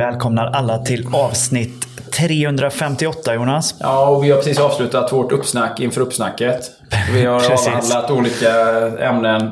välkomnar 0.00 0.46
alla 0.46 0.78
till 0.78 1.06
avsnitt 1.12 1.86
358 2.10 3.34
Jonas. 3.34 3.74
Ja, 3.80 4.08
och 4.08 4.24
vi 4.24 4.30
har 4.30 4.36
precis 4.38 4.60
avslutat 4.60 5.12
vårt 5.12 5.32
uppsnack 5.32 5.80
inför 5.80 6.00
uppsnacket. 6.00 6.70
Vi 7.12 7.24
har 7.24 7.52
avhandlat 7.52 8.10
olika 8.10 8.50
ämnen. 8.98 9.50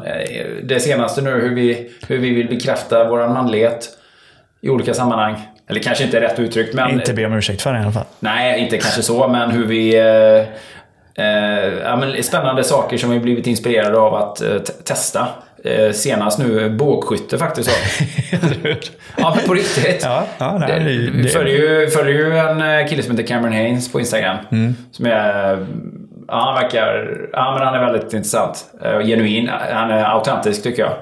Det 0.62 0.80
senaste 0.80 1.22
nu 1.22 1.30
hur 1.30 1.54
vi, 1.54 1.90
hur 2.06 2.18
vi 2.18 2.34
vill 2.34 2.48
bekräfta 2.48 3.08
vår 3.08 3.28
manlighet 3.28 3.88
i 4.60 4.68
olika 4.68 4.94
sammanhang. 4.94 5.48
Eller 5.70 5.80
kanske 5.80 6.04
inte 6.04 6.20
rätt 6.20 6.38
uttryckt, 6.38 6.74
men... 6.74 6.90
Inte 6.90 7.14
be 7.14 7.26
om 7.26 7.32
ursäkt 7.32 7.62
för 7.62 7.72
det 7.72 7.78
i 7.78 7.82
alla 7.82 7.92
fall. 7.92 8.06
Nej, 8.20 8.60
inte 8.60 8.78
kanske 8.78 9.02
så, 9.02 9.28
men 9.28 9.50
hur 9.50 9.66
vi... 9.66 9.96
Eh, 9.96 11.24
eh, 11.24 11.72
ja, 11.84 11.96
men 11.96 12.22
spännande 12.22 12.64
saker 12.64 12.98
som 12.98 13.10
vi 13.10 13.20
blivit 13.20 13.46
inspirerade 13.46 13.98
av 13.98 14.14
att 14.14 14.40
eh, 14.40 14.58
te- 14.58 14.72
testa. 14.72 15.28
Eh, 15.64 15.92
senast 15.92 16.38
nu 16.38 16.70
bågskytte 16.70 17.38
faktiskt. 17.38 17.70
Ja, 19.16 19.34
men 19.36 19.46
på 19.46 19.54
riktigt. 19.54 20.00
Ja, 20.02 20.24
ja, 20.38 20.58
nej, 20.58 20.80
det, 20.84 21.22
det- 21.22 21.28
följer 21.28 21.54
ju, 21.80 21.88
följer 21.90 22.14
ju 22.14 22.38
en 22.38 22.80
eh, 22.80 22.86
kille 22.88 23.02
som 23.02 23.16
heter 23.16 23.26
Cameron 23.28 23.52
Haynes 23.52 23.92
på 23.92 24.00
Instagram. 24.00 24.36
Mm. 24.50 24.74
Som 24.92 25.06
är... 25.06 25.66
Ja, 26.28 26.44
han 26.44 26.54
verkar... 26.62 27.18
Ja, 27.32 27.54
men 27.58 27.66
han 27.66 27.74
är 27.74 27.92
väldigt 27.92 28.12
intressant. 28.12 28.64
Eh, 28.84 28.98
genuin. 29.06 29.50
Han 29.72 29.90
är 29.90 30.04
autentisk 30.04 30.62
tycker 30.62 30.82
jag. 30.82 30.92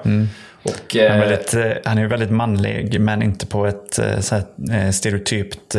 Och. 0.63 0.95
Han 0.95 1.01
är, 1.01 1.11
eh, 1.11 1.19
väldigt, 1.19 1.53
eh, 1.53 1.71
han 1.85 1.97
är 1.97 2.05
väldigt 2.05 2.31
manlig, 2.31 3.01
men 3.01 3.21
inte 3.21 3.45
på 3.45 3.65
ett 3.65 3.99
eh, 3.99 4.05
här, 4.05 4.91
stereotypt 4.91 5.75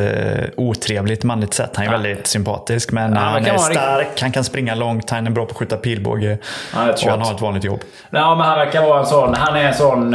otrevligt 0.56 1.24
manligt 1.24 1.54
sätt. 1.54 1.70
Han 1.76 1.86
är 1.86 1.90
väldigt 1.90 2.26
sympatisk, 2.26 2.92
men 2.92 3.12
Ja, 3.12 3.18
han 3.18 3.46
är 3.46 3.58
stark, 3.58 4.20
han 4.20 4.32
kan 4.32 4.44
springa 4.44 4.74
långt, 4.74 5.10
han 5.10 5.26
är 5.26 5.30
bra 5.30 5.44
på 5.44 5.50
att 5.50 5.56
skjuta 5.56 5.76
pilbåge. 5.76 6.38
Ja, 6.74 6.86
jag 6.86 6.94
och 6.94 7.10
han 7.10 7.20
har 7.20 7.34
ett 7.34 7.40
vanligt 7.40 7.64
jobb. 7.64 7.80
Ja, 8.10 8.34
men 8.34 8.46
han 8.46 8.58
verkar 8.58 8.82
vara 8.82 9.00
en 9.00 9.06
sån... 9.06 9.34
Han 9.34 9.56
är 9.56 9.64
en 9.64 9.74
sån... 9.74 10.12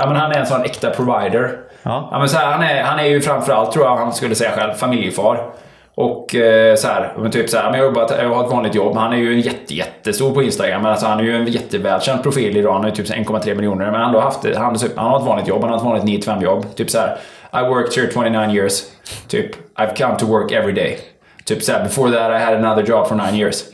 ja, 0.00 0.06
men 0.06 0.16
han 0.16 0.32
är 0.32 0.38
en 0.38 0.46
sån 0.46 0.64
äkta 0.64 0.90
provider. 0.90 1.50
Ja. 1.82 2.16
men 2.18 2.28
så 2.28 2.38
här, 2.38 2.46
han, 2.52 2.62
är, 2.62 2.82
han 2.82 2.98
är 2.98 3.04
ju 3.04 3.20
framförallt, 3.20 3.72
tror 3.72 3.84
jag 3.84 3.96
han 3.96 4.12
skulle 4.12 4.34
säga 4.34 4.50
själv, 4.50 4.72
familjefar. 4.72 5.50
Och 5.96 6.34
eh, 6.34 6.74
så 6.74 6.88
här, 6.88 7.12
men 7.18 7.30
typ 7.30 7.50
så 7.50 7.56
här, 7.56 7.70
men 7.70 7.80
jag, 7.80 7.86
jobbar, 7.86 8.08
jag 8.22 8.28
har 8.28 8.44
ett 8.44 8.50
vanligt 8.50 8.74
jobb. 8.74 8.96
Han 8.96 9.12
är 9.12 9.16
ju 9.16 9.32
en 9.32 9.40
jätte, 9.40 9.74
jättestor 9.74 10.34
på 10.34 10.42
Instagram. 10.42 10.82
Men 10.82 10.90
alltså, 10.90 11.06
han 11.06 11.18
är 11.18 11.24
ju 11.24 11.36
en 11.36 11.46
jättevälkänd 11.46 12.22
profil 12.22 12.56
i 12.56 12.60
Iran. 12.60 12.74
Han 12.74 12.90
ju 12.90 12.96
typ 12.96 13.06
så 13.06 13.14
1,3 13.14 13.54
miljoner. 13.54 13.90
Men 13.90 14.00
han, 14.00 14.14
har 14.14 14.20
haft, 14.20 14.44
han, 14.44 14.76
han 14.96 15.10
har 15.10 15.18
ett 15.18 15.26
vanligt 15.26 15.48
jobb. 15.48 15.62
Han 15.62 15.70
har 15.70 15.76
ett 15.76 15.84
vanligt 15.84 16.26
9-5 16.26 16.42
jobb. 16.42 16.66
Typ 16.76 16.90
så 16.90 16.98
här, 16.98 17.18
I 17.52 17.68
worked 17.68 18.02
here 18.02 18.12
29 18.12 18.50
years. 18.50 18.82
Typ, 19.28 19.50
I've 19.76 19.96
come 19.96 20.18
to 20.18 20.26
work 20.26 20.52
every 20.52 20.72
day. 20.72 20.98
Typ 21.44 21.62
så 21.62 21.72
här, 21.72 21.84
before 21.84 22.10
that 22.10 22.30
I 22.30 22.44
had 22.44 22.54
another 22.54 22.82
job 22.82 23.08
for 23.08 23.14
9 23.14 23.40
years. 23.40 23.64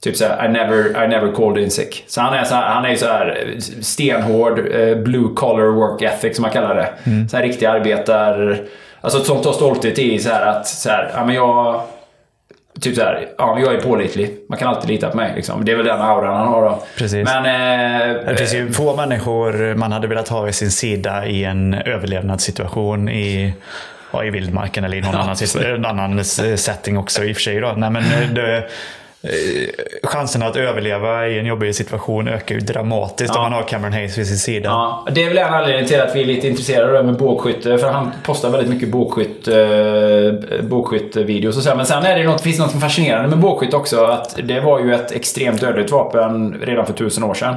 Typ 0.00 0.16
såhär, 0.16 0.46
I 0.46 0.48
never, 0.48 1.04
I 1.04 1.08
never 1.08 1.32
called 1.32 1.64
in 1.64 1.70
sick. 1.70 2.04
Så 2.06 2.20
han 2.20 2.34
är, 2.34 2.44
så 2.44 2.54
här, 2.54 2.74
han 2.74 2.84
är 2.84 2.96
såhär 2.96 3.56
stenhård, 3.80 4.58
eh, 4.58 4.96
blue 4.96 5.28
collar 5.34 5.66
work 5.66 6.02
ethic 6.02 6.36
som 6.36 6.42
man 6.42 6.50
kallar 6.50 6.74
det. 6.74 6.88
Mm. 7.04 7.28
Så 7.28 7.36
här 7.36 7.44
riktig 7.44 7.66
arbetar... 7.66 8.60
Alltså 9.06 9.24
sånt 9.24 9.44
har 9.44 9.52
stolthet 9.52 9.98
i 9.98 10.18
så 10.18 10.28
här 10.30 10.46
att 10.46 10.66
så 10.66 10.88
här, 10.88 11.10
ja 11.14 11.24
men 11.24 11.34
jag... 11.34 11.82
Typ 12.80 12.96
såhär, 12.96 13.28
ja 13.38 13.54
men 13.54 13.62
jag 13.64 13.74
är 13.74 13.80
pålitlig. 13.80 14.36
Man 14.48 14.58
kan 14.58 14.68
alltid 14.68 14.90
lita 14.90 15.10
på 15.10 15.16
mig 15.16 15.32
liksom. 15.36 15.64
Det 15.64 15.72
är 15.72 15.76
väl 15.76 15.86
den 15.86 16.00
auran 16.00 16.36
han 16.36 16.46
har 16.48 16.62
då. 16.62 16.82
Precis. 16.98 17.24
Men... 17.24 17.46
Eh, 17.46 18.16
Det 18.26 18.36
finns 18.36 18.54
ju 18.54 18.72
få 18.72 18.96
människor 18.96 19.74
man 19.74 19.92
hade 19.92 20.06
velat 20.06 20.28
ha 20.28 20.40
vid 20.42 20.54
sin 20.54 20.70
sida 20.70 21.26
i 21.26 21.44
en 21.44 21.74
överlevnadssituation 21.74 23.08
i, 23.08 23.54
ja, 24.12 24.24
i 24.24 24.30
vildmarken 24.30 24.84
eller 24.84 24.96
i 24.96 25.00
någon 25.00 25.12
Ja, 25.14 25.34
annan, 25.74 25.98
annan 26.00 26.24
setting 26.24 26.98
också 26.98 27.24
i 27.24 27.32
och 27.32 27.36
för 27.36 27.42
sig. 27.42 27.60
Då. 27.60 27.72
Nej, 27.76 27.90
men 27.90 28.02
eh, 28.02 28.30
det, 28.34 28.68
chansen 30.02 30.42
att 30.42 30.56
överleva 30.56 31.28
i 31.28 31.38
en 31.38 31.46
jobbig 31.46 31.74
situation 31.74 32.28
ökar 32.28 32.54
ju 32.54 32.60
dramatiskt 32.60 33.32
Ja. 33.34 33.38
om 33.40 33.42
man 33.42 33.52
har 33.52 33.62
Cameron 33.68 33.92
Hayes 33.92 34.18
vid 34.18 34.26
sin 34.26 34.36
sida. 34.38 34.68
Ja, 34.68 35.06
det 35.14 35.22
är 35.24 35.28
väl 35.28 35.38
en 35.38 35.54
anledning 35.54 35.86
till 35.86 36.00
att 36.00 36.16
vi 36.16 36.20
är 36.22 36.24
lite 36.26 36.48
intresserade 36.48 36.86
av 36.98 37.04
det 37.04 37.10
med 37.10 37.18
bågskytte. 37.20 37.78
För 37.78 37.88
han 37.88 38.10
postar 38.24 38.50
väldigt 38.50 38.70
mycket 38.70 38.88
bågskytt, 38.88 39.48
eh, 39.48 40.62
bågskyttevideos 40.62 41.56
och 41.56 41.62
så. 41.62 41.74
Men 41.76 41.86
sen 41.86 42.04
är 42.04 42.18
det 42.18 42.24
något, 42.24 42.40
finns 42.42 42.58
något 42.58 42.80
fascinerande 42.80 43.28
med 43.28 43.38
bågskytt 43.38 43.74
också. 43.74 44.04
Att 44.04 44.36
det 44.44 44.60
var 44.60 44.80
ju 44.80 44.94
ett 44.94 45.12
extremt 45.12 45.60
dödligt 45.60 45.90
vapen 45.90 46.60
redan 46.62 46.86
för 46.86 46.92
tusen 46.92 47.24
år 47.24 47.34
sedan. 47.34 47.54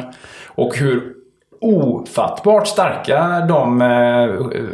Och 0.48 0.78
hur 0.78 1.02
ofattbart 1.62 2.68
starka 2.68 3.46
de 3.48 3.82
eh, 3.82 3.88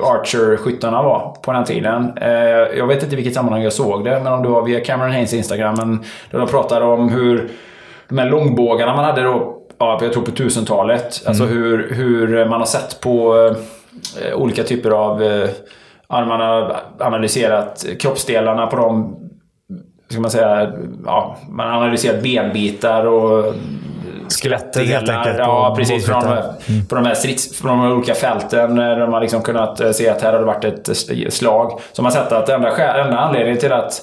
Archer-skyttarna 0.01 1.03
var 1.03 1.37
på 1.41 1.51
den 1.51 1.63
tiden. 1.63 2.17
Eh, 2.17 2.29
jag 2.77 2.87
vet 2.87 3.03
inte 3.03 3.13
i 3.13 3.15
vilket 3.15 3.33
sammanhang 3.33 3.63
jag 3.63 3.73
såg 3.73 4.05
det, 4.05 4.19
men 4.23 4.33
om 4.33 4.43
det 4.43 4.49
var 4.49 4.61
via 4.65 4.79
Cameron 4.79 5.11
Haynes 5.11 5.33
Instagram. 5.33 5.75
Men 5.77 6.03
där 6.31 6.39
de 6.39 6.47
pratade 6.47 6.85
om 6.85 7.09
hur 7.09 7.49
de 8.09 8.17
här 8.17 8.29
långbågarna 8.29 8.95
man 8.95 9.05
hade 9.05 9.21
då, 9.21 9.57
ja, 9.77 9.99
jag 10.01 10.13
tror 10.13 10.23
på 10.23 10.31
1000-talet. 10.31 11.23
Alltså 11.27 11.43
hur, 11.43 11.93
hur 11.93 12.45
man 12.45 12.59
har 12.59 12.67
sett 12.67 13.01
på 13.01 13.35
eh, 14.21 14.35
olika 14.35 14.63
typer 14.63 14.91
av... 14.91 15.19
Man 16.09 16.41
har 16.41 16.75
analyserat 16.99 17.85
kroppsdelarna 17.99 18.67
på 18.67 18.75
de 18.75 19.15
ska 20.09 20.21
man 20.21 20.31
säga, 20.31 20.73
ja, 21.05 21.38
man 21.49 21.67
har 21.67 21.77
analyserat 21.77 22.23
benbitar 22.23 23.05
och 23.05 23.53
Skelettet 24.30 24.88
helt 24.88 25.10
enkelt. 25.10 25.38
Ja, 25.38 25.74
precis. 25.77 26.06
Från 26.06 26.24
här, 26.24 26.44
på 26.89 26.95
de 26.95 27.06
här 27.06 27.13
strids, 27.13 27.57
från 27.62 27.80
de 27.80 27.92
olika 27.92 28.13
fälten 28.13 28.80
eh, 28.80 28.86
där 28.98 29.07
man 29.07 29.22
liksom 29.22 29.42
kunnat 29.42 29.80
eh, 29.80 29.92
se 29.92 30.10
att 30.10 30.22
här 30.22 30.31
har 30.33 30.39
det 30.39 30.45
varit 30.45 30.63
ett 30.63 30.89
st- 30.89 31.31
slag. 31.31 31.80
Så 31.92 32.01
man 32.01 32.12
har 32.12 32.22
sett 32.22 32.31
att 32.31 32.50
enda, 32.50 32.95
enda 33.04 33.18
anledningen 33.18 33.60
till 33.60 33.72
att 33.74 34.01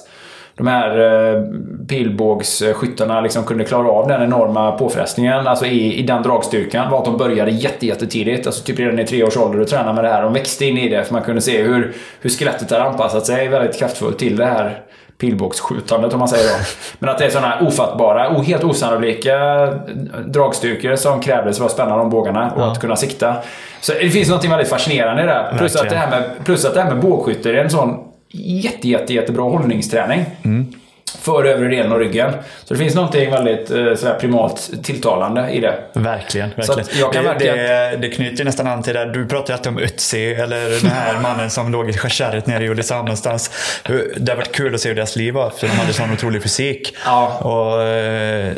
de 0.57 0.67
här 0.67 0.99
eh, 0.99 1.41
pilbågsskyttarna 1.89 3.21
liksom 3.21 3.43
kunde 3.43 3.63
klara 3.63 3.87
av 3.87 4.07
den 4.07 4.21
enorma 4.23 4.71
påfrestningen, 4.71 5.47
alltså 5.47 5.65
i, 5.65 5.99
i 5.99 6.03
den 6.03 6.23
dragstyrkan, 6.23 6.91
var 6.91 6.99
att 6.99 7.05
de 7.05 7.17
började 7.17 7.51
jätte, 7.51 7.85
jättetidigt. 7.85 8.47
Alltså 8.47 8.63
typ 8.63 8.79
redan 8.79 8.99
i 8.99 9.05
tre 9.07 9.23
års 9.23 9.37
ålder 9.37 9.59
och 9.59 9.67
tränade 9.67 9.93
med 9.93 10.03
det 10.03 10.09
här. 10.09 10.21
De 10.21 10.33
växte 10.33 10.65
in 10.65 10.77
i 10.77 10.89
det, 10.89 11.03
för 11.03 11.13
man 11.13 11.21
kunde 11.23 11.41
se 11.41 11.61
hur, 11.61 11.93
hur 12.21 12.29
skelettet 12.29 12.71
har 12.71 12.79
anpassat 12.79 13.25
sig 13.25 13.47
väldigt 13.47 13.79
kraftfullt 13.79 14.19
till 14.19 14.35
det 14.37 14.45
här 14.45 14.79
pilbågsskjutandet 15.23 16.13
om 16.13 16.19
man 16.19 16.27
säger 16.27 16.43
då. 16.49 16.55
Men 16.99 17.09
att 17.09 17.17
det 17.17 17.25
är 17.25 17.29
sådana 17.29 17.59
ofattbara, 17.59 18.41
helt 18.41 18.63
osannolika 18.63 19.35
dragstyrkor 20.25 20.95
som 20.95 21.21
krävdes 21.21 21.57
för 21.57 21.65
att 21.65 21.71
spänna 21.71 21.97
de 21.97 22.09
bågarna 22.09 22.51
och 22.51 22.71
att 22.71 22.79
kunna 22.79 22.95
sikta. 22.95 23.35
Så 23.81 23.93
det 23.93 24.09
finns 24.09 24.29
något 24.29 24.45
väldigt 24.45 24.69
fascinerande. 24.69 25.45
Plus 25.57 25.75
att, 25.75 25.89
det 25.89 25.95
här 25.95 26.09
med, 26.09 26.23
plus 26.45 26.65
att 26.65 26.73
det 26.73 26.81
här 26.81 26.93
med 26.93 27.01
bågskytte 27.01 27.49
är 27.49 27.53
en 27.55 27.69
sån 27.69 27.99
jätte, 28.33 28.89
jätte, 28.89 29.13
jättebra 29.13 29.43
hållningsträning. 29.43 30.25
För 31.21 31.43
övre 31.45 31.67
delen 31.69 31.91
av 31.91 31.99
ryggen. 31.99 32.31
Så 32.65 32.73
det 32.73 32.79
finns 32.79 32.95
någonting 32.95 33.31
väldigt 33.31 33.71
eh, 33.71 33.95
sådär 33.95 34.17
primalt 34.19 34.83
tilltalande 34.83 35.49
i 35.49 35.59
det. 35.59 35.75
Verkligen. 35.93 36.49
Verkligen. 36.55 36.85
jag 36.99 37.13
kan 37.13 37.23
det, 37.23 37.29
verkligen- 37.29 37.57
det, 37.57 37.97
det 38.01 38.09
knyter 38.09 38.43
nästan 38.45 38.67
an 38.67 38.83
till 38.83 38.93
det. 38.93 39.05
Du 39.05 39.25
pratade 39.27 39.51
ju 39.51 39.53
alltid 39.53 39.67
om 39.71 39.77
Ötzi, 39.77 40.33
eller 40.33 40.69
den 40.81 40.91
här 40.91 41.19
mannen 41.21 41.49
som 41.49 41.71
låg 41.71 41.89
i 41.89 41.93
kärret 41.93 42.47
nere 42.47 42.63
i 42.65 42.69
Ulricehamn 42.69 43.05
någonstans. 43.05 43.51
Det 44.17 44.31
har 44.31 44.35
varit 44.37 44.55
kul 44.55 44.75
att 44.75 44.81
se 44.81 44.89
hur 44.89 44.95
deras 44.95 45.15
liv 45.15 45.33
var, 45.33 45.49
för 45.49 45.67
de 45.67 45.73
hade 45.73 45.93
sån 45.93 46.13
otrolig 46.13 46.43
fysik. 46.43 46.95
Ja. 47.05 47.37
Och, 47.37 47.81
eh, 47.83 48.53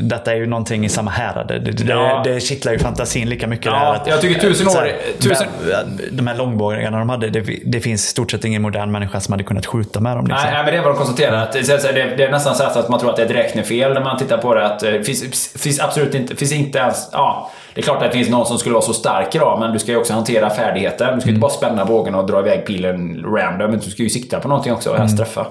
detta 0.00 0.32
är 0.32 0.36
ju 0.36 0.46
någonting 0.46 0.84
i 0.84 0.88
samma 0.88 1.10
härad. 1.10 1.48
Det, 1.48 1.58
det, 1.58 1.84
Ja. 1.88 2.20
det 2.24 2.40
kittlar 2.40 2.72
ju 2.72 2.78
fantasin 2.78 3.28
lika 3.28 3.46
mycket. 3.46 3.66
Ja, 3.66 3.94
att- 3.94 4.06
jag 4.06 4.20
tycker 4.20 4.40
tusen 4.40 4.68
år- 4.68 4.72
här, 4.74 4.96
tusen- 5.18 5.46
De 6.12 6.26
här 6.26 6.36
långbågarna 6.36 6.98
de 6.98 7.08
hade, 7.08 7.30
det, 7.30 7.40
det 7.64 7.80
finns 7.80 8.04
i 8.04 8.06
stort 8.08 8.30
sett 8.30 8.44
ingen 8.44 8.62
modern 8.62 8.90
människa 8.92 9.20
som 9.20 9.32
hade 9.32 9.44
kunnat 9.44 9.66
skjuta 9.66 10.00
med 10.00 10.16
dem. 10.16 10.26
Liksom. 10.26 10.44
Nej, 10.44 10.52
nej, 10.54 10.62
men 10.64 10.72
det 10.72 10.78
är 10.78 10.82
vad 10.82 10.92
de 10.92 10.96
konstaterar. 10.96 11.42
Att 11.42 11.52
det, 11.52 12.16
det, 12.16 12.24
är 12.24 12.30
nästan 12.30 12.54
så 12.54 12.62
att 12.64 12.88
man 12.88 13.00
tror 13.00 13.10
att 13.10 13.16
det 13.16 13.22
är 13.22 13.26
ett 13.26 13.32
räknefel 13.36 13.94
när 13.94 14.00
man 14.00 14.18
tittar 14.18 14.38
på 14.38 14.54
det. 14.54 14.66
Att 14.66 14.78
det 14.80 15.04
finns, 15.04 15.52
finns 15.58 15.80
absolut 15.80 16.14
inte, 16.14 16.36
finns 16.36 16.52
inte 16.52 16.78
ens... 16.78 17.08
Ja, 17.12 17.50
det 17.74 17.80
är 17.80 17.82
klart 17.82 17.96
att 18.02 18.12
det 18.12 18.16
finns 18.18 18.28
någon 18.28 18.46
som 18.46 18.58
skulle 18.58 18.72
vara 18.72 18.84
så 18.84 18.92
stark 18.92 19.34
idag, 19.34 19.60
men 19.60 19.72
du 19.72 19.78
ska 19.78 19.92
ju 19.92 19.98
också 19.98 20.12
hantera 20.12 20.50
färdigheten. 20.50 21.14
Du 21.14 21.20
ska 21.20 21.30
inte 21.30 21.40
bara 21.40 21.50
spänna 21.50 21.84
bågen 21.84 22.14
och 22.14 22.26
dra 22.26 22.40
iväg 22.40 22.66
pilen 22.66 23.24
random, 23.36 23.70
men 23.70 23.80
du 23.80 23.90
ska 23.90 24.02
ju 24.02 24.08
sikta 24.10 24.40
på 24.40 24.48
någonting 24.48 24.72
också 24.72 24.90
och 24.90 24.96
helst 24.98 25.16
träffa. 25.16 25.46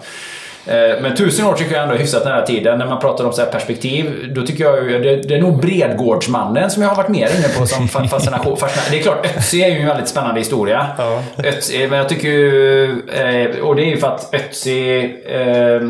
Eh, 0.68 1.02
Men 1.02 1.16
tusen 1.16 1.46
år 1.46 1.54
tycker 1.54 1.74
jag 1.74 1.84
ändå 1.84 1.96
är 1.96 2.00
hyfsat 2.00 2.26
nära 2.26 2.46
tiden. 2.46 2.80
När 2.80 2.86
man 2.86 3.00
pratar 3.00 3.26
om 3.26 3.34
så 3.34 3.42
här 3.42 3.50
perspektiv, 3.52 4.32
då 4.36 4.42
tycker 4.46 4.64
jag 4.64 4.92
ju... 4.92 5.00
Det, 5.00 5.16
det 5.16 5.36
är 5.36 5.42
nog 5.42 5.62
Bredgårdsmannen 5.62 6.70
som 6.72 6.82
jag 6.84 6.90
har 6.90 6.96
varit 6.96 7.10
mer 7.10 7.30
inne 7.38 7.48
på 7.60 7.66
som 7.66 7.88
fa- 7.88 8.08
fascination. 8.08 8.58
fascination. 8.58 8.92
Det 8.92 8.98
är 9.00 9.02
klart, 9.04 9.26
Ötzi 9.38 9.64
är 9.64 9.68
ju 9.70 9.80
en 9.80 9.88
väldigt 9.88 10.08
spännande 10.08 10.40
historia. 10.40 10.88
Ja. 10.98 11.24
Ötzi, 11.44 11.88
men 11.88 11.98
jag 12.00 12.10
tycker 12.10 12.28
ju... 12.28 12.84
eh, 13.10 13.60
Och 13.60 13.76
det 13.76 13.82
är 13.84 13.90
ju 13.90 13.98
för 13.98 14.08
att 14.08 14.34
Ötzi... 14.34 15.00
eh, 15.26 15.82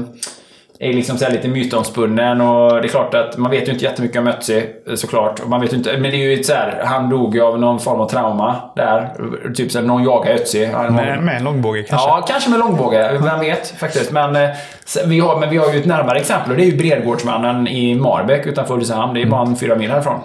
är 0.79 0.93
liksom 0.93 1.17
så 1.17 1.25
här 1.25 1.31
lite 1.31 1.47
mytomspunnen 1.47 2.41
och 2.41 2.81
det 2.81 2.87
är 2.87 2.89
klart 2.89 3.13
att 3.13 3.37
man 3.37 3.51
vet 3.51 3.67
ju 3.67 3.71
inte 3.71 3.85
jättemycket 3.85 4.17
om 4.17 4.27
Ötzi 4.27 4.65
såklart. 4.95 5.39
Och 5.39 5.49
man 5.49 5.61
vet 5.61 5.73
inte, 5.73 5.97
men 5.97 6.11
det 6.11 6.17
är 6.17 6.37
ju 6.37 6.43
så 6.43 6.53
här, 6.53 6.81
han 6.85 7.09
dog 7.09 7.35
ju 7.35 7.41
av 7.41 7.59
någon 7.59 7.79
form 7.79 8.01
av 8.01 8.09
trauma 8.09 8.55
där. 8.75 9.13
Typ 9.55 9.71
så 9.71 9.79
här, 9.79 9.85
någon 9.85 10.03
jagade 10.03 10.35
Ötzi. 10.35 10.67
Med, 10.67 11.23
med 11.23 11.37
en 11.37 11.43
långbåge 11.43 11.83
kanske? 11.83 12.07
Ja, 12.07 12.25
kanske 12.27 12.49
med 12.49 12.59
långbåge. 12.59 13.19
Vem 13.21 13.39
vet 13.39 13.69
faktiskt. 13.69 14.11
Men, 14.11 14.35
eh, 14.35 14.49
vi 15.05 15.19
har, 15.19 15.39
men 15.39 15.49
vi 15.49 15.57
har 15.57 15.73
ju 15.73 15.79
ett 15.79 15.85
närmare 15.85 16.19
exempel 16.19 16.51
och 16.51 16.57
det 16.57 16.63
är 16.63 16.71
ju 16.71 16.77
Bredgårdsmannen 16.77 17.67
i 17.67 17.95
Marbäck 17.95 18.45
utanför 18.45 18.73
Ulricehamn. 18.73 19.13
Det 19.13 19.21
är 19.21 19.25
bara 19.25 19.41
en 19.41 19.55
fyra 19.55 19.75
mil 19.75 19.91
härifrån. 19.91 20.19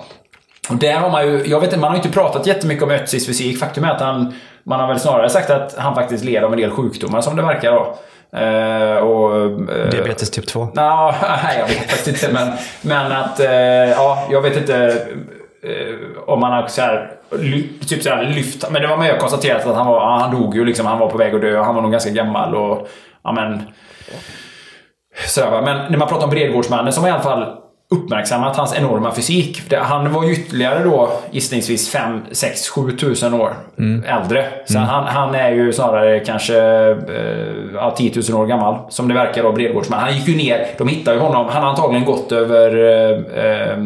Och 0.70 0.76
där 0.76 0.94
har 0.94 1.10
man 1.10 1.26
ju, 1.26 1.42
jag 1.46 1.60
vet 1.60 1.68
inte, 1.68 1.78
man 1.78 1.90
har 1.90 1.96
ju 1.96 2.02
inte 2.02 2.18
pratat 2.18 2.46
jättemycket 2.46 2.82
om 2.82 2.90
Ötzis 2.90 3.26
fysik. 3.26 3.58
Faktum 3.58 3.84
är 3.84 3.90
att 3.90 4.00
han, 4.00 4.34
man 4.64 4.80
har 4.80 4.88
väl 4.88 5.00
snarare 5.00 5.30
sagt 5.30 5.50
att 5.50 5.74
han 5.78 5.94
faktiskt 5.94 6.24
led 6.24 6.44
av 6.44 6.52
en 6.52 6.58
del 6.58 6.70
sjukdomar 6.70 7.20
som 7.20 7.36
det 7.36 7.42
verkar 7.42 7.72
då. 7.72 7.96
Eh, 8.36 8.96
och, 8.96 9.44
eh, 9.72 9.90
Diabetes 9.90 10.30
typ 10.30 10.46
2. 10.46 10.68
Nå, 10.74 11.14
nej, 11.44 11.58
jag 11.58 11.66
vet 11.66 11.90
faktiskt 11.90 12.08
inte. 12.08 12.34
Men, 12.34 12.52
men 12.82 13.12
att, 13.12 13.40
eh, 13.40 13.50
ja, 13.90 14.26
jag 14.30 14.42
vet 14.42 14.56
inte 14.56 14.76
eh, 15.62 16.22
om 16.26 16.40
man 16.40 16.52
har 16.52 16.66
så 16.66 16.80
här, 16.80 17.10
typ 17.88 18.02
så 18.02 18.10
här 18.10 18.24
lyft. 18.24 18.70
Men 18.70 18.82
det 18.82 18.88
var 18.88 18.96
med 18.96 19.14
och 19.14 19.20
konstaterat 19.20 19.66
att 19.66 19.76
han 19.76 19.86
var, 19.86 20.18
han 20.18 20.30
dog 20.30 20.56
ju 20.56 20.64
liksom. 20.64 20.86
Han 20.86 20.98
var 20.98 21.10
på 21.10 21.18
väg 21.18 21.34
att 21.34 21.40
dö. 21.40 21.62
Han 21.62 21.74
var 21.74 21.82
nog 21.82 21.92
ganska 21.92 22.10
gammal 22.10 22.54
och, 22.54 22.88
ja 23.24 23.32
men. 23.32 23.62
Så, 25.26 25.60
men 25.64 25.90
när 25.92 25.98
man 25.98 26.08
pratar 26.08 26.24
om 26.24 26.30
Bredgårdsmannen 26.30 26.92
som 26.92 27.06
i 27.06 27.10
alla 27.10 27.22
fall 27.22 27.56
uppmärksammat 27.92 28.56
hans 28.56 28.74
enorma 28.78 29.14
fysik. 29.14 29.72
Han 29.72 30.12
var 30.12 30.24
ju 30.24 30.32
ytterligare 30.32 30.84
då 30.84 31.12
gissningsvis 31.30 31.90
5, 31.90 32.20
6, 32.32 32.68
7 32.68 32.90
tusen 32.96 33.34
år 33.34 33.54
äldre. 34.06 34.44
Så 34.66 34.78
han, 34.78 35.04
han 35.04 35.34
är 35.34 35.50
ju 35.50 35.72
snarare 35.72 36.20
kanske 36.20 36.58
eh, 36.58 36.96
ja, 37.74 37.94
10 37.96 38.12
000 38.30 38.40
år 38.40 38.46
gammal. 38.46 38.78
Som 38.88 39.08
det 39.08 39.14
verkar 39.14 39.42
då, 39.42 39.52
Bredgårdsmannen. 39.52 40.04
Han 40.04 40.14
gick 40.16 40.28
ju 40.28 40.36
ner, 40.36 40.66
de 40.78 40.88
hittade 40.88 41.16
ju 41.16 41.22
honom. 41.22 41.46
Han 41.50 41.62
har 41.62 41.70
antagligen 41.70 42.04
gått 42.04 42.32
över 42.32 42.76
eh, 42.76 43.44
eh, 43.44 43.78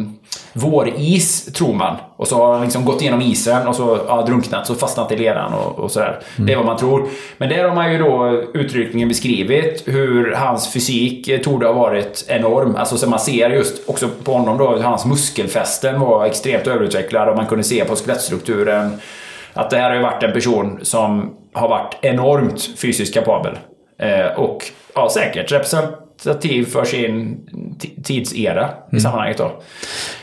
våris, 0.57 1.53
tror 1.53 1.75
man. 1.75 1.97
Och 2.17 2.29
så 2.29 2.37
har 2.37 2.53
han 2.53 2.63
liksom 2.63 2.85
gått 2.85 3.03
igenom 3.03 3.21
isen 3.21 3.67
och 3.69 3.77
så 3.77 3.99
ja, 4.09 4.23
drunknat, 4.23 4.67
så 4.67 4.75
fastnat 4.75 5.13
i 5.13 5.17
leran 5.17 5.53
och, 5.53 5.79
och 5.79 5.91
sådär. 5.91 6.21
Det 6.37 6.53
är 6.53 6.57
vad 6.57 6.67
man 6.67 6.77
tror. 6.77 7.09
Men 7.39 7.49
där 7.49 7.65
har 7.65 7.75
man 7.75 7.93
ju 7.93 7.99
då 7.99 8.43
uttryckligen 8.55 9.09
beskrivit 9.09 9.83
hur 9.87 10.33
hans 10.33 10.73
fysik 10.73 11.29
eh, 11.29 11.41
torde 11.41 11.67
ha 11.67 11.73
varit 11.73 12.25
enorm. 12.29 12.77
Alltså 12.77 12.97
så 12.97 13.11
man 13.11 13.21
ser 13.21 13.51
just 13.51 13.89
också 13.89 14.09
på 14.25 14.33
honom 14.33 14.59
då, 14.59 14.71
hur 14.71 14.83
hans 14.83 15.07
muskelfästen 15.07 16.01
var 16.01 16.27
extremt 16.27 16.67
överutvecklad 16.67 17.29
och 17.29 17.37
man 17.37 17.47
kunde 17.47 17.65
se 17.65 17.85
på 17.85 17.97
skelettstrukturen 17.97 19.01
att 19.53 19.71
det 19.71 19.77
här 19.77 19.89
har 19.89 19.97
ju 19.97 20.03
varit 20.03 20.23
en 20.23 20.33
person 20.33 20.79
som 20.83 21.37
har 21.53 21.69
varit 21.69 21.97
enormt 22.03 22.79
fysiskt 22.79 23.15
kapabel. 23.15 23.59
Eh, 23.99 24.39
och 24.39 24.65
ja, 24.95 25.11
säkert 25.11 25.53
representativ 26.25 26.65
för 26.67 26.85
sin 26.85 27.37
tidsera 28.05 28.71
i 28.93 29.01
sammanhanget 29.01 29.39
då. 29.39 29.53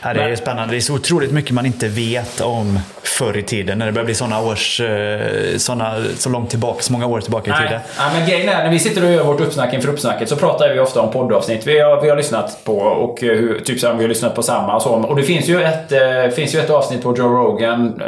Ja, 0.02 0.14
det 0.14 0.20
är 0.22 0.28
ju 0.28 0.36
spännande. 0.36 0.74
Det 0.74 0.78
är 0.78 0.80
så 0.80 0.94
otroligt 0.94 1.32
mycket 1.32 1.50
man 1.50 1.66
inte 1.66 1.88
vet 1.88 2.40
om 2.40 2.78
förr 3.02 3.36
i 3.36 3.42
tiden. 3.42 3.78
När 3.78 3.86
det 3.86 3.92
börjar 3.92 4.04
bli 4.04 4.14
sådana 4.14 4.40
års... 4.42 4.80
eh, 4.80 5.56
Såna, 5.56 5.94
så 6.16 6.28
långt 6.30 6.50
tillbaka, 6.50 6.82
så 6.82 6.92
många 6.92 7.06
år 7.06 7.20
tillbaka 7.20 7.50
i 7.50 7.54
tiden. 7.66 7.80
nej, 7.98 8.10
men 8.18 8.28
grejen 8.28 8.48
är, 8.48 8.64
när 8.64 8.70
vi 8.70 8.78
sitter 8.78 9.04
och 9.04 9.10
gör 9.12 9.24
vårt 9.24 9.40
uppsnack 9.40 9.74
inför 9.74 9.88
uppsnacket 9.88 10.28
så 10.28 10.36
pratar 10.36 10.74
vi 10.74 10.80
ofta 10.80 11.00
om 11.00 11.12
poddavsnitt 11.12 11.66
vi 11.66 11.80
har, 11.80 12.00
vi 12.02 12.08
har 12.08 12.16
lyssnat 12.16 12.64
på 12.64 12.78
och 12.78 13.22
eh, 13.22 13.36
hur, 13.36 13.60
typ 13.60 13.80
så 13.80 13.86
här, 13.86 13.94
vi 13.94 14.02
har 14.02 14.08
lyssnat 14.08 14.34
på 14.34 14.42
samma 14.42 14.76
och 14.76 14.82
så. 14.82 14.90
Och 14.90 15.16
det 15.16 15.22
finns 15.22 15.48
ju 15.48 15.62
ett, 15.62 15.92
eh, 15.92 16.28
finns 16.36 16.54
ju 16.54 16.58
ett 16.58 16.70
avsnitt 16.70 17.02
på 17.02 17.16
Joe 17.16 17.28
Rogan, 17.28 18.02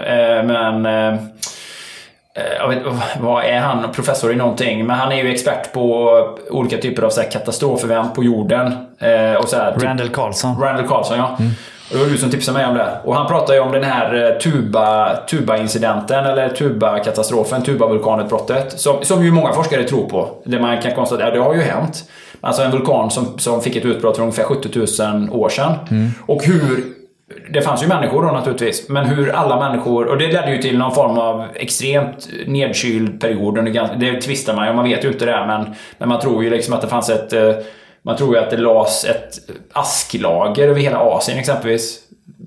men... 0.46 0.86
Eh, 2.36 2.42
jag 2.58 2.68
vet, 2.68 2.78
vad 3.20 3.44
är 3.44 3.58
han? 3.58 3.92
Professor 3.92 4.32
i 4.32 4.36
någonting. 4.36 4.86
Men 4.86 4.96
han 4.96 5.12
är 5.12 5.22
ju 5.24 5.30
expert 5.30 5.72
på 5.72 6.10
olika 6.50 6.78
typer 6.78 7.02
av 7.02 7.10
så 7.10 7.20
här, 7.20 7.30
katastrofevent 7.30 8.14
på 8.14 8.24
jorden. 8.24 8.66
Eh, 8.98 9.34
och 9.40 9.48
så 9.48 9.56
här, 9.56 9.72
typ- 9.72 9.82
Randall 9.82 10.08
Carlson. 10.08 10.60
Randall 10.60 10.86
Carlson, 10.88 11.18
ja. 11.18 11.36
Och 11.90 11.96
det 11.96 12.04
var 12.04 12.10
du 12.10 12.16
som 12.18 12.30
tipsade 12.30 12.58
mig 12.58 12.66
om 12.66 12.74
det. 12.74 12.86
Och 13.04 13.14
han 13.14 13.26
pratar 13.26 13.54
ju 13.54 13.60
om 13.60 13.72
den 13.72 13.84
här 13.84 14.24
eh, 14.32 14.38
tuba, 14.38 15.16
tuba-incidenten, 15.30 16.24
eller 16.24 16.48
tuba-katastrofen, 16.48 17.62
tuba-vulkanutbrottet. 17.62 18.78
Som, 18.78 19.04
som 19.04 19.24
ju 19.24 19.30
många 19.30 19.52
forskare 19.52 19.84
tror 19.84 20.08
på. 20.08 20.28
Det 20.44 20.58
man 20.60 20.82
kan 20.82 20.94
konstatera, 20.94 21.30
det 21.30 21.38
har 21.38 21.54
ju 21.54 21.60
hänt. 21.60 22.04
Alltså 22.40 22.62
en 22.62 22.70
vulkan 22.70 23.10
som, 23.10 23.38
som 23.38 23.60
fick 23.62 23.76
ett 23.76 23.84
utbrott 23.84 24.16
för 24.16 24.22
ungefär 24.22 24.44
70 24.44 25.02
000 25.28 25.28
år 25.32 25.48
sedan. 25.48 25.74
Och 26.26 26.44
hur 26.44 26.84
det 27.50 27.60
fanns 27.62 27.82
ju 27.82 27.86
människor 27.86 28.22
då 28.22 28.28
naturligtvis, 28.32 28.88
men 28.88 29.06
hur 29.06 29.30
alla 29.32 29.68
människor... 29.68 30.06
Och 30.06 30.18
det 30.18 30.26
ledde 30.26 30.50
ju 30.50 30.58
till 30.58 30.78
någon 30.78 30.94
form 30.94 31.18
av 31.18 31.44
extremt 31.54 32.28
nedkyld 32.46 33.20
period. 33.20 33.58
Under, 33.58 33.90
det 33.96 34.20
tvistar 34.20 34.54
man 34.56 34.66
ju, 34.66 34.72
man 34.72 34.84
vet 34.84 35.04
ju 35.04 35.08
inte 35.08 35.26
det, 35.26 35.44
men, 35.46 35.74
men 35.98 36.08
man 36.08 36.20
tror 36.20 36.44
ju 36.44 36.50
liksom 36.50 36.74
att 36.74 36.80
det 36.80 36.88
fanns 36.88 37.10
ett... 37.10 37.32
eh, 37.32 37.50
Man 38.02 38.16
tror 38.16 38.34
ju 38.36 38.42
att 38.42 38.50
det 38.50 38.56
lades 38.56 39.04
ett 39.04 39.30
asklager 39.72 40.68
över 40.68 40.80
hela 40.80 40.98
Asien 40.98 41.38
exempelvis. 41.38 41.98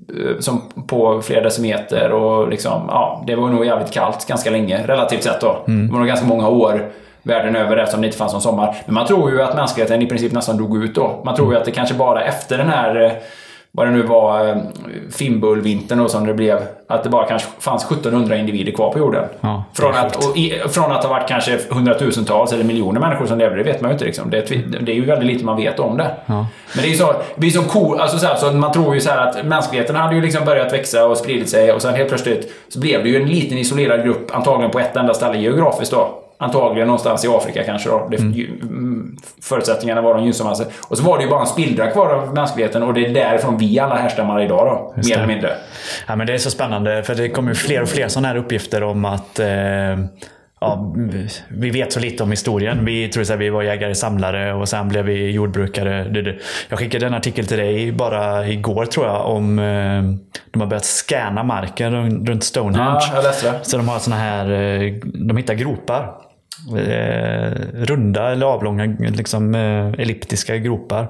eh, 0.08 0.38
Som 0.40 0.62
på 0.86 1.22
flera 1.22 1.40
decimeter 1.40 2.12
och 2.12 2.48
liksom, 2.48 2.82
ja, 2.88 3.24
det 3.26 3.34
var 3.36 3.48
nog 3.48 3.66
jävligt 3.66 3.90
kallt 3.92 4.26
ganska 4.28 4.50
länge, 4.50 4.86
relativt 4.86 5.22
sett 5.22 5.40
då. 5.40 5.56
Det 5.66 5.92
var 5.92 5.98
nog 5.98 6.06
ganska 6.08 6.26
många 6.26 6.48
år 6.48 6.88
världen 7.22 7.56
över 7.56 7.76
eftersom 7.76 8.00
det 8.00 8.06
inte 8.06 8.18
fanns 8.18 8.32
någon 8.32 8.42
sommar. 8.42 8.76
Men 8.86 8.94
man 8.94 9.06
tror 9.06 9.30
ju 9.30 9.42
att 9.42 9.56
mänskligheten 9.56 10.02
i 10.02 10.06
princip 10.06 10.32
nästan 10.32 10.56
dog 10.56 10.84
ut 10.84 10.94
då. 10.94 11.22
Man 11.24 11.36
tror 11.36 11.52
ju 11.52 11.58
att 11.58 11.64
det 11.64 11.70
kanske 11.70 11.94
bara 11.94 12.22
efter 12.24 12.58
den 12.58 12.68
här 12.68 13.04
eh, 13.04 13.12
vad 13.72 13.86
det 13.86 13.90
nu 13.90 14.02
var, 14.02 14.48
eh, 14.48 14.56
Fimbulvintern 15.10 15.98
då 15.98 16.08
som 16.08 16.26
det 16.26 16.34
blev. 16.34 16.58
Att 16.88 17.02
det 17.04 17.08
bara 17.10 17.26
kanske 17.26 17.48
fanns 17.58 17.84
1700 17.84 18.36
individer 18.36 18.72
kvar 18.72 18.92
på 18.92 18.98
jorden. 18.98 19.24
Ja, 19.40 19.64
från, 19.74 19.94
är 19.94 19.98
att, 20.06 20.36
i, 20.36 20.50
från 20.68 20.92
att 20.92 21.04
ha 21.04 21.10
varit 21.10 21.28
kanske 21.28 21.58
hundratusentals 21.70 22.52
eller 22.52 22.64
miljoner 22.64 23.00
människor 23.00 23.26
som 23.26 23.38
levde, 23.38 23.56
det 23.56 23.62
vet 23.62 23.80
man 23.80 23.90
ju 23.90 23.92
inte. 23.92 24.04
Liksom. 24.04 24.30
Det, 24.30 24.38
är, 24.38 24.42
tvi- 24.42 24.78
det 24.84 24.92
är 24.92 24.96
ju 24.96 25.04
väldigt 25.04 25.26
lite 25.26 25.44
man 25.44 25.56
vet 25.56 25.78
om 25.78 25.96
det. 25.96 26.10
Men 26.26 26.44
det 26.74 26.82
är 26.82 26.90
ju 26.90 26.94
så, 26.96 27.06
det 27.12 27.40
blir 27.40 27.50
så 27.50 27.62
cool, 27.62 28.00
alltså 28.00 28.18
så, 28.18 28.26
här, 28.26 28.34
så 28.36 28.52
man 28.52 28.72
tror 28.72 28.94
ju 28.94 29.00
så 29.00 29.10
att 29.10 29.44
mänskligheten 29.46 29.96
hade 29.96 30.14
ju 30.14 30.20
liksom 30.22 30.44
börjat 30.44 30.72
växa 30.72 31.06
och 31.06 31.16
spridit 31.16 31.48
sig 31.50 31.72
och 31.72 31.82
sen 31.82 31.94
helt 31.94 32.08
plötsligt 32.08 32.52
så 32.68 32.80
blev 32.80 33.02
det 33.02 33.08
ju 33.08 33.22
en 33.22 33.28
liten 33.28 33.58
isolerad 33.58 34.04
grupp, 34.04 34.34
antagligen 34.36 34.70
på 34.70 34.78
ett 34.78 34.96
enda 34.96 35.14
ställe 35.14 35.38
geografiskt 35.38 35.92
då. 35.92 36.08
Antagligen 36.42 36.86
någonstans 36.86 37.24
i 37.24 37.28
Afrika 37.28 37.64
kanske 37.64 37.88
då. 37.88 38.08
Det, 38.10 38.16
ju, 38.16 38.46
mm, 38.62 39.16
förutsättningarna 39.42 40.00
var 40.00 40.14
de 40.14 40.24
gynnsammaste. 40.24 40.66
Och 40.88 40.98
så 40.98 41.04
var 41.04 41.18
det 41.18 41.24
ju 41.24 41.30
bara 41.30 41.40
en 41.40 41.46
spillra 41.46 41.90
kvar 41.90 42.06
av 42.14 42.34
mänskligheten 42.34 42.82
och 42.82 42.94
det 42.94 43.06
är 43.06 43.14
därifrån 43.14 43.58
vi 43.58 43.78
alla 43.78 43.94
härstammar 43.96 44.40
idag 44.42 44.66
då. 44.66 44.94
Just 44.96 45.08
mer 45.08 45.16
det. 45.16 45.22
eller 45.22 45.34
mindre. 45.34 45.50
Ja, 46.06 46.16
men 46.16 46.26
det 46.26 46.32
är 46.34 46.38
så 46.38 46.50
spännande 46.50 47.02
för 47.02 47.14
det 47.14 47.28
kommer 47.28 47.54
fler 47.54 47.82
och 47.82 47.88
fler 47.88 48.08
sådana 48.08 48.28
här 48.28 48.36
uppgifter 48.36 48.82
om 48.82 49.04
att 49.04 49.38
eh, 49.38 49.48
ja, 50.60 50.94
vi 51.48 51.70
vet 51.70 51.92
så 51.92 52.00
lite 52.00 52.22
om 52.22 52.30
historien. 52.30 52.84
Vi 52.84 53.08
tror 53.08 53.22
att 53.32 53.38
vi 53.38 53.50
var 53.50 53.62
jägare-samlare 53.62 54.54
och 54.54 54.68
sen 54.68 54.88
blev 54.88 55.04
vi 55.04 55.30
jordbrukare. 55.30 56.34
Jag 56.68 56.78
skickade 56.78 57.06
en 57.06 57.14
artikel 57.14 57.46
till 57.46 57.58
dig 57.58 57.92
bara 57.92 58.46
igår 58.48 58.84
tror 58.86 59.06
jag 59.06 59.26
om 59.26 59.58
eh, 59.58 60.02
de 60.50 60.60
har 60.60 60.66
börjat 60.66 60.84
scanna 60.84 61.42
marken 61.42 61.92
runt- 62.26 62.44
Stonehenge. 62.44 63.00
Ja. 63.44 63.52
Så 63.62 63.76
de 63.76 63.88
har 63.88 63.98
såna 63.98 64.16
här, 64.16 64.50
eh, 64.52 64.92
de 65.04 65.36
hittar 65.36 65.54
gropar. 65.54 66.10
Eh, 66.78 67.52
runda 67.72 68.30
eller 68.32 68.46
avlånga, 68.46 68.84
liksom 68.98 69.54
eh, 69.54 69.86
elliptiska 70.00 70.56
gropar. 70.56 71.08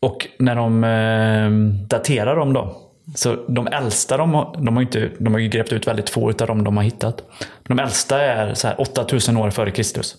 Och 0.00 0.26
när 0.38 0.54
de 0.54 0.84
eh, 0.84 1.50
daterar 1.88 2.36
dem 2.36 2.52
då. 2.52 2.76
Så 3.14 3.36
de 3.48 3.66
äldsta, 3.66 4.16
de 4.16 4.52
de 4.58 4.76
har, 4.76 4.82
inte, 4.82 5.10
de 5.18 5.32
har 5.32 5.40
ju 5.40 5.48
grävt 5.48 5.72
ut 5.72 5.86
väldigt 5.88 6.10
få 6.10 6.30
utav 6.30 6.48
dem 6.48 6.64
de 6.64 6.76
har 6.76 6.84
hittat. 6.84 7.22
De 7.68 7.78
äldsta 7.78 8.22
är 8.22 8.54
så 8.54 8.68
här 8.68 8.80
8000 8.80 9.36
år 9.36 9.50
före 9.50 9.70
Kristus. 9.70 10.14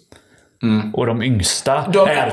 Och 0.94 1.05
de 1.05 1.24
yngsta 1.24 1.88
De- 1.94 2.10
är 2.10 2.29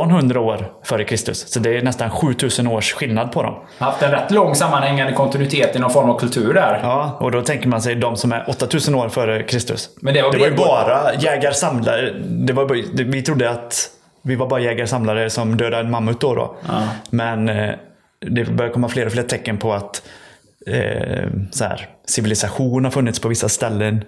1300 0.00 0.40
år 0.40 0.72
före 0.82 1.04
Kristus. 1.04 1.48
Så 1.52 1.60
det 1.60 1.76
är 1.78 1.82
nästan 1.82 2.10
7000 2.10 2.66
års 2.66 2.92
skillnad 2.92 3.32
på 3.32 3.42
dem. 3.42 3.54
Haft 3.78 4.02
en 4.02 4.10
rätt 4.10 4.30
lång 4.30 4.54
sammanhängande 4.54 5.12
kontinuitet 5.12 5.76
i 5.76 5.78
någon 5.78 5.90
form 5.90 6.10
av 6.10 6.18
kultur 6.18 6.54
där. 6.54 6.80
Ja, 6.82 7.16
och 7.20 7.30
då 7.30 7.42
tänker 7.42 7.68
man 7.68 7.82
sig 7.82 7.94
de 7.94 8.16
som 8.16 8.32
är 8.32 8.44
8000 8.50 8.94
år 8.94 9.08
före 9.08 9.42
Kristus. 9.42 9.90
Men 10.00 10.14
det 10.14 10.22
var 10.22 10.32
det 10.32 10.38
var 10.38 10.46
ju 10.46 10.54
bara 10.56 11.14
jägar-samlare. 11.14 12.10
Det 12.28 12.52
var, 12.52 12.66
bara- 12.66 12.78
det- 12.94 13.04
vi 13.04 13.22
trodde 13.22 13.50
att 13.50 13.90
vi 14.22 14.34
var 14.36 14.46
bara 14.46 14.60
jägar-samlare 14.60 15.30
som 15.30 15.56
dödade 15.56 15.82
en 15.84 15.90
mammut 15.90 16.20
då. 16.20 16.34
då. 16.34 16.56
Men 17.10 17.48
eh, 17.48 17.74
det 18.20 18.44
börjar 18.44 18.72
komma 18.72 18.88
fler 18.88 19.06
och 19.06 19.12
fler 19.12 19.22
tecken 19.22 19.58
på 19.58 19.72
att 19.72 20.02
eh, 20.66 21.28
så 21.50 21.64
här, 21.64 21.88
civilisation 22.06 22.84
har 22.84 22.90
funnits 22.90 23.20
på 23.20 23.28
vissa 23.28 23.48
ställen 23.48 24.04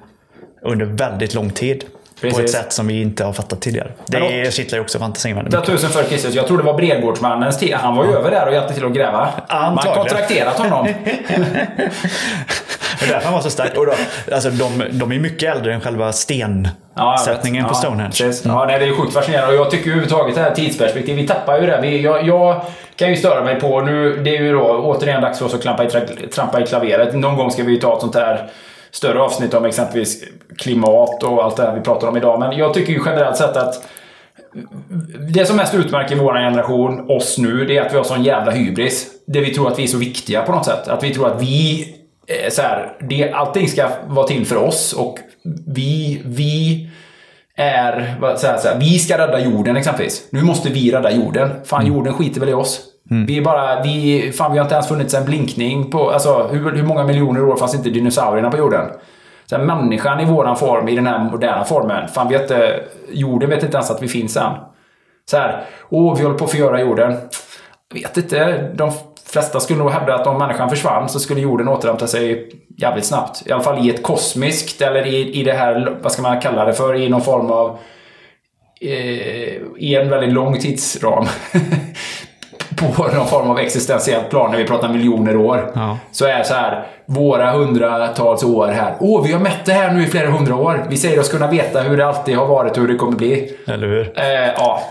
under 0.63 0.87
väldigt 0.87 1.35
lång 1.35 1.51
tid. 1.51 1.85
På 2.21 2.27
ett 2.27 2.37
Precis. 2.37 2.53
sätt 2.53 2.73
som 2.73 2.87
vi 2.87 3.03
inte 3.03 3.25
har 3.25 3.33
fattat 3.33 3.61
tidigare. 3.61 3.89
Det 4.07 4.55
kittlar 4.55 4.77
ju 4.79 4.83
också 4.83 4.99
fantasin 4.99 5.35
väldigt 5.37 5.55
mycket. 5.55 5.69
8000 5.69 5.91
före 5.91 6.05
Kristus. 6.05 6.35
Jag 6.35 6.47
tror 6.47 6.59
det 6.59 6.65
var 6.65 6.75
Bredgårdsmannens 6.75 7.59
tid. 7.59 7.75
Han 7.75 7.97
var 7.97 8.05
ju 8.05 8.13
över 8.13 8.31
där 8.31 8.47
och 8.47 8.53
hjälpte 8.55 8.75
till 8.75 8.85
att 8.85 8.93
gräva. 8.93 9.29
Man 9.49 9.59
Antagligen. 9.63 9.97
kontrakterat 9.99 10.59
honom. 10.59 10.87
Det 13.01 13.05
är 13.07 13.09
därför 13.09 13.25
han 13.25 13.35
var 13.35 13.41
så 13.41 13.51
stark. 13.51 13.77
Och 13.77 13.87
då, 13.87 13.93
alltså, 14.33 14.51
de, 14.51 14.85
de 14.91 15.13
är 15.13 15.19
mycket 15.19 15.57
äldre 15.57 15.75
än 15.75 15.81
själva 15.81 16.13
stensättningen 16.13 17.63
jag 17.63 17.69
på. 17.69 17.75
Stonehenge. 17.75 18.15
Ja, 18.19 18.27
precis. 18.27 18.45
ja, 18.45 18.65
nej, 18.69 18.79
det 18.79 18.85
är 18.87 18.93
sjukt 18.93 19.13
fascinerande. 19.15 19.55
Och 19.55 19.65
jag 19.65 19.71
tycker 19.71 19.87
överhuvudtaget 19.87 20.35
det 20.35 20.41
här 20.41 20.55
tidsperspektivet, 20.55 21.23
vi 21.25 21.29
tappar 21.29 21.61
ju 21.61 21.67
det. 21.67 21.79
Vi, 21.83 22.01
jag, 22.03 22.27
jag 22.27 22.61
kan 22.97 23.11
ju 23.11 23.17
störa 23.17 23.45
mig 23.45 23.61
på, 23.61 23.81
nu, 23.81 24.17
det 24.17 24.37
är 24.37 24.43
ju 24.43 24.53
då 24.53 24.63
återigen 24.69 25.23
dags 25.23 25.39
för 25.39 25.47
oss 25.47 25.55
att 25.55 25.63
klampa 25.63 25.85
i, 25.85 25.89
tra- 25.89 26.29
trampa 26.29 26.61
i 26.61 26.67
klaveret. 26.67 27.15
Någon 27.15 27.37
gång 27.37 27.51
ska 27.51 27.63
vi 27.63 27.73
ju 27.73 27.81
ta 27.81 27.95
ett 27.95 28.01
sånt 28.01 28.15
här 28.15 28.49
större 28.91 29.21
avsnitt 29.21 29.55
om 29.55 29.65
exempelvis 29.65 30.25
klimat 30.59 31.23
och 31.23 31.45
allt 31.45 31.57
det 31.57 31.63
här 31.63 31.75
vi 31.75 31.81
pratar 31.81 32.09
om 32.09 32.17
idag. 32.17 32.41
Men 32.41 32.59
jag 32.59 32.75
tycker 32.75 32.93
ju 32.93 33.01
generellt 33.07 33.37
sett 33.37 33.57
att 33.57 33.87
det 35.29 35.47
som 35.47 35.57
mest 35.57 35.75
utmärker 35.75 36.17
vår 36.17 36.35
generation, 36.35 37.11
oss 37.11 37.39
nu, 37.39 37.65
det 37.65 37.77
är 37.77 37.87
att 37.87 37.93
vi 37.93 37.97
har 37.97 38.05
sån 38.05 38.25
jävla 38.25 38.51
hybris. 38.51 39.07
Det 39.27 39.41
vi 39.41 39.55
tror 39.55 39.69
att 39.69 39.79
vi 39.79 39.83
är 39.83 39.87
så 39.87 39.99
viktiga 39.99 40.43
på 40.43 40.53
något 40.53 40.65
sätt. 40.65 40.89
Att 40.89 41.03
vi 41.03 41.15
tror 41.15 41.27
att 41.27 41.43
vi, 41.43 41.89
eh, 42.27 42.51
så 42.51 42.63
här, 42.63 42.97
det, 43.01 43.33
allting 43.33 43.69
ska 43.69 43.89
vara 44.07 44.27
till 44.27 44.47
för 44.47 44.57
oss 44.57 44.93
och 44.93 45.19
vi, 45.67 46.23
vi 46.25 46.89
är, 47.57 48.17
säger 48.37 48.55
jag, 48.55 48.61
så 48.61 48.69
här, 48.69 48.81
vi 48.81 48.99
ska 48.99 49.19
rädda 49.19 49.41
jorden 49.41 49.77
exempelvis. 49.77 50.29
Nu 50.31 50.43
måste 50.43 50.71
vi 50.71 50.93
rädda 50.93 51.11
jorden. 51.11 51.51
Fan, 51.65 51.87
jorden 51.87 52.15
skiter 52.15 52.41
väl 52.41 52.49
i 52.49 52.53
oss. 52.53 52.81
Mm. 53.11 53.27
Vi 53.27 53.39
är 53.39 53.43
bara, 53.43 53.83
vi, 53.83 54.33
fan 54.33 54.53
vi 54.53 54.59
har 54.59 54.65
inte 54.65 54.75
ens 54.75 54.89
funnits 54.89 55.15
en 55.15 55.25
blinkning 55.25 55.91
på, 55.91 56.11
alltså 56.11 56.49
hur, 56.53 56.73
hur 56.73 56.83
många 56.83 57.05
miljoner 57.05 57.45
år 57.45 57.57
fanns 57.57 57.75
inte 57.75 57.91
dinosaurierna 57.91 58.51
på 58.51 58.57
jorden? 58.57 58.91
Så 59.47 59.57
här, 59.57 59.65
människan 59.65 60.21
i 60.21 60.25
våran 60.25 60.57
form, 60.57 60.89
i 60.89 60.97
den 60.97 61.07
här 61.07 61.19
moderna 61.19 61.65
formen. 61.65 62.09
Fan, 62.09 62.29
vet, 62.29 62.43
inte, 62.43 62.85
jorden 63.13 63.51
vet 63.51 63.63
inte 63.63 63.77
ens 63.77 63.91
att 63.91 64.03
vi 64.03 64.09
finns 64.09 64.37
än. 64.37 64.53
Så 65.31 65.37
här, 65.37 65.65
åh, 65.89 66.17
vi 66.17 66.23
håller 66.23 66.39
på 66.39 66.45
att 66.45 66.51
förgöra 66.51 66.81
jorden. 66.81 67.17
Vet 67.95 68.17
inte. 68.17 68.71
De 68.75 68.93
flesta 69.27 69.61
skulle 69.61 69.79
nog 69.79 69.91
hävda 69.91 70.15
att 70.15 70.27
om 70.27 70.39
människan 70.39 70.71
försvann 70.71 71.09
så 71.09 71.21
skulle 71.21 71.41
jorden 71.41 71.69
återhämta 71.69 72.07
sig 72.07 72.51
jävligt 72.79 73.05
snabbt. 73.05 73.47
I 73.47 73.53
alla 73.53 73.63
fall 73.63 73.87
i 73.87 73.91
ett 73.91 74.03
kosmiskt, 74.03 74.83
eller 74.83 75.07
i, 75.07 75.41
i 75.41 75.45
det 75.45 75.53
här, 75.53 75.97
vad 76.03 76.13
ska 76.13 76.23
man 76.23 76.41
kalla 76.41 76.65
det 76.65 76.73
för, 76.73 76.95
i 76.95 77.09
någon 77.09 77.23
form 77.23 77.51
av... 77.51 77.79
Eh, 78.81 79.57
I 79.79 79.95
en 79.95 80.11
väldigt 80.11 80.33
lång 80.33 80.59
tidsram. 80.59 81.27
på 82.77 83.09
någon 83.15 83.27
form 83.27 83.51
av 83.51 83.59
existentiellt 83.59 84.31
plan 84.31 84.51
när 84.51 84.59
vi 84.59 84.65
pratar 84.65 84.89
miljoner 84.89 85.37
år. 85.37 85.73
Ja. 85.75 85.99
Så 86.13 86.27
är 86.27 86.43
så 86.43 86.55
här, 86.55 86.87
våra 87.07 87.51
hundratals 87.51 88.43
år 88.43 88.69
här. 88.69 88.95
Åh, 89.01 89.25
vi 89.27 89.33
har 89.33 89.41
mätt 89.41 89.65
det 89.65 89.73
här 89.73 89.93
nu 89.93 90.03
i 90.03 90.07
flera 90.07 90.31
hundra 90.31 90.57
år. 90.57 90.87
Vi 90.89 90.97
säger 90.97 91.21
oss 91.21 91.29
kunna 91.29 91.51
veta 91.51 91.81
hur 91.81 91.97
det 91.97 92.07
alltid 92.07 92.37
har 92.37 92.47
varit 92.47 92.73
och 92.73 92.79
hur 92.79 92.89
det 92.89 92.95
kommer 92.95 93.17
bli. 93.17 93.53
Eller 93.67 93.87
hur? 93.87 94.13
Eh, 94.19 94.53
ja. 94.57 94.83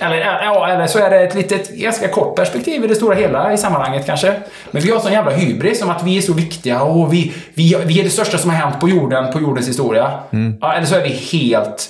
Eller, 0.00 0.16
ja, 0.16 0.68
eller 0.68 0.86
så 0.86 0.98
är 0.98 1.10
det 1.10 1.20
ett 1.20 1.34
litet, 1.34 1.70
ganska 1.70 2.08
kort 2.08 2.36
perspektiv 2.36 2.84
i 2.84 2.86
det 2.86 2.94
stora 2.94 3.14
hela 3.14 3.52
i 3.52 3.58
sammanhanget 3.58 4.06
kanske. 4.06 4.34
Men 4.70 4.82
vi 4.82 4.90
har 4.90 5.00
sån 5.00 5.12
jävla 5.12 5.30
hybris 5.30 5.82
om 5.82 5.90
att 5.90 6.02
vi 6.02 6.16
är 6.16 6.20
så 6.20 6.32
viktiga 6.32 6.82
och 6.82 7.12
vi, 7.12 7.32
vi, 7.54 7.76
vi 7.84 8.00
är 8.00 8.04
det 8.04 8.10
största 8.10 8.38
som 8.38 8.50
har 8.50 8.56
hänt 8.56 8.80
på 8.80 8.88
jorden, 8.88 9.32
på 9.32 9.40
jordens 9.40 9.68
historia. 9.68 10.12
Ja, 10.60 10.72
eller 10.72 10.86
så 10.86 10.94
är 10.94 11.02
vi 11.02 11.08
helt 11.08 11.88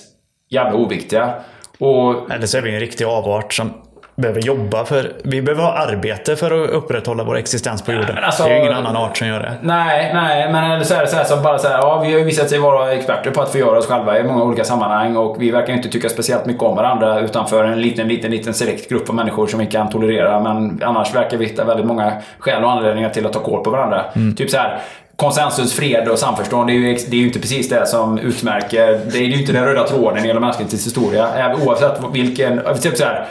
jävla 0.50 0.74
oviktiga. 0.74 1.34
Och 1.78 2.30
Eller 2.30 2.46
så 2.46 2.58
är 2.58 2.62
vi 2.62 2.74
en 2.74 2.80
riktig 2.80 3.04
avart 3.04 3.54
som 3.54 3.72
behöver 4.16 4.40
jobba 4.40 4.85
för... 4.85 5.12
Vi 5.25 5.42
behöver 5.42 5.62
ha 5.62 5.73
arbete 5.73 6.37
för 6.37 6.64
att 6.64 6.71
upprätthålla 6.71 7.25
vår 7.25 7.37
existens 7.37 7.83
på 7.83 7.92
jorden. 7.92 8.14
men 8.14 8.25
alltså- 8.25 8.44
det 8.44 8.50
är 8.50 8.54
ju 8.54 8.61
ingen 8.61 8.73
annan 8.75 8.97
art 8.97 9.16
som 9.16 9.28
gör 9.28 9.40
det. 9.40 9.54
Nej, 9.62 10.11
nej, 10.14 10.52
men 10.52 10.85
så 10.85 10.94
är 10.94 11.00
det 11.00 11.06
så 11.06 11.16
här 11.16 11.25
som 11.25 11.42
bara 11.42 11.59
så 11.59 11.68
här, 11.68 11.78
ja, 11.78 12.00
vi 12.06 12.12
har 12.12 12.18
ju 12.18 12.25
visat 12.25 12.49
sig 12.50 12.59
vara 12.59 12.92
experter 12.92 13.30
på 13.30 13.42
att 13.42 13.52
förgöra 13.52 13.78
oss 13.78 13.87
själva 13.87 14.18
i 14.18 14.23
många 14.23 14.42
olika 14.42 14.64
sammanhang 14.64 15.16
och 15.16 15.42
vi 15.42 15.50
verkar 15.50 15.73
inte 15.73 15.88
tycka 15.88 16.09
speciellt 16.09 16.47
mycket 16.47 16.62
om 16.62 16.76
varandra 16.76 17.21
utanför 17.21 17.64
en 17.64 17.80
liten, 17.80 18.09
liten, 18.09 18.30
liten 18.30 18.54
selekt 18.54 18.88
grupp 18.90 19.09
av 19.09 19.14
människor 19.14 19.47
som 19.47 19.61
vi 19.61 19.66
kan 19.66 19.90
tolerera. 19.90 20.40
Men 20.40 20.83
annars 20.85 21.14
verkar 21.14 21.37
vi 21.37 21.44
hitta 21.44 21.64
väldigt 21.64 21.87
många 21.87 22.12
skäl 22.38 22.64
och 22.64 22.71
anledningar 22.71 23.11
till 23.11 23.26
att 23.26 23.33
ta 23.33 23.40
koll 23.40 23.64
på 23.64 23.71
varandra. 23.71 24.04
Typ 24.37 24.50
så 24.50 24.56
här. 24.56 24.78
Konsensus, 25.16 25.75
fred 25.75 26.09
och 26.09 26.18
samförstånd, 26.18 26.68
det 26.68 26.73
är, 26.73 26.75
ju, 26.75 26.94
det 26.94 27.16
är 27.16 27.21
ju 27.21 27.26
inte 27.26 27.40
precis 27.40 27.68
det 27.68 27.87
som 27.87 28.18
utmärker... 28.18 29.00
Det 29.12 29.18
är 29.18 29.23
ju 29.23 29.40
inte 29.40 29.52
den 29.52 29.64
röda 29.64 29.85
tråden 29.87 30.25
i 30.25 30.26
hela 30.26 30.40
mänsklighetens 30.40 30.87
historia. 30.87 31.54
Oavsett 31.66 31.92
vilken... 32.12 32.61
Typ 32.83 32.97
så 32.97 33.04
här, 33.04 33.26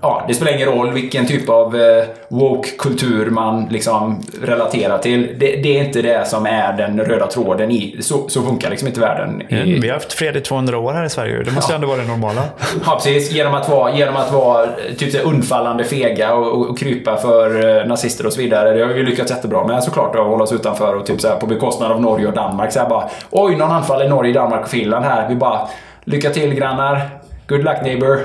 ja, 0.00 0.24
det 0.28 0.34
spelar 0.34 0.52
ingen 0.52 0.68
roll 0.68 0.92
vilken 0.92 1.26
typ 1.26 1.48
av 1.48 1.76
eh, 1.76 2.04
woke-kultur 2.28 3.30
man 3.30 3.68
liksom 3.70 4.22
relaterar 4.42 4.98
till. 4.98 5.26
Det, 5.38 5.56
det 5.56 5.78
är 5.78 5.84
inte 5.84 6.02
det 6.02 6.28
som 6.28 6.46
är 6.46 6.72
den 6.72 7.00
röda 7.00 7.26
tråden 7.26 7.70
i... 7.70 7.96
Så, 8.00 8.28
så 8.28 8.42
funkar 8.42 8.70
liksom 8.70 8.88
inte 8.88 9.00
världen. 9.00 9.42
I, 9.52 9.78
Vi 9.80 9.88
har 9.88 9.94
haft 9.94 10.12
fred 10.12 10.36
i 10.36 10.40
200 10.40 10.78
år 10.78 10.92
här 10.92 11.04
i 11.04 11.10
Sverige. 11.10 11.42
Det 11.42 11.50
måste 11.50 11.72
ju 11.72 11.74
ändå 11.74 11.86
vara 11.86 11.98
det 11.98 12.06
normala. 12.08 12.42
Ja, 12.86 12.94
precis. 12.94 13.32
Genom 13.32 13.54
att 13.54 13.68
vara, 13.68 13.96
genom 13.96 14.16
att 14.16 14.32
vara 14.32 14.64
eh, 14.64 14.94
typ 14.98 15.12
så 15.12 15.18
undfallande 15.18 15.84
fega 15.84 16.34
och, 16.34 16.70
och, 16.70 16.78
krypa 16.78 17.16
för 17.16 17.78
eh, 17.80 17.86
nazister 17.86 18.26
och 18.26 18.32
så 18.32 18.40
vidare. 18.40 18.72
Det 18.72 18.84
har 18.84 18.92
vi 18.92 19.02
lyckats 19.02 19.30
jättebra 19.30 19.66
med 19.66 19.84
såklart. 19.84 20.16
Att 20.16 20.26
hålla 20.26 20.44
oss 20.44 20.52
utanför 20.52 20.94
och 20.94 21.06
typ 21.06 21.20
så 21.20 21.28
här 21.28 21.36
på 21.36 21.46
bekostnad 21.46 21.92
av 21.92 22.00
Norge 22.00 22.26
och 22.26 22.34
Danmark. 22.34 22.72
Så 22.72 22.80
här 22.80 22.88
bara, 22.88 23.08
oj, 23.30 23.56
någon 23.56 23.70
anfaller 23.70 24.08
Norge, 24.08 24.32
Danmark 24.32 24.62
och 24.62 24.70
Finland 24.70 25.04
här. 25.04 25.28
Vi 25.28 25.34
bara, 25.34 25.68
lycka 26.06 26.30
till 26.30 26.54
grannar. 26.54 27.10
Good 27.48 27.64
luck 27.64 27.76
neighbor. 27.82 28.18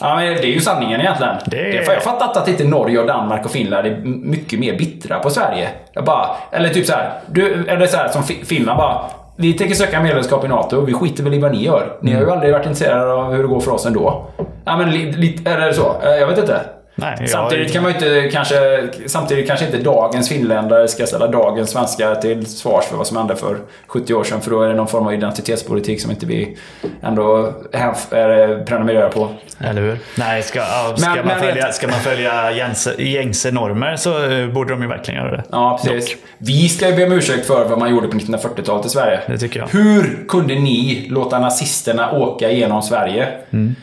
Ja, 0.00 0.16
men 0.16 0.26
det 0.26 0.42
är 0.44 0.52
ju 0.52 0.60
sanningen 0.60 1.00
egentligen. 1.00 1.34
Det 1.46 1.56
Det... 1.56 1.84
Jag 1.92 2.02
fattat 2.02 2.36
att 2.36 2.48
inte 2.48 2.64
Norge 2.64 2.98
och 2.98 3.06
Danmark 3.06 3.44
och 3.44 3.50
Finland 3.50 3.86
är 3.86 3.96
mycket 4.04 4.58
mer 4.60 4.78
bittra 4.78 5.18
på 5.18 5.30
Sverige. 5.30 5.68
Jag 5.92 6.04
bara, 6.04 6.26
eller 6.52 6.68
typ 6.68 6.86
så 6.86 6.92
här, 6.92 7.10
du, 7.26 7.64
eller 7.68 7.86
så 7.86 7.96
här 7.96 8.08
som 8.08 8.22
Fi- 8.22 8.44
Finland 8.44 8.78
bara. 8.78 9.00
Vi 9.36 9.52
tänker 9.52 9.74
söka 9.74 10.00
medlemskap 10.02 10.44
i 10.44 10.48
NATO. 10.48 10.80
Vi 10.80 10.92
skiter 10.94 11.22
väl 11.24 11.34
i 11.34 11.38
vad 11.38 11.52
ni 11.52 11.64
gör. 11.64 11.96
Ni 12.00 12.12
har 12.12 12.20
ju 12.20 12.30
aldrig 12.30 12.52
varit 12.52 12.66
intresserade 12.66 13.12
av 13.12 13.32
hur 13.32 13.42
det 13.42 13.48
går 13.48 13.60
för 13.60 13.70
oss 13.70 13.86
ändå. 13.86 14.26
Ja, 14.64 14.76
men 14.76 14.90
li- 14.90 15.38
är 15.44 15.60
det 15.60 15.74
så? 15.74 15.94
Eh, 16.02 16.10
Jag 16.10 16.26
vet 16.26 16.38
inte. 16.38 16.60
Nej, 17.00 17.16
jag- 17.20 17.28
Samtidigt 17.30 17.72
kan 17.72 17.82
man 17.82 17.92
inte 17.94 18.28
kanske, 18.32 18.88
samtidigt 19.06 19.46
kanske 19.46 19.66
inte 19.66 19.78
dagens 19.78 20.28
finländare 20.28 20.88
ska 20.88 21.06
ställa 21.06 21.26
dagens 21.26 21.70
svenskar 21.70 22.14
till 22.14 22.46
svars 22.46 22.84
för 22.84 22.96
vad 22.96 23.06
som 23.06 23.16
hände 23.16 23.36
för 23.36 23.56
70 23.86 24.14
år 24.14 24.24
sedan. 24.24 24.40
För 24.40 24.50
då 24.50 24.62
är 24.62 24.68
det 24.68 24.74
någon 24.74 24.88
form 24.88 25.06
av 25.06 25.14
identitetspolitik 25.14 26.00
som 26.00 26.10
inte 26.10 26.26
vi 26.26 26.56
ändå 27.02 27.52
är 27.72 28.64
prenumererar 28.64 29.08
på. 29.08 29.28
Eller 29.60 29.82
hur? 29.82 29.98
Nej, 30.18 30.42
ska, 30.42 30.58
ja, 30.58 30.94
ska, 30.96 31.08
Men- 31.08 31.16
man, 31.18 31.26
men 31.26 31.38
följa, 31.40 31.66
vet- 31.66 31.74
ska 31.74 31.86
man 31.88 32.00
följa 32.00 32.52
gängse, 32.52 33.02
gängse 33.02 33.50
normer 33.50 33.96
så 33.96 34.30
eh, 34.30 34.46
borde 34.48 34.70
de 34.72 34.82
ju 34.82 34.88
verkligen 34.88 35.20
göra 35.24 35.36
det. 35.36 35.42
Ja, 35.50 35.80
precis. 35.84 36.16
Vi 36.38 36.68
ska 36.68 36.88
ju 36.88 36.96
be 36.96 37.04
om 37.06 37.12
ursäkt 37.12 37.46
för 37.46 37.64
vad 37.68 37.78
man 37.78 37.90
gjorde 37.90 38.08
på 38.08 38.16
1940-talet 38.16 38.86
i 38.86 38.88
Sverige. 38.88 39.20
Det 39.26 39.38
tycker 39.38 39.60
jag. 39.60 39.66
Hur 39.68 40.24
kunde 40.28 40.54
ni 40.54 41.06
låta 41.10 41.38
nazisterna 41.38 42.12
åka 42.12 42.50
genom 42.50 42.82
Sverige? 42.82 43.28
Mm. 43.50 43.74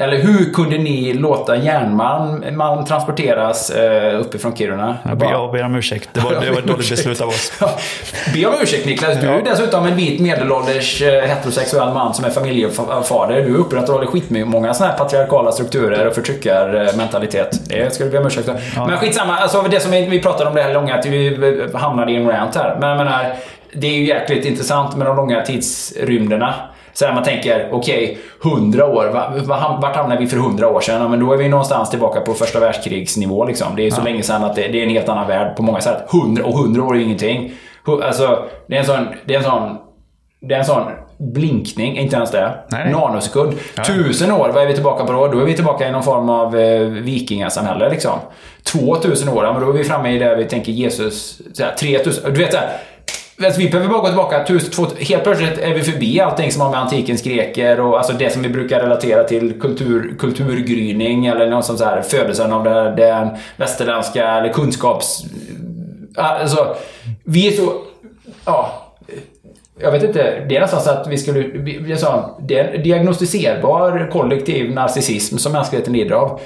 Eller 0.00 0.16
hur 0.16 0.52
kunde 0.52 0.78
ni 0.78 1.12
låta 1.12 1.56
järnmalm 1.56 2.44
man 2.56 2.84
transporteras 2.84 3.70
eh, 3.70 4.20
uppifrån 4.20 4.56
Kiruna? 4.56 4.96
Jag 5.02 5.18
ber, 5.18 5.30
jag 5.30 5.52
ber 5.52 5.64
om 5.64 5.74
ursäkt. 5.74 6.08
Det 6.12 6.20
var, 6.20 6.30
det 6.40 6.50
var 6.50 6.58
ett 6.58 6.66
dåligt 6.66 6.90
beslut 6.90 7.20
av 7.20 7.28
oss. 7.28 7.52
Ja, 7.60 7.70
Be 8.34 8.46
om 8.46 8.54
ursäkt 8.62 8.86
Niklas. 8.86 9.20
Du 9.20 9.26
är 9.26 9.42
dessutom 9.44 9.86
en 9.86 9.96
vit 9.96 10.20
medelålders 10.20 11.02
eh, 11.02 11.22
heterosexuell 11.22 11.94
man 11.94 12.14
som 12.14 12.24
är 12.24 12.30
familjefader. 12.30 13.42
Du 13.42 13.54
upprätthåller 13.54 14.06
skitmånga 14.06 14.74
sådana 14.74 14.92
här 14.92 14.98
patriarkala 14.98 15.52
strukturer 15.52 16.06
och 16.06 16.14
förtryckarmentalitet. 16.14 17.60
Det 17.68 17.94
ska 17.94 18.04
du 18.04 18.10
be 18.10 18.18
om 18.18 18.26
ursäkt 18.26 18.46
för. 18.46 18.86
Men 18.86 18.98
skitsamma. 18.98 19.36
Alltså, 19.36 19.62
det 19.62 19.80
som 19.80 19.90
vi 19.90 20.06
vi 20.06 20.20
pratade 20.20 20.50
om 20.50 20.56
det 20.56 20.62
här 20.62 20.74
långa, 20.74 20.94
att 20.94 21.06
vi 21.06 21.68
hamnade 21.74 22.12
i 22.12 22.16
en 22.16 22.28
rant 22.28 22.54
här. 22.54 22.76
Men 22.80 22.88
jag 22.88 22.98
menar, 22.98 23.34
det 23.72 23.86
är 23.86 23.92
ju 23.92 24.06
jäkligt 24.06 24.44
intressant 24.44 24.96
med 24.96 25.06
de 25.06 25.16
långa 25.16 25.42
tidsrymderna. 25.42 26.54
Så 26.92 27.06
här 27.06 27.14
man 27.14 27.22
tänker, 27.24 27.68
okej, 27.72 28.18
100 28.44 28.86
år. 28.86 29.06
va- 29.06 29.32
va- 29.46 29.78
Vart 29.82 29.96
hamnade 29.96 30.20
vi 30.20 30.26
för 30.26 30.36
100 30.36 30.68
år 30.68 30.80
sedan? 30.80 31.00
Ja, 31.02 31.08
men 31.08 31.20
då 31.20 31.32
är 31.32 31.36
vi 31.36 31.48
någonstans 31.48 31.90
tillbaka 31.90 32.20
på 32.20 32.34
första 32.34 32.60
världskrigsnivå. 32.60 33.44
Liksom. 33.44 33.66
Det 33.76 33.86
är 33.86 33.90
så 33.90 34.02
länge 34.02 34.22
sedan 34.22 34.44
att 34.44 34.54
det, 34.56 34.68
det 34.68 34.78
är 34.80 34.82
en 34.84 34.90
helt 34.90 35.08
annan 35.08 35.26
värld 35.28 35.56
på 35.56 35.62
många 35.62 35.80
sätt. 35.80 36.14
100, 36.14 36.44
och 36.44 36.54
100 36.58 36.82
år 36.82 36.94
är 36.94 36.98
ju 36.98 37.04
ingenting. 37.04 37.52
Alltså, 38.04 38.44
det 38.68 38.74
är 38.74 38.78
en 38.80 38.86
sån... 38.86 39.08
Det 39.24 39.34
är 39.34 39.38
en 39.38 39.44
sån 39.44 39.76
det 40.42 40.54
är 40.54 40.58
en 40.58 40.64
sån 40.64 40.82
blinkning, 41.18 41.98
inte 41.98 42.16
ens 42.16 42.30
det. 42.30 42.54
Nej. 42.70 42.92
Nanosekund. 42.92 43.52
Tusen 43.86 44.32
år, 44.32 44.50
vad 44.54 44.62
är 44.62 44.66
vi 44.66 44.74
tillbaka 44.74 45.04
på 45.04 45.12
då? 45.12 45.26
Då 45.28 45.38
är 45.40 45.44
vi 45.44 45.54
tillbaka 45.54 45.88
i 45.88 45.92
någon 45.92 46.02
form 46.02 46.28
av 46.28 46.58
eh, 46.58 46.80
vikingasamhälle 46.80 47.90
liksom. 47.90 48.18
2000 48.72 49.28
år, 49.28 49.44
ja, 49.44 49.52
men 49.52 49.62
då 49.62 49.68
är 49.68 49.72
vi 49.72 49.84
framme 49.84 50.10
i 50.12 50.18
det 50.18 50.34
vi 50.36 50.44
tänker 50.44 50.72
Jesus. 50.72 51.40
Så 51.52 51.64
här, 51.64 51.72
3000, 51.72 52.34
du 52.34 52.40
vet 52.40 52.52
såhär. 52.52 52.68
Alltså, 53.44 53.60
vi 53.60 53.70
behöver 53.70 53.88
bara 53.90 54.00
gå 54.00 54.06
tillbaka 54.06 54.44
tusen, 54.44 54.70
två, 54.70 54.86
helt 54.98 55.22
plötsligt 55.24 55.58
är 55.58 55.74
vi 55.74 55.82
förbi 55.82 56.20
allting 56.20 56.52
som 56.52 56.62
har 56.62 56.70
med 56.70 56.80
antikens 56.80 57.22
greker 57.22 57.80
och 57.80 57.98
alltså 57.98 58.12
det 58.12 58.30
som 58.30 58.42
vi 58.42 58.48
brukar 58.48 58.80
relatera 58.80 59.24
till 59.24 59.60
kultur, 59.60 60.16
kulturgryning 60.18 61.26
eller 61.26 61.50
något 61.50 61.64
sånt. 61.64 61.78
så 61.78 61.84
här 61.84 62.02
födelsen 62.02 62.52
av 62.52 62.64
det, 62.64 62.94
den 62.96 63.28
västerländska 63.56 64.28
eller 64.38 64.52
kunskaps... 64.52 65.24
Alltså, 66.16 66.76
vi 67.24 67.48
är 67.48 67.52
så... 67.52 67.72
Ja, 68.44 68.72
jag 69.80 69.92
vet 69.92 70.02
inte, 70.02 70.44
det 70.48 70.56
är 70.56 70.60
nästan 70.60 70.80
så 70.80 70.90
att 70.90 71.06
vi 71.06 71.18
skulle... 71.18 71.40
vi- 71.40 71.84
Jag 71.90 71.98
sa, 71.98 72.38
det 72.48 72.58
är 72.58 72.74
en 72.74 72.82
diagnostiserbar 72.82 74.08
kollektiv 74.12 74.70
narcissism 74.74 75.36
som 75.38 75.52
mänskligheten 75.52 75.92
lider 75.92 76.14
av. 76.14 76.40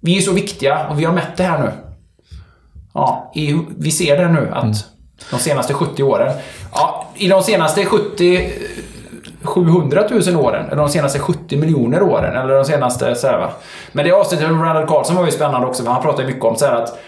Vi 0.00 0.16
är 0.16 0.20
så 0.20 0.32
viktiga 0.32 0.86
och 0.90 1.00
vi 1.00 1.04
har 1.04 1.12
mätt 1.14 1.36
det 1.36 1.42
här 1.42 1.58
nu. 1.62 1.70
Ja, 2.94 3.32
i, 3.34 3.58
vi 3.78 3.90
ser 3.90 4.16
det 4.16 4.28
nu 4.28 4.48
att 4.52 4.62
mm 4.64 4.74
de 5.30 5.40
senaste 5.40 5.74
70 5.74 6.02
åren. 6.02 6.32
Ja, 6.74 7.06
i 7.14 7.28
de 7.28 7.42
senaste 7.42 7.84
70... 7.84 8.52
700 9.42 10.04
000 10.10 10.36
åren, 10.36 10.66
eller 10.66 10.76
de 10.76 10.88
senaste 10.88 11.18
70 11.18 11.56
miljoner 11.56 12.02
åren, 12.02 12.36
eller 12.36 12.54
de 12.54 12.64
senaste 12.64 13.14
så 13.14 13.26
här, 13.26 13.38
va. 13.38 13.50
Men 13.92 14.04
det 14.04 14.12
avsnittet 14.12 14.50
med 14.50 14.62
Randall 14.62 14.86
Carlson 14.86 15.16
var 15.16 15.24
ju 15.24 15.30
spännande 15.30 15.66
också, 15.66 15.84
för 15.84 15.90
han 15.90 16.02
pratade 16.02 16.26
mycket 16.26 16.44
om 16.44 16.56
så 16.56 16.66
här 16.66 16.72
att 16.72 16.98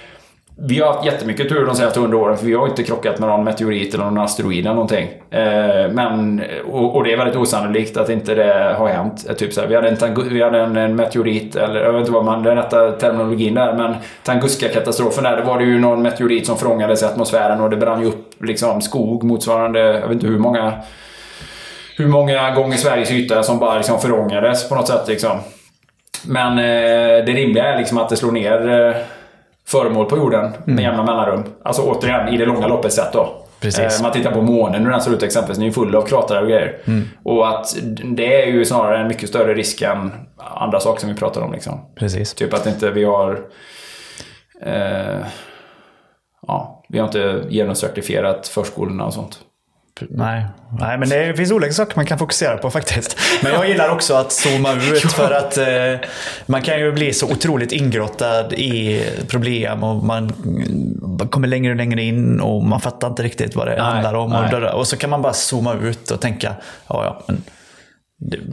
vi 0.63 0.81
har 0.81 0.93
haft 0.93 1.07
jättemycket 1.07 1.49
tur 1.49 1.67
de 1.67 1.75
senaste 1.75 2.01
100 2.01 2.17
åren 2.17 2.37
för 2.37 2.47
vi 2.47 2.55
har 2.55 2.69
inte 2.69 2.83
krockat 2.83 3.19
med 3.19 3.29
någon 3.29 3.45
meteorit 3.45 3.95
eller 3.95 4.05
någon 4.05 4.19
asteroid 4.19 4.59
eller 4.59 4.75
någonting. 4.75 5.09
Eh, 5.31 5.93
men, 5.93 6.43
och, 6.71 6.97
och 6.97 7.05
det 7.05 7.13
är 7.13 7.17
väldigt 7.17 7.37
osannolikt 7.37 7.97
att 7.97 8.09
inte 8.09 8.35
det 8.35 8.75
har 8.79 8.89
hänt. 8.89 9.27
Eh, 9.29 9.35
typ 9.35 9.53
så 9.53 9.61
här, 9.61 9.69
vi 9.69 9.75
hade, 9.75 9.89
en, 9.89 10.29
vi 10.31 10.43
hade 10.43 10.61
en, 10.61 10.77
en 10.77 10.97
meteorit, 10.97 11.57
eller 11.57 11.81
jag 11.81 11.93
vet 11.93 12.01
inte 12.01 12.13
vad 12.13 12.25
man, 12.25 12.43
den 12.43 12.57
rätta 12.57 12.91
terminologin 12.91 13.55
där, 13.55 13.75
men 13.75 13.95
Tunguska-katastrofen 14.23 15.25
där, 15.25 15.37
det 15.37 15.43
var 15.43 15.59
det 15.59 15.65
ju 15.65 15.79
någon 15.79 16.03
meteorit 16.03 16.47
som 16.47 16.57
frångades 16.57 17.03
i 17.03 17.07
atmosfären 17.07 17.61
och 17.61 17.71
det 17.71 17.77
brann 17.77 18.01
ju 18.01 18.07
upp 18.07 18.45
liksom 18.45 18.81
skog 18.81 19.25
motsvarande, 19.25 19.81
jag 19.81 20.01
vet 20.01 20.13
inte 20.13 20.27
hur 20.27 20.39
många 20.39 20.73
hur 21.97 22.07
många 22.07 22.55
gånger 22.55 22.77
Sveriges 22.77 23.11
yta 23.11 23.43
som 23.43 23.59
bara 23.59 23.77
liksom 23.77 24.01
förångades 24.01 24.69
på 24.69 24.75
något 24.75 24.89
sätt. 24.89 25.09
Liksom. 25.09 25.39
Men 26.27 26.59
eh, 26.59 27.25
det 27.25 27.33
rimliga 27.33 27.65
är 27.65 27.79
liksom 27.79 27.99
att 27.99 28.09
det 28.09 28.17
slår 28.17 28.33
ner 28.33 28.69
eh, 28.69 28.97
föremål 29.71 30.07
på 30.07 30.17
jorden 30.17 30.53
med 30.65 30.83
jämna 30.83 31.03
mellanrum. 31.03 31.45
Alltså 31.65 31.83
återigen, 31.83 32.29
i 32.29 32.37
det 32.37 32.45
långa 32.45 32.67
loppet 32.67 32.93
sett 32.93 33.13
då. 33.13 33.47
Precis. 33.61 33.99
Eh, 33.99 34.03
man 34.03 34.13
tittar 34.13 34.33
på 34.33 34.43
månen, 34.43 34.85
hur 34.85 34.91
den 34.91 35.01
ser 35.01 35.13
ut 35.13 35.23
exempelvis. 35.23 35.59
Den 35.59 35.63
är 35.63 35.69
ju 35.69 35.73
full 35.73 35.95
av 35.97 36.03
kratrar 36.07 36.43
och 36.43 36.49
grejer. 36.49 36.79
Och 37.23 37.49
att 37.49 37.77
det 38.05 38.43
är 38.43 38.47
ju 38.47 38.65
snarare 38.65 38.99
en 38.99 39.09
mycket 39.09 39.29
större 39.29 39.55
risk 39.55 39.83
än 39.83 40.13
andra 40.37 40.81
saker 40.81 41.01
som 41.01 41.09
vi 41.09 41.17
pratar 41.17 41.41
om. 41.41 41.53
Liksom. 41.53 41.81
Precis. 41.97 42.35
Typ 42.35 42.55
att 42.55 42.67
inte 42.67 42.91
vi 42.91 43.05
har... 43.05 43.41
Eh, 44.63 45.21
ja, 46.47 46.85
vi 46.89 46.99
har 46.99 47.07
inte 47.07 47.45
genuscertifierat 47.51 48.49
förskolorna 48.49 49.05
och 49.05 49.15
sånt. 49.15 49.39
Nej. 50.11 50.45
Nej, 50.79 50.99
men 50.99 51.09
det 51.09 51.35
finns 51.37 51.53
olika 51.53 51.73
saker 51.73 51.97
man 51.97 52.07
kan 52.07 52.19
fokusera 52.19 52.57
på 52.57 52.71
faktiskt. 52.71 53.19
Men 53.43 53.53
jag 53.53 53.69
gillar 53.69 53.89
också 53.89 54.15
att 54.15 54.33
zooma 54.33 54.73
ut 54.73 55.13
för 55.13 55.31
att 55.31 55.59
eh, 55.59 56.09
man 56.47 56.63
kan 56.63 56.81
ju 56.81 56.93
bli 56.93 57.13
så 57.13 57.27
otroligt 57.27 57.73
ingrottad 57.73 58.53
i 58.53 59.05
problem 59.29 59.85
och 59.85 60.05
man 60.05 60.33
kommer 61.31 61.49
längre 61.49 61.71
och 61.71 61.77
längre 61.77 62.03
in 62.03 62.41
och 62.41 62.65
man 62.65 62.81
fattar 62.81 63.09
inte 63.09 63.23
riktigt 63.23 63.57
vad 63.57 63.67
det 63.67 63.81
handlar 63.81 64.15
om. 64.15 64.33
Och, 64.33 64.61
nej. 64.61 64.71
och 64.71 64.87
så 64.87 64.97
kan 64.97 65.11
man 65.11 65.23
bara 65.23 65.33
zooma 65.33 65.75
ut 65.75 66.11
och 66.11 66.21
tänka, 66.21 66.55
ja 66.89 67.05
ja, 67.05 67.23
men 67.27 67.43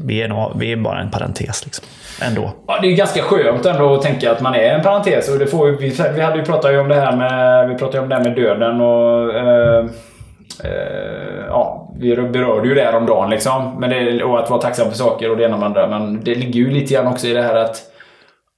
vi, 0.05 0.21
är 0.21 0.27
nog, 0.27 0.51
vi 0.55 0.71
är 0.71 0.77
bara 0.77 1.01
en 1.01 1.11
parentes 1.11 1.65
liksom. 1.65 1.85
Ändå. 2.21 2.53
Ja, 2.67 2.79
det 2.81 2.87
är 2.87 2.95
ganska 2.95 3.21
skönt 3.21 3.65
ändå 3.65 3.95
att 3.95 4.01
tänka 4.01 4.31
att 4.31 4.41
man 4.41 4.55
är 4.55 4.73
en 4.73 4.81
parentes. 4.81 5.29
Och 5.29 5.39
det 5.39 5.47
får, 5.47 5.67
vi, 5.67 5.89
vi 6.15 6.21
hade 6.21 6.37
ju 6.37 6.45
pratat 6.45 6.71
om 6.71 6.87
det 6.87 6.95
här 6.95 7.15
med, 7.15 7.69
vi 7.69 7.75
pratade 7.75 7.99
om 7.99 8.09
det 8.09 8.15
här 8.15 8.23
med 8.23 8.35
döden 8.35 8.81
och... 8.81 9.35
Eh, 9.35 9.85
eh, 10.63 11.45
ja, 11.47 11.93
vi 11.99 12.15
berörde 12.15 12.67
ju 12.67 12.75
det 12.75 12.83
här 12.83 12.95
om 12.95 13.05
dagen 13.05 13.29
liksom. 13.29 13.75
Men 13.79 13.89
det, 13.89 14.23
och 14.23 14.39
att 14.39 14.49
vara 14.49 14.61
tacksam 14.61 14.89
för 14.89 14.97
saker 14.97 15.31
och 15.31 15.37
det 15.37 15.43
ena 15.43 15.57
med 15.57 15.73
det 15.73 15.85
andra. 15.85 15.99
Men 15.99 16.23
det 16.23 16.35
ligger 16.35 16.59
ju 16.59 16.71
lite 16.71 16.93
grann 16.93 17.07
också 17.07 17.27
i 17.27 17.33
det 17.33 17.41
här 17.41 17.55
att 17.55 17.81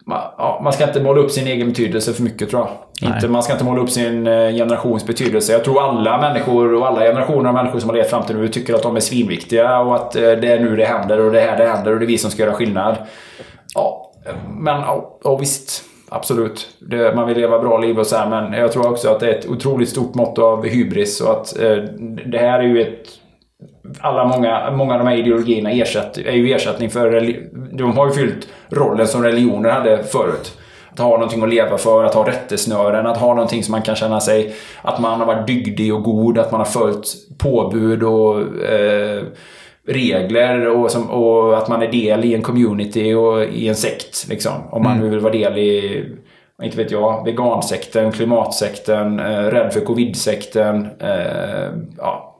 man, 0.05 0.21
ja, 0.37 0.59
man 0.63 0.73
ska 0.73 0.83
inte 0.83 1.03
måla 1.03 1.21
upp 1.21 1.31
sin 1.31 1.47
egen 1.47 1.69
betydelse 1.69 2.13
för 2.13 2.23
mycket 2.23 2.49
tror 2.49 2.61
jag. 2.61 3.15
Inte, 3.15 3.27
man 3.27 3.43
ska 3.43 3.53
inte 3.53 3.65
måla 3.65 3.81
upp 3.81 3.89
sin 3.89 4.27
eh, 4.27 4.51
generations 4.51 5.05
betydelse. 5.05 5.53
Jag 5.53 5.63
tror 5.63 5.81
alla 5.81 6.17
människor 6.17 6.73
och 6.73 6.87
alla 6.87 6.99
generationer 6.99 7.49
av 7.49 7.55
människor 7.55 7.79
som 7.79 7.89
har 7.89 7.97
levt 7.97 8.09
fram 8.09 8.23
till 8.23 8.35
nu 8.37 8.47
tycker 8.47 8.73
att 8.73 8.83
de 8.83 8.95
är 8.95 8.99
svinviktiga 8.99 9.79
och 9.79 9.95
att 9.95 10.15
eh, 10.15 10.21
det 10.21 10.47
är 10.47 10.59
nu 10.59 10.75
det 10.75 10.85
händer 10.85 11.19
och 11.19 11.31
det 11.31 11.41
är 11.41 11.47
här 11.47 11.57
det 11.57 11.67
händer 11.67 11.93
och 11.93 11.99
det 11.99 12.05
är 12.05 12.07
vi 12.07 12.17
som 12.17 12.31
ska 12.31 12.43
göra 12.43 12.53
skillnad. 12.53 12.95
Ja, 13.75 14.11
men 14.49 14.81
ja, 14.81 15.19
ja 15.23 15.35
visst. 15.35 15.83
Absolut. 16.09 16.67
Det, 16.79 17.15
man 17.15 17.27
vill 17.27 17.37
leva 17.37 17.59
bra 17.59 17.77
liv 17.77 17.99
och 17.99 18.07
så 18.07 18.15
här, 18.15 18.29
men 18.29 18.53
jag 18.53 18.71
tror 18.71 18.91
också 18.91 19.09
att 19.09 19.19
det 19.19 19.27
är 19.27 19.39
ett 19.39 19.49
otroligt 19.49 19.89
stort 19.89 20.15
mått 20.15 20.39
av 20.39 20.65
hybris 20.65 21.21
och 21.21 21.31
att 21.31 21.59
eh, 21.59 21.77
det 22.25 22.37
här 22.37 22.59
är 22.59 22.63
ju 22.63 22.81
ett 22.81 23.19
alla 23.99 24.25
många, 24.25 24.71
många 24.71 24.93
av 24.93 24.99
de 24.99 25.07
här 25.07 25.17
ideologierna 25.17 25.71
ersätt, 25.71 26.17
är 26.17 26.31
ju 26.31 26.53
ersättning 26.53 26.89
för... 26.89 27.35
De 27.77 27.97
har 27.97 28.07
ju 28.07 28.13
fyllt 28.13 28.47
rollen 28.69 29.07
som 29.07 29.23
religioner 29.23 29.69
hade 29.69 30.03
förut. 30.03 30.57
Att 30.91 30.99
ha 30.99 31.09
någonting 31.09 31.43
att 31.43 31.49
leva 31.49 31.77
för, 31.77 32.03
att 32.03 32.13
ha 32.13 32.27
rättesnören, 32.27 33.07
att 33.07 33.17
ha 33.17 33.33
någonting 33.33 33.63
som 33.63 33.71
man 33.71 33.81
kan 33.81 33.95
känna 33.95 34.19
sig... 34.19 34.55
Att 34.81 34.99
man 34.99 35.19
har 35.19 35.27
varit 35.27 35.47
dygdig 35.47 35.93
och 35.93 36.03
god, 36.03 36.37
att 36.37 36.51
man 36.51 36.61
har 36.61 36.65
följt 36.65 37.07
påbud 37.37 38.03
och 38.03 38.41
eh, 38.63 39.23
regler 39.89 40.67
och, 40.67 40.91
som, 40.91 41.09
och 41.09 41.57
att 41.57 41.67
man 41.67 41.81
är 41.81 41.91
del 41.91 42.25
i 42.25 42.35
en 42.35 42.41
community 42.41 43.13
och 43.13 43.43
i 43.43 43.67
en 43.67 43.75
sekt. 43.75 44.27
Liksom. 44.29 44.53
Om 44.71 44.83
man 44.83 44.99
nu 44.99 45.09
vill 45.09 45.19
vara 45.19 45.33
del 45.33 45.57
i 45.57 46.05
inte 46.63 46.77
vet 46.77 46.91
jag, 46.91 47.25
vegansekten, 47.25 48.11
klimatsekten, 48.11 49.19
eh, 49.19 49.43
rädd 49.43 49.73
för 49.73 49.81
covid-sekten. 49.81 50.87
Eh, 50.99 51.71
ja, 51.97 52.39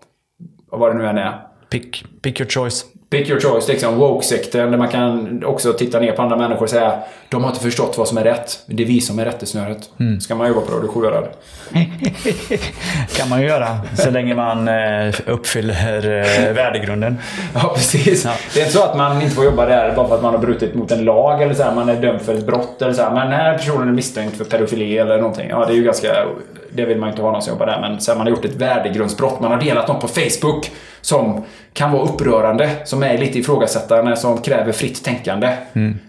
vad 0.72 0.92
det 0.92 0.98
nu 0.98 1.08
än 1.08 1.18
är. 1.18 1.42
Pick, 1.70 2.06
pick 2.22 2.40
your 2.40 2.50
choice. 2.50 2.86
Pick 3.10 3.30
your 3.30 3.40
choice, 3.40 3.68
liksom 3.68 3.98
woke-sekten 3.98 4.72
där 4.72 4.78
man 4.78 4.88
kan 4.88 5.44
också 5.44 5.74
titta 5.74 6.00
ner 6.00 6.12
på 6.12 6.22
andra 6.22 6.38
människor 6.38 6.64
och 6.64 6.70
säga 6.70 7.00
de 7.30 7.44
har 7.44 7.50
inte 7.50 7.64
förstått 7.64 7.98
vad 7.98 8.08
som 8.08 8.18
är 8.18 8.24
rätt. 8.24 8.60
Det 8.66 8.84
är 8.84 8.88
vi 8.88 9.02
som 9.02 9.20
är 9.20 9.26
rättesnöret. 9.26 9.90
Ska 10.22 10.36
man 10.36 10.48
jobba 10.48 10.62
på 10.62 10.72
Radio 10.72 10.88
Sjuhärad. 10.88 11.28
kan 13.18 13.30
man 13.30 13.42
ju 13.42 13.48
göra. 13.48 13.80
Så 13.98 14.10
länge 14.10 14.36
man 14.36 14.68
eh, 14.68 15.14
uppfyller 15.28 15.98
eh, 16.06 16.54
värdegrunden. 16.54 17.18
Ja, 17.54 17.72
precis. 17.76 18.28
Det 18.54 18.60
är 18.60 18.66
inte 18.66 18.78
så 18.78 18.84
att 18.84 18.98
man 18.98 19.22
inte 19.22 19.36
får 19.36 19.46
jobba 19.46 19.66
där 19.66 19.96
bara 19.96 20.08
för 20.08 20.16
att 20.16 20.22
man 20.22 20.34
har 20.34 20.42
brutit 20.42 20.76
mot 20.76 20.92
en 20.92 21.06
lag 21.06 21.42
eller 21.42 21.54
så 21.54 21.64
här, 21.64 21.76
man 21.76 21.90
är 21.90 22.02
dömd 22.02 22.22
för 22.22 22.34
ett 22.34 22.46
brott 22.46 22.82
eller 22.82 22.94
så 22.94 23.02
här. 23.02 23.12
Men 23.12 23.30
den 23.30 23.40
här 23.40 23.58
personen 23.58 23.88
är 23.88 23.94
misstänkt 23.94 24.38
för 24.38 24.46
pedofili 24.46 24.98
eller 24.98 25.18
någonting. 25.18 25.50
Ja, 25.50 25.66
det 25.66 25.74
är 25.74 25.78
ju 25.78 25.84
ganska 25.84 26.26
det 26.74 26.86
vill 26.86 26.98
man 26.98 27.10
ju 27.10 27.12
inte 27.12 27.22
ha 27.22 27.32
någon 27.32 27.42
som 27.42 27.54
jobbar 27.54 27.66
där. 27.66 27.82
Men 27.82 28.02
sen 28.02 28.18
man 28.18 28.28
har 28.28 28.32
gjort 28.32 28.46
ett 28.46 28.56
värdegrundsbrott, 28.56 29.40
man 29.40 29.52
har 29.52 29.62
delat 29.62 29.88
något 29.88 30.02
på 30.02 30.08
Facebook 30.08 30.72
som 31.02 31.44
kan 31.74 31.92
vara 31.92 32.04
upprörande, 32.04 32.70
som 32.86 33.04
är 33.04 33.18
lite 33.18 33.40
ifrågasättande, 33.40 34.18
som 34.18 34.42
kräver 34.42 34.72
fritt 34.72 35.04
tänkande. 35.04 35.58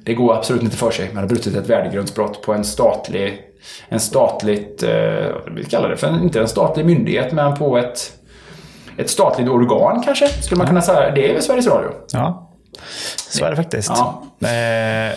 Det 0.04 0.14
går 0.14 0.36
absolut 0.36 0.62
inte 0.62 0.76
för 0.76 0.90
sig. 0.90 1.08
Man 1.12 1.22
har 1.22 1.28
brutit 1.28 1.56
ett 1.56 1.70
värdegrundsbrott 1.70 2.42
på 2.42 2.52
en 2.52 2.64
statlig, 2.64 3.40
en 3.88 4.00
statligt, 4.00 4.82
eh, 4.82 5.26
vi 5.56 5.64
kallar 5.70 5.88
det 5.88 5.96
för, 5.96 6.06
en, 6.06 6.22
inte 6.22 6.40
en 6.40 6.48
statlig 6.48 6.86
myndighet, 6.86 7.32
men 7.32 7.56
på 7.56 7.78
ett, 7.78 8.12
ett 8.96 9.10
statligt 9.10 9.48
organ 9.48 10.02
kanske, 10.02 10.28
skulle 10.28 10.58
man 10.58 10.66
kunna 10.66 10.82
säga. 10.82 11.10
Det 11.10 11.30
är 11.30 11.32
väl 11.32 11.42
Sveriges 11.42 11.66
Radio? 11.66 11.90
Ja, 12.12 12.50
så 13.16 13.44
är 13.44 13.50
det 13.50 13.56
faktiskt. 13.56 13.92
Ja. 13.96 14.22
Eh, 14.40 15.16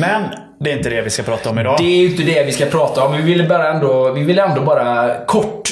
men 0.00 0.22
det 0.60 0.72
är 0.72 0.76
inte 0.76 0.90
det 0.90 1.02
vi 1.02 1.10
ska 1.10 1.22
prata 1.22 1.50
om 1.50 1.58
idag. 1.58 1.76
Det 1.78 1.84
är 1.84 1.96
ju 1.96 2.10
inte 2.10 2.22
det 2.22 2.44
vi 2.44 2.52
ska 2.52 2.66
prata 2.66 3.04
om. 3.04 3.16
Vi 3.16 3.22
ville 3.22 3.48
bara 3.48 3.72
ändå, 3.72 4.12
vi 4.12 4.24
ville 4.24 4.42
ändå 4.42 4.60
bara 4.60 5.14
kort 5.26 5.68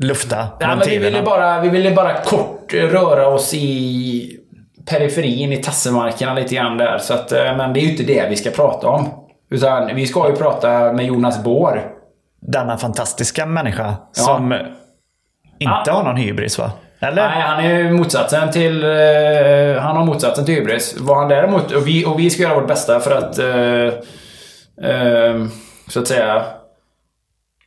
Lufta 0.00 0.48
Ja, 0.60 0.66
men 0.66 0.88
vi, 0.88 0.98
ville 0.98 1.22
bara, 1.22 1.60
vi 1.60 1.68
ville 1.68 1.90
bara 1.90 2.22
kort 2.22 2.74
röra 2.74 3.28
oss 3.28 3.54
i 3.54 4.36
periferin, 4.86 5.52
i 5.52 5.56
tassemarkerna 5.56 6.34
lite 6.34 6.54
grann 6.54 6.76
där. 6.76 6.98
Så 6.98 7.14
att, 7.14 7.32
eh, 7.32 7.56
men 7.56 7.72
det 7.72 7.80
är 7.80 7.82
ju 7.82 7.90
inte 7.90 8.02
det 8.02 8.26
vi 8.30 8.36
ska 8.36 8.50
prata 8.50 8.88
om. 8.88 9.08
Utan 9.50 9.94
vi 9.94 10.06
ska 10.06 10.28
ju 10.28 10.36
prata 10.36 10.92
med 10.92 11.06
Jonas 11.06 11.44
Bår. 11.44 11.82
Denna 12.40 12.76
fantastiska 12.76 13.46
människa 13.46 13.94
som 14.12 14.52
inte 15.58 15.90
har 15.90 16.04
någon 16.04 16.16
hybris 16.16 16.58
va? 16.58 16.72
Eller? 17.00 17.28
Nej, 17.28 17.42
han 17.42 17.64
är 17.64 17.90
motsatsen 17.90 18.50
till... 18.50 18.84
eh, 18.84 19.82
han 19.82 19.96
har 19.96 20.04
motsatsen 20.04 20.44
till 20.44 20.54
hybris. 20.54 20.96
Vad 20.98 21.16
han 21.18 21.28
däremot... 21.28 21.72
Och 21.72 21.86
vi, 21.86 22.04
och 22.04 22.18
vi 22.20 22.30
ska 22.30 22.42
göra 22.42 22.54
vårt 22.54 22.68
bästa 22.68 23.00
för 23.00 23.10
att... 23.10 23.38
eh, 23.38 24.90
eh, 24.90 25.46
så 25.88 26.00
att 26.00 26.08
säga... 26.08 26.44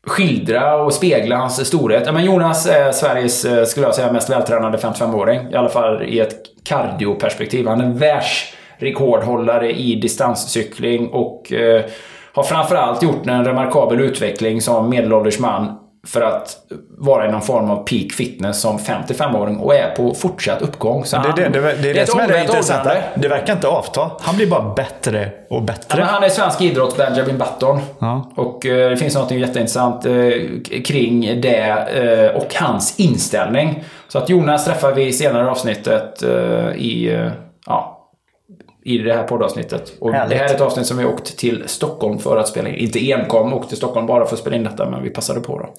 Skildra 0.08 0.76
och 0.76 0.94
spegla 0.94 1.36
hans 1.36 1.68
storhet. 1.68 2.04
Ja, 2.06 2.12
men 2.12 2.26
Jonas 2.26 2.68
är 2.68 2.92
Sveriges, 2.92 3.46
eh, 3.46 3.66
skulle 3.66 3.86
jag 3.86 3.96
säga, 3.96 4.12
mest 4.12 4.30
vältränade 4.30 4.78
55-åring. 4.78 5.52
I 5.52 5.56
alla 5.56 5.70
fall 5.70 6.04
i 6.04 6.20
ett 6.20 6.36
kardioperspektiv. 6.66 7.68
Han 7.68 7.82
är 7.82 7.94
världsrekordhållare 7.94 9.72
i 9.72 9.96
distanscykling 9.96 11.08
och 11.08 11.54
eh, 11.54 11.86
har 12.34 12.44
framförallt 12.44 13.04
gjort 13.04 13.28
en 13.28 13.46
remarkabel 13.46 14.02
utveckling 14.02 14.62
som 14.62 14.90
medelålders 14.90 15.40
man 15.40 15.83
för 16.08 16.22
att 16.22 16.58
vara 16.98 17.28
i 17.28 17.32
någon 17.32 17.42
form 17.42 17.70
av 17.72 17.76
peak 17.76 18.12
fitness 18.12 18.62
som 18.62 18.78
55-åring 18.78 19.58
och 19.58 19.76
är 19.76 19.96
på 19.96 20.14
fortsatt 20.14 20.62
uppgång. 20.62 21.06
Så 21.06 21.18
Det 21.18 21.42
är 21.44 21.50
det, 21.50 21.60
det, 21.60 21.76
det, 21.82 21.90
är 21.90 21.94
det 21.94 22.10
som 22.10 22.20
är 22.20 22.28
det 22.28 22.42
intressanta. 22.42 22.94
Det 23.16 23.28
verkar 23.28 23.54
inte 23.54 23.68
avta. 23.68 24.12
Han 24.22 24.36
blir 24.36 24.48
bara 24.48 24.74
bättre 24.74 25.32
och 25.50 25.58
Ja, 25.58 25.62
bättre. 25.62 26.00
men 26.00 26.08
han 26.08 26.24
är 26.24 26.30
svensk 26.30 26.62
idrott 26.62 26.98
Benjamin 26.98 27.38
Button. 27.38 27.80
Ja. 28.00 28.32
Och 28.36 28.66
eh, 28.66 28.90
det 28.90 28.98
finns 28.98 29.16
något 29.16 29.32
jätteintressant 29.32 30.06
eh, 30.06 30.12
kring 30.86 31.42
det 31.42 31.68
eh, 32.32 32.42
och 32.42 32.56
hans 32.56 33.00
inställning. 33.00 33.84
Så 34.08 34.18
att 34.18 34.30
Jonas 34.30 34.66
träffar 34.66 34.92
vi 34.92 35.08
i 35.08 35.14
senare 35.14 35.50
avsnittet 35.50 36.24
eh, 36.24 36.30
i, 36.76 37.14
eh, 37.14 37.32
ja, 37.66 37.93
i 38.86 38.98
det 38.98 39.14
här 39.14 39.24
poddavsnittet. 39.24 39.94
Och 40.00 40.14
Härligt. 40.14 40.30
det 40.30 40.36
här 40.36 40.50
är 40.50 40.56
ett 40.56 40.62
avsnitt 40.62 40.86
som 40.86 40.98
vi 40.98 41.06
åkt 41.06 41.38
till 41.38 41.64
Stockholm 41.66 42.20
för 42.20 42.38
att 42.38 42.48
spela 42.48 42.70
in. 42.70 42.76
Inte 42.76 43.14
enkom 43.14 43.54
åkt 43.54 43.70
till 43.70 43.78
Stockholm 43.78 44.08
bara 44.08 44.26
för 44.26 44.36
att 44.36 44.40
spela 44.40 44.56
in 44.56 44.64
detta, 44.64 44.90
men 44.90 45.04
vi 45.04 45.10
passade 45.10 45.40
på 45.40 45.60
då. 45.60 45.74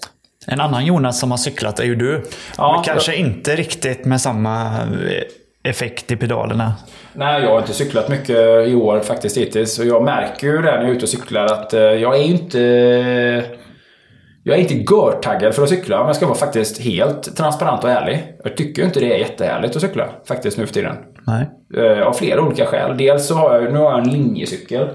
En 0.47 0.61
annan 0.61 0.87
Jonas 0.87 1.21
som 1.21 1.31
har 1.31 1.38
cyklat 1.38 1.81
är 1.81 1.85
ju 1.85 1.95
du. 1.95 2.25
Ja, 2.57 2.73
Men 2.73 2.85
kanske 2.85 3.17
inte 3.17 3.57
riktigt 3.57 4.05
med 4.05 4.21
samma 4.21 4.67
eh, 4.83 5.71
effekt 5.71 6.11
i 6.11 6.17
pedalerna. 6.17 6.75
Nej, 7.12 7.43
jag 7.43 7.51
har 7.51 7.59
inte 7.59 7.73
cyklat 7.73 8.09
mycket 8.09 8.69
i 8.69 8.75
år 8.75 9.01
faktiskt 9.01 9.37
hittills. 9.37 9.79
Och 9.79 9.87
jag 9.87 10.05
märker 10.05 10.47
ju 10.47 10.57
det 10.57 10.62
när 10.62 10.81
jag 10.81 10.88
är 10.88 10.93
ute 10.93 11.03
och 11.03 11.09
cyklar 11.09 11.45
att 11.45 11.75
eh, 11.75 11.81
jag 11.81 12.17
är 12.17 12.23
inte... 12.23 12.61
Jag 14.47 14.57
är 14.57 14.61
inte 14.61 14.75
görtaggad 14.75 15.55
för 15.55 15.62
att 15.62 15.69
cykla 15.69 16.01
om 16.01 16.07
jag 16.07 16.17
ska 16.17 16.27
vara 16.27 16.38
faktiskt 16.38 16.81
helt 16.81 17.37
transparent 17.37 17.85
och 17.85 17.90
ärlig. 17.90 18.25
Jag 18.45 18.57
tycker 18.57 18.85
inte 18.85 19.01
det 19.01 19.14
är 19.14 19.19
jättehärligt 19.19 19.77
att 19.77 19.83
cykla 19.83 20.09
faktiskt 20.29 20.59
nu 20.59 20.67
för 20.67 20.75
tiden. 20.75 20.97
Nej. 21.27 21.51
Eh, 21.77 22.07
Av 22.07 22.13
flera 22.13 22.43
olika 22.43 22.67
skäl. 22.67 22.97
Dels 22.97 23.27
så 23.27 23.35
har 23.35 23.55
jag, 23.55 23.73
nu 23.73 23.79
har 23.79 23.91
jag 23.91 23.99
en 23.99 24.11
linjecykel. 24.11 24.89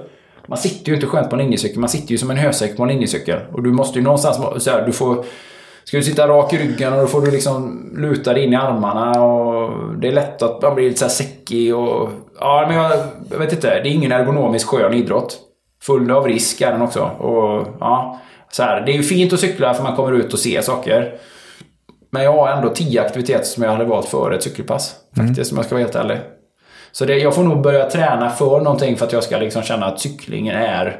Man 0.47 0.57
sitter 0.57 0.89
ju 0.89 0.95
inte 0.95 1.07
skönt 1.07 1.29
på 1.29 1.35
en 1.35 1.41
linjecykel. 1.41 1.79
Man 1.79 1.89
sitter 1.89 2.11
ju 2.11 2.17
som 2.17 2.31
en 2.31 2.37
hösäck 2.37 2.77
på 2.77 2.83
en 2.83 2.89
linjecykel. 2.89 3.39
Och 3.51 3.63
du 3.63 3.71
måste 3.71 3.99
ju 3.99 4.05
någonstans... 4.05 4.63
Så 4.63 4.71
här, 4.71 4.85
du 4.85 4.91
får... 4.91 5.25
Ska 5.83 5.97
du 5.97 6.03
sitta 6.03 6.27
rak 6.27 6.53
i 6.53 6.57
ryggen 6.57 6.93
och 6.93 6.99
då 6.99 7.07
får 7.07 7.21
du 7.21 7.31
liksom 7.31 7.89
luta 7.97 8.33
dig 8.33 8.43
in 8.43 8.53
i 8.53 8.55
armarna 8.55 9.23
och 9.23 9.71
det 10.01 10.07
är 10.07 10.11
lätt 10.11 10.41
att 10.41 10.61
man 10.61 10.75
blir 10.75 10.85
lite 10.85 10.99
så 10.99 11.05
här 11.05 11.09
säckig 11.09 11.75
och... 11.75 12.09
Ja, 12.39 12.65
men 12.67 12.77
jag, 12.77 12.91
jag 13.31 13.37
vet 13.39 13.53
inte. 13.53 13.67
Det 13.67 13.89
är 13.89 13.93
ingen 13.93 14.11
ergonomisk 14.11 14.67
skön 14.67 14.93
idrott. 14.93 15.37
Full 15.81 16.11
av 16.11 16.27
risk 16.27 16.61
är 16.61 16.71
den 16.71 16.81
också. 16.81 17.03
Och 17.03 17.67
ja, 17.79 18.19
så 18.51 18.63
här, 18.63 18.81
det 18.81 18.91
är 18.91 18.95
ju 18.95 19.03
fint 19.03 19.33
att 19.33 19.39
cykla 19.39 19.73
för 19.73 19.83
man 19.83 19.95
kommer 19.95 20.11
ut 20.11 20.33
och 20.33 20.39
ser 20.39 20.61
saker. 20.61 21.13
Men 22.11 22.23
jag 22.23 22.33
har 22.33 22.49
ändå 22.49 22.69
tio 22.69 23.01
aktiviteter 23.01 23.45
som 23.45 23.63
jag 23.63 23.71
hade 23.71 23.85
valt 23.85 24.09
före 24.09 24.35
ett 24.35 24.43
cykelpass. 24.43 24.95
Faktiskt, 25.17 25.51
om 25.51 25.57
jag 25.57 25.65
ska 25.65 25.75
vara 25.75 25.83
helt 25.83 25.95
ärlig. 25.95 26.17
Så 26.91 27.05
det, 27.05 27.17
jag 27.17 27.35
får 27.35 27.43
nog 27.43 27.61
börja 27.61 27.89
träna 27.89 28.29
för 28.29 28.59
någonting 28.61 28.97
för 28.97 29.05
att 29.05 29.13
jag 29.13 29.23
ska 29.23 29.37
liksom 29.37 29.61
känna 29.61 29.85
att 29.85 29.99
cyklingen 29.99 30.55
är 30.55 30.99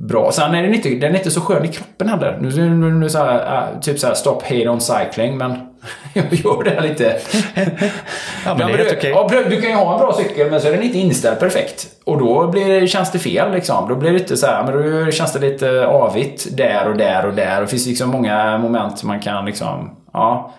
bra. 0.00 0.32
Sen 0.32 0.54
är 0.54 0.62
den 0.62 0.74
inte, 0.74 0.88
den 0.88 1.14
är 1.14 1.18
inte 1.18 1.30
så 1.30 1.40
skön 1.40 1.64
i 1.64 1.68
kroppen 1.68 2.08
heller. 2.08 2.38
Nu, 2.40 2.68
nu, 2.70 2.90
nu, 2.90 3.10
så 3.10 3.18
här, 3.18 3.56
äh, 3.74 3.80
typ 3.80 3.98
så 3.98 4.06
här 4.06 4.14
stop 4.14 4.40
hate 4.42 4.68
on 4.68 4.80
cycling, 4.80 5.36
men 5.36 5.50
jag 6.12 6.24
gör 6.34 6.62
det 6.64 6.70
här 6.70 6.80
lite. 6.80 7.16
Ja, 8.44 8.54
men 8.58 8.66
det 8.72 8.90
är 8.90 8.96
okej. 8.96 9.10
ja, 9.10 9.28
pröv- 9.30 9.50
du 9.50 9.60
kan 9.60 9.70
ju 9.70 9.76
ha 9.76 9.92
en 9.94 10.00
bra 10.00 10.12
cykel, 10.12 10.50
men 10.50 10.60
så 10.60 10.68
är 10.68 10.72
den 10.72 10.82
inte 10.82 10.98
inställd 10.98 11.38
perfekt. 11.40 11.86
Och 12.04 12.18
då 12.18 12.46
blir 12.46 12.86
känns 12.86 13.12
det 13.12 13.18
fel 13.18 13.52
liksom. 13.52 13.88
Då 13.88 13.94
blir 13.96 14.12
det 14.12 14.18
inte 14.18 14.36
så 14.36 14.46
här, 14.46 14.64
men 14.64 15.04
då 15.04 15.10
känns 15.10 15.32
det 15.32 15.38
lite 15.38 15.86
avigt 15.86 16.56
där 16.56 16.88
och 16.88 16.96
där 16.96 17.26
och 17.26 17.34
där. 17.34 17.56
Och 17.56 17.62
det 17.62 17.70
finns 17.70 17.86
liksom 17.86 18.10
många 18.10 18.58
moment 18.58 19.02
man 19.02 19.20
kan 19.20 19.44
liksom, 19.44 19.90
ja. 20.16 20.54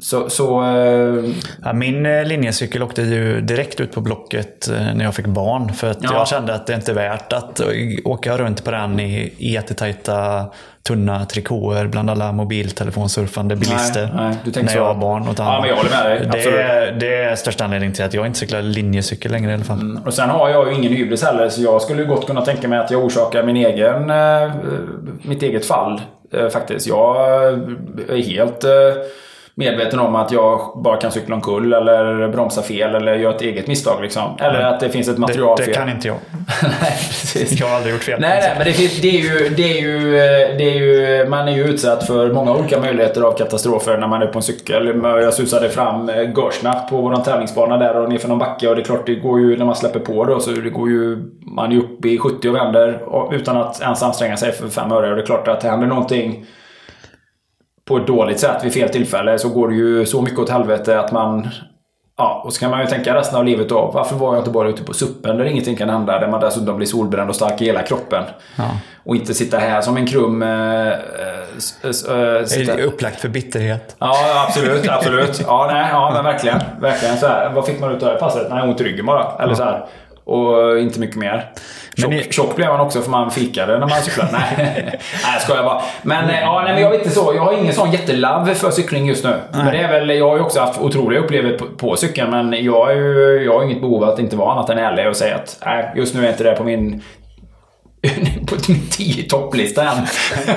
Så, 0.00 0.30
så 0.30 0.62
eh, 0.64 1.24
Ja, 1.64 1.72
min 1.72 2.06
eh, 2.06 2.24
linjecykel 2.24 2.82
åkte 2.82 3.02
ju 3.02 3.40
direkt 3.40 3.80
ut 3.80 3.92
på 3.92 4.00
Blocket 4.00 4.68
eh, 4.68 4.74
när 4.94 5.04
jag 5.04 5.14
fick 5.14 5.26
barn. 5.26 5.72
För 5.72 5.90
att 5.90 5.98
Ja. 6.02 6.08
jag 6.12 6.28
kände 6.28 6.54
att 6.54 6.66
det 6.66 6.74
inte 6.74 6.92
är 6.92 6.94
värt 6.94 7.32
att 7.32 7.60
eh, 7.60 7.66
åka 8.04 8.38
runt 8.38 8.64
på 8.64 8.70
den 8.70 9.00
i 9.00 9.32
jättetajta 9.38 10.46
tunna 10.88 11.24
trikåer 11.24 11.86
bland 11.86 12.10
alla 12.10 12.32
mobiltelefonsurfande 12.32 13.56
bilister. 13.56 14.10
nej, 14.16 14.34
tänker 14.44 14.62
när 14.62 14.76
jag 14.76 14.84
har 14.84 14.94
barn. 14.94 15.22
Och 15.28 15.34
Ja, 15.38 15.58
men 15.60 15.68
jag 15.70 15.76
håller 15.76 15.90
med 15.90 16.04
dig. 16.06 16.28
Det, 16.32 16.50
är- 16.62 16.92
det 16.92 17.14
är 17.22 17.36
största 17.36 17.64
anledningen 17.64 17.94
till 17.94 18.04
att 18.04 18.14
jag 18.14 18.26
inte 18.26 18.38
cyklar 18.38 18.62
linjecykel 18.62 19.32
längre 19.32 19.50
i 19.50 19.54
alla 19.54 19.64
fall. 19.64 20.00
Och 20.06 20.14
sen 20.14 20.30
har 20.30 20.48
jag 20.48 20.68
ju 20.68 20.74
ingen 20.78 20.92
hybris 20.92 21.22
heller, 21.24 21.48
så 21.48 21.62
jag 21.62 21.82
skulle 21.82 22.04
gott 22.04 22.26
kunna 22.26 22.40
tänka 22.44 22.68
mig 22.68 22.78
att 22.78 22.90
jag 22.90 23.04
orsakar 23.04 23.42
min 23.42 23.56
egen, 23.56 24.12
mitt 25.22 25.42
eget 25.42 25.66
fall. 25.66 26.00
Eh, 26.30 26.48
faktiskt. 26.48 26.86
Jag 26.86 27.16
är 28.08 28.22
helt 28.22 28.64
eh, 28.64 28.94
medveten 29.58 29.98
om 29.98 30.14
att 30.16 30.32
jag 30.32 30.72
bara 30.84 30.96
kan 30.96 31.12
cykla 31.12 31.34
omkull 31.34 31.72
eller 31.72 32.28
bromsa 32.28 32.62
fel 32.62 32.94
eller 32.94 33.14
göra 33.14 33.34
ett 33.34 33.42
eget 33.42 33.66
misstag. 33.66 34.02
Liksom. 34.02 34.36
Eller 34.40 34.60
att 34.60 34.80
det 34.80 34.88
finns 34.88 35.08
ett 35.08 35.14
Det, 35.14 35.20
materialfel. 35.20 35.66
det 35.66 35.72
kan 35.72 35.88
inte 35.88 36.08
jag. 36.08 36.16
nej, 36.62 36.92
precis. 37.08 37.60
Jag 37.60 37.66
har 37.68 37.76
aldrig 37.76 37.94
gjort 37.94 38.04
fel. 38.04 38.20
Nej, 38.20 38.38
nej, 38.42 38.52
men 38.56 38.66
det, 38.66 38.72
finns, 38.72 39.00
det, 39.00 39.08
är 39.08 39.22
ju, 39.22 39.48
det, 39.48 39.78
är 39.78 39.82
ju, 39.82 40.10
det 40.58 40.64
är 40.64 40.74
ju... 40.74 41.28
Man 41.28 41.48
är 41.48 41.52
ju 41.52 41.64
utsatt 41.64 42.06
för 42.06 42.32
många 42.32 42.52
olika 42.52 42.80
möjligheter 42.80 43.22
av 43.22 43.32
katastrofer 43.32 43.98
när 43.98 44.08
man 44.08 44.22
är 44.22 44.26
på 44.26 44.38
en 44.38 44.42
cykel. 44.42 45.00
Jag 45.04 45.34
susade 45.34 45.68
fram 45.68 46.08
eh, 46.08 46.30
görsnabbt 46.36 46.90
på 46.90 47.00
våran 47.00 47.22
tävlingsbana 47.22 47.76
där 47.76 47.96
och 47.96 48.08
nerför 48.08 48.28
någon 48.28 48.38
backe 48.38 48.68
och 48.68 48.76
det 48.76 48.82
är 48.82 48.84
klart, 48.84 49.06
det 49.06 49.14
går 49.14 49.40
ju 49.40 49.56
när 49.56 49.64
man 49.64 49.76
släpper 49.76 50.00
på 50.00 50.24
då 50.24 50.40
så 50.40 50.50
det 50.50 50.70
går 50.70 50.88
ju... 50.88 51.18
Man 51.40 51.72
är 51.72 51.76
uppe 51.76 52.08
i 52.08 52.18
70 52.18 52.48
och 52.48 52.54
vänder 52.54 53.00
utan 53.32 53.56
att 53.56 53.80
ens 53.82 54.02
anstränga 54.02 54.36
sig 54.36 54.52
för 54.52 54.68
fem 54.68 54.92
öre. 54.92 55.10
Och 55.10 55.16
det 55.16 55.22
är 55.22 55.26
klart 55.26 55.48
att 55.48 55.60
det 55.60 55.68
händer 55.68 55.86
någonting 55.86 56.46
på 57.88 57.96
ett 57.96 58.06
dåligt 58.06 58.40
sätt 58.40 58.64
vid 58.64 58.72
fel 58.72 58.88
tillfälle 58.88 59.38
så 59.38 59.48
går 59.48 59.68
det 59.68 59.74
ju 59.74 60.06
så 60.06 60.22
mycket 60.22 60.38
åt 60.38 60.50
helvete 60.50 61.00
att 61.00 61.12
man... 61.12 61.48
Ja, 62.20 62.42
och 62.44 62.52
så 62.52 62.60
kan 62.60 62.70
man 62.70 62.80
ju 62.80 62.86
tänka 62.86 63.14
resten 63.14 63.38
av 63.38 63.44
livet 63.44 63.68
då. 63.68 63.90
Varför 63.94 64.16
var 64.16 64.34
jag 64.34 64.40
inte 64.40 64.50
bara 64.50 64.68
ute 64.68 64.82
på 64.82 64.94
suppen 64.94 65.38
där 65.38 65.44
ingenting 65.44 65.76
kan 65.76 65.88
hända? 65.88 66.18
Där 66.18 66.28
man 66.28 66.40
dessutom 66.40 66.76
blir 66.76 66.86
solbränd 66.86 67.30
och 67.30 67.36
stark 67.36 67.60
i 67.62 67.64
hela 67.64 67.82
kroppen. 67.82 68.24
Och 69.04 69.16
inte 69.16 69.34
sitta 69.34 69.58
här 69.58 69.80
som 69.80 69.96
en 69.96 70.06
krum... 70.06 70.42
Eh, 70.42 70.48
eh, 70.48 70.94
eh, 71.84 71.90
Det 72.40 72.46
sitta... 72.46 72.72
är 72.72 72.82
upplagt 72.82 73.20
för 73.20 73.28
bitterhet. 73.28 73.96
Ja, 73.98 74.44
absolut. 74.48 74.88
absolut. 74.88 75.40
Ja, 75.46 75.68
nej, 75.72 75.86
ja, 75.92 76.10
men 76.14 76.24
verkligen. 76.24 76.60
verkligen 76.80 77.16
så 77.16 77.26
här. 77.26 77.50
Vad 77.54 77.66
fick 77.66 77.80
man 77.80 77.96
ut 77.96 78.02
av 78.02 78.12
det 78.12 78.18
passet? 78.18 78.46
Nej, 78.50 78.62
ont 78.62 78.80
i 78.80 78.84
ryggen 78.84 79.06
bara. 79.06 79.32
Eller 79.42 79.54
så 79.54 79.62
här. 79.64 79.86
Och 80.28 80.78
inte 80.78 81.00
mycket 81.00 81.16
mer. 81.16 81.44
Tjock, 81.96 82.08
Men 82.10 82.18
ni- 82.18 82.26
tjock 82.32 82.56
blev 82.56 82.68
man 82.68 82.80
också 82.80 83.00
för 83.00 83.10
man 83.10 83.30
fikade 83.30 83.72
när 83.72 83.86
man 83.86 84.02
cyklade. 84.02 84.28
nej, 84.32 84.54
nej 84.56 85.00
jag 85.32 85.42
skojar 85.42 85.62
bara. 85.64 85.82
Men, 86.02 86.30
eh, 86.30 86.40
ja, 86.40 86.62
nej, 86.64 86.72
men 86.74 86.82
jag 86.82 86.90
vet 86.90 86.98
inte 87.00 87.14
så. 87.14 87.32
Jag 87.34 87.42
har 87.42 87.52
ingen 87.52 87.74
sån 87.74 87.90
jättelove 87.90 88.54
för 88.54 88.70
cykling 88.70 89.06
just 89.06 89.24
nu. 89.24 89.34
Men 89.52 89.66
det 89.66 89.78
är 89.78 89.88
väl, 89.88 90.10
jag 90.10 90.28
har 90.28 90.36
ju 90.36 90.42
också 90.42 90.60
haft 90.60 90.80
otroliga 90.80 91.20
upplevelser 91.20 91.58
på, 91.58 91.66
på 91.76 91.96
cykeln. 91.96 92.30
Men 92.30 92.64
jag, 92.64 92.90
är 92.90 92.96
ju, 92.96 93.42
jag 93.44 93.54
har 93.58 93.64
inget 93.64 93.80
behov 93.80 94.04
av 94.04 94.10
att 94.10 94.18
inte 94.18 94.36
vara 94.36 94.52
annat 94.52 94.70
än 94.70 94.78
ärlig 94.78 95.08
och 95.08 95.16
säga 95.16 95.34
att 95.34 95.58
nej, 95.66 95.92
just 95.96 96.14
nu 96.14 96.26
är 96.26 96.30
inte 96.30 96.44
det 96.44 96.52
på 96.52 96.64
min 96.64 97.02
på 98.46 98.56
min 98.68 98.88
10 98.90 99.28
topplista 99.28 99.82
än 99.82 100.06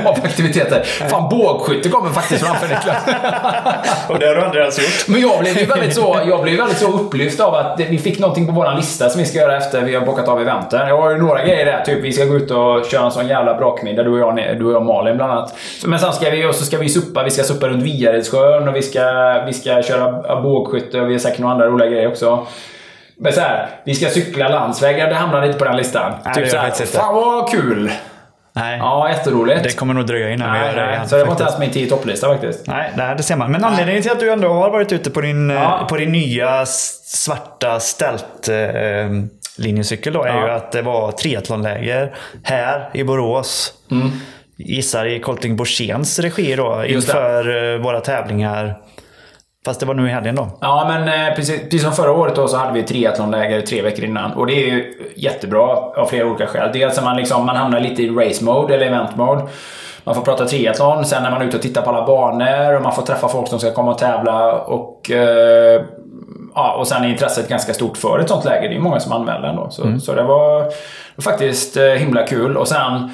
av 0.06 0.13
aktiviteter. 0.23 0.84
Fan, 0.84 1.30
bågskytte 1.30 1.89
kommer 1.89 2.10
faktiskt 2.10 2.45
framför 2.45 2.67
Niklas. 2.67 3.04
Och 4.10 4.19
det 4.19 4.27
har 4.27 4.36
du 4.36 4.41
aldrig 4.41 4.62
ens 4.62 4.80
gjort. 4.80 5.08
Men 5.08 5.21
jag 5.21 5.39
blev 5.39 5.58
ju 5.58 5.65
väldigt 5.65 5.95
så, 5.95 6.21
jag 6.27 6.43
blev 6.43 6.58
väldigt 6.58 6.77
så 6.77 6.88
upplyft 6.88 7.39
av 7.39 7.56
att 7.56 7.80
vi 7.89 7.97
fick 7.97 8.19
någonting 8.19 8.47
på 8.47 8.51
våran 8.51 8.75
lista 8.75 9.10
som 9.10 9.19
vi 9.19 9.27
ska 9.27 9.38
göra 9.38 9.58
efter 9.58 9.82
vi 9.82 9.95
har 9.95 10.06
bockat 10.06 10.27
av 10.27 10.41
eventen. 10.41 10.88
Jag 10.88 10.97
har 10.97 11.12
ju 11.12 11.17
några 11.17 11.45
grejer 11.45 11.65
där. 11.65 11.84
Typ 11.86 12.04
vi 12.04 12.13
ska 12.13 12.25
gå 12.25 12.36
ut 12.36 12.51
och 12.51 12.86
köra 12.86 13.06
en 13.06 13.12
sån 13.12 13.27
jävla 13.27 13.54
brakmiddag, 13.54 14.04
du 14.04 14.10
och 14.10 14.19
jag, 14.19 14.58
du 14.60 14.65
och 14.65 14.73
jag 14.73 14.86
Malin 14.86 15.15
bland 15.15 15.32
annat. 15.32 15.56
Men 15.86 15.99
sen 15.99 16.13
ska 16.13 16.30
vi, 16.30 16.45
och 16.45 16.56
så 16.56 16.65
ska 16.65 16.77
vi 16.77 16.89
suppa. 16.89 17.23
Vi 17.23 17.30
ska 17.30 17.43
suppa 17.43 17.67
runt 17.67 17.84
Viaredssjön 17.84 18.67
och 18.67 18.75
vi 18.75 18.82
ska, 18.82 19.01
vi 19.45 19.54
ska 19.54 19.82
köra 19.84 20.41
bågskytte 20.41 21.01
och 21.01 21.10
vi 21.10 21.13
har 21.13 21.19
säkert 21.19 21.39
några 21.39 21.54
andra 21.54 21.67
roliga 21.67 21.89
grejer 21.89 22.08
också. 22.08 22.47
Men 23.22 23.34
så 23.34 23.42
här, 23.42 23.70
vi 23.86 23.96
ska 23.96 24.10
cykla 24.10 24.50
landsvägar. 24.50 25.10
Det 25.10 25.16
hamnar 25.16 25.44
inte 25.46 25.58
på 25.58 25.66
den 25.66 25.78
listan. 25.78 26.14
Nej, 26.26 26.34
typ 26.34 26.44
det 26.44 26.50
så 26.50 26.56
gör 26.56 26.62
här, 26.62 26.70
faktiskt 26.70 26.94
inte. 26.94 27.06
fan 27.06 27.16
vad 27.16 27.52
kul! 27.52 27.92
Nej. 28.54 28.78
Ja, 28.78 29.10
jätteroligt. 29.10 29.64
Det 29.64 29.78
kommer 29.78 29.94
nog 29.94 30.06
dröja 30.08 30.30
innan 30.30 30.54
vi 30.54 30.60
nej, 30.60 30.76
gör 30.76 30.86
det 30.86 30.92
igen. 30.92 31.10
Så 31.10 31.18
det 31.18 31.24
var 31.24 31.32
inte 31.32 31.44
ens 31.44 31.60
min 31.60 31.72
10 31.72 31.90
topplista 31.90 32.28
faktiskt. 32.28 32.68
Nej, 32.68 32.92
nej, 32.96 33.16
det 33.16 33.24
ser 33.24 33.36
man. 33.36 33.52
Men 33.52 33.64
anledningen 33.64 34.02
till 34.02 34.12
att 34.12 34.20
du 34.20 34.32
ändå 34.32 34.48
har 34.54 34.70
varit 34.70 34.92
ute 34.92 35.10
på 35.10 35.22
din, 35.22 35.50
eh, 35.52 35.56
Ja. 35.56 35.86
på 35.90 35.98
din 35.98 36.12
nya 36.12 36.66
svarta 36.66 37.80
ställt 37.80 38.50
eh, 38.50 38.56
linjecykel 39.58 40.14
då 40.14 40.24
är 40.24 40.28
Ja. 40.28 40.46
ju 40.48 40.52
att 40.54 40.72
det 40.72 40.82
var 40.82 41.12
triathlonläger 41.12 42.14
här 42.44 42.90
i 42.94 43.04
Borås. 43.04 43.74
Mm. 43.92 44.10
Gissar 44.58 45.06
i 45.06 45.20
Colting 45.20 45.56
Borséns 45.56 46.20
regi 46.20 46.56
då 46.56 46.84
Just 46.88 47.08
inför 47.08 47.74
eh, 47.74 47.82
våra 47.82 48.00
tävlingar. 48.00 48.78
Fast 49.65 49.80
det 49.80 49.86
var 49.86 49.93
nu 49.93 50.08
i 50.08 50.12
helgen 50.12 50.36
då. 50.36 50.47
Ja, 50.60 50.86
men 50.88 51.28
eh, 51.28 51.36
precis, 51.36 51.62
precis 51.62 51.82
som 51.82 51.91
förra 51.91 52.12
året 52.12 52.36
då 52.36 52.47
så 52.47 52.58
hade 52.58 52.74
vi 52.74 52.84
triathlonläger 52.84 53.62
tre 53.62 53.82
veckor 53.82 54.06
innan. 54.06 54.32
Och 54.32 54.47
det 54.47 54.54
är 54.54 54.67
ju 54.67 54.93
jättebra 55.15 55.67
av 55.95 56.06
flera 56.06 56.26
olika 56.26 56.47
skäl. 56.47 56.69
Dels 56.74 56.97
att 56.97 57.04
man, 57.04 57.17
liksom, 57.17 57.45
man 57.45 57.56
hamnar 57.56 57.80
lite 57.80 58.04
i 58.04 58.10
race 58.10 58.43
mode 58.43 58.76
eller 58.76 58.86
event 58.86 59.15
mode. 59.15 59.41
Man 60.04 60.15
får 60.15 60.21
prata 60.21 60.45
triathlon, 60.45 61.06
sen 61.06 61.24
när 61.24 61.32
man 61.32 61.41
är 61.41 61.45
ute 61.45 61.58
och 61.58 61.63
tittar 61.63 61.82
på 61.82 61.89
alla 61.89 62.06
banor 62.06 62.76
och 62.76 62.82
man 62.82 62.93
får 62.93 63.02
träffa 63.02 63.28
folk 63.28 63.47
som 63.47 63.60
ska 63.60 63.71
komma 63.71 63.91
och 63.91 63.97
tävla. 63.97 64.54
Och, 64.54 65.12
eh, 65.12 65.82
ja, 66.56 66.74
och 66.74 66.88
sen 66.88 67.04
är 67.04 67.10
intresset 67.10 67.50
ganska 67.50 67.74
stort 67.74 67.97
för 67.97 68.19
ett 68.19 68.30
sånt 68.30 68.45
läge. 68.45 68.67
Det 68.67 68.74
är 68.74 68.78
ju 68.78 68.80
många 68.80 69.00
som 69.00 69.12
anmäler 69.12 69.47
ändå. 69.47 69.67
Så, 69.69 70.00
så 70.00 70.13
det 70.13 70.24
var 70.24 70.65
faktiskt 71.21 71.78
eh, 71.78 71.84
himla 71.84 72.28
kul. 72.28 72.58
Och 72.58 72.67
sen 72.67 73.10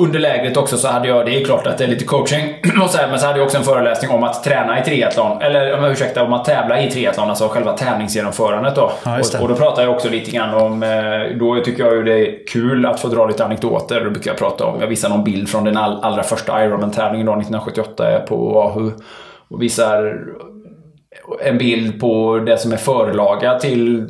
under 0.00 0.18
lägret 0.18 0.56
också 0.56 0.76
så 0.76 0.88
hade 0.88 1.08
jag, 1.08 1.26
det 1.26 1.40
är 1.40 1.44
klart 1.44 1.66
att 1.66 1.78
det 1.78 1.84
är 1.84 1.88
lite 1.88 2.04
coaching 2.04 2.54
och 2.82 2.90
så 2.90 2.98
här, 2.98 3.08
men 3.08 3.18
så 3.18 3.26
hade 3.26 3.38
jag 3.38 3.46
också 3.46 3.58
en 3.58 3.64
föreläsning 3.64 4.10
om 4.10 4.22
att 4.22 4.44
träna 4.44 4.80
i 4.80 4.84
triathlon. 4.84 5.42
Eller 5.42 5.76
om 5.78 5.82
jag 5.84 5.92
ursäkta, 5.92 6.24
om 6.24 6.32
att 6.32 6.44
tävla 6.44 6.82
i 6.82 6.90
triathlon, 6.90 7.28
alltså 7.30 7.48
själva 7.48 7.72
tävlingsgenomförandet 7.72 8.74
då. 8.74 8.92
Ja, 9.04 9.18
och, 9.18 9.42
och 9.42 9.48
då 9.48 9.54
pratar 9.54 9.82
jag 9.82 9.94
också 9.94 10.08
lite 10.08 10.30
grann 10.30 10.54
om, 10.54 10.82
eh, 10.82 11.38
då 11.38 11.60
tycker 11.64 11.84
jag 11.84 11.94
ju 11.94 12.02
det 12.02 12.18
är 12.18 12.46
kul 12.46 12.86
att 12.86 13.00
få 13.00 13.08
dra 13.08 13.26
lite 13.26 13.44
anekdoter. 13.44 14.04
Då 14.04 14.10
brukar 14.10 14.30
jag 14.30 14.38
prata 14.38 14.66
om, 14.66 14.80
jag 14.80 14.86
visar 14.86 15.08
någon 15.08 15.24
bild 15.24 15.48
från 15.48 15.64
den 15.64 15.76
all, 15.76 16.04
allra 16.04 16.22
första 16.22 16.64
Ironman-tävlingen 16.64 17.26
då 17.26 17.32
1978 17.32 18.20
på 18.28 18.34
Oahu. 18.34 18.90
Och 19.48 19.62
visar 19.62 20.20
en 21.40 21.58
bild 21.58 22.00
på 22.00 22.38
det 22.38 22.58
som 22.58 22.72
är 22.72 22.76
förlaga 22.76 23.58
till 23.58 24.06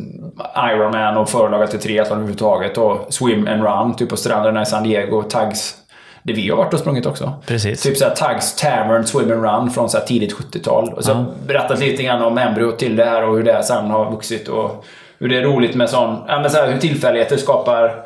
Ironman 0.72 1.16
och 1.16 1.29
förlaga 1.29 1.66
till 1.66 1.81
triathlon 1.81 2.18
överhuvudtaget. 2.18 2.79
Och 2.79 3.07
swim 3.14 3.49
and 3.49 3.62
run, 3.62 3.96
typ 3.96 4.09
på 4.09 4.16
stränderna 4.16 4.62
i 4.62 4.66
San 4.66 4.83
Diego. 4.83 5.22
Tags, 5.22 5.75
det 6.22 6.33
vi 6.33 6.49
har 6.49 6.57
varit 6.57 6.75
och 6.75 6.81
sprungit 6.81 7.07
också. 7.07 7.33
Precis. 7.46 7.83
Typ 7.83 7.96
såhär 7.96 8.14
Tags 8.14 8.57
Tavern 8.57 9.05
Swim 9.05 9.33
and 9.33 9.44
Run 9.44 9.70
från 9.70 9.88
så 9.88 9.99
här 9.99 10.05
tidigt 10.05 10.35
70-tal. 10.35 10.92
Och 10.92 11.05
så 11.05 11.11
jag 11.11 11.25
berättat 11.46 11.81
lite 11.81 12.03
grann 12.03 12.22
om 12.22 12.38
embryot 12.38 12.79
till 12.79 12.96
det 12.96 13.05
här 13.05 13.29
och 13.29 13.37
hur 13.37 13.42
det 13.42 13.62
sen 13.62 13.90
har 13.90 14.11
vuxit. 14.11 14.49
Och 14.49 14.85
hur 15.18 15.29
det 15.29 15.37
är 15.37 15.42
roligt 15.42 15.75
med 15.75 15.90
sån, 15.90 16.25
ja, 16.29 16.40
men 16.40 16.51
så 16.51 16.57
här, 16.59 16.72
hur 16.72 16.79
tillfälligheter 16.79 17.37
skapar 17.37 18.05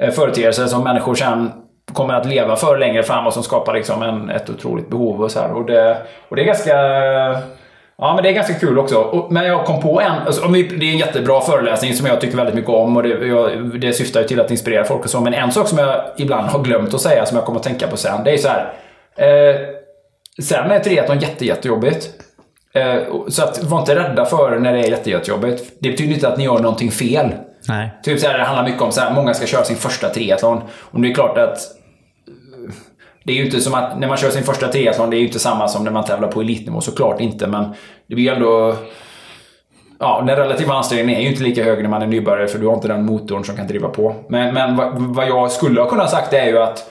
eh, 0.00 0.10
företeelser 0.10 0.66
som 0.66 0.84
människor 0.84 1.14
sen 1.14 1.52
kommer 1.92 2.14
att 2.14 2.26
leva 2.26 2.56
för 2.56 2.78
längre 2.78 3.02
fram 3.02 3.26
och 3.26 3.32
som 3.32 3.42
skapar 3.42 3.74
liksom 3.74 4.02
en, 4.02 4.30
ett 4.30 4.50
otroligt 4.50 4.90
behov. 4.90 5.22
Och, 5.22 5.30
så 5.30 5.40
här. 5.40 5.52
Och, 5.52 5.66
det, 5.66 5.96
och 6.28 6.36
det 6.36 6.42
är 6.42 6.46
ganska... 6.46 6.74
Ja, 7.98 8.14
men 8.14 8.22
det 8.22 8.28
är 8.28 8.32
ganska 8.32 8.54
kul 8.54 8.78
också. 8.78 9.26
Men 9.30 9.44
jag 9.46 9.64
kom 9.64 9.80
på 9.80 10.00
en... 10.00 10.12
Alltså, 10.12 10.48
det 10.48 10.58
är 10.58 10.92
en 10.92 10.98
jättebra 10.98 11.40
föreläsning 11.40 11.94
som 11.94 12.06
jag 12.06 12.20
tycker 12.20 12.36
väldigt 12.36 12.54
mycket 12.54 12.70
om 12.70 12.96
och 12.96 13.02
det, 13.02 13.08
jag, 13.08 13.80
det 13.80 13.92
syftar 13.92 14.20
ju 14.20 14.26
till 14.26 14.40
att 14.40 14.50
inspirera 14.50 14.84
folk 14.84 15.04
och 15.04 15.10
så. 15.10 15.20
Men 15.20 15.34
en 15.34 15.52
sak 15.52 15.68
som 15.68 15.78
jag 15.78 16.04
ibland 16.16 16.46
har 16.46 16.62
glömt 16.62 16.94
att 16.94 17.00
säga 17.00 17.26
som 17.26 17.36
jag 17.36 17.46
kommer 17.46 17.58
att 17.58 17.64
tänka 17.64 17.86
på 17.86 17.96
sen, 17.96 18.24
det 18.24 18.30
är 18.30 18.36
så 18.36 18.48
här. 18.48 18.72
Eh, 19.16 19.56
sen 20.42 20.70
är 20.70 20.78
triathlon 20.78 21.18
jätte, 21.18 21.46
jättejobbigt. 21.46 22.10
Eh, 22.74 22.96
så 23.28 23.42
att, 23.42 23.62
var 23.62 23.80
inte 23.80 23.94
rädda 23.94 24.24
för 24.24 24.58
när 24.58 24.72
det 24.72 24.78
är 24.78 24.90
jätte, 24.90 25.10
jättejobbigt. 25.10 25.72
Det 25.80 25.90
betyder 25.90 26.14
inte 26.14 26.28
att 26.28 26.38
ni 26.38 26.44
gör 26.44 26.58
någonting 26.58 26.90
fel. 26.90 27.34
Nej. 27.68 27.90
Typ 28.02 28.20
så 28.20 28.26
här, 28.28 28.38
det 28.38 28.44
handlar 28.44 28.64
mycket 28.64 28.82
om 28.82 28.92
så 28.92 29.00
här, 29.00 29.14
många 29.14 29.34
ska 29.34 29.46
köra 29.46 29.64
sin 29.64 29.76
första 29.76 30.08
triathlon. 30.08 30.60
Och 30.80 31.00
det 31.00 31.10
är 31.10 31.14
klart 31.14 31.38
att 31.38 31.58
det 33.24 33.32
är 33.32 33.36
ju 33.36 33.44
inte 33.44 33.60
som 33.60 33.74
att 33.74 33.98
när 33.98 34.08
man 34.08 34.16
kör 34.16 34.30
sin 34.30 34.42
första 34.42 34.68
triathlon, 34.68 35.10
det 35.10 35.16
är 35.16 35.18
ju 35.18 35.26
inte 35.26 35.38
samma 35.38 35.68
som 35.68 35.84
när 35.84 35.90
man 35.90 36.04
tävlar 36.04 36.28
på 36.28 36.40
elitnivå, 36.40 36.80
såklart 36.80 37.20
inte. 37.20 37.46
Men 37.46 37.74
det 38.06 38.14
blir 38.14 38.24
ju 38.24 38.30
ändå... 38.30 38.76
Ja, 39.98 40.24
den 40.26 40.36
relativa 40.36 40.74
ansträngningen 40.74 41.20
är 41.20 41.24
ju 41.24 41.30
inte 41.30 41.42
lika 41.42 41.64
hög 41.64 41.82
när 41.82 41.90
man 41.90 42.02
är 42.02 42.06
nybörjare 42.06 42.48
för 42.48 42.58
du 42.58 42.66
har 42.66 42.74
inte 42.74 42.88
den 42.88 43.06
motorn 43.06 43.44
som 43.44 43.56
kan 43.56 43.66
driva 43.66 43.88
på. 43.88 44.14
Men, 44.28 44.54
men 44.54 44.76
vad, 44.76 44.94
vad 44.98 45.28
jag 45.28 45.50
skulle 45.50 45.80
ha 45.80 45.88
kunnat 45.88 46.10
sagt 46.10 46.32
är 46.32 46.46
ju 46.46 46.58
att 46.58 46.90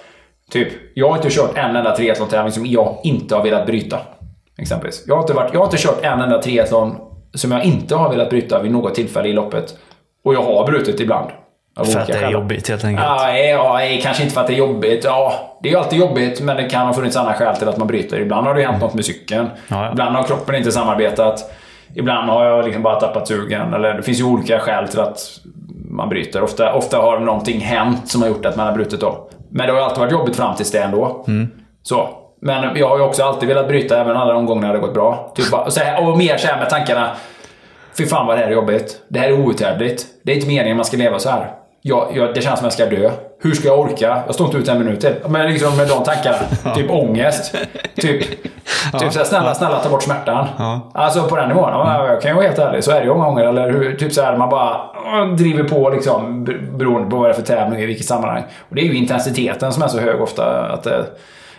typ, 0.52 0.68
jag 0.94 1.10
har 1.10 1.16
inte 1.16 1.30
kört 1.30 1.58
en 1.58 1.76
enda 1.76 1.96
triathlon-tävling 1.96 2.52
som 2.52 2.66
jag 2.66 2.98
inte 3.04 3.36
har 3.36 3.44
velat 3.44 3.66
bryta. 3.66 4.00
Exempelvis. 4.58 5.04
Jag 5.08 5.16
har, 5.16 5.22
inte 5.22 5.34
varit, 5.34 5.54
jag 5.54 5.60
har 5.60 5.66
inte 5.66 5.78
kört 5.78 6.04
en 6.04 6.22
enda 6.22 6.42
triathlon 6.42 6.96
som 7.34 7.52
jag 7.52 7.64
inte 7.64 7.96
har 7.96 8.10
velat 8.10 8.30
bryta 8.30 8.62
vid 8.62 8.72
något 8.72 8.96
tillfälle 8.96 9.30
i 9.30 9.34
loppet. 9.34 9.78
Och 10.24 10.34
jag 10.34 10.44
har 10.44 10.68
brutit 10.68 11.00
ibland. 11.00 11.30
Av 11.76 11.86
För 11.86 12.00
att 12.00 12.08
det 12.08 12.14
är 12.14 12.20
skäl. 12.20 12.32
jobbigt 12.32 12.70
helt 12.70 12.84
enkelt. 12.86 13.08
Ja, 13.08 13.38
ja, 13.38 13.84
ja, 13.84 14.00
kanske 14.04 14.24
inte 14.24 14.34
för 14.36 14.42
att 14.42 14.48
det 14.48 14.54
är 14.54 14.58
jobbigt. 14.58 15.04
Ja, 15.04 15.34
det 15.62 15.70
är 15.70 15.74
ju 15.74 15.80
alltid 15.80 16.00
jobbigt, 16.00 16.42
men 16.42 16.58
det 16.58 16.64
kan 16.64 16.88
ha 16.88 16.94
funnits 16.94 17.16
andra 17.18 17.34
skäl 17.34 17.56
till 17.56 17.68
att 17.70 17.78
man 17.78 17.88
bryter. 17.88 18.20
Ibland 18.20 18.48
har 18.48 18.54
det 18.54 18.62
ju 18.62 18.68
hänt 18.68 18.82
något 18.82 18.94
med 18.94 19.06
cykeln. 19.06 19.50
Ja, 19.68 19.86
ja. 19.86 19.92
Ibland 19.92 20.16
har 20.16 20.24
kroppen 20.24 20.56
inte 20.56 20.72
samarbetat. 20.72 21.52
Ibland 21.96 22.30
har 22.30 22.46
jag 22.46 22.66
liksom 22.66 22.84
bara 22.84 23.00
tappat 23.00 23.28
sugen. 23.28 23.74
Eller 23.74 23.94
det 23.94 24.04
finns 24.04 24.20
ju 24.20 24.24
olika 24.24 24.60
skäl 24.60 24.88
till 24.88 25.00
att 25.00 25.18
man 25.90 26.10
bryter. 26.10 26.42
Ofta, 26.42 26.74
ofta 26.74 26.98
har 26.98 27.20
någonting 27.20 27.60
hänt 27.60 28.10
som 28.10 28.22
har 28.22 28.30
gjort 28.30 28.46
att 28.46 28.56
man 28.56 28.68
har 28.68 28.74
brutit 28.74 29.00
då. 29.00 29.30
Men 29.50 29.66
det 29.68 29.74
har 29.74 29.80
ju 29.80 29.86
alltid 29.86 30.00
varit 30.00 30.12
jobbigt 30.12 30.36
fram 30.36 30.56
tills 30.56 30.72
det 30.72 30.80
ändå. 30.80 31.26
Så. 31.84 32.10
Men 32.42 32.76
jag 32.76 32.90
har 32.90 32.98
ju 32.98 33.04
också 33.04 33.24
alltid 33.24 33.50
velat 33.50 33.68
bryta, 33.68 34.02
även 34.02 34.18
alla 34.18 34.34
de 34.34 34.46
gångerna 34.46 34.68
det 34.74 34.80
har 34.80 34.86
gått 34.86 34.94
bra. 34.94 35.32
Typ 35.36 35.52
bara, 35.52 35.62
och, 35.62 35.74
så 35.74 35.80
här, 35.80 36.08
och 36.08 36.18
mer 36.18 36.38
så 36.38 36.48
här 36.48 36.60
med 36.60 36.70
tankarna. 36.70 37.12
Fy 37.98 38.06
fan 38.06 38.28
vad 38.28 38.38
det 38.38 38.42
här 38.42 38.48
är 38.48 38.54
jobbigt. 38.54 39.02
Det 39.08 39.20
här 39.20 39.28
är 39.30 39.40
outhärdligt. 39.40 40.06
Det 40.24 40.32
är 40.32 40.36
inte 40.36 40.48
meningen 40.48 40.78
man 40.78 40.86
ska 40.86 40.98
leva 40.98 41.20
så 41.20 41.30
här. 41.30 41.52
Jag, 41.86 42.08
jag, 42.14 42.34
det 42.36 42.42
känns 42.42 42.60
som 42.60 42.66
jag 42.66 42.74
ska 42.74 42.86
dö. 42.86 43.12
Hur 43.42 43.54
ska 43.54 43.68
jag 43.68 43.80
orka? 43.80 44.24
Jag 44.26 44.36
står 44.36 44.46
inte 44.46 44.58
ut 44.58 44.68
en 44.68 44.80
minut 44.80 45.02
till. 45.02 45.16
Men 45.28 45.52
liksom 45.52 45.78
med 45.78 45.88
de 45.88 46.04
tankarna. 46.04 46.38
Typ 46.76 46.92
ångest. 46.92 47.56
Typ, 47.96 48.22
typ 49.00 49.14
såhär, 49.14 49.26
snälla, 49.26 49.56
snälla 49.56 49.80
ta 49.80 49.90
bort 49.90 50.04
smärtan. 50.04 50.48
Alltså 50.94 51.24
på 51.24 51.36
den 51.36 51.50
nivån. 51.50 51.70
Ja, 51.70 52.08
jag 52.08 52.22
kan 52.22 52.32
ju 52.32 52.36
vara 52.36 52.46
helt 52.46 52.60
ärlig. 52.60 52.84
Så 52.84 52.92
är 52.92 53.00
det 53.00 53.06
ju 53.06 53.14
många 53.14 53.26
gånger. 53.26 53.46
Eller 53.46 53.72
hur, 53.72 53.96
typ 53.96 54.14
såhär, 54.14 54.38
man 54.38 54.50
bara 54.50 54.82
driver 55.38 55.64
på 55.64 55.90
liksom. 55.90 56.44
Beroende 56.78 57.10
på 57.10 57.16
vad 57.16 57.26
det 57.26 57.32
är 57.32 57.34
för 57.34 57.42
tävling 57.42 57.80
i 57.80 57.86
vilket 57.86 58.06
sammanhang. 58.06 58.44
Och 58.70 58.76
det 58.76 58.82
är 58.82 58.86
ju 58.86 58.96
intensiteten 58.96 59.72
som 59.74 59.84
är 59.84 59.88
så 59.88 60.00
hög 60.00 60.22
ofta. 60.22 60.66
Att 60.66 60.84
det, 60.84 61.06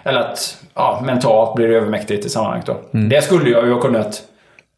eller 0.04 0.20
att 0.20 0.56
ja, 0.74 1.02
mentalt 1.04 1.54
blir 1.54 1.68
det 1.68 1.76
övermäktigt 1.76 2.26
i 2.26 2.28
sammanhanget 2.28 2.66
då. 2.66 2.76
Det 2.90 3.24
skulle 3.24 3.50
jag 3.50 3.66
ju 3.66 3.72
ha 3.72 3.80
kunnat 3.80 4.22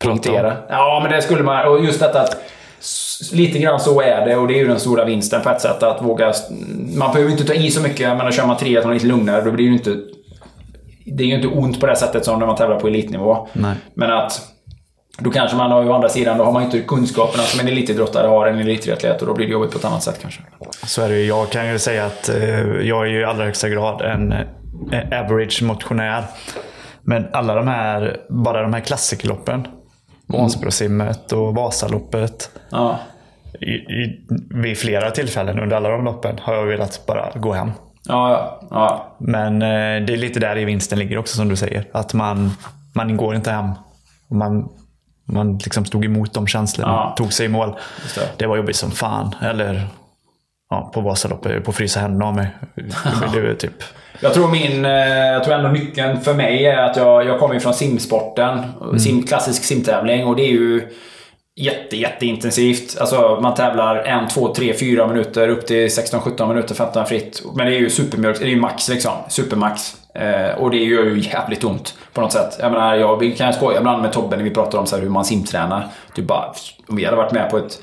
punktera. 0.05 0.53
Ja, 0.69 1.01
men 1.03 1.13
det 1.13 1.23
skulle 1.23 1.43
man. 1.43 1.69
Och 1.69 1.85
just 1.85 2.01
detta 2.01 2.21
att 2.21 2.37
Lite 3.33 3.59
grann 3.59 3.81
så 3.81 4.01
är 4.01 4.27
det 4.27 4.37
och 4.37 4.49
det 4.49 4.55
är 4.55 4.59
ju 4.59 4.69
den 4.69 4.81
stora 4.81 5.05
vinsten 5.05 5.43
på 5.43 5.51
ett 5.51 5.61
sätt. 5.61 5.83
Att 5.83 6.03
våga... 6.03 6.33
Man 6.97 7.13
behöver 7.13 7.33
inte 7.33 7.45
ta 7.45 7.55
i 7.55 7.71
så 7.71 7.83
mycket, 7.83 8.17
men 8.17 8.33
kör 8.33 8.47
man 8.47 8.57
triathlon 8.57 8.95
lite 8.95 9.07
lugnare 9.07 9.45
då 9.45 9.51
blir 9.51 9.65
det 9.65 9.71
ju 9.71 9.77
inte... 9.77 9.97
Det 11.07 11.25
är 11.25 11.29
ju 11.29 11.35
inte 11.35 11.49
ont 11.49 11.81
på 11.81 11.87
det 11.87 11.97
sättet 11.97 12.25
som 12.25 12.39
när 12.39 12.47
man 12.47 12.57
tävlar 12.57 12.81
på 12.81 12.89
elitnivå. 12.89 13.49
Nej. 13.53 13.75
Men 13.95 14.11
att... 14.11 14.53
Då 15.19 15.31
kanske 15.31 15.57
man 15.57 15.71
har 15.71 15.83
ju 15.83 15.89
å 15.89 15.93
andra 15.93 16.09
sidan, 16.09 16.39
då 16.39 16.45
har 16.45 16.53
man 16.53 16.63
inte 16.63 16.81
kunskaperna 16.81 17.43
som 17.43 17.61
en 17.61 17.69
elitidrottare 17.69 18.27
har, 18.27 18.47
en 18.47 18.59
elittriatlet. 18.59 19.21
Och 19.21 19.27
då 19.27 19.35
blir 19.35 19.47
det 19.47 19.53
jobbigt 19.53 19.73
på 19.73 19.79
ett 19.79 19.85
annat 19.85 20.03
sätt 20.03 20.19
kanske. 20.23 20.43
Så 20.87 21.03
är 21.03 21.09
det 21.09 21.17
ju. 21.17 21.27
Jag 21.27 21.51
kan 21.51 21.69
ju 21.73 21.79
säga 21.79 22.07
att 22.07 22.29
eh, 22.29 22.61
jag 22.61 23.07
är 23.07 23.11
ju 23.11 23.21
i 23.21 23.25
allra 23.25 23.45
högsta 23.45 23.69
grad 23.69 24.03
en 24.03 24.33
eh, 24.33 25.21
average 25.25 25.63
motionär. 25.63 26.25
Men 27.03 27.27
alla 27.33 27.55
de 27.55 27.69
här, 27.69 28.17
bara 28.45 28.63
de 28.63 28.75
här 28.75 28.81
klassikerloppen. 28.81 29.67
Vansbrosimmet 30.27 31.33
och 31.33 31.55
Vasaloppet. 31.55 32.51
Ja. 32.71 32.99
I, 33.61 33.71
i, 33.73 34.27
vid 34.51 34.79
flera 34.79 35.11
tillfällen 35.11 35.59
under 35.59 35.77
alla 35.77 35.89
de 35.89 36.05
loppen 36.05 36.39
har 36.43 36.55
jag 36.55 36.67
velat 36.67 37.07
bara 37.07 37.33
gå 37.35 37.53
hem. 37.53 37.71
Ja, 38.09 38.31
ja. 38.31 38.69
ja. 38.71 39.17
Men 39.19 39.63
eh, 39.63 40.07
det 40.07 40.13
är 40.13 40.17
lite 40.17 40.41
där 40.41 40.59
i 40.59 40.65
vinsten 40.65 40.99
ligger 40.99 41.19
också 41.19 41.37
som 41.37 41.49
du 41.49 41.57
säger. 41.57 41.85
Att 41.93 42.15
man, 42.15 42.51
man 42.93 43.17
går 43.17 43.35
inte 43.35 43.51
hem. 43.51 43.71
Man, 44.29 44.69
man 45.25 45.59
liksom 45.59 45.85
stod 45.85 46.05
emot 46.05 46.35
de 46.35 46.47
känslorna. 46.47 46.93
Ja. 46.93 47.15
Tog 47.17 47.33
sig 47.33 47.47
i 47.47 47.49
mål. 47.49 47.77
det. 48.15 48.31
Det. 48.37 48.47
var 48.47 48.57
jobbigt 48.57 48.77
som 48.77 48.91
fan. 48.91 49.35
Eller 49.43 49.87
ja, 50.71 50.91
på 50.95 51.01
Vasaloppet, 51.01 51.65
på 51.65 51.73
frysa 51.73 52.01
händerna 52.01 52.25
av 52.25 52.35
mig. 52.35 52.49
Det, 53.33 53.51
är 53.51 53.55
typ, 53.55 53.83
Jag 54.21 54.35
tror 54.35 54.49
min, 54.49 54.85
eh, 54.85 54.93
jag 55.33 55.45
tror 55.45 55.55
ändå 55.55 55.69
nyckeln 55.69 56.21
för 56.21 56.35
mig 56.35 56.67
är 56.67 56.83
att 56.83 56.97
jag, 56.97 57.27
jag 57.27 57.39
kommer 57.39 57.59
från 57.59 57.75
simsporten. 57.75 58.63
Sim, 58.99 59.23
klassisk 59.23 59.65
simtävling 59.65 60.27
och 60.27 60.37
det 60.37 60.43
är 60.43 60.53
ju... 60.53 60.89
jätte, 61.57 61.97
jätteintensivt. 61.97 63.01
Alltså 63.01 63.39
man 63.43 63.55
tävlar 63.55 63.97
en, 63.97 64.29
två, 64.29 64.55
tre, 64.55 64.75
fyra 64.75 65.07
minuter 65.07 65.49
upp 65.49 65.67
till 65.67 65.87
16-17 65.87 66.49
minuter 66.49 66.75
15 66.75 67.07
fritt. 67.07 67.43
Men 67.55 67.67
det 67.67 67.77
är 67.77 67.79
ju 67.79 67.91
supermjölk, 67.91 68.39
det 68.39 68.45
är 68.45 68.49
ju 68.49 68.61
max 68.61 68.89
liksom. 68.89 69.13
Supermax. 69.29 69.97
Eh, 70.15 70.59
och 70.59 70.71
det 70.71 70.77
gör 70.77 71.05
ju 71.05 71.21
jävligt 71.21 71.65
ont 71.65 71.95
på 72.13 72.21
något 72.21 72.33
sätt. 72.33 72.57
Jag 72.61 72.73
menar, 72.73 72.95
jag 72.95 73.35
kan 73.37 73.53
skoja 73.53 73.79
ibland 73.79 74.03
med 74.03 74.13
Tobbe 74.13 74.37
när 74.37 74.45
vi 74.45 74.51
pratar 74.51 74.79
om 74.79 74.87
så 74.87 74.97
hur 74.97 75.11
man 75.11 75.25
simtränar. 75.25 75.87
Typ 76.15 76.25
bara, 76.25 76.53
om 76.89 76.97
vi 76.97 77.05
hade 77.05 77.17
varit 77.17 77.33
med 77.33 77.51
på 77.51 77.59
ett 77.59 77.83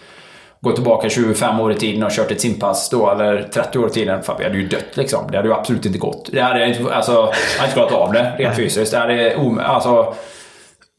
gå 0.64 0.72
tillbaka 0.72 1.10
25 1.10 1.60
år 1.60 1.72
i 1.72 1.76
tiden 1.76 2.04
och 2.04 2.12
kört 2.12 2.32
ett 2.32 2.42
simpass 2.42 2.90
då, 2.90 3.12
eller 3.12 3.44
30 3.54 3.80
år 3.80 3.88
i 3.88 3.90
tiden. 3.90 4.24
Fan, 4.24 4.36
vi 4.40 4.44
hade 4.44 4.58
ju 4.58 4.68
dött 4.68 4.98
liksom. 4.98 5.32
Det 5.32 5.38
hade 5.38 5.50
ju 5.50 5.54
absolut 5.56 5.86
inte 5.86 6.00
gått. 6.00 6.30
Det 6.32 6.42
hade 6.42 6.68
inte, 6.68 6.96
alltså, 6.96 7.12
jag 7.12 7.22
hade 7.60 7.64
inte 7.66 7.74
klarat 7.74 7.92
av 7.92 8.14
det 8.14 8.34
rent 8.38 8.56
fysiskt. 8.56 8.92
Det 8.92 8.98
hade, 8.98 9.36
alltså, 9.66 10.14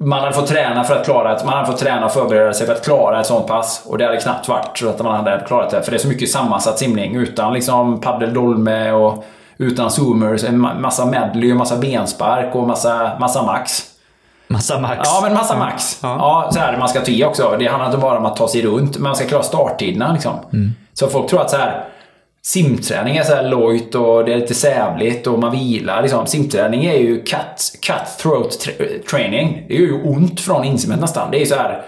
man 0.04 0.20
hade 0.20 0.32
fått 0.32 0.46
träna 0.46 0.84
för 0.84 0.96
att 0.96 1.04
klara 1.04 1.36
ett, 1.36 1.44
man 1.44 1.54
hade 1.54 1.66
fått 1.66 1.78
träna 1.78 2.06
och 2.06 2.12
förbereda 2.12 2.52
sig 2.52 2.66
för 2.66 2.74
att 2.74 2.84
klara 2.84 3.20
ett 3.20 3.26
sånt 3.26 3.46
pass. 3.46 3.82
Och 3.86 3.98
det 3.98 4.04
hade 4.04 4.16
knappt 4.20 4.48
varit 4.48 4.78
så 4.78 4.88
att 4.88 5.02
man 5.02 5.16
hade 5.24 5.44
klarat 5.46 5.70
det. 5.70 5.82
För 5.82 5.90
det 5.90 5.96
är 5.96 5.98
så 5.98 6.08
mycket 6.08 6.30
sammansatt 6.30 6.78
simning. 6.78 7.16
Utan 7.16 7.52
liksom 7.52 8.00
paddeldolme 8.00 8.92
och 8.92 9.24
utan 9.58 9.90
zoomers. 9.90 10.44
En 10.44 10.66
ma- 10.66 10.80
massa 10.80 11.06
medley 11.06 11.50
och 11.50 11.56
massa 11.56 11.76
benspark 11.76 12.54
och 12.54 12.66
massa, 12.66 13.10
massa 13.20 13.42
max. 13.42 13.93
Massa 14.54 14.80
max. 14.80 15.00
Ja, 15.04 15.20
men 15.22 15.34
massa 15.34 15.58
max. 15.58 15.98
Ja. 16.02 16.50
så 16.52 16.58
här 16.58 16.76
man 16.78 16.88
ska 16.88 17.00
ta 17.00 17.10
i 17.10 17.24
också. 17.24 17.56
Det 17.58 17.66
handlar 17.66 17.86
inte 17.86 17.98
bara 17.98 18.18
om 18.18 18.24
att 18.26 18.36
ta 18.36 18.48
sig 18.48 18.62
runt, 18.62 18.94
men 18.94 19.02
man 19.02 19.16
ska 19.16 19.26
klara 19.26 19.42
starttiderna. 19.42 20.12
Liksom. 20.12 20.34
Så 20.92 21.06
folk 21.08 21.30
tror 21.30 21.40
att 21.40 21.50
så 21.50 21.56
här, 21.56 21.84
simträning 22.42 23.16
är 23.16 23.22
så 23.22 23.34
här 23.34 23.48
lojt 23.48 23.94
och 23.94 24.24
det 24.24 24.32
är 24.32 24.36
lite 24.36 24.54
sävligt 24.54 25.26
och 25.26 25.38
man 25.38 25.52
vilar. 25.52 26.02
Liksom. 26.02 26.26
Simträning 26.26 26.84
är 26.84 26.98
ju 26.98 27.22
cut, 27.22 27.78
cutthroat 27.82 28.50
tra- 28.50 29.06
training. 29.10 29.64
Det 29.68 29.74
är 29.74 29.80
ju 29.80 30.02
ont 30.02 30.40
från 30.40 30.64
insimet 30.64 31.00
nästan. 31.00 31.30
Det 31.30 31.42
är 31.42 31.46
så 31.46 31.54
här... 31.54 31.82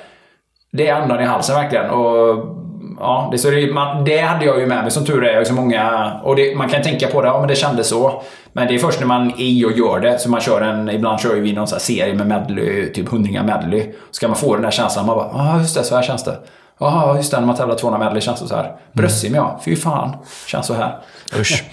Det 0.72 0.88
är 0.88 0.94
andan 0.94 1.20
i 1.20 1.24
halsen 1.24 1.56
verkligen. 1.56 1.90
Och, 1.90 2.65
ja, 3.00 3.28
det, 3.32 3.38
så 3.38 3.50
det, 3.50 3.72
man, 3.72 4.04
det 4.04 4.18
hade 4.18 4.44
jag 4.44 4.60
ju 4.60 4.66
med 4.66 4.82
mig 4.82 4.90
som 4.90 5.04
tur 5.04 5.24
är. 5.24 5.44
Så 5.44 5.54
många, 5.54 6.12
och 6.24 6.36
det, 6.36 6.56
man 6.56 6.68
kan 6.68 6.82
tänka 6.82 7.06
på 7.06 7.22
det, 7.22 7.28
ja 7.28 7.38
men 7.38 7.48
det 7.48 7.56
kändes 7.56 7.88
så. 7.88 8.22
Men 8.52 8.68
det 8.68 8.74
är 8.74 8.78
först 8.78 9.00
när 9.00 9.06
man 9.06 9.30
är 9.30 9.40
i 9.40 9.64
och 9.64 9.72
gör 9.72 10.00
det. 10.00 10.18
Så 10.18 10.30
man 10.30 10.40
kör 10.40 10.60
en, 10.60 10.90
ibland 10.90 11.20
kör 11.20 11.34
vi 11.34 11.52
någon 11.52 11.66
serie 11.66 12.14
med 12.14 12.26
medley, 12.26 12.92
typ 12.92 13.08
hundringar 13.08 13.44
medley. 13.44 13.82
Så 13.82 14.14
ska 14.14 14.28
man 14.28 14.36
få 14.36 14.54
den 14.54 14.62
där 14.62 14.70
känslan. 14.70 15.06
Man 15.06 15.16
bara, 15.16 15.30
ja 15.32 15.58
just 15.58 15.76
det, 15.76 15.84
så 15.84 15.96
här 15.96 16.02
känns 16.02 16.24
det. 16.24 16.38
Jaha, 16.80 17.16
just 17.16 17.30
det, 17.30 17.40
när 17.40 17.46
man 17.46 17.56
tävlar 17.56 17.74
200 17.74 18.04
medley 18.04 18.20
känns 18.20 18.40
det 18.40 18.48
så 18.48 18.56
här. 18.56 18.76
Bröstsim 18.92 19.34
ja, 19.34 19.60
fy 19.64 19.76
fan. 19.76 20.16
Känns 20.46 20.66
så 20.66 20.74
här. 20.74 20.98
Usch. 21.38 21.64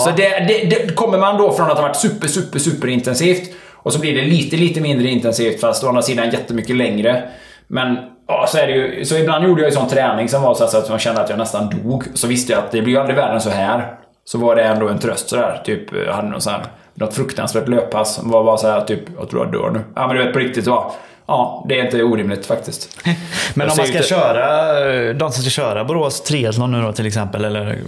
Så 0.00 0.10
det, 0.10 0.28
det, 0.28 0.64
det, 0.70 0.94
kommer 0.94 1.18
man 1.18 1.38
då 1.38 1.52
från 1.52 1.70
att 1.70 1.76
ha 1.76 1.82
varit 1.82 1.96
super, 1.96 2.28
super, 2.28 2.58
super 2.58 2.88
intensivt 2.88 3.50
och 3.72 3.92
så 3.92 3.98
blir 4.00 4.14
det 4.14 4.22
lite, 4.22 4.56
lite 4.56 4.80
mindre 4.80 5.08
intensivt 5.08 5.60
fast 5.60 5.84
å 5.84 5.88
andra 5.88 6.02
sidan 6.02 6.30
jättemycket 6.30 6.76
längre. 6.76 7.28
Men 7.66 7.98
ja, 8.28 8.46
så 8.48 8.58
är 8.58 8.66
det 8.66 8.72
ju. 8.72 9.04
Så 9.04 9.16
ibland 9.16 9.44
gjorde 9.44 9.62
jag 9.62 9.70
ju 9.70 9.76
sån 9.76 9.88
träning 9.88 10.28
som 10.28 10.42
var 10.42 10.54
så 10.54 10.64
att 10.78 10.88
man 10.90 10.98
kände 10.98 11.20
att 11.20 11.28
jag 11.30 11.38
nästan 11.38 11.70
dog. 11.82 12.04
Så 12.14 12.26
visste 12.26 12.52
jag 12.52 12.58
att 12.64 12.70
det 12.72 12.82
blir 12.82 12.94
ju 12.94 13.00
aldrig 13.00 13.16
värre 13.16 13.32
än 13.34 13.40
så 13.40 13.50
här. 13.50 13.94
Så 14.24 14.38
var 14.38 14.56
det 14.56 14.62
ändå 14.62 14.88
en 14.88 14.98
tröst 14.98 15.28
sådär. 15.28 15.60
Typ, 15.64 15.80
jag 16.06 16.12
hade 16.14 16.28
någon 16.28 16.40
sån 16.40 16.52
här, 16.52 16.62
något 16.94 17.14
fruktansvärt 17.14 17.68
löppass. 17.68 18.20
var 18.22 18.44
bara 18.44 18.56
så 18.56 18.68
här, 18.70 18.80
typ, 18.80 19.00
jag 19.18 19.30
tror 19.30 19.44
jag 19.44 19.52
dör 19.52 19.70
nu. 19.70 19.80
Ja 19.94 20.06
men 20.06 20.16
du 20.16 20.24
vet 20.24 20.32
på 20.32 20.38
riktigt 20.38 20.64
så. 20.64 20.92
Ja, 21.26 21.64
det 21.68 21.78
är 21.80 21.84
inte 21.84 22.02
orimligt 22.02 22.46
faktiskt. 22.46 22.98
Men 23.54 23.70
om 23.70 23.76
man 23.76 23.86
ska 23.86 23.96
inte- 23.96 24.08
köra, 24.08 25.12
de 25.12 25.32
som 25.32 25.42
ska 25.42 25.50
köra 25.50 25.84
Borås 25.84 26.22
triathlon 26.22 26.72
nu 26.72 26.82
då 26.82 26.92
till 26.92 27.06
exempel. 27.06 27.44
Eller, 27.44 27.78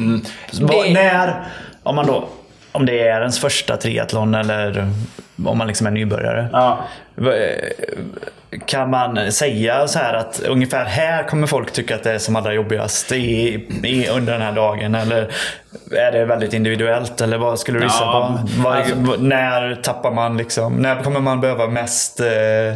vad- 0.60 0.70
Det- 0.86 0.92
När, 0.92 1.44
om 1.82 1.96
man 1.96 2.06
då, 2.06 2.24
om 2.72 2.86
det 2.86 3.00
är 3.08 3.20
ens 3.20 3.38
första 3.40 3.76
triathlon 3.76 4.34
eller 4.34 4.88
om 5.46 5.58
man 5.58 5.66
liksom 5.66 5.86
är 5.86 5.90
nybörjare. 5.90 6.48
Ja. 6.52 6.78
Va- 7.14 7.32
Kan 8.66 8.90
man 8.90 9.32
säga 9.32 9.88
så 9.88 9.98
här 9.98 10.14
att 10.14 10.40
ungefär 10.48 10.84
här 10.84 11.22
kommer 11.22 11.46
folk 11.46 11.72
tycka 11.72 11.94
att 11.94 12.02
det 12.04 12.12
är 12.12 12.18
som 12.18 12.36
allra 12.36 12.52
jobbigast 12.52 13.12
i, 13.12 13.54
i, 13.82 14.08
under 14.08 14.32
den 14.32 14.42
här 14.42 14.52
dagen? 14.52 14.94
Eller 14.94 15.28
är 15.92 16.12
det 16.12 16.24
väldigt 16.24 16.52
individuellt? 16.52 17.20
Eller 17.20 17.38
vad 17.38 17.58
skulle 17.58 17.78
du 17.78 17.84
gissa 17.84 18.04
Ja, 18.04 18.38
på? 18.42 18.62
Vad, 18.62 18.76
alltså- 18.76 19.16
när 19.18 19.74
tappar 19.74 20.10
man 20.10 20.36
liksom? 20.36 20.72
När 20.74 21.02
kommer 21.02 21.20
man 21.20 21.40
behöva 21.40 21.66
mest 21.66 22.20
eh, 22.20 22.26
eh, 22.28 22.74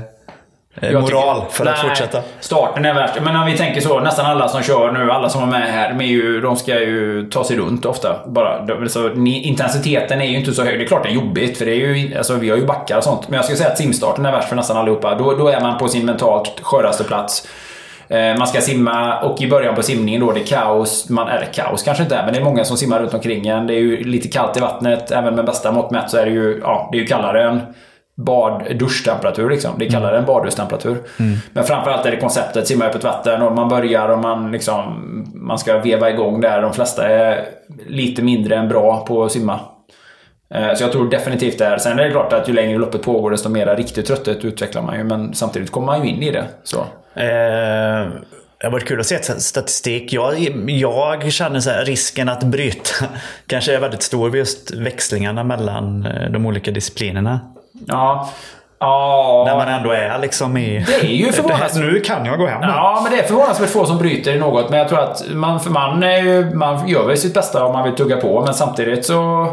moral 0.83 1.41
tycker- 1.41 1.53
för 1.53 1.67
att 1.67 1.77
Nej, 1.83 1.89
fortsätta? 1.89 2.19
Starten 2.41 2.85
är 2.85 2.95
värst. 2.95 3.15
Men 3.23 3.37
om 3.37 3.47
vi 3.47 3.57
tänker 3.57 3.81
så, 3.81 4.01
nästan 4.01 4.27
alla 4.27 4.49
som 4.49 4.63
kör 4.63 4.93
nu, 4.93 5.13
alla 5.13 5.29
som 5.29 5.43
är 5.43 5.47
med 5.47 5.73
här, 5.73 5.89
de, 5.95 6.01
är 6.05 6.09
ju, 6.09 6.41
de 6.41 6.57
ska 6.57 6.81
ju 6.81 7.29
ta 7.31 7.45
sig 7.45 7.57
runt 7.57 7.87
ofta. 7.87 8.17
Bara. 8.27 8.67
Så, 8.89 9.11
intensiteten 9.27 10.21
är 10.21 10.25
ju 10.27 10.37
inte 10.37 10.53
så 10.53 10.65
hög. 10.65 10.79
Det 10.79 10.85
är 10.85 10.87
klart 10.87 11.03
det 11.03 11.09
är 11.09 11.15
jobbigt, 11.15 11.59
för 11.59 11.65
det 11.65 11.73
är 11.73 11.77
ju, 11.95 12.17
alltså, 12.17 12.35
vi 12.35 12.51
har 12.51 12.57
ju 12.57 12.67
backar 12.67 12.97
och 12.97 13.05
sånt. 13.05 13.29
Men 13.29 13.37
jag 13.37 13.45
skulle 13.45 13.59
säga 13.59 13.71
att 13.71 13.79
simstarten 13.79 14.27
är 14.27 14.33
värst 14.33 14.49
för 14.49 14.57
nästan 14.57 14.77
allihopa. 14.77 15.15
Då, 15.15 15.35
då 15.35 15.49
är 15.49 15.61
man 15.61 15.79
på 15.79 15.89
sin 15.89 16.07
mentalt 16.07 16.61
sköraste 16.63 17.05
plats. 17.05 17.49
Eh, 18.09 18.37
Man 18.39 18.47
ska 18.47 18.61
simma 18.61 19.21
och 19.21 19.43
i 19.43 19.49
början 19.51 19.75
på 19.75 19.83
simningen 19.83 20.21
då, 20.21 20.33
det 20.33 20.41
är 20.41 20.45
kaos. 20.45 21.09
Man, 21.09 21.29
eller 21.29 21.47
kaos 21.47 21.83
kanske 21.83 22.03
inte 22.03 22.17
är, 22.17 22.25
men 22.25 22.35
det 22.35 22.41
är 22.41 22.45
många 22.45 22.65
som 22.65 22.77
simmar 22.77 22.99
runt 23.01 23.15
omkring 23.15 23.47
en. 23.47 23.67
Det 23.67 23.75
är 23.75 23.79
ju 23.79 24.05
lite 24.05 24.29
kallt 24.29 24.57
i 24.57 24.61
vattnet. 24.61 25.11
Även 25.11 25.35
med 25.35 25.45
bästa 25.45 25.73
mått 25.73 25.91
mätt 25.91 26.11
så 26.11 26.17
är 26.17 26.25
det 26.27 26.33
ju, 26.33 26.61
ja, 26.63 26.89
det 26.93 26.99
är 26.99 27.01
ju 27.01 27.07
kallare 27.07 27.43
än 27.49 27.61
bad 28.25 28.77
duschtemperatur 28.79 29.51
liksom. 29.51 29.79
Det 29.79 29.87
är 29.87 29.91
kallare 29.91 30.19
än 30.19 30.25
badhustemperatur. 30.25 30.97
Men 31.53 31.65
framförallt 31.65 32.07
är 32.07 32.11
det 32.11 32.17
konceptet 32.17 32.67
simma 32.69 32.85
i 32.85 32.89
öppet 32.89 33.05
vatten 33.05 33.43
och 33.43 33.53
man 33.55 33.69
börjar 33.69 34.09
och 34.09 34.19
man 34.19 34.53
liksom 34.53 34.81
man 35.35 35.59
ska 35.59 35.79
veva 35.79 36.11
igång 36.11 36.41
där. 36.41 36.63
De 36.63 36.73
flesta 36.73 37.09
är 37.09 37.45
lite 37.87 38.23
mindre 38.23 38.57
än 38.57 38.69
bra 38.69 39.05
på 39.07 39.25
att 39.25 39.33
simma. 39.33 39.61
Eh, 40.55 40.75
Så 40.75 40.85
jag 40.85 40.93
tror 40.93 41.11
definitivt 41.11 41.59
det 41.59 41.67
är. 41.67 41.79
Sen 41.79 41.99
är 41.99 42.05
det 42.05 42.11
klart 42.11 42.33
att 42.33 42.49
ju 42.49 42.53
längre 42.53 42.79
loppet 42.79 43.03
pågår 43.03 43.31
desto 43.31 43.49
mer 43.49 43.77
riktig 43.77 44.07
trötthet 44.07 44.45
utvecklar 44.45 44.83
man 44.83 44.97
ju. 44.99 45.05
Men 45.05 45.35
samtidigt 45.35 45.71
kommer 45.71 45.87
man 45.87 46.05
ju 46.07 46.11
in 46.15 46.23
i 46.23 46.31
det. 46.31 46.45
Så. 46.63 46.79
Eh, 47.15 48.09
det 48.61 48.67
har 48.67 48.71
varit 48.73 48.89
kul 48.89 49.01
att 49.01 49.07
se 49.07 49.23
statistik. 49.41 50.13
Jag, 50.13 50.39
jag 50.67 51.33
känner 51.33 51.61
så 51.61 51.71
här, 51.71 51.85
risken 51.85 52.29
att 52.29 52.43
bryta 52.45 53.05
kanske 53.47 53.75
är 53.77 53.81
väldigt 53.81 54.03
stor 54.03 54.31
vid 54.31 54.39
just 54.39 54.71
växlingarna 54.75 55.45
mellan 55.45 56.07
eh, 56.07 56.31
de 56.31 56.47
olika 56.47 56.71
disciplinerna. 56.71 57.41
Ja. 57.87 58.29
Ja. 58.81 59.43
När 59.47 59.57
man 59.57 59.69
ändå 59.69 59.91
är 59.91 60.19
liksom 60.19 60.57
i... 60.57 60.85
Det 60.89 60.95
är 61.07 61.11
ju 61.11 61.25
förvånansvärt- 61.33 61.75
Nu 61.93 62.01
kan 62.01 62.25
jag 62.27 62.39
gå 62.39 62.47
hem. 62.47 62.61
Ja, 62.63 63.01
men 63.05 63.13
det 63.13 63.19
är 63.23 63.27
förvånansvärt 63.27 63.69
få 63.71 63.85
som 63.87 63.99
bryter 63.99 64.35
i 64.35 64.39
något. 64.39 64.71
Men 64.71 64.79
jag 64.79 64.89
tror 64.89 65.01
att 65.01 65.23
man, 65.31 65.61
för 65.61 65.71
man, 65.71 66.03
är 66.03 66.23
ju, 66.23 66.55
man 66.55 66.89
gör 66.89 67.07
väl 67.07 67.17
sitt 67.17 67.35
bästa 67.35 67.65
om 67.65 67.73
man 67.73 67.85
vill 67.85 67.95
tugga 67.95 68.17
på. 68.17 68.41
Men 68.45 68.55
samtidigt 68.55 69.07
så 69.07 69.47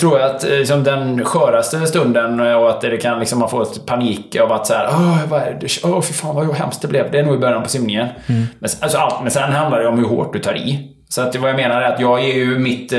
tror 0.00 0.18
jag 0.20 0.30
att 0.30 0.44
eh, 0.44 0.50
liksom, 0.50 0.84
den 0.84 1.24
sköraste 1.24 1.86
stunden 1.86 2.40
och 2.40 2.70
att 2.70 2.80
det 2.80 2.96
kan 2.96 3.18
liksom, 3.18 3.38
man 3.38 3.48
får 3.50 3.86
panik 3.86 4.36
av 4.36 4.52
att 4.52 4.66
så 4.66 4.74
här, 4.74 4.88
åh, 4.90 5.18
vad 5.28 5.40
är 5.40 5.58
det? 5.60 5.68
Åh, 5.84 6.00
fy 6.00 6.12
fan 6.12 6.34
vad 6.34 6.54
hemskt 6.54 6.82
det 6.82 6.88
blev. 6.88 7.10
Det 7.10 7.18
är 7.18 7.22
nog 7.22 7.34
i 7.34 7.38
början 7.38 7.62
på 7.62 7.68
simningen. 7.68 8.08
Men, 8.26 8.70
alltså, 8.82 8.98
allt, 8.98 9.22
men 9.22 9.30
sen 9.30 9.52
handlar 9.52 9.80
det 9.80 9.88
om 9.88 9.98
hur 9.98 10.06
hårt 10.08 10.32
du 10.32 10.38
tar 10.38 10.56
i. 10.56 10.86
Så 11.08 11.22
att 11.22 11.36
vad 11.36 11.50
jag 11.50 11.56
menar 11.56 11.82
är 11.82 11.92
att 11.94 12.00
jag 12.00 12.24
ger 12.24 12.34
ju 12.34 12.58
mitt 12.58 12.92
eh, 12.92 12.98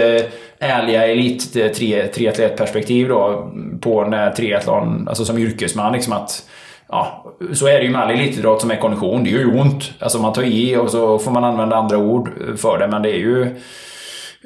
ärliga 0.61 1.07
elit 1.07 1.53
tri, 1.53 2.07
triatletperspektiv 2.15 3.07
då 3.07 3.51
på 3.81 4.03
när 4.03 4.31
triathlon, 4.31 5.07
alltså 5.07 5.25
som 5.25 5.37
yrkesman 5.37 5.93
liksom 5.93 6.13
att 6.13 6.45
Ja, 6.93 7.25
så 7.53 7.67
är 7.67 7.73
det 7.73 7.83
ju 7.83 7.89
med 7.89 8.01
all 8.01 8.11
elitidrott 8.11 8.61
som 8.61 8.71
är 8.71 8.75
kondition. 8.75 9.23
Det 9.23 9.29
gör 9.29 9.39
ju 9.39 9.59
ont. 9.59 9.91
Alltså 9.99 10.19
man 10.19 10.33
tar 10.33 10.43
i 10.43 10.75
och 10.75 10.89
så 10.89 11.19
får 11.19 11.31
man 11.31 11.43
använda 11.43 11.75
andra 11.75 11.97
ord 11.97 12.29
för 12.57 12.77
det, 12.79 12.87
men 12.87 13.01
det 13.01 13.09
är 13.09 13.19
ju 13.19 13.59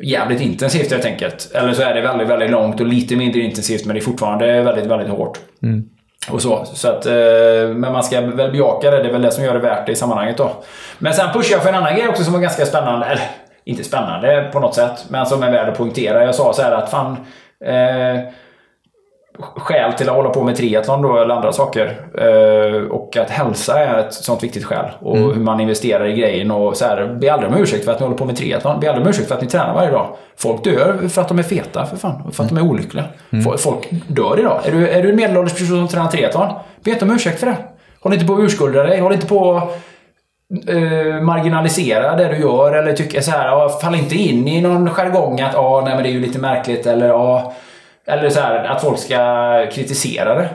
jävligt 0.03 0.41
intensivt 0.41 0.91
helt 0.91 1.05
enkelt. 1.05 1.51
Eller 1.53 1.73
så 1.73 1.81
är 1.81 1.93
det 1.93 2.01
väldigt, 2.01 2.27
väldigt 2.27 2.49
långt 2.49 2.79
och 2.79 2.87
lite 2.87 3.15
mindre 3.15 3.41
intensivt, 3.41 3.85
men 3.85 3.95
det 3.95 3.99
är 3.99 4.03
fortfarande 4.03 4.61
väldigt, 4.61 4.85
väldigt 4.85 5.09
hårt. 5.09 5.39
Och 6.29 6.41
så. 6.41 6.65
så 6.65 6.87
att, 6.87 7.05
eh, 7.05 7.13
men 7.75 7.91
man 7.91 8.03
ska 8.03 8.21
väl 8.21 8.51
bejaka 8.51 8.91
det. 8.91 9.03
Det 9.03 9.09
är 9.09 9.11
väl 9.11 9.21
det 9.21 9.31
som 9.31 9.43
gör 9.43 9.53
det 9.53 9.59
värt 9.59 9.85
det 9.85 9.91
i 9.91 9.95
sammanhanget 9.95 10.37
då. 10.37 10.51
Men 10.97 11.13
sen 11.13 11.33
pushar 11.33 11.55
jag 11.55 11.63
för 11.63 11.69
en 11.69 11.75
annan 11.75 11.95
grej 11.95 12.07
också 12.07 12.23
som 12.23 12.33
var 12.33 12.39
ganska 12.39 12.65
spännande. 12.65 13.19
Inte 13.65 13.83
spännande 13.83 14.49
på 14.53 14.59
något 14.59 14.75
sätt, 14.75 15.05
men 15.09 15.25
som 15.25 15.43
är 15.43 15.51
värd 15.51 15.69
att 15.69 15.77
poängtera. 15.77 16.25
Jag 16.25 16.35
sa 16.35 16.53
så 16.53 16.61
här 16.61 16.71
att 16.71 16.89
fan... 16.91 17.17
Eh, 17.65 18.19
skäl 19.39 19.93
till 19.93 20.09
att 20.09 20.15
hålla 20.15 20.29
på 20.29 20.43
med 20.43 20.55
triathlon 20.55 21.01
då, 21.01 21.17
eller 21.17 21.35
andra 21.35 21.51
saker. 21.51 21.85
Eh, 22.17 22.81
och 22.91 23.17
att 23.17 23.29
hälsa 23.29 23.79
är 23.79 23.99
ett 23.99 24.13
sånt 24.13 24.43
viktigt 24.43 24.65
skäl. 24.65 24.85
Och 24.99 25.17
hur 25.17 25.35
man 25.35 25.59
investerar 25.59 26.05
i 26.05 26.13
grejen. 26.13 26.51
Och 26.51 26.77
så 26.77 26.85
här, 26.85 27.17
be 27.21 27.33
aldrig 27.33 27.51
om 27.51 27.57
ursäkt 27.57 27.85
för 27.85 27.91
att 27.91 27.99
ni 27.99 28.03
håller 28.05 28.17
på 28.17 28.25
med 28.25 28.35
triathlon. 28.37 28.79
Be 28.79 28.89
aldrig 28.89 29.05
om 29.05 29.09
ursäkt 29.09 29.27
för 29.27 29.35
att 29.35 29.41
ni 29.41 29.47
tränar 29.47 29.73
varje 29.73 29.91
dag. 29.91 30.15
Folk 30.37 30.63
dör 30.63 31.07
för 31.07 31.21
att 31.21 31.27
de 31.27 31.39
är 31.39 31.43
feta, 31.43 31.85
för 31.85 31.97
fan. 31.97 32.31
För 32.31 32.43
att 32.43 32.49
de 32.49 32.57
är 32.57 32.61
olyckliga. 32.61 33.05
Fo- 33.31 33.57
Folk 33.57 33.89
dör 34.07 34.39
idag. 34.39 34.59
Är 34.65 34.71
du, 34.71 34.89
är 34.89 35.03
du 35.03 35.09
en 35.09 35.15
medelålders 35.15 35.53
person 35.53 35.67
som 35.77 35.87
tränar 35.87 36.07
triathlon? 36.11 36.47
Be 36.83 36.91
inte 36.91 37.05
om 37.05 37.11
ursäkt 37.11 37.39
för 37.39 37.47
det. 37.47 37.57
Håll 38.01 38.13
inte 38.13 38.25
på 38.25 38.33
att 38.33 38.39
urskulda 38.39 38.83
dig. 38.83 38.99
Håll 38.99 39.13
inte 39.13 39.27
på 39.27 39.53
att 39.55 39.79
eh, 40.67 41.21
marginalisera 41.21 42.15
det 42.15 42.27
du 42.27 42.37
gör 42.37 42.73
eller 42.73 42.93
tycka 42.93 43.21
så 43.21 43.31
här, 43.31 43.47
ja, 43.47 43.69
fall 43.69 43.95
inte 43.95 44.15
in 44.15 44.47
i 44.47 44.61
någon 44.61 44.89
jargong 44.89 45.41
att 45.41 45.53
ja, 45.53 45.81
nej 45.85 45.93
men 45.93 46.03
det 46.03 46.09
är 46.09 46.13
ju 46.13 46.19
lite 46.21 46.39
märkligt 46.39 46.85
eller 46.85 47.07
ja, 47.07 47.53
eller 48.07 48.29
så 48.29 48.39
här 48.39 48.63
att 48.63 48.81
folk 48.81 48.99
ska 48.99 49.17
kritisera 49.71 50.35
det. 50.35 50.49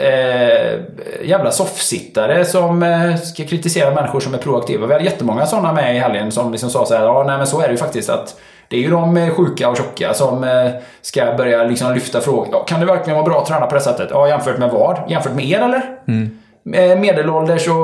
Eh, 0.00 0.78
jävla 1.22 1.50
soffsittare 1.50 2.44
som 2.44 2.82
eh, 2.82 3.16
ska 3.16 3.44
kritisera 3.44 3.94
människor 3.94 4.20
som 4.20 4.34
är 4.34 4.38
proaktiva. 4.38 4.86
Vi 4.86 4.92
hade 4.92 5.04
jättemånga 5.04 5.46
sådana 5.46 5.72
med 5.72 5.96
i 5.96 5.98
helgen 5.98 6.32
som 6.32 6.52
liksom 6.52 6.70
sa 6.70 6.86
så 6.86 6.94
här, 6.96 7.04
ja 7.04 7.24
nej 7.26 7.36
men 7.38 7.46
så 7.46 7.60
är 7.60 7.66
det 7.66 7.72
ju 7.72 7.76
faktiskt 7.78 8.10
att 8.10 8.40
det 8.68 8.76
är 8.76 8.80
ju 8.80 8.90
de 8.90 9.16
eh, 9.16 9.30
sjuka 9.30 9.68
och 9.68 9.76
tjocka 9.76 10.14
som 10.14 10.44
eh, 10.44 10.70
ska 11.02 11.34
börja 11.36 11.64
liksom 11.64 11.94
lyfta 11.94 12.20
frågor. 12.20 12.66
Kan 12.66 12.80
det 12.80 12.86
verkligen 12.86 13.16
vara 13.16 13.28
bra 13.28 13.40
att 13.40 13.46
träna 13.46 13.66
på 13.66 13.74
det 13.74 13.80
sättet? 13.80 14.08
Ja, 14.10 14.28
jämfört 14.28 14.58
med 14.58 14.70
vad? 14.70 14.98
Jämfört 15.08 15.34
med 15.34 15.44
er 15.44 15.60
eller? 15.60 15.82
eh, 16.06 16.28
medelålders 16.96 17.68
och 17.68 17.76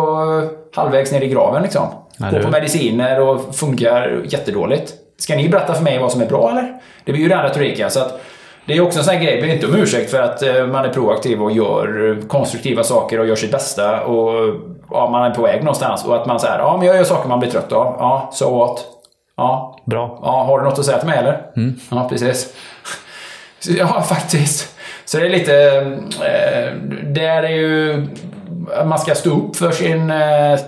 halvvägs 0.74 1.12
ner 1.12 1.20
i 1.20 1.28
graven 1.28 1.62
liksom. 1.62 1.86
Går 2.18 2.42
på 2.42 2.50
mediciner 2.50 3.20
och 3.20 3.54
funkar 3.54 4.22
jättedåligt. 4.24 4.92
Ska 5.18 5.36
ni 5.36 5.48
berätta 5.48 5.74
för 5.74 5.82
mig 5.82 5.98
vad 5.98 6.12
som 6.12 6.22
är 6.22 6.26
bra 6.26 6.50
eller? 6.50 6.74
Det 7.04 7.12
blir 7.12 7.22
ju 7.22 7.28
den 7.28 7.42
retoriken. 7.42 7.90
Så 7.90 8.00
att 8.00 8.20
det 8.66 8.76
är 8.76 8.80
också 8.80 8.98
en 8.98 9.04
sån 9.04 9.14
här 9.14 9.24
grej, 9.24 9.42
be 9.42 9.54
inte 9.54 9.66
om 9.66 9.74
ursäkt 9.74 10.10
för 10.10 10.22
att 10.22 10.42
eh, 10.42 10.66
man 10.66 10.84
är 10.84 10.88
proaktiv 10.88 11.42
och 11.42 11.52
gör 11.52 12.10
eh, 12.10 12.26
konstruktiva 12.26 12.82
saker 12.82 13.20
och 13.20 13.26
gör 13.26 13.36
sitt 13.36 13.52
bästa 13.52 14.04
och 14.04 14.54
ja, 14.90 15.10
man 15.10 15.30
är 15.30 15.34
på 15.34 15.42
väg 15.42 15.60
någonstans. 15.60 16.04
Och 16.04 16.16
att 16.16 16.26
man 16.26 16.40
säger 16.40 16.58
ja 16.58 16.76
men 16.76 16.86
jag 16.86 16.96
gör 16.96 17.04
saker 17.04 17.28
man 17.28 17.40
blir 17.40 17.50
trött 17.50 17.72
av. 17.72 17.96
Ja, 17.98 18.30
so 18.32 18.58
what? 18.58 18.84
Ja, 19.36 19.78
Bra. 19.84 20.18
Ja, 20.22 20.42
har 20.42 20.58
du 20.58 20.64
något 20.64 20.78
att 20.78 20.84
säga 20.84 20.98
till 20.98 21.08
mig 21.08 21.18
eller? 21.18 21.42
Ja, 21.90 22.06
precis. 22.08 22.54
Så, 23.58 23.72
Ja, 23.78 24.02
faktiskt. 24.02 24.76
Så 25.04 25.18
det 25.18 25.26
är 25.26 25.30
lite... 25.30 25.54
Eh, 26.20 26.74
där 27.04 27.42
är 27.42 27.48
ju... 27.48 28.06
Man 28.86 28.98
ska 28.98 29.14
stå 29.14 29.30
upp 29.30 29.56
för 29.56 29.70
sin, 29.70 30.10
eh, 30.10 30.58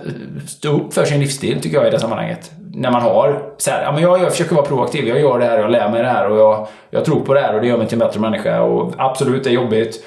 stå 0.47 0.69
upp 0.69 0.93
för 0.93 1.05
sin 1.05 1.19
livsstil, 1.19 1.61
tycker 1.61 1.77
jag, 1.77 1.87
i 1.87 1.89
det 1.89 1.99
sammanhanget. 1.99 2.51
När 2.73 2.91
man 2.91 3.01
har 3.01 3.41
så 3.57 3.71
här, 3.71 3.83
ja, 3.83 3.91
men 3.91 4.01
jag, 4.01 4.21
jag 4.21 4.31
försöker 4.31 4.55
vara 4.55 4.65
proaktiv, 4.65 5.07
jag 5.07 5.19
gör 5.19 5.39
det 5.39 5.45
här, 5.45 5.59
jag 5.59 5.71
lär 5.71 5.89
mig 5.89 6.01
det 6.01 6.09
här 6.09 6.29
och 6.29 6.37
jag, 6.37 6.67
jag 6.89 7.05
tror 7.05 7.19
på 7.19 7.33
det 7.33 7.39
här 7.39 7.55
och 7.55 7.61
det 7.61 7.67
gör 7.67 7.77
mig 7.77 7.87
till 7.87 8.01
en 8.01 8.07
bättre 8.07 8.19
människa. 8.19 8.61
Och 8.61 8.93
absolut, 8.97 9.43
det 9.43 9.49
är 9.49 9.53
jobbigt. 9.53 10.03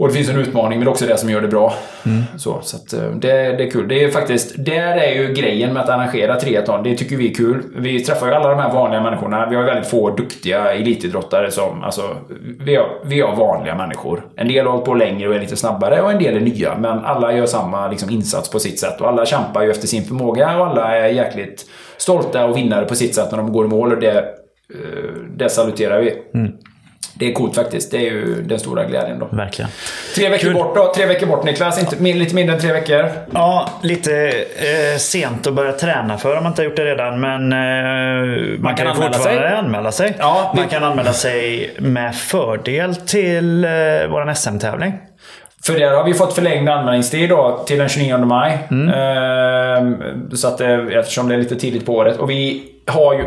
Och 0.00 0.08
det 0.08 0.14
finns 0.14 0.28
en 0.28 0.36
utmaning, 0.36 0.78
men 0.78 0.84
det 0.84 0.88
är 0.88 0.90
också 0.90 1.06
det 1.06 1.16
som 1.16 1.30
gör 1.30 1.40
det 1.40 1.48
bra. 1.48 1.74
Så, 2.38 2.58
så 2.62 2.76
att, 2.76 2.92
eh, 2.92 3.10
det, 3.10 3.32
det 3.32 3.64
är 3.64 3.70
kul. 3.70 3.88
Det 3.88 4.04
är 4.04 4.10
faktiskt, 4.10 4.54
där 4.64 4.96
är 4.96 5.12
ju 5.12 5.34
grejen 5.34 5.72
med 5.72 5.82
att 5.82 5.88
arrangera 5.88 6.40
triathlon. 6.40 6.82
Det 6.82 6.96
tycker 6.96 7.16
vi 7.16 7.30
är 7.30 7.34
kul. 7.34 7.62
Vi 7.76 8.04
träffar 8.04 8.26
ju 8.26 8.34
alla 8.34 8.48
de 8.48 8.58
här 8.58 8.72
vanliga 8.72 9.02
människorna. 9.02 9.46
Vi 9.50 9.56
har 9.56 9.62
väldigt 9.62 9.86
få 9.86 10.10
duktiga 10.10 10.72
elitidrottare 10.72 11.50
som, 11.50 11.82
alltså, 11.82 12.02
vi 12.60 12.76
har, 12.76 12.86
vi 13.04 13.20
har 13.20 13.36
vanliga 13.36 13.74
människor. 13.74 14.22
En 14.36 14.48
del 14.48 14.66
har 14.66 14.72
hållit 14.72 14.86
på 14.86 14.94
längre 14.94 15.28
och 15.28 15.34
är 15.34 15.40
lite 15.40 15.56
snabbare 15.56 16.02
och 16.02 16.10
en 16.10 16.18
del 16.18 16.36
är 16.36 16.40
nya. 16.40 16.78
Men 16.78 16.98
alla 16.98 17.32
gör 17.32 17.46
samma 17.46 17.88
liksom, 17.88 18.10
insats 18.10 18.50
på 18.50 18.58
sitt 18.58 18.80
sätt 18.80 19.00
och 19.00 19.08
alla 19.08 19.26
kämpar 19.26 19.62
ju 19.62 19.70
efter 19.70 19.86
sin 19.86 20.04
förmåga 20.04 20.58
och 20.58 20.66
alla 20.66 20.96
är 20.96 21.08
jäkligt 21.08 21.66
stolta 21.96 22.46
och 22.46 22.56
vinnare 22.56 22.84
på 22.84 22.94
sitt 22.94 23.14
sätt 23.14 23.30
när 23.30 23.38
de 23.38 23.52
går 23.52 23.64
i 23.64 23.68
mål 23.68 23.92
och 23.92 24.00
det, 24.00 24.18
eh, 24.18 25.10
det 25.36 25.48
saluterar 25.48 26.00
vi. 26.00 26.12
Det 27.20 27.30
är 27.30 27.32
coolt 27.34 27.54
faktiskt. 27.54 27.90
Det 27.90 27.96
är 27.96 28.00
ju 28.00 28.42
den 28.42 28.58
stora 28.60 28.84
glädjen 28.84 29.18
då. 29.18 29.28
Verkligen. 29.32 29.70
Tre 30.14 30.28
veckor 30.28 30.44
Kul. 30.44 30.54
bort 30.54 30.74
då. 30.76 30.92
Tre 30.94 31.06
veckor 31.06 31.26
bort 31.26 31.44
Niklas. 31.44 31.78
Inte, 31.80 31.96
lite 31.96 32.34
mindre 32.34 32.54
än 32.54 32.60
tre 32.60 32.72
veckor. 32.72 33.10
Ja, 33.32 33.70
lite 33.82 34.28
eh, 34.56 34.98
sent 34.98 35.46
att 35.46 35.54
börja 35.54 35.72
träna 35.72 36.18
för 36.18 36.36
om 36.36 36.42
man 36.42 36.52
inte 36.52 36.62
har 36.62 36.64
gjort 36.64 36.76
det 36.76 36.84
redan. 36.84 37.20
Men 37.20 37.52
eh, 37.52 38.58
man, 38.58 38.74
kan, 38.74 38.86
ju 38.86 38.92
anmäla 38.92 39.12
fortfarande 39.12 39.48
sig. 39.48 39.56
anmäla 39.58 39.92
sig. 39.92 40.14
Ja, 40.18 40.50
vi- 40.54 40.60
Man 40.60 40.68
kan 40.68 40.84
anmäla 40.84 41.12
sig 41.12 41.74
med 41.78 42.14
fördel 42.16 42.96
till 42.96 43.64
eh, 43.64 43.70
vår 44.08 44.34
SM-tävling. 44.34 44.92
För 45.70 45.78
där 45.78 45.90
har 45.90 46.04
vi 46.04 46.14
fått 46.14 46.32
förlängd 46.32 46.68
anmälningstid 46.68 47.28
då 47.28 47.62
till 47.66 47.78
den 47.78 47.88
29 47.88 48.18
maj. 48.18 48.58
Ehm, 48.70 49.96
så 50.32 50.48
att 50.48 50.58
det, 50.58 50.98
eftersom 50.98 51.28
det 51.28 51.34
är 51.34 51.38
lite 51.38 51.56
tidigt 51.56 51.86
på 51.86 51.94
året. 51.94 52.18
Och 52.18 52.30
vi 52.30 52.62
har 52.86 53.14
ju 53.14 53.20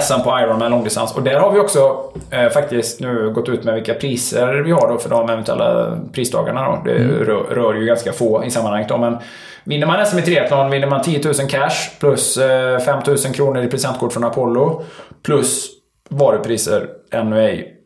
SM 0.00 0.20
på 0.24 0.38
Ironman 0.40 0.70
långdistans. 0.70 1.16
Och 1.16 1.22
där 1.22 1.40
har 1.40 1.52
vi 1.52 1.60
också 1.60 2.10
eh, 2.30 2.48
faktiskt 2.48 3.00
nu 3.00 3.30
gått 3.30 3.48
ut 3.48 3.64
med 3.64 3.74
vilka 3.74 3.94
priser 3.94 4.62
vi 4.64 4.70
har 4.70 4.88
då 4.88 4.98
för 4.98 5.10
de 5.10 5.30
eventuella 5.30 5.98
prisdagarna. 6.12 6.64
Då. 6.64 6.82
Det 6.84 6.98
rör, 6.98 7.42
rör 7.54 7.74
ju 7.74 7.86
ganska 7.86 8.12
få 8.12 8.44
i 8.44 8.50
sammanhanget. 8.50 8.88
Då. 8.88 8.96
Men 8.96 9.18
vinner 9.64 9.86
man 9.86 10.06
SM 10.06 10.18
i 10.18 10.22
triathlon 10.22 10.70
vinner 10.70 10.86
man 10.86 11.02
10 11.02 11.20
000 11.24 11.34
cash 11.34 11.98
plus 12.00 12.36
eh, 12.36 12.78
5 12.78 13.02
000 13.06 13.16
kronor 13.16 13.62
i 13.62 13.68
presentkort 13.68 14.12
från 14.12 14.24
Apollo. 14.24 14.82
Plus 15.22 15.66
varupriser 16.08 16.86
ännu 17.12 17.44
ej 17.44 17.60
eh, 17.60 17.77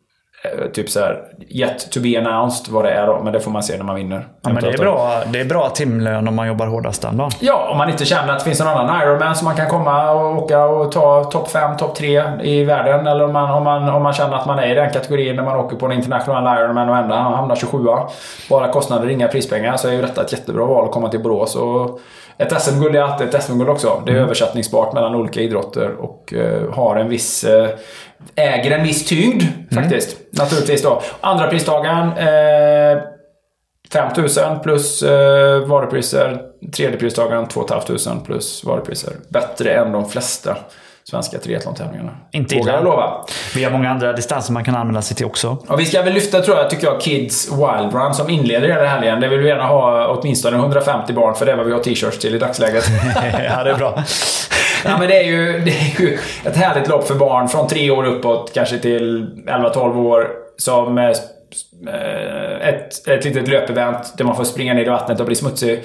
typ 0.72 0.90
så 0.90 1.00
här 1.00 1.24
yet 1.48 1.90
to 1.90 2.00
be 2.00 2.18
announced 2.18 2.72
vad 2.72 2.84
det 2.84 2.90
är 2.90 3.06
då. 3.06 3.20
Men 3.24 3.32
det 3.32 3.40
får 3.40 3.50
man 3.50 3.62
se 3.62 3.76
när 3.76 3.84
man 3.84 3.94
vinner. 3.96 4.26
Ja, 4.42 4.52
men 4.52 4.62
det, 4.62 4.70
är 4.70 4.78
bra, 4.78 5.22
det 5.32 5.40
är 5.40 5.44
bra 5.44 5.68
timlön 5.68 6.28
om 6.28 6.34
man 6.34 6.46
jobbar 6.46 6.66
hårdast 6.66 7.02
den 7.02 7.16
dagen. 7.16 7.30
Ja, 7.40 7.68
om 7.70 7.78
man 7.78 7.90
inte 7.90 8.04
känner 8.04 8.32
att 8.32 8.38
det 8.38 8.44
finns 8.44 8.60
någon 8.60 8.68
annan 8.68 9.02
Ironman 9.02 9.36
som 9.36 9.44
man 9.44 9.56
kan 9.56 9.68
komma 9.68 10.10
och 10.10 10.42
åka 10.42 10.64
och 10.64 10.92
ta 10.92 11.24
topp 11.24 11.50
5, 11.50 11.76
topp 11.76 11.94
3 11.94 12.22
i 12.42 12.64
världen. 12.64 13.06
Eller 13.06 13.24
om 13.24 13.32
man, 13.32 13.50
om, 13.50 13.64
man, 13.64 13.88
om 13.88 14.02
man 14.02 14.12
känner 14.12 14.36
att 14.36 14.46
man 14.46 14.58
är 14.58 14.70
i 14.70 14.74
den 14.74 14.92
kategorin 14.92 15.36
när 15.36 15.42
man 15.42 15.56
åker 15.56 15.76
på 15.76 15.86
en 15.86 15.92
internationell 15.92 16.58
Ironman 16.58 16.88
och 16.88 16.96
ändå 16.96 17.14
hamnar 17.14 17.56
27 17.56 17.78
Bara 18.50 18.68
kostnader, 18.68 19.08
inga 19.08 19.28
prispengar. 19.28 19.76
Så 19.76 19.88
är 19.88 19.92
ju 19.92 20.02
detta 20.02 20.22
ett 20.22 20.32
jättebra 20.32 20.64
val 20.64 20.84
att 20.84 20.92
komma 20.92 21.08
till 21.08 21.20
Borås. 21.20 21.56
Och 21.56 22.00
ett 22.38 22.62
SM-guld 22.62 22.96
är 22.96 23.02
alltid 23.02 23.28
ett 23.28 23.42
SM-guld 23.42 23.70
också. 23.70 24.02
Det 24.06 24.12
är 24.12 24.16
översättningsbart 24.16 24.92
mellan 24.92 25.14
olika 25.14 25.40
idrotter 25.40 25.90
och 26.00 26.34
eh, 26.34 26.74
har 26.74 26.96
en 26.96 27.08
viss... 27.08 27.44
Äger 28.34 28.70
en 28.70 28.84
viss 28.84 29.04
tyngd 29.04 29.42
faktiskt. 29.74 30.16
Naturligtvis 30.32 30.82
då. 30.82 31.02
Andra 31.20 31.46
prisdagen 31.46 32.08
eh, 32.08 33.02
5000 33.92 34.60
plus 34.60 35.02
eh, 35.02 35.66
varupriser. 35.66 36.40
Tredje 36.76 36.98
prisdagen 36.98 37.48
2500 37.48 38.24
plus 38.26 38.64
varupriser. 38.64 39.12
Bättre 39.28 39.74
än 39.74 39.92
de 39.92 40.08
flesta 40.10 40.56
svenska 41.04 41.38
triathlon-tävlingarna. 41.38 42.10
Inte 42.32 42.56
Vågar 42.56 42.72
illa. 42.72 42.76
jag 42.76 42.84
lova. 42.84 43.24
Vi 43.54 43.64
har 43.64 43.70
många 43.70 43.90
andra 43.90 44.12
distanser 44.12 44.52
man 44.52 44.64
kan 44.64 44.74
anmäla 44.74 45.02
sig 45.02 45.16
till 45.16 45.26
också. 45.26 45.56
Och 45.68 45.80
vi 45.80 45.86
ska 45.86 46.02
väl 46.02 46.12
lyfta, 46.12 46.40
tror 46.40 46.56
jag, 46.56 46.70
tycker 46.70 46.86
jag, 46.86 47.00
Kids 47.00 47.48
Wild 47.52 47.94
Run 47.94 48.14
som 48.14 48.30
inleder 48.30 48.68
hela 48.68 48.86
helgen. 48.86 49.20
Det 49.20 49.28
vill 49.28 49.40
vi 49.40 49.48
gärna 49.48 49.66
ha 49.66 50.08
åtminstone 50.08 50.56
150 50.56 51.12
barn, 51.12 51.34
för 51.34 51.46
det 51.46 51.52
är 51.52 51.56
vad 51.56 51.66
vi 51.66 51.72
har 51.72 51.80
t-shirts 51.80 52.18
till 52.18 52.34
i 52.34 52.38
dagsläget. 52.38 52.84
ja, 53.48 53.64
det 53.64 53.70
är 53.70 53.76
bra. 53.76 54.02
Ja, 54.84 54.98
men 54.98 55.08
det 55.08 55.16
är, 55.16 55.24
ju, 55.24 55.60
det 55.64 55.70
är 55.70 56.00
ju 56.00 56.18
ett 56.44 56.56
härligt 56.56 56.88
lopp 56.88 57.06
för 57.06 57.14
barn 57.14 57.48
från 57.48 57.68
tre 57.68 57.90
år 57.90 58.04
uppåt, 58.04 58.52
kanske 58.54 58.78
till 58.78 59.26
11-12 59.46 60.06
år. 60.06 60.28
Som 60.56 60.98
eh, 60.98 61.10
eh, 61.88 62.68
ett, 62.68 63.08
ett 63.08 63.24
litet 63.24 63.48
löpevent 63.48 64.18
där 64.18 64.24
man 64.24 64.36
får 64.36 64.44
springa 64.44 64.74
ner 64.74 64.84
i 64.84 64.88
vattnet 64.88 65.20
och 65.20 65.26
bli 65.26 65.34
smutsig. 65.34 65.84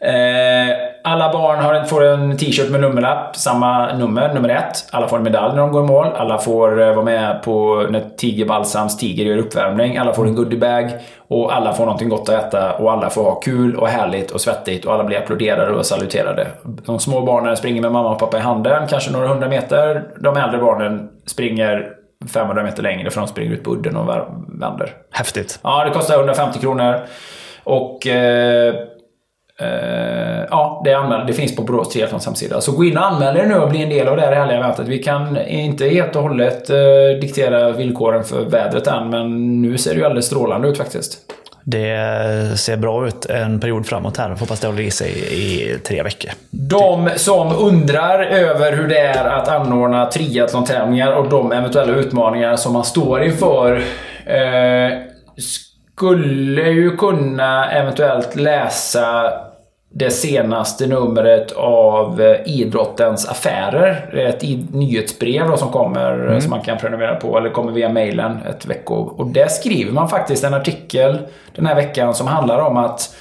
Eh, 0.00 0.93
alla 1.06 1.32
barn 1.32 1.58
har 1.58 1.74
en, 1.74 1.86
får 1.86 2.04
en 2.04 2.36
t-shirt 2.36 2.70
med 2.70 2.80
nummerlapp, 2.80 3.36
samma 3.36 3.92
nummer, 3.92 4.34
nummer 4.34 4.48
ett. 4.48 4.84
Alla 4.90 5.08
får 5.08 5.16
en 5.16 5.22
medalj 5.22 5.54
när 5.54 5.60
de 5.60 5.72
går 5.72 5.84
i 5.84 5.86
mål. 5.86 6.06
Alla 6.16 6.38
får 6.38 6.82
eh, 6.82 6.94
vara 6.94 7.04
med 7.04 7.42
på 7.42 7.86
när 7.90 8.04
Tiger 8.16 8.46
Balsams 8.46 8.96
Tiger 8.96 9.24
gör 9.24 9.36
uppvärmning. 9.36 9.96
Alla 9.96 10.12
får 10.12 10.26
en 10.26 10.34
goodiebag. 10.34 10.90
Och 11.28 11.56
alla 11.56 11.72
får 11.72 11.84
någonting 11.84 12.08
gott 12.08 12.28
att 12.28 12.34
äta. 12.34 12.72
Och 12.72 12.92
alla 12.92 13.10
får 13.10 13.24
ha 13.24 13.34
kul 13.34 13.76
och 13.76 13.88
härligt 13.88 14.30
och 14.30 14.40
svettigt. 14.40 14.84
Och 14.84 14.94
alla 14.94 15.04
blir 15.04 15.18
applåderade 15.18 15.72
och 15.72 15.86
saluterade. 15.86 16.46
De 16.62 16.98
små 16.98 17.20
barnen 17.20 17.56
springer 17.56 17.82
med 17.82 17.92
mamma 17.92 18.10
och 18.10 18.18
pappa 18.18 18.38
i 18.38 18.40
handen, 18.40 18.86
kanske 18.88 19.10
några 19.10 19.28
hundra 19.28 19.48
meter. 19.48 20.04
De 20.20 20.36
äldre 20.36 20.58
barnen 20.58 21.08
springer 21.26 21.88
500 22.32 22.62
meter 22.62 22.82
längre 22.82 23.10
för 23.10 23.20
de 23.20 23.28
springer 23.28 23.52
ut 23.52 23.64
på 23.64 23.70
udden 23.70 23.96
och 23.96 24.08
vänder. 24.48 24.90
Häftigt. 25.10 25.58
Ja, 25.62 25.84
det 25.84 25.90
kostar 25.90 26.14
150 26.14 26.58
kronor. 26.58 27.00
Och... 27.64 28.06
Eh, 28.06 28.74
eh, 29.60 30.46
ja, 30.50 30.82
det, 30.84 30.90
är 30.90 31.24
det 31.26 31.32
finns 31.32 31.56
på 31.56 31.62
Borås 31.62 31.88
Triathlons 31.88 32.26
hemsida. 32.26 32.60
Så 32.60 32.72
gå 32.72 32.84
in 32.84 32.98
och 32.98 33.06
anmäl 33.06 33.36
er 33.36 33.46
nu 33.46 33.54
och 33.54 33.70
bli 33.70 33.82
en 33.82 33.88
del 33.88 34.08
av 34.08 34.16
det 34.16 34.22
här 34.22 34.32
härliga 34.32 34.58
eventet. 34.58 34.88
Vi 34.88 35.02
kan 35.02 35.38
inte 35.46 35.88
helt 35.88 36.16
och 36.16 36.22
hållet 36.22 36.70
eh, 36.70 36.76
diktera 37.20 37.72
villkoren 37.72 38.24
för 38.24 38.44
vädret 38.44 38.86
än, 38.86 39.10
men 39.10 39.62
nu 39.62 39.78
ser 39.78 39.90
det 39.90 39.96
ju 39.96 40.04
alldeles 40.04 40.26
strålande 40.26 40.68
ut 40.68 40.78
faktiskt. 40.78 41.18
Det 41.66 42.58
ser 42.58 42.76
bra 42.76 43.06
ut 43.06 43.26
en 43.26 43.60
period 43.60 43.86
framåt 43.86 44.16
här. 44.16 44.30
Hoppas 44.30 44.60
det 44.60 44.66
håller 44.66 44.82
i 44.82 44.90
sig 44.90 45.10
i 45.10 45.78
tre 45.78 46.02
veckor. 46.02 46.30
De 46.50 47.10
som 47.16 47.52
undrar 47.52 48.22
över 48.22 48.72
hur 48.72 48.88
det 48.88 48.98
är 48.98 49.24
att 49.24 49.48
anordna 49.48 50.10
triathlon-tävlingar 50.10 51.12
och 51.12 51.28
de 51.28 51.52
eventuella 51.52 51.92
utmaningar 51.92 52.56
som 52.56 52.72
man 52.72 52.84
står 52.84 53.22
inför 53.22 53.76
eh, 54.26 54.98
skulle 55.96 56.70
ju 56.70 56.96
kunna 56.96 57.70
eventuellt 57.70 58.36
läsa 58.36 59.32
det 59.96 60.10
senaste 60.10 60.86
numret 60.86 61.52
av 61.52 62.20
eh, 62.20 62.40
Idrottens 62.46 63.28
Affärer. 63.28 64.10
Det 64.12 64.22
är 64.22 64.28
Ett 64.28 64.42
nyhetsbrev 64.74 65.48
då 65.48 65.56
som 65.56 65.70
kommer 65.70 66.32
eh, 66.32 66.38
som 66.38 66.50
man 66.50 66.60
kan 66.60 66.78
prenumerera 66.78 67.14
på 67.14 67.38
eller 67.38 67.50
kommer 67.50 67.72
via 67.72 67.88
mejlen 67.88 68.38
ett 68.48 68.66
vecko. 68.66 68.94
Och 68.94 69.26
där 69.26 69.48
skriver 69.48 69.92
man 69.92 70.08
faktiskt 70.08 70.44
en 70.44 70.54
artikel 70.54 71.18
den 71.54 71.66
här 71.66 71.74
veckan 71.74 72.14
som 72.14 72.26
handlar 72.26 72.58
om 72.58 72.76
att 72.76 73.16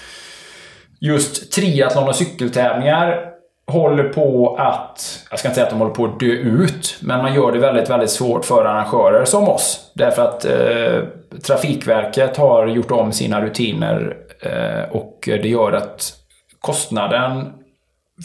just 0.99 1.51
triathlon 1.51 2.09
och 2.09 2.15
cykeltävlingar 2.15 3.29
håller 3.67 4.03
på 4.03 4.55
att, 4.59 5.25
jag 5.29 5.39
ska 5.39 5.47
inte 5.47 5.55
säga 5.55 5.65
att 5.65 5.71
de 5.71 5.79
håller 5.79 5.93
på 5.93 6.05
att 6.05 6.19
dö 6.19 6.25
ut, 6.25 6.97
men 7.01 7.21
man 7.21 7.33
gör 7.33 7.51
det 7.51 7.59
väldigt, 7.59 7.89
väldigt 7.89 8.09
svårt 8.09 8.45
för 8.45 8.65
arrangörer 8.65 9.25
som 9.25 9.49
oss. 9.49 9.91
Därför 9.93 10.21
att 10.21 10.45
eh, 10.45 11.03
Trafikverket 11.47 12.37
har 12.37 12.67
gjort 12.67 12.91
om 12.91 13.11
sina 13.11 13.41
rutiner 13.41 14.17
eh, 14.41 14.95
och 14.95 15.19
det 15.25 15.49
gör 15.49 15.71
att 15.71 16.22
kostnaden 16.67 17.53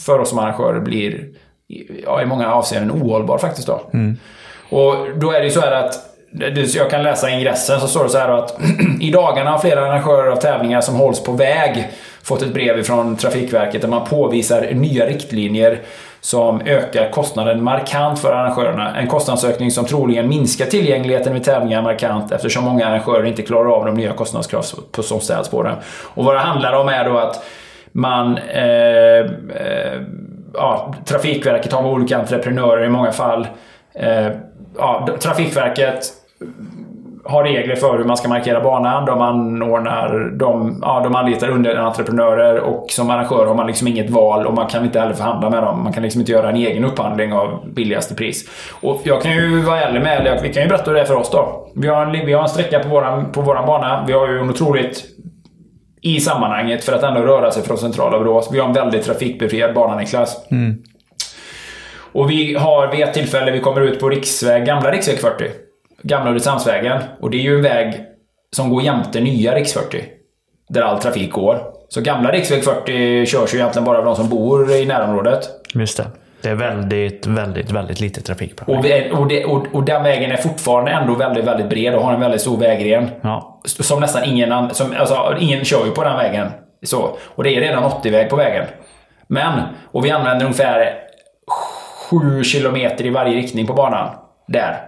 för 0.05 0.19
oss 0.19 0.29
som 0.29 0.39
arrangörer 0.39 0.79
blir 0.79 1.11
i- 1.67 2.03
ja, 2.05 2.21
i 2.21 2.25
många 2.25 2.53
avseenden 2.53 3.01
ohållbar 3.01 3.37
faktiskt. 3.37 3.67
Då. 3.67 3.81
Och 4.69 4.95
då 5.15 5.31
är 5.31 5.39
det 5.39 5.45
ju 5.45 5.51
så 5.51 5.61
här 5.61 5.71
att 5.71 5.93
jag 6.75 6.89
kan 6.89 7.03
läsa 7.03 7.29
ingressen 7.29 7.79
så 7.79 7.87
står 7.87 8.03
det 8.03 8.09
så 8.09 8.17
här 8.17 8.29
att 8.29 8.59
i 9.01 9.11
dagarna 9.11 9.51
har 9.51 9.59
flera 9.59 9.85
arrangörer 9.85 10.31
av 10.31 10.35
tävlingar 10.35 10.81
som 10.81 10.95
hålls 10.95 11.23
på 11.23 11.31
väg 11.31 11.87
fått 12.23 12.41
ett 12.41 12.53
brev 12.53 12.83
från 12.83 13.15
Trafikverket 13.15 13.81
där 13.81 13.87
man 13.87 14.05
påvisar 14.07 14.67
nya 14.73 15.05
riktlinjer 15.05 15.79
som 16.21 16.61
ökar 16.61 17.11
kostnaden 17.11 17.63
markant 17.63 18.19
för 18.19 18.31
arrangörerna. 18.33 18.97
En 18.97 19.07
kostnadsökning 19.07 19.71
som 19.71 19.85
troligen 19.85 20.29
minskar 20.29 20.65
tillgängligheten 20.65 21.33
vid 21.33 21.43
tävlingar 21.43 21.81
markant 21.81 22.31
eftersom 22.31 22.63
många 22.63 22.87
arrangörer 22.87 23.25
inte 23.25 23.41
klarar 23.41 23.69
av 23.75 23.85
de 23.85 23.95
nya 23.95 24.13
kostnadskrav 24.13 24.61
som 25.01 25.19
ställs 25.19 25.49
på 25.49 25.63
dem. 25.63 25.75
Och 26.15 26.25
vad 26.25 26.35
det 26.35 26.39
handlar 26.39 26.73
om 26.73 26.87
är 26.89 27.05
då 27.09 27.17
att 27.17 27.43
man 27.91 28.37
eh, 28.37 29.19
eh, 29.55 30.01
ja, 30.53 30.93
Trafikverket 31.05 31.73
har 31.73 31.85
olika 31.85 32.17
entreprenörer 32.17 32.85
i 32.85 32.89
många 32.89 33.11
fall. 33.11 33.47
Eh, 33.93 34.27
ja, 34.77 35.07
Trafikverket 35.19 36.03
har 37.23 37.43
regler 37.43 37.75
för 37.75 37.97
hur 37.97 38.05
man 38.05 38.17
ska 38.17 38.27
markera 38.27 38.61
banan. 38.61 39.05
De 39.05 39.21
anordnar, 39.21 40.31
de, 40.33 40.79
ja, 40.81 41.01
de 41.03 41.15
anlitar 41.15 41.49
underentreprenörer 41.49 42.59
och 42.59 42.85
som 42.89 43.09
arrangör 43.09 43.45
har 43.45 43.55
man 43.55 43.67
liksom 43.67 43.87
inget 43.87 44.09
val 44.09 44.45
och 44.45 44.53
man 44.53 44.67
kan 44.67 44.85
inte 44.85 44.99
heller 44.99 45.13
förhandla 45.13 45.49
med 45.49 45.63
dem. 45.63 45.83
Man 45.83 45.93
kan 45.93 46.03
liksom 46.03 46.21
inte 46.21 46.31
göra 46.31 46.49
en 46.49 46.55
egen 46.55 46.85
upphandling 46.85 47.33
av 47.33 47.69
billigaste 47.73 48.15
pris. 48.15 48.49
Och 48.81 49.01
jag 49.03 49.21
kan 49.21 49.31
ju 49.31 49.61
vara 49.61 49.81
ärlig 49.81 50.01
med, 50.01 50.19
eller 50.19 50.41
vi 50.41 50.53
kan 50.53 50.63
ju 50.63 50.69
berätta 50.69 50.91
hur 50.91 50.95
det 50.95 51.01
är 51.01 51.05
för 51.05 51.15
oss 51.15 51.31
då. 51.31 51.67
Vi 51.75 51.87
har 51.87 52.05
en, 52.05 52.25
vi 52.25 52.33
har 52.33 52.43
en 52.43 52.49
sträcka 52.49 52.79
på 52.79 52.89
våran, 52.89 53.31
på 53.31 53.41
våran 53.41 53.65
bana. 53.65 54.03
Vi 54.07 54.13
har 54.13 54.27
ju 54.27 54.39
en 54.39 54.49
otroligt 54.49 55.03
i 56.01 56.19
sammanhanget 56.19 56.83
för 56.83 56.93
att 56.93 57.03
ändå 57.03 57.21
röra 57.21 57.51
sig 57.51 57.63
från 57.63 57.77
centrala 57.77 58.19
Borås. 58.19 58.49
Vi 58.51 58.59
har 58.59 58.67
en 58.67 58.73
väldigt 58.73 59.05
trafikbefriad 59.05 59.73
bana 59.73 59.95
Niklas. 59.95 60.47
Mm. 60.51 60.83
Och 62.11 62.31
vi 62.31 62.55
har 62.55 62.91
vid 62.91 63.01
ett 63.01 63.13
tillfälle, 63.13 63.51
vi 63.51 63.59
kommer 63.59 63.81
ut 63.81 63.99
på 63.99 64.09
riksväg, 64.09 64.65
gamla 64.65 64.91
riksväg 64.91 65.19
40. 65.19 65.45
Gamla 66.03 66.29
Ulricehamnsvägen. 66.31 67.01
Och 67.19 67.29
det 67.29 67.37
är 67.37 67.41
ju 67.41 67.55
en 67.55 67.61
väg 67.61 68.05
som 68.55 68.69
går 68.69 68.83
jämte 68.83 69.19
nya 69.19 69.55
riks 69.55 69.73
40. 69.73 70.03
Där 70.69 70.81
all 70.81 71.01
trafik 71.01 71.31
går. 71.31 71.61
Så 71.89 72.01
gamla 72.01 72.31
riksväg 72.31 72.63
40 72.63 73.25
körs 73.25 73.53
ju 73.53 73.57
egentligen 73.57 73.85
bara 73.85 73.97
av 73.97 74.05
de 74.05 74.15
som 74.15 74.29
bor 74.29 74.71
i 74.71 74.85
närområdet. 74.85 75.49
Just 75.73 75.97
det. 75.97 76.05
Det 76.41 76.49
är 76.49 76.55
väldigt, 76.55 77.27
väldigt, 77.27 77.71
väldigt 77.71 77.99
lite 77.99 78.21
trafik 78.21 78.55
på 78.55 78.73
och, 78.73 78.85
vi, 78.85 79.11
och, 79.13 79.27
det, 79.27 79.45
och, 79.45 79.65
och, 79.73 79.83
den 79.83 80.03
vägen 80.03 80.31
är 80.31 80.37
fortfarande 80.37 80.91
ändå 80.91 81.15
väldigt, 81.15 81.45
väldigt 81.45 81.69
bred 81.69 81.95
och 81.95 82.03
har 82.03 82.13
en 82.13 82.19
väldigt 82.19 82.41
stor 82.41 82.57
vägren. 82.57 83.09
Ja. 83.21 83.61
Som 83.65 83.99
nästan 83.99 84.23
ingen, 84.23 84.69
som, 84.69 84.95
alltså, 84.99 85.35
ingen 85.39 85.65
kör 85.65 85.85
ju 85.85 85.91
på 85.91 86.03
den 86.03 86.17
vägen. 86.17 86.47
Så, 86.83 87.17
och 87.25 87.43
det 87.43 87.55
är 87.57 87.61
redan 87.61 87.83
80-väg 87.83 88.29
på 88.29 88.35
vägen. 88.35 88.65
Men, 89.27 89.61
och 89.91 90.05
vi 90.05 90.11
använder 90.11 90.45
ungefär 90.45 90.93
7 92.09 92.43
kilometer 92.43 93.05
i 93.05 93.09
varje 93.09 93.35
riktning 93.35 93.67
på 93.67 93.73
banan. 93.73 94.09
Där. 94.47 94.81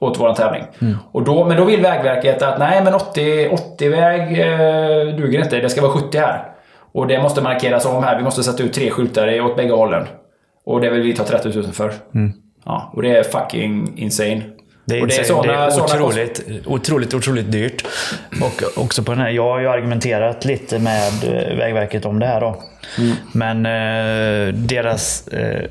Åt 0.00 0.20
våran 0.20 0.34
tävling. 0.34 0.64
Mm. 0.80 0.96
Och 1.12 1.22
då, 1.22 1.44
men 1.44 1.56
då 1.56 1.64
vill 1.64 1.80
Vägverket 1.80 2.42
att 2.42 2.58
nej 2.58 2.84
men 2.84 2.94
80-väg 2.94 3.52
80 3.52 4.40
eh, 4.40 5.16
duger 5.16 5.38
inte. 5.42 5.60
Det 5.60 5.68
ska 5.68 5.82
vara 5.82 5.92
70 5.92 6.18
här. 6.18 6.44
Och 6.92 7.06
det 7.06 7.22
måste 7.22 7.42
markeras 7.42 7.86
om 7.86 8.04
här. 8.04 8.16
Vi 8.16 8.24
måste 8.24 8.42
sätta 8.42 8.62
ut 8.62 8.72
tre 8.72 8.90
skyltar 8.90 9.40
åt 9.40 9.56
bägge 9.56 9.72
hållen. 9.72 10.06
Och 10.64 10.80
det 10.80 10.90
vill 10.90 11.02
vi 11.02 11.14
ta 11.14 11.24
30 11.24 11.48
000 11.48 11.72
för. 11.72 11.92
Mm. 12.14 12.32
Ja, 12.64 12.92
och 12.94 13.02
det 13.02 13.16
är 13.16 13.22
fucking 13.22 13.92
insane. 13.96 14.42
Det 14.84 14.98
är, 14.98 15.02
och 15.02 15.08
det 15.08 15.18
är, 15.18 15.24
såna, 15.24 15.42
det 15.42 15.58
är 15.58 15.82
otroligt, 15.82 16.44
otroligt, 16.66 17.14
otroligt 17.14 17.52
dyrt. 17.52 17.84
Och 18.42 18.82
också 18.82 19.02
på 19.02 19.12
den 19.12 19.20
här, 19.20 19.30
jag 19.30 19.42
har 19.42 19.60
ju 19.60 19.68
argumenterat 19.68 20.44
lite 20.44 20.78
med 20.78 21.24
eh, 21.24 21.56
Vägverket 21.56 22.04
om 22.04 22.18
det 22.18 22.26
här 22.26 22.40
då. 22.40 22.62
Mm. 22.98 23.16
Men 23.32 23.66
eh, 23.66 24.54
deras... 24.54 25.28
Eh, 25.28 25.70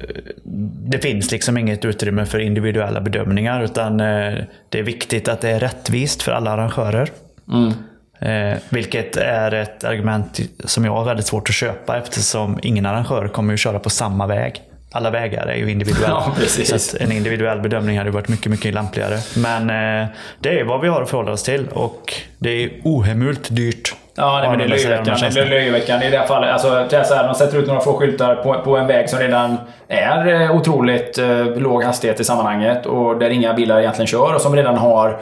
det 0.83 0.99
finns 0.99 1.31
liksom 1.31 1.57
inget 1.57 1.85
utrymme 1.85 2.25
för 2.25 2.39
individuella 2.39 3.01
bedömningar. 3.01 3.63
Utan 3.63 3.99
eh, 3.99 4.33
det 4.69 4.79
är 4.79 4.83
viktigt 4.83 5.27
att 5.27 5.41
det 5.41 5.49
är 5.49 5.59
rättvist 5.59 6.21
för 6.21 6.31
alla 6.31 6.51
arrangörer. 6.51 7.09
Mm. 7.51 7.73
Eh, 8.19 8.57
vilket 8.69 9.17
är 9.17 9.53
ett 9.53 9.83
argument 9.83 10.39
som 10.65 10.85
jag 10.85 10.91
har 10.91 11.05
väldigt 11.05 11.25
svårt 11.25 11.49
att 11.49 11.55
köpa 11.55 11.97
eftersom 11.97 12.59
ingen 12.61 12.85
arrangör 12.85 13.27
kommer 13.27 13.53
att 13.53 13.59
köra 13.59 13.79
på 13.79 13.89
samma 13.89 14.27
väg 14.27 14.61
alla 14.91 15.09
vägar 15.09 15.47
är 15.47 15.55
ju 15.55 15.71
individuella. 15.71 16.23
Ja, 16.69 16.77
så 16.77 16.97
en 16.99 17.11
individuell 17.11 17.59
bedömning 17.59 17.97
hade 17.97 18.11
varit 18.11 18.27
mycket, 18.27 18.51
mycket 18.51 18.73
lämpligare. 18.73 19.17
Men 19.35 19.69
eh, 19.69 20.07
det 20.39 20.59
är 20.59 20.63
vad 20.63 20.81
vi 20.81 20.87
har 20.87 21.01
att 21.01 21.09
förhålla 21.09 21.31
oss 21.31 21.43
till 21.43 21.67
och 21.73 22.13
det 22.37 22.63
är 22.63 22.71
ohemult 22.83 23.47
dyrt. 23.55 23.95
Ja, 24.15 24.39
nej, 24.39 24.49
men 24.49 24.57
det 24.57 24.63
är 24.63 24.67
löjeväckande. 24.67 25.29
Det 25.29 25.41
är 25.41 25.49
löjeväckande 25.49 26.07
i 26.07 26.09
det 26.09 26.17
här 26.17 26.27
fallet. 26.27 26.51
Alltså, 26.51 26.87
det 26.89 26.97
är 26.97 27.03
så 27.03 27.13
här, 27.13 27.27
de 27.27 27.35
sätter 27.35 27.57
ut 27.57 27.67
några 27.67 27.81
få 27.81 27.93
skyltar 27.93 28.35
på, 28.35 28.61
på 28.63 28.77
en 28.77 28.87
väg 28.87 29.09
som 29.09 29.19
redan 29.19 29.57
är 29.87 30.41
eh, 30.41 30.55
otroligt 30.55 31.17
eh, 31.17 31.45
låg 31.45 31.83
hastighet 31.83 32.19
i 32.19 32.23
sammanhanget 32.23 32.85
och 32.85 33.19
där 33.19 33.29
inga 33.29 33.53
bilar 33.53 33.79
egentligen 33.79 34.07
kör 34.07 34.35
och 34.35 34.41
som 34.41 34.55
redan 34.55 34.77
har 34.77 35.19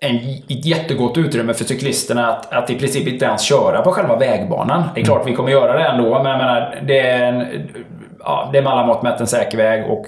en, 0.00 0.16
ett 0.48 0.64
jättegott 0.64 1.18
utrymme 1.18 1.54
för 1.54 1.64
cyklisterna 1.64 2.28
att, 2.28 2.52
att 2.52 2.70
i 2.70 2.78
princip 2.78 3.08
inte 3.08 3.24
ens 3.24 3.42
köra 3.42 3.82
på 3.82 3.92
själva 3.92 4.16
vägbanan. 4.16 4.82
Det 4.94 5.00
är 5.00 5.04
klart 5.04 5.26
vi 5.26 5.34
kommer 5.34 5.50
göra 5.50 5.78
det 5.78 5.84
ändå, 5.84 6.22
men 6.22 6.32
jag 6.32 6.38
menar, 6.38 6.78
det 6.86 7.00
är 7.00 7.22
en, 7.22 7.68
ja, 8.26 8.48
det 8.52 8.58
är 8.58 8.62
med 8.62 8.72
alla 8.72 8.86
mått 8.86 9.02
mätt 9.02 9.20
en 9.20 9.26
säker 9.26 9.58
väg. 9.58 9.84
Och 9.90 10.06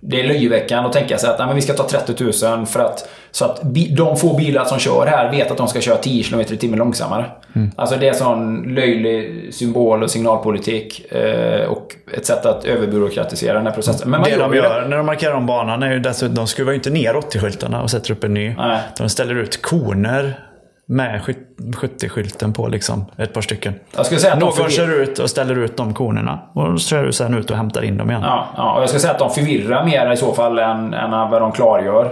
det 0.00 0.20
är 0.20 0.28
löjeväckande 0.28 0.86
att 0.86 0.92
tänka 0.92 1.18
sig 1.18 1.30
att 1.30 1.38
nej, 1.38 1.46
men 1.46 1.56
vi 1.56 1.62
ska 1.62 1.72
ta 1.72 1.88
30 1.88 2.46
000 2.46 2.66
för 2.66 2.80
att, 2.80 3.08
så 3.30 3.44
att 3.44 3.60
de 3.96 4.16
få 4.16 4.36
bilar 4.36 4.64
som 4.64 4.78
kör 4.78 5.06
här 5.06 5.30
vet 5.30 5.50
att 5.50 5.56
de 5.56 5.68
ska 5.68 5.80
köra 5.80 5.96
10 5.96 6.22
km 6.24 6.40
i 6.40 6.44
timmen 6.44 6.78
långsammare. 6.78 7.24
Mm. 7.54 7.70
Alltså 7.76 7.96
det 7.96 8.08
är 8.08 8.12
sån 8.12 8.62
löjlig 8.74 9.48
symbol 9.54 10.02
och 10.02 10.10
signalpolitik 10.10 11.12
eh, 11.12 11.68
och 11.68 11.94
ett 12.12 12.26
sätt 12.26 12.46
att 12.46 12.64
överbyråkratisera 12.64 13.54
den 13.54 13.66
här 13.66 13.74
processen. 13.74 14.10
Men 14.10 14.22
det 14.22 14.36
de 14.36 14.54
gör 14.54 14.80
det. 14.80 14.88
när 14.88 14.96
de 14.96 15.06
markerar 15.06 15.34
om 15.34 15.46
banan 15.46 15.82
är 15.82 15.92
ju 15.92 15.98
dessutom, 15.98 16.34
de 16.34 16.46
skruvar 16.46 16.72
ju 16.72 16.76
inte 16.76 16.90
ner 16.90 17.14
80-skyltarna 17.14 17.82
och 17.82 17.90
sätter 17.90 18.12
upp 18.12 18.24
en 18.24 18.34
ny. 18.34 18.54
Nej. 18.58 18.80
De 18.98 19.08
ställer 19.08 19.34
ut 19.34 19.62
koner 19.62 20.47
med 20.88 21.20
70-skylten 21.58 22.52
på 22.52 22.68
liksom, 22.68 23.04
ett 23.16 23.32
par 23.32 23.40
stycken. 23.40 23.74
Jag 23.96 24.06
skulle 24.06 24.20
säga 24.20 24.32
att 24.32 24.40
Någon 24.40 24.52
förvir... 24.52 24.70
kör 24.70 25.00
ut 25.02 25.18
och 25.18 25.30
ställer 25.30 25.58
ut 25.58 25.76
de 25.76 25.94
konerna. 25.94 26.38
Och 26.52 26.72
då 26.72 26.78
kör 26.78 27.04
du 27.04 27.12
sen 27.12 27.34
ut 27.34 27.50
och 27.50 27.56
hämtar 27.56 27.82
in 27.82 27.96
dem 27.96 28.10
igen. 28.10 28.22
Ja, 28.22 28.48
ja 28.56 28.74
och 28.74 28.82
jag 28.82 28.88
skulle 28.88 29.00
säga 29.00 29.12
att 29.12 29.18
de 29.18 29.30
förvirrar 29.30 29.84
mer 29.84 30.12
i 30.12 30.16
så 30.16 30.32
fall 30.32 30.58
än, 30.58 30.94
än 30.94 31.10
vad 31.10 31.42
de 31.42 31.52
klargör. 31.52 32.04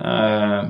Uh... 0.00 0.64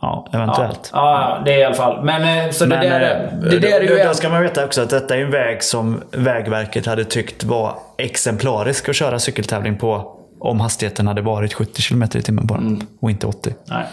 Ja, 0.00 0.26
eventuellt. 0.32 0.90
Ja, 0.92 1.20
ja, 1.20 1.42
det 1.44 1.54
är 1.54 1.58
i 1.58 1.64
alla 1.64 1.74
fall. 1.74 2.04
Men 2.04 2.44
eh, 2.46 2.50
så 2.50 2.64
det 2.64 2.68
Men, 2.68 2.80
där, 2.80 3.30
eh, 3.32 3.50
det 3.50 3.58
där 3.58 3.80
är 3.80 3.98
ju... 3.98 4.04
Då 4.04 4.14
ska 4.14 4.28
man 4.28 4.42
veta 4.42 4.64
också 4.64 4.82
att 4.82 4.90
detta 4.90 5.16
är 5.16 5.20
en 5.20 5.30
väg 5.30 5.62
som 5.62 6.02
Vägverket 6.10 6.86
hade 6.86 7.04
tyckt 7.04 7.44
var 7.44 7.74
exemplarisk 7.98 8.88
att 8.88 8.96
köra 8.96 9.18
cykeltävling 9.18 9.78
på 9.78 10.14
om 10.40 10.60
hastigheten 10.60 11.06
hade 11.06 11.22
varit 11.22 11.54
70 11.54 11.82
km 11.82 12.02
i 12.02 12.22
timmen 12.22 12.46
på 12.46 12.54
den 12.54 12.66
mm. 12.66 12.86
och 13.00 13.10
inte 13.10 13.26
80. 13.26 13.54
Nej. 13.64 13.84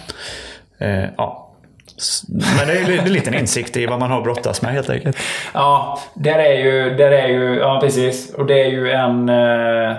Eh, 0.77 1.09
ja, 1.17 1.44
men 2.57 2.67
det 2.67 2.73
är 2.73 2.99
en 2.99 3.13
liten 3.13 3.33
insikt 3.33 3.77
i 3.77 3.85
vad 3.85 3.99
man 3.99 4.11
har 4.11 4.21
brottas 4.21 4.61
med 4.61 4.71
helt 4.71 4.89
enkelt. 4.89 5.17
Ja, 5.53 5.99
där 6.13 6.39
är 6.39 6.63
ju, 6.63 6.95
där 6.95 7.11
är 7.11 7.27
ju, 7.27 7.55
ja 7.55 7.79
precis. 7.81 8.33
Och 8.33 8.45
det 8.45 8.61
är 8.61 8.69
ju 8.69 8.91
en... 8.91 9.29
Eh, 9.29 9.89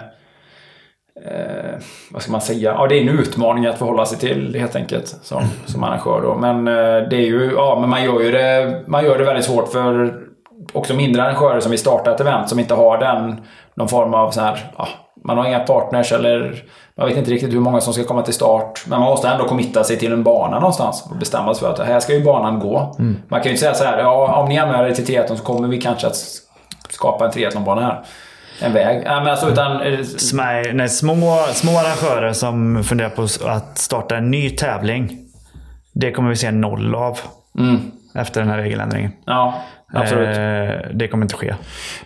eh, 1.27 1.75
vad 2.11 2.23
ska 2.23 2.33
man 2.33 2.41
säga? 2.41 2.75
Ja, 2.79 2.87
det 2.87 2.99
är 2.99 3.03
en 3.03 3.19
utmaning 3.19 3.67
att 3.67 3.79
förhålla 3.79 4.07
sig 4.07 4.19
till 4.19 4.57
helt 4.61 4.77
enkelt 4.77 5.07
som, 5.07 5.43
som 5.67 5.85
arrangör 5.85 6.23
då. 6.23 6.35
Men 6.35 6.69
eh, 6.69 7.09
det 7.09 7.17
är 7.17 7.27
ju, 7.27 7.53
ja 7.55 7.79
men 7.81 7.91
man 7.91 8.05
gör 8.05 8.21
ju 8.21 8.31
det, 8.31 8.83
man 8.87 9.05
gör 9.05 9.19
det 9.19 9.25
väldigt 9.25 9.45
svårt 9.45 9.73
för 9.73 10.15
också 10.73 10.95
mindre 10.95 11.23
arrangörer 11.23 11.61
som 11.61 11.71
vill 11.71 11.81
starta 11.81 12.15
ett 12.15 12.21
event 12.21 12.49
som 12.49 12.59
inte 12.59 12.75
har 12.75 12.99
den, 12.99 13.41
någon 13.75 13.89
form 13.89 14.15
av 14.15 14.31
så 14.31 14.41
här, 14.41 14.59
ja, 14.77 14.89
man 15.27 15.39
har 15.39 15.47
inga 15.47 15.61
partners 15.61 16.13
eller 16.13 16.63
man 16.97 17.09
vet 17.09 17.17
inte 17.17 17.31
riktigt 17.31 17.53
hur 17.53 17.61
många 17.61 17.81
som 17.81 17.93
ska 17.93 18.05
komma 18.05 18.23
till 18.23 18.35
start. 18.35 18.85
Men 18.87 19.01
man 19.01 19.09
måste 19.09 19.29
ändå 19.29 19.49
committa 19.49 19.85
sig 19.85 19.99
till 19.99 20.13
en 20.13 20.23
bana 20.23 20.59
någonstans 20.59 21.07
och 21.11 21.17
bestämma 21.17 21.55
sig 21.55 21.61
för 21.61 21.73
att 21.73 21.87
här 21.87 22.01
ska 22.01 22.15
ju 22.15 22.25
banan 22.25 22.61
gå. 22.61 22.95
Mm. 22.99 23.17
Man 23.29 23.41
kan 23.41 23.45
ju 23.45 23.51
inte 23.51 23.61
säga 23.61 23.75
så 23.75 23.85
här, 23.85 23.99
ja 23.99 24.43
om 24.43 24.49
ni 24.49 24.59
anmäler 24.59 24.89
er 24.89 24.95
till 24.95 25.07
triathlon 25.07 25.39
så 25.39 25.45
kommer 25.45 25.69
vi 25.69 25.81
kanske 25.81 26.07
att 26.07 26.17
skapa 26.91 27.25
en 27.27 27.31
triathlonbana 27.31 27.81
här. 27.81 28.05
En 28.61 28.73
väg. 28.73 29.03
Ja, 29.07 29.21
men 29.21 29.29
alltså, 29.29 29.51
utan, 29.51 29.81
eh, 29.81 30.03
Små, 30.03 30.43
nej, 30.73 30.89
små, 30.89 31.39
små 31.53 31.79
arrangörer 31.79 32.33
som 32.33 32.85
funderar 32.85 33.11
på 33.11 33.23
att 33.49 33.79
starta 33.79 34.17
en 34.17 34.31
ny 34.31 34.51
tävling. 34.51 35.19
Det 35.93 36.13
kommer 36.13 36.29
vi 36.29 36.37
se 36.37 36.51
noll 36.51 36.95
av. 36.95 37.19
Mm. 37.59 37.81
Efter 38.15 38.41
den 38.41 38.51
här 38.51 38.59
regeländringen. 38.59 39.13
Ja. 39.25 39.55
Absolut. 39.93 40.37
Eh, 40.37 40.91
det 40.95 41.09
kommer 41.09 41.25
inte 41.25 41.35
ske. 41.35 41.55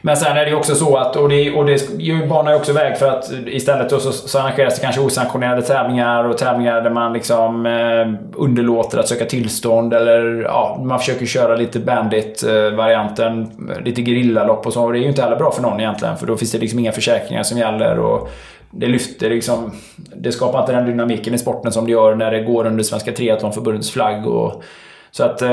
Men 0.01 0.17
sen 0.17 0.37
är 0.37 0.45
det 0.45 0.51
ju 0.51 0.57
också 0.57 0.75
så 0.75 0.97
att, 0.97 1.17
och 1.17 1.29
det, 1.29 1.51
och 1.51 1.67
det 1.67 2.29
banar 2.29 2.53
ju 2.53 2.57
också 2.57 2.73
väg 2.73 2.99
för 2.99 3.09
att 3.09 3.33
istället 3.47 3.91
så, 3.91 4.13
så 4.13 4.39
arrangeras 4.39 4.75
det 4.75 4.83
kanske 4.83 5.01
osanktionerade 5.01 5.63
tävlingar 5.63 6.25
och 6.25 6.39
tävlingar 6.39 6.83
där 6.83 6.91
man 6.91 7.13
liksom 7.13 7.67
eh, 7.67 8.41
underlåter 8.41 8.99
att 8.99 9.09
söka 9.09 9.25
tillstånd 9.25 9.95
eller 9.95 10.43
ja, 10.43 10.83
man 10.85 10.99
försöker 10.99 11.27
köra 11.27 11.57
lite 11.57 11.79
bandit-varianten, 11.79 13.51
eh, 13.71 13.81
lite 13.81 14.03
gerillalopp 14.03 14.67
och 14.67 14.73
så. 14.73 14.85
Och 14.85 14.93
det 14.93 14.99
är 14.99 15.03
ju 15.03 15.09
inte 15.09 15.23
heller 15.23 15.37
bra 15.37 15.53
för 15.53 15.63
någon 15.63 15.81
egentligen 15.81 16.17
för 16.17 16.27
då 16.27 16.37
finns 16.37 16.53
det 16.53 16.59
liksom 16.59 16.79
inga 16.79 16.93
försäkringar 16.93 17.43
som 17.43 17.59
gäller. 17.59 17.99
Och, 17.99 18.31
det 18.73 18.87
lyfter 18.87 19.31
liksom... 19.31 19.73
Det 20.17 20.33
skapar 20.33 20.61
inte 20.61 20.73
den 20.73 20.87
dynamiken 20.87 21.35
i 21.35 21.39
sporten 21.39 21.73
som 21.73 21.85
det 21.85 21.93
gör 21.93 22.15
när 22.15 22.31
det 22.31 22.41
går 22.41 22.67
under 22.67 22.85
Svenska 22.85 23.13
Triathlonförbundets 23.13 23.91
flagg. 23.91 24.27
Och, 24.27 24.63
så 25.11 25.25
att 25.25 25.43
eh, 25.43 25.49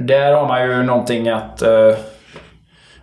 där 0.00 0.32
har 0.32 0.48
man 0.48 0.62
ju 0.62 0.82
någonting 0.82 1.28
att... 1.28 1.62
Eh, 1.62 1.70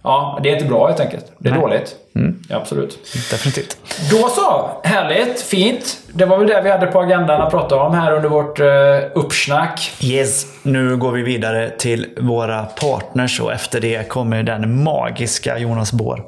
ja, 0.03 0.39
det 0.43 0.49
är 0.49 0.53
inte 0.53 0.65
bra 0.65 0.88
helt 0.88 0.99
enkelt. 0.99 1.32
Det 1.38 1.49
är 1.49 1.53
Nej. 1.53 1.61
dåligt. 1.61 1.95
Mm. 2.15 2.39
Ja, 2.49 2.57
absolut. 2.57 2.99
Definitivt. 3.32 3.78
Då 4.11 4.30
så! 4.30 4.69
Härligt, 4.84 5.41
fint. 5.41 5.97
Det 6.13 6.26
var 6.26 6.38
väl 6.38 6.47
det 6.47 6.61
vi 6.61 6.69
hade 6.69 6.88
på 6.88 6.99
agendan 6.99 7.41
att 7.41 7.51
prata 7.51 7.76
om 7.76 7.93
här 7.95 8.13
under 8.13 8.30
vårt 8.30 8.59
uh, 8.59 8.67
uppsnack. 9.13 9.91
Yes, 10.01 10.45
nu 10.63 10.97
går 10.97 11.11
vi 11.11 11.22
vidare 11.22 11.69
till 11.69 12.07
våra 12.19 12.63
partners 12.63 13.41
och 13.41 13.53
efter 13.53 13.82
det 13.82 14.09
kommer 14.09 14.43
den 14.43 14.84
magiska 14.84 15.57
Jonas 15.57 15.93
Bår. 15.93 16.24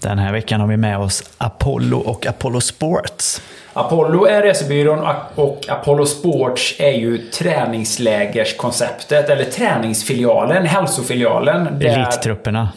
Den 0.00 0.18
här 0.18 0.32
veckan 0.32 0.60
har 0.60 0.68
vi 0.68 0.76
med 0.76 0.98
oss 0.98 1.30
Apollo 1.38 1.98
och 1.98 2.26
Apollo 2.26 2.60
Sports. 2.60 3.42
Apollo 3.78 4.26
är 4.26 4.42
resebyrån 4.42 5.06
och- 5.34 5.64
Apollo 5.68 6.06
Sports 6.06 6.74
är 6.78 6.90
ju 6.92 7.18
träningslägerskonceptet, 7.18 9.30
eller 9.30 9.44
träningsfilialen, 9.44 10.66
hälsofilialen. 10.66 11.78
där- 11.78 11.86
Elittrupperna. 11.88 12.68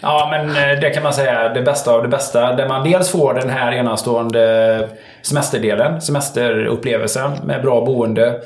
Ja, 0.00 0.28
men 0.30 0.48
eh, 0.50 0.80
det 0.80 0.90
kan 0.90 1.02
man 1.02 1.12
säga 1.14 1.48
det 1.48 1.62
bästa 1.62 1.92
av 1.92 2.02
det 2.02 2.08
bästa. 2.08 2.52
Där 2.52 2.68
man 2.68 2.90
dels 2.90 3.10
får 3.10 3.34
den 3.34 3.50
här 3.50 3.72
enastående 3.72 4.88
semesterdelen, 5.22 6.00
semesterupplevelsen 6.00 7.32
med 7.44 7.62
bra 7.62 7.84
boende, 7.84 8.40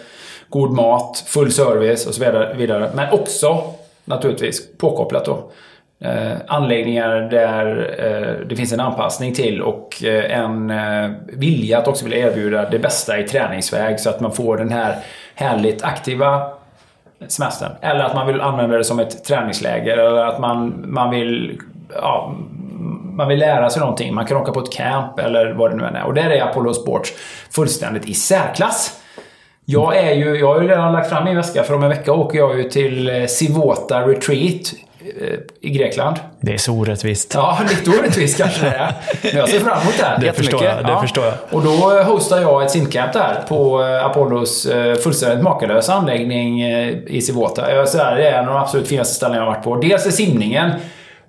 god 0.48 0.70
mat, 0.72 1.24
full 1.26 1.52
service 1.52 2.06
och 2.06 2.14
så 2.14 2.24
vidare. 2.24 2.54
vidare. 2.54 2.90
Men 2.94 3.12
också 3.12 3.62
naturligtvis 4.04 4.78
påkopplat 4.78 5.24
då. 5.24 5.50
Eh, 6.01 6.36
anläggningar 6.46 7.20
där 7.20 7.94
eh, 7.99 8.46
det 8.46 8.57
finns 8.57 8.72
en 8.72 8.80
anpassning 8.80 9.34
till 9.34 9.62
och 9.62 10.05
eh, 10.05 10.38
en 10.38 10.70
eh, 10.70 11.11
vilja 11.26 11.78
att 11.78 11.88
också 11.88 12.05
vilja 12.05 12.28
erbjuda 12.28 12.70
det 12.70 12.78
bästa 12.78 13.18
i 13.18 13.22
träningsväg 13.22 14.01
så 14.01 14.11
att 14.11 14.20
man 14.20 14.32
får 14.32 14.57
den 14.57 14.70
här 14.70 14.96
härligt 15.34 15.84
aktiva 15.84 16.51
semestern. 17.28 17.72
Eller 17.80 18.05
att 18.05 18.14
man 18.14 18.26
vill 18.26 18.40
använda 18.40 18.76
det 18.76 18.84
som 18.84 18.99
ett 18.99 19.24
träningsläger. 19.24 19.99
Eller 19.99 20.24
att 20.24 20.40
man, 20.40 20.84
man 20.86 21.11
vill... 21.11 21.61
Ja, 21.94 22.34
man 23.12 23.28
vill 23.28 23.38
lära 23.38 23.70
sig 23.70 23.80
någonting. 23.80 24.14
Man 24.14 24.26
kan 24.26 24.36
åka 24.36 24.53
på 24.53 24.61
ett 24.61 24.72
camp 24.72 25.18
eller 25.18 25.53
vad 25.53 25.70
det 25.70 25.76
nu 25.76 25.84
än 25.84 25.96
är. 25.96 26.05
Och 26.05 26.14
där 26.14 26.30
är 26.30 26.42
Apollo 26.42 26.74
Sports 26.74 27.12
fullständigt 27.51 28.09
i 28.09 28.14
särklass. 28.14 29.01
Jag, 29.64 29.96
är 29.96 30.12
ju, 30.12 30.38
jag 30.38 30.55
har 30.55 30.62
ju 30.62 30.68
redan 30.68 30.92
lagt 30.92 31.11
fram 31.11 31.24
min 31.24 31.36
väska 31.36 31.62
för 31.62 31.74
om 31.74 31.82
en 31.82 31.88
vecka 31.88 32.12
åker 32.12 32.38
jag 32.38 32.59
ju 32.59 32.70
till 32.70 33.09
eh, 33.09 33.26
Sivota 33.26 34.07
Retreat 34.07 34.72
i 35.61 35.70
Grekland. 35.70 36.16
Det 36.40 36.54
är 36.54 36.59
så 36.59 36.72
orättvist. 36.72 37.32
Ja, 37.34 37.59
lite 37.68 37.90
orättvist 37.90 38.38
kanske 38.38 38.64
det 38.64 38.70
är. 38.70 38.92
Men 39.22 39.36
jag 39.36 39.48
ser 39.48 39.61
fram 39.61 39.80
emot 39.82 39.94
det 39.98 40.04
här 40.04 40.18
Det 40.20 40.32
förstår 40.32 40.64
jag, 40.64 40.86
det 40.86 41.00
förstår 41.00 41.24
jag. 41.24 41.34
Och 41.50 41.62
då 41.62 41.98
eh, 41.98 42.04
hostar 42.04 42.40
jag 42.40 42.64
ett 42.64 42.70
simcamp 42.70 43.12
där 43.12 43.42
på 43.48 43.82
eh, 43.82 44.06
Apollos 44.06 44.66
eh, 44.66 44.94
fullständigt 44.94 45.44
makalösa 45.44 45.94
anläggning 45.94 46.61
eh, 46.62 46.88
i 47.06 47.20
säger, 47.88 48.16
det 48.16 48.28
är 48.28 48.42
en 48.42 48.48
av 48.48 48.54
de 48.54 48.61
absolut 48.61 48.88
finaste 48.88 49.14
ställen 49.14 49.36
jag 49.36 49.44
har 49.44 49.52
varit 49.52 49.64
på. 49.64 49.76
Dels 49.76 50.06
är 50.06 50.11
simningen 50.11 50.70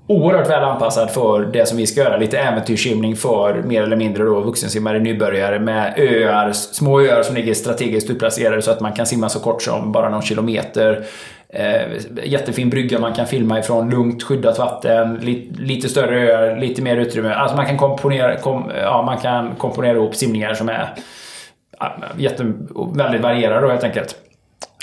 oerhört 0.09 0.49
väl 0.49 0.63
anpassad 0.63 1.11
för 1.11 1.45
det 1.45 1.65
som 1.65 1.77
vi 1.77 1.87
ska 1.87 2.01
göra. 2.01 2.17
Lite 2.17 2.39
äventyrssimning 2.39 3.15
för 3.15 3.53
mer 3.53 3.83
eller 3.83 3.95
mindre 3.95 4.23
då 4.23 4.41
vuxensimmare, 4.41 4.99
nybörjare 4.99 5.59
med 5.59 5.93
öar, 5.97 6.51
små 6.53 7.01
öar 7.01 7.23
som 7.23 7.35
ligger 7.35 7.53
strategiskt 7.53 8.09
utplacerade 8.09 8.61
så 8.61 8.71
att 8.71 8.79
man 8.79 8.93
kan 8.93 9.05
simma 9.05 9.29
så 9.29 9.39
kort 9.39 9.63
som 9.63 9.91
bara 9.91 10.09
någon 10.09 10.21
kilometer. 10.21 11.05
Eh, 11.53 11.81
jättefin 12.23 12.69
brygga 12.69 12.99
man 12.99 13.13
kan 13.13 13.27
filma 13.27 13.59
ifrån, 13.59 13.89
lugnt 13.89 14.23
skyddat 14.23 14.59
vatten, 14.59 15.15
li, 15.15 15.51
lite 15.57 15.89
större 15.89 16.19
öar, 16.19 16.59
lite 16.59 16.81
mer 16.81 16.97
utrymme. 16.97 17.33
Alltså 17.33 17.55
man 17.55 17.65
kan 17.65 17.77
komponera, 17.77 18.37
kom, 18.37 18.71
ja, 18.81 19.01
man 19.01 19.17
kan 19.17 19.55
komponera 19.55 19.97
ihop 19.97 20.15
simningar 20.15 20.53
som 20.53 20.69
är 20.69 20.95
jätte, 22.17 22.53
väldigt 22.95 23.21
varierade 23.21 23.61
då 23.61 23.69
helt 23.69 23.83
enkelt. 23.83 24.15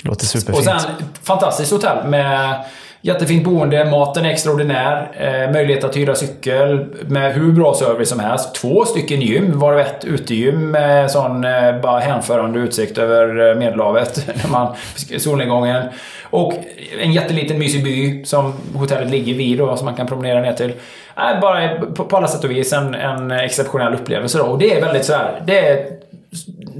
Låter 0.03 0.23
Och 0.23 0.29
superfint. 0.29 0.81
sen 0.81 0.91
fantastiskt 1.23 1.71
hotell 1.71 2.07
med 2.07 2.65
jättefint 3.01 3.43
boende, 3.43 3.85
maten 3.85 4.25
är 4.25 4.29
extraordinär, 4.29 5.11
eh, 5.13 5.51
möjlighet 5.51 5.83
att 5.83 5.97
hyra 5.97 6.15
cykel 6.15 6.85
med 7.07 7.33
hur 7.33 7.51
bra 7.51 7.73
service 7.73 8.09
som 8.09 8.19
helst. 8.19 8.55
Två 8.55 8.85
stycken 8.85 9.21
gym, 9.21 9.59
varav 9.59 9.79
ett 9.79 10.05
utegym 10.05 10.71
med 10.71 11.11
sån 11.11 11.43
eh, 11.43 11.81
bara 11.81 11.99
hänförande 11.99 12.59
utsikt 12.59 12.97
över 12.97 13.49
eh, 13.49 13.55
Medelhavet 13.55 14.27
när 14.43 14.51
man 14.51 14.75
solnedgången. 15.17 15.83
Och 16.29 16.53
en 16.99 17.13
jätteliten 17.13 17.59
mysig 17.59 17.83
by 17.83 18.25
som 18.25 18.53
hotellet 18.75 19.09
ligger 19.09 19.33
vid 19.33 19.57
då, 19.57 19.77
som 19.77 19.85
man 19.85 19.95
kan 19.95 20.07
promenera 20.07 20.41
ner 20.41 20.53
till. 20.53 20.73
Äh, 21.17 21.39
bara 21.41 21.79
på, 21.79 22.05
på 22.05 22.17
alla 22.17 22.27
sätt 22.27 22.43
och 22.43 22.51
vis 22.51 22.73
en, 22.73 22.95
en 22.95 23.31
exceptionell 23.31 23.93
upplevelse 23.93 24.37
då. 24.37 24.43
Och 24.43 24.57
det 24.57 24.73
är 24.73 24.81
väldigt 24.81 25.05
så 25.05 25.13
här, 25.13 25.41
det 25.45 25.59
är 25.59 25.97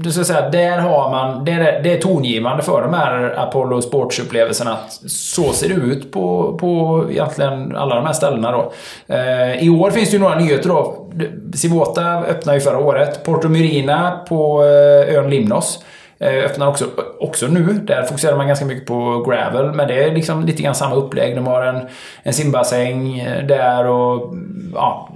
du 0.00 0.12
ska 0.12 0.24
säga, 0.24 0.50
där 0.50 0.78
har 0.78 1.10
man, 1.10 1.44
det 1.44 1.52
är, 1.52 1.82
det 1.82 1.92
är 1.92 2.00
tongivande 2.00 2.62
för 2.62 2.82
de 2.82 2.94
här 2.94 3.34
Apollo 3.38 3.80
Sports-upplevelserna 3.80 4.76
så 5.08 5.52
ser 5.52 5.68
det 5.68 5.74
ut 5.74 6.12
på, 6.12 6.56
på 6.60 7.04
egentligen 7.10 7.76
alla 7.76 7.94
de 7.94 8.06
här 8.06 8.12
ställena 8.12 8.52
då. 8.52 8.72
Eh, 9.06 9.64
I 9.64 9.70
år 9.70 9.90
finns 9.90 10.10
det 10.10 10.16
ju 10.16 10.22
några 10.22 10.38
nyheter 10.38 10.68
då. 10.68 11.08
Sivota 11.54 12.18
öppnade 12.18 12.58
ju 12.58 12.64
förra 12.64 12.78
året. 12.78 13.24
Porto 13.24 13.48
Myrina 13.48 14.20
på 14.28 14.62
eh, 14.62 15.16
ön 15.16 15.30
Limnos 15.30 15.84
eh, 16.18 16.44
öppnar 16.44 16.68
också, 16.68 16.84
också 17.20 17.46
nu. 17.46 17.62
Där 17.62 18.02
fokuserar 18.02 18.36
man 18.36 18.46
ganska 18.46 18.64
mycket 18.64 18.86
på 18.86 19.24
gravel, 19.28 19.72
men 19.72 19.88
det 19.88 20.04
är 20.04 20.12
liksom 20.12 20.44
lite 20.44 20.62
grann 20.62 20.74
samma 20.74 20.94
upplägg. 20.94 21.36
De 21.36 21.46
har 21.46 21.62
en, 21.62 21.86
en 22.22 22.32
simbassäng 22.32 23.18
eh, 23.18 23.46
där 23.46 23.86
och 23.86 24.34
ja, 24.74 25.08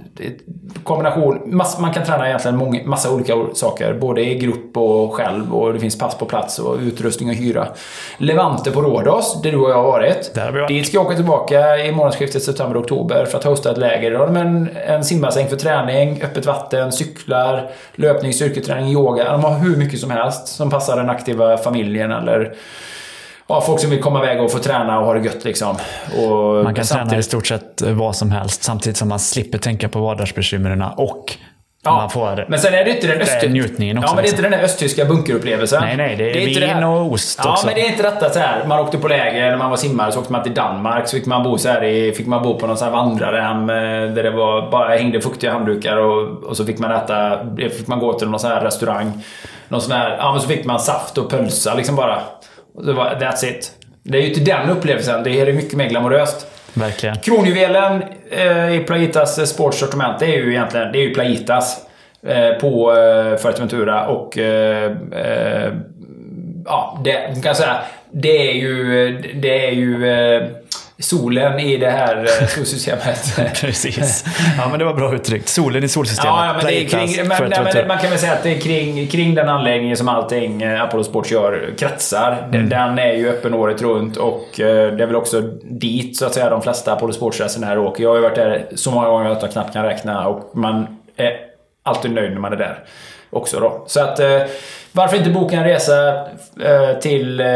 kombination. 0.83 1.41
Mass, 1.45 1.79
man 1.79 1.93
kan 1.93 2.05
träna 2.05 2.27
egentligen 2.27 2.57
många, 2.57 2.83
massa 2.85 3.11
olika 3.11 3.33
saker. 3.53 3.93
Både 3.93 4.21
i 4.21 4.35
grupp 4.35 4.77
och 4.77 5.13
själv. 5.13 5.55
Och 5.55 5.73
det 5.73 5.79
finns 5.79 5.97
pass 5.97 6.17
på 6.17 6.25
plats 6.25 6.59
och 6.59 6.77
utrustning 6.79 7.29
att 7.29 7.37
hyra. 7.37 7.67
Levante 8.17 8.71
på 8.71 8.81
Rhodos, 8.81 9.41
där 9.41 9.51
du 9.51 9.57
och 9.57 9.69
jag 9.69 9.75
har 9.75 9.83
varit. 9.83 10.31
Där 10.35 10.45
har 10.45 10.51
vi 10.51 10.59
varit. 10.59 10.67
Dit 10.67 10.87
ska 10.87 10.97
jag 10.97 11.05
åka 11.05 11.15
tillbaka 11.15 11.77
i 11.77 11.91
månadsskiftet 11.91 12.43
september-oktober 12.43 13.25
för 13.25 13.37
att 13.37 13.43
hosta 13.43 13.71
ett 13.71 13.77
läger. 13.77 14.11
Då 14.11 14.17
har 14.17 14.27
de 14.27 14.37
en, 14.37 14.69
en 14.87 15.03
simbassäng 15.03 15.47
för 15.47 15.55
träning, 15.55 16.21
öppet 16.23 16.45
vatten, 16.45 16.91
cyklar, 16.91 17.69
löpning, 17.95 18.33
styrketräning, 18.33 18.91
yoga. 18.91 19.31
De 19.31 19.43
har 19.43 19.59
hur 19.59 19.77
mycket 19.77 19.99
som 19.99 20.11
helst 20.11 20.47
som 20.47 20.69
passar 20.69 20.97
den 20.97 21.09
aktiva 21.09 21.57
familjen 21.57 21.92
eller 22.01 22.53
ja, 23.47 23.61
folk 23.61 23.79
som 23.81 23.89
vill 23.89 24.01
komma 24.01 24.23
iväg 24.23 24.41
och 24.41 24.51
få 24.51 24.59
träna 24.59 24.99
och 24.99 25.05
ha 25.05 25.13
det 25.13 25.19
gött 25.25 25.43
liksom. 25.45 25.75
Och 26.17 26.63
Man 26.63 26.65
kan 26.65 26.73
träna 26.73 26.81
i 26.81 26.85
samtidigt- 26.85 27.25
stort 27.25 27.47
sett 27.47 27.81
vad 27.81 28.15
som 28.15 28.31
helst 28.31 28.63
samtidigt 28.63 28.97
som 28.97 29.09
man 29.09 29.19
slipper 29.19 29.57
tänka 29.57 29.89
på 29.89 29.99
vardagsbekymren 29.99 30.81
och 30.81 31.37
Ja, 31.85 31.91
man 31.95 32.09
får 32.09 32.45
men 32.47 32.59
sen 32.59 32.73
är 32.73 32.83
det 32.85 32.91
inte 32.91 33.07
den 33.07 33.17
det 33.19 33.23
är 33.31 33.39
östy- 33.41 33.49
njutningen 33.49 33.97
också. 33.97 34.09
Ja, 34.09 34.15
men 34.15 34.23
det 34.23 34.29
är 34.29 34.31
liksom. 34.31 34.45
inte 34.45 34.49
den 34.49 34.59
där 34.59 34.65
östtyska 34.65 35.05
bunkerupplevelsen. 35.05 35.81
Nej, 35.81 35.97
nej, 35.97 36.15
det 36.15 36.23
är 36.23 36.27
inte 36.47 36.59
vin 36.59 36.69
det 36.69 36.73
här- 36.75 36.85
och 36.87 37.11
ost 37.11 37.39
Ja, 37.43 37.51
också. 37.51 37.65
men 37.65 37.75
det 37.75 37.81
är 37.81 37.89
inte 37.89 38.03
detta 38.03 38.29
så 38.29 38.39
här. 38.39 38.65
Man 38.67 38.79
åkte 38.79 38.97
på 38.97 39.07
läger 39.07 39.49
när 39.49 39.57
man 39.57 39.69
var 39.69 39.77
simmare, 39.77 40.11
så 40.11 40.19
åkte 40.19 40.31
man 40.31 40.43
till 40.43 40.53
Danmark, 40.53 41.07
så 41.07 41.15
fick 41.17 41.25
man 41.25 41.43
bo 41.43 41.57
så 41.57 41.69
här 41.69 41.83
i, 41.83 42.11
fick 42.11 42.27
man 42.27 42.43
bo 42.43 42.59
på 42.59 42.67
någon 42.67 42.77
här 42.77 42.89
vandrarhem 42.91 43.69
eh, 43.69 43.75
där 44.15 44.23
det 44.23 44.31
var, 44.31 44.71
bara 44.71 44.89
hängde 44.95 45.21
fuktiga 45.21 45.51
handdukar 45.51 45.97
och, 45.97 46.43
och 46.43 46.57
så 46.57 46.65
fick 46.65 46.79
man 46.79 46.91
äta, 46.91 47.39
fick 47.77 47.87
man 47.87 47.99
gå 47.99 48.13
till 48.13 48.27
någon 48.29 48.39
sån 48.39 48.51
här 48.51 48.61
restaurang. 48.61 49.11
Någon 49.67 49.81
sån 49.81 49.91
här, 49.91 50.17
ja 50.17 50.31
men 50.31 50.41
så 50.41 50.47
fick 50.47 50.65
man 50.65 50.79
saft 50.79 51.17
och 51.17 51.29
pölsa 51.29 51.73
liksom 51.75 51.95
bara. 51.95 52.19
Och 52.75 52.85
det 52.85 52.93
var, 52.93 53.09
that's 53.09 53.45
it. 53.45 53.71
Det 54.03 54.17
är 54.17 54.21
ju 54.21 54.33
till 54.33 54.45
den 54.45 54.69
upplevelsen, 54.69 55.23
det 55.23 55.39
är 55.39 55.53
mycket 55.53 55.73
mer 55.73 55.89
glamoröst. 55.89 56.47
Verkligen. 56.73 57.15
Kronjuvelen 57.15 58.03
eh, 58.31 58.75
i 58.75 58.83
Playitas 58.87 59.39
eh, 59.39 59.45
sportsortiment, 59.45 60.19
det 60.19 60.25
är 60.25 60.37
ju 60.37 60.51
egentligen 60.51 60.91
det 60.91 60.97
är 60.97 61.01
ju 61.01 61.13
Playitas 61.13 61.77
eh, 62.27 62.49
på 62.49 62.91
eh, 62.91 63.37
Fuerteventura 63.37 64.07
och 64.07 64.37
eh, 64.37 64.91
eh, 65.11 65.73
ja, 66.65 67.01
det 67.03 67.43
kan 67.43 67.55
säga, 67.55 67.77
det 68.11 68.49
är 68.49 68.53
ju, 68.53 69.11
det 69.33 69.67
är 69.67 69.71
ju 69.71 70.05
solen 71.03 71.59
i 71.59 71.77
det 71.77 71.89
här 71.89 72.25
eh, 72.41 72.47
solsystemet. 72.47 73.39
Precis. 73.61 74.25
Ja, 74.57 74.69
men 74.69 74.79
det 74.79 74.85
var 74.85 74.93
bra 74.93 75.15
uttryckt. 75.15 75.49
Solen 75.49 75.83
i 75.83 75.87
solsystemet. 75.87 76.35
Ja, 76.37 76.53
men 76.57 76.65
det 76.65 76.81
är 76.81 76.87
kring, 76.87 77.27
men, 77.27 77.49
nej, 77.49 77.73
men 77.73 77.87
man 77.87 77.97
kan 77.97 78.09
väl 78.09 78.19
säga 78.19 78.33
att 78.33 78.43
det 78.43 78.51
är 78.55 78.59
kring, 78.59 79.07
kring 79.07 79.35
den 79.35 79.49
anläggningen 79.49 79.97
som 79.97 80.07
allting 80.07 80.61
eh, 80.61 80.81
Apollo 80.81 81.03
Sports 81.03 81.31
gör 81.31 81.73
kretsar. 81.77 82.47
Den, 82.51 82.69
den 82.69 82.99
är 82.99 83.13
ju 83.13 83.29
öppen 83.29 83.53
året 83.53 83.81
runt 83.81 84.17
och 84.17 84.59
eh, 84.59 84.95
det 84.95 85.03
är 85.03 85.07
väl 85.07 85.15
också 85.15 85.41
dit 85.63 86.17
så 86.17 86.25
att 86.25 86.33
säga 86.33 86.49
de 86.49 86.61
flesta 86.61 86.93
Apollo 86.93 87.13
Sports-resenärer 87.13 87.77
åker. 87.77 88.03
Jag 88.03 88.09
har 88.09 88.15
ju 88.15 88.21
varit 88.21 88.35
där 88.35 88.65
så 88.75 88.91
många 88.91 89.07
gånger 89.07 89.29
att 89.29 89.41
jag 89.41 89.51
knappt 89.51 89.73
kan 89.73 89.85
räkna 89.85 90.27
och 90.27 90.51
man 90.57 90.97
är 91.17 91.33
alltid 91.83 92.11
nöjd 92.11 92.31
när 92.31 92.39
man 92.39 92.53
är 92.53 92.57
där 92.57 92.79
också 93.29 93.59
då. 93.59 93.83
Så 93.87 93.99
att 93.99 94.19
varför 94.95 95.17
inte 95.17 95.29
boka 95.29 95.55
en 95.55 95.63
resa 95.63 96.15
eh, 96.63 96.99
till, 97.01 97.39
eh, 97.39 97.47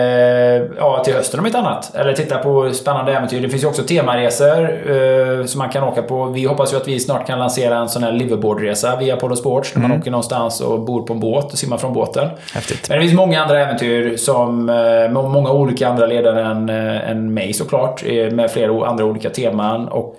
ja, 0.77 1.01
till 1.05 1.13
hösten 1.13 1.39
om 1.39 1.45
inte 1.45 1.57
annat? 1.57 1.95
Eller 1.95 2.13
titta 2.13 2.38
på 2.38 2.73
spännande 2.73 3.13
äventyr. 3.13 3.41
Det 3.41 3.49
finns 3.49 3.63
ju 3.63 3.67
också 3.67 3.83
temaresor 3.83 4.91
eh, 4.91 5.45
som 5.45 5.59
man 5.59 5.69
kan 5.69 5.83
åka 5.83 6.01
på. 6.01 6.25
Vi 6.25 6.45
hoppas 6.45 6.73
ju 6.73 6.77
att 6.77 6.88
vi 6.88 6.99
snart 6.99 7.27
kan 7.27 7.39
lansera 7.39 7.77
en 7.77 7.89
sån 7.89 8.03
här 8.03 8.11
liveaboardresa 8.11 8.95
via 8.95 9.13
Apollo 9.13 9.35
Sports. 9.35 9.75
När 9.75 9.88
man 9.88 9.99
åker 9.99 10.11
någonstans 10.11 10.61
och 10.61 10.79
bor 10.79 11.01
på 11.01 11.13
en 11.13 11.19
båt 11.19 11.51
och 11.51 11.57
simmar 11.57 11.77
från 11.77 11.93
båten. 11.93 12.29
Häftigt. 12.53 12.89
Men 12.89 12.97
det 12.97 13.03
finns 13.03 13.17
många 13.17 13.41
andra 13.41 13.61
äventyr 13.61 14.17
som, 14.17 14.65
många 15.11 15.51
olika 15.51 15.88
andra 15.88 16.05
ledare 16.05 16.45
än, 16.45 16.69
än 16.69 17.33
mig 17.33 17.53
såklart. 17.53 18.03
Med 18.31 18.51
flera 18.51 18.88
andra 18.88 19.05
olika 19.05 19.29
teman. 19.29 19.88
Och 19.88 20.15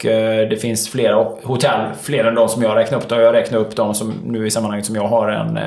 det 0.51 0.61
finns 0.61 0.89
flera 0.89 1.27
hotell, 1.45 1.81
fler 2.03 2.25
än 2.25 2.35
de 2.35 2.49
som 2.49 2.63
jag 2.63 2.77
räknar 2.77 2.99
upp. 2.99 3.09
Då. 3.09 3.21
Jag 3.21 3.35
räknar 3.35 3.59
upp 3.59 3.77
de 3.77 3.95
som 3.95 4.15
nu 4.25 4.47
i 4.47 4.51
sammanhanget 4.51 4.87
som 4.87 4.97
jag 4.97 5.09
har 5.09 5.29
en 5.29 5.59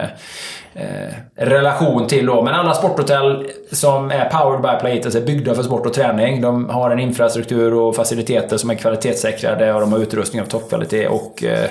eh, 0.74 1.14
relation 1.36 2.08
till 2.08 2.26
då. 2.26 2.44
Men 2.44 2.54
alla 2.54 2.74
sporthotell 2.74 3.48
som 3.72 4.12
är 4.12 4.30
powered 4.30 4.62
by 4.62 4.80
Playitas 4.80 5.16
är 5.16 5.22
byggda 5.22 5.56
för 5.56 5.64
sport 5.64 5.86
och 5.86 5.94
träning. 5.94 6.42
De 6.42 6.70
har 6.70 6.92
en 6.92 7.00
infrastruktur 7.00 7.74
och 7.74 7.96
faciliteter 7.96 8.58
som 8.58 8.70
är 8.70 8.76
kvalitetssäkrade 8.76 9.74
och 9.74 9.82
de 9.82 9.92
har 9.92 10.00
utrustning 10.00 10.42
av 10.42 10.46
toppkvalitet 10.46 11.10
och 11.10 11.44
eh, 11.44 11.70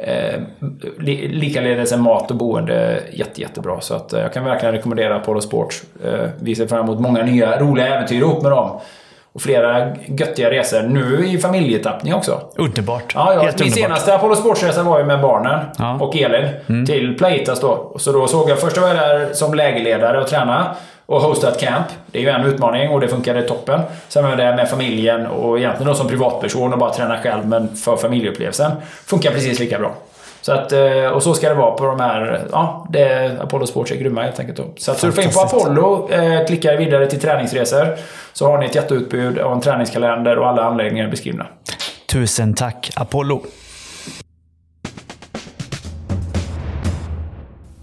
Eh, 0.00 0.40
li, 0.98 1.28
likaledes 1.28 1.92
är 1.92 1.96
mat 1.96 2.30
och 2.30 2.36
boende 2.36 3.02
jätte, 3.12 3.40
jättebra. 3.40 3.80
Så 3.80 3.94
att, 3.94 4.12
eh, 4.12 4.20
jag 4.20 4.32
kan 4.32 4.44
verkligen 4.44 4.74
rekommendera 4.74 5.16
Apollo 5.16 5.40
Sports. 5.40 5.82
Eh, 6.04 6.28
vi 6.40 6.54
ser 6.54 6.66
fram 6.66 6.84
emot 6.84 7.00
många 7.00 7.22
nya 7.24 7.60
roliga 7.60 7.86
äventyr 7.86 8.16
ihop 8.16 8.42
med 8.42 8.52
dem. 8.52 8.80
Och 9.32 9.42
flera 9.42 9.96
göttiga 10.06 10.50
resor. 10.50 10.82
Nu 10.82 11.26
i 11.28 11.38
familjetappning 11.38 12.14
också. 12.14 12.40
Underbart. 12.56 13.12
Ja, 13.14 13.34
ja. 13.34 13.40
Helt 13.42 13.58
Min 13.58 13.68
underbart. 13.68 13.88
senaste 13.88 14.14
Apollo 14.14 14.36
Sportsresa 14.36 14.82
var 14.82 14.98
ju 14.98 15.04
med 15.04 15.20
barnen 15.20 15.60
Ja. 15.78 15.84
Mm. 15.90 16.02
och 16.02 16.16
Elin 16.16 16.86
till 16.86 17.18
Playitas 17.18 17.60
då. 17.60 17.96
Så 17.98 18.12
då 18.12 18.26
såg 18.26 18.50
jag, 18.50 18.58
först 18.58 18.78
var 18.78 18.88
jag 18.88 18.96
där 18.96 19.28
som 19.32 19.54
lägerledare 19.54 20.20
och 20.20 20.26
träna 20.26 20.74
och 21.06 21.20
hosta 21.20 21.48
ett 21.48 21.60
camp. 21.60 21.86
Det 22.06 22.18
är 22.18 22.22
ju 22.22 22.28
en 22.28 22.44
utmaning 22.44 22.90
och 22.90 23.00
det 23.00 23.08
funkade 23.08 23.42
toppen. 23.42 23.80
Sen 24.08 24.22
var 24.22 24.30
jag 24.30 24.38
där 24.38 24.56
med 24.56 24.68
familjen 24.70 25.26
och 25.26 25.58
egentligen 25.58 25.88
då 25.88 25.94
som 25.94 26.08
privatperson 26.08 26.72
och 26.72 26.78
bara 26.78 26.90
träna 26.94 27.18
själv 27.18 27.46
men 27.46 27.76
för 27.76 27.96
familjeupplevelsen. 27.96 28.72
Funkar 29.06 29.30
precis 29.30 29.58
lika 29.60 29.78
bra. 29.78 29.94
Så 30.40 30.52
att, 30.52 30.72
eh, 30.72 31.06
och 31.06 31.22
så 31.22 31.34
ska 31.34 31.48
det 31.48 31.54
vara 31.54 31.70
på 31.70 31.84
de 31.84 32.00
här... 32.00 32.46
Ja, 32.52 32.86
det, 32.90 33.36
Apollo 33.40 33.66
Sports 33.66 33.92
är 33.92 33.96
grymma 33.96 34.22
helt 34.22 34.40
enkelt. 34.40 34.56
Då. 34.58 34.64
Så 34.76 34.90
att 34.90 34.98
surfa 34.98 35.22
in 35.22 35.30
på. 35.30 35.40
Apollo, 35.40 36.10
eh, 36.12 36.46
klicka 36.46 36.76
vidare 36.76 37.06
till 37.06 37.20
träningsresor. 37.20 37.96
Så 38.32 38.46
har 38.46 38.58
ni 38.58 38.66
ett 38.66 38.74
jätteutbud 38.74 39.38
och 39.38 39.52
en 39.52 39.60
träningskalender 39.60 40.38
och 40.38 40.48
alla 40.48 40.64
anläggningar 40.64 41.08
beskrivna. 41.08 41.46
Tusen 42.06 42.54
tack 42.54 42.90
Apollo. 42.96 43.42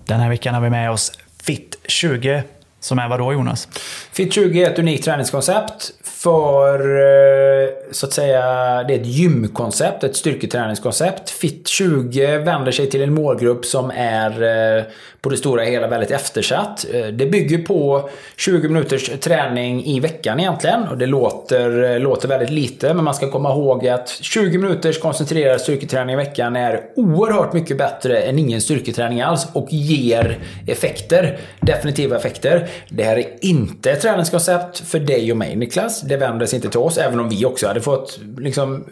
Den 0.06 0.20
här 0.20 0.30
veckan 0.30 0.54
har 0.54 0.62
vi 0.62 0.70
med 0.70 0.92
oss 0.92 1.12
Fit20. 1.44 2.42
Som 2.80 3.00
är 3.00 3.08
vad 3.08 3.20
då 3.20 3.34
Jonas? 3.34 3.68
Fit20 4.14 4.66
är 4.66 4.72
ett 4.72 4.80
unikt 4.80 5.06
träningskoncept 5.06 5.92
för, 6.26 6.80
eh, 6.80 7.70
så 7.92 8.06
att 8.06 8.14
säga, 8.14 8.44
det 8.84 8.94
är 8.94 9.00
ett 9.00 9.06
gymkoncept, 9.06 10.04
ett 10.04 10.16
styrketräningskoncept. 10.16 11.32
Fit20 11.42 12.44
vänder 12.46 12.72
sig 12.72 12.90
till 12.90 13.02
en 13.02 13.14
målgrupp 13.14 13.66
som 13.66 13.92
är 13.96 14.44
eh, 14.78 14.84
på 15.26 15.30
det 15.30 15.38
stora 15.38 15.64
hela 15.64 15.88
väldigt 15.88 16.12
eftersatt. 16.12 16.86
Eh, 16.94 17.06
det 17.06 17.26
bygger 17.26 17.58
på 17.58 18.10
20 18.38 18.70
minuters 18.70 19.10
träning 19.20 19.86
i 19.86 20.00
veckan 20.00 20.40
egentligen. 20.40 20.88
Och 20.88 20.98
det 20.98 21.06
låter, 21.06 21.84
eh, 21.84 22.00
låter 22.00 22.28
väldigt 22.28 22.50
lite, 22.50 22.94
men 22.94 23.04
man 23.04 23.14
ska 23.14 23.32
komma 23.32 23.52
ihåg 23.52 23.88
att 23.88 24.10
20 24.10 24.58
minuters 24.58 25.00
koncentrerad 25.00 25.62
styrketräning 25.62 26.14
i 26.14 26.18
veckan 26.18 26.56
är 26.56 26.82
oerhört 26.96 27.54
mycket 27.54 27.78
bättre 27.78 28.22
än 28.22 28.40
ingen 28.40 28.62
styrketräning 28.62 29.22
alls 29.22 29.48
och 29.54 29.68
ger 29.72 30.40
effekter. 30.68 31.38
Definitiva 31.60 32.18
effekter. 32.18 32.68
Det 32.90 33.04
här 33.04 33.18
är 33.18 33.26
inte 33.42 33.92
ett 33.92 34.02
träningskoncept 34.02 34.80
för 34.80 35.00
dig 35.00 35.32
och 35.32 35.38
mig 35.38 35.56
Niklas. 35.56 36.02
Det 36.02 36.18
vänder 36.18 36.46
sig 36.46 36.58
inte 36.58 36.70
till 36.70 36.80
oss, 36.80 36.98
även 36.98 37.20
om 37.20 37.30
vi 37.30 37.46
också 37.46 37.68
hade 37.68 37.82
fått 37.82 38.20
liksom, 38.38 38.86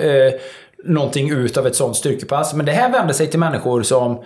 eh, 0.00 0.06
eh 0.06 0.32
någonting 0.84 1.30
ut 1.30 1.56
av 1.56 1.66
ett 1.66 1.76
sånt 1.76 1.96
styrkepass. 1.96 2.54
Men 2.54 2.66
det 2.66 2.72
här 2.72 2.92
vänder 2.92 3.14
sig 3.14 3.26
till 3.26 3.40
människor 3.40 3.82
som 3.82 4.24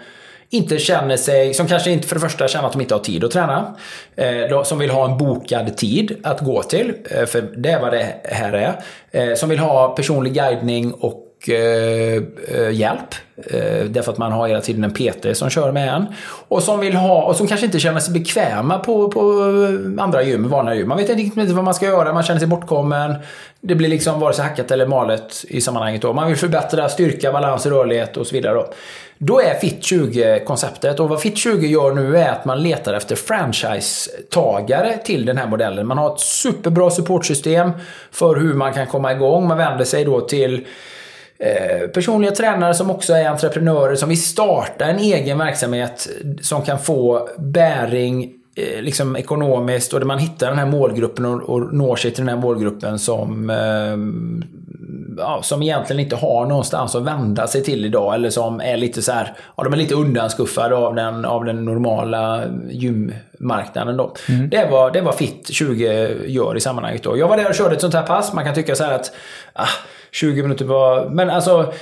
inte 0.50 0.78
känner 0.78 1.16
sig, 1.16 1.54
som 1.54 1.66
kanske 1.66 1.90
inte 1.90 2.08
för 2.08 2.14
det 2.14 2.20
första 2.20 2.48
känner 2.48 2.66
att 2.66 2.72
de 2.72 2.80
inte 2.80 2.94
har 2.94 3.00
tid 3.00 3.24
att 3.24 3.30
träna. 3.30 3.76
Eh, 4.16 4.62
som 4.62 4.78
vill 4.78 4.90
ha 4.90 5.10
en 5.10 5.18
bokad 5.18 5.76
tid 5.76 6.16
att 6.22 6.40
gå 6.40 6.62
till, 6.62 6.92
eh, 7.10 7.26
för 7.26 7.40
det 7.56 7.70
är 7.70 7.80
vad 7.80 7.92
det 7.92 8.14
här 8.24 8.52
är. 8.52 8.82
Eh, 9.10 9.34
som 9.34 9.48
vill 9.48 9.58
ha 9.58 9.88
personlig 9.88 10.34
guidning 10.34 10.92
och 10.92 11.26
och 11.40 11.48
eh, 11.48 12.22
eh, 12.48 12.70
hjälp. 12.70 13.14
Eh, 13.36 13.84
därför 13.84 14.12
att 14.12 14.18
man 14.18 14.32
har 14.32 14.48
hela 14.48 14.60
tiden 14.60 14.84
en 14.84 14.90
PT 14.90 15.36
som 15.36 15.50
kör 15.50 15.72
med 15.72 15.94
en. 15.94 16.06
Och 16.48 16.62
som 16.62 16.80
vill 16.80 16.94
ha, 16.94 17.22
och 17.22 17.36
som 17.36 17.46
kanske 17.46 17.66
inte 17.66 17.80
känner 17.80 18.00
sig 18.00 18.14
bekväma 18.14 18.78
på, 18.78 19.08
på 19.08 19.20
andra 19.98 20.22
gym, 20.22 20.48
vanliga 20.48 20.74
gym. 20.74 20.88
Man 20.88 20.98
vet 20.98 21.08
inte 21.08 21.22
riktigt 21.22 21.50
vad 21.50 21.64
man 21.64 21.74
ska 21.74 21.86
göra, 21.86 22.12
man 22.12 22.22
känner 22.22 22.38
sig 22.38 22.48
bortkommen. 22.48 23.14
Det 23.60 23.74
blir 23.74 23.88
liksom 23.88 24.20
vare 24.20 24.34
sig 24.34 24.44
hackat 24.44 24.70
eller 24.70 24.86
malet 24.86 25.44
i 25.48 25.60
sammanhanget 25.60 26.02
då. 26.02 26.12
Man 26.12 26.28
vill 26.28 26.36
förbättra 26.36 26.88
styrka, 26.88 27.32
balans, 27.32 27.66
rörlighet 27.66 28.16
och 28.16 28.26
så 28.26 28.34
vidare 28.34 28.54
då. 28.54 28.72
Då 29.18 29.40
är 29.40 29.54
Fit20 29.54 30.44
konceptet 30.44 31.00
och 31.00 31.08
vad 31.08 31.18
Fit20 31.18 31.66
gör 31.66 31.94
nu 31.94 32.16
är 32.16 32.32
att 32.32 32.44
man 32.44 32.62
letar 32.62 32.94
efter 32.94 33.16
franchisetagare 33.16 34.98
till 35.04 35.24
den 35.26 35.36
här 35.36 35.46
modellen. 35.46 35.86
Man 35.86 35.98
har 35.98 36.14
ett 36.14 36.20
superbra 36.20 36.90
supportsystem 36.90 37.70
för 38.10 38.36
hur 38.36 38.54
man 38.54 38.72
kan 38.72 38.86
komma 38.86 39.12
igång. 39.12 39.48
Man 39.48 39.58
vänder 39.58 39.84
sig 39.84 40.04
då 40.04 40.20
till 40.20 40.66
personliga 41.94 42.30
tränare 42.30 42.74
som 42.74 42.90
också 42.90 43.12
är 43.12 43.28
entreprenörer 43.28 43.94
som 43.94 44.08
vill 44.08 44.22
starta 44.22 44.84
en 44.84 44.98
egen 44.98 45.38
verksamhet 45.38 46.08
som 46.42 46.62
kan 46.62 46.78
få 46.78 47.28
bäring 47.38 48.32
eh, 48.56 48.82
liksom 48.82 49.16
ekonomiskt 49.16 49.92
och 49.92 50.00
där 50.00 50.06
man 50.06 50.18
hittar 50.18 50.48
den 50.48 50.58
här 50.58 50.66
målgruppen 50.66 51.24
och, 51.24 51.42
och 51.42 51.74
når 51.74 51.96
sig 51.96 52.10
till 52.10 52.24
den 52.24 52.34
här 52.34 52.42
målgruppen 52.42 52.98
som 52.98 53.50
eh, 53.50 53.96
ja, 55.18 55.40
som 55.42 55.62
egentligen 55.62 56.00
inte 56.00 56.16
har 56.16 56.46
någonstans 56.46 56.94
att 56.94 57.02
vända 57.02 57.46
sig 57.46 57.62
till 57.62 57.84
idag 57.84 58.14
eller 58.14 58.30
som 58.30 58.60
är 58.60 58.76
lite 58.76 59.02
så 59.02 59.12
här, 59.12 59.34
ja, 59.56 59.64
de 59.64 59.72
är 59.72 59.76
lite 59.76 59.94
undanskuffade 59.94 60.76
av 60.76 60.94
den, 60.94 61.24
av 61.24 61.44
den 61.44 61.64
normala 61.64 62.44
gymmarknaden 62.70 63.96
då. 63.96 64.14
Det 64.50 64.68
var, 64.70 64.90
det 64.90 65.00
var 65.00 65.12
Fit20 65.12 66.26
gör 66.26 66.56
i 66.56 66.60
sammanhanget 66.60 67.02
då. 67.02 67.18
Jag 67.18 67.28
var 67.28 67.36
där 67.36 67.48
och 67.48 67.54
körde 67.54 67.74
ett 67.74 67.80
sånt 67.80 67.94
här 67.94 68.06
pass. 68.06 68.32
Man 68.32 68.44
kan 68.44 68.54
tycka 68.54 68.74
så 68.74 68.84
här 68.84 68.92
att 68.92 69.12
ah, 69.52 69.68
20 70.12 70.42
minuter 70.42 70.64
var... 70.64 71.08
Men 71.10 71.30
alltså, 71.30 71.72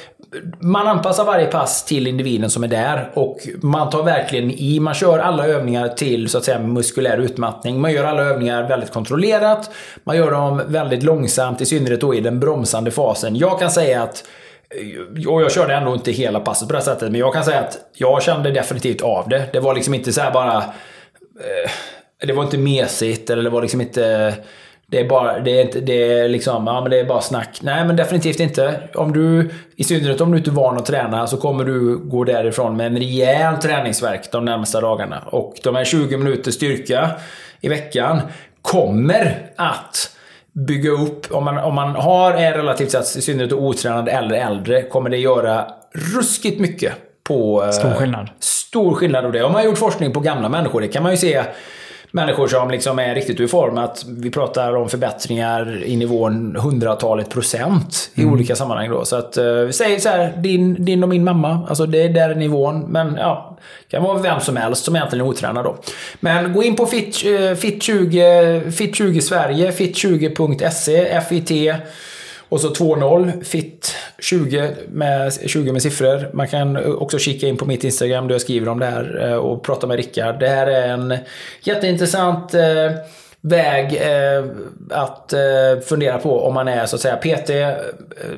man 0.61 0.89
anpassar 0.89 1.25
varje 1.25 1.47
pass 1.47 1.85
till 1.85 2.07
individen 2.07 2.51
som 2.51 2.65
är 2.65 2.69
där 2.69 3.11
och 3.15 3.39
man 3.63 3.91
tar 3.91 4.03
verkligen 4.03 4.51
i. 4.51 4.81
Man 4.81 4.95
kör 4.95 5.19
alla 5.19 5.47
övningar 5.47 5.89
till 5.89 6.29
så 6.29 6.39
att 6.39 6.45
säga 6.45 6.59
muskulär 6.59 7.19
utmattning. 7.19 7.81
Man 7.81 7.93
gör 7.93 8.05
alla 8.05 8.23
övningar 8.23 8.69
väldigt 8.69 8.93
kontrollerat. 8.93 9.71
Man 10.05 10.17
gör 10.17 10.31
dem 10.31 10.63
väldigt 10.67 11.03
långsamt, 11.03 11.61
i 11.61 11.67
synnerhet 11.67 12.01
då 12.01 12.15
i 12.15 12.21
den 12.21 12.41
bromsande 12.41 12.91
fasen. 12.91 13.37
Jag 13.37 13.59
kan 13.59 13.71
säga 13.71 14.03
att 14.03 14.25
eh, 14.71 15.29
och 15.29 15.43
jag 15.43 15.53
körde 15.53 15.75
ändå 15.75 15.95
inte 15.95 16.13
hela 16.13 16.41
passet 16.41 16.69
på 16.69 16.73
det 16.73 16.79
här 16.79 16.85
sättet, 16.85 17.11
men 17.13 17.21
jag 17.21 17.35
kan 17.35 17.45
säga 17.45 17.61
att 17.61 17.79
jag 17.93 18.23
kände 18.23 18.51
definitivt 18.51 19.03
av 19.03 19.29
det. 19.29 19.45
Det 19.53 19.61
var 19.61 19.75
liksom 19.75 19.95
inte 19.95 20.13
så 20.13 20.21
här 20.21 20.31
bara... 20.31 20.57
Eh, 20.57 21.71
det 22.27 22.33
var 22.33 22.43
inte 22.43 22.59
mesigt, 22.59 23.31
eller 23.31 23.43
det 23.43 23.51
var 23.51 23.63
liksom 23.63 23.81
inte... 23.81 24.35
Det 24.91 25.01
är 25.01 25.09
bara, 25.09 25.41
det 25.41 25.51
är 25.51 25.63
inte, 25.65 25.81
det 25.81 26.13
är 26.13 26.29
liksom, 26.29 26.67
ja 26.67 26.81
men 26.81 26.91
det 26.91 27.01
är 27.01 27.05
bara 27.05 27.21
snack. 27.21 27.59
Nej 27.63 27.85
men 27.85 27.97
definitivt 27.97 28.41
inte. 28.41 28.81
Om 28.95 29.13
du, 29.13 29.51
i 29.77 29.85
synnerhet 29.85 30.21
om 30.21 30.31
du 30.33 30.39
inte 30.39 30.51
är 30.51 30.53
van 30.53 30.77
att 30.77 30.87
träna, 30.87 31.27
så 31.27 31.37
kommer 31.37 31.65
du 31.65 31.97
gå 31.99 32.25
därifrån 32.25 32.77
med 32.77 32.87
en 32.87 32.97
rejäl 32.97 33.57
träningsverk 33.57 34.33
de 34.33 34.45
närmsta 34.45 34.81
dagarna. 34.81 35.23
Och 35.27 35.55
de 35.63 35.75
här 35.75 35.85
20 35.85 36.17
minuter 36.17 36.51
styrka 36.51 37.11
i 37.61 37.69
veckan 37.69 38.21
kommer 38.63 39.39
att 39.57 40.11
bygga 40.53 40.91
upp, 40.91 41.27
om 41.31 41.45
man, 41.45 41.59
om 41.59 41.75
man 41.75 41.95
har, 41.95 42.33
är 42.33 42.53
relativt 42.53 42.91
sett 42.91 43.17
i 43.17 43.21
synnerhet 43.23 43.53
otränad 43.53 44.09
eller 44.09 44.35
äldre, 44.37 44.83
kommer 44.83 45.11
det 45.11 45.17
göra 45.17 45.67
ruskigt 46.15 46.61
mycket 46.61 46.93
på... 47.29 47.65
eh, 47.65 47.71
Stor 47.71 47.91
skillnad. 47.91 48.29
Stor 48.41 48.95
skillnad 48.95 49.25
av 49.25 49.33
det. 49.33 49.43
Om 49.43 49.53
man 49.53 49.61
har 49.61 49.67
gjort 49.69 49.79
forskning 49.79 50.13
på 50.13 50.21
gamla 50.21 50.49
människor, 50.49 50.81
det 50.81 50.89
kan 50.89 51.03
man 51.03 51.13
ju 51.13 51.19
se 51.19 51.43
människor 52.11 52.49
som 52.49 52.71
liksom 52.71 52.99
är 52.99 53.15
riktigt 53.15 53.41
ur 53.41 53.47
form. 53.47 53.79
Att 53.79 54.05
vi 54.09 54.31
pratar 54.31 54.77
om 54.77 54.89
förbättringar 54.89 55.83
i 55.85 55.97
nivån 55.97 56.57
hundratalet 56.57 57.31
procent 57.31 58.11
i 58.15 58.25
olika 58.25 58.57
sammanhang. 58.57 58.91
Då. 58.91 59.05
Så 59.05 59.17
att, 59.17 59.37
eh, 59.37 59.69
säg 59.71 60.01
så 60.01 60.09
här, 60.09 60.33
din, 60.37 60.85
din 60.85 61.03
och 61.03 61.09
min 61.09 61.25
mamma. 61.25 61.67
Alltså 61.69 61.87
det 61.87 62.03
är 62.03 62.09
där 62.09 62.35
nivån. 62.35 62.81
Men 62.81 63.17
ja, 63.17 63.59
det 63.89 63.97
kan 63.97 64.03
vara 64.03 64.19
vem 64.19 64.41
som 64.41 64.57
helst 64.57 64.85
som 64.85 64.97
egentligen 64.97 65.27
är 65.27 65.31
otränad 65.31 65.65
då. 65.65 65.77
Men 66.21 66.53
gå 66.53 66.63
in 66.63 66.77
på 66.77 66.87
Fit, 66.87 67.25
eh, 67.25 67.29
Fit20, 67.31 68.63
Fit20 68.65 69.21
Sverige, 69.21 69.71
fit20.se, 69.71 71.21
FIT. 71.21 71.51
Och 72.49 72.61
så 72.61 72.69
2.0, 72.69 73.45
fit 73.45 73.95
20 74.19 74.71
med, 74.89 75.33
20 75.47 75.73
med 75.73 75.83
siffror. 75.83 76.31
Man 76.33 76.49
kan 76.49 76.95
också 76.95 77.19
kika 77.19 77.47
in 77.47 77.57
på 77.57 77.65
mitt 77.65 77.85
Instagram 77.85 78.29
där 78.29 78.35
jag 78.35 78.41
skriver 78.41 78.69
om 78.69 78.79
det 78.79 78.87
här 78.87 79.29
eh, 79.29 79.37
och 79.37 79.63
prata 79.63 79.87
med 79.87 79.97
Rickard. 79.97 80.41
Det 80.41 80.49
här 80.49 80.67
är 80.67 80.89
en 80.89 81.15
jätteintressant 81.63 82.55
eh, 82.55 82.91
väg 83.41 83.95
eh, 83.95 84.45
att 84.91 85.33
eh, 85.33 85.81
fundera 85.87 86.19
på 86.19 86.47
om 86.47 86.55
man 86.55 86.69
är 86.69 86.87
så 86.87 86.97
att 86.97 87.03
säga 87.03 87.17
PT, 87.17 87.51
eh, 87.51 87.71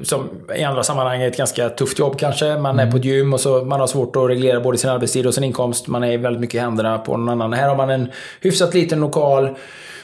som 0.02 0.28
i 0.56 0.64
andra 0.64 0.82
sammanhang 0.82 1.22
är 1.22 1.28
ett 1.28 1.36
ganska 1.36 1.68
tufft 1.68 1.98
jobb 1.98 2.18
kanske. 2.18 2.56
Man 2.56 2.78
är 2.78 2.90
på 2.90 2.96
ett 2.96 3.04
gym 3.04 3.32
och 3.32 3.40
så 3.40 3.64
man 3.64 3.80
har 3.80 3.86
svårt 3.86 4.16
att 4.16 4.28
reglera 4.28 4.60
både 4.60 4.78
sin 4.78 4.90
arbetstid 4.90 5.26
och 5.26 5.34
sin 5.34 5.44
inkomst. 5.44 5.88
Man 5.88 6.04
är 6.04 6.18
väldigt 6.18 6.40
mycket 6.40 6.54
i 6.54 6.58
händerna 6.58 6.98
på 6.98 7.16
någon 7.16 7.28
annan. 7.28 7.52
Här 7.52 7.68
har 7.68 7.76
man 7.76 7.90
en 7.90 8.10
hyfsat 8.40 8.74
liten 8.74 9.00
lokal. 9.00 9.56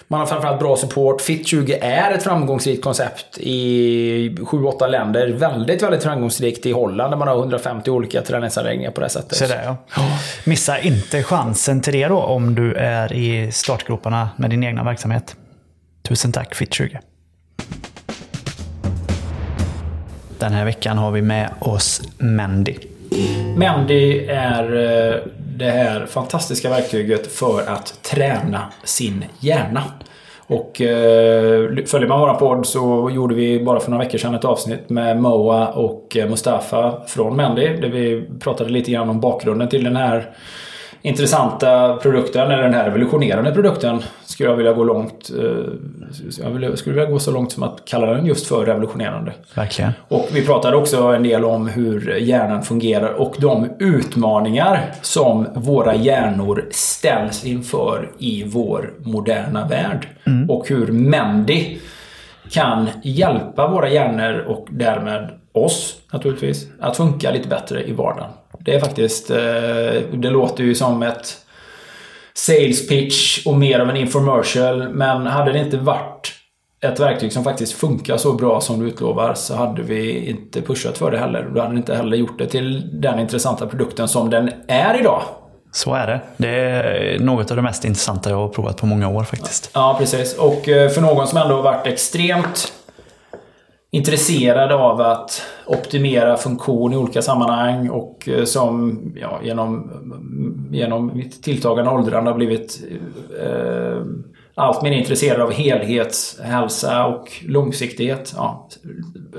Man 0.09 0.21
har 0.21 0.27
framförallt 0.27 0.61
bra 0.61 0.77
support. 0.77 1.21
Fit20 1.21 1.79
är 1.81 2.13
ett 2.13 2.23
framgångsrikt 2.23 2.85
koncept 2.85 3.39
i 3.39 4.29
7-8 4.39 4.89
länder. 4.89 5.29
Väldigt, 5.29 5.83
väldigt 5.83 6.03
framgångsrikt 6.03 6.67
i 6.67 6.73
Holland 6.73 7.13
där 7.13 7.19
man 7.19 7.29
har 7.29 7.37
150 7.37 7.91
olika 7.91 8.23
träningsanläggningar 8.23 8.91
på 8.91 9.01
det 9.01 9.09
sättet. 9.09 9.39
Så 9.39 9.47
där 9.47 9.63
ja. 9.65 9.77
Missa 10.45 10.79
inte 10.79 11.23
chansen 11.23 11.81
till 11.81 11.93
det 11.93 12.09
då 12.09 12.19
om 12.19 12.55
du 12.55 12.75
är 12.75 13.13
i 13.13 13.53
startgroparna 13.53 14.29
med 14.37 14.51
din 14.51 14.65
egna 14.65 14.85
verksamhet. 14.85 15.37
Tusen 16.03 16.33
tack 16.33 16.55
Fit20. 16.55 16.99
Den 20.39 20.53
här 20.53 20.65
veckan 20.65 20.99
har 20.99 21.11
vi 21.11 21.23
med 21.23 21.51
oss 21.59 22.03
Mandy. 22.19 22.75
Mendy 23.57 24.27
är 24.29 24.77
eh, 24.77 25.21
det 25.57 25.71
här 25.71 26.07
fantastiska 26.07 26.71
verktyget 26.71 27.33
för 27.33 27.63
att 27.67 28.03
träna 28.03 28.73
sin 28.85 29.25
hjärna. 29.41 29.83
Och 30.49 30.81
eh, 30.81 31.85
följer 31.87 32.09
man 32.09 32.21
våra 32.21 32.35
podd 32.35 32.67
så 32.67 33.11
gjorde 33.15 33.35
vi 33.35 33.65
bara 33.65 33.81
för 33.81 33.91
några 33.91 34.05
veckor 34.05 34.19
sedan 34.19 34.35
ett 34.35 34.45
avsnitt 34.45 34.91
med 34.91 35.21
Moa 35.23 35.69
och 35.69 36.17
Mustafa 36.29 37.01
från 37.07 37.37
Mendy. 37.37 37.69
Där 37.77 37.89
vi 37.89 38.29
pratade 38.41 38.71
lite 38.71 38.91
grann 38.91 39.09
om 39.09 39.21
bakgrunden 39.21 39.69
till 39.69 39.85
den 39.85 39.97
här 39.97 40.31
intressanta 41.03 41.97
produkten, 41.97 42.51
eller 42.51 42.62
den 42.62 42.74
här 42.74 42.84
revolutionerande 42.84 43.53
produkten, 43.53 44.03
skulle 44.24 44.49
jag 44.51 44.57
vilja 44.57 44.72
gå 44.72 44.84
långt. 44.84 45.30
eh, 45.38 46.62
Jag 46.68 46.78
skulle 46.78 46.94
vilja 46.97 47.11
gå 47.11 47.18
så 47.18 47.30
långt 47.30 47.53
som 47.53 47.62
att 47.62 47.82
kalla 47.84 48.07
den 48.07 48.26
just 48.26 48.47
för 48.47 48.66
revolutionerande. 48.66 49.32
Verkligen. 49.55 49.92
Och 50.09 50.28
vi 50.32 50.47
pratade 50.47 50.76
också 50.76 51.03
en 51.03 51.22
del 51.22 51.44
om 51.44 51.68
hur 51.68 52.16
hjärnan 52.16 52.62
fungerar 52.62 53.12
och 53.12 53.34
de 53.38 53.68
utmaningar 53.78 54.80
som 55.03 55.47
våra 55.55 55.94
hjärnor 55.94 56.64
ställs 56.70 57.44
inför 57.44 58.11
i 58.18 58.44
vår 58.44 58.92
moderna 58.99 59.66
värld. 59.68 60.09
Och 60.49 60.68
hur 60.68 60.86
Mendy 60.86 61.78
kan 62.51 62.88
hjälpa 63.03 63.68
våra 63.68 63.88
hjärnor 63.88 64.44
och 64.49 64.66
därmed 64.70 65.30
oss 65.53 65.97
naturligtvis 66.12 66.66
att 66.80 66.97
funka 66.97 67.30
lite 67.30 67.49
bättre 67.49 67.84
i 67.84 67.92
vardagen. 67.92 68.30
Det 68.67 68.75
är 68.75 68.81
faktiskt, 68.81 69.31
eh, 69.31 69.37
det 70.12 70.31
låter 70.31 70.64
ju 70.64 70.75
som 70.75 71.03
ett 71.03 71.37
sales 72.35 72.89
pitch 72.89 73.47
och 73.47 73.55
mer 73.55 73.81
av 73.81 73.91
en 73.91 73.97
infomercial. 73.97 74.89
Men 74.89 75.27
hade 75.27 75.53
det 75.53 75.59
inte 75.59 75.77
varit 75.77 76.33
ett 76.81 77.01
verktyg 77.01 77.33
som 77.33 77.45
faktiskt 77.45 77.73
funkar 77.73 78.17
så 78.17 78.33
bra 78.33 78.61
som 78.61 78.81
du 78.81 78.87
utlovar 78.87 79.35
så 79.35 79.55
hade 79.55 79.83
vi 79.83 80.31
inte 80.31 80.62
pushat 80.62 80.99
för 80.99 81.11
det 81.11 81.19
heller. 81.19 81.51
Du 81.55 81.61
hade 81.61 81.77
inte 81.77 81.95
heller 81.95 82.17
gjort 82.17 82.39
det 82.39 82.47
till 82.47 83.01
den 83.01 83.19
intressanta 83.19 83.67
produkten 83.67 84.09
som 84.09 84.31
den 84.31 84.51
är 84.69 85.01
idag. 85.01 85.23
Så 85.73 85.95
är 85.95 86.07
det. 86.07 86.21
Det 86.37 86.49
är 86.49 87.19
något 87.19 87.51
av 87.51 87.57
det 87.57 87.62
mest 87.62 87.85
intressanta 87.85 88.31
jag 88.31 88.37
har 88.37 88.49
provat 88.49 88.77
på 88.77 88.87
många 88.87 89.09
år 89.09 89.25
faktiskt. 89.25 89.71
Ja, 89.75 89.97
precis. 89.99 90.35
Och 90.35 90.69
eh, 90.69 90.91
för 90.91 91.01
någon 91.01 91.27
som 91.27 91.39
ändå 91.39 91.55
har 91.55 91.62
varit 91.62 91.87
extremt 91.87 92.73
intresserad 93.91 94.72
av 94.72 95.01
att 95.01 95.43
optimera 95.66 96.37
funktion 96.37 96.93
i 96.93 96.97
olika 96.97 97.22
sammanhang 97.22 97.89
och 97.89 98.28
eh, 98.28 98.45
som 98.45 99.03
ja, 99.20 99.41
genom, 99.43 99.91
genom 100.72 101.16
mitt 101.16 101.43
tilltagande 101.43 101.91
åldrande 101.91 102.30
har 102.30 102.37
blivit 102.37 102.80
eh, 103.43 104.03
allt 104.59 104.82
mer 104.82 104.93
intresserad 104.93 105.41
av 105.41 105.53
helhetshälsa 105.53 107.07
och 107.07 107.28
långsiktighet. 107.47 108.34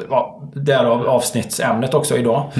Ja, 0.09 0.41
därav 0.53 1.07
avsnittsämnet 1.07 1.93
också 1.93 2.17
idag. 2.17 2.51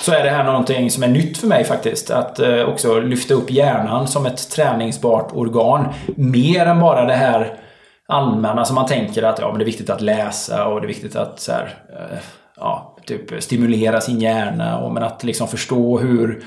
Så 0.00 0.12
är 0.12 0.24
det 0.24 0.30
här 0.30 0.44
någonting 0.44 0.90
som 0.90 1.02
är 1.02 1.08
nytt 1.08 1.38
för 1.38 1.46
mig 1.46 1.64
faktiskt. 1.64 2.10
Att 2.10 2.38
eh, 2.38 2.62
också 2.62 3.00
lyfta 3.00 3.34
upp 3.34 3.50
hjärnan 3.50 4.08
som 4.08 4.26
ett 4.26 4.50
träningsbart 4.50 5.32
organ. 5.32 5.88
Mer 6.16 6.66
än 6.66 6.80
bara 6.80 7.04
det 7.04 7.14
här 7.14 7.58
allmänna 8.12 8.64
som 8.64 8.74
man 8.74 8.86
tänker 8.86 9.22
att 9.22 9.38
ja, 9.38 9.48
men 9.48 9.58
det 9.58 9.62
är 9.62 9.66
viktigt 9.66 9.90
att 9.90 10.00
läsa 10.00 10.66
och 10.66 10.80
det 10.80 10.84
är 10.84 10.88
viktigt 10.88 11.16
att 11.16 11.40
så 11.40 11.52
här, 11.52 11.74
eh, 11.88 12.18
ja, 12.56 12.96
typ 13.06 13.42
stimulera 13.42 14.00
sin 14.00 14.20
hjärna. 14.20 14.78
Och, 14.78 14.92
men 14.92 15.02
att 15.02 15.24
liksom 15.24 15.48
förstå 15.48 15.98
hur 15.98 16.44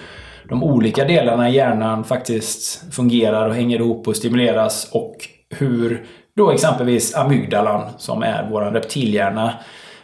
de 0.50 0.64
olika 0.64 1.06
delarna 1.06 1.50
i 1.50 1.56
hjärnan 1.56 2.04
faktiskt 2.04 2.94
fungerar 2.96 3.48
och 3.48 3.56
hänger 3.56 3.80
ihop 3.80 4.08
och 4.08 4.16
stimuleras. 4.16 4.90
Och 4.92 5.16
hur 5.50 6.06
då 6.36 6.52
exempelvis 6.52 7.16
amygdalan, 7.16 7.90
som 7.98 8.24
är 8.24 8.48
vår 8.52 8.62
reptilhjärna, 8.62 9.54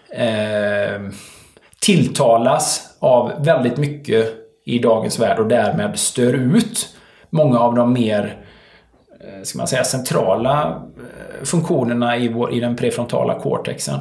eh, 0.10 1.02
tilltalas 1.82 2.98
av 3.00 3.32
väldigt 3.40 3.78
mycket 3.78 4.34
i 4.66 4.80
dagens 4.80 5.20
värld 5.20 5.40
och 5.40 5.48
därmed 5.48 6.00
stör 6.00 6.34
ut 6.34 6.96
många 7.30 7.60
av 7.60 7.76
de 7.76 7.94
mer 7.94 8.46
eh, 9.22 9.44
ska 9.44 9.58
man 9.58 9.68
säga, 9.68 9.84
centrala 9.84 10.82
funktionerna 11.44 12.18
i, 12.18 12.28
vår, 12.28 12.54
i 12.54 12.60
den 12.60 12.76
prefrontala 12.76 13.40
cortexen. 13.40 14.00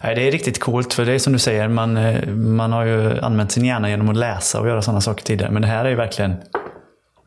Nej, 0.00 0.14
det 0.14 0.28
är 0.28 0.30
riktigt 0.30 0.60
coolt, 0.60 0.94
för 0.94 1.04
det 1.04 1.12
är 1.12 1.18
som 1.18 1.32
du 1.32 1.38
säger, 1.38 1.68
man, 1.68 1.96
eh, 1.96 2.28
man 2.28 2.72
har 2.72 2.84
ju 2.84 3.20
använt 3.20 3.52
sin 3.52 3.64
hjärna 3.64 3.90
genom 3.90 4.08
att 4.08 4.16
läsa 4.16 4.60
och 4.60 4.68
göra 4.68 4.82
sådana 4.82 5.00
saker 5.00 5.24
tidigare. 5.24 5.50
Men 5.52 5.62
det 5.62 5.68
här 5.68 5.84
är 5.84 5.88
ju 5.88 5.96
verkligen 5.96 6.34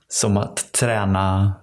som 0.07 0.37
att 0.37 0.71
träna 0.71 1.53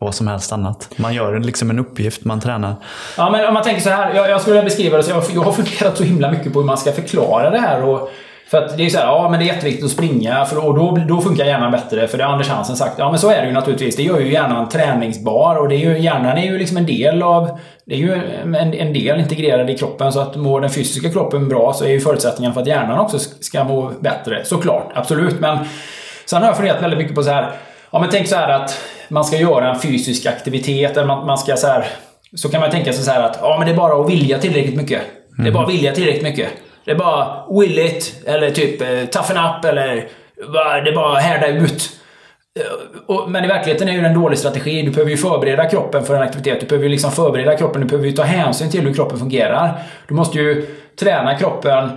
vad 0.00 0.14
som 0.14 0.26
helst 0.26 0.52
annat. 0.52 0.90
Man 0.96 1.14
gör 1.14 1.40
liksom 1.40 1.70
en 1.70 1.78
uppgift, 1.78 2.24
man 2.24 2.40
tränar. 2.40 2.74
Ja, 3.16 3.30
men 3.30 3.48
om 3.48 3.54
man 3.54 3.62
tänker 3.62 3.82
så 3.82 3.90
här. 3.90 4.14
Jag, 4.14 4.30
jag 4.30 4.40
skulle 4.40 4.54
vilja 4.54 4.64
beskriva 4.64 4.96
det 4.96 5.02
så. 5.02 5.10
Jag, 5.10 5.24
jag 5.34 5.40
har 5.40 5.52
funderat 5.52 5.96
så 5.96 6.04
himla 6.04 6.30
mycket 6.30 6.52
på 6.52 6.58
hur 6.58 6.66
man 6.66 6.78
ska 6.78 6.92
förklara 6.92 7.50
det 7.50 7.58
här. 7.58 7.82
Och, 7.82 8.10
för 8.52 8.58
att 8.58 8.76
det 8.76 8.86
är 8.86 8.90
så 8.90 8.98
här, 8.98 9.06
ja 9.06 9.28
men 9.30 9.40
det 9.40 9.44
är 9.44 9.54
jätteviktigt 9.54 9.84
att 9.84 9.90
springa 9.90 10.44
för, 10.44 10.66
och 10.66 10.74
då, 10.74 10.98
då 11.08 11.20
funkar 11.20 11.44
hjärnan 11.44 11.72
bättre. 11.72 12.08
För 12.08 12.18
det 12.18 12.24
har 12.24 12.32
Anders 12.32 12.48
Hansen 12.48 12.76
sagt. 12.76 12.94
Ja 12.98 13.10
men 13.10 13.18
så 13.18 13.30
är 13.30 13.40
det 13.40 13.46
ju 13.46 13.52
naturligtvis. 13.52 13.96
Det 13.96 14.02
gör 14.02 14.20
ju 14.20 14.32
hjärnan 14.32 14.68
träningsbar 14.68 15.56
och 15.56 15.68
det 15.68 15.74
är 15.74 15.78
ju, 15.78 15.98
hjärnan 15.98 16.38
är 16.38 16.42
ju 16.44 16.58
liksom 16.58 16.76
en 16.76 16.86
del 16.86 17.22
av... 17.22 17.58
Det 17.86 17.94
är 17.94 17.98
ju 17.98 18.14
en, 18.42 18.54
en 18.54 18.92
del 18.92 19.20
integrerad 19.20 19.70
i 19.70 19.78
kroppen. 19.78 20.12
Så 20.12 20.20
att 20.20 20.36
mår 20.36 20.60
den 20.60 20.70
fysiska 20.70 21.10
kroppen 21.10 21.48
bra 21.48 21.72
så 21.72 21.84
är 21.84 21.88
ju 21.88 22.00
förutsättningen 22.00 22.54
för 22.54 22.60
att 22.60 22.66
hjärnan 22.66 22.98
också 22.98 23.18
ska 23.18 23.64
må 23.64 23.92
bättre. 24.00 24.44
Såklart, 24.44 24.92
absolut. 24.94 25.40
Men 25.40 25.58
sen 26.26 26.42
har 26.42 26.48
jag 26.48 26.56
funderat 26.56 26.82
väldigt 26.82 26.98
mycket 26.98 27.14
på 27.14 27.22
så 27.22 27.30
här. 27.30 27.50
Ja 27.90 27.98
men 27.98 28.08
tänk 28.10 28.28
så 28.28 28.36
här 28.36 28.48
att 28.48 28.80
man 29.08 29.24
ska 29.24 29.36
göra 29.36 29.70
en 29.70 29.80
fysisk 29.80 30.26
aktivitet. 30.26 30.96
Eller 30.96 31.06
man, 31.06 31.26
man 31.26 31.38
ska 31.38 31.56
så 31.56 31.66
här... 31.66 31.86
Så 32.34 32.48
kan 32.48 32.60
man 32.60 32.70
tänka 32.70 32.92
sig 32.92 33.04
så 33.04 33.10
här 33.10 33.22
att 33.22 33.38
ja 33.42 33.56
men 33.58 33.66
det 33.66 33.72
är 33.72 33.76
bara 33.76 34.00
att 34.00 34.10
vilja 34.10 34.38
tillräckligt 34.38 34.76
mycket. 34.76 35.02
Det 35.38 35.48
är 35.48 35.52
bara 35.52 35.64
att 35.64 35.70
vilja 35.70 35.92
tillräckligt 35.92 36.22
mycket. 36.22 36.48
Det 36.84 36.90
är 36.90 36.94
bara 36.94 37.44
will 37.50 37.78
it, 37.78 38.22
eller 38.26 38.50
typ 38.50 38.80
eh, 38.80 38.86
toughen 38.88 39.44
up, 39.44 39.64
eller 39.64 40.08
det 40.84 40.90
är 40.90 40.94
bara 40.94 41.18
härda 41.18 41.46
ut. 41.46 41.90
Eh, 43.08 43.28
men 43.28 43.44
i 43.44 43.48
verkligheten 43.48 43.88
är 43.88 43.92
ju 43.92 44.00
det 44.00 44.06
en 44.06 44.20
dålig 44.20 44.38
strategi. 44.38 44.82
Du 44.82 44.90
behöver 44.90 45.10
ju 45.10 45.16
förbereda 45.16 45.68
kroppen 45.68 46.04
för 46.04 46.14
en 46.14 46.22
aktivitet. 46.22 46.60
Du 46.60 46.66
behöver 46.66 46.84
ju 46.84 46.90
liksom 46.90 47.12
förbereda 47.12 47.56
kroppen. 47.56 47.80
Du 47.80 47.86
behöver 47.86 48.08
ju 48.08 48.12
ta 48.12 48.22
hänsyn 48.22 48.70
till 48.70 48.80
hur 48.80 48.94
kroppen 48.94 49.18
fungerar. 49.18 49.82
Du 50.08 50.14
måste 50.14 50.38
ju 50.38 50.66
träna 51.00 51.38
kroppen 51.38 51.90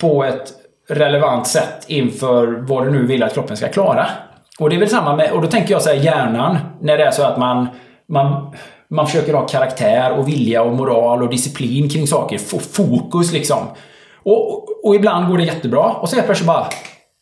på 0.00 0.24
ett 0.24 0.52
relevant 0.88 1.46
sätt 1.46 1.84
inför 1.86 2.46
vad 2.46 2.86
du 2.86 2.90
nu 2.90 3.06
vill 3.06 3.22
att 3.22 3.34
kroppen 3.34 3.56
ska 3.56 3.68
klara. 3.68 4.06
Och 4.58 4.70
det 4.70 4.76
är 4.76 4.80
väl 4.80 4.88
samma 4.88 5.16
med, 5.16 5.32
och 5.32 5.42
då 5.42 5.48
tänker 5.48 5.72
jag 5.72 5.82
så 5.82 5.90
här, 5.90 5.96
hjärnan, 5.96 6.58
när 6.80 6.98
det 6.98 7.04
är 7.04 7.10
så 7.10 7.22
att 7.22 7.38
man, 7.38 7.68
man, 8.08 8.54
man 8.90 9.06
försöker 9.06 9.34
ha 9.34 9.46
karaktär 9.46 10.12
och 10.12 10.28
vilja 10.28 10.62
och 10.62 10.72
moral 10.72 11.22
och 11.22 11.30
disciplin 11.30 11.88
kring 11.88 12.06
saker. 12.06 12.38
Fokus 12.72 13.32
liksom. 13.32 13.66
Och, 14.24 14.64
och, 14.84 14.94
ibland 14.94 15.28
går 15.28 15.38
det 15.38 15.44
jättebra 15.44 15.84
och 15.84 16.08
så 16.08 16.16
helt 16.16 16.26
plötsligt 16.26 16.46
bara 16.46 16.66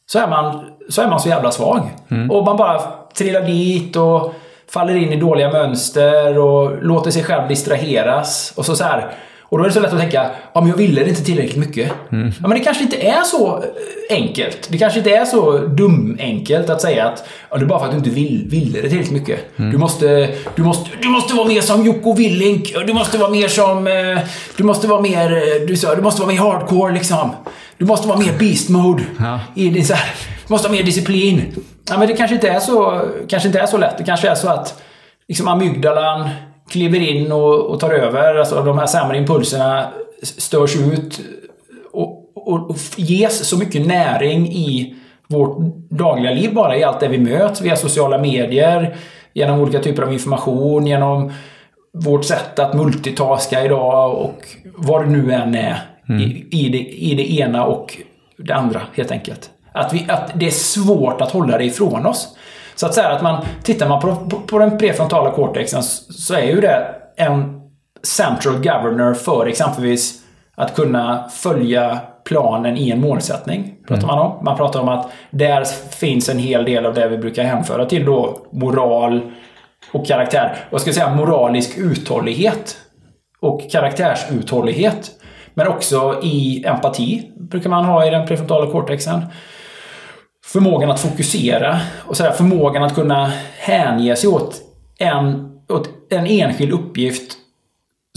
så 0.06 0.18
är 0.18 0.28
man 0.28 0.64
så, 0.88 1.02
är 1.02 1.08
man 1.08 1.20
så 1.20 1.28
jävla 1.28 1.50
svag. 1.50 1.90
Och 2.30 2.44
man 2.44 2.56
bara 2.56 2.80
trillar 3.16 3.42
dit 3.42 3.96
och 3.96 4.34
faller 4.70 4.96
in 4.96 5.12
i 5.12 5.16
dåliga 5.16 5.52
mönster 5.52 6.38
och 6.38 6.84
låter 6.84 7.10
sig 7.10 7.22
själv 7.22 7.48
distraheras. 7.48 8.52
Och 8.56 8.66
så, 8.66 8.76
så 8.76 8.84
här. 8.84 9.10
Och 9.50 9.58
då 9.58 9.64
är 9.64 9.68
det 9.68 9.74
så 9.74 9.80
lätt 9.80 9.92
att 9.92 9.98
tänka, 9.98 10.30
ja 10.52 10.60
men 10.60 10.70
jag 10.70 10.76
ville 10.76 11.02
det 11.02 11.08
inte 11.08 11.24
tillräckligt 11.24 11.56
mycket. 11.56 11.92
Ja, 12.10 12.48
men 12.48 12.50
det 12.50 12.60
kanske 12.60 12.82
inte 12.82 12.96
är 12.96 13.22
så 13.22 13.64
enkelt. 14.10 14.68
Det 14.70 14.78
kanske 14.78 14.98
inte 14.98 15.10
är 15.10 15.24
så 15.24 15.58
dum-enkelt 15.58 16.70
att 16.70 16.80
säga 16.80 17.06
att 17.06 17.28
ja, 17.50 17.56
det 17.58 17.64
är 17.64 17.66
bara 17.66 17.78
för 17.78 17.86
att 17.86 17.92
du 17.92 17.98
inte 17.98 18.10
vill, 18.10 18.44
ville 18.48 18.80
det 18.80 18.88
tillräckligt 18.88 19.12
mycket. 19.20 19.40
Du, 19.56 19.78
måste, 19.78 20.28
du, 20.54 20.62
måste, 20.62 20.90
du 21.02 21.08
måste 21.08 21.34
vara 21.34 21.48
mer 21.48 21.60
som 21.60 21.84
Jocko 21.86 22.12
Willink. 22.14 22.74
Du 22.86 22.92
måste 22.92 23.18
vara 23.18 23.30
mer 23.30 23.48
som... 23.48 23.86
eh, 23.86 24.18
Du 24.56 24.64
måste 24.64 24.86
vara 24.88 25.00
mer... 25.00 25.32
eh, 25.32 25.66
Du, 25.68 25.76
sa, 25.76 25.94
du 25.94 26.02
måste 26.02 26.20
vara 26.22 26.32
mer 26.32 26.38
hardcore 26.40 26.94
liksom. 26.94 27.30
Du 27.78 27.84
måste 27.84 28.08
vara 28.08 28.18
mer 28.18 28.38
beast 28.38 28.68
mode. 28.68 29.02
I 29.54 29.68
din, 29.68 29.84
så 29.84 29.94
här, 29.94 30.10
du 30.46 30.52
måste 30.52 30.68
ha 30.68 30.74
mer 30.76 30.82
disciplin. 30.82 31.42
Ja, 31.88 31.98
men 31.98 32.08
det 32.08 32.16
kanske 32.16 32.34
inte 32.34 32.48
är 32.48 32.60
så, 32.60 33.02
kanske 33.28 33.48
inte 33.48 33.60
är 33.60 33.66
så 33.66 33.78
lätt. 33.78 33.98
Det 33.98 34.04
kanske 34.04 34.28
är 34.28 34.34
så 34.34 34.48
att 34.48 34.82
liksom 35.28 35.48
amygdalan 35.48 36.28
kliver 36.70 37.00
in 37.00 37.32
och, 37.32 37.54
och 37.60 37.80
tar 37.80 37.90
över. 37.90 38.34
Alltså 38.34 38.62
de 38.62 38.78
här 38.78 38.86
sämre 38.86 39.16
impulserna 39.18 39.88
störs 40.22 40.76
ut 40.76 41.20
och, 41.92 42.32
och, 42.34 42.70
och 42.70 42.76
ges 42.96 43.48
så 43.48 43.56
mycket 43.58 43.86
näring 43.86 44.52
i 44.52 44.94
vårt 45.30 45.58
dagliga 45.90 46.32
liv 46.32 46.54
bara 46.54 46.76
i 46.76 46.84
allt 46.84 47.00
det 47.00 47.08
vi 47.08 47.18
möts 47.18 47.60
via 47.60 47.76
sociala 47.76 48.18
medier, 48.18 48.96
genom 49.32 49.60
olika 49.60 49.78
typer 49.78 50.02
av 50.02 50.12
information, 50.12 50.86
genom 50.86 51.32
vårt 51.92 52.24
sätt 52.24 52.58
att 52.58 52.74
multitaska 52.74 53.64
idag 53.64 54.14
och 54.14 54.36
vad 54.76 55.04
det 55.04 55.10
nu 55.10 55.32
än 55.32 55.54
är 55.54 55.78
i, 56.08 56.46
i, 56.50 56.68
det, 56.68 56.78
i 56.78 57.14
det 57.14 57.32
ena 57.32 57.64
och 57.64 57.96
det 58.36 58.52
andra 58.52 58.80
helt 58.94 59.10
enkelt. 59.10 59.50
Att, 59.72 59.94
vi, 59.94 60.06
att 60.08 60.30
det 60.34 60.46
är 60.46 60.50
svårt 60.50 61.20
att 61.20 61.30
hålla 61.30 61.58
det 61.58 61.64
ifrån 61.64 62.06
oss. 62.06 62.36
Så 62.74 62.86
att 62.86 62.94
säga 62.94 63.08
att 63.08 63.22
man, 63.22 63.44
tittar 63.62 63.88
man 63.88 64.00
på, 64.00 64.16
på, 64.16 64.40
på 64.40 64.58
den 64.58 64.78
prefrontala 64.78 65.30
cortexen 65.30 65.82
så 65.82 66.34
är 66.34 66.46
ju 66.46 66.60
det 66.60 66.94
en 67.16 67.60
central 68.02 68.56
governor 68.56 69.14
för 69.14 69.46
exempelvis 69.46 70.22
att 70.54 70.74
kunna 70.74 71.28
följa 71.28 72.00
planen 72.24 72.76
i 72.76 72.90
en 72.90 73.00
målsättning. 73.00 73.74
Pratar 73.88 74.06
man 74.06 74.18
om. 74.18 74.44
Man 74.44 74.56
pratar 74.56 74.80
om 74.80 74.88
att 74.88 75.10
där 75.30 75.64
finns 75.90 76.28
en 76.28 76.38
hel 76.38 76.64
del 76.64 76.86
av 76.86 76.94
det 76.94 77.08
vi 77.08 77.18
brukar 77.18 77.44
hänföra 77.44 77.84
till 77.84 78.04
då 78.04 78.46
moral 78.52 79.32
och 79.92 80.06
karaktär. 80.06 80.56
Och 80.68 80.74
jag 80.74 80.80
ska 80.80 80.92
säga 80.92 81.14
moralisk 81.14 81.78
uthållighet 81.78 82.76
och 83.40 83.70
karaktärsuthållighet. 83.70 85.10
Men 85.54 85.68
också 85.68 86.20
i 86.22 86.64
empati 86.66 87.32
brukar 87.36 87.70
man 87.70 87.84
ha 87.84 88.06
i 88.06 88.10
den 88.10 88.26
prefrontala 88.26 88.70
cortexen. 88.70 89.20
Förmågan 90.44 90.90
att 90.90 91.00
fokusera 91.00 91.80
och 92.06 92.16
sådär, 92.16 92.30
förmågan 92.30 92.82
att 92.82 92.94
kunna 92.94 93.32
hänge 93.58 94.16
sig 94.16 94.30
åt 94.30 94.60
en, 94.98 95.50
åt 95.68 95.88
en 96.10 96.26
enskild 96.26 96.72
uppgift 96.72 97.36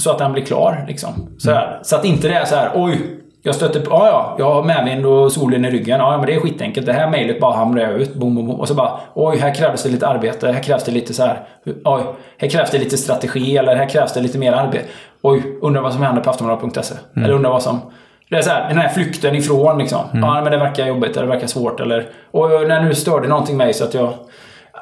så 0.02 0.12
att 0.12 0.18
den 0.18 0.34
blir 0.34 0.46
klar. 0.46 0.86
Liksom. 0.88 1.36
Sådär. 1.38 1.80
Så 1.84 1.96
att 1.96 2.06
inte 2.06 2.28
det 2.28 2.34
är 2.34 2.46
så 2.46 2.56
här, 2.56 2.72
oj, 2.76 3.23
Jag 3.46 3.56
stöter 3.56 3.80
på, 3.80 3.92
ja 3.92 4.08
ja, 4.08 4.36
jag 4.38 4.54
har 4.54 4.64
medvind 4.64 5.06
och 5.06 5.32
solen 5.32 5.66
i 5.66 5.72
ryggen. 5.72 6.00
Ja, 6.00 6.18
men 6.18 6.26
det 6.26 6.36
är 6.36 6.40
skitenkelt. 6.40 6.86
Det 6.86 6.94
här 6.94 7.10
mejlet 7.10 7.40
bara 7.40 7.56
hamrar 7.56 7.82
jag 7.82 7.94
ut. 7.94 8.16
Boom, 8.16 8.36
boom, 8.36 8.48
boom. 8.48 8.60
Och 8.60 8.68
så 8.68 8.74
bara, 8.74 9.00
oj, 9.14 9.38
här 9.38 9.56
krävs 9.56 9.84
det 9.84 9.90
lite 9.90 10.08
arbete. 10.08 10.52
Här 10.52 10.64
krävs 10.64 10.84
det 10.84 10.92
lite 10.92 11.14
så 11.14 11.24
här. 11.24 11.40
Oj, 11.84 12.04
här 12.38 12.50
krävs 12.50 12.72
det 12.72 12.78
lite 12.78 12.98
strategi. 12.98 13.58
Eller 13.58 13.76
här 13.76 13.90
krävs 13.90 14.14
det 14.14 14.22
lite 14.22 14.38
mer 14.38 14.54
arbete. 14.54 14.86
Oj, 15.22 15.44
undrar 15.62 15.82
vad 15.82 15.94
som 15.94 16.02
händer 16.04 16.22
på 16.22 16.30
aftonbladet.se. 16.30 16.96
Mm. 17.16 17.26
Eller 17.26 17.36
undrar 17.36 17.50
vad 17.50 17.64
som... 17.64 17.82
Det 18.30 18.36
är 18.36 18.42
så 18.42 18.50
här, 18.50 18.70
den 18.70 18.78
här 18.78 18.90
flykten 18.90 19.36
ifrån 19.36 19.78
liksom. 19.78 20.00
Ja, 20.14 20.42
men 20.42 20.52
det 20.52 20.58
verkar 20.58 20.88
jobbigt 20.88 21.18
eller 21.18 21.28
det 21.28 21.34
verkar 21.34 21.48
svårt 21.48 21.80
eller... 21.80 22.08
Och 22.32 22.50
när 22.50 22.82
nu 22.84 22.96
störde 22.96 23.28
någonting 23.28 23.58
mig 23.58 23.74
så 23.74 23.84
att 23.84 23.94
jag... 23.94 24.14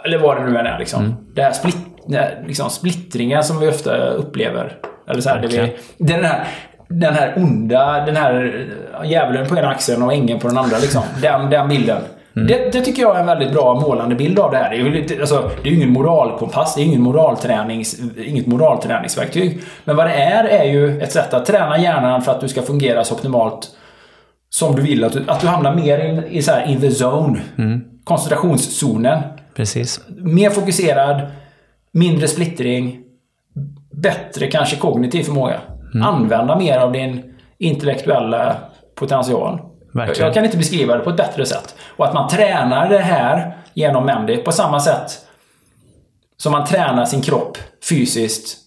Eller 0.05 0.17
vad 0.17 0.37
det 0.37 0.43
nu 0.43 0.57
än 0.57 0.65
är 0.65 0.79
liksom. 0.79 1.03
Mm. 1.03 1.15
Det 1.33 1.41
här 1.41 1.51
split, 1.51 1.77
den 2.05 2.19
här, 2.19 2.43
liksom, 2.47 2.69
splittringen 2.69 3.43
som 3.43 3.59
vi 3.59 3.69
ofta 3.69 3.97
upplever. 4.09 4.77
Eller 5.09 5.21
så 5.21 5.29
här, 5.29 5.41
det 5.41 5.47
vi, 5.47 5.57
Verkligen. 5.57 5.79
den 5.97 6.25
här 6.25 6.47
den 6.91 7.13
här 7.13 7.33
onda, 7.37 8.05
den 8.05 8.15
här 8.15 8.65
djävulen 9.05 9.47
på 9.47 9.57
ena 9.57 9.67
axeln 9.69 10.03
och 10.03 10.13
ängeln 10.13 10.39
på 10.39 10.47
den 10.47 10.57
andra. 10.57 10.77
Liksom. 10.77 11.01
Den, 11.21 11.49
den 11.49 11.69
bilden. 11.69 12.01
Mm. 12.35 12.47
Det, 12.47 12.71
det 12.71 12.81
tycker 12.81 13.01
jag 13.01 13.15
är 13.15 13.19
en 13.19 13.25
väldigt 13.25 13.53
bra 13.53 13.79
målande 13.79 14.15
bild 14.15 14.39
av 14.39 14.51
det 14.51 14.57
här. 14.57 14.69
Det 14.69 14.75
är 14.77 14.83
lite- 14.89 15.19
alltså, 15.19 15.49
det 15.63 15.69
är 15.69 15.71
ju 15.71 15.77
ingen 15.77 15.93
moralkompass, 15.93 16.75
det 16.75 16.81
är 16.81 16.85
ingen 16.85 17.01
moraltränings, 17.01 17.99
inget 18.25 18.47
moralträningsverktyg. 18.47 19.61
Men 19.83 19.95
vad 19.95 20.07
det 20.07 20.13
är, 20.13 20.43
är 20.43 20.63
ju 20.63 21.01
ett 21.01 21.11
sätt 21.11 21.33
att 21.33 21.45
träna 21.45 21.77
hjärnan 21.79 22.21
för 22.21 22.31
att 22.31 22.41
du 22.41 22.47
ska 22.47 22.61
fungera 22.61 23.03
så 23.03 23.15
optimalt 23.15 23.67
som 24.49 24.75
du 24.75 24.81
vill. 24.81 25.03
Att 25.03 25.13
du, 25.13 25.23
att 25.27 25.41
du 25.41 25.47
hamnar 25.47 25.75
mer 25.75 26.05
in, 26.05 26.23
i, 26.29 26.41
så 26.41 26.51
här, 26.51 26.65
in 26.67 26.81
the 26.81 26.87
zone. 27.05 27.39
Mm. 27.57 27.81
Koncentrationszonen. 28.03 29.19
Precis. 29.55 29.99
Mer 30.17 30.49
fokuserad, 30.49 31.21
mindre 31.93 32.27
splittring, 32.27 32.97
bättre 33.93 34.47
kanske 34.47 34.75
kognitiv 34.75 35.23
förmåga. 35.23 35.59
Mm. 35.93 36.07
Använda 36.07 36.55
mer 36.55 36.77
av 36.77 36.91
din 36.91 37.33
intellektuella 37.57 38.55
potential. 38.95 39.61
Verkligen. 39.93 40.25
Jag 40.25 40.33
kan 40.33 40.45
inte 40.45 40.57
beskriva 40.57 40.97
det 40.97 41.03
på 41.03 41.09
ett 41.09 41.17
bättre 41.17 41.45
sätt. 41.45 41.75
Och 41.97 42.05
att 42.07 42.13
man 42.13 42.29
tränar 42.29 42.89
det 42.89 42.97
här 42.97 43.57
genom 43.73 44.05
Mendy 44.05 44.37
på 44.37 44.51
samma 44.51 44.79
sätt 44.79 45.27
som 46.37 46.51
man 46.51 46.65
tränar 46.65 47.05
sin 47.05 47.21
kropp 47.21 47.57
fysiskt. 47.89 48.57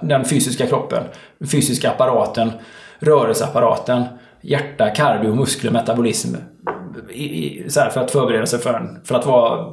Den 0.00 0.24
fysiska 0.24 0.66
kroppen, 0.66 1.04
den 1.38 1.48
fysiska 1.48 1.90
apparaten, 1.90 2.52
rörelseapparaten, 2.98 4.04
hjärta, 4.40 4.90
kardio, 4.90 5.34
muskler, 5.34 5.70
metabolism. 5.70 6.34
I, 7.10 7.24
i, 7.24 7.70
så 7.70 7.80
för 7.80 8.00
att 8.00 8.10
förbereda 8.10 8.46
sig 8.46 8.58
för, 8.58 8.74
en, 8.74 9.00
för 9.04 9.14
att 9.14 9.26
vara 9.26 9.72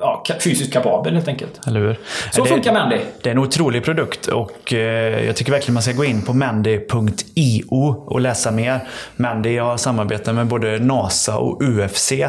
ja, 0.00 0.22
ka- 0.26 0.38
fysiskt 0.40 0.72
kapabel 0.72 1.14
helt 1.14 1.28
enkelt. 1.28 1.60
Eller 1.66 1.80
hur? 1.80 1.98
Så 2.32 2.42
det, 2.42 2.48
funkar 2.48 2.72
Mandy. 2.72 2.96
Det 3.22 3.28
är 3.28 3.34
en 3.34 3.38
otrolig 3.38 3.84
produkt 3.84 4.26
och 4.26 4.72
eh, 4.72 5.26
jag 5.26 5.36
tycker 5.36 5.52
verkligen 5.52 5.74
man 5.74 5.82
ska 5.82 5.92
gå 5.92 6.04
in 6.04 6.22
på 6.22 6.32
mandy.io 6.32 7.94
och 8.06 8.20
läsa 8.20 8.50
mer. 8.50 8.80
Mandy 9.16 9.58
har 9.58 9.76
samarbete 9.76 10.32
med 10.32 10.46
både 10.46 10.78
NASA 10.78 11.38
och 11.38 11.62
UFC 11.62 12.12
eh, 12.12 12.28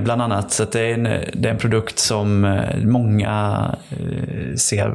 bland 0.00 0.22
annat. 0.22 0.52
Så 0.52 0.64
det, 0.64 0.80
är 0.80 0.94
en, 0.94 1.02
det 1.32 1.48
är 1.48 1.52
en 1.52 1.58
produkt 1.58 1.98
som 1.98 2.44
eh, 2.44 2.76
många 2.84 3.56
eh, 3.90 4.54
ser 4.56 4.94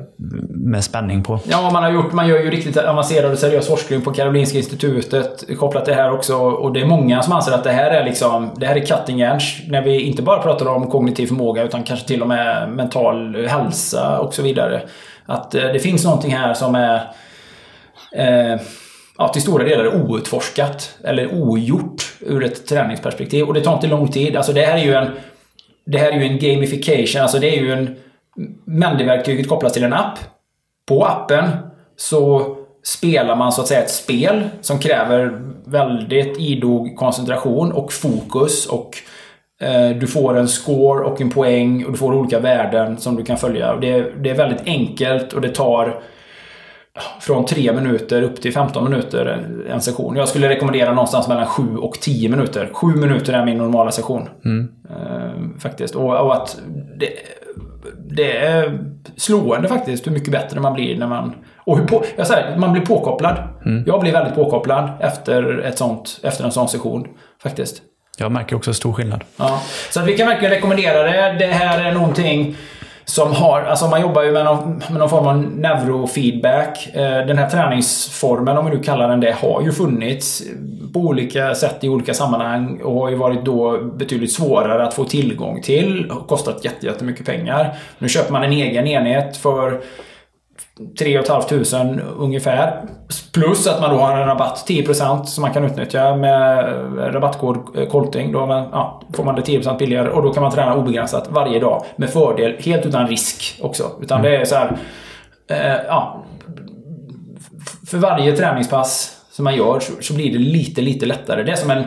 med 0.50 0.84
spänning 0.84 1.24
på. 1.24 1.40
Ja, 1.44 1.70
man, 1.74 1.84
har 1.84 1.92
gjort, 1.92 2.14
man 2.14 2.28
gör 2.28 2.40
ju 2.40 2.50
riktigt 2.50 2.78
avancerad 2.78 3.32
och 3.32 3.38
seriös 3.38 3.68
forskning 3.68 4.02
på 4.02 4.12
Karolinska 4.14 4.58
Institutet 4.58 5.44
kopplat 5.60 5.86
till 5.86 5.94
det 5.94 6.02
här 6.02 6.12
också. 6.12 6.36
Och 6.38 6.74
det 6.74 6.82
är 6.82 6.86
många 6.86 7.22
som 7.22 7.34
anser 7.34 7.52
att 7.52 7.64
det 7.64 7.72
här 7.72 7.92
är 7.92 8.06
liksom, 8.06 8.50
det 8.58 8.66
här 8.66 8.76
är 8.76 8.86
cutting 8.86 9.20
edge. 9.22 9.70
När 9.70 9.82
vi 9.82 10.02
inte 10.02 10.22
bara 10.22 10.42
pratar 10.42 10.66
om 10.66 10.90
kognitiv 10.90 11.21
förmåga 11.28 11.64
utan 11.64 11.84
kanske 11.84 12.08
till 12.08 12.22
och 12.22 12.28
med 12.28 12.70
mental 12.70 13.46
hälsa 13.46 14.20
och 14.20 14.34
så 14.34 14.42
vidare. 14.42 14.82
Att 15.26 15.56
eh, 15.56 15.64
det 15.64 15.80
finns 15.80 16.06
någonting 16.06 16.34
här 16.34 16.54
som 16.54 16.76
är 16.76 17.02
eh, 18.12 18.62
ja, 19.18 19.28
till 19.28 19.42
stora 19.42 19.64
delar 19.64 19.96
outforskat 19.96 20.98
eller 21.04 21.34
ogjort 21.34 22.14
ur 22.20 22.44
ett 22.44 22.68
träningsperspektiv. 22.68 23.46
Och 23.46 23.54
det 23.54 23.62
tar 23.62 23.74
inte 23.74 23.88
lång 23.88 24.12
tid. 24.12 24.36
Alltså 24.36 24.54
det 24.54 24.66
här 24.66 24.78
är 24.78 24.84
ju 24.84 24.94
en 24.94 25.12
det 25.86 25.98
här 25.98 26.12
är 26.12 26.16
ju 26.16 26.24
en 26.24 26.40
gamification, 26.40 27.22
alltså 27.22 27.40
det 27.40 27.58
är 27.58 27.62
ju 27.62 27.72
en 27.72 27.96
Mendy-verktyget 28.66 29.48
kopplas 29.48 29.74
till 29.74 29.84
en 29.84 29.94
app. 29.94 30.20
På 30.86 31.06
appen 31.06 31.50
så 31.98 32.56
spelar 32.84 33.36
man 33.36 33.52
så 33.52 33.62
att 33.62 33.68
säga 33.68 33.82
ett 33.82 33.92
spel 33.92 34.50
som 34.62 34.80
kräver 34.80 35.42
väldigt 35.66 36.40
idog 36.40 36.96
koncentration 36.96 37.72
och 37.72 37.94
fokus 37.94 38.66
och 38.66 38.98
du 40.00 40.08
får 40.08 40.38
en 40.38 40.48
score 40.48 41.06
och 41.06 41.22
en 41.22 41.30
poäng 41.30 41.86
och 41.86 41.92
du 41.92 41.98
får 41.98 42.14
olika 42.14 42.40
värden 42.40 42.98
som 42.98 43.16
du 43.16 43.24
kan 43.24 43.38
följa. 43.38 43.76
Det, 43.76 43.92
är, 43.92 44.14
det 44.18 44.30
är 44.30 44.36
väldigt 44.36 44.62
enkelt 44.66 45.34
och 45.34 45.42
det 45.42 45.50
tar 45.50 46.02
från 47.20 47.46
3 47.46 47.74
minuter 47.74 48.22
upp 48.22 48.42
till 48.42 48.54
15 48.54 48.84
minuter 48.84 49.46
en 49.70 49.82
session. 49.82 50.16
Jag 50.16 50.30
skulle 50.30 50.50
rekommendera 50.50 50.94
någonstans 50.94 51.28
mellan 51.28 51.46
7 51.46 51.78
och 51.78 51.94
10 51.94 52.30
minuter. 52.30 52.70
7 52.74 52.88
minuter 52.88 53.34
är 53.34 53.46
min 53.46 53.58
normala 53.58 53.92
session. 53.92 54.30
Eh, 54.90 55.60
faktiskt. 55.60 55.96
Och, 55.96 56.26
och 56.26 56.34
att 56.34 56.62
det, 57.00 57.10
det 58.16 58.38
är 58.38 58.80
slående 59.18 59.68
faktiskt 59.68 60.08
hur 60.08 60.12
mycket 60.12 60.32
bättre 60.32 60.60
man 60.60 60.74
blir 60.74 60.98
när 60.98 61.08
man... 61.08 61.36
Och 61.66 61.78
hur 61.78 61.86
på, 61.86 62.04
jag 62.16 62.28
säger, 62.28 62.58
man 62.58 62.74
blir 62.74 62.86
påkopplad. 62.86 63.38
Jag 63.86 64.02
blir 64.02 64.12
väldigt 64.12 64.36
påkopplad 64.36 64.90
efter, 65.00 65.60
ett 65.60 65.78
sånt, 65.78 66.20
efter 66.24 66.44
en 66.44 66.52
sån 66.52 66.68
session. 66.68 67.08
Faktiskt. 67.44 67.82
Jag 68.22 68.32
märker 68.32 68.56
också 68.56 68.74
stor 68.74 68.94
skillnad. 68.94 69.24
Ja. 69.38 69.62
Så 69.90 70.00
att 70.00 70.08
vi 70.08 70.18
kan 70.18 70.28
verkligen 70.28 70.54
rekommendera 70.54 71.04
det. 71.04 71.36
Det 71.40 71.54
här 71.54 71.86
är 71.86 71.92
någonting 71.92 72.56
som 73.06 73.34
har, 73.34 73.62
alltså 73.62 73.88
man 73.88 74.02
jobbar 74.02 74.24
ju 74.24 74.32
med 74.32 74.46
någon, 74.46 74.78
med 74.90 75.00
någon 75.00 75.10
form 75.10 75.28
av 75.28 75.38
neurofeedback. 75.38 76.90
Eh, 76.94 77.02
den 77.02 77.38
här 77.38 77.50
träningsformen, 77.50 78.58
om 78.58 78.66
vi 78.66 78.78
nu 78.78 78.84
kallar 78.84 79.10
den 79.10 79.20
det, 79.20 79.32
har 79.32 79.62
ju 79.62 79.72
funnits 79.72 80.44
på 80.94 81.00
olika 81.00 81.56
sätt 81.56 81.84
i 81.84 81.90
olika 81.90 82.14
sammanhang 82.14 82.82
och 82.84 83.02
har 83.02 83.10
ju 83.10 83.16
varit 83.16 83.46
då 83.46 83.78
betydligt 83.82 84.32
svårare 84.32 84.84
att 84.88 84.94
få 84.94 85.04
tillgång 85.04 85.62
till. 85.62 86.12
Har 86.12 86.22
kostat 86.22 86.66
jättemycket 86.82 87.26
pengar. 87.26 87.76
Nu 87.98 88.10
köper 88.10 88.32
man 88.32 88.44
en 88.44 88.52
egen 88.52 88.88
enhet 88.88 89.38
för 89.38 89.82
3 91.00 91.24
500 91.24 92.04
ungefär. 92.18 92.82
Plus 93.34 93.68
att 93.68 93.82
man 93.82 93.90
då 93.90 93.98
har 93.98 94.18
en 94.18 94.28
rabatt 94.28 94.66
10% 94.68 95.24
som 95.24 95.42
man 95.42 95.54
kan 95.54 95.66
utnyttja 95.66 96.16
med 96.16 96.66
rabattkod 97.16 97.58
eh, 97.76 97.90
KOLTING. 97.90 98.32
Då 98.32 98.46
man, 98.46 98.68
ja, 98.72 99.02
får 99.14 99.24
man 99.24 99.36
det 99.36 99.42
10% 99.42 99.78
billigare 99.78 100.10
och 100.10 100.24
då 100.24 100.34
kan 100.34 100.44
man 100.44 100.52
träna 100.52 100.76
obegränsat 100.76 101.28
varje 101.30 101.60
dag 101.60 101.86
med 101.96 102.10
fördel. 102.10 102.56
Helt 102.60 102.86
utan 102.86 103.08
risk 103.08 103.60
också. 103.62 103.92
Utan 104.02 104.22
det 104.22 104.36
är 104.36 104.46
så 104.46 104.56
här... 104.56 104.78
Eh, 105.48 105.86
ja, 105.88 106.24
för 107.88 107.98
varje 107.98 108.38
träningspass 108.38 109.18
som 109.32 109.44
man 109.44 109.56
gör 109.56 109.80
så, 109.80 109.94
så 110.02 110.14
blir 110.14 110.32
det 110.32 110.40
lite, 110.40 110.82
lite 110.82 111.06
lättare. 111.06 111.44
Det 111.44 111.52
är 111.52 111.56
som 111.56 111.72
en 111.72 111.84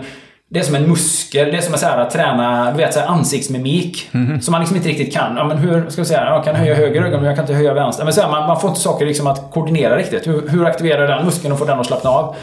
det 0.55 0.61
är 0.61 0.65
som 0.65 0.75
en 0.75 0.89
muskel, 0.89 1.51
det 1.51 1.57
är 1.57 1.61
som 1.61 1.75
att, 1.75 1.81
så 1.81 1.87
här, 1.87 1.99
att 1.99 2.11
träna 2.11 2.71
du 2.71 2.77
vet, 2.77 2.95
så 2.95 3.01
här, 3.01 3.07
ansiktsmimik. 3.07 4.09
Som 4.41 4.53
man 4.53 4.61
liksom 4.61 4.77
inte 4.77 4.89
riktigt 4.89 5.13
kan. 5.13 5.37
Ja, 5.37 5.45
men 5.45 5.59
hur 5.59 5.91
ska 5.91 6.01
jag 6.01 6.07
säga? 6.07 6.25
Jag 6.25 6.45
kan 6.45 6.55
höja 6.55 6.75
höger 6.75 7.03
öga 7.03 7.17
men 7.17 7.27
jag 7.27 7.35
kan 7.35 7.43
inte 7.43 7.55
höja 7.55 7.75
vänster. 7.75 8.05
Men 8.05 8.13
så 8.13 8.21
här, 8.21 8.31
man, 8.31 8.47
man 8.47 8.61
får 8.61 8.71
inte 8.71 8.81
saker 8.81 9.07
liksom 9.07 9.27
att 9.27 9.51
koordinera 9.53 9.97
riktigt. 9.97 10.27
Hur, 10.27 10.49
hur 10.49 10.67
aktiverar 10.67 11.09
den 11.09 11.25
muskeln 11.25 11.53
och 11.53 11.59
får 11.59 11.67
den 11.67 11.81
att 11.81 11.87
slappna 11.87 12.11
av? 12.11 12.37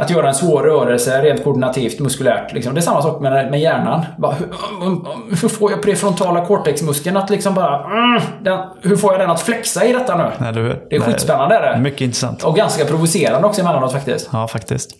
Att 0.00 0.10
göra 0.10 0.28
en 0.28 0.34
svår 0.34 0.62
rörelse 0.62 1.22
rent 1.22 1.44
koordinativt, 1.44 2.00
muskulärt. 2.00 2.52
Liksom. 2.52 2.74
Det 2.74 2.80
är 2.80 2.82
samma 2.82 3.02
sak 3.02 3.20
med, 3.20 3.50
med 3.50 3.60
hjärnan. 3.60 4.06
Bara, 4.18 4.34
hur, 4.34 5.36
hur 5.42 5.48
får 5.48 5.70
jag 5.70 5.82
prefrontala 5.82 6.46
cortexmuskeln 6.46 7.16
att 7.16 7.30
liksom 7.30 7.54
bara... 7.54 7.84
Mm, 7.84 8.22
den, 8.42 8.58
hur 8.82 8.96
får 8.96 9.12
jag 9.12 9.20
den 9.20 9.30
att 9.30 9.40
flexa 9.40 9.84
i 9.84 9.92
detta 9.92 10.16
nu? 10.16 10.46
Eller 10.46 10.62
hur? 10.62 10.80
Det 10.90 10.96
är 10.96 11.00
skitspännande 11.00 11.54
är 11.54 11.72
det. 11.72 11.80
Mycket 11.80 12.00
intressant. 12.00 12.44
Och 12.44 12.56
ganska 12.56 12.84
provocerande 12.84 13.48
också 13.48 13.60
emellanåt 13.60 13.92
faktiskt. 13.92 14.28
Ja, 14.32 14.48
faktiskt. 14.48 14.90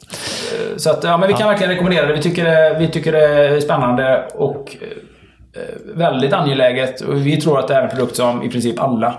Så 0.76 0.90
att, 0.90 1.05
ja, 1.05 1.16
men 1.16 1.28
vi 1.28 1.34
kan 1.34 1.48
verkligen 1.48 1.72
rekommendera 1.72 2.07
det. 2.07 2.12
Vi 2.12 2.22
tycker 2.22 2.44
det, 2.44 2.76
vi 2.78 2.88
tycker 2.88 3.12
det 3.12 3.26
är 3.26 3.61
spännande 3.61 4.28
och 4.34 4.76
eh, 4.80 5.61
väldigt 5.94 6.32
angeläget. 6.32 7.01
Och 7.01 7.26
vi 7.26 7.40
tror 7.40 7.59
att 7.59 7.68
det 7.68 7.74
här 7.74 7.82
är 7.82 7.84
en 7.84 7.96
produkt 7.96 8.16
som 8.16 8.42
i 8.42 8.51
princip 8.51 8.80
alla 8.80 9.14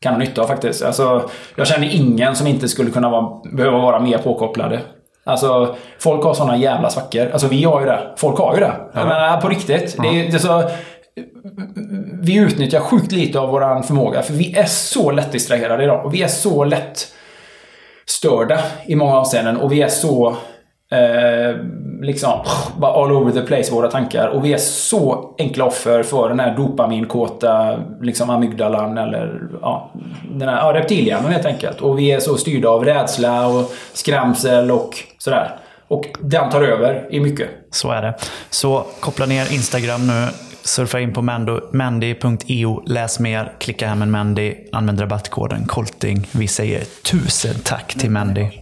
kan 0.00 0.12
ha 0.12 0.18
nytta 0.18 0.42
av 0.42 0.46
faktiskt. 0.46 0.82
Alltså, 0.84 1.30
jag 1.56 1.66
känner 1.66 1.94
ingen 1.94 2.36
som 2.36 2.46
inte 2.46 2.68
skulle 2.68 2.90
kunna 2.90 3.10
vara, 3.10 3.40
behöva 3.52 3.78
vara 3.78 4.00
mer 4.00 4.18
påkopplade. 4.18 4.80
Alltså, 5.24 5.76
folk 5.98 6.24
har 6.24 6.34
såna 6.34 6.56
jävla 6.56 6.90
svackor. 6.90 7.30
Alltså 7.32 7.48
vi 7.48 7.64
har 7.64 7.80
ju 7.80 7.86
det. 7.86 8.00
Folk 8.16 8.38
har 8.38 8.54
ju 8.54 8.60
det. 8.60 8.72
Jag 8.94 9.08
menar, 9.08 9.40
på 9.40 9.48
riktigt. 9.48 9.96
Det 10.02 10.08
är, 10.08 10.30
det 10.30 10.34
är 10.34 10.38
så, 10.38 10.70
vi 12.22 12.36
utnyttjar 12.36 12.80
sjukt 12.80 13.12
lite 13.12 13.40
av 13.40 13.48
vår 13.48 13.82
förmåga. 13.82 14.22
För 14.22 14.32
vi 14.32 14.58
är 14.58 14.64
så 14.64 15.10
lätt 15.10 15.32
distraherade 15.32 15.84
idag. 15.84 16.06
Och 16.06 16.14
vi 16.14 16.22
är 16.22 16.28
så 16.28 16.64
lätt 16.64 17.12
störda 18.06 18.58
i 18.86 18.96
många 18.96 19.14
avseenden. 19.14 19.56
Och 19.56 19.72
vi 19.72 19.82
är 19.82 19.88
så 19.88 20.28
eh, 20.92 21.56
liksom 22.02 22.44
bara 22.76 22.92
all 22.92 23.12
over 23.12 23.32
the 23.32 23.40
place 23.40 23.72
våra 23.72 23.90
tankar. 23.90 24.28
Och 24.28 24.44
vi 24.44 24.52
är 24.52 24.58
så 24.58 25.34
enkla 25.38 25.64
offer 25.64 26.02
för 26.02 26.28
den 26.28 26.40
här 26.40 26.56
dopaminkåta 26.56 27.78
liksom 28.00 28.30
amygdalan 28.30 28.98
eller 28.98 29.40
ja, 29.62 29.90
den 30.30 30.48
här 30.48 30.56
ja, 30.56 30.80
reptilhjärnan 30.80 31.32
helt 31.32 31.46
enkelt. 31.46 31.80
Och 31.80 31.98
vi 31.98 32.12
är 32.12 32.20
så 32.20 32.36
styrda 32.36 32.68
av 32.68 32.84
rädsla 32.84 33.46
och 33.46 33.72
skrämsel 33.92 34.70
och 34.70 34.98
sådär. 35.18 35.58
Och 35.88 36.04
den 36.20 36.50
tar 36.50 36.62
över 36.62 37.06
i 37.10 37.20
mycket. 37.20 37.48
Så 37.70 37.90
är 37.90 38.02
det. 38.02 38.14
Så 38.50 38.84
koppla 39.00 39.26
ner 39.26 39.52
Instagram 39.52 40.06
nu. 40.06 40.28
Surfa 40.64 41.00
in 41.00 41.12
på 41.12 41.22
mendy.io, 41.72 42.82
läs 42.86 43.18
mer, 43.18 43.52
klicka 43.58 43.88
hem 43.88 44.02
en 44.02 44.10
Mandy, 44.10 44.54
använd 44.72 45.00
rabattkoden 45.00 45.66
KOLTING. 45.66 46.28
Vi 46.32 46.48
säger 46.48 46.84
tusen 47.02 47.54
tack 47.64 47.94
till 47.94 48.10
Mendy. 48.10 48.61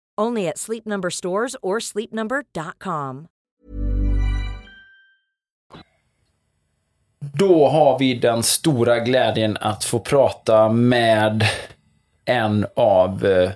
Only 0.21 0.47
at 0.47 0.57
Sleep 0.57 0.85
Number 0.85 1.09
stores 1.09 1.55
or 1.61 1.79
sleepnumber.com. 1.79 3.27
Då 7.19 7.67
har 7.67 7.99
vi 7.99 8.13
den 8.13 8.43
stora 8.43 8.99
glädjen 8.99 9.57
att 9.61 9.83
få 9.83 9.99
prata 9.99 10.69
med 10.69 11.43
en 12.25 12.65
av, 12.75 13.25
eh, 13.25 13.51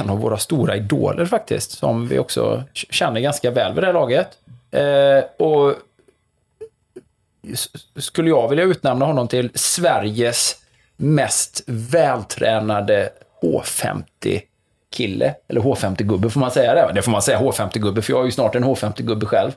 en 0.00 0.10
av 0.10 0.20
våra 0.20 0.38
stora 0.38 0.76
idoler 0.76 1.24
faktiskt, 1.24 1.70
som 1.70 2.08
vi 2.08 2.18
också 2.18 2.64
känner 2.72 3.20
ganska 3.20 3.50
väl 3.50 3.74
vid 3.74 3.82
det 3.82 3.86
här 3.86 3.94
laget. 3.94 4.38
Eh, 4.70 5.46
och 5.46 5.74
skulle 7.96 8.28
jag 8.28 8.48
vilja 8.48 8.64
utnämna 8.64 9.04
honom 9.04 9.28
till 9.28 9.50
Sveriges 9.54 10.56
mest 10.96 11.62
vältränade 11.66 13.10
H50 13.42 14.42
H50-kille. 14.94 15.34
Eller 15.48 15.60
H50-gubbe, 15.60 16.30
får 16.30 16.40
man 16.40 16.50
säga 16.50 16.74
det? 16.74 16.92
Det 16.94 17.02
får 17.02 17.10
man 17.10 17.22
säga, 17.22 17.38
H50-gubbe, 17.38 18.02
för 18.02 18.12
jag 18.12 18.20
är 18.20 18.24
ju 18.24 18.30
snart 18.30 18.54
en 18.54 18.64
H50-gubbe 18.64 19.26
själv. 19.26 19.50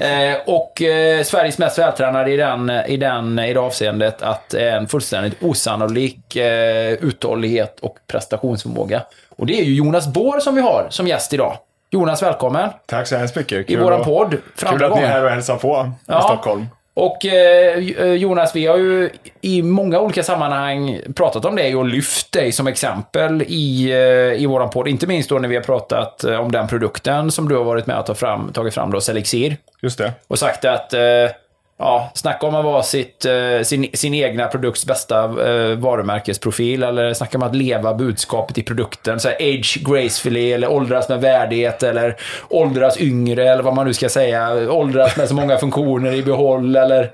Eh, 0.00 0.36
och 0.46 0.82
eh, 0.82 1.22
Sveriges 1.22 1.58
mest 1.58 1.78
vältränade 1.78 2.30
i, 2.32 2.36
den, 2.36 2.70
i, 2.70 2.96
den, 2.96 3.38
i 3.38 3.54
det 3.54 3.60
avseendet 3.60 4.22
att 4.22 4.54
en 4.54 4.86
fullständigt 4.88 5.42
osannolik 5.42 6.36
eh, 6.36 6.92
uthållighet 6.92 7.80
och 7.80 7.96
prestationsförmåga. 8.06 9.02
Och 9.36 9.46
det 9.46 9.60
är 9.60 9.64
ju 9.64 9.74
Jonas 9.74 10.06
Bår 10.06 10.40
som 10.40 10.54
vi 10.54 10.60
har 10.60 10.86
som 10.90 11.06
gäst 11.06 11.32
idag. 11.32 11.56
Jonas, 11.90 12.22
välkommen 12.22 12.70
Tack 12.86 13.06
så 13.06 13.16
hemskt 13.16 13.36
mycket. 13.36 13.70
i 13.70 13.76
våran 13.76 14.04
podd. 14.04 14.36
Kul 14.56 14.84
att 14.84 14.96
ni 14.96 15.02
är 15.02 15.06
här 15.06 15.24
och 15.24 15.30
hälsar 15.30 15.56
på 15.56 15.92
Ja. 16.06 16.18
i 16.18 16.22
Stockholm. 16.22 16.66
Och 16.94 17.26
eh, 17.26 18.12
Jonas, 18.14 18.56
vi 18.56 18.66
har 18.66 18.76
ju 18.76 19.10
i 19.40 19.62
många 19.62 20.00
olika 20.00 20.22
sammanhang 20.22 21.00
pratat 21.14 21.44
om 21.44 21.56
dig 21.56 21.76
och 21.76 21.84
lyft 21.84 22.32
dig 22.32 22.52
som 22.52 22.66
exempel 22.66 23.42
i, 23.42 23.90
eh, 23.90 24.42
i 24.42 24.46
våran 24.46 24.70
podd. 24.70 24.88
Inte 24.88 25.06
minst 25.06 25.28
då 25.28 25.38
när 25.38 25.48
vi 25.48 25.54
har 25.54 25.62
pratat 25.62 26.24
eh, 26.24 26.40
om 26.40 26.52
den 26.52 26.66
produkten 26.66 27.30
som 27.30 27.48
du 27.48 27.56
har 27.56 27.64
varit 27.64 27.86
med 27.86 27.98
att 27.98 28.06
ta 28.06 28.14
fram, 28.14 28.52
tagit 28.52 28.74
fram 28.74 28.90
då, 28.90 29.00
Selexir. 29.00 29.56
Just 29.80 29.98
det. 29.98 30.12
Och 30.28 30.38
sagt 30.38 30.64
att, 30.64 30.94
eh, 30.94 31.00
ja, 31.84 32.10
snacka 32.14 32.46
om 32.46 32.54
att 32.54 32.64
vara 32.64 32.82
sitt, 32.82 33.24
eh, 33.24 33.62
sin, 33.62 33.86
sin 33.92 34.14
egna 34.14 34.46
produkts 34.46 34.86
bästa 34.86 35.24
eh, 35.24 35.78
varumärkesprofil. 35.78 36.82
Eller 36.82 37.14
snacka 37.14 37.38
om 37.38 37.42
att 37.42 37.56
leva 37.56 37.94
budskapet 37.94 38.58
i 38.58 38.62
produkten. 38.62 39.20
Så 39.20 39.28
här, 39.28 39.36
age 39.36 39.78
gracefully, 39.84 40.52
eller 40.52 40.70
åldras 40.70 41.08
med 41.08 41.20
värdighet, 41.20 41.82
eller 41.82 42.16
åldras 42.48 43.00
yngre, 43.00 43.48
eller 43.52 43.62
vad 43.62 43.74
man 43.74 43.86
nu 43.86 43.94
ska 43.94 44.08
säga. 44.08 44.72
Åldras 44.72 45.16
med 45.16 45.28
så 45.28 45.34
många 45.34 45.56
funktioner 45.56 46.12
i 46.12 46.22
behåll, 46.22 46.76
eller... 46.76 47.10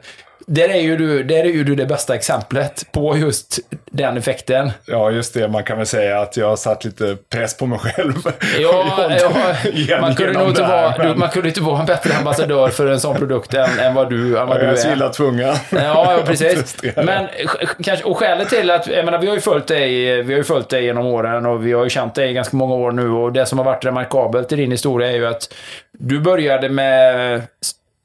Där 0.52 0.68
är, 0.68 0.80
ju 0.80 0.96
du, 0.96 1.22
där 1.22 1.36
är 1.36 1.44
ju 1.44 1.64
du 1.64 1.74
det 1.74 1.86
bästa 1.86 2.14
exemplet 2.14 2.86
på 2.92 3.16
just 3.16 3.58
den 3.90 4.16
effekten. 4.16 4.70
Ja, 4.84 5.10
just 5.10 5.34
det. 5.34 5.48
Man 5.48 5.64
kan 5.64 5.76
väl 5.76 5.86
säga 5.86 6.20
att 6.20 6.36
jag 6.36 6.48
har 6.48 6.56
satt 6.56 6.84
lite 6.84 7.16
press 7.32 7.56
på 7.56 7.66
mig 7.66 7.78
själv. 7.78 8.14
Ja, 8.58 9.10
ja, 9.88 10.00
man, 10.00 10.14
kunde 10.14 10.32
nog 10.32 10.48
inte 10.48 10.62
vara, 10.62 10.94
men- 10.98 11.18
man 11.18 11.28
kunde 11.28 11.48
inte 11.48 11.60
vara 11.60 11.80
en 11.80 11.86
bättre 11.86 12.14
ambassadör 12.16 12.68
för 12.68 12.86
en 12.86 13.00
sån 13.00 13.16
produkt 13.16 13.54
än, 13.54 13.78
än 13.78 13.94
vad 13.94 14.10
du, 14.10 14.38
än 14.38 14.46
vad 14.48 14.56
Ja, 14.56 14.60
du 14.60 14.66
jag 14.66 14.74
är. 14.74 14.78
är 14.78 14.82
så 14.82 14.92
illa 14.92 15.08
tvungen. 15.08 15.48
Ja, 15.48 15.56
ja 15.70 16.18
precis. 16.26 16.76
Men 16.96 17.26
kanske, 17.82 18.04
och 18.04 18.16
skälet 18.18 18.48
till 18.48 18.70
att, 18.70 18.86
jag 18.86 19.04
menar, 19.04 19.18
vi 19.18 19.26
har 19.26 19.34
ju 19.34 19.40
följt 19.40 19.66
dig, 19.66 20.22
vi 20.22 20.32
har 20.32 20.38
ju 20.38 20.44
följt 20.44 20.68
dig 20.68 20.84
genom 20.84 21.06
åren 21.06 21.46
och 21.46 21.66
vi 21.66 21.72
har 21.72 21.84
ju 21.84 21.90
känt 21.90 22.14
dig 22.14 22.30
i 22.30 22.32
ganska 22.32 22.56
många 22.56 22.74
år 22.74 22.92
nu 22.92 23.10
och 23.10 23.32
det 23.32 23.46
som 23.46 23.58
har 23.58 23.64
varit 23.64 23.84
remarkabelt 23.84 24.52
i 24.52 24.56
din 24.56 24.70
historia 24.70 25.08
är 25.10 25.16
ju 25.16 25.26
att 25.26 25.54
du 25.98 26.20
började 26.20 26.68
med 26.68 27.42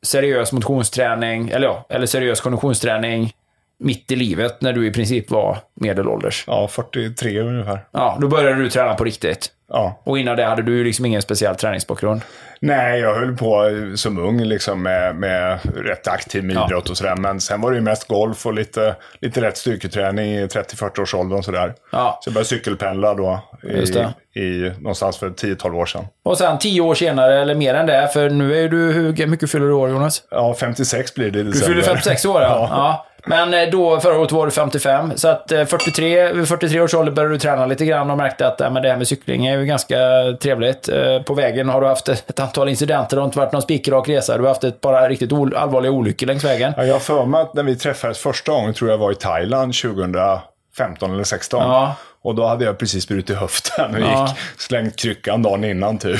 seriös 0.05 0.51
motionsträning, 0.51 1.49
eller 1.49 1.67
ja, 1.67 1.85
eller 1.89 2.05
seriös 2.05 2.41
konditionsträning 2.41 3.31
mitt 3.77 4.11
i 4.11 4.15
livet 4.15 4.61
när 4.61 4.73
du 4.73 4.87
i 4.87 4.91
princip 4.91 5.31
var 5.31 5.57
medelålders. 5.73 6.43
Ja, 6.47 6.67
43 6.67 7.39
ungefär. 7.39 7.79
Ja, 7.91 8.17
då 8.21 8.27
började 8.27 8.55
du 8.55 8.69
träna 8.69 8.93
på 8.93 9.03
riktigt. 9.03 9.51
Ja. 9.69 10.01
Och 10.03 10.19
innan 10.19 10.35
det 10.37 10.45
hade 10.45 10.61
du 10.61 10.77
ju 10.77 10.83
liksom 10.83 11.05
ingen 11.05 11.21
speciell 11.21 11.55
träningsbakgrund. 11.55 12.21
Nej, 12.59 12.99
jag 12.99 13.15
höll 13.15 13.37
på 13.37 13.63
som 13.95 14.19
ung 14.19 14.41
liksom 14.43 14.83
med, 14.83 15.15
med 15.15 15.59
rätt 15.75 16.07
aktiv 16.07 16.43
med 16.43 16.55
Ja. 16.55 16.65
idrott 16.65 16.89
och 16.89 16.97
sådär. 16.97 17.15
Men 17.15 17.41
sen 17.41 17.61
var 17.61 17.71
det 17.71 17.75
ju 17.77 17.81
mest 17.83 18.07
golf 18.07 18.45
och 18.45 18.53
lite, 18.53 18.95
lite 19.21 19.41
lätt 19.41 19.57
styrketräning 19.57 20.31
i 20.31 20.45
30-40-årsåldern 20.45 21.37
och 21.37 21.45
sådär. 21.45 21.73
Ja. 21.91 22.19
Så 22.21 22.27
jag 22.27 22.33
började 22.33 22.47
cykelpendla 22.49 23.13
då 23.13 23.39
Just 23.63 23.95
i, 23.95 24.39
i, 24.39 24.71
någonstans 24.79 25.17
för 25.17 25.29
10-12 25.29 25.75
år 25.75 25.85
sedan. 25.85 26.05
Och 26.23 26.37
sen 26.37 26.59
tio 26.59 26.81
år 26.81 26.95
senare, 26.95 27.41
eller 27.41 27.55
mer 27.55 27.73
än 27.73 27.85
det, 27.85 28.09
för 28.13 28.29
nu 28.29 28.63
är 28.63 28.69
du, 28.69 28.91
hur 28.91 29.27
mycket 29.27 29.51
fyller 29.51 29.65
du 29.65 29.73
år 29.73 29.89
Jonas? 29.89 30.23
Ja, 30.31 30.55
56 30.59 31.13
blir 31.15 31.31
det 31.31 31.39
i 31.39 31.43
Du 31.43 31.49
december. 31.51 31.67
fyller 31.67 31.81
56 31.87 32.25
år, 32.25 32.41
ja. 32.41 32.47
ja. 32.71 33.05
Men 33.27 33.53
eh, 33.53 33.69
då, 33.69 33.99
förra 33.99 34.19
året 34.19 34.31
var 34.31 34.45
du 34.45 34.51
55. 34.51 35.11
Så 35.15 35.27
att 35.27 35.51
eh, 35.51 35.65
43, 35.65 36.33
vid 36.33 36.47
43 36.47 36.81
års 36.81 36.93
ålder 36.93 37.11
började 37.11 37.33
du 37.35 37.39
träna 37.39 37.65
lite 37.65 37.85
grann 37.85 38.11
och 38.11 38.17
märkte 38.17 38.47
att 38.47 38.59
men 38.59 38.73
det 38.73 38.89
här 38.89 38.97
med 38.97 39.07
cykling 39.07 39.45
är 39.47 39.57
ju 39.57 39.65
ganska 39.65 39.97
trevligt. 40.41 40.89
Eh, 40.89 41.21
På 41.21 41.33
vägen 41.33 41.69
har 41.69 41.81
du 41.81 41.87
haft 41.87 42.09
ett 42.09 42.39
antal 42.39 42.69
incidenter. 42.69 43.15
Det 43.15 43.21
har 43.21 43.25
inte 43.27 43.39
varit 43.39 43.51
någon 43.51 43.61
spikrak 43.61 44.09
resa. 44.09 44.37
Du 44.37 44.41
har 44.43 44.49
haft 44.49 44.63
ett 44.63 44.81
par 44.81 45.09
riktigt 45.09 45.33
allvarliga 45.33 45.91
olyckor 45.91 46.27
längs 46.27 46.43
vägen. 46.43 46.73
Ja, 46.77 46.83
jag 46.85 46.93
har 46.93 46.99
för 46.99 47.25
mig 47.25 47.41
att 47.41 47.53
när 47.53 47.63
vi 47.63 47.75
träffades 47.75 48.17
första 48.17 48.51
gången, 48.51 48.73
tror 48.73 48.89
jag 48.91 48.97
var 48.97 49.11
i 49.11 49.15
Thailand 49.15 49.73
2015 49.75 51.13
eller 51.13 51.23
16. 51.23 51.61
Ja. 51.61 51.95
Och 52.25 52.35
då 52.35 52.45
hade 52.45 52.65
jag 52.65 52.77
precis 52.77 53.07
brutit 53.07 53.37
höften 53.37 53.95
och 53.95 54.01
Ja. 54.01 54.27
gick, 54.27 54.61
slängt 54.61 54.95
kryckan 54.95 55.41
dagen 55.43 55.63
innan 55.63 55.97
typ. 55.97 56.19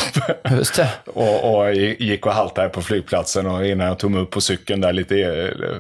Just 0.52 0.76
det. 0.76 0.90
och, 1.14 1.56
och 1.56 1.74
gick 1.74 2.26
och 2.26 2.32
haltade 2.32 2.70
på 2.70 2.82
flygplatsen 2.82 3.46
och 3.48 3.66
innan 3.66 3.88
jag 3.88 3.98
tog 3.98 4.12
mig 4.12 4.22
upp 4.22 4.30
på 4.32 4.42
cykeln 4.42 4.82
där 4.82 4.94
lite, 4.94 5.16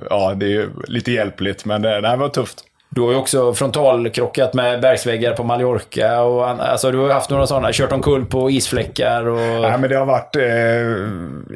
ja 0.09 0.33
det 0.35 0.55
är 0.55 0.69
lite 0.87 1.11
hjälpligt 1.11 1.65
men 1.65 1.81
det, 1.81 2.01
det 2.01 2.07
här 2.07 2.17
var 2.17 2.29
tufft. 2.29 2.63
Du 2.89 3.01
har 3.01 3.11
ju 3.11 3.15
också 3.17 3.53
frontalkrockat 3.53 4.53
med 4.53 4.81
bergsväggar 4.81 5.33
på 5.33 5.43
Mallorca 5.43 6.21
och 6.21 6.47
alltså, 6.49 6.91
du 6.91 6.97
har 6.97 7.09
haft 7.09 7.29
några 7.29 7.47
sådana, 7.47 7.69
kört 7.73 7.91
omkull 7.91 8.25
på 8.25 8.51
isfläckar 8.51 9.27
och... 9.27 9.61
Nej, 9.61 9.77
men 9.77 9.89
det 9.89 9.95
har 9.95 10.05
varit, 10.05 10.35
eh, 10.35 10.43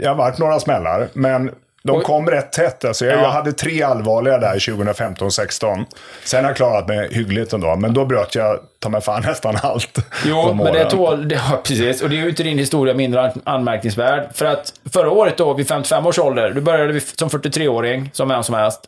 jag 0.02 0.10
har 0.10 0.16
varit 0.16 0.38
några 0.38 0.60
smällar, 0.60 1.08
men 1.14 1.52
de 1.84 1.98
Oj. 1.98 2.04
kom 2.04 2.30
rätt 2.30 2.52
tätt. 2.52 2.86
Alltså, 2.86 3.06
jag, 3.06 3.18
Ja. 3.18 3.22
jag 3.24 3.30
hade 3.30 3.52
tre 3.52 3.84
allvarliga 3.84 4.38
där 4.38 4.56
2015-16. 4.60 5.86
Sen 6.24 6.44
har 6.44 6.50
jag 6.50 6.58
klarat 6.58 6.88
mig 6.88 7.14
hyggligt 7.14 7.54
ändå, 7.54 7.76
men 7.76 7.94
då 7.94 8.06
bröt 8.06 8.36
jag 8.36 8.60
ta 8.80 8.90
mig 8.90 9.02
fan 9.02 9.22
nästan 9.26 9.56
allt. 9.64 9.98
Jo, 10.26 10.54
men 10.54 10.74
det 10.74 10.90
tål... 10.90 11.28
Det, 11.30 11.36
ja, 11.36 11.62
precis. 11.64 12.02
Och 12.04 12.10
det 12.10 12.16
är 12.16 12.22
ju 12.24 12.30
inte 12.30 12.44
din 12.44 12.58
historia 12.58 12.94
mindre 12.94 13.22
an- 13.22 13.42
anmärkningsvärd. 13.44 14.28
För 14.34 14.46
att 14.46 14.74
förra 14.94 15.10
året 15.12 15.38
då, 15.38 15.54
vid 15.54 15.68
55 15.68 16.06
års 16.06 16.20
ålder, 16.20 16.50
du 16.52 16.62
började 16.62 16.94
vi 16.94 17.00
som 17.00 17.30
43-åring, 17.30 18.10
som 18.14 18.30
vem 18.30 18.44
som 18.44 18.56
helst. 18.56 18.80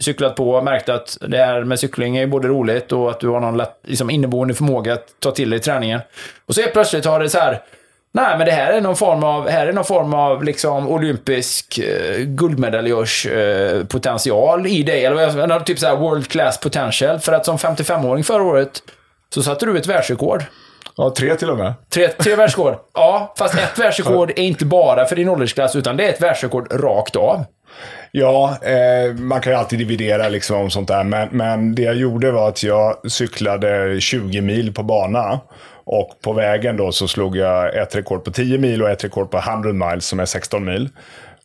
Cyklat 0.00 0.36
på 0.36 0.50
och 0.50 0.64
märkte 0.64 0.94
att 0.94 1.18
det 1.20 1.36
här 1.36 1.64
med 1.64 1.78
cykling 1.78 2.16
är 2.16 2.26
både 2.26 2.48
roligt 2.48 2.92
och 2.92 3.10
att 3.10 3.20
du 3.20 3.28
har 3.28 3.40
någon 3.40 3.56
lätt, 3.56 3.74
liksom 3.82 4.10
inneboende 4.10 4.54
förmåga 4.54 4.92
att 4.92 5.04
ta 5.20 5.30
till 5.30 5.50
dig 5.50 5.58
träningen. 5.60 6.00
Och 6.46 6.54
så 6.54 6.60
helt 6.60 6.72
plötsligt 6.72 7.04
har 7.04 7.20
det 7.20 7.28
så 7.28 7.38
här... 7.38 7.60
Nej, 8.12 8.38
men 8.38 8.46
det 8.46 8.52
här 8.52 8.72
är 8.72 8.80
någon 8.80 8.96
form 8.96 9.24
av, 9.24 9.48
här 9.48 9.66
är 9.66 9.72
någon 9.72 9.84
form 9.84 10.14
av 10.14 10.44
liksom 10.44 10.88
olympisk 10.88 11.78
eh, 11.78 12.18
guldmedaljörs 12.18 13.26
eh, 13.26 13.84
potential 13.84 14.66
i 14.66 14.82
dig. 14.82 15.04
Eller 15.04 15.60
typ 15.60 15.78
så 15.78 15.86
här 15.86 15.96
world 15.96 16.28
class 16.28 16.60
potential. 16.60 17.18
För 17.18 17.32
att 17.32 17.44
som 17.44 17.56
55-åring 17.56 18.24
förra 18.24 18.42
året 18.42 18.82
så 19.34 19.42
satte 19.42 19.66
du 19.66 19.78
ett 19.78 19.86
världsrekord. 19.86 20.44
Ja, 20.96 21.14
tre 21.16 21.34
till 21.34 21.50
och 21.50 21.58
med. 21.58 21.74
Tre, 21.90 22.08
tre 22.08 22.34
världsrekord. 22.34 22.74
Ja, 22.94 23.34
fast 23.38 23.54
ett 23.54 23.78
världsrekord 23.78 24.30
är 24.30 24.42
inte 24.42 24.64
bara 24.64 25.04
för 25.04 25.16
din 25.16 25.28
åldersklass, 25.28 25.76
utan 25.76 25.96
det 25.96 26.04
är 26.04 26.08
ett 26.08 26.22
världsrekord 26.22 26.72
rakt 26.82 27.16
av. 27.16 27.44
Ja, 28.12 28.58
eh, 28.62 29.14
man 29.14 29.40
kan 29.40 29.52
ju 29.52 29.58
alltid 29.58 29.78
dividera 29.78 30.28
liksom 30.28 30.60
om 30.60 30.70
sånt 30.70 30.88
där. 30.88 31.04
Men, 31.04 31.28
men 31.30 31.74
det 31.74 31.82
jag 31.82 31.94
gjorde 31.94 32.30
var 32.30 32.48
att 32.48 32.62
jag 32.62 33.10
cyklade 33.10 34.00
20 34.00 34.40
mil 34.40 34.74
på 34.74 34.82
bana. 34.82 35.40
Och 35.90 36.10
på 36.22 36.32
vägen 36.32 36.76
då 36.76 36.92
så 36.92 37.08
slog 37.08 37.36
jag 37.36 37.76
ett 37.76 37.96
rekord 37.96 38.24
på 38.24 38.30
10 38.30 38.58
mil 38.58 38.82
och 38.82 38.90
ett 38.90 39.04
rekord 39.04 39.30
på 39.30 39.38
100 39.38 39.72
miles 39.72 40.06
som 40.06 40.20
är 40.20 40.24
16 40.24 40.64
mil. 40.64 40.88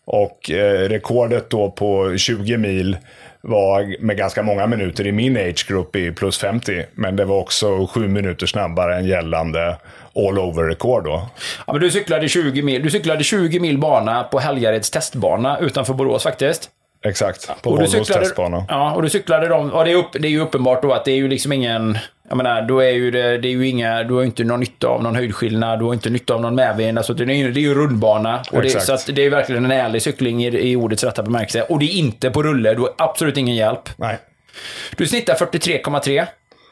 Och 0.06 0.52
eh, 0.52 0.90
rekordet 0.90 1.50
då 1.50 1.72
på 1.72 2.18
20 2.18 2.58
mil 2.58 2.98
var 3.42 3.96
med 4.00 4.18
ganska 4.18 4.44
många 4.44 4.68
minuter 4.68 5.08
i 5.08 5.12
min 5.12 5.38
age 5.38 5.68
group 5.68 5.96
i 5.96 6.12
plus 6.12 6.38
50. 6.38 6.86
Men 6.94 7.16
det 7.16 7.26
var 7.26 7.38
också 7.38 7.88
sju 7.88 8.08
minuter 8.08 8.46
snabbare 8.46 8.96
än 8.96 9.06
gällande 9.06 9.78
all 10.16 10.40
over-rekord 10.40 11.04
då. 11.04 11.30
Ja, 11.68 11.74
men 11.74 11.82
du 11.82 11.92
cyklade 11.92 12.30
20 12.30 12.62
mil, 12.62 12.84
du 12.84 12.90
cyklade 12.90 13.24
20 13.24 13.60
mil 13.60 13.78
bana 13.78 14.24
på 14.24 14.40
Helgareds 14.40 14.92
testbana 14.92 15.60
utanför 15.60 15.94
Borås 15.94 16.24
faktiskt. 16.24 16.70
Exakt, 17.06 17.48
på 17.48 17.70
och 17.70 17.78
Volvos 17.78 17.92
cyklade, 17.92 18.26
testbana. 18.26 18.66
Ja, 18.70 18.94
och 18.94 19.02
du 19.02 19.10
cyklade 19.10 19.48
dem. 19.48 19.72
Ja, 19.74 19.84
det 19.84 19.92
är, 19.92 19.96
upp, 19.96 20.12
det 20.14 20.28
är 20.28 20.32
ju 20.32 20.40
uppenbart 20.40 20.82
då 20.82 20.94
att 20.94 21.06
det 21.06 21.12
är 21.12 21.16
ju 21.16 21.28
liksom 21.28 21.52
ingen... 21.52 21.98
Jag 22.30 22.38
menar, 22.38 22.62
då 22.62 22.80
är 22.80 22.90
ju 22.92 23.12
det, 23.12 23.38
det 23.38 23.48
är 23.48 23.52
ju 23.52 23.68
inga... 23.68 24.04
Du 24.04 24.14
har 24.14 24.22
ju 24.22 24.26
inte 24.26 24.44
någon 24.44 24.60
nytta 24.60 24.88
av 24.88 25.04
någon 25.04 25.16
höjdskillnad, 25.16 25.80
du 25.80 25.86
har 25.86 25.94
inte 25.94 26.10
nytta 26.10 26.34
av 26.34 26.42
någon 26.42 26.56
medvind. 26.56 26.98
Alltså, 26.98 27.14
det 27.14 27.24
är 27.24 27.36
ju, 27.36 27.52
det 27.52 27.60
är 27.60 27.62
ju 27.62 27.74
rundbana. 27.74 28.44
Och 28.52 28.62
det, 28.62 28.70
så 28.70 28.94
att 28.94 29.10
det 29.16 29.26
är 29.26 29.30
verkligen 29.30 29.66
en 29.66 29.72
ärlig 29.72 30.02
cykling 30.02 30.44
i, 30.46 30.72
i 30.72 30.76
ordets 30.76 31.04
rätta 31.04 31.24
bemärkelse. 31.24 31.62
Och 31.62 31.80
det 31.80 31.86
är 31.86 31.94
inte 31.98 32.30
på 32.32 32.44
rulle, 32.44 32.74
du 32.74 32.82
har 32.82 32.94
absolut 32.98 33.38
ingen 33.38 33.56
hjälp. 33.56 33.90
Nej, 33.96 34.18
Du 34.98 35.08
snittar 35.08 35.34
43,3 35.36 36.26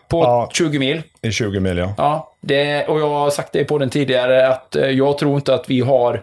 på 0.10 0.23
Ja. 0.23 0.49
20 0.53 0.80
mil. 0.80 1.02
i 1.22 1.32
20 1.32 1.60
mil 1.60 1.78
ja. 1.78 1.94
Ja, 1.98 2.34
det, 2.41 2.86
och 2.88 2.99
jag 2.99 3.10
har 3.10 3.30
sagt 3.30 3.52
det 3.53 3.64
på 3.64 3.78
den 3.78 3.90
tidigare 3.90 4.48
att 4.48 4.76
eh, 4.76 4.90
jag 4.90 5.18
tror 5.18 5.36
inte 5.36 5.53
att 5.53 5.69
vi 5.69 5.80
har 5.82 6.22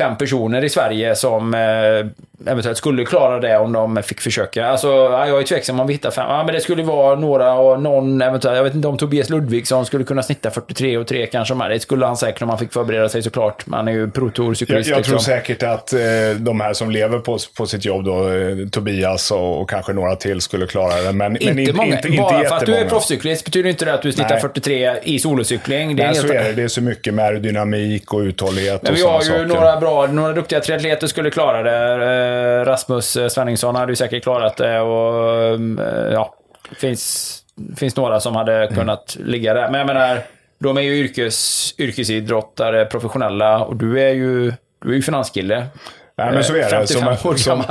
fem 0.00 0.16
personer 0.16 0.64
i 0.64 0.68
Sverige 0.68 1.14
som 1.14 1.54
eh, 1.54 2.50
eventuellt 2.52 2.78
skulle 2.78 3.04
klara 3.04 3.40
det 3.40 3.56
om 3.58 3.72
de 3.72 4.02
fick 4.02 4.20
försöka. 4.20 4.66
Alltså, 4.66 4.88
ja, 4.88 5.26
jag 5.26 5.38
är 5.40 5.42
tveksam 5.42 5.80
om 5.80 5.86
vi 5.86 5.92
hittar 5.92 6.10
fem. 6.10 6.24
Ja, 6.28 6.44
men 6.44 6.54
det 6.54 6.60
skulle 6.60 6.82
vara 6.82 7.14
några 7.14 7.54
och 7.54 7.82
någon 7.82 8.22
eventuellt. 8.22 8.56
Jag 8.56 8.64
vet 8.64 8.74
inte 8.74 8.88
om 8.88 8.98
Tobias 8.98 9.30
Ludvigsson 9.30 9.86
skulle 9.86 10.04
kunna 10.04 10.22
snitta 10.22 10.50
43 10.50 10.96
och 10.96 11.06
3 11.06 11.26
kanske. 11.26 11.54
Det 11.68 11.80
skulle 11.80 12.06
han 12.06 12.16
säkert 12.16 12.42
om 12.42 12.48
han 12.48 12.58
fick 12.58 12.72
förbereda 12.72 13.08
sig 13.08 13.22
såklart. 13.22 13.66
Man 13.66 13.88
är 13.88 13.92
ju 13.92 14.10
pro 14.10 14.30
Jag, 14.36 14.56
jag 14.68 14.76
liksom. 14.76 15.02
tror 15.02 15.18
säkert 15.18 15.62
att 15.62 15.92
eh, 15.92 16.00
de 16.38 16.60
här 16.60 16.72
som 16.72 16.90
lever 16.90 17.18
på, 17.18 17.38
på 17.56 17.66
sitt 17.66 17.84
jobb 17.84 18.04
då, 18.04 18.28
eh, 18.32 18.56
Tobias 18.70 19.30
och, 19.30 19.60
och 19.60 19.70
kanske 19.70 19.92
några 19.92 20.16
till 20.16 20.40
skulle 20.40 20.66
klara 20.66 21.02
det. 21.02 21.12
Men 21.12 21.36
Inte, 21.36 21.54
men 21.54 21.76
många. 21.76 21.96
inte, 21.96 22.08
inte 22.08 22.22
Bara 22.22 22.44
för 22.44 22.56
att 22.56 22.66
du 22.66 22.74
är 22.76 22.88
proffscyklist 22.88 23.44
betyder 23.44 23.70
inte 23.70 23.84
det 23.84 23.94
att 23.94 24.02
du 24.02 24.12
snittar 24.12 24.30
Nej. 24.30 24.40
43 24.40 24.94
i 25.02 25.18
solocykling. 25.18 25.96
Det 25.96 26.02
är 26.02 26.06
Nej, 26.06 26.16
helt 26.16 26.28
så 26.28 26.34
är 26.34 26.44
det. 26.44 26.52
Det 26.52 26.62
är 26.62 26.68
så 26.68 26.82
mycket 26.82 27.14
med 27.14 27.24
aerodynamik 27.24 28.14
och 28.14 28.20
uthållighet 28.20 28.82
Men 28.82 28.92
och 28.92 28.98
vi 28.98 29.02
har 29.02 29.20
sådana 29.20 29.42
ju 29.42 29.48
saker. 29.48 29.60
några 29.60 29.80
bra, 29.80 29.89
några 30.10 30.32
duktiga 30.32 30.60
triatleter 30.60 31.06
skulle 31.06 31.30
klara 31.30 31.62
det. 31.62 32.04
Eh, 32.60 32.64
Rasmus 32.64 33.16
eh, 33.16 33.28
Svenningsson 33.28 33.74
hade 33.74 33.92
ju 33.92 33.96
säkert 33.96 34.22
klarat 34.22 34.56
det 34.56 34.80
och 34.80 35.44
eh, 35.44 36.12
ja, 36.12 36.34
det 36.70 36.76
finns, 36.76 37.36
finns 37.76 37.96
några 37.96 38.20
som 38.20 38.36
hade 38.36 38.56
Mm. 38.56 38.74
kunnat 38.74 39.16
ligga 39.20 39.54
där. 39.54 39.70
Men 39.70 39.78
jag 39.78 39.86
menar, 39.86 40.18
de 40.58 40.76
är 40.76 40.80
ju 40.80 40.96
yrkes, 40.96 41.74
yrkesidrottare, 41.78 42.84
professionella 42.84 43.64
och 43.64 43.76
du 43.76 44.00
är 44.00 44.12
ju, 44.12 44.52
du 44.82 44.90
är 44.90 44.94
ju 44.94 45.02
finanskille. 45.02 45.66
Nej, 46.16 46.32
men 46.32 46.44
så 46.44 46.52
är 46.54 46.58
det. 46.58 46.68
55 46.68 47.16
Som, 47.16 47.30
år 47.30 47.34
som, 47.36 47.62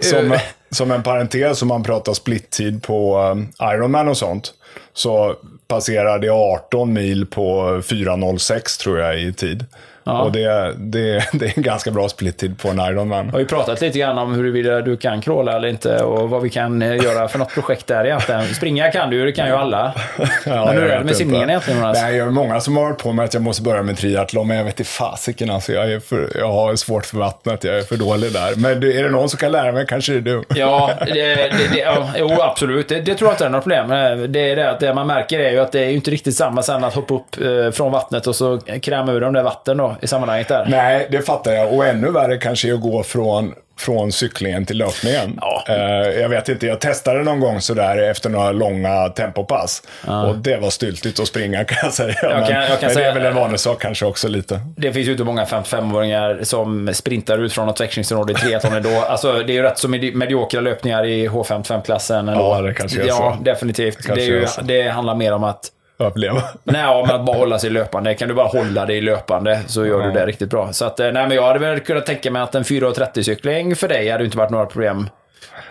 som, 0.00 0.38
som 0.70 0.90
en 0.90 1.02
parentes, 1.02 1.62
om 1.62 1.68
man 1.68 1.82
pratar 1.82 2.12
splittid 2.12 2.82
på 2.82 3.18
Ironman 3.62 4.08
och 4.08 4.16
sånt, 4.16 4.52
så 4.92 5.34
passerade 5.68 6.26
jag 6.26 6.36
18 6.36 6.92
mil 6.92 7.26
på 7.26 7.60
4.06 7.62 8.80
tror 8.82 8.98
jag 8.98 9.20
i 9.20 9.32
tid. 9.32 9.64
Och 10.10 10.32
det, 10.32 10.74
det, 10.76 11.24
det 11.32 11.46
är 11.46 11.52
en 11.56 11.62
ganska 11.62 11.90
bra 11.90 12.08
splittid 12.08 12.58
på 12.58 12.68
en 12.68 12.80
Ironman. 12.80 13.26
Vi 13.26 13.32
har 13.32 13.38
ju 13.38 13.46
pratat 13.46 13.80
lite 13.80 13.98
grann 13.98 14.18
om 14.18 14.34
huruvida 14.34 14.80
du 14.80 14.96
kan 14.96 15.20
crawla 15.20 15.56
eller 15.56 15.68
inte 15.68 16.02
och 16.02 16.30
vad 16.30 16.42
vi 16.42 16.50
kan 16.50 16.82
eh, 16.82 16.96
göra 16.96 17.28
för 17.28 17.38
något 17.38 17.54
projekt 17.54 17.86
där 17.86 18.04
egentligen. 18.04 18.54
Springa 18.54 18.90
kan 18.90 19.10
du 19.10 19.16
ju, 19.16 19.24
det 19.24 19.32
kan 19.32 19.46
ju 19.46 19.54
alla. 19.54 19.92
Ja, 20.46 20.64
men 20.66 20.74
hur 20.74 20.82
är 20.82 20.98
det 20.98 21.04
med 21.04 21.16
simningen 21.16 21.42
inte. 21.42 21.52
egentligen 21.52 21.80
Jonas? 21.80 21.98
Nej, 22.02 22.16
jag 22.16 22.26
är 22.26 22.30
många 22.30 22.60
som 22.60 22.76
har 22.76 22.84
varit 22.84 22.98
på 22.98 23.12
mig 23.12 23.24
att 23.24 23.34
jag 23.34 23.42
måste 23.42 23.62
börja 23.62 23.82
med 23.82 23.96
triathlon, 23.96 24.48
men 24.48 24.56
jag 24.56 24.64
vet 24.64 24.80
inte 24.80 24.90
fasiken 24.90 25.50
alltså. 25.50 25.72
Jag, 25.72 25.92
är 25.92 26.00
för, 26.00 26.30
jag 26.38 26.52
har 26.52 26.76
svårt 26.76 27.06
för 27.06 27.16
vattnet, 27.16 27.64
jag 27.64 27.78
är 27.78 27.82
för 27.82 27.96
dålig 27.96 28.32
där. 28.32 28.56
Men 28.56 28.80
det, 28.80 28.98
är 28.98 29.02
det 29.02 29.10
någon 29.10 29.28
som 29.28 29.38
kan 29.38 29.52
lära 29.52 29.72
mig 29.72 29.86
kanske 29.86 30.12
det 30.12 30.18
är 30.18 30.20
du. 30.20 30.42
Ja, 30.48 30.90
det, 31.06 31.14
det, 31.14 31.50
det, 31.72 31.78
ja 31.78 32.10
jo, 32.18 32.30
absolut. 32.40 32.88
Det, 32.88 33.00
det 33.00 33.14
tror 33.14 33.28
jag 33.28 33.34
inte 33.34 33.44
är 33.44 33.48
något 33.48 33.62
problem. 33.62 33.88
Det 34.32 34.50
är 34.50 34.56
det 34.56 34.70
att 34.70 34.80
det 34.80 34.94
man 34.94 35.06
märker 35.06 35.40
är 35.40 35.50
ju 35.50 35.58
att 35.58 35.72
det 35.72 35.80
är 35.80 35.90
inte 35.90 36.10
riktigt 36.10 36.36
samma 36.36 36.62
sen 36.62 36.84
att 36.84 36.94
hoppa 36.94 37.14
upp 37.14 37.40
eh, 37.40 37.70
från 37.70 37.92
vattnet 37.92 38.26
och 38.26 38.36
så 38.36 38.58
kräma 38.58 39.12
ur 39.12 39.20
de 39.20 39.32
där 39.32 39.42
vatten 39.42 39.76
då 39.76 39.96
i 40.02 40.06
sammanhanget 40.06 40.48
där. 40.48 40.66
Nej, 40.68 41.08
det 41.10 41.22
fattar 41.22 41.52
jag. 41.52 41.72
Och 41.74 41.86
ännu 41.86 42.10
värre 42.10 42.36
kanske 42.38 42.68
är 42.70 42.74
att 42.74 42.80
gå 42.80 43.02
från, 43.02 43.54
från 43.78 44.12
cyklingen 44.12 44.66
till 44.66 44.78
löpningen. 44.78 45.38
Ja. 45.40 45.64
Eh, 45.68 45.76
jag 46.20 46.28
vet 46.28 46.48
inte, 46.48 46.66
jag 46.66 46.80
testade 46.80 47.22
någon 47.22 47.40
gång 47.40 47.60
sådär 47.60 48.10
efter 48.10 48.30
några 48.30 48.52
långa 48.52 49.08
tempopass. 49.08 49.82
Och 50.28 50.36
det 50.38 50.56
var 50.56 50.70
styltigt 50.70 51.20
att 51.20 51.26
springa 51.26 51.64
kan 51.64 51.78
jag 51.82 51.92
säga. 51.92 52.14
Jag 52.22 52.30
kan- 52.30 52.56
jag 52.56 52.66
kan 52.66 52.76
men 52.80 52.88
det 52.88 52.94
säga- 52.94 53.10
är 53.10 53.14
väl 53.14 53.26
en 53.26 53.34
vanlig 53.34 53.60
sak 53.60 53.82
kanske 53.82 54.06
också 54.06 54.28
lite. 54.28 54.60
Det 54.76 54.92
finns 54.92 55.06
ju 55.08 55.12
inte 55.12 55.24
många 55.24 55.44
55-åringar 55.44 56.38
som 56.42 56.90
sprintar 56.94 57.38
ut 57.38 57.52
från 57.52 57.66
något 57.66 57.80
växlingsområde 57.80 58.32
i 58.32 58.36
triathlon 58.36 58.74
ändå. 58.74 58.90
Alltså, 59.08 59.32
det 59.32 59.52
är 59.52 59.54
ju 59.54 59.62
rätt 59.62 59.78
så 59.78 59.88
medi- 59.88 60.14
mediokra 60.14 60.60
löpningar 60.60 61.04
i 61.06 61.28
H55-klassen 61.28 62.28
ändå. 62.28 62.40
Ja, 62.42 62.60
det 62.62 62.74
kanske 62.74 63.02
är 63.02 63.06
Ja, 63.06 63.36
så. 63.38 63.44
definitivt. 63.44 63.94
kanske 64.06 64.14
Det, 64.14 64.22
är 64.22 64.40
ju, 64.40 64.46
det 64.62 64.88
handlar 64.88 65.14
mer 65.14 65.32
om 65.32 65.44
att 65.44 65.60
Uppleva. 66.06 66.42
Nej, 66.64 66.86
om 66.86 67.10
att 67.10 67.24
bara 67.26 67.36
hålla 67.36 67.58
sig 67.58 67.70
löpande. 67.70 68.14
Kan 68.14 68.28
du 68.28 68.34
bara 68.34 68.46
hålla 68.46 68.86
dig 68.86 69.00
löpande 69.00 69.60
så 69.66 69.86
gör 69.86 70.02
du 70.02 70.12
det 70.12 70.26
riktigt 70.26 70.50
bra. 70.50 70.72
Så 70.72 70.84
att, 70.84 71.00
eh, 71.00 71.04
nej, 71.12 71.26
men 71.28 71.30
jag 71.36 71.42
hade 71.46 71.58
väl 71.58 71.80
kunnat 71.80 72.06
tänka 72.06 72.30
mig 72.30 72.42
att 72.42 72.54
en 72.54 72.62
4.30-cykling 72.64 73.76
för 73.76 73.88
dig 73.88 74.08
hade 74.10 74.24
inte 74.24 74.38
varit 74.38 74.50
några 74.50 74.66
problem. 74.66 75.08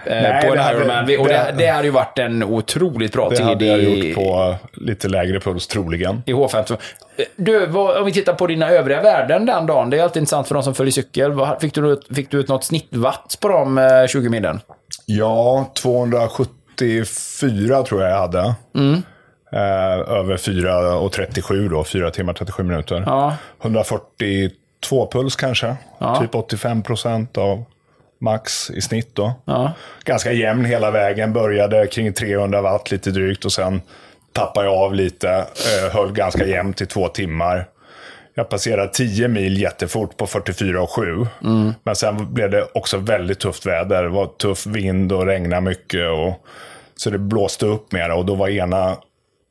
eh, 0.06 0.22
Nej, 0.22 0.42
på 0.42 0.48
en 0.52 0.58
det 0.58 0.64
hade- 0.64 0.78
Ironman. 0.78 1.04
Och 1.04 1.28
det, 1.28 1.34
det- 1.34 1.54
det 1.58 1.68
hade 1.68 1.84
ju 1.86 1.92
varit 1.92 2.20
en 2.20 2.44
otroligt 2.44 3.14
bra 3.14 3.30
Det 3.30 3.36
tid 3.36 3.46
hade 3.46 3.66
jag 3.66 3.80
i, 3.80 4.08
gjort 4.08 4.16
på 4.16 4.56
lite 4.74 5.08
lägre 5.08 5.40
puls 5.40 5.68
troligen. 5.68 6.24
i 6.26 6.34
H50. 6.34 6.72
Eh, 7.18 7.26
Du, 7.36 7.66
vad, 7.66 7.98
om 7.98 8.06
vi 8.06 8.12
tittar 8.12 8.34
på 8.34 8.48
dina 8.48 8.70
övriga 8.70 9.02
värden 9.02 9.46
den 9.46 9.66
dagen. 9.66 9.90
Det 9.90 10.00
är 10.00 10.04
alltid 10.04 10.20
intressant 10.22 10.48
för 10.48 10.56
de 10.56 10.64
som 10.64 10.76
följer 10.76 10.92
cykel. 10.92 11.32
Fick 11.62 11.74
du, 11.74 11.92
ut- 11.94 12.08
fick 12.16 12.32
du 12.32 12.40
ut 12.40 12.48
något 12.48 12.64
snittwatt 12.64 13.38
på 13.42 13.48
de 13.48 13.78
eh, 13.78 14.08
20 14.08 14.30
milen? 14.30 14.60
Ja, 15.06 15.72
274 16.78 17.84
tror 17.84 18.02
jag 18.02 18.12
jag 18.12 18.18
hade. 18.18 18.54
Mm. 18.78 19.02
Eh, 19.52 20.18
över 20.18 20.38
4.37 20.38 21.70
då, 21.70 21.84
4 21.84 22.12
timmar 22.12 22.34
37 22.34 22.64
minuter. 22.64 23.04
Ja. 23.06 23.36
142 23.62 25.10
puls 25.12 25.36
kanske. 25.36 25.76
Typ 26.20 26.36
85 26.36 26.84
procent 26.84 27.38
av 27.38 27.66
max 28.22 28.70
i 28.70 28.82
snitt 28.82 29.16
då. 29.16 29.34
Ja. 29.46 29.72
Ganska 30.04 30.32
jämn 30.32 30.66
hela 30.66 30.92
vägen. 30.92 31.34
Började 31.34 31.88
kring 31.88 32.14
300 32.14 32.62
watt 32.62 32.92
lite 32.92 33.12
drygt 33.12 33.46
och 33.46 33.52
sen 33.52 33.82
tappade 34.34 34.68
jag 34.68 34.76
av 34.76 34.94
lite. 34.94 35.30
Eh, 35.30 35.94
höll 35.94 36.12
ganska 36.12 36.46
jämnt 36.46 36.82
i 36.82 36.86
två 36.86 37.08
timmar. 37.08 37.68
Jag 38.34 38.50
passerade 38.50 38.90
10 38.94 39.28
mil 39.28 39.62
jättefort 39.62 40.18
på 40.18 40.28
44 40.28 40.82
och 40.82 40.90
7. 40.90 41.28
Men 41.84 41.96
sen 41.96 42.34
blev 42.34 42.50
det 42.52 42.68
också 42.74 42.98
väldigt 42.98 43.40
tufft 43.40 43.66
väder. 43.66 44.04
Det 44.04 44.10
var 44.10 44.26
tuff 44.26 44.66
vind 44.66 45.12
och 45.12 45.26
regnade 45.26 45.62
mycket. 45.62 46.10
Och, 46.10 46.46
så 46.96 47.10
det 47.10 47.18
blåste 47.18 47.66
upp 47.66 47.92
mer 47.92 48.12
och 48.12 48.26
då 48.26 48.36
var 48.36 48.50
ena 48.50 48.98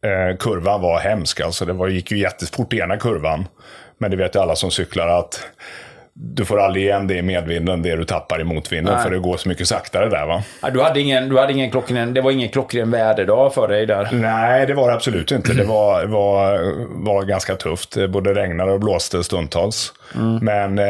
eh, 0.04 0.36
kurvan 0.36 0.80
var 0.80 0.98
hemsk. 0.98 1.40
Alltså 1.40 1.64
det 1.64 1.72
var, 1.72 1.88
gick 1.88 2.10
ju 2.10 2.18
jättefort 2.18 2.72
i 2.72 2.78
ena 2.78 2.96
kurvan. 2.96 3.48
Men 3.98 4.10
det 4.10 4.16
vet 4.16 4.34
ju 4.34 4.38
alla 4.40 4.56
som 4.56 4.70
cyklar 4.70 5.08
att 5.08 5.46
du 6.20 6.44
får 6.44 6.60
aldrig 6.60 6.84
igen 6.84 7.06
det 7.06 7.14
i 7.14 7.22
medvinden, 7.22 7.82
det 7.82 7.96
du 7.96 8.04
tappar 8.04 8.40
i 8.40 8.44
motvinden. 8.44 8.94
Nej. 8.94 9.02
För 9.02 9.10
det 9.10 9.18
går 9.18 9.36
så 9.36 9.48
mycket 9.48 9.68
saktare 9.68 10.08
där 10.08 10.26
va. 10.26 10.42
Ja, 10.62 10.70
du 10.70 10.82
hade 10.82 11.00
ingen, 11.00 11.28
du 11.28 11.38
hade 11.38 11.52
ingen 11.52 11.70
klockren, 11.70 12.14
det 12.14 12.20
var 12.20 12.30
ingen 12.30 12.48
klockren 12.48 12.90
väderdag 12.90 13.54
för 13.54 13.68
dig 13.68 13.86
där. 13.86 14.08
Nej, 14.12 14.66
det 14.66 14.74
var 14.74 14.88
det 14.88 14.94
absolut 14.94 15.30
inte. 15.30 15.52
Det 15.52 15.64
var, 15.64 16.04
var, 16.06 16.58
var 17.04 17.22
ganska 17.22 17.56
tufft. 17.56 17.94
Det 17.94 18.08
både 18.08 18.34
regnade 18.34 18.72
och 18.72 18.80
blåste 18.80 19.24
stundtals. 19.24 19.92
Men 20.40 20.78
eh, 20.78 20.84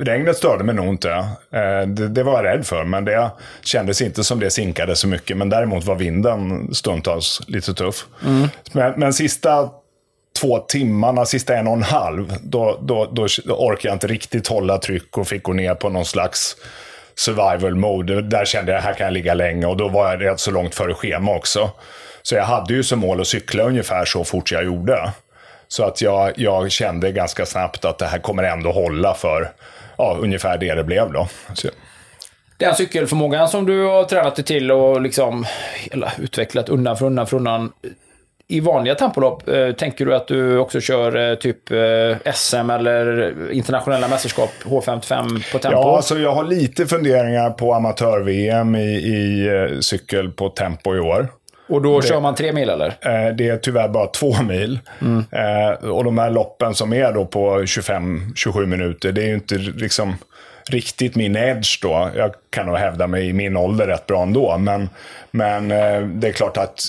regnet 0.00 0.36
störde 0.36 0.64
mig 0.64 0.74
nog 0.74 0.86
inte. 0.86 1.10
Eh, 1.10 1.86
det, 1.86 2.08
det 2.08 2.22
var 2.22 2.44
jag 2.44 2.44
rädd 2.44 2.66
för, 2.66 2.84
men 2.84 3.04
det 3.04 3.30
kändes 3.62 4.02
inte 4.02 4.24
som 4.24 4.40
det 4.40 4.50
sinkade 4.50 4.96
så 4.96 5.08
mycket. 5.08 5.36
Men 5.36 5.48
däremot 5.48 5.84
var 5.84 5.94
vinden 5.94 6.74
stundtals 6.74 7.40
lite 7.46 7.74
tuff. 7.74 8.06
Men, 8.72 8.92
men 8.96 9.12
sista 9.12 9.70
två 10.40 10.58
timmarna, 10.58 11.26
sista 11.26 11.56
en 11.56 11.66
och 11.66 11.72
en 11.72 11.82
halv, 11.82 12.36
då, 12.42 12.78
då, 12.82 13.04
då, 13.12 13.22
orkade 13.48 13.88
jag 13.88 13.94
inte 13.94 14.06
riktigt 14.06 14.48
hålla 14.48 14.78
tryck 14.78 15.18
och 15.18 15.28
fick 15.28 15.42
gå 15.42 15.52
ner 15.52 15.74
på 15.74 15.88
någon 15.88 16.04
slags 16.04 16.56
survival 17.14 17.74
mode. 17.74 18.22
Där 18.22 18.44
kände 18.44 18.72
jag, 18.72 18.80
här 18.80 18.92
kan 18.92 19.04
jag 19.04 19.12
ligga 19.12 19.34
länge 19.34 19.66
och 19.66 19.76
då 19.76 19.88
var 19.88 20.10
jag 20.10 20.22
rätt 20.24 20.40
så 20.40 20.50
långt 20.50 20.74
före 20.74 20.94
schema 20.94 21.36
också. 21.36 21.70
Så 22.22 22.34
jag 22.34 22.44
hade 22.44 22.74
ju 22.74 22.82
som 22.82 22.98
mål 22.98 23.20
att 23.20 23.26
cykla 23.26 23.62
ungefär 23.62 24.04
så 24.04 24.24
fort 24.24 24.52
jag 24.52 24.64
gjorde. 24.64 25.12
Så 25.68 25.84
att 25.84 26.00
jag, 26.00 26.32
jag 26.36 26.70
kände 26.70 27.12
ganska 27.12 27.46
snabbt 27.46 27.84
att 27.84 27.98
det 27.98 28.06
här 28.06 28.18
kommer 28.18 28.42
ändå 28.42 28.72
hålla 28.72 29.14
för 29.14 29.52
ja, 29.98 30.18
ungefär 30.20 30.58
det 30.58 30.74
det 30.74 30.84
blev 30.84 31.12
då. 31.12 31.28
Så, 31.54 31.68
Den 32.58 32.74
cykelförmågan 32.74 33.48
som 33.48 33.66
du 33.66 33.84
har 33.84 34.04
tränat 34.04 34.36
dig 34.36 34.44
till 34.44 34.72
och 34.72 35.00
liksom, 35.00 35.46
eller, 35.90 36.12
utvecklat 36.18 36.68
undan 36.68 36.96
för 36.96 37.06
undan 37.06 37.26
för 37.26 37.36
undan. 37.36 37.72
I 38.48 38.60
vanliga 38.60 38.94
tempolopp, 38.94 39.48
eh, 39.48 39.72
tänker 39.72 40.06
du 40.06 40.14
att 40.14 40.26
du 40.28 40.58
också 40.58 40.80
kör 40.80 41.30
eh, 41.30 41.34
typ 41.34 41.70
eh, 41.70 42.32
SM 42.34 42.70
eller 42.70 43.34
internationella 43.52 44.08
mästerskap 44.08 44.50
H55 44.64 45.52
på 45.52 45.58
tempo? 45.58 45.78
Ja, 45.78 46.02
så 46.02 46.18
jag 46.18 46.32
har 46.34 46.44
lite 46.44 46.86
funderingar 46.86 47.50
på 47.50 47.74
amatör-VM 47.74 48.74
i, 48.76 48.80
i 48.96 49.46
eh, 49.48 49.78
cykel 49.80 50.30
på 50.30 50.48
tempo 50.48 50.96
i 50.96 51.00
år. 51.00 51.28
och 51.68 51.82
då 51.82 52.02
kör 52.02 52.20
man 52.20 52.34
tre 52.34 52.52
mil 52.52 52.68
eller? 52.70 52.86
Eh, 52.88 53.34
Det 53.36 53.48
är 53.48 53.56
tyvärr 53.56 53.88
bara 53.88 54.06
två 54.06 54.42
mil. 54.42 54.78
Eh, 55.32 55.88
Och 55.90 56.04
de 56.04 56.18
här 56.18 56.30
loppen 56.30 56.74
som 56.74 56.92
är 56.92 57.12
då 57.12 57.24
på 57.26 57.58
25-27 57.60 58.66
minuter, 58.66 59.12
det 59.12 59.22
är 59.22 59.26
ju 59.26 59.34
inte 59.34 59.54
liksom 59.54 60.16
riktigt 60.70 61.16
min 61.16 61.36
edge 61.36 61.78
då. 61.82 62.10
Jag 62.16 62.34
kan 62.50 62.66
nog 62.66 62.76
hävda 62.76 63.06
mig 63.06 63.28
i 63.28 63.32
min 63.32 63.56
ålder 63.56 63.86
rätt 63.86 64.06
bra 64.06 64.22
ändå. 64.22 64.58
Men, 64.58 64.88
men 65.30 65.68
det 66.20 66.28
är 66.28 66.32
klart 66.32 66.56
att 66.56 66.80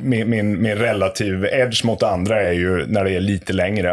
min, 0.00 0.30
min, 0.30 0.62
min 0.62 0.74
relativ 0.78 1.44
edge 1.44 1.84
mot 1.84 2.02
andra 2.02 2.42
är 2.42 2.52
ju 2.52 2.86
när 2.86 3.04
det 3.04 3.10
är 3.10 3.20
lite 3.20 3.52
längre. 3.52 3.92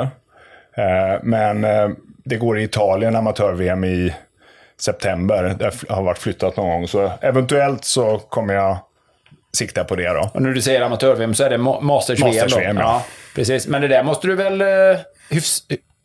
Eh, 0.78 1.20
Men 1.24 1.64
eh, 1.64 1.90
det 2.26 2.36
går 2.38 2.60
i 2.60 2.64
Italien, 2.64 3.16
amatör-VM 3.16 3.84
i 3.84 4.14
september. 4.82 5.56
Det 5.60 5.72
har 5.94 6.04
varit 6.04 6.18
flyttat 6.18 6.58
någon 6.58 6.70
gång. 6.70 6.88
Så 6.88 7.12
eventuellt 7.22 7.86
så 7.86 8.18
kommer 8.18 8.54
jag 8.54 8.78
sikta 9.58 9.84
på 9.84 9.96
det 9.96 10.08
då. 10.14 10.30
Och 10.34 10.42
när 10.42 10.50
du 10.52 10.62
säger 10.62 10.82
amatör-VM 10.82 11.34
så 11.34 11.44
är 11.44 11.50
det 11.50 11.58
ma- 11.58 11.82
Masters-VM 11.82 12.32
då? 12.32 12.42
Masters-VM, 12.42 12.78
ja. 12.78 13.04
precis. 13.36 13.68
Men 13.68 13.82
det 13.82 13.88
där 13.88 14.04
måste 14.04 14.28
du 14.28 14.36
väl 14.36 14.62
eh, 14.62 14.68
hyfs, 15.30 15.60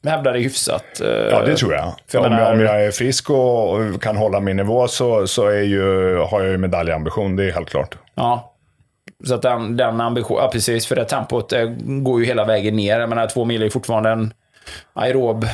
hävda 0.07 0.33
dig 0.33 0.43
hyfsat? 0.43 0.85
Ja, 1.31 1.43
det 1.47 1.57
tror 1.57 1.73
jag. 1.75 1.95
För 2.09 2.19
jag 2.19 2.25
om, 2.25 2.31
menar- 2.33 2.45
jag 2.45 2.53
om 2.53 2.61
jag 2.61 2.85
är 2.85 2.91
frisk 2.91 3.31
och, 3.31 3.73
och 3.73 4.03
kan 4.03 4.17
hålla 4.17 4.41
min 4.41 4.57
nivå 4.57 4.89
så, 4.89 5.27
så 5.27 5.47
är 5.47 5.63
ju, 5.63 6.17
har 6.17 6.41
jag 6.43 6.51
ju 6.51 6.59
medaljambition, 6.59 7.37
det 7.37 7.45
är 7.45 7.53
helt 7.53 7.71
klart. 7.71 7.99
Ja. 8.15 8.52
Så 9.25 9.35
att 9.35 9.43
den, 9.43 9.77
den 9.77 10.01
ambition, 10.01 10.37
ja 10.37 10.49
precis, 10.53 10.87
för 10.87 10.97
det 10.97 11.05
tempot 11.05 11.53
går 12.03 12.21
ju 12.21 12.27
hela 12.27 12.45
vägen 12.45 12.77
ner. 12.77 13.01
Jag 13.01 13.09
menar, 13.09 13.27
två 13.27 13.45
mil 13.45 13.63
är 13.63 13.71
fortfarande 13.71 14.11
en 14.11 14.35
aerob. 14.93 15.47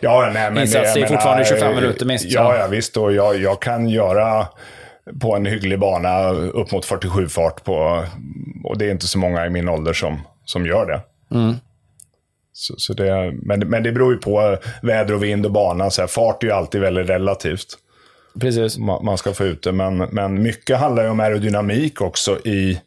Ja, 0.00 0.30
nej, 0.34 0.50
men 0.50 0.62
Insats 0.62 0.96
jag 0.96 1.04
är 1.04 1.08
fortfarande 1.08 1.44
25 1.44 1.74
minuter 1.74 2.06
minst, 2.06 2.24
Ja, 2.24 2.50
så. 2.50 2.56
ja 2.58 2.66
visst. 2.66 2.96
Och 2.96 3.12
jag, 3.12 3.36
jag 3.36 3.62
kan 3.62 3.88
göra 3.88 4.46
på 5.20 5.36
en 5.36 5.46
hygglig 5.46 5.78
bana 5.78 6.30
upp 6.30 6.72
mot 6.72 6.84
47 6.84 7.28
fart 7.28 7.64
på, 7.64 8.04
och 8.64 8.78
det 8.78 8.86
är 8.86 8.90
inte 8.90 9.06
så 9.06 9.18
många 9.18 9.46
i 9.46 9.50
min 9.50 9.68
ålder 9.68 9.92
som, 9.92 10.20
som 10.44 10.66
gör 10.66 10.86
det. 10.86 11.00
Mm. 11.36 11.54
Så, 12.52 12.74
så 12.76 12.92
det 12.92 13.32
men, 13.42 13.60
men 13.60 13.82
det 13.82 13.92
beror 13.92 14.12
ju 14.12 14.18
på 14.18 14.56
väder 14.82 15.14
och 15.14 15.22
vind 15.22 15.46
och 15.46 15.52
bana. 15.52 15.90
Så 15.90 16.02
här, 16.02 16.06
fart 16.08 16.42
är 16.42 16.46
ju 16.46 16.52
alltid 16.52 16.80
väldigt 16.80 17.08
relativt. 17.08 17.66
Precis. 18.40 18.78
man, 18.78 19.04
man 19.04 19.18
ska 19.18 19.32
få 19.32 19.44
ut 19.44 19.62
det. 19.62 19.72
Men, 19.72 19.96
men 19.96 20.42
mycket 20.42 20.78
handlar 20.78 21.02
ju 21.02 21.08
om 21.10 21.20
aerodynamik 21.20 22.00
också 22.00 22.38
i, 22.44 22.80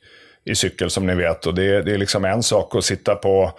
i 0.49 0.56
cykel 0.56 0.90
som 0.90 1.07
ni 1.07 1.15
vet. 1.15 1.45
Och 1.45 1.56
det, 1.56 1.82
det 1.82 1.94
är 1.94 1.98
liksom 1.98 2.26
en 2.26 2.44
sak 2.44 2.76
att 2.76 2.86
sitta 2.86 3.15
på 3.15 3.52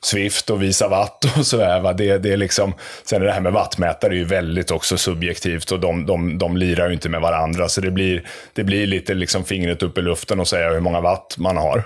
Swift 0.00 0.50
och 0.50 0.62
visa 0.62 0.88
watt 0.88 1.24
och 1.38 1.46
sådär. 1.46 1.80
Va? 1.80 1.92
Det, 1.92 2.18
det 2.18 2.32
är 2.32 2.36
liksom, 2.36 2.74
sen 3.04 3.22
är 3.22 3.26
det 3.26 3.32
här 3.32 3.40
med 3.40 3.52
wattmätare 3.52 4.12
är 4.12 4.16
ju 4.16 4.24
väldigt 4.24 4.70
också 4.70 4.96
subjektivt 4.96 5.72
och 5.72 5.80
de, 5.80 6.06
de, 6.06 6.38
de 6.38 6.56
lirar 6.56 6.88
ju 6.88 6.94
inte 6.94 7.08
med 7.08 7.20
varandra. 7.20 7.68
Så 7.68 7.80
det 7.80 7.90
blir, 7.90 8.22
det 8.52 8.64
blir 8.64 8.86
lite 8.86 9.14
liksom 9.14 9.44
fingret 9.44 9.82
upp 9.82 9.98
i 9.98 10.02
luften 10.02 10.40
och 10.40 10.48
säga 10.48 10.70
hur 10.70 10.80
många 10.80 11.00
watt 11.00 11.34
man 11.38 11.56
har. 11.56 11.84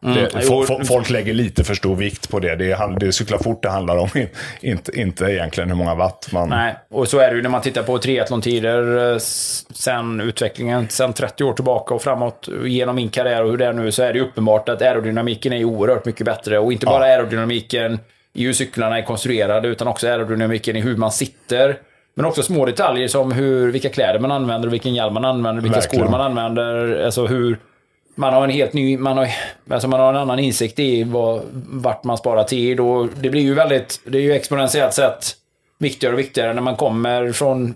Det, 0.00 0.08
Mm. 0.08 0.28
Jo, 0.34 0.40
fo- 0.40 0.66
fo- 0.66 0.84
folk 0.84 1.10
lägger 1.10 1.34
lite 1.34 1.64
för 1.64 1.74
stor 1.74 1.96
vikt 1.96 2.30
på 2.30 2.38
det. 2.38 2.56
Det 2.56 2.72
är, 2.72 2.98
det 3.00 3.06
är 3.06 3.10
cykla 3.10 3.38
fort 3.38 3.62
det 3.62 3.68
handlar 3.68 3.96
om, 3.96 4.08
inte, 4.60 5.00
inte 5.00 5.24
egentligen 5.24 5.68
hur 5.68 5.76
många 5.76 5.94
watt 5.94 6.28
man... 6.32 6.48
Nej, 6.48 6.74
och 6.90 7.08
så 7.08 7.18
är 7.18 7.30
det 7.30 7.36
ju 7.36 7.42
när 7.42 7.50
man 7.50 7.60
tittar 7.60 7.82
på 7.82 7.98
triathlon-tider 7.98 9.12
eh, 9.12 9.18
sen 9.18 10.20
utvecklingen, 10.20 10.88
sen 10.88 11.12
30 11.12 11.44
år 11.44 11.52
tillbaka 11.52 11.94
och 11.94 12.02
framåt 12.02 12.48
genom 12.64 12.96
min 12.96 13.08
karriär 13.08 13.44
och 13.44 13.50
hur 13.50 13.56
det 13.58 13.66
är 13.66 13.72
nu, 13.72 13.92
så 13.92 14.02
är 14.02 14.12
det 14.12 14.18
ju 14.18 14.24
uppenbart 14.24 14.68
att 14.68 14.82
aerodynamiken 14.82 15.52
är 15.52 15.64
oerhört 15.64 16.04
mycket 16.04 16.26
bättre. 16.26 16.58
Och 16.58 16.72
inte 16.72 16.86
bara 16.86 17.04
aerodynamiken 17.04 17.98
i 18.34 18.44
hur 18.44 18.52
cyklarna 18.52 18.98
är 18.98 19.02
konstruerade, 19.02 19.68
utan 19.68 19.88
också 19.88 20.06
aerodynamiken 20.08 20.76
i 20.76 20.80
hur 20.80 20.96
man 20.96 21.12
sitter. 21.12 21.76
Men 22.14 22.24
också 22.26 22.42
små 22.42 22.66
detaljer 22.66 23.08
som 23.08 23.32
hur, 23.32 23.72
vilka 23.72 23.88
kläder 23.88 24.18
man 24.20 24.32
använder, 24.32 24.68
vilken 24.68 24.94
hjälm 24.94 25.14
man 25.14 25.24
använder, 25.24 25.62
vilka 25.62 25.78
Verkligen. 25.80 26.04
skor 26.06 26.10
man 26.18 26.20
använder. 26.20 27.04
Alltså 27.04 27.26
hur... 27.26 27.58
Man 28.18 28.34
har 28.34 28.44
en 28.44 28.50
helt 28.50 28.72
ny, 28.72 28.98
man 28.98 29.18
har, 29.18 29.28
alltså 29.70 29.88
man 29.88 30.00
har 30.00 30.08
en 30.08 30.16
annan 30.16 30.38
insikt 30.38 30.78
i 30.78 31.04
vad, 31.04 31.42
vart 31.52 32.04
man 32.04 32.18
sparar 32.18 32.44
tid 32.44 32.80
och 32.80 33.08
det 33.08 33.30
blir 33.30 33.42
ju 33.42 33.54
väldigt, 33.54 34.00
det 34.04 34.18
är 34.18 34.22
ju 34.22 34.32
exponentiellt 34.32 34.94
sett 34.94 35.36
viktigare 35.78 36.14
och 36.14 36.18
viktigare 36.18 36.54
när 36.54 36.62
man 36.62 36.76
kommer 36.76 37.32
från 37.32 37.74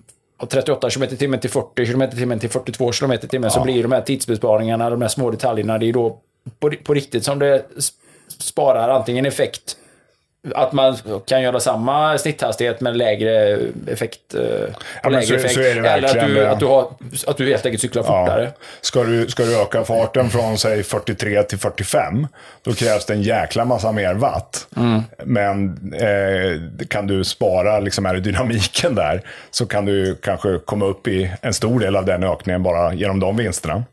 38 0.48 0.90
km 0.90 1.02
i 1.02 1.16
timmen 1.16 1.40
till 1.40 1.51
40 1.51 1.86
km 1.86 2.02
i 2.02 2.09
timmen 2.09 2.39
till 2.39 2.51
42 2.51 2.93
km 2.93 3.12
i 3.12 3.19
timmen 3.19 3.51
så 3.51 3.62
blir 3.62 3.82
de 3.82 3.93
här 3.93 4.01
tidsbesparingarna, 4.01 4.90
de 4.90 5.02
här 5.02 5.09
små 5.09 5.31
detaljerna, 5.31 5.78
det 5.78 5.89
är 5.89 5.93
då 5.93 6.19
på, 6.59 6.70
på 6.85 6.94
riktigt 6.94 7.24
som 7.24 7.39
det 7.39 7.66
sparar 8.39 8.89
antingen 8.89 9.27
effekt 9.27 9.77
att 10.55 10.73
man 10.73 10.97
kan 11.27 11.43
göra 11.43 11.60
samma 11.60 12.19
snitthastighet 12.19 12.81
med 12.81 12.97
lägre 12.97 13.59
effekt. 13.86 14.35
eh, 14.35 14.40
men 15.02 15.12
lägre 15.12 15.27
så- 15.27 15.35
effekt. 15.35 15.55
så 15.55 15.60
Eller 15.60 16.05
att 16.05 16.12
du, 16.27 16.47
att, 16.47 16.60
du 16.60 16.66
har, 16.66 16.89
att 17.27 17.36
du 17.36 17.48
helt 17.48 17.66
enkelt 17.66 17.81
cyklar 17.82 18.02
fortare. 18.02 18.52
Ska 18.81 19.05
du, 19.05 19.27
ska 19.28 19.44
du 19.44 19.60
öka 19.62 19.85
farten 19.85 20.31
från 20.31 20.59
säg 20.59 20.82
43 20.82 21.43
till 21.43 21.59
45, 21.59 22.27
då 22.62 22.73
krävs 22.73 23.06
det 23.06 23.12
en 23.12 23.23
jäkla 23.23 23.64
massa 23.64 23.93
mer 23.93 24.14
watt. 24.14 24.66
Mm. 24.77 25.02
Men 25.24 25.77
eh, 25.94 26.86
kan 26.89 27.06
du 27.06 27.24
spara 27.24 27.81
liksom 27.81 28.06
aerodynamiken 28.06 28.94
där, 28.94 29.23
så 29.51 29.66
kan 29.66 29.85
du 29.85 30.14
kanske 30.23 30.59
komma 30.64 30.85
upp 30.85 31.09
i 31.09 31.32
en 31.43 31.55
stor 31.55 31.81
del 31.81 31.97
av 31.97 32.05
den 32.05 32.23
ökningen 32.24 32.62
bara 32.62 32.94
genom 32.94 33.20
de 33.20 33.36
vinsterna. 33.36 33.85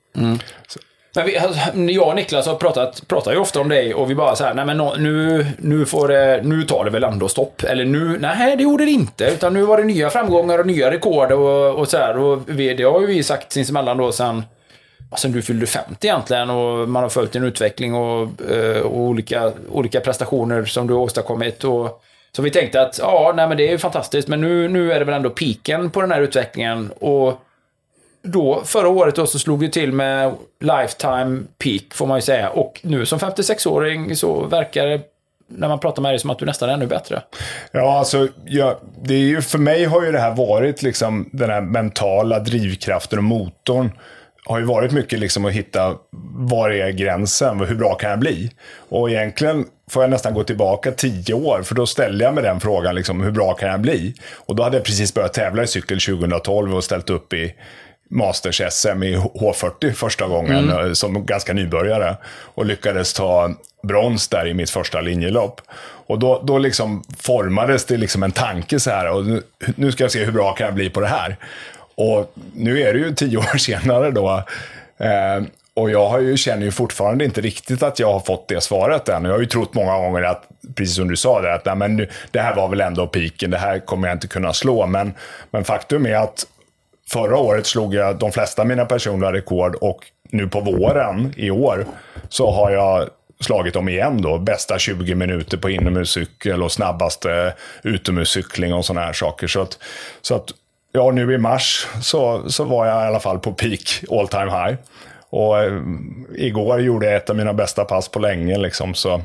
Men 1.16 1.26
vi, 1.26 1.38
alltså, 1.38 1.78
jag 1.78 2.08
och 2.08 2.16
Niklas 2.16 2.48
har 2.48 2.56
pratat, 2.56 3.08
pratar 3.08 3.32
ju 3.32 3.38
ofta 3.38 3.62
om 3.62 3.70
dig 3.70 3.94
och 3.94 4.10
vi 4.10 4.16
bara 4.16 4.36
så 4.36 4.44
här, 4.44 4.54
nej 4.54 4.66
men 4.66 4.78
nu, 4.78 5.46
nu, 5.58 5.86
får 5.86 6.08
det, 6.08 6.42
nu 6.44 6.64
tar 6.64 6.86
det 6.86 6.92
väl 6.92 7.04
ändå 7.04 7.28
stopp. 7.28 7.64
Eller 7.64 7.86
nu, 7.86 8.18
nej 8.20 8.58
det 8.58 8.64
gjorde 8.64 8.86
det 8.86 8.92
inte. 8.92 9.26
Utan 9.26 9.54
nu 9.54 9.62
var 9.62 9.78
det 9.78 9.84
nya 9.84 10.10
framgångar 10.10 10.60
och 10.60 10.68
nya 10.68 10.92
rekord 10.92 11.32
och, 11.32 11.76
och 11.76 11.88
så 11.88 11.98
här. 11.98 12.18
Och 12.18 12.42
vi, 12.46 12.74
det 12.74 12.84
har 12.84 13.02
ju 13.02 13.08
vi 13.08 13.24
sagt 13.24 13.52
sinsemellan 13.52 13.98
då 13.98 14.12
sen, 14.12 14.44
ja, 15.12 15.18
sen 15.18 15.32
du 15.32 15.42
fyllde 15.42 15.66
50 15.66 16.08
egentligen 16.08 16.50
och 16.50 16.90
man 16.90 17.04
har 17.04 17.10
följt 17.10 17.32
din 17.32 17.44
utveckling 17.44 17.96
och, 17.96 18.42
eh, 18.52 18.82
och 18.82 19.00
olika, 19.00 19.52
olika 19.72 20.00
prestationer 20.00 20.66
som 20.66 20.88
du 20.88 20.94
har 20.94 21.02
åstadkommit. 21.02 21.64
Och, 21.64 22.04
så 22.32 22.42
vi 22.42 22.52
tänkte 22.52 22.82
att, 22.82 23.00
ja, 23.00 23.34
nej 23.36 23.48
men 23.48 23.58
det 23.58 23.68
är 23.68 23.72
ju 23.72 23.78
fantastiskt, 23.78 24.28
men 24.28 24.42
nu, 24.42 24.68
nu 24.68 24.94
är 24.94 25.00
det 25.00 25.06
väl 25.06 25.16
ändå 25.16 25.30
piken 25.30 25.90
på 25.90 26.02
den 26.02 26.12
här 26.12 26.22
utvecklingen. 26.22 26.92
Och 27.00 27.42
då, 28.24 28.62
förra 28.66 28.88
året 28.88 29.16
då, 29.16 29.28
så 29.28 29.40
slog 29.40 29.60
det 29.60 29.70
till 29.70 29.92
med 29.92 30.34
lifetime 30.60 31.44
peak, 31.64 31.82
får 31.94 32.08
man 32.08 32.18
ju 32.18 32.22
säga. 32.22 32.50
Och 32.50 32.80
nu 32.84 33.06
som 33.06 33.20
56-åring 33.20 34.16
så 34.16 34.46
verkar 34.46 34.88
det, 34.88 35.02
när 35.48 35.68
man 35.68 35.80
pratar 35.80 36.02
med 36.02 36.12
dig, 36.12 36.20
som 36.20 36.30
att 36.30 36.40
du 36.40 36.46
nästan 36.46 36.70
är 36.70 36.74
ännu 36.74 36.88
bättre. 36.88 37.22
Ja, 37.72 37.98
alltså, 37.98 38.28
ja, 38.46 38.80
det 39.04 39.14
är 39.14 39.20
ju, 39.20 39.42
för 39.42 39.58
mig 39.58 39.86
har 39.86 40.06
ju 40.06 40.12
det 40.12 40.20
här 40.20 40.36
varit 40.36 40.82
liksom 40.82 41.30
den 41.32 41.50
här 41.50 41.62
mentala 41.62 42.40
drivkraften 42.40 43.20
och 43.20 43.24
motorn. 43.24 43.92
Har 44.46 44.60
ju 44.60 44.66
varit 44.66 44.92
mycket 44.92 45.20
liksom 45.20 45.46
att 45.46 45.52
hitta 45.52 45.96
var 46.34 46.70
är 46.70 46.92
gränsen, 46.92 47.60
hur 47.60 47.76
bra 47.76 47.96
kan 47.96 48.10
jag 48.10 48.20
bli? 48.20 48.52
Och 48.90 49.10
egentligen 49.10 49.66
får 49.90 50.04
jag 50.04 50.10
nästan 50.10 50.34
gå 50.34 50.44
tillbaka 50.44 50.92
tio 50.92 51.34
år, 51.34 51.62
för 51.64 51.76
då 51.76 51.86
ställde 51.86 52.24
jag 52.24 52.34
mig 52.34 52.44
den 52.44 52.60
frågan, 52.60 52.96
liksom, 52.96 53.24
hur 53.24 53.32
bra 53.32 53.54
kan 53.54 53.70
jag 53.70 53.80
bli? 53.80 54.16
Och 54.36 54.56
då 54.56 54.64
hade 54.64 54.78
jag 54.78 54.86
precis 54.86 55.14
börjat 55.14 55.34
tävla 55.34 55.64
i 55.64 55.68
cykel 55.68 56.00
2012 56.00 56.76
och 56.76 56.84
ställt 56.84 57.10
upp 57.10 57.34
i 57.34 57.54
Masters-SM 58.10 59.04
i 59.04 59.16
H40 59.16 59.92
första 59.92 60.28
gången 60.28 60.70
eh, 60.70 60.94
som 60.94 61.26
ganska 61.26 61.54
nybörjare. 61.54 62.16
Och 62.28 62.66
lyckades 62.66 63.14
ta 63.14 63.54
brons 63.84 64.28
där 64.28 64.48
i 64.48 64.54
mitt 64.54 64.70
första 64.70 65.02
linjelopp. 65.02 65.62
Och 66.08 66.20
då, 66.20 66.42
då 66.46 66.58
liksom 66.58 67.04
formades 67.20 67.86
det 67.86 67.98
liksom 67.98 68.24
en 68.24 68.32
tanke 68.32 68.80
så 68.80 68.90
här, 68.90 69.12
och 69.12 69.26
nu, 69.26 69.44
nu 69.76 69.92
ska 69.92 70.04
jag 70.04 70.12
se 70.12 70.26
hur 70.26 70.32
bra 70.32 70.54
kan 70.54 70.66
jag 70.66 70.76
bli 70.76 70.90
på 70.90 71.00
det 71.00 71.08
här. 71.08 71.38
Och 71.96 72.34
nu 72.54 72.82
är 72.82 72.94
det 72.94 73.00
ju 73.00 73.14
tio 73.14 73.38
år 73.38 73.58
senare 73.58 74.12
då. 74.12 74.44
Eh, 74.98 75.44
och 75.74 75.90
jag 75.90 76.10
har 76.10 76.20
ju, 76.20 76.38
känner 76.38 76.66
ju 76.66 76.72
fortfarande 76.72 77.26
inte 77.26 77.42
riktigt 77.42 77.84
att 77.84 78.00
jag 78.00 78.14
har 78.14 78.20
fått 78.20 78.48
det 78.48 78.62
svaret 78.62 79.10
än. 79.10 79.26
Jag 79.26 79.32
har 79.32 79.40
ju 79.40 79.46
trott 79.46 79.74
många 79.74 79.98
gånger 79.98 80.22
att, 80.22 80.44
precis 80.76 80.96
som 80.96 81.08
du 81.08 81.16
sa, 81.16 81.42
där, 81.42 81.50
att 81.50 81.66
nej, 81.66 81.76
men 81.76 81.96
nu, 81.96 82.10
det 82.32 82.40
här 82.40 82.56
var 82.56 82.68
väl 82.68 82.82
ändå 82.82 83.08
piken, 83.08 83.52
det 83.52 83.58
här 83.58 83.80
kommer 83.80 84.08
jag 84.08 84.16
inte 84.16 84.28
kunna 84.28 84.54
slå. 84.54 84.86
Men, 84.86 85.14
men 85.52 85.64
faktum 85.64 86.06
är 86.06 86.16
att 86.16 86.46
förra 87.12 87.38
året 87.38 87.66
slog 87.66 87.94
jag 87.94 88.20
de 88.20 88.32
flesta 88.32 88.62
av 88.62 88.68
mina 88.68 88.86
personliga 88.86 89.34
rekord 89.34 89.76
och 89.76 90.00
nu 90.32 90.48
på 90.48 90.60
våren 90.60 91.34
i 91.38 91.52
år 91.52 91.86
så 92.30 92.52
har 92.52 92.72
jag 92.72 93.10
slagit 93.40 93.74
dem 93.74 93.90
igen 93.90 94.22
då. 94.22 94.38
Bästa 94.38 94.80
20 94.80 95.16
minuter 95.16 95.58
på 95.58 95.70
inomhuscykel 95.70 96.64
och 96.64 96.72
snabbaste 96.72 97.54
utomhuscykling 97.84 98.74
och 98.74 98.86
sådana 98.86 99.06
här 99.06 99.14
saker. 99.14 99.48
Så 99.48 99.62
att, 99.62 99.78
så 100.22 100.36
att 100.36 100.50
ja, 100.92 101.12
nu 101.12 101.34
i 101.34 101.38
mars 101.38 101.88
så, 102.02 102.50
så 102.50 102.64
var 102.64 102.86
jag 102.86 103.04
i 103.04 103.08
alla 103.08 103.20
fall 103.20 103.40
på 103.40 103.54
peak 103.54 104.04
all 104.12 104.28
time 104.28 104.52
high. 104.52 104.78
Och 105.30 105.60
eh, 105.60 105.82
igår 106.36 106.82
gjorde 106.82 107.06
jag 107.06 107.16
ett 107.16 107.30
av 107.30 107.36
mina 107.36 107.54
bästa 107.54 107.86
pass 107.86 108.10
på 108.10 108.20
länge. 108.20 108.58
Liksom, 108.58 108.94
så, 108.94 109.22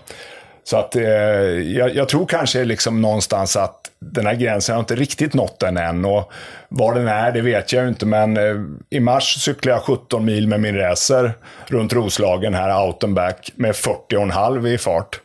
så 0.65 0.77
att 0.77 0.97
eh, 0.97 1.03
jag, 1.03 1.95
jag, 1.95 2.09
tror 2.09 2.27
kanske 2.27 2.65
liksom 2.65 3.03
någonstans 3.03 3.57
att 3.57 3.91
den 3.99 4.27
här 4.27 4.35
gränsen 4.35 4.75
har 4.75 4.81
inte 4.81 4.97
riktigt 4.97 5.35
nått 5.35 5.61
den 5.61 5.77
än. 5.77 6.05
Och 6.05 6.33
var 6.69 6.95
den 6.95 7.09
är, 7.09 7.33
det 7.33 7.41
vet 7.41 7.73
jag 7.73 7.89
inte. 7.89 8.07
Men 8.07 8.37
eh, 8.37 8.57
i 8.91 9.01
mars 9.01 9.35
cyklade 9.41 9.77
jag 9.77 9.83
17 9.99 10.25
mil 10.25 10.49
med 10.49 10.61
min 10.61 10.77
racer 10.77 11.33
runt 11.67 11.93
Roslagen 11.93 12.55
här, 12.55 12.87
out 12.87 13.05
and 13.05 13.15
back, 13.15 13.51
med 13.55 13.73
40,5 13.73 14.69
i 14.69 14.79
fart 14.79 15.21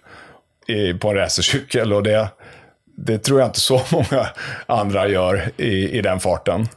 i, 0.68 0.94
på 0.94 1.10
en 1.10 1.16
racercykel. 1.16 1.94
Och 1.94 2.03
det, 2.03 2.28
det 2.98 3.18
tror 3.18 3.40
jag 3.40 3.49
inte 3.49 3.60
så 3.60 3.82
många 3.91 4.28
andra 4.66 5.07
gör 5.07 5.49
i, 5.57 5.98
i 5.98 6.02
den 6.02 6.20
farten. 6.20 6.68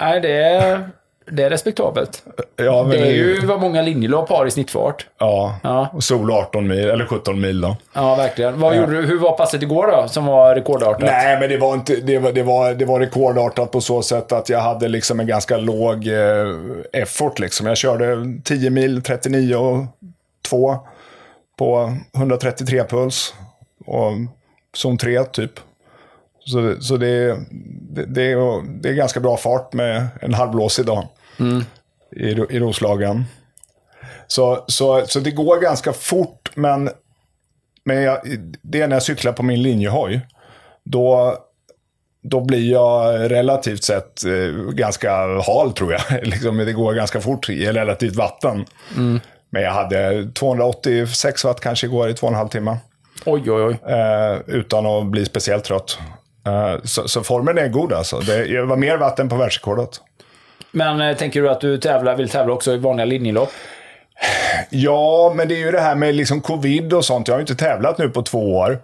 Nej, 0.00 0.20
det 0.20 0.42
är, 0.42 0.90
det 1.32 1.42
är 1.42 1.50
respektabelt. 1.50 2.22
Ja, 2.56 2.82
det 2.90 2.98
är 2.98 3.10
ju 3.12 3.46
vad 3.46 3.60
många 3.60 3.82
linjelopp 3.82 4.28
har 4.28 4.46
i 4.46 4.50
snittfart. 4.50 5.06
Ja, 5.18 5.56
Ja. 5.62 5.88
och 5.92 6.04
sol 6.04 6.30
18 6.30 6.68
mil, 6.68 6.88
eller 6.90 7.06
17 7.06 7.40
mil 7.40 7.60
då. 7.60 7.76
Ja, 7.92 8.14
verkligen. 8.14 8.60
Vad 8.60 8.76
gjorde 8.76 8.92
du? 8.92 9.06
Hur 9.06 9.18
var 9.18 9.32
passet 9.36 9.62
igår 9.62 9.86
då, 9.86 10.08
som 10.08 10.26
var 10.26 10.54
rekordartat? 10.54 11.00
Nej, 11.00 11.40
men 11.40 11.48
det 11.48 11.56
var, 11.58 11.74
inte, 11.74 11.96
det, 11.96 12.18
var, 12.18 12.32
det, 12.32 12.42
var, 12.42 12.74
det 12.74 12.84
var 12.84 13.00
rekordartat 13.00 13.70
på 13.70 13.80
så 13.80 14.02
sätt 14.02 14.32
att 14.32 14.48
jag 14.48 14.60
hade 14.60 14.88
liksom 14.88 15.20
en 15.20 15.26
ganska 15.26 15.56
låg 15.56 16.06
eh, 16.06 17.02
effort. 17.02 17.38
Liksom. 17.38 17.66
Jag 17.66 17.76
körde 17.76 18.16
10 18.44 18.70
mil, 18.70 19.02
39 19.02 19.54
och 19.54 19.84
2 20.48 20.76
på 21.58 21.92
133 22.16 22.84
puls. 22.84 23.34
Och 23.86 24.12
zon 24.76 24.98
3 24.98 25.24
typ. 25.24 25.52
Så, 26.44 26.74
så 26.80 26.96
det, 26.96 27.36
det, 27.90 28.04
det, 28.06 28.22
är, 28.22 28.62
det 28.82 28.88
är 28.88 28.92
ganska 28.92 29.20
bra 29.20 29.36
fart 29.36 29.72
med 29.72 30.06
en 30.20 30.34
halvblåsig 30.34 30.86
dag 30.86 31.06
i, 32.16 32.26
i 32.26 32.58
Roslagen. 32.58 33.24
Så, 34.26 34.64
så, 34.68 35.06
så 35.06 35.20
det 35.20 35.30
går 35.30 35.60
ganska 35.60 35.92
fort, 35.92 36.50
men, 36.54 36.90
men 37.84 38.02
jag, 38.02 38.18
det 38.62 38.80
är 38.80 38.88
när 38.88 38.96
jag 38.96 39.02
cyklar 39.02 39.32
på 39.32 39.42
min 39.42 39.62
linjehoj. 39.62 40.20
Då, 40.84 41.36
då 42.22 42.40
blir 42.40 42.72
jag 42.72 43.30
relativt 43.30 43.84
sett 43.84 44.24
eh, 44.24 44.72
ganska 44.72 45.12
hal 45.46 45.72
tror 45.72 45.92
jag. 45.92 46.02
liksom, 46.26 46.56
det 46.56 46.72
går 46.72 46.94
ganska 46.94 47.20
fort 47.20 47.48
i 47.48 47.66
relativt 47.66 48.16
vatten. 48.16 48.64
Men 49.50 49.62
jag 49.62 49.72
hade 49.72 50.30
286 50.32 51.44
watt 51.44 51.60
kanske 51.60 51.86
igår 51.86 52.08
i 52.08 52.14
två 52.14 52.26
och 52.26 52.32
en 52.32 52.38
halv 52.38 52.48
timme. 52.48 52.78
Oj, 53.26 53.50
oj, 53.50 53.62
oj. 53.62 53.92
Eh, 53.94 54.38
utan 54.46 54.86
att 54.86 55.06
bli 55.06 55.24
speciellt 55.24 55.64
trött. 55.64 55.98
Eh, 56.46 56.82
så, 56.84 57.08
så 57.08 57.22
formen 57.22 57.58
är 57.58 57.68
god 57.68 57.92
alltså. 57.92 58.20
Det 58.20 58.62
var 58.62 58.76
mer 58.76 58.96
vatten 58.96 59.28
på 59.28 59.36
världsrekordet. 59.36 60.00
Men 60.70 61.00
eh, 61.00 61.16
tänker 61.16 61.42
du 61.42 61.50
att 61.50 61.60
du 61.60 61.78
tävlar, 61.78 62.16
vill 62.16 62.28
tävla 62.28 62.52
också 62.52 62.72
i 62.72 62.76
vanliga 62.76 63.04
linjelopp? 63.04 63.52
Ja, 64.70 65.32
men 65.36 65.48
det 65.48 65.54
är 65.54 65.58
ju 65.58 65.70
det 65.70 65.80
här 65.80 65.94
med 65.94 66.14
liksom 66.14 66.40
covid 66.40 66.92
och 66.92 67.04
sånt. 67.04 67.28
Jag 67.28 67.34
har 67.34 67.38
ju 67.38 67.42
inte 67.42 67.64
tävlat 67.64 67.98
nu 67.98 68.08
på 68.08 68.22
två 68.22 68.56
år. 68.56 68.78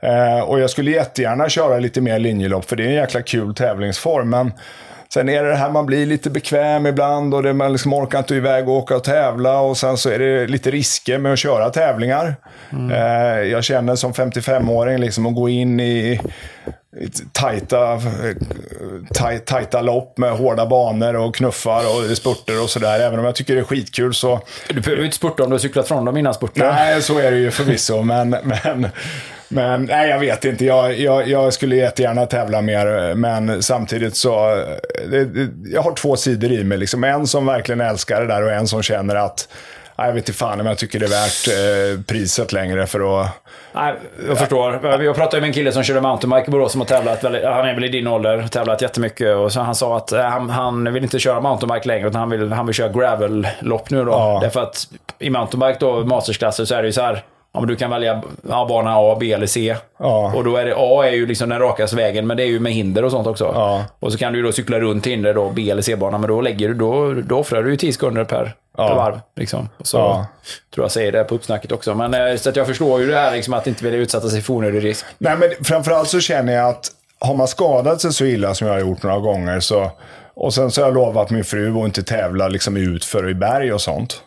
Eh, 0.00 0.40
och 0.40 0.60
jag 0.60 0.70
skulle 0.70 0.90
jättegärna 0.90 1.48
köra 1.48 1.78
lite 1.78 2.00
mer 2.00 2.18
linjelopp, 2.18 2.64
för 2.64 2.76
det 2.76 2.82
är 2.82 2.88
en 2.88 2.94
jäkla 2.94 3.22
kul 3.22 3.54
tävlingsform. 3.54 4.30
Men 4.30 4.52
sen 5.12 5.28
är 5.28 5.42
det 5.42 5.48
det 5.48 5.56
här 5.56 5.70
man 5.70 5.86
blir 5.86 6.06
lite 6.06 6.30
bekväm 6.30 6.86
ibland 6.86 7.34
och 7.34 7.42
det, 7.42 7.52
man 7.52 7.72
liksom 7.72 7.92
orkar 7.92 8.18
inte 8.18 8.34
iväg 8.34 8.68
och 8.68 8.74
åka 8.74 8.96
och 8.96 9.04
tävla. 9.04 9.60
Och 9.60 9.76
sen 9.76 9.96
så 9.96 10.10
är 10.10 10.18
det 10.18 10.46
lite 10.46 10.70
risker 10.70 11.18
med 11.18 11.32
att 11.32 11.38
köra 11.38 11.70
tävlingar. 11.70 12.36
Eh, 12.92 13.42
jag 13.50 13.64
känner 13.64 13.96
som 13.96 14.12
55-åring 14.12 14.98
liksom 14.98 15.26
att 15.26 15.34
gå 15.34 15.48
in 15.48 15.80
i 15.80 16.20
i 17.00 17.08
tajta, 17.32 17.92
eh, 17.92 18.00
taj, 19.14 19.38
tajta 19.38 19.80
lopp 19.80 20.18
med 20.18 20.32
hårda 20.32 20.66
banor 20.66 21.16
och 21.16 21.34
knuffar 21.34 21.82
och 21.84 22.16
spurter 22.16 22.62
och 22.62 22.70
sådär. 22.70 23.00
Även 23.00 23.18
om 23.18 23.24
jag 23.24 23.34
tycker 23.34 23.54
det 23.54 23.60
är 23.60 23.64
skitkul 23.64 24.14
så 24.14 24.40
Du 24.68 24.80
behöver 24.80 25.00
ju 25.00 25.04
inte 25.04 25.16
spurta 25.16 25.42
om 25.42 25.50
du 25.50 25.54
har 25.54 25.58
cyklat 25.58 25.88
från 25.88 26.04
dem 26.04 26.16
innan 26.16 26.34
spurten. 26.34 26.66
Nej, 26.66 27.02
så 27.02 27.18
är 27.18 27.30
det 27.30 27.38
ju 27.38 27.50
förvisso. 27.50 28.02
men, 28.02 28.30
men, 28.30 28.88
men 29.52 29.84
nej, 29.84 30.10
jag 30.10 30.18
vet 30.18 30.44
inte. 30.44 30.64
Jag, 30.64 30.98
jag, 30.98 31.28
jag 31.28 31.52
skulle 31.52 31.76
jättegärna 31.76 32.26
tävla 32.26 32.62
mer, 32.62 33.14
men 33.14 33.62
samtidigt 33.62 34.16
så... 34.16 34.64
Det, 35.10 35.28
jag 35.64 35.82
har 35.82 35.92
två 35.92 36.16
sidor 36.16 36.52
i 36.52 36.64
mig. 36.64 36.78
Liksom. 36.78 37.04
En 37.04 37.26
som 37.26 37.46
verkligen 37.46 37.80
älskar 37.80 38.20
det 38.20 38.26
där 38.26 38.42
och 38.42 38.52
en 38.52 38.66
som 38.66 38.82
känner 38.82 39.14
att 39.14 39.48
jag 39.96 40.12
vet 40.12 40.28
inte 40.28 40.38
fan 40.38 40.60
om 40.60 40.66
jag 40.66 40.78
tycker 40.78 40.98
det 40.98 41.06
är 41.06 41.08
värt 41.08 41.48
eh, 41.48 42.04
priset 42.04 42.52
längre 42.52 42.86
för 42.86 43.20
att... 43.20 43.28
Nej, 43.72 43.94
jag 44.28 44.38
förstår. 44.38 45.02
Jag 45.02 45.16
pratade 45.16 45.40
med 45.40 45.48
en 45.48 45.54
kille 45.54 45.72
som 45.72 45.82
körde 45.82 46.00
mountainbike 46.00 46.48
i 46.48 46.50
Borås 46.50 46.72
som 46.72 46.80
har 46.80 46.88
tävlat, 46.88 47.24
väldigt, 47.24 47.44
han 47.44 47.68
är 47.68 47.74
väl 47.74 47.84
i 47.84 47.88
din 47.88 48.06
ålder, 48.06 48.48
tävlat 48.50 48.82
jättemycket. 48.82 49.36
Och 49.36 49.52
så 49.52 49.60
han 49.60 49.74
sa 49.74 49.96
att 49.96 50.12
eh, 50.12 50.22
han, 50.22 50.50
han 50.50 50.92
vill 50.92 51.02
inte 51.02 51.18
köra 51.18 51.40
mountainbike 51.40 51.88
längre, 51.88 52.08
utan 52.08 52.20
han 52.20 52.30
vill, 52.30 52.52
han 52.52 52.66
vill 52.66 52.74
köra 52.74 52.88
gravel-lopp 52.88 53.90
nu 53.90 54.04
då. 54.04 54.10
Ja. 54.10 54.38
Därför 54.42 54.62
att 54.62 54.88
i 55.18 55.30
mountainbike 55.30 55.76
då, 55.80 56.04
mastersklasser, 56.04 56.64
så 56.64 56.74
är 56.74 56.82
det 56.82 56.86
ju 56.86 56.92
så 56.92 57.02
här. 57.02 57.22
Ja, 57.54 57.60
men 57.60 57.68
du 57.68 57.76
kan 57.76 57.90
välja 57.90 58.22
ja, 58.48 58.66
bana 58.68 58.94
A, 58.96 59.16
B 59.20 59.32
eller 59.32 59.46
C. 59.46 59.76
Ja. 59.98 60.32
Och 60.36 60.44
då 60.44 60.56
är 60.56 60.64
det 60.64 60.74
A 60.76 61.04
är 61.06 61.10
ju 61.12 61.26
liksom 61.26 61.48
den 61.48 61.58
rakaste 61.58 61.96
vägen, 61.96 62.26
men 62.26 62.36
det 62.36 62.42
är 62.42 62.46
ju 62.46 62.60
med 62.60 62.72
hinder 62.72 63.04
och 63.04 63.10
sånt 63.10 63.26
också. 63.26 63.44
Ja. 63.54 63.84
Och 64.00 64.12
så 64.12 64.18
kan 64.18 64.32
du 64.32 64.38
ju 64.38 64.44
då 64.44 64.52
cykla 64.52 64.80
runt 64.80 65.06
hinder 65.06 65.34
då, 65.34 65.50
B 65.50 65.70
eller 65.70 65.82
C-bana, 65.82 66.18
men 66.18 66.28
då, 66.28 66.40
lägger 66.40 66.68
du, 66.68 66.74
då, 66.74 67.14
då 67.14 67.38
offrar 67.38 67.62
du 67.62 67.70
ju 67.70 67.76
10 67.76 67.92
sekunder 67.92 68.24
per, 68.24 68.54
per 68.76 68.94
varv. 68.94 69.20
Liksom. 69.36 69.68
Och 69.78 69.86
Så 69.86 69.96
Ja. 69.96 70.26
tror 70.74 70.84
jag 70.84 70.92
säger 70.92 71.12
det 71.12 71.24
på 71.24 71.34
uppsnacket 71.34 71.72
också. 71.72 71.94
Men, 71.94 72.14
eh, 72.14 72.36
så 72.36 72.48
att 72.48 72.56
jag 72.56 72.66
förstår 72.66 73.00
ju 73.00 73.06
det 73.06 73.16
här 73.16 73.32
liksom, 73.32 73.54
att 73.54 73.66
inte 73.66 73.84
vilja 73.84 73.98
utsätta 74.00 74.28
sig 74.28 74.40
för 74.42 74.54
onödig 74.54 74.84
risk. 74.84 75.06
Nej, 75.18 75.36
men 75.36 75.50
framförallt 75.64 76.08
så 76.08 76.20
känner 76.20 76.52
jag 76.52 76.68
att 76.68 76.88
har 77.18 77.34
man 77.34 77.48
skadat 77.48 78.00
sig 78.00 78.12
så 78.12 78.24
illa 78.24 78.54
som 78.54 78.66
jag 78.66 78.74
har 78.74 78.80
gjort 78.80 79.02
några 79.02 79.18
gånger 79.18 79.60
så... 79.60 79.90
Och 80.34 80.54
sen 80.54 80.70
så 80.70 80.80
har 80.80 80.88
jag 80.88 80.94
lovat 80.94 81.30
min 81.30 81.44
fru 81.44 81.78
att 81.78 81.84
inte 81.84 82.02
tävla 82.02 82.48
liksom 82.48 82.76
ut 82.76 83.04
för 83.04 83.30
i 83.30 83.34
berg 83.34 83.72
och 83.72 83.80
sånt. 83.80 84.22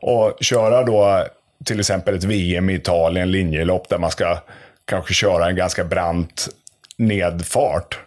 Och 0.00 0.32
köra 0.40 0.84
då 0.84 1.24
till 1.66 1.80
exempel 1.80 2.14
ett 2.14 2.24
VM 2.24 2.70
i 2.70 2.74
Italien, 2.74 3.30
linjelopp, 3.30 3.88
där 3.88 3.98
man 3.98 4.10
ska 4.10 4.38
kanske 4.84 5.14
köra 5.14 5.48
en 5.48 5.56
ganska 5.56 5.84
brant 5.84 6.48
nedfart. 6.96 7.98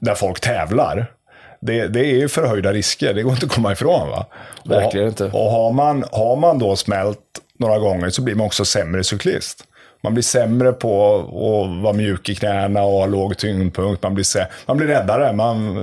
Där 0.00 0.14
folk 0.14 0.40
tävlar. 0.40 1.12
Det, 1.60 1.86
det 1.86 2.00
är 2.00 2.14
ju 2.14 2.28
förhöjda 2.28 2.72
risker, 2.72 3.14
det 3.14 3.22
går 3.22 3.32
inte 3.32 3.46
att 3.46 3.52
komma 3.52 3.72
ifrån. 3.72 4.10
va? 4.10 4.26
Verkligen 4.64 5.06
och, 5.06 5.12
inte. 5.12 5.24
Och 5.24 5.50
har 5.50 5.72
man, 5.72 6.04
har 6.12 6.36
man 6.36 6.58
då 6.58 6.76
smält 6.76 7.18
några 7.58 7.78
gånger 7.78 8.10
så 8.10 8.22
blir 8.22 8.34
man 8.34 8.46
också 8.46 8.64
sämre 8.64 9.04
cyklist. 9.04 9.64
Man 10.02 10.14
blir 10.14 10.22
sämre 10.22 10.72
på 10.72 11.16
att 11.16 11.82
vara 11.82 11.92
mjuk 11.92 12.28
i 12.28 12.34
knäna 12.34 12.82
och 12.82 12.92
ha 12.92 13.06
låg 13.06 13.36
tyngdpunkt. 13.36 14.02
Man 14.02 14.14
blir, 14.14 14.26
man 14.66 14.76
blir 14.76 14.86
räddare. 14.86 15.32
Man, 15.32 15.76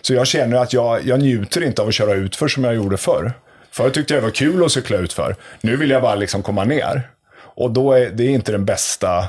så 0.00 0.14
jag 0.14 0.26
känner 0.26 0.56
att 0.56 0.72
jag, 0.72 1.06
jag 1.06 1.20
njuter 1.20 1.64
inte 1.64 1.82
av 1.82 1.88
att 1.88 1.94
köra 1.94 2.14
utför 2.14 2.48
som 2.48 2.64
jag 2.64 2.74
gjorde 2.74 2.96
förr. 2.96 3.32
Förr 3.72 3.90
tyckte 3.90 4.14
jag 4.14 4.22
det 4.22 4.26
var 4.26 4.34
kul 4.34 4.64
att 4.64 4.72
cykla 4.72 4.96
utför. 4.96 5.36
Nu 5.60 5.76
vill 5.76 5.90
jag 5.90 6.02
bara 6.02 6.14
liksom 6.14 6.42
komma 6.42 6.64
ner. 6.64 7.08
Och 7.54 7.70
då 7.70 7.92
är 7.92 8.10
det 8.10 8.24
inte 8.26 8.52
den 8.52 8.64
bästa 8.64 9.24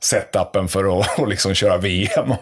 setupen 0.00 0.68
för 0.68 1.00
att, 1.00 1.18
att 1.20 1.28
liksom 1.28 1.54
köra 1.54 1.76
VM. 1.76 2.34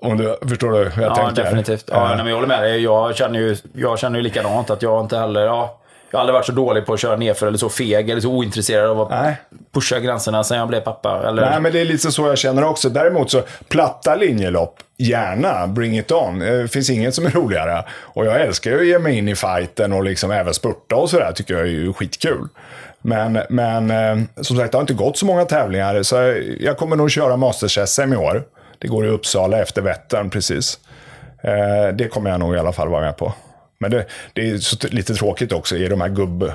Om 0.00 0.16
du 0.18 0.36
förstår 0.48 0.70
du 0.72 0.78
hur 0.90 1.02
jag 1.02 1.12
Ja, 1.12 1.16
tänker? 1.26 1.42
definitivt. 1.44 1.84
Ja, 1.92 1.96
Eh, 2.02 2.08
nej, 2.08 2.16
men 2.16 2.26
jag 2.26 2.34
håller 2.34 2.48
med 2.48 2.62
dig. 2.62 2.82
Jag 2.82 3.16
känner, 3.16 3.38
ju, 3.38 3.56
jag 3.74 3.98
känner 3.98 4.16
ju 4.18 4.22
likadant. 4.22 4.70
Att 4.70 4.82
jag 4.82 5.04
inte 5.04 5.18
heller... 5.18 5.40
Ja, 5.46 5.80
jag 6.10 6.18
har 6.18 6.20
aldrig 6.20 6.34
varit 6.34 6.46
så 6.46 6.52
dålig 6.52 6.86
på 6.86 6.92
att 6.92 7.00
köra 7.00 7.16
nerför 7.16 7.46
eller 7.46 7.58
så 7.58 7.68
feg 7.68 8.10
eller 8.10 8.20
så 8.20 8.28
ointresserad 8.30 8.90
av 8.90 9.00
att 9.00 9.10
Nej. 9.10 9.36
pusha 9.74 9.98
gränserna 10.00 10.44
sen 10.44 10.58
jag 10.58 10.68
blev 10.68 10.80
pappa. 10.80 11.22
Eller, 11.28 11.50
Nej, 11.50 11.60
men 11.60 11.72
det 11.72 11.80
är 11.80 11.84
lite 11.84 12.10
så 12.12 12.26
jag 12.26 12.38
känner 12.38 12.64
också. 12.64 12.88
Däremot 12.88 13.30
så, 13.30 13.42
platta 13.68 14.14
linjelopp, 14.14 14.76
gärna, 14.96 15.66
bring 15.66 15.98
it 15.98 16.12
on. 16.12 16.42
Eh, 16.42 16.52
Det 16.52 16.68
finns 16.68 16.90
inget 16.90 17.14
som 17.14 17.26
är 17.26 17.30
roligare. 17.30 17.84
Och 18.00 18.26
jag 18.26 18.40
älskar 18.40 18.70
ju 18.70 18.80
att 18.80 18.86
ge 18.86 18.98
mig 18.98 19.18
in 19.18 19.28
i 19.28 19.34
fighten 19.34 19.92
och 19.92 20.04
liksom 20.04 20.30
även 20.30 20.54
spurta 20.54 20.96
och 20.96 21.10
sådär, 21.10 21.32
tycker 21.32 21.54
jag 21.54 21.62
är 21.62 21.66
ju 21.66 21.92
skitkul. 21.92 22.48
Men, 23.02 23.40
men 23.48 23.90
eh, 23.90 24.24
som 24.40 24.56
sagt, 24.56 24.72
det 24.72 24.78
har 24.78 24.82
inte 24.82 24.94
gått 24.94 25.16
så 25.18 25.26
många 25.26 25.44
tävlingar, 25.44 26.02
så 26.02 26.16
jag 26.60 26.76
kommer 26.76 26.96
nog 26.96 27.10
köra 27.10 27.36
Masters-SM 27.36 28.12
i 28.12 28.16
år. 28.16 28.42
Det 28.78 28.88
går 28.88 29.06
i 29.06 29.08
Uppsala 29.08 29.58
efter 29.62 29.82
Vättern 29.82 30.30
precis. 30.30 30.78
Eh, 31.42 31.94
Det 31.94 32.08
kommer 32.08 32.30
jag 32.30 32.40
nog 32.40 32.54
i 32.54 32.58
alla 32.58 32.72
fall 32.72 32.88
vara 32.88 33.00
med 33.00 33.16
på. 33.16 33.32
Men 33.80 33.90
det, 33.90 34.06
det 34.32 34.50
är 34.50 34.58
så 34.58 34.76
lite 34.88 35.14
tråkigt 35.14 35.52
också 35.52 35.76
i 35.76 35.88
de 35.88 36.00
här 36.00 36.08
gubb... 36.08 36.52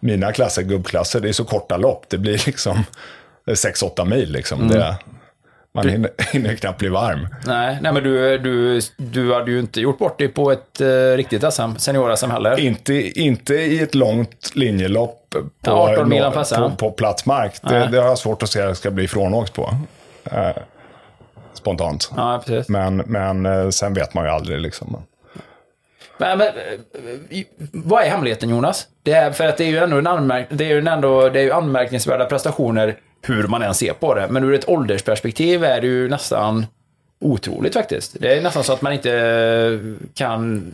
Mina 0.00 0.32
klasser, 0.32 0.62
gubbklasser, 0.62 1.20
det 1.20 1.28
är 1.28 1.32
så 1.32 1.44
korta 1.44 1.76
lopp. 1.76 2.04
Det 2.08 2.18
blir 2.18 2.46
liksom 2.46 2.84
6-8 3.46 4.04
mil 4.04 4.32
liksom. 4.32 4.68
Det, 4.68 4.96
man 5.76 5.88
hinner, 5.88 6.10
hinner 6.32 6.54
knappt 6.54 6.78
bli 6.78 6.88
varm. 6.88 7.28
Nej, 7.46 7.78
nej 7.80 7.92
men 7.92 8.02
du, 8.02 8.38
du, 8.38 8.80
du 8.96 9.34
hade 9.34 9.50
ju 9.50 9.60
inte 9.60 9.80
gjort 9.80 9.98
bort 9.98 10.18
dig 10.18 10.28
på 10.28 10.52
ett 10.52 10.80
uh, 10.80 11.16
riktigt 11.16 11.52
SM, 11.52 11.76
senior-SM 11.76 12.30
heller. 12.30 12.60
Inte, 12.60 13.20
inte 13.20 13.54
i 13.54 13.82
ett 13.82 13.94
långt 13.94 14.52
linjelopp 14.54 15.26
på, 15.30 15.70
Ja, 15.70 15.92
18 15.92 16.08
mil 16.08 16.24
på, 16.56 16.70
på, 16.78 16.90
platt 16.90 17.26
mark. 17.26 17.52
Det, 17.62 17.88
det 17.92 17.98
har 17.98 18.08
jag 18.08 18.18
svårt 18.18 18.42
att 18.42 18.50
se 18.50 18.62
att 18.62 18.68
det 18.68 18.74
ska 18.74 18.90
bli 18.90 19.08
frånåkt 19.08 19.52
på. 19.52 19.74
Eh, 20.24 20.56
spontant. 21.54 22.10
Ja. 22.16 22.42
Men, 22.68 22.96
men 22.96 23.46
eh, 23.46 23.68
sen 23.68 23.94
vet 23.94 24.14
man 24.14 24.24
ju 24.24 24.30
aldrig 24.30 24.60
liksom. 24.60 25.02
Men, 26.18 26.38
men, 26.38 26.48
vad 27.72 28.02
är 28.02 28.08
hemligheten 28.08 28.50
Jonas? 28.50 28.88
Det 29.02 29.12
är, 29.12 29.30
för 29.30 29.46
att 29.46 29.56
det 29.56 29.64
är 29.64 29.68
ju 29.68 29.78
ändå 29.78 29.98
en 29.98 30.06
anmärk, 30.06 30.46
det 30.50 30.64
är 30.64 30.68
ju 30.68 30.88
ändå, 30.88 31.28
det 31.28 31.40
är 31.40 31.44
ju 31.44 31.52
anmärkningsvärda 31.52 32.24
prestationer 32.24 32.96
hur 33.22 33.46
man 33.46 33.62
än 33.62 33.74
ser 33.74 33.92
på 33.92 34.14
det. 34.14 34.28
Men 34.30 34.44
ur 34.44 34.54
ett 34.54 34.68
åldersperspektiv 34.68 35.64
är 35.64 35.80
det 35.80 35.86
ju 35.86 36.08
nästan 36.08 36.66
otroligt 37.20 37.74
faktiskt. 37.74 38.16
Det 38.20 38.38
är 38.38 38.42
nästan 38.42 38.64
så 38.64 38.72
att 38.72 38.82
man 38.82 38.92
inte 38.92 39.80
kan 40.14 40.72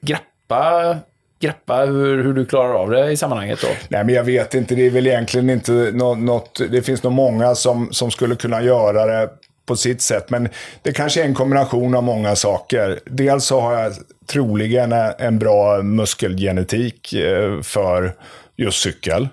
greppa, 0.00 0.96
greppa 1.40 1.76
hur, 1.76 2.24
hur 2.24 2.32
du 2.32 2.46
klarar 2.46 2.74
av 2.74 2.90
det 2.90 3.10
i 3.10 3.16
sammanhanget 3.16 3.60
då. 3.62 3.68
Nej, 3.88 4.04
men 4.04 4.14
jag 4.14 4.24
vet 4.24 4.54
inte. 4.54 4.74
Det 4.74 4.86
är 4.86 4.90
väl 4.90 5.06
egentligen 5.06 5.50
inte 5.50 5.72
något... 5.92 6.60
Det 6.70 6.82
finns 6.82 7.02
nog 7.02 7.12
många 7.12 7.54
som, 7.54 7.92
som 7.92 8.10
skulle 8.10 8.36
kunna 8.36 8.62
göra 8.62 9.06
det 9.06 9.30
på 9.66 9.76
sitt 9.76 10.02
sätt. 10.02 10.30
Men 10.30 10.48
det 10.82 10.92
kanske 10.92 11.20
är 11.20 11.24
en 11.24 11.34
kombination 11.34 11.94
av 11.94 12.02
många 12.02 12.36
saker. 12.36 13.00
Dels 13.04 13.44
så 13.44 13.60
har 13.60 13.72
jag 13.72 13.92
troligen 14.26 14.92
en 15.18 15.38
bra 15.38 15.82
muskelgenetik 15.82 17.12
eh, 17.12 17.60
för 17.62 18.14
just 18.56 18.82
cykel. 18.82 19.28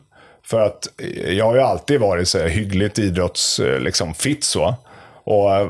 För 0.45 0.59
att 0.59 0.87
jag 1.27 1.45
har 1.45 1.55
ju 1.55 1.61
alltid 1.61 1.99
varit 1.99 2.27
så 2.27 2.39
här 2.39 2.47
hyggligt 2.47 2.99
idrotts, 2.99 3.59
eh, 3.59 3.79
liksom 3.79 4.13
fit 4.13 4.43
så. 4.43 4.75
Och 5.23 5.55
eh, 5.55 5.67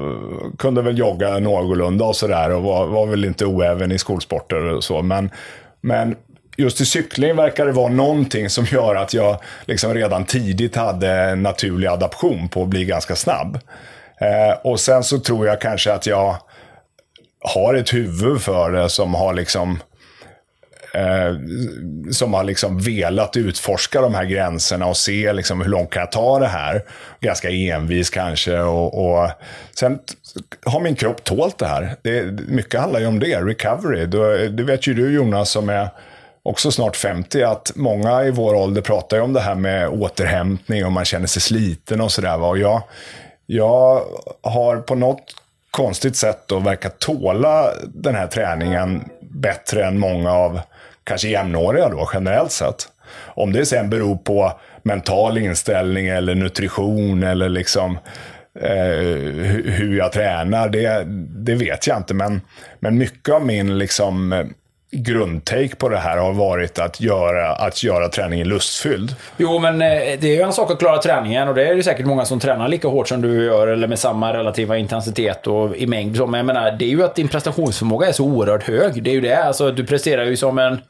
kunde 0.58 0.82
väl 0.82 0.98
jogga 0.98 1.40
någorlunda 1.40 2.06
och 2.06 2.16
sådär 2.16 2.50
och 2.50 2.64
var, 2.64 2.88
var 2.88 3.06
väl 3.06 3.26
inte 3.26 3.46
oäven 3.46 3.92
i 3.92 3.98
skolsporter 3.98 4.66
och 4.66 4.84
så. 4.84 5.02
Men, 5.02 5.30
men 5.82 6.16
just 6.58 6.82
i 6.82 6.86
cykling 6.86 7.36
verkar 7.36 7.66
det 7.66 7.72
vara 7.72 7.90
någonting 7.90 8.50
som 8.50 8.66
gör 8.66 8.96
att 8.96 9.14
jag 9.14 9.38
liksom 9.66 9.94
redan 9.94 10.26
tidigt 10.26 10.76
hade 10.76 11.12
en 11.12 11.44
naturlig 11.44 11.88
adaption 11.88 12.50
på 12.50 12.62
att 12.62 12.68
bli 12.68 12.86
ganska 12.86 13.16
snabb. 13.16 13.60
Eh, 14.24 14.58
och 14.64 14.80
sen 14.80 15.04
så 15.04 15.20
tror 15.20 15.48
jag 15.48 15.62
kanske 15.62 15.94
att 15.94 16.06
jag 16.06 16.36
har 17.40 17.74
ett 17.74 17.94
huvud 17.94 18.42
för 18.42 18.72
det 18.72 18.90
som 18.90 19.14
har 19.14 19.34
liksom 19.34 19.80
eh, 20.94 21.36
som 22.12 22.34
har 22.34 22.44
liksom 22.44 22.80
velat 22.80 23.38
utforska 23.38 24.02
de 24.02 24.14
här 24.14 24.26
gränserna 24.26 24.86
och 24.86 24.98
se 24.98 25.34
liksom 25.34 25.62
hur 25.62 25.70
långt 25.70 25.90
kan 25.90 26.00
jag 26.00 26.12
ta 26.12 26.40
det 26.40 26.48
här. 26.48 26.84
Ganska 27.20 27.50
envis 27.50 28.10
kanske. 28.10 28.60
Och, 28.60 29.06
och 29.06 29.30
sen 29.76 30.00
har 30.66 30.80
min 30.80 30.96
kropp 30.96 31.24
tålt 31.24 31.58
det 31.58 31.68
här. 31.68 31.96
Det, 32.02 32.24
mycket 32.48 32.80
handlar 32.80 33.00
ju 33.00 33.06
om 33.06 33.20
det, 33.20 33.42
recovery. 33.42 34.06
Det, 34.06 34.50
det 34.50 34.64
vet 34.64 34.88
ju 34.88 34.94
du 34.94 35.14
Jonas 35.14 35.50
som 35.50 35.70
är 35.70 35.90
också 36.44 36.72
snart 36.72 36.96
50, 36.96 37.44
att 37.44 37.72
många 37.76 38.24
i 38.24 38.32
vår 38.32 38.56
ålder 38.56 38.82
pratar 38.82 39.18
ju 39.18 39.24
om 39.24 39.34
det 39.34 39.40
här 39.40 39.56
med 39.56 39.90
återhämtning 39.90 40.86
och 40.86 40.92
man 40.92 41.06
känner 41.06 41.28
sig 41.28 41.42
sliten 41.42 42.02
och 42.02 42.12
sådär. 42.12 42.42
Och 42.42 42.58
jag, 42.58 42.84
jag 43.46 44.04
har 44.42 44.78
på 44.78 44.96
något 44.96 45.36
konstigt 45.72 46.16
sätt 46.16 46.44
då 46.46 46.60
verkat 46.60 47.00
tåla 47.00 47.70
den 47.88 48.16
här 48.16 48.28
träningen 48.28 49.04
bättre 49.22 49.86
än 49.86 50.00
många 50.00 50.32
av 50.32 50.60
kanske 51.04 51.28
jämnåriga 51.28 51.90
då 51.90 52.10
generellt 52.14 52.52
sett. 52.52 52.88
Om 53.36 53.54
det 53.54 53.66
sen 53.66 53.90
beror 53.90 54.16
på 54.16 54.52
mental 54.84 55.38
inställning 55.38 56.08
eller 56.08 56.36
nutrition 56.36 57.24
eller 57.24 57.50
liksom 57.50 57.98
eh, 58.60 59.04
hur 59.66 59.98
jag 59.98 60.12
tränar, 60.12 60.70
det, 60.70 61.04
det 61.46 61.56
vet 61.56 61.88
jag 61.88 61.98
inte. 61.98 62.14
Men, 62.14 62.42
men 62.80 62.98
mycket 62.98 63.36
av 63.36 63.46
min 63.46 63.78
liksom, 63.78 64.34
eh, 64.34 64.46
grundtake 64.94 65.76
på 65.76 65.90
det 65.90 65.98
här 65.98 66.18
har 66.18 66.34
varit 66.34 66.80
att 66.80 67.02
göra, 67.02 67.52
att 67.56 67.84
göra 67.84 68.10
träningen 68.10 68.48
lustfylld. 68.48 69.16
Jo, 69.38 69.60
men 69.60 69.82
eh, 69.82 69.88
det 70.20 70.24
är 70.24 70.36
ju 70.36 70.42
en 70.42 70.54
sak 70.54 70.72
att 70.72 70.80
klara 70.80 70.98
träningen 70.98 71.48
och 71.48 71.56
det 71.56 71.68
är 71.68 71.76
det 71.76 71.84
säkert 71.84 72.06
många 72.06 72.26
som 72.26 72.40
tränar 72.40 72.68
lika 72.68 72.88
hårt 72.88 73.08
som 73.08 73.22
du 73.22 73.46
gör 73.46 73.68
eller 73.68 73.88
med 73.88 74.00
samma 74.00 74.34
relativa 74.34 74.78
intensitet 74.78 75.48
och 75.48 75.76
i 75.76 75.88
mängd. 75.88 76.20
Men 76.20 76.34
jag 76.34 76.46
menar, 76.46 76.72
det 76.72 76.86
är 76.86 76.90
ju 76.90 77.04
att 77.04 77.16
din 77.16 77.28
prestationsförmåga 77.28 78.08
är 78.08 78.12
så 78.12 78.24
oerhört 78.26 78.64
hög. 78.64 79.04
Det 79.04 79.10
är 79.10 79.14
ju 79.14 79.22
det. 79.22 79.44
Alltså, 79.44 79.72
du 79.72 79.86
presterar 79.86 80.24
ju 80.26 80.38
som 80.38 80.60
en 80.60 80.82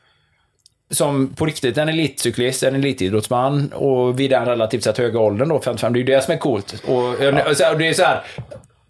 som 0.92 1.28
på 1.36 1.46
riktigt 1.46 1.78
en 1.78 1.90
elitcyklist, 1.90 2.64
en 2.64 2.76
elitidrottsman 2.76 3.72
och 3.74 4.20
vid 4.20 4.30
den 4.30 4.46
relativt 4.46 4.84
sett 4.84 4.98
höga 4.98 5.20
åldern 5.20 5.50
då, 5.50 5.60
55. 5.60 5.94
Det 5.94 5.98
är 5.98 6.02
ju 6.02 6.06
det 6.16 6.24
som 6.24 6.34
är 6.34 6.38
coolt. 6.38 6.74
Och, 6.74 7.56
så- 7.58 7.72
och 7.72 7.78
det 7.78 7.88
är 7.88 7.94
så 7.94 8.04
här, 8.04 8.22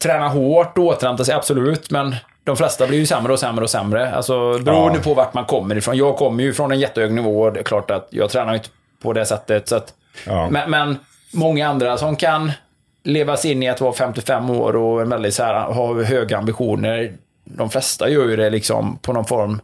träna 0.02 0.28
hårt 0.28 0.78
och 0.78 0.84
återhämta 0.84 1.24
sig, 1.24 1.34
absolut, 1.34 1.90
men 1.90 2.14
de 2.44 2.56
flesta 2.56 2.86
blir 2.86 2.98
ju 2.98 3.06
sämre 3.06 3.32
och 3.32 3.40
sämre 3.40 3.64
och 3.64 3.70
sämre. 3.70 4.10
Alltså 4.14 4.58
beroende 4.58 4.98
Ja. 4.98 5.02
på 5.04 5.14
vart 5.14 5.34
man 5.34 5.44
kommer 5.44 5.76
ifrån. 5.76 5.96
Jag 5.96 6.16
kommer 6.16 6.42
ju 6.42 6.52
från 6.52 6.72
en 6.72 6.80
jättehög 6.80 7.12
nivå 7.12 7.42
och 7.42 7.52
det 7.52 7.60
är 7.60 7.64
klart 7.64 7.90
att 7.90 8.06
jag 8.10 8.30
tränar 8.30 8.54
inte 8.54 8.68
på 9.02 9.12
det 9.12 9.26
sättet. 9.26 9.68
Så 9.68 9.76
att, 9.76 9.94
Ja. 10.26 10.48
men, 10.50 10.70
men 10.70 10.96
många 11.32 11.68
andra 11.68 11.96
som 11.96 12.16
kan 12.16 12.52
leva 13.02 13.36
sig 13.36 13.52
in 13.52 13.62
i 13.62 13.68
att 13.68 13.80
vara 13.80 13.92
55 13.92 14.50
år 14.50 14.76
och 14.76 15.12
väldigt 15.12 15.34
så 15.34 15.42
här, 15.42 15.54
ha 15.72 16.02
höga 16.02 16.38
ambitioner. 16.38 17.12
De 17.44 17.70
flesta 17.70 18.08
gör 18.08 18.28
ju 18.28 18.36
det 18.36 18.50
liksom 18.50 18.98
på 19.02 19.12
någon 19.12 19.24
form, 19.24 19.60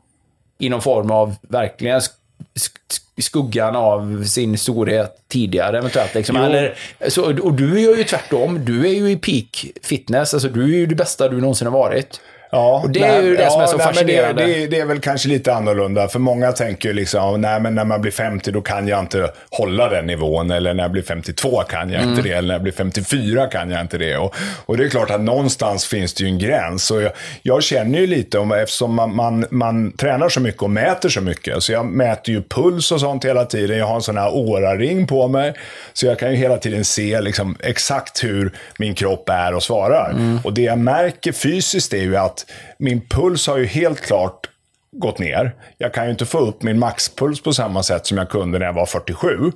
i 0.59 0.69
någon 0.69 0.81
form 0.83 1.11
av 1.11 1.35
verkligen 1.43 2.01
sk- 2.01 2.11
sk- 2.55 3.23
skuggan 3.23 3.77
av 3.77 4.25
sin 4.25 4.59
storhet 4.59 5.17
tidigare 5.29 5.79
eventuellt. 5.79 6.15
Liksom. 6.15 6.37
Eller, 6.37 6.75
så, 7.09 7.23
och 7.43 7.53
du 7.55 7.81
gör 7.81 7.97
ju 7.97 8.05
tvärtom. 8.05 8.65
Du 8.65 8.87
är 8.89 8.93
ju 8.93 9.11
i 9.11 9.17
peak 9.17 9.67
fitness. 9.83 10.35
Alltså, 10.35 10.49
du 10.49 10.63
är 10.63 10.79
ju 10.79 10.87
det 10.87 10.95
bästa 10.95 11.29
du 11.29 11.41
någonsin 11.41 11.67
har 11.67 11.79
varit. 11.79 12.21
Ja, 12.53 12.81
Och 12.85 12.91
det 12.91 13.01
är 13.01 13.23
ju 13.23 13.37
det 13.37 13.51
som 13.51 13.61
är 13.61 13.67
så 13.67 13.77
nej, 13.77 13.87
fascinerande. 13.87 14.47
Det, 14.47 14.53
det, 14.55 14.67
det 14.67 14.81
är 14.81 14.85
väl 14.87 15.01
kanske 15.01 15.29
lite 15.29 15.55
annorlunda. 15.55 16.09
För 16.09 16.19
många 16.19 16.53
tänker 16.53 16.89
ju 16.89 16.93
liksom, 16.95 17.41
nej 17.41 17.61
men 17.61 17.75
när 17.75 17.85
man 17.85 18.01
blir 18.01 18.13
50 18.13 18.51
då 18.53 18.61
kan 18.61 18.89
jag 18.89 19.01
inte 19.01 19.31
hålla 19.51 19.89
den 19.89 20.07
nivån. 20.07 20.51
Eller 20.51 20.75
när 20.75 20.85
jag 20.85 20.91
blir 20.91 21.03
52 21.03 21.63
kan 21.69 21.91
jag 21.91 22.01
Mm. 22.03 22.11
inte 22.11 22.23
det. 22.29 22.35
Eller 22.35 22.49
när 22.49 22.55
jag 22.55 22.63
blir 22.63 22.73
54 22.73 23.47
kan 23.47 23.71
jag 23.71 23.81
inte 23.81 23.99
det. 23.99 24.17
Och, 24.17 24.35
och 24.67 24.77
det 24.77 24.85
är 24.85 24.89
klart 24.89 25.11
att 25.11 25.21
någonstans 25.21 25.87
finns 25.87 26.15
det 26.15 26.25
ju 26.25 26.29
en 26.31 26.39
gräns. 26.39 26.91
Och 26.91 27.03
jag, 27.03 27.13
jag 27.43 27.63
känner 27.63 27.99
ju 27.99 28.07
lite 28.07 28.39
om, 28.39 28.53
eftersom 28.53 28.95
man, 28.95 29.15
man, 29.15 29.47
man 29.51 29.93
tränar 29.93 30.29
så 30.29 30.41
mycket 30.41 30.63
och 30.63 30.71
mäter 30.71 31.09
så 31.09 31.21
mycket. 31.21 31.63
Så 31.63 31.73
jag 31.73 31.87
mäter 31.87 32.35
ju 32.35 32.43
puls 32.43 32.93
och 32.93 33.01
sånt 33.01 33.25
hela 33.25 33.45
tiden. 33.45 33.79
Jag 33.79 33.87
har 33.87 33.95
en 33.95 34.03
sån 34.03 34.19
här 34.19 34.31
Oura-ring 34.31 35.07
på 35.07 35.29
mig. 35.29 35.55
Så 35.93 36.07
jag 36.07 36.19
kan 36.19 36.31
ju 36.31 36.37
hela 36.37 36.57
tiden 36.57 36.85
se 36.85 37.21
liksom 37.21 37.57
exakt 37.61 38.25
hur 38.25 38.53
min 38.79 38.95
kropp 38.95 39.29
är 39.29 39.55
och 39.55 39.63
svarar. 39.63 40.15
Och 40.45 40.53
det 40.53 40.63
jag 40.63 40.79
märker 40.79 41.33
fysiskt 41.33 41.93
är 41.93 42.03
ju 42.03 42.17
att 42.17 42.40
min 42.79 43.09
puls 43.09 43.47
har 43.47 43.59
ju 43.59 43.67
helt 43.67 44.01
klart 44.01 44.51
gått 44.93 45.19
ner. 45.19 45.55
Jag 45.79 45.95
kan 45.95 46.05
ju 46.05 46.11
inte 46.11 46.27
få 46.27 46.39
upp 46.39 46.63
min 46.63 46.79
maxpuls 46.79 47.43
på 47.43 47.53
samma 47.53 47.83
sätt 47.83 48.07
som 48.07 48.19
jag 48.19 48.31
kunde 48.31 48.59
när 48.59 48.67
jag 48.67 48.73
var 48.73 48.87
47. 48.87 49.53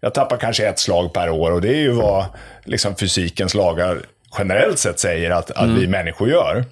Jag 0.00 0.14
tappar 0.14 0.36
kanske 0.36 0.68
ett 0.68 0.78
slag 0.78 1.12
per 1.12 1.30
år 1.30 1.52
och 1.52 1.60
det 1.60 1.68
är 1.68 1.80
ju 1.80 1.92
vad 1.92 2.24
liksom, 2.64 2.94
fysikens 2.96 3.54
lagar 3.54 4.02
generellt 4.38 4.78
sett 4.78 5.00
säger 5.00 5.30
att, 5.30 5.50
att 5.50 5.68
vi 5.70 5.86
människor 5.88 6.28
gör. 6.28 6.64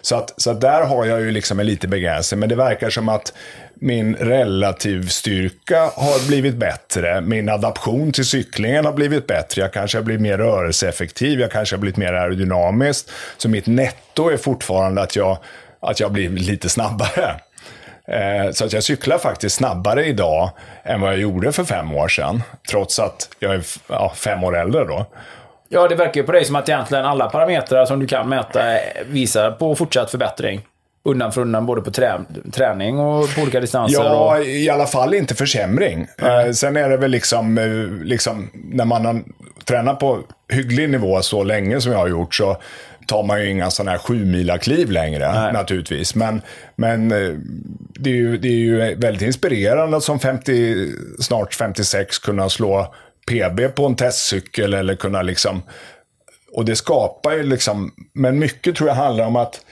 Så, 0.00 0.16
att, 0.16 0.34
så 0.36 0.50
att 0.50 0.60
där 0.60 0.84
har 0.84 1.04
jag 1.04 1.20
ju 1.20 1.30
liksom 1.30 1.60
en 1.60 1.66
liten 1.66 1.90
begränsning. 1.90 2.40
Men 2.40 2.48
det 2.48 2.54
verkar 2.54 2.90
som 2.90 3.08
att 3.08 3.32
min 3.74 4.14
relativ 4.16 5.08
styrka 5.08 5.80
har 5.80 6.26
blivit 6.26 6.54
bättre. 6.54 7.20
Min 7.20 7.48
adaption 7.48 8.12
till 8.12 8.24
cyklingen 8.24 8.84
har 8.84 8.92
blivit 8.92 9.26
bättre. 9.26 9.62
Jag 9.62 9.72
kanske 9.72 9.98
har 9.98 10.02
blivit 10.02 10.22
mer 10.22 10.38
rörelseeffektiv. 10.38 11.40
Jag 11.40 11.50
kanske 11.50 11.76
har 11.76 11.80
blivit 11.80 11.96
mer 11.96 12.12
aerodynamisk. 12.12 13.06
Så 13.36 13.48
mitt 13.48 13.66
netto 13.66 14.30
är 14.30 14.36
fortfarande 14.36 15.02
att 15.02 15.16
jag, 15.16 15.38
att 15.80 16.00
jag 16.00 16.12
blir 16.12 16.28
lite 16.28 16.68
snabbare. 16.68 17.34
Eh, 18.08 18.52
Så 18.52 18.64
att 18.64 18.72
jag 18.72 18.82
cyklar 18.82 19.18
faktiskt 19.18 19.56
snabbare 19.56 20.06
idag 20.06 20.50
än 20.84 21.00
vad 21.00 21.12
jag 21.12 21.20
gjorde 21.20 21.52
för 21.52 21.64
fem 21.64 21.94
år 21.94 22.08
sedan. 22.08 22.42
Trots 22.70 22.98
att 22.98 23.28
jag 23.38 23.54
är 23.54 23.62
ja, 23.88 24.12
fem 24.16 24.44
år 24.44 24.56
äldre 24.58 24.84
då. 24.84 25.06
Ja, 25.72 25.88
det 25.88 25.94
verkar 25.94 26.20
ju 26.20 26.26
på 26.26 26.32
dig 26.32 26.44
som 26.44 26.56
att 26.56 26.68
egentligen 26.68 27.04
alla 27.04 27.28
parametrar 27.28 27.86
som 27.86 28.00
du 28.00 28.06
kan 28.06 28.28
mäta 28.28 28.60
visar 29.06 29.50
på 29.50 29.74
fortsatt 29.74 30.10
förbättring. 30.10 30.60
Undan 31.04 31.32
för 31.32 31.40
undan, 31.40 31.66
både 31.66 31.82
på 31.82 31.90
trä 31.90 32.20
träning 32.52 32.98
och 32.98 33.34
på 33.34 33.42
olika 33.42 33.60
distanser. 33.60 34.04
Ja, 34.04 34.36
och... 34.36 34.44
i 34.44 34.70
alla 34.70 34.86
fall 34.86 35.14
inte 35.14 35.34
försämring. 35.34 36.06
Eh, 36.18 36.52
sen 36.52 36.76
är 36.76 36.88
det 36.88 36.96
väl 36.96 37.10
liksom, 37.10 37.58
eh, 37.58 38.04
liksom, 38.04 38.50
när 38.54 38.84
man 38.84 39.06
har 39.06 39.22
tränat 39.64 39.98
på 39.98 40.18
hygglig 40.48 40.90
nivå 40.90 41.22
så 41.22 41.44
länge 41.44 41.80
som 41.80 41.92
jag 41.92 41.98
har 41.98 42.08
gjort 42.08 42.34
så 42.34 42.56
tar 43.06 43.22
man 43.22 43.40
ju 43.40 43.50
inga 43.50 43.70
sådana 43.70 43.90
här 43.90 43.98
sju 43.98 44.58
kliv 44.60 44.90
längre 44.90 45.52
naturligtvis. 45.52 46.14
Men, 46.14 46.42
men 46.76 47.12
eh, 47.12 47.34
det, 47.94 48.10
är 48.10 48.14
ju, 48.14 48.38
det 48.38 48.48
är 48.48 48.52
ju 48.52 48.94
väldigt 48.94 49.22
inspirerande 49.22 49.96
att 49.96 50.02
som 50.02 50.20
50, 50.20 50.88
snart 51.20 51.54
56 51.54 52.18
kunna 52.18 52.48
slå 52.48 52.94
PB 53.26 53.74
på 53.74 53.86
en 53.86 53.96
testcykel 53.96 54.74
eller 54.74 54.94
kunna 54.94 55.22
liksom 55.22 55.62
och 56.52 56.64
det 56.64 56.76
skapar 56.76 57.32
ju 57.32 57.42
liksom, 57.42 57.92
men 58.12 58.38
mycket 58.38 58.76
tror 58.76 58.88
jag 58.88 58.96
handlar 58.96 59.26
om 59.26 59.36
att 59.36 59.64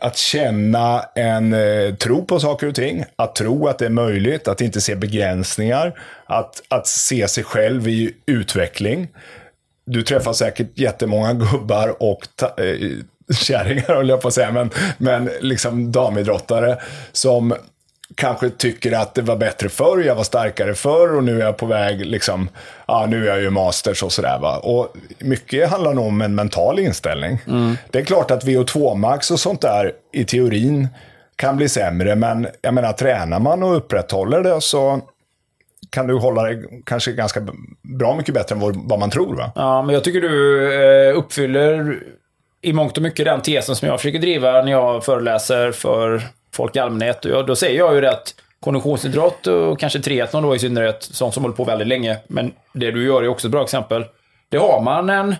att 0.00 0.16
känna 0.16 1.04
en 1.14 1.52
eh, 1.52 1.94
tro 1.94 2.24
på 2.24 2.40
saker 2.40 2.66
och 2.66 2.74
ting, 2.74 3.04
att 3.16 3.34
tro 3.34 3.68
att 3.68 3.78
det 3.78 3.86
är 3.86 3.90
möjligt, 3.90 4.48
att 4.48 4.60
inte 4.60 4.80
se 4.80 4.94
begränsningar, 4.94 6.00
att, 6.26 6.62
att 6.68 6.86
se 6.86 7.28
sig 7.28 7.44
själv 7.44 7.88
i 7.88 8.14
utveckling. 8.26 9.08
Du 9.86 10.02
träffar 10.02 10.32
säkert 10.32 10.78
jättemånga 10.78 11.32
gubbar 11.32 12.02
och 12.02 12.28
ta, 12.36 12.46
eh, 12.46 12.90
kärringar, 13.34 13.84
höll 13.94 14.08
jag 14.08 14.20
på 14.20 14.28
att 14.28 14.34
säga, 14.34 14.52
men, 14.52 14.70
men 14.98 15.30
liksom 15.40 15.92
damidrottare 15.92 16.78
som 17.12 17.54
kanske 18.14 18.50
tycker 18.50 18.92
att 18.92 19.14
det 19.14 19.22
var 19.22 19.36
bättre 19.36 19.68
förr, 19.68 20.02
jag 20.06 20.14
var 20.14 20.24
starkare 20.24 20.74
förr 20.74 21.16
och 21.16 21.24
nu 21.24 21.40
är 21.40 21.44
jag 21.44 21.56
på 21.56 21.66
väg, 21.66 22.06
liksom, 22.06 22.48
ja 22.86 23.06
nu 23.06 23.24
är 23.24 23.28
jag 23.28 23.40
ju 23.40 23.50
masters 23.50 24.02
och 24.02 24.12
sådär 24.12 24.38
va. 24.38 24.58
Och 24.58 24.96
mycket 25.18 25.70
handlar 25.70 25.94
nog 25.94 26.06
om 26.06 26.20
en 26.20 26.34
mental 26.34 26.78
inställning. 26.78 27.38
Det 27.90 27.98
är 27.98 28.04
klart 28.04 28.30
att 28.30 28.44
VO2 28.44 28.94
max 28.94 29.30
och 29.30 29.40
sånt 29.40 29.60
där 29.60 29.92
i 30.12 30.24
teorin 30.24 30.88
kan 31.36 31.56
bli 31.56 31.68
sämre, 31.68 32.16
men 32.16 32.46
jag 32.60 32.74
menar 32.74 32.92
tränar 32.92 33.40
man 33.40 33.62
och 33.62 33.76
upprätthåller 33.76 34.42
det 34.42 34.60
så 34.60 35.00
kan 35.90 36.06
du 36.06 36.14
hålla 36.14 36.42
det 36.42 36.62
kanske 36.84 37.12
ganska 37.12 37.40
bra 37.82 38.16
mycket 38.16 38.34
bättre 38.34 38.54
än 38.54 38.60
vad, 38.60 38.76
vad 38.76 38.98
man 38.98 39.10
tror 39.10 39.36
va. 39.36 39.52
Ja, 39.54 39.82
men 39.82 39.94
jag 39.94 40.04
tycker 40.04 40.20
du 40.20 40.74
eh, 41.08 41.18
uppfyller 41.18 41.98
i 42.62 42.72
mångt 42.72 42.96
och 42.96 43.02
mycket 43.02 43.24
den 43.24 43.42
tesen 43.42 43.76
som 43.76 43.88
jag 43.88 44.00
försöker 44.00 44.18
driva 44.18 44.62
när 44.62 44.72
jag 44.72 45.04
föreläser 45.04 45.72
för 45.72 46.22
folk 46.54 46.76
i 46.76 46.78
allmänhet. 46.78 47.24
Och 47.24 47.46
då 47.46 47.56
säger 47.56 47.78
jag 47.78 47.94
ju 47.94 48.00
det 48.00 48.10
att 48.10 48.34
konditionsidrott 48.60 49.46
och 49.46 49.80
kanske 49.80 50.00
triathlon 50.00 50.42
då 50.42 50.54
i 50.54 50.58
synnerhet, 50.58 51.02
sånt 51.02 51.34
som 51.34 51.42
håller 51.42 51.56
på 51.56 51.64
väldigt 51.64 51.88
länge, 51.88 52.16
men 52.26 52.52
det 52.72 52.90
du 52.90 53.04
gör 53.04 53.22
är 53.22 53.28
också 53.28 53.46
ett 53.46 53.52
bra 53.52 53.62
exempel. 53.62 54.04
Det 54.48 54.56
har 54.56 54.80
man 54.80 55.10
en 55.10 55.34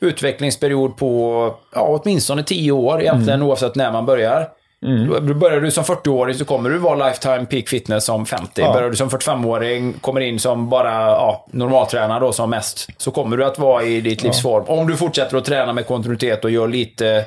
utvecklingsperiod 0.00 0.96
på 0.96 1.54
ja, 1.74 2.00
åtminstone 2.02 2.42
10 2.42 2.72
år 2.72 3.00
egentligen, 3.00 3.42
oavsett 3.42 3.74
när 3.74 3.92
man 3.92 4.06
börjar. 4.06 4.48
Då 4.80 5.34
Börjar 5.34 5.60
du 5.60 5.70
som 5.70 5.84
40-åring 5.84 6.34
så 6.34 6.44
kommer 6.44 6.70
du 6.70 6.78
vara 6.78 7.08
lifetime 7.08 7.46
peak 7.46 7.68
fitness 7.68 8.04
som 8.04 8.26
50. 8.26 8.60
Ja. 8.60 8.72
Börjar 8.72 8.90
du 8.90 8.96
som 8.96 9.08
45-åring, 9.08 9.92
kommer 9.92 10.20
in 10.20 10.38
som 10.38 10.68
bara 10.68 10.90
ja, 10.90 11.46
normaltränare 11.50 12.20
då 12.20 12.32
som 12.32 12.50
mest, 12.50 12.88
så 12.96 13.10
kommer 13.10 13.36
du 13.36 13.44
att 13.44 13.58
vara 13.58 13.82
i 13.82 14.00
ditt 14.00 14.22
livsform. 14.22 14.64
Om 14.66 14.86
du 14.86 14.96
fortsätter 14.96 15.36
att 15.36 15.44
träna 15.44 15.72
med 15.72 15.86
kontinuitet 15.86 16.44
och 16.44 16.50
gör 16.50 16.68
lite 16.68 17.24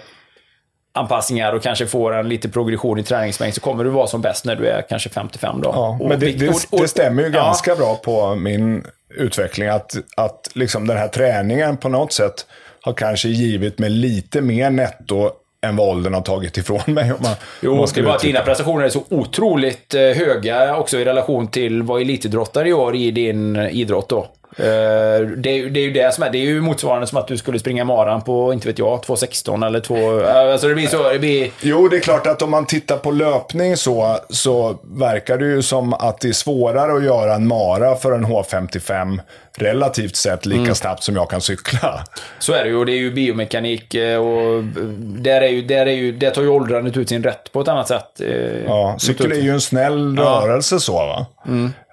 anpassningar 0.93 1.53
och 1.53 1.63
kanske 1.63 1.87
får 1.87 2.13
en 2.13 2.29
lite 2.29 2.49
progression 2.49 2.99
i 2.99 3.03
träningsmängd 3.03 3.53
så 3.53 3.61
kommer 3.61 3.83
du 3.83 3.89
vara 3.89 4.07
som 4.07 4.21
bäst 4.21 4.45
när 4.45 4.55
du 4.55 4.67
är 4.67 4.81
kanske 4.89 5.09
55 5.09 5.61
då. 5.61 5.69
Ja, 5.73 5.99
men 6.07 6.19
det, 6.19 6.31
det, 6.31 6.53
det 6.71 6.87
stämmer 6.87 7.23
ju 7.23 7.29
ja. 7.29 7.43
ganska 7.43 7.75
bra 7.75 7.95
på 7.95 8.35
min 8.35 8.85
utveckling. 9.09 9.67
Att, 9.67 9.95
att 10.15 10.49
liksom 10.53 10.87
den 10.87 10.97
här 10.97 11.07
träningen 11.07 11.77
på 11.77 11.89
något 11.89 12.13
sätt 12.13 12.45
har 12.81 12.93
kanske 12.93 13.29
givit 13.29 13.79
mig 13.79 13.89
lite 13.89 14.41
mer 14.41 14.69
netto 14.69 15.31
än 15.65 15.75
vad 15.75 15.89
åldern 15.89 16.13
har 16.13 16.21
tagit 16.21 16.57
ifrån 16.57 16.81
mig. 16.87 17.11
Om 17.11 17.17
man, 17.21 17.35
Jo, 17.61 17.75
man 17.75 17.87
det 17.93 17.99
är 18.01 18.03
bara 18.03 18.15
att 18.15 18.21
dina 18.21 18.41
prestationer 18.41 18.85
är 18.85 18.89
så 18.89 19.03
otroligt 19.09 19.93
eh, 19.93 20.01
höga 20.01 20.75
också 20.77 20.97
i 20.99 21.05
relation 21.05 21.47
till 21.47 21.83
vad 21.83 22.01
elitidrottare 22.01 22.69
gör 22.69 22.95
i 22.95 23.11
din 23.11 23.55
eh, 23.55 23.75
idrott 23.75 24.09
då. 24.09 24.27
Eh, 24.57 24.63
Det 24.63 25.49
är, 25.49 25.69
det 25.69 25.79
är 25.79 25.83
ju 25.83 25.91
det 25.91 26.13
som 26.13 26.23
är, 26.23 26.29
det 26.29 26.37
är 26.37 26.45
ju 26.45 26.61
motsvarande 26.61 27.07
som 27.07 27.17
att 27.17 27.27
du 27.27 27.37
skulle 27.37 27.59
springa 27.59 27.83
maran 27.85 28.21
på, 28.21 28.53
inte 28.53 28.67
vet 28.67 28.79
jag, 28.79 28.99
2.16 28.99 29.65
eller 29.65 29.79
2... 29.79 30.19
Alltså 30.25 30.67
det 30.67 30.73
blir 30.73 30.87
så, 30.87 31.09
det 31.09 31.19
blir... 31.19 31.51
Jo, 31.61 31.87
det 31.87 31.97
är 31.97 32.01
klart 32.01 32.27
att 32.27 32.41
om 32.41 32.51
man 32.51 32.65
tittar 32.65 32.97
på 32.97 33.11
löpning 33.11 33.77
så, 33.77 34.17
så 34.29 34.79
verkar 34.83 35.37
det 35.37 35.45
ju 35.45 35.61
som 35.61 35.93
att 35.93 36.19
det 36.19 36.27
är 36.27 36.33
svårare 36.33 36.93
att 36.97 37.03
göra 37.03 37.35
en 37.35 37.47
mara 37.47 37.95
för 37.95 38.11
en 38.11 38.25
H55 38.25 39.19
relativt 39.57 40.15
sett 40.15 40.45
lika 40.45 40.61
Mm. 40.61 40.75
snabbt 40.75 41.03
som 41.03 41.15
jag 41.15 41.29
kan 41.29 41.41
cykla. 41.41 42.03
Så 42.39 42.53
är 42.53 42.63
det 42.63 42.69
ju, 42.69 42.75
och 42.77 42.85
det 42.85 42.91
är 42.91 42.97
ju 42.97 43.11
biomekanik 43.11 43.95
eh, 43.95 44.17
och 44.19 44.57
eh, 44.57 44.63
där, 44.99 45.41
är 45.41 45.47
ju, 45.47 45.61
där, 45.61 45.85
är 45.85 45.91
ju, 45.91 46.11
där 46.11 46.29
tar 46.31 46.41
ju 46.41 46.47
åldrandet 46.47 46.97
ut 46.97 47.09
sin 47.09 47.23
rätt 47.23 47.51
på 47.51 47.61
ett 47.61 47.67
annat 47.67 47.87
sätt. 47.87 48.21
eh, 48.21 48.63
Ja, 48.65 48.95
cykel 48.99 49.31
är 49.31 49.35
ju 49.35 49.49
en 49.51 49.61
snäll 49.61 50.17
rörelse 50.17 50.79
så 50.79 50.93
va. 50.93 51.25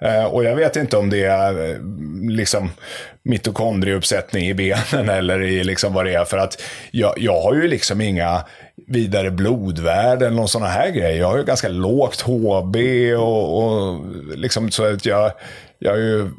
Eh, 0.01 0.25
och 0.25 0.43
jag 0.43 0.55
vet 0.55 0.75
inte 0.75 0.97
om 0.97 1.09
det 1.09 1.23
är 1.25 1.77
liksom 2.31 2.69
mitokondrieuppsättning 3.23 4.47
i 4.49 4.53
benen 4.53 5.09
eller 5.17 5.41
i 5.41 5.63
liksom 5.63 5.93
vad 5.93 6.05
det 6.05 6.13
är. 6.13 6.25
För 6.25 6.37
att 6.37 6.61
jag, 6.91 7.13
jag 7.17 7.41
har 7.41 7.53
ju 7.55 7.67
liksom 7.67 8.01
inga 8.01 8.43
vidare 8.87 9.31
blodvärden 9.31 10.35
någon 10.35 10.47
sådana 10.47 10.69
här 10.69 10.89
grejer. 10.89 11.19
Jag 11.19 11.27
har 11.27 11.37
ju 11.37 11.43
ganska 11.43 11.69
lågt 11.69 12.21
HB 12.21 12.75
och, 13.17 13.63
och 13.63 13.99
liksom 14.35 14.71
så 14.71 14.93
att 14.93 15.05
jag, 15.05 15.31
jag, 15.79 15.97
ju, 15.97 16.29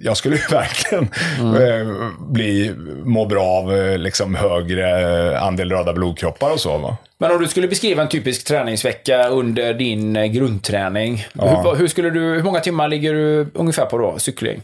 jag 0.00 0.16
skulle 0.16 0.36
ju 0.36 0.42
verkligen 0.50 1.08
eh, 1.38 2.10
bli, 2.18 2.74
må 3.04 3.26
bra 3.26 3.44
av 3.44 3.76
eh, 3.76 3.98
liksom 3.98 4.34
högre 4.34 5.38
andel 5.40 5.70
röda 5.70 5.92
blodkroppar 5.92 6.50
och 6.52 6.60
så 6.60 6.78
va. 6.78 6.96
Men 7.18 7.32
om 7.32 7.42
du 7.42 7.48
skulle 7.48 7.68
beskriva 7.68 8.02
en 8.02 8.08
typisk 8.08 8.46
träningsvecka 8.46 9.28
under 9.28 9.74
din 9.74 10.16
eh, 10.16 10.24
grundträning. 10.24 11.26
Hur, 11.34 11.74
hur, 11.74 11.88
skulle 11.88 12.10
du, 12.10 12.20
hur 12.20 12.42
många 12.42 12.60
timmar 12.60 12.88
ligger 12.88 13.14
du 13.14 13.50
ungefär 13.54 13.86
på 13.86 13.98
då, 13.98 14.18
cykling? 14.18 14.62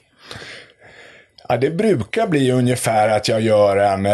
Ja, 1.48 1.56
det 1.56 1.70
brukar 1.70 2.26
bli 2.26 2.50
ungefär 2.50 3.08
att 3.08 3.28
jag 3.28 3.40
gör 3.40 3.76
en 3.76 4.08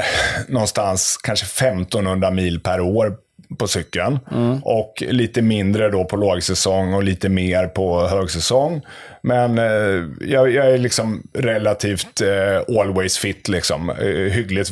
någonstans 0.49 1.17
kanske 1.23 1.67
1500 1.67 2.31
mil 2.31 2.61
per 2.61 2.81
år 2.81 3.17
på 3.59 3.69
cykeln. 3.69 4.19
Och 4.63 5.03
lite 5.07 5.43
mindre 5.43 5.91
då 5.91 6.05
på 6.05 6.17
lågsäsong 6.17 6.95
och 6.95 7.03
lite 7.03 7.29
mer 7.29 7.67
på 7.67 8.07
högsäsong. 8.07 8.83
Men 9.23 9.59
eh, 9.59 10.05
jag, 10.21 10.51
jag 10.51 10.71
är 10.71 10.79
liksom 10.79 11.23
relativt 11.35 12.21
eh, 12.21 12.81
always 12.81 13.19
fit, 13.19 13.49
liksom. 13.49 13.91
Eh, 13.91 14.07
hyggligt 14.07 14.71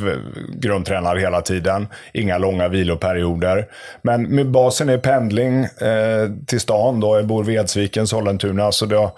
grundtränad 0.54 1.18
hela 1.18 1.40
tiden. 1.40 1.88
Inga 2.12 2.38
långa 2.38 2.68
viloperioder. 2.68 3.66
Men 4.02 4.22
med 4.22 4.50
basen 4.50 4.88
är 4.88 4.98
pendling 4.98 5.64
eh, 5.64 6.30
till 6.46 6.60
stan. 6.60 7.00
Då. 7.00 7.16
Jag 7.16 7.26
bor 7.26 7.50
i 7.50 7.54
Edsviken, 7.54 8.06
Sollentuna. 8.06 8.72
Så 8.72 8.86
då, 8.86 9.16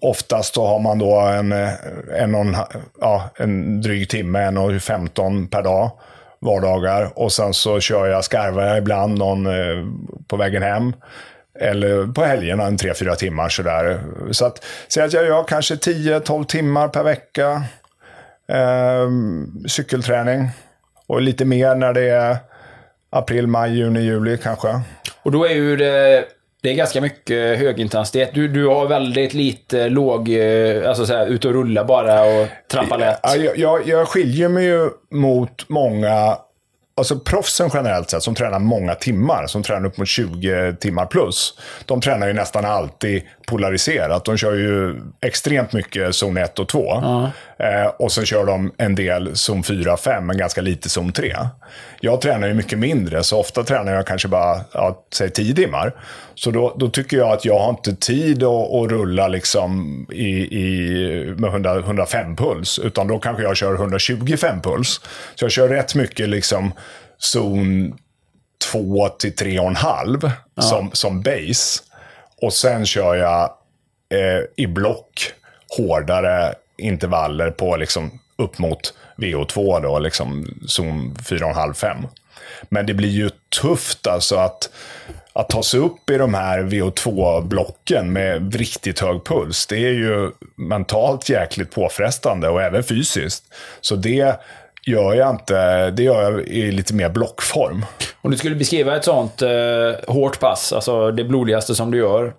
Oftast 0.00 0.54
så 0.54 0.66
har 0.66 0.78
man 0.78 0.98
då 0.98 1.20
en, 1.20 1.52
eh, 1.52 1.70
en, 2.18 2.34
och 2.34 2.40
en, 2.40 2.56
ja, 3.00 3.30
en 3.36 3.80
dryg 3.80 4.08
timme, 4.08 4.40
en 4.40 4.58
och 4.58 4.82
15 4.82 5.48
per 5.48 5.62
dag, 5.62 5.90
vardagar. 6.46 7.10
Och 7.14 7.32
sen 7.32 7.54
så 7.54 7.80
kör 7.80 8.06
jag, 8.06 8.24
skarvar 8.24 8.62
jag 8.62 8.78
ibland 8.78 9.18
någon 9.18 9.46
eh, 9.46 9.86
på 10.28 10.36
vägen 10.36 10.62
hem. 10.62 10.92
Eller 11.60 12.12
på 12.12 12.24
helgerna 12.24 12.64
en 12.64 12.76
3-4 12.76 13.14
timmar 13.14 13.48
sådär. 13.48 14.00
Så 14.30 14.46
att, 14.46 14.64
säg 14.88 15.04
att 15.04 15.12
jag 15.12 15.24
gör 15.24 15.44
kanske 15.44 15.74
10-12 15.74 16.44
timmar 16.44 16.88
per 16.88 17.02
vecka 17.02 17.62
eh, 18.48 19.10
cykelträning. 19.68 20.50
Och 21.06 21.22
lite 21.22 21.44
mer 21.44 21.74
när 21.74 21.92
det 21.92 22.08
är 22.08 22.36
april, 23.10 23.46
maj, 23.46 23.78
juni, 23.78 24.00
juli 24.00 24.38
kanske. 24.38 24.80
Och 25.22 25.32
då 25.32 25.44
är 25.44 25.54
ju 25.54 25.76
det, 25.76 26.24
det 26.66 26.72
är 26.72 26.74
ganska 26.74 27.00
mycket 27.00 27.58
högintensitet. 27.58 28.30
Du, 28.34 28.48
du 28.48 28.66
har 28.66 28.86
väldigt 28.86 29.34
lite 29.34 29.88
låg, 29.88 30.28
eh, 30.28 30.88
alltså 30.88 31.06
så 31.06 31.12
här, 31.12 31.26
ut 31.26 31.44
och 31.44 31.52
rulla 31.52 31.84
bara 31.84 32.24
och 32.24 32.48
trampa 32.70 32.96
lätt. 32.96 33.20
Ja, 33.22 33.36
jag, 33.36 33.58
jag, 33.58 33.88
jag 33.88 34.08
skiljer 34.08 34.48
mig 34.48 34.64
ju 34.64 34.90
mot 35.10 35.68
många, 35.68 36.36
alltså 36.96 37.18
proffsen 37.18 37.70
generellt 37.74 38.10
sett, 38.10 38.22
som 38.22 38.34
tränar 38.34 38.58
många 38.58 38.94
timmar, 38.94 39.46
som 39.46 39.62
tränar 39.62 39.88
upp 39.88 39.98
mot 39.98 40.08
20 40.08 40.76
timmar 40.80 41.06
plus. 41.06 41.58
De 41.84 42.00
tränar 42.00 42.26
ju 42.26 42.32
nästan 42.32 42.64
alltid 42.64 43.22
polariserat. 43.46 44.24
De 44.24 44.36
kör 44.36 44.54
ju 44.54 45.00
extremt 45.20 45.72
mycket 45.72 46.14
zon 46.14 46.36
1 46.36 46.58
och 46.58 46.68
2. 46.68 47.02
Eh, 47.58 47.86
och 47.86 48.12
sen 48.12 48.26
kör 48.26 48.46
de 48.46 48.72
en 48.78 48.94
del 48.94 49.36
zon 49.36 49.62
4 49.62 49.96
5, 49.96 50.26
men 50.26 50.36
ganska 50.36 50.60
lite 50.60 50.88
zon 50.88 51.12
3. 51.12 51.36
Jag 52.00 52.20
tränar 52.20 52.48
ju 52.48 52.54
mycket 52.54 52.78
mindre, 52.78 53.22
så 53.24 53.40
ofta 53.40 53.62
tränar 53.64 53.92
jag 53.92 54.06
kanske 54.06 54.28
bara, 54.28 54.60
ja, 54.72 55.04
säg 55.14 55.30
10 55.30 55.54
timmar. 55.54 55.94
Så 56.34 56.50
då, 56.50 56.76
då 56.78 56.88
tycker 56.88 57.16
jag 57.16 57.32
att 57.32 57.44
jag 57.44 57.58
har 57.58 57.70
inte 57.70 57.96
tid 57.96 58.42
att, 58.42 58.74
att 58.74 58.90
rulla 58.90 59.28
liksom 59.28 60.06
i, 60.12 60.28
i, 60.58 61.34
med 61.36 61.50
100, 61.50 61.78
105 61.78 62.36
puls, 62.36 62.78
utan 62.78 63.08
då 63.08 63.18
kanske 63.18 63.42
jag 63.42 63.56
kör 63.56 63.74
125 63.74 64.60
puls. 64.60 65.00
Så 65.34 65.44
jag 65.44 65.52
kör 65.52 65.68
rätt 65.68 65.94
mycket 65.94 66.28
liksom 66.28 66.72
zon 67.18 67.94
2 68.72 69.08
till 69.08 69.34
3,5 69.34 70.30
som, 70.60 70.90
som 70.92 71.22
base. 71.22 71.82
Och 72.42 72.52
sen 72.52 72.86
kör 72.86 73.14
jag 73.14 73.42
eh, 74.14 74.44
i 74.56 74.66
block 74.66 75.32
hårdare 75.76 76.54
intervaller 76.78 77.50
på 77.50 77.76
liksom 77.76 78.18
upp 78.36 78.58
mot 78.58 78.94
VO2 79.16 79.82
då, 79.82 79.98
liksom 79.98 80.46
zon 80.66 81.14
4,5-5. 81.14 82.08
Men 82.68 82.86
det 82.86 82.94
blir 82.94 83.08
ju 83.08 83.30
tufft 83.62 84.06
alltså 84.06 84.36
att, 84.36 84.70
att 85.32 85.48
ta 85.48 85.62
sig 85.62 85.80
upp 85.80 86.10
i 86.10 86.18
de 86.18 86.34
här 86.34 86.62
VO2-blocken 86.62 88.12
med 88.12 88.54
riktigt 88.54 89.00
hög 89.00 89.24
puls. 89.24 89.66
Det 89.66 89.76
är 89.76 89.92
ju 89.92 90.30
mentalt 90.56 91.28
jäkligt 91.28 91.74
påfrestande 91.74 92.48
och 92.48 92.62
även 92.62 92.82
fysiskt. 92.82 93.44
Så 93.80 93.96
det 93.96 94.40
gör 94.86 95.14
jag 95.14 95.30
inte, 95.30 95.90
det 95.90 96.02
gör 96.02 96.22
jag 96.22 96.40
i 96.40 96.72
lite 96.72 96.94
mer 96.94 97.08
blockform. 97.08 97.84
Om 98.20 98.30
du 98.30 98.36
skulle 98.36 98.56
beskriva 98.56 98.96
ett 98.96 99.04
sånt 99.04 99.42
eh, 99.42 99.50
hårt 100.08 100.40
pass, 100.40 100.72
alltså 100.72 101.10
det 101.10 101.24
blodigaste 101.24 101.74
som 101.74 101.90
du 101.90 101.98
gör, 101.98 102.34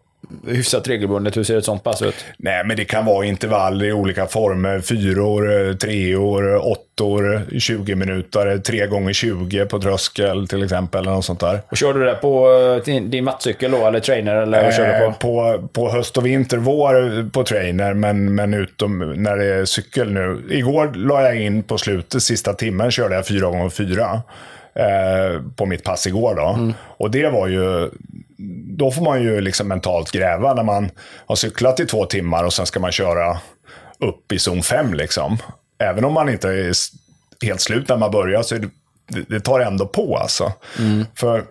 hyfsat 0.48 0.88
regelbundet, 0.88 1.38
hur 1.38 1.44
ser 1.44 1.58
ett 1.58 1.66
sånt 1.66 1.84
pass 1.84 2.02
ut? 2.02 2.26
Nej, 2.38 2.64
men 2.66 2.78
det 2.78 2.86
kan 2.86 3.06
vara 3.06 3.26
intervaller 3.26 3.86
i 3.86 3.94
olika 3.94 4.26
former. 4.28 4.80
Fyror, 4.80 5.74
treor, 5.74 6.78
motor, 6.98 7.60
20 7.60 7.96
minuter, 7.96 8.58
3 8.58 8.88
gånger 8.88 9.14
20 9.14 9.66
på 9.66 9.80
tröskel 9.80 10.48
till 10.48 10.64
exempel. 10.64 11.02
Eller 11.02 11.12
något 11.12 11.26
sånt 11.26 11.40
där. 11.40 11.62
Och 11.70 11.78
kör 11.78 11.94
du 11.94 12.06
det 12.06 12.14
på 12.14 12.50
eh, 12.88 12.94
din, 13.10 13.24
mattcykel 13.24 13.72
då, 13.72 13.88
eller 13.88 14.00
trainer? 14.00 14.36
Eller 14.36 14.64
vad 14.64 14.74
kör 14.74 14.86
du 14.88 14.94
Eh, 14.94 15.12
på? 15.12 15.14
på, 15.20 15.68
på 15.68 15.92
höst 15.92 16.18
och 16.18 16.26
vinter, 16.26 16.58
vår 16.58 17.30
på 17.30 17.44
trainer, 17.44 17.94
men, 17.94 18.36
men 18.36 18.54
utom 18.54 19.14
när 19.14 19.38
det 19.38 19.46
är 19.46 19.66
cykel 19.66 20.14
nu. 20.14 20.42
Igår 20.50 20.92
la 20.96 21.22
jag 21.22 21.42
in 21.42 21.64
på 21.64 21.78
slutet, 21.78 22.24
sista 22.24 22.54
timmen 22.54 22.92
körde 22.92 23.16
jag 23.16 23.28
4 23.28 23.40
gånger 23.50 23.70
4 23.70 24.22
eh, 24.76 25.42
på 25.56 25.66
mitt 25.66 25.84
pass 25.84 26.08
igår. 26.08 26.36
Då. 26.36 26.74
Och 26.98 27.12
det 27.12 27.30
var 27.30 27.48
ju, 27.48 27.90
då 28.78 28.92
får 28.92 29.04
man 29.04 29.24
ju 29.24 29.42
liksom 29.42 29.68
mentalt 29.68 30.12
gräva 30.12 30.54
när 30.54 30.64
man 30.64 30.90
har 31.26 31.36
cyklat 31.36 31.80
i 31.80 31.86
två 31.86 32.06
timmar 32.06 32.44
och 32.44 32.54
sen 32.54 32.66
ska 32.66 32.80
man 32.80 32.92
köra 32.92 33.38
upp 34.00 34.32
i 34.32 34.40
zon 34.40 34.64
5. 34.64 34.94
Liksom. 34.94 35.38
Även 35.80 36.06
om 36.06 36.14
man 36.14 36.30
inte 36.30 36.50
är 36.50 36.74
helt 37.46 37.62
slut 37.62 37.90
när 37.90 37.98
man 37.98 38.12
börjar 38.12 38.42
så 38.42 38.56
det, 38.56 38.70
det, 39.30 39.40
tar 39.40 39.60
ändå 39.60 39.88
på 39.88 40.18
alltså. 40.18 40.54
För 41.16 41.44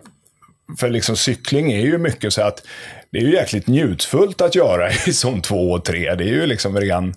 för 0.79 0.89
liksom 0.89 1.17
cykling 1.17 1.71
är 1.71 1.81
ju 1.81 1.97
mycket 1.97 2.33
så 2.33 2.41
att 2.41 2.63
det 3.11 3.17
är 3.17 3.21
ju 3.21 3.33
jäkligt 3.33 3.67
njutfullt 3.67 4.41
att 4.41 4.55
göra 4.55 4.91
i 5.07 5.13
zon 5.13 5.41
2 5.41 5.71
och 5.71 5.85
3. 5.85 6.15
Det 6.15 6.23
är 6.23 6.27
ju 6.27 6.45
liksom 6.45 6.77
ren, 6.77 7.13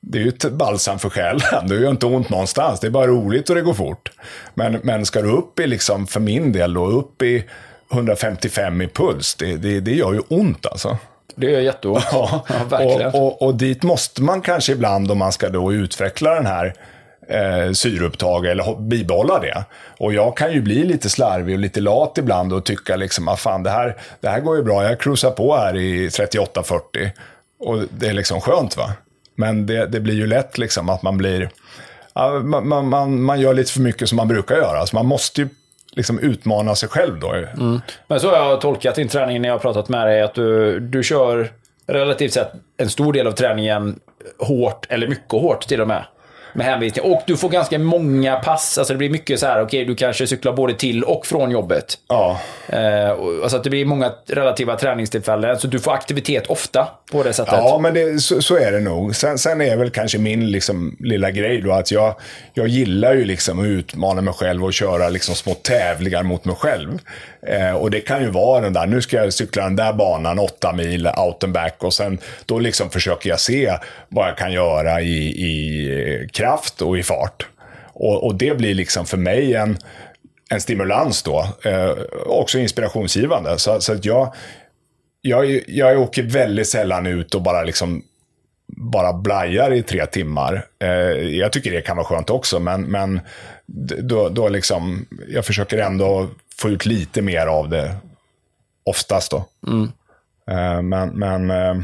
det 0.00 0.18
är 0.18 0.22
ju 0.22 0.28
ett 0.28 0.52
balsam 0.52 0.98
för 0.98 1.10
själen. 1.10 1.68
Det 1.68 1.74
gör 1.74 1.90
inte 1.90 2.06
ont 2.06 2.28
någonstans. 2.28 2.80
Det 2.80 2.86
är 2.86 2.90
bara 2.90 3.06
roligt 3.06 3.48
och 3.50 3.56
det 3.56 3.62
går 3.62 3.74
fort. 3.74 4.10
Men, 4.54 4.80
men 4.82 5.06
ska 5.06 5.22
du 5.22 5.30
upp 5.30 5.60
i, 5.60 5.66
liksom, 5.66 6.06
för 6.06 6.20
min 6.20 6.52
del, 6.52 6.74
då, 6.74 6.86
upp 6.86 7.22
i 7.22 7.44
155 7.92 8.82
i 8.82 8.88
puls, 8.88 9.34
det, 9.34 9.56
det, 9.56 9.80
det 9.80 9.94
gör 9.94 10.12
ju 10.12 10.20
ont 10.28 10.66
alltså. 10.66 10.98
Det 11.34 11.50
gör 11.50 11.60
jätteont. 11.60 12.04
Ja, 12.12 12.44
verkligen. 12.68 13.06
och, 13.06 13.26
och, 13.26 13.42
och 13.42 13.54
dit 13.54 13.82
måste 13.82 14.22
man 14.22 14.40
kanske 14.40 14.72
ibland 14.72 15.10
om 15.10 15.18
man 15.18 15.32
ska 15.32 15.48
då 15.48 15.72
utveckla 15.72 16.34
den 16.34 16.46
här 16.46 16.74
eh, 17.28 17.72
syreupptag 17.72 18.46
eller 18.46 18.80
bibehålla 18.80 19.38
det. 19.38 19.64
Och 19.98 20.12
jag 20.12 20.36
kan 20.36 20.52
ju 20.52 20.62
bli 20.62 20.84
lite 20.84 21.10
slarvig 21.10 21.54
och 21.54 21.60
lite 21.60 21.80
lat 21.80 22.18
ibland 22.18 22.52
och 22.52 22.64
tycka 22.64 22.96
liksom 22.96 23.28
att 23.28 23.40
fan 23.40 23.62
det 23.62 23.70
här, 23.70 23.96
det 24.20 24.28
här 24.28 24.40
går 24.40 24.56
ju 24.56 24.62
bra. 24.62 24.84
Jag 24.84 25.00
cruisar 25.00 25.30
på 25.30 25.56
här 25.56 25.76
i 25.76 26.08
38-40 26.08 27.10
och 27.58 27.78
det 27.90 28.08
är 28.08 28.12
liksom 28.12 28.40
skönt 28.40 28.76
va. 28.76 28.92
Men 29.34 29.66
det, 29.66 29.86
det 29.86 30.00
blir 30.00 30.14
ju 30.14 30.26
lätt 30.26 30.58
liksom 30.58 30.88
att 30.88 31.02
man 31.02 31.16
blir, 31.16 31.50
ja, 32.14 32.30
man, 32.30 32.68
man, 32.68 32.88
man, 32.88 33.22
man 33.22 33.40
gör 33.40 33.54
lite 33.54 33.72
för 33.72 33.80
mycket 33.80 34.08
som 34.08 34.16
man 34.16 34.28
brukar 34.28 34.56
göra. 34.56 34.86
Så 34.86 34.96
man 34.96 35.06
måste 35.06 35.40
ju 35.40 35.48
liksom 35.96 36.18
utmana 36.18 36.74
sig 36.74 36.88
själv 36.88 37.20
då. 37.20 37.32
Mm. 37.32 37.80
Men 38.06 38.20
så 38.20 38.30
har 38.30 38.36
jag 38.36 38.60
tolkat 38.60 38.94
din 38.94 39.08
träning 39.08 39.42
när 39.42 39.48
jag 39.48 39.54
har 39.54 39.60
pratat 39.60 39.88
med 39.88 40.06
dig, 40.06 40.22
att 40.22 40.34
du, 40.34 40.80
du 40.80 41.02
kör 41.02 41.52
relativt 41.86 42.32
sett 42.32 42.52
en 42.76 42.90
stor 42.90 43.12
del 43.12 43.26
av 43.26 43.32
träningen 43.32 44.00
hårt, 44.38 44.86
eller 44.88 45.08
mycket 45.08 45.32
hårt 45.32 45.68
till 45.68 45.80
och 45.80 45.88
med. 45.88 46.04
Med 46.54 46.66
hänvisning. 46.66 47.04
Och 47.04 47.22
du 47.26 47.36
får 47.36 47.48
ganska 47.48 47.78
många 47.78 48.36
pass. 48.36 48.78
Alltså 48.78 48.94
det 48.94 48.98
blir 48.98 49.10
mycket 49.10 49.40
så 49.40 49.46
här, 49.46 49.62
okej, 49.62 49.84
du 49.84 49.94
kanske 49.94 50.26
cyklar 50.26 50.52
både 50.52 50.74
till 50.74 51.04
och 51.04 51.26
från 51.26 51.50
jobbet. 51.50 51.98
Ja, 52.08 52.40
Eh, 52.68 53.10
och- 53.10 53.42
alltså 53.42 53.56
att 53.56 53.64
det 53.64 53.70
blir 53.70 53.84
många 53.84 54.12
relativa 54.26 54.76
träningstillfällen. 54.76 55.58
Så 55.58 55.66
du 55.66 55.78
får 55.78 55.92
aktivitet 55.92 56.46
ofta 56.46 56.88
på 57.12 57.22
det 57.22 57.32
sättet. 57.32 57.54
Ja, 57.56 57.78
men 57.82 57.94
det, 57.94 58.18
så, 58.22 58.42
så 58.42 58.56
är 58.56 58.72
det 58.72 58.80
nog. 58.80 59.16
Sen, 59.16 59.38
sen 59.38 59.60
är 59.60 59.76
väl 59.76 59.90
kanske 59.90 60.18
min 60.18 60.50
liksom, 60.50 60.96
lilla 61.00 61.30
grej 61.30 61.60
då 61.60 61.72
att 61.72 61.90
jag, 61.90 62.14
jag 62.54 62.68
gillar 62.68 63.14
ju 63.14 63.24
liksom 63.24 63.58
att 63.60 63.66
utmana 63.66 64.20
mig 64.22 64.34
själv 64.34 64.64
och 64.64 64.72
köra 64.72 65.08
liksom 65.08 65.34
små 65.34 65.54
tävlingar 65.54 66.22
mot 66.22 66.44
mig 66.44 66.56
själv. 66.56 66.98
Eh, 67.46 67.72
och 67.72 67.90
det 67.90 68.00
kan 68.00 68.22
ju 68.22 68.30
vara 68.30 68.60
den 68.60 68.72
där, 68.72 68.86
nu 68.86 69.02
ska 69.02 69.16
jag 69.16 69.32
cykla 69.32 69.64
den 69.64 69.76
där 69.76 69.92
banan, 69.92 70.38
åtta 70.38 70.72
mil 70.72 71.06
out 71.06 71.44
and 71.44 71.52
back 71.52 71.76
och 71.78 71.94
sen 71.94 72.18
då 72.46 72.58
liksom 72.58 72.90
försöker 72.90 73.30
jag 73.30 73.40
se 73.40 73.78
vad 74.08 74.28
jag 74.28 74.36
kan 74.36 74.52
göra 74.52 75.00
i, 75.00 75.26
i 75.26 76.28
kraft 76.32 76.82
och 76.82 76.98
i 76.98 77.02
fart. 77.02 77.46
Och, 77.92 78.26
och 78.26 78.34
det 78.34 78.56
blir 78.56 78.74
liksom 78.74 79.06
för 79.06 79.16
mig 79.16 79.54
en, 79.54 79.78
en 80.50 80.60
stimulans 80.60 81.22
då. 81.22 81.46
Eh, 81.64 81.92
också 82.26 82.58
inspirationsgivande. 82.58 83.58
Så, 83.58 83.80
så 83.80 83.92
att 83.92 84.04
jag, 84.04 84.34
jag, 85.20 85.60
jag 85.66 86.00
åker 86.00 86.22
väldigt 86.22 86.68
sällan 86.68 87.06
ut 87.06 87.34
och 87.34 87.42
bara 87.42 87.62
liksom 87.62 88.02
bara 88.76 89.12
blajar 89.12 89.72
i 89.72 89.82
tre 89.82 90.06
timmar. 90.06 90.66
Eh, 90.82 90.88
jag 91.38 91.52
tycker 91.52 91.72
det 91.72 91.80
kan 91.80 91.96
vara 91.96 92.06
skönt 92.06 92.30
också, 92.30 92.58
men, 92.60 92.82
men 92.82 93.20
då, 94.02 94.28
då 94.28 94.48
liksom, 94.48 95.06
jag 95.28 95.46
försöker 95.46 95.78
ändå 95.78 96.28
få 96.56 96.68
ut 96.68 96.86
lite 96.86 97.22
mer 97.22 97.46
av 97.46 97.68
det 97.68 97.96
oftast 98.84 99.30
då. 99.30 99.44
Eh, 100.50 100.82
men 100.82 101.08
men 101.08 101.50
eh, 101.50 101.74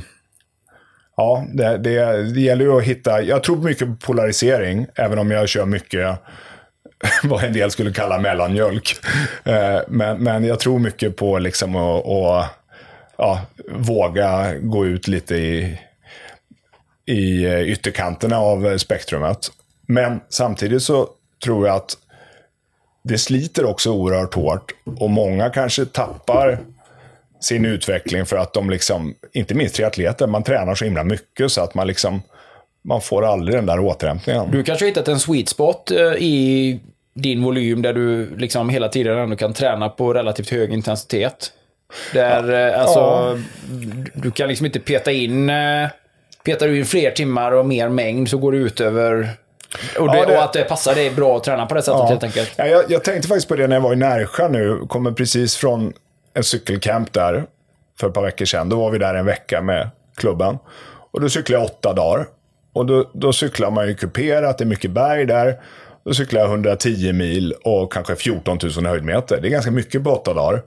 ja, 1.16 1.46
det, 1.52 1.78
det, 1.78 2.22
det 2.32 2.40
gäller 2.40 2.64
ju 2.64 2.78
att 2.78 2.84
hitta, 2.84 3.22
jag 3.22 3.42
tror 3.42 3.56
mycket 3.56 3.88
på 3.88 3.96
polarisering, 4.06 4.86
även 4.94 5.18
om 5.18 5.30
jag 5.30 5.48
kör 5.48 5.66
mycket 5.66 6.18
vad 7.24 7.44
en 7.44 7.52
del 7.52 7.70
skulle 7.70 7.92
kalla 7.92 8.18
mellanmjölk. 8.18 8.96
Eh, 9.44 9.80
men, 9.88 10.22
men 10.22 10.44
jag 10.44 10.60
tror 10.60 10.78
mycket 10.78 11.16
på 11.16 11.38
liksom 11.38 11.76
att, 11.76 12.06
att 12.06 12.46
ja, 13.16 13.40
våga 13.70 14.54
gå 14.60 14.86
ut 14.86 15.08
lite 15.08 15.34
i, 15.36 15.80
i 17.06 17.46
ytterkanterna 17.46 18.38
av 18.38 18.78
spektrumet. 18.78 19.38
Men 19.86 20.20
samtidigt 20.28 20.82
så 20.82 21.08
tror 21.44 21.66
jag 21.66 21.76
att 21.76 21.96
det 23.02 23.18
sliter 23.18 23.64
också 23.64 23.90
oerhört 23.92 24.34
hårt 24.34 24.72
och 25.00 25.10
många 25.10 25.50
kanske 25.50 25.84
tappar 25.84 26.58
sin 27.40 27.64
utveckling 27.64 28.26
för 28.26 28.36
att 28.36 28.52
de 28.52 28.70
liksom, 28.70 29.14
inte 29.32 29.54
minst 29.54 29.74
triatleter, 29.74 30.26
man 30.26 30.42
tränar 30.42 30.74
så 30.74 30.84
himla 30.84 31.04
mycket 31.04 31.52
så 31.52 31.60
att 31.62 31.74
man 31.74 31.86
liksom, 31.86 32.22
man 32.82 33.00
får 33.00 33.24
aldrig 33.24 33.56
den 33.58 33.66
där 33.66 33.80
återhämtningen. 33.80 34.50
Du 34.50 34.62
kanske 34.62 34.84
har 34.84 34.88
hittat 34.88 35.08
en 35.08 35.20
sweet 35.20 35.48
spot 35.48 35.90
eh, 35.90 35.98
i 36.18 36.80
din 37.14 37.42
volym 37.42 37.82
där 37.82 37.92
du 37.92 38.36
liksom 38.36 38.68
hela 38.68 38.88
tiden 38.88 39.18
ändå 39.18 39.36
kan 39.36 39.52
träna 39.52 39.88
på 39.88 40.14
relativt 40.14 40.50
hög 40.50 40.72
intensitet. 40.72 41.52
Där, 42.12 42.68
eh, 42.74 42.80
alltså, 42.80 43.34
du- 43.70 44.10
du 44.14 44.30
kan 44.30 44.48
liksom 44.48 44.66
inte 44.66 44.80
peta 44.80 45.12
in, 45.12 45.50
eh, 45.50 45.88
petar 46.44 46.68
du 46.68 46.78
in 46.78 46.86
fler 46.86 47.10
timmar 47.10 47.52
och 47.52 47.66
mer 47.66 47.88
mängd 47.88 48.28
så 48.30 48.38
går 48.38 48.52
det 48.52 48.58
ut 48.58 48.80
över... 48.80 49.28
Och, 49.98 50.08
det, 50.10 50.16
Ja, 50.18 50.26
det- 50.26 50.36
och 50.36 50.42
att 50.44 50.52
det 50.52 50.64
passar 50.64 50.94
dig 50.94 51.10
bra 51.10 51.36
att 51.36 51.44
träna 51.44 51.66
på 51.66 51.74
det 51.74 51.82
sättet 51.82 52.08
helt 52.08 52.22
enkelt. 52.24 52.52
Ja, 52.56 52.66
jag, 52.66 52.84
jag 52.90 53.04
tänkte 53.04 53.28
faktiskt 53.28 53.48
på 53.48 53.56
det 53.56 53.66
när 53.66 53.76
jag 53.76 53.80
var 53.80 53.92
i 53.92 53.96
Närsjö 53.96 54.48
nu. 54.48 54.86
Kommer 54.88 55.12
precis 55.12 55.56
från 55.56 55.92
en 56.34 56.44
cykelcamp 56.44 57.12
där 57.12 57.44
för 58.00 58.08
ett 58.08 58.14
par 58.14 58.22
veckor 58.22 58.44
sedan. 58.44 58.68
Då 58.68 58.76
var 58.80 58.90
vi 58.90 58.98
där 58.98 59.14
en 59.14 59.26
vecka 59.26 59.60
med 59.62 59.90
klubben. 60.16 60.58
Och 61.10 61.20
då 61.20 61.28
cyklade 61.28 61.62
jag 61.64 61.70
åtta 61.70 61.92
dagar. 61.92 62.26
Och 62.72 62.86
då, 62.86 63.10
då 63.14 63.32
cyklar 63.32 63.70
man 63.70 63.86
ju 63.88 63.94
kuperat, 63.94 64.58
det 64.58 64.64
är 64.64 64.66
mycket 64.66 64.90
berg 64.90 65.26
där. 65.26 65.60
Då 66.04 66.14
cyklar 66.14 66.40
jag 66.40 66.48
110 66.50 67.12
mil 67.12 67.52
och 67.64 67.92
kanske 67.92 68.16
14 68.16 68.58
000 68.76 68.86
höjdmeter. 68.86 69.38
Det 69.40 69.48
är 69.48 69.50
ganska 69.50 69.70
mycket 69.70 70.04
på 70.04 70.10
åtta 70.10 70.34
dagar. 70.34 70.62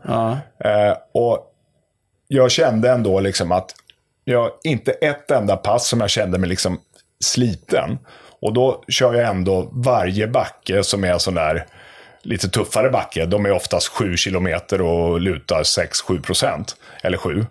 Eh, 0.63 0.97
och 1.13 1.47
jag 2.27 2.51
kände 2.51 2.91
ändå 2.91 3.19
liksom 3.19 3.51
att 3.51 3.71
jag, 4.23 4.51
inte 4.63 4.91
ett 4.91 5.31
enda 5.31 5.57
pass 5.57 5.87
som 5.87 6.01
jag 6.01 6.09
kände 6.09 6.37
mig 6.39 6.49
liksom 6.49 6.79
sliten. 7.23 7.97
Och 8.41 8.53
då 8.53 8.83
kör 8.87 9.13
jag 9.13 9.29
ändå 9.29 9.69
varje 9.71 10.27
backe 10.27 10.83
som 10.83 11.03
är 11.03 11.17
sån 11.17 11.33
där 11.33 11.65
lite 12.21 12.49
tuffare 12.49 12.89
backe. 12.89 13.25
De 13.25 13.45
är 13.45 13.51
oftast 13.51 13.87
7 13.87 14.17
kilometer 14.17 14.81
och 14.81 15.21
lutar 15.21 15.63
6-7 15.63 16.21
procent. 16.21 16.75
Eller 17.03 17.17
7. 17.17 17.45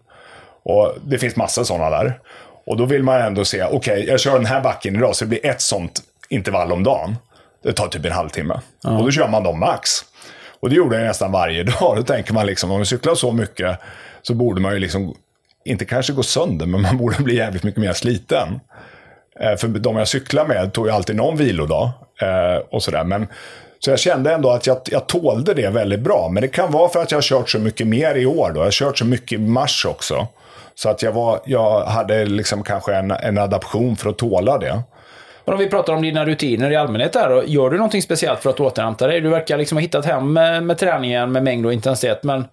Och 0.62 0.94
det 1.04 1.18
finns 1.18 1.36
massa 1.36 1.64
sådana 1.64 1.90
där. 1.90 2.20
Och 2.66 2.76
då 2.76 2.84
vill 2.84 3.02
man 3.02 3.20
ändå 3.20 3.44
se, 3.44 3.64
okej, 3.64 4.04
jag 4.08 4.20
kör 4.20 4.32
den 4.32 4.46
här 4.46 4.60
backen 4.60 4.96
idag, 4.96 5.16
så 5.16 5.24
det 5.24 5.28
blir 5.28 5.46
ett 5.46 5.60
sånt 5.60 6.02
intervall 6.28 6.72
om 6.72 6.82
dagen. 6.82 7.16
Det 7.62 7.72
tar 7.72 7.88
typ 7.88 8.04
en 8.04 8.12
halvtimme. 8.12 8.60
Och 8.84 9.04
då 9.04 9.10
kör 9.10 9.28
man 9.28 9.42
dem 9.42 9.60
max. 9.60 9.90
Och 10.60 10.70
det 10.70 10.76
gjorde 10.76 10.96
jag 10.96 11.06
nästan 11.06 11.32
varje 11.32 11.62
dag. 11.80 11.96
Då 11.96 12.02
tänker 12.02 12.34
man 12.34 12.46
liksom, 12.46 12.70
om 12.70 12.76
man 12.76 12.86
cyklar 12.86 13.14
så 13.14 13.32
mycket 13.32 13.78
så 14.22 14.34
borde 14.34 14.60
man 14.60 14.72
ju 14.72 14.78
liksom, 14.78 15.14
inte 15.64 15.84
kanske 15.84 16.12
gå 16.12 16.22
sönder, 16.22 16.66
men 16.66 16.82
man 16.82 16.96
borde 16.96 17.22
bli 17.22 17.36
jävligt 17.36 17.62
mycket 17.62 17.80
mer 17.80 17.92
sliten. 17.92 18.60
Eh, 19.42 19.56
för 19.56 19.68
de 19.68 19.96
jag 19.96 20.08
cyklar 20.08 20.46
med 20.46 20.72
tog 20.72 20.86
ju 20.86 20.92
alltid 20.92 21.16
någon 21.16 21.36
vilodag. 21.36 21.90
Eh, 22.20 22.62
och 22.70 22.82
sådär. 22.82 23.04
Men, 23.04 23.26
så 23.78 23.90
jag 23.90 23.98
kände 23.98 24.34
ändå 24.34 24.50
att 24.50 24.66
jag, 24.66 24.78
jag 24.84 25.06
tålde 25.06 25.54
det 25.54 25.68
väldigt 25.68 26.00
bra. 26.00 26.28
Men 26.32 26.40
det 26.40 26.48
kan 26.48 26.72
vara 26.72 26.88
för 26.88 27.02
att 27.02 27.10
jag 27.10 27.16
har 27.16 27.22
kört 27.22 27.50
så 27.50 27.58
mycket 27.58 27.86
mer 27.86 28.14
i 28.14 28.26
år. 28.26 28.50
Då. 28.54 28.60
Jag 28.60 28.64
har 28.64 28.70
kört 28.70 28.98
så 28.98 29.04
mycket 29.04 29.32
i 29.32 29.38
mars 29.38 29.86
också. 29.88 30.26
Så 30.74 30.88
att 30.88 31.02
jag, 31.02 31.12
var, 31.12 31.40
jag 31.44 31.80
hade 31.80 32.24
liksom 32.24 32.62
kanske 32.62 32.94
en, 32.94 33.10
en 33.10 33.38
adaption 33.38 33.96
för 33.96 34.10
att 34.10 34.18
tåla 34.18 34.58
det. 34.58 34.82
Men 35.44 35.54
om 35.54 35.58
vi 35.58 35.68
pratar 35.68 35.92
om 35.92 36.02
dina 36.02 36.24
rutiner 36.24 36.70
i 36.70 36.76
allmänhet 36.76 37.12
där, 37.12 37.28
då, 37.28 37.42
gör 37.46 37.70
du 37.70 37.76
någonting 37.76 38.02
speciellt 38.02 38.40
för 38.40 38.50
att 38.50 38.60
återhämta 38.60 39.06
dig? 39.06 39.20
Du 39.20 39.28
verkar 39.28 39.58
liksom 39.58 39.76
ha 39.78 39.82
hittat 39.82 40.04
hem 40.04 40.32
med, 40.32 40.62
med 40.62 40.78
träningen 40.78 41.32
med 41.32 41.42
mängd 41.42 41.66
och 41.66 41.72
intensitet, 41.72 42.22
men 42.22 42.44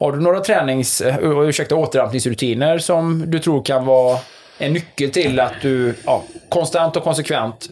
har 0.00 0.12
du 0.12 0.20
några 0.20 0.40
tränings, 0.40 1.00
eh, 1.00 1.16
ursäkta, 1.22 1.74
återhämtningsrutiner 1.74 2.78
som 2.78 3.24
du 3.26 3.38
tror 3.38 3.64
kan 3.64 3.86
vara 3.86 4.18
en 4.58 4.72
nyckel 4.72 5.10
till 5.10 5.40
att 5.40 5.60
du 5.62 5.94
ja, 6.04 6.24
konstant 6.48 6.96
och 6.96 7.04
konsekvent 7.04 7.70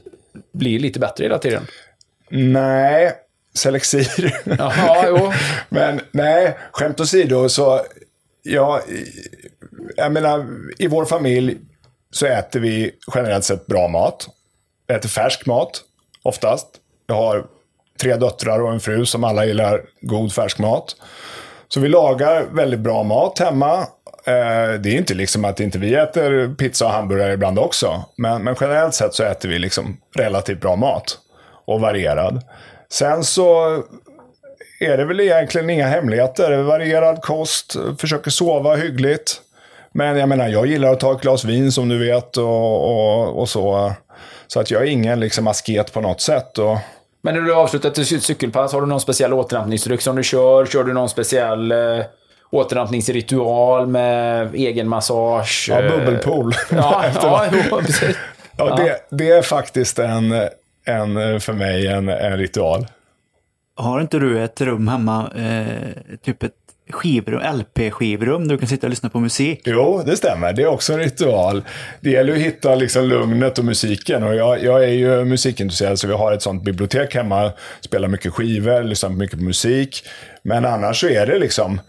blir 0.53 0.79
lite 0.79 1.01
bättre 1.01 1.25
hela 1.25 1.39
tiden? 1.39 1.67
Nej, 2.31 3.13
Selexir. 3.55 4.35
Jaha, 4.59 5.07
jo. 5.09 5.33
Men 5.69 6.01
nej, 6.11 6.59
skämt 6.73 7.01
åsido 7.01 7.49
så, 7.49 7.81
ja, 8.43 8.81
jag 9.97 10.13
menar, 10.13 10.47
i 10.79 10.87
vår 10.87 11.05
familj 11.05 11.57
så 12.11 12.27
äter 12.27 12.61
vi 12.61 12.91
generellt 13.15 13.45
sett 13.45 13.67
bra 13.67 13.89
mat. 13.89 14.29
Vi 14.87 14.95
äter 14.95 15.09
färsk 15.09 15.47
mat, 15.47 15.83
oftast. 16.23 16.67
Jag 17.07 17.15
har 17.15 17.47
tre 18.01 18.17
döttrar 18.17 18.61
och 18.61 18.73
en 18.73 18.81
fru 18.81 19.07
som 19.07 19.25
alla 19.25 19.47
gillar 19.47 19.83
god 20.01 20.33
färskmat. 20.33 20.97
Så 21.69 21.81
vi 21.81 21.89
lagar 21.89 22.47
väldigt 22.53 22.81
bra 22.81 23.03
mat 23.03 23.39
hemma. 23.39 23.87
Eh, 24.27 24.81
det 24.81 24.89
är 24.89 24.97
inte 24.97 25.15
liksom 25.15 25.45
att 25.45 25.61
inte 25.61 25.79
vi 25.79 25.95
äter 25.95 26.55
pizza 26.55 26.87
och 26.87 26.93
hamburgare 26.93 27.33
ibland 27.33 27.59
också. 27.59 28.05
Men, 28.17 28.45
men 28.45 28.57
generellt 28.61 28.95
sett 28.95 29.15
så 29.15 29.25
äter 29.25 29.49
vi 29.49 29.59
liksom 29.59 29.97
relativt 30.15 30.61
bra 30.61 30.77
mat. 30.77 31.19
Och 31.67 31.81
varierad. 31.81 32.43
Sen 32.91 33.25
så 33.25 33.83
är 34.81 34.97
det 34.97 35.05
väl 35.05 35.21
egentligen 35.21 35.71
inga 35.71 35.87
hemligheter. 35.87 36.63
Varierad 36.63 37.23
kost, 37.23 37.77
försöker 37.99 38.31
sova 38.31 38.77
hyggligt. 38.77 39.41
Men 39.93 40.17
jag 40.17 40.29
menar, 40.29 40.49
jag 40.49 40.67
gillar 40.67 40.93
att 40.93 41.01
ta 41.01 41.13
ett 41.13 41.21
glas 41.21 41.45
vin 41.45 41.73
som 41.73 41.89
du 41.89 41.99
vet 41.99 42.37
och, 42.37 42.91
och, 42.91 43.41
och 43.41 43.49
så. 43.49 43.93
Så 44.47 44.61
att 44.61 44.71
jag 44.71 44.83
är 44.83 44.87
ingen 44.87 45.21
liksom 45.21 45.47
asket 45.47 45.93
på 45.93 46.01
något 46.01 46.21
sätt. 46.21 46.59
Och, 46.59 46.79
Men 47.23 47.35
när 47.35 47.41
du 47.41 47.53
har 47.53 47.63
avslutat 47.63 47.95
ditt 47.95 48.23
cykelpass, 48.23 48.73
har 48.73 48.81
du 48.81 48.87
någon 48.87 49.01
speciell 49.01 49.33
återhämtningsdryck 49.33 50.01
som 50.01 50.17
du 50.17 50.23
kör? 50.23 50.67
Kör 50.67 50.85
du 50.85 50.93
någon 50.93 51.09
speciell 51.09 51.73
eh, 51.73 51.79
återhämtningsritual 52.55 53.87
med 53.87 54.55
egen 54.55 54.89
massage? 54.89 55.67
ja, 55.71 55.83
eh, 55.83 55.91
bubbelpool. 55.91 56.53
Ja, 56.71 57.05
ja, 57.15 57.47
jo, 57.53 57.79
precis. 57.81 58.17
ja, 58.57 58.77
det, 58.77 59.17
det 59.17 59.31
är 59.31 59.43
faktiskt 59.43 59.99
en, 59.99 60.33
en, 60.85 61.41
för 61.41 61.53
mig 61.53 61.87
en, 61.87 62.09
en 62.09 62.39
ritual. 62.39 62.87
Har 63.77 64.01
inte 64.01 64.19
du 64.19 64.45
ett 64.45 64.61
rum 64.61 64.89
hemma, 64.89 65.31
eh, 65.37 66.17
typ 66.25 66.43
ett 66.43 66.53
skivrum, 66.91 67.41
LP-skivrum 67.41 68.49
där 68.49 68.55
du 68.55 68.59
kan 68.59 68.69
sitta 68.69 68.87
och 68.87 68.91
lyssna 68.91 69.11
på 69.11 69.21
musik? 69.21 69.61
Jo, 69.65 70.03
det 70.07 70.17
stämmer. 70.17 70.53
Det 70.53 70.63
är 70.63 70.67
också 70.67 70.93
en 70.93 70.99
ritual. 70.99 71.63
Det 72.01 72.11
gäller 72.11 72.33
att 72.33 72.39
hitta 72.39 72.75
liksom 72.75 73.05
lugnet 73.05 73.59
och 73.59 73.65
musiken. 73.65 74.23
Och 74.23 74.35
jag, 74.35 74.63
jag 74.65 74.85
är 74.85 74.89
ju 74.89 75.25
musikintresserad, 75.25 75.99
så 75.99 76.07
vi 76.07 76.15
har 76.15 76.33
ett 76.33 76.43
sånt 76.43 76.63
bibliotek 76.63 77.15
hemma. 77.15 77.53
Spelar 77.81 78.09
mycket 78.09 78.33
skivor, 78.33 78.83
lyssnar 78.83 79.11
mycket 79.11 79.39
på 79.39 79.45
musik. 79.45 80.05
Men 80.43 80.65
annars 80.65 81.01
så 81.01 81.09
är 81.09 81.27
det 81.27 81.39
liksom... 81.39 81.81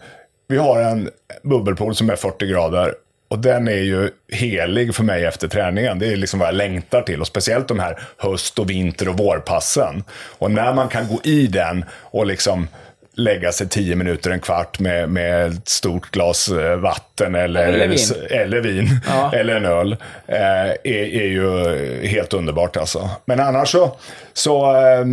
Vi 0.48 0.56
har 0.56 0.80
en 0.80 1.10
bubbelpool 1.42 1.94
som 1.94 2.10
är 2.10 2.16
40 2.16 2.46
grader. 2.46 2.94
Och 3.28 3.38
den 3.38 3.68
är 3.68 3.72
ju 3.82 4.10
helig 4.32 4.94
för 4.94 5.02
mig 5.04 5.24
efter 5.24 5.48
träningen. 5.48 5.98
Det 5.98 6.06
är 6.06 6.16
liksom 6.16 6.40
vad 6.40 6.48
jag 6.48 6.54
längtar 6.54 7.02
till. 7.02 7.20
Och 7.20 7.26
speciellt 7.26 7.68
de 7.68 7.78
här 7.80 8.00
höst 8.16 8.58
och 8.58 8.70
vinter 8.70 9.08
och 9.08 9.18
vårpassen. 9.18 10.04
Och 10.38 10.50
när 10.50 10.74
man 10.74 10.88
kan 10.88 11.08
gå 11.08 11.20
i 11.24 11.46
den 11.46 11.84
och 11.90 12.26
liksom 12.26 12.68
lägga 13.14 13.52
sig 13.52 13.68
10 13.68 13.96
minuter, 13.96 14.30
en 14.30 14.40
kvart 14.40 14.78
med, 14.78 15.08
med 15.08 15.46
ett 15.52 15.68
stort 15.68 16.10
glas 16.10 16.48
eh, 16.48 16.76
vatten 16.76 17.34
eller, 17.34 17.66
Eller 17.66 17.88
vin. 17.88 17.98
eller 18.30 18.60
vin, 18.60 18.88
Ja. 19.08 19.32
eller 19.34 19.56
en 19.56 19.64
öl, 19.64 19.92
eh, 20.26 20.38
är, 20.38 20.76
är 20.84 21.26
ju 21.26 22.06
helt 22.06 22.32
underbart 22.32 22.76
alltså. 22.76 23.10
Men 23.24 23.40
annars 23.40 23.68
så, 23.68 23.96
så 24.32 24.76
eh, 24.76 25.04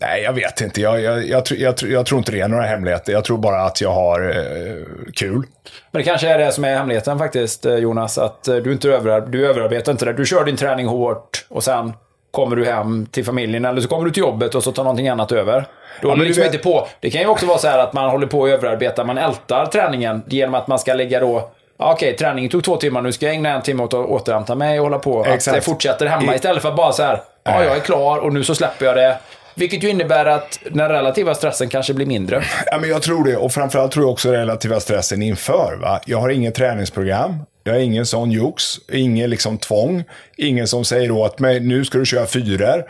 nej 0.00 0.22
jag 0.22 0.32
vet 0.32 0.60
inte. 0.60 0.80
Jag, 0.80 1.00
jag, 1.00 1.26
jag, 1.26 1.44
tror- 1.46 1.60
jag, 1.60 1.74
jag 1.82 2.06
tror 2.06 2.18
inte 2.18 2.32
det 2.32 2.40
är 2.40 2.48
några 2.48 2.64
hemligheter. 2.64 3.12
Jag 3.12 3.24
tror 3.24 3.38
bara 3.38 3.62
att 3.62 3.80
jag 3.80 3.90
har 3.92 4.20
eh, 4.30 4.84
kul. 5.14 5.46
Men 5.90 6.00
det 6.00 6.02
kanske 6.02 6.28
är 6.28 6.38
det 6.38 6.52
som 6.52 6.64
är 6.64 6.76
hemligheten 6.76 7.18
faktiskt, 7.18 7.66
eh, 7.66 7.74
Jonas. 7.74 8.18
Att 8.18 8.48
eh, 8.48 8.56
du 8.56 8.72
inte 8.72 8.88
över, 8.88 9.20
du 9.20 9.46
överarbetar 9.48 9.92
inte 9.92 10.04
det. 10.04 10.12
Du 10.12 10.26
kör 10.26 10.44
din 10.44 10.56
träning 10.56 10.86
hårt 10.86 11.44
och 11.48 11.64
sen 11.64 11.92
kommer 12.30 12.56
du 12.56 12.64
hem 12.64 13.06
till 13.06 13.24
familjen 13.24 13.64
eller 13.64 13.80
så 13.80 13.88
kommer 13.88 14.04
du 14.04 14.10
till 14.10 14.20
jobbet 14.20 14.54
och 14.54 14.62
så 14.62 14.72
tar 14.72 14.84
någonting 14.84 15.08
annat 15.08 15.32
över. 15.32 15.64
Då 16.00 16.08
håller 16.08 16.16
men 16.16 16.18
du 16.18 16.24
liksom 16.26 16.42
vet- 16.44 16.54
inte 16.54 16.64
på. 16.64 16.88
Det 17.00 17.10
kan 17.10 17.20
ju 17.20 17.26
också 17.26 17.46
vara 17.46 17.58
så 17.58 17.68
här 17.68 17.78
att 17.78 17.92
man 17.92 18.10
håller 18.10 18.26
på 18.26 18.44
att 18.44 18.50
överarbeta. 18.50 19.04
Man 19.04 19.18
ältar 19.18 19.66
träningen 19.66 20.22
genom 20.26 20.54
att 20.54 20.66
man 20.68 20.78
ska 20.78 20.94
lägga 20.94 21.20
då 21.20 21.50
Ja, 21.78 21.92
Okej, 21.92 22.16
träningen 22.16 22.50
tog 22.50 22.64
två 22.64 22.76
timmar, 22.76 23.02
nu 23.02 23.12
ska 23.12 23.26
jag 23.26 23.34
ägna 23.34 23.48
en 23.50 23.62
timme 23.62 23.82
åt 23.82 23.94
att 23.94 24.06
återhämta 24.06 24.54
mig 24.54 24.78
och 24.80 24.84
hålla 24.86 24.98
på. 24.98 25.20
Att 25.20 25.26
Exakt. 25.26 25.54
det 25.54 25.60
fortsätter 25.60 26.06
hemma 26.06 26.32
I- 26.32 26.36
istället 26.36 26.62
för 26.62 26.68
att 26.68 26.76
bara 26.76 26.92
så 26.92 27.02
här, 27.02 27.22
ja, 27.44 27.64
jag 27.64 27.76
är 27.76 27.80
klar 27.80 28.18
och 28.18 28.32
nu 28.32 28.44
så 28.44 28.54
släpper 28.54 28.86
jag 28.86 28.96
det. 28.96 29.16
Vilket 29.54 29.82
ju 29.82 29.88
innebär 29.88 30.26
att 30.26 30.58
den 30.70 30.88
relativa 30.88 31.34
stressen 31.34 31.68
kanske 31.68 31.94
blir 31.94 32.06
mindre. 32.06 32.44
Ja, 32.66 32.78
men 32.80 32.90
jag 32.90 33.02
tror 33.02 33.24
det. 33.24 33.36
Och 33.36 33.52
framförallt 33.52 33.92
tror 33.92 34.04
jag 34.04 34.12
också 34.12 34.32
relativa 34.32 34.80
stressen 34.80 35.22
inför. 35.22 35.76
Va? 35.82 36.00
Jag 36.06 36.18
har 36.18 36.28
inget 36.28 36.54
träningsprogram. 36.54 37.38
Jag 37.64 37.72
har 37.72 37.80
ingen 37.80 38.06
sån 38.06 38.30
jox. 38.30 38.64
Ingen 38.92 39.30
liksom 39.30 39.58
tvång. 39.58 40.04
Ingen 40.36 40.68
som 40.68 40.84
säger 40.84 41.10
åt 41.10 41.38
mig, 41.38 41.60
nu 41.60 41.84
ska 41.84 41.98
du 41.98 42.06
köra 42.06 42.26
fyror. 42.26 42.84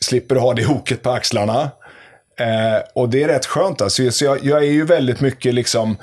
Slipper 0.00 0.36
ha 0.36 0.54
det 0.54 0.64
hoket 0.64 1.02
på 1.02 1.10
axlarna. 1.10 1.70
Eh, 2.38 2.82
och 2.94 3.08
det 3.08 3.22
är 3.22 3.28
rätt 3.28 3.46
skönt. 3.46 3.80
Alltså. 3.80 4.10
Så 4.10 4.24
jag, 4.24 4.44
jag 4.44 4.58
är 4.58 4.70
ju 4.70 4.84
väldigt 4.84 5.20
mycket 5.20 5.54
liksom 5.54 5.96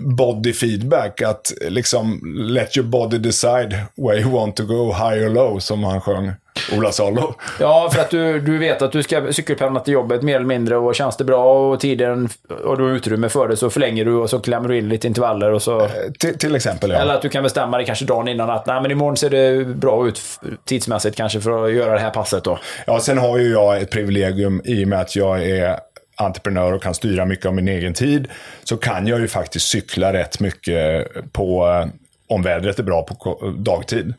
body 0.00 0.52
feedback. 0.52 1.22
Att 1.22 1.52
liksom 1.60 2.20
let 2.36 2.76
your 2.76 2.88
body 2.88 3.18
decide 3.18 3.76
where 3.96 4.20
you 4.20 4.30
want 4.30 4.56
to 4.56 4.64
go, 4.64 4.92
high 4.92 5.26
or 5.26 5.28
low, 5.28 5.58
som 5.58 5.84
han 5.84 6.00
sjöng. 6.00 6.32
Ola 6.76 6.92
Salo. 6.92 7.34
Ja, 7.60 7.90
för 7.92 8.00
att 8.00 8.10
du, 8.10 8.40
du 8.40 8.58
vet 8.58 8.82
att 8.82 8.92
du 8.92 9.02
ska 9.02 9.32
cykelpendla 9.32 9.80
till 9.80 9.94
jobbet 9.94 10.22
mer 10.22 10.36
eller 10.36 10.46
mindre 10.46 10.76
och 10.76 10.94
känns 10.94 11.16
det 11.16 11.24
bra 11.24 11.70
och 11.70 11.80
tiden 11.80 12.28
och 12.64 12.76
du 12.78 12.84
har 12.84 12.90
utrymme 12.90 13.28
för 13.28 13.48
det 13.48 13.56
så 13.56 13.70
förlänger 13.70 14.04
du 14.04 14.14
och 14.14 14.30
så 14.30 14.40
klämmer 14.40 14.68
du 14.68 14.78
in 14.78 14.88
lite 14.88 15.06
intervaller 15.06 15.52
och 15.52 15.62
så... 15.62 15.88
Till, 16.18 16.38
till 16.38 16.54
exempel, 16.54 16.90
ja. 16.90 16.98
Eller 16.98 17.14
att 17.14 17.22
du 17.22 17.28
kan 17.28 17.42
bestämma 17.42 17.76
dig 17.76 17.86
kanske 17.86 18.04
dagen 18.04 18.28
innan 18.28 18.50
att 18.50 18.66
nej 18.66 18.82
men 18.82 18.90
imorgon 18.90 19.16
ser 19.16 19.30
det 19.30 19.64
bra 19.64 20.08
ut 20.08 20.20
tidsmässigt 20.64 21.16
kanske 21.16 21.40
för 21.40 21.64
att 21.64 21.72
göra 21.72 21.92
det 21.92 22.00
här 22.00 22.10
passet 22.10 22.44
då. 22.44 22.58
Ja, 22.86 23.00
sen 23.00 23.18
har 23.18 23.38
ju 23.38 23.50
jag 23.50 23.80
ett 23.80 23.90
privilegium 23.90 24.62
i 24.64 24.84
och 24.84 24.88
med 24.88 25.00
att 25.00 25.16
jag 25.16 25.48
är 25.48 25.78
entreprenör 26.16 26.72
och 26.72 26.82
kan 26.82 26.94
styra 26.94 27.24
mycket 27.24 27.46
av 27.46 27.54
min 27.54 27.68
egen 27.68 27.94
tid. 27.94 28.28
Så 28.64 28.76
kan 28.76 29.06
jag 29.06 29.20
ju 29.20 29.28
faktiskt 29.28 29.68
cykla 29.68 30.12
rätt 30.12 30.40
mycket 30.40 31.08
på, 31.32 31.68
eh, 31.68 31.88
om 32.28 32.42
vädret 32.42 32.78
är 32.78 32.82
bra 32.82 33.02
på 33.02 33.52
dagtid. 33.58 34.14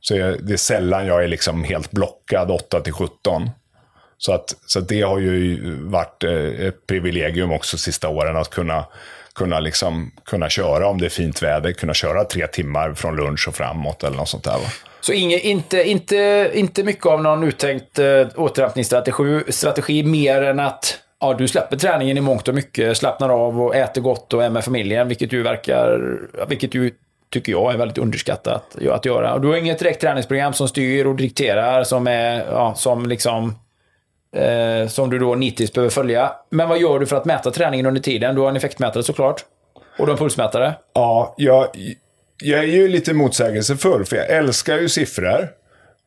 Så 0.00 0.16
jag, 0.16 0.44
det 0.44 0.52
är 0.52 0.56
sällan 0.56 1.06
jag 1.06 1.24
är 1.24 1.28
liksom 1.28 1.64
helt 1.64 1.90
blockad 1.90 2.50
8 2.50 2.80
till 2.80 2.92
17. 2.92 3.50
Så, 4.18 4.32
att, 4.32 4.54
så 4.66 4.78
att 4.78 4.88
det 4.88 5.02
har 5.02 5.18
ju 5.18 5.60
varit 5.80 6.24
eh, 6.24 6.66
ett 6.66 6.86
privilegium 6.86 7.52
också 7.52 7.78
sista 7.78 8.08
åren 8.08 8.36
att 8.36 8.50
kunna, 8.50 8.84
kunna, 9.34 9.60
liksom, 9.60 10.10
kunna 10.24 10.48
köra 10.48 10.88
om 10.88 11.00
det 11.00 11.06
är 11.06 11.10
fint 11.10 11.42
väder, 11.42 11.72
kunna 11.72 11.94
köra 11.94 12.24
tre 12.24 12.46
timmar 12.46 12.94
från 12.94 13.16
lunch 13.16 13.48
och 13.48 13.54
framåt 13.54 14.04
eller 14.04 14.16
något 14.16 14.28
sånt 14.28 14.44
där. 14.44 14.52
Va? 14.52 14.66
Så 15.00 15.12
inge, 15.12 15.38
inte, 15.38 15.82
inte, 15.82 16.50
inte 16.54 16.82
mycket 16.82 17.06
av 17.06 17.22
någon 17.22 17.44
uttänkt 17.44 17.98
äh, 17.98 18.26
återhämtningsstrategi 18.36 19.52
strategi 19.52 20.02
mer 20.02 20.42
än 20.42 20.60
att 20.60 20.98
ja, 21.20 21.34
du 21.34 21.48
släpper 21.48 21.76
träningen 21.76 22.16
i 22.16 22.20
mångt 22.20 22.48
och 22.48 22.54
mycket, 22.54 22.96
slappnar 22.96 23.28
av 23.28 23.60
och 23.60 23.76
äter 23.76 24.02
gott 24.02 24.34
och 24.34 24.44
är 24.44 24.50
med 24.50 24.64
familjen, 24.64 25.08
vilket 25.08 25.32
ju 25.32 25.42
verkar, 25.42 26.18
vilket 26.48 26.74
ju 26.74 26.92
tycker 27.30 27.52
jag 27.52 27.72
är 27.72 27.76
väldigt 27.78 27.98
underskattat 27.98 28.76
att 28.90 29.04
göra. 29.04 29.34
Och 29.34 29.40
du 29.40 29.48
har 29.48 29.56
inget 29.56 29.78
direkt 29.78 30.00
träningsprogram 30.00 30.52
som 30.52 30.68
styr 30.68 31.04
och 31.06 31.14
dikterar, 31.16 31.84
som 31.84 32.06
är, 32.06 32.44
ja, 32.50 32.74
som 32.76 33.06
liksom 33.06 33.54
eh, 34.36 34.88
som 34.88 35.10
du 35.10 35.18
då 35.18 35.34
nitiskt 35.34 35.74
behöver 35.74 35.90
följa. 35.90 36.32
Men 36.50 36.68
vad 36.68 36.78
gör 36.80 36.98
du 36.98 37.06
för 37.06 37.16
att 37.16 37.24
mäta 37.24 37.50
träningen 37.50 37.86
under 37.86 38.00
tiden? 38.00 38.34
Du 38.34 38.40
har 38.40 38.48
en 38.48 38.56
effektmätare 38.56 39.02
såklart. 39.02 39.44
Och 39.74 39.82
du 39.96 40.02
har 40.04 40.10
en 40.10 40.16
pulsmätare. 40.16 40.74
Ja, 40.94 41.34
jag, 41.36 41.66
jag 42.42 42.58
är 42.58 42.64
ju 42.68 42.88
lite 42.88 43.14
motsägelsefull, 43.14 44.04
för 44.04 44.16
jag 44.16 44.30
älskar 44.30 44.78
ju 44.78 44.88
siffror. 44.88 45.48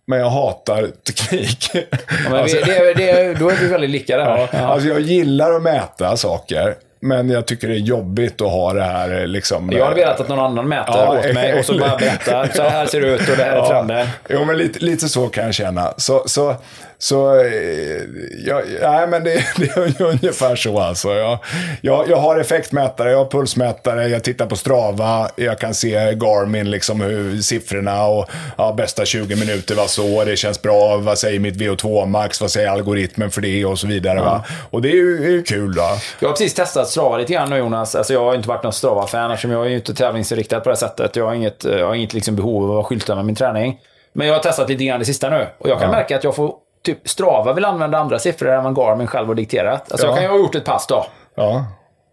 Men 0.05 0.19
jag 0.19 0.29
hatar 0.29 0.87
teknik. 1.07 1.69
Ja, 1.73 1.81
men 2.29 2.33
Alltså- 2.39 2.57
det, 2.65 2.93
det, 2.93 3.33
då 3.39 3.49
är 3.49 3.55
vi 3.61 3.67
väldigt 3.67 3.89
lika 3.89 4.17
där. 4.17 4.49
Ja, 4.51 4.59
Alltså 4.59 4.87
jag 4.87 4.99
gillar 4.99 5.53
att 5.53 5.61
mäta 5.61 6.17
saker. 6.17 6.75
Men 7.03 7.29
jag 7.29 7.45
tycker 7.45 7.67
det 7.67 7.73
är 7.73 7.79
jobbigt 7.79 8.41
att 8.41 8.51
ha 8.51 8.73
det 8.73 8.83
här 8.83 9.21
eh, 9.21 9.27
liksom... 9.27 9.71
Jag 9.71 9.83
hade 9.83 9.95
velat 9.95 10.19
att 10.19 10.29
någon 10.29 10.39
annan 10.39 10.67
mäter 10.67 10.95
Ja, 10.97 11.19
åt 11.19 11.33
mig 11.33 11.59
och 11.59 11.65
så 11.65 11.77
bara 11.77 11.97
berätta. 11.97 12.47
Så 12.47 12.63
här 12.63 12.85
ser 12.85 13.01
det 13.01 13.07
ut 13.07 13.29
och 13.29 13.37
det 13.37 13.43
här 13.43 13.55
är 13.55 13.67
trenden. 13.67 14.07
Jo, 14.29 14.45
men 14.45 14.57
lite, 14.57 14.79
lite 14.79 15.09
så 15.09 15.27
kan 15.27 15.45
jag 15.45 15.53
känna. 15.53 15.93
Så, 15.97 16.23
så, 16.25 16.55
så 16.97 17.39
eh, 17.39 18.01
ja, 18.45 18.61
nej, 18.81 19.07
men 19.07 19.23
det, 19.23 19.45
det 19.57 19.77
är 19.77 20.01
ungefär 20.01 20.55
så 20.55 20.79
alltså. 20.79 21.13
Jag, 21.13 21.39
jag, 21.81 22.09
jag 22.09 22.17
har 22.17 22.39
effektmätare, 22.39 23.11
jag 23.11 23.17
har 23.17 23.25
pulsmätare, 23.25 24.07
jag 24.07 24.23
tittar 24.23 24.45
på 24.45 24.55
Strava, 24.55 25.29
jag 25.35 25.59
kan 25.59 25.73
se 25.73 26.13
Garmin, 26.13 26.71
liksom 26.71 27.01
hur 27.01 27.41
siffrorna 27.41 28.05
och 28.05 28.29
ja, 28.57 28.73
bästa 28.73 29.05
20 29.05 29.35
minuter 29.35 29.75
var 29.75 29.87
så, 29.87 30.23
det 30.23 30.37
känns 30.37 30.61
bra, 30.61 30.97
vad 30.97 31.17
säger 31.17 31.39
mitt 31.39 31.55
VO2 31.55 32.05
max, 32.05 32.41
vad 32.41 32.51
säger 32.51 32.69
algoritmen 32.69 33.31
för 33.31 33.41
det 33.41 33.65
och 33.65 33.79
så 33.79 33.87
vidare. 33.87 34.19
Va? 34.19 34.43
Och 34.69 34.81
det 34.81 34.89
är 34.89 34.95
ju, 34.95 35.25
är 35.25 35.29
ju 35.29 35.43
kul 35.43 35.75
då. 35.75 35.87
Jag 36.19 36.27
har 36.27 36.33
precis 36.33 36.53
testat 36.53 36.87
Strava 36.87 37.17
lite 37.17 37.33
grann 37.33 37.49
nu 37.49 37.57
Jonas. 37.57 37.95
Alltså 37.95 38.13
jag 38.13 38.23
har 38.23 38.35
inte 38.35 38.47
varit 38.49 38.63
någon 38.63 38.73
Strava-fan 38.73 39.31
eftersom 39.31 39.51
jag 39.51 39.65
är 39.65 39.69
ju 39.69 39.75
inte 39.75 39.93
tävlingsinriktad 39.93 40.59
på 40.59 40.69
det 40.69 40.75
sättet. 40.75 41.15
Jag 41.15 41.25
har 41.25 41.33
inget, 41.33 41.63
jag 41.63 41.87
har 41.87 41.95
inget 41.95 42.13
liksom 42.13 42.35
behov 42.35 42.71
av 42.71 42.79
att 42.79 42.85
skylta 42.85 43.15
med 43.15 43.25
min 43.25 43.35
träning. 43.35 43.79
Men 44.13 44.27
jag 44.27 44.33
har 44.33 44.41
testat 44.41 44.69
lite 44.69 44.83
grann 44.83 44.99
det 44.99 45.05
sista 45.05 45.29
nu. 45.29 45.47
Och 45.57 45.69
jag 45.69 45.79
kan 45.79 45.91
märka 45.91 46.15
att 46.15 46.23
jag 46.23 46.35
får, 46.35 46.53
typ 46.83 47.09
Strava 47.09 47.53
vill 47.53 47.65
använda 47.65 47.97
andra 47.97 48.19
siffror 48.19 48.49
än 48.49 48.63
vad 48.63 48.75
Garmin 48.75 49.07
själv 49.07 49.27
har 49.27 49.35
dikterat. 49.35 49.91
Alltså 49.91 50.07
Ja. 50.07 50.09
jag 50.11 50.15
kan 50.15 50.23
ju 50.23 50.29
ha 50.29 50.37
gjort 50.37 50.55
ett 50.55 50.65
pass 50.65 50.87
då. 50.87 51.05
Ja. 51.35 51.65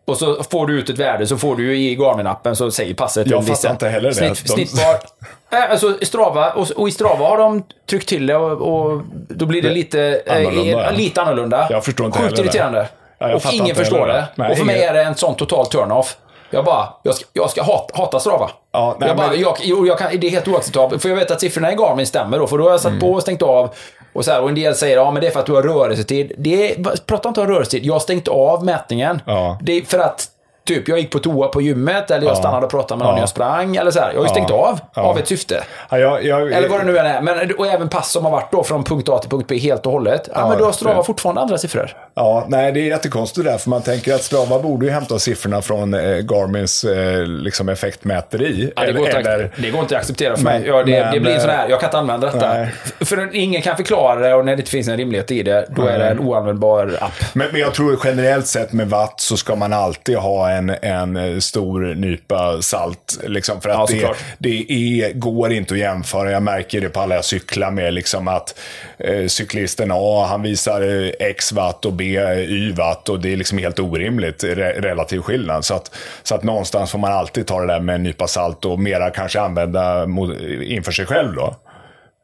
Och 0.07 0.17
så 0.17 0.43
får 0.43 0.67
du 0.67 0.79
ut 0.79 0.91
ett 0.91 0.99
värde, 0.99 1.27
så 1.27 1.37
får 1.37 1.57
du 1.57 1.75
ju 1.77 1.91
i 1.91 1.97
Garmin-appen 1.97 2.55
så 2.55 2.71
säger 2.71 2.95
passet 2.95 3.27
Jag 3.27 3.47
fattar 3.47 3.71
inte 3.71 3.89
heller 3.89 4.09
det. 4.09 4.15
Snitt, 4.15 4.43
De- 4.45 4.49
Snittbar. 4.49 4.97
Äh, 5.53 5.71
alltså 5.71 5.99
Strava, 6.03 6.51
och, 6.53 6.71
och 6.71 6.89
i 6.89 6.93
Strava 6.93 7.29
har 7.29 7.39
de 7.39 7.63
tryckt 7.91 8.09
till 8.09 8.27
det 8.27 8.37
och, 8.37 8.53
och 8.93 9.01
då 9.29 9.47
blir 9.47 9.63
det 9.63 9.69
Det- 9.69 9.75
lite 9.75 10.23
eh, 10.27 10.37
annorlunda, 10.37 10.83
ja. 10.85 10.91
lite 10.91 11.23
annorlunda. 11.23 11.67
Jag 11.71 11.85
förstår 11.85 12.07
inte 12.07 12.19
Sjukt 12.19 12.31
heller 12.31 12.45
irriterande. 12.45 12.89
Ja, 13.19 13.35
och 13.35 13.43
ingen 13.53 13.77
förstår 13.77 14.07
det. 14.07 14.25
Nej, 14.35 14.51
och 14.53 14.59
för 14.59 14.65
mig 14.65 14.77
ingen- 14.77 14.89
är 14.89 14.95
det 14.95 15.03
en 15.03 15.15
sån 15.15 15.35
total 15.35 15.67
turn-off. 15.67 16.17
Jag 16.51 16.65
bara, 16.65 16.89
jag 17.03 17.15
ska, 17.15 17.25
jag 17.33 17.51
ska 17.51 17.63
hata, 17.63 17.99
hata 17.99 18.21
Strava. 18.21 18.51
Ja, 18.73 18.97
nej, 19.01 19.09
jag 19.09 19.17
bara, 19.17 19.29
men- 19.29 19.41
jag, 19.41 19.87
jag 19.87 19.99
kan, 19.99 20.09
det 20.21 20.27
är 20.27 20.31
helt 20.31 20.49
oacceptabelt. 20.49 21.03
För 21.03 21.09
jag 21.09 21.17
vet 21.17 21.31
att 21.31 21.41
siffrorna 21.41 21.73
i 21.73 21.75
Garmin 21.77 22.07
stämmer 22.07 22.39
då. 22.39 22.47
För 22.47 22.59
då 22.59 22.65
har 22.65 22.71
jag 22.71 22.81
satt 22.81 22.89
Mm. 22.89 23.01
på 23.01 23.13
och 23.13 23.23
stängt 23.23 23.43
av. 23.43 23.75
Och, 24.12 24.24
så 24.24 24.31
här, 24.31 24.43
och 24.43 24.49
en 24.49 24.55
del 24.55 24.74
säger 24.74 24.97
ja 24.97 25.11
men 25.11 25.20
det 25.20 25.27
är 25.27 25.31
för 25.31 25.41
att 25.41 25.47
du 25.47 25.53
har 25.53 25.62
rörelsetid. 25.62 26.32
Det 26.39 26.73
är, 26.73 26.97
prata 27.07 27.28
inte 27.28 27.41
om 27.41 27.47
rörelsetid, 27.47 27.87
jag 27.87 27.93
har 27.93 28.01
stängt 28.01 28.28
av 28.28 28.65
mätningen. 28.65 29.23
Ja. 29.27 29.59
Det 29.62 29.73
är 29.73 29.82
för 29.82 29.99
att 29.99 30.28
Typ, 30.75 30.89
jag 30.89 30.99
gick 30.99 31.11
på 31.11 31.19
toa 31.19 31.49
på 31.49 31.61
gymmet 31.63 32.11
eller 32.11 32.27
jag 32.27 32.37
stannade 32.37 32.65
och 32.67 32.71
pratade 32.71 32.99
med 32.99 33.07
någon 33.07 33.15
när 33.15 33.23
jag 33.23 33.29
sprang. 33.29 33.77
Eller 33.77 33.91
så 33.91 34.01
här. 34.01 34.11
Jag 34.13 34.19
har 34.19 34.25
ju 34.25 34.29
stängt 34.31 34.51
av, 34.51 34.79
av 34.95 35.19
ett 35.19 35.29
syfte. 35.29 35.63
Ja, 35.91 35.99
jag, 35.99 36.25
jag, 36.25 36.53
Eller 36.53 36.69
vad 36.69 36.81
det 36.81 36.85
nu 36.87 36.99
än 36.99 37.07
är. 37.07 37.21
Men, 37.21 37.51
och 37.59 37.67
även 37.67 37.89
pass 37.89 38.11
som 38.13 38.25
har 38.25 38.33
varit 38.33 38.53
då 38.53 38.63
från 38.65 38.85
punkt 38.85 39.09
A 39.09 39.19
till 39.19 39.31
punkt 39.31 39.47
B 39.49 39.59
helt 39.59 39.87
och 39.87 39.93
hållet. 39.93 40.29
Ja, 40.35 40.49
men 40.49 40.59
då 40.59 40.65
har 40.65 40.73
Strava 40.73 40.97
det- 40.99 41.05
fortfarande 41.05 41.41
andra 41.41 41.59
siffror. 41.59 41.97
Ja, 42.15 42.45
nej, 42.49 42.73
det 42.73 42.81
är 42.81 42.85
jättekonstigt 42.85 43.47
där, 43.47 43.59
för 43.59 43.71
man 43.71 43.83
tänker 43.83 44.15
att 44.15 44.23
Strava 44.23 44.59
borde 44.59 44.87
ju 44.87 44.93
hämta 44.93 45.19
siffrorna 45.19 45.63
från 45.63 45.95
eh, 45.95 46.01
Garmins 46.01 46.85
eh, 46.85 47.27
liksom 47.27 47.69
effektmäteri. 47.69 48.73
Ja, 48.77 48.83
det, 48.87 48.93
går 48.93 49.09
eller, 49.09 49.45
att- 49.45 49.51
det 49.57 49.71
går 49.71 49.81
inte 49.81 49.97
att 49.97 50.01
acceptera 50.01 50.37
för 50.37 50.45
mig. 50.45 50.59
Men- 50.61 50.69
Ja, 50.69 50.83
det, 50.83 51.01
men, 51.01 51.15
det 51.15 51.21
blir 51.21 51.33
en 51.35 51.41
sån 51.41 51.51
eh, 51.51 51.57
här, 51.57 51.69
jag 51.69 51.81
kan 51.81 51.87
inte 51.89 51.99
använda 51.99 52.27
detta. 52.33 52.53
nej. 52.55 52.75
För 53.01 53.37
ingen 53.37 53.63
kan 53.63 53.77
förklara 53.77 54.21
det 54.21 54.35
och 54.35 54.45
när 54.45 54.53
det 54.53 54.59
inte 54.61 54.71
finns 54.71 54.89
en 54.89 54.97
rimlighet 54.97 55.31
i 55.31 55.43
det, 55.43 55.67
då 55.77 55.83
är 55.87 55.99
det 55.99 56.05
en 56.09 56.19
oanvändbar 56.21 56.99
app. 57.01 57.13
Men, 57.33 57.47
men 57.53 57.61
jag 57.61 57.75
tror 57.75 57.99
generellt 58.05 58.47
sett 58.47 58.73
med 58.73 58.89
watt 58.91 59.21
så 59.21 59.37
ska 59.37 59.55
man 59.57 59.73
alltid 59.73 60.17
ha 60.17 60.51
en, 60.51 60.60
en 60.69 61.16
eh, 61.16 61.39
stor 61.39 61.95
nypa 61.95 62.62
salt. 62.62 63.19
Liksom, 63.27 63.61
för 63.61 63.69
att 63.69 63.91
Ja, 63.91 64.15
det, 64.39 64.49
det 64.49 64.73
är, 64.73 65.12
går 65.12 65.53
inte 65.53 65.74
att 65.74 65.81
jämföra. 65.81 66.31
Jag 66.31 66.43
märker 66.43 66.81
det 66.81 66.89
på 66.89 67.01
alla 67.01 67.15
jag 67.15 67.24
cyklar 67.24 67.70
med. 67.70 67.95
Liksom 67.95 68.28
att 68.28 68.59
eh, 68.99 69.27
cyklisten 69.27 69.91
A, 69.93 70.27
han 70.28 70.43
visar 70.43 70.81
eh, 70.81 71.11
X 71.19 71.53
watt 71.53 71.85
och 71.85 71.93
B 71.93 72.16
eh, 72.16 72.39
Y 72.39 72.73
watt. 72.73 73.09
Och 73.09 73.20
det 73.20 73.32
är 73.32 73.37
liksom 73.37 73.59
helt 73.59 73.78
orimligt 73.78 74.45
re, 74.45 74.73
relativ 74.81 75.20
skillnad. 75.20 75.65
Så 75.65 75.74
att, 75.74 75.95
så 76.23 76.35
att 76.35 76.43
någonstans 76.43 76.91
får 76.91 76.99
man 76.99 77.12
alltid 77.12 77.47
ta 77.47 77.61
det 77.61 77.66
där 77.66 77.81
med 77.81 77.95
en 77.95 78.03
nypa 78.03 78.27
salt 78.27 78.65
och 78.65 78.78
mera 78.78 79.11
kanske 79.11 79.41
använda 79.41 80.07
mot, 80.07 80.41
inför 80.62 80.93
sig 80.93 81.07
själv 81.07 81.35
då. 81.35 81.57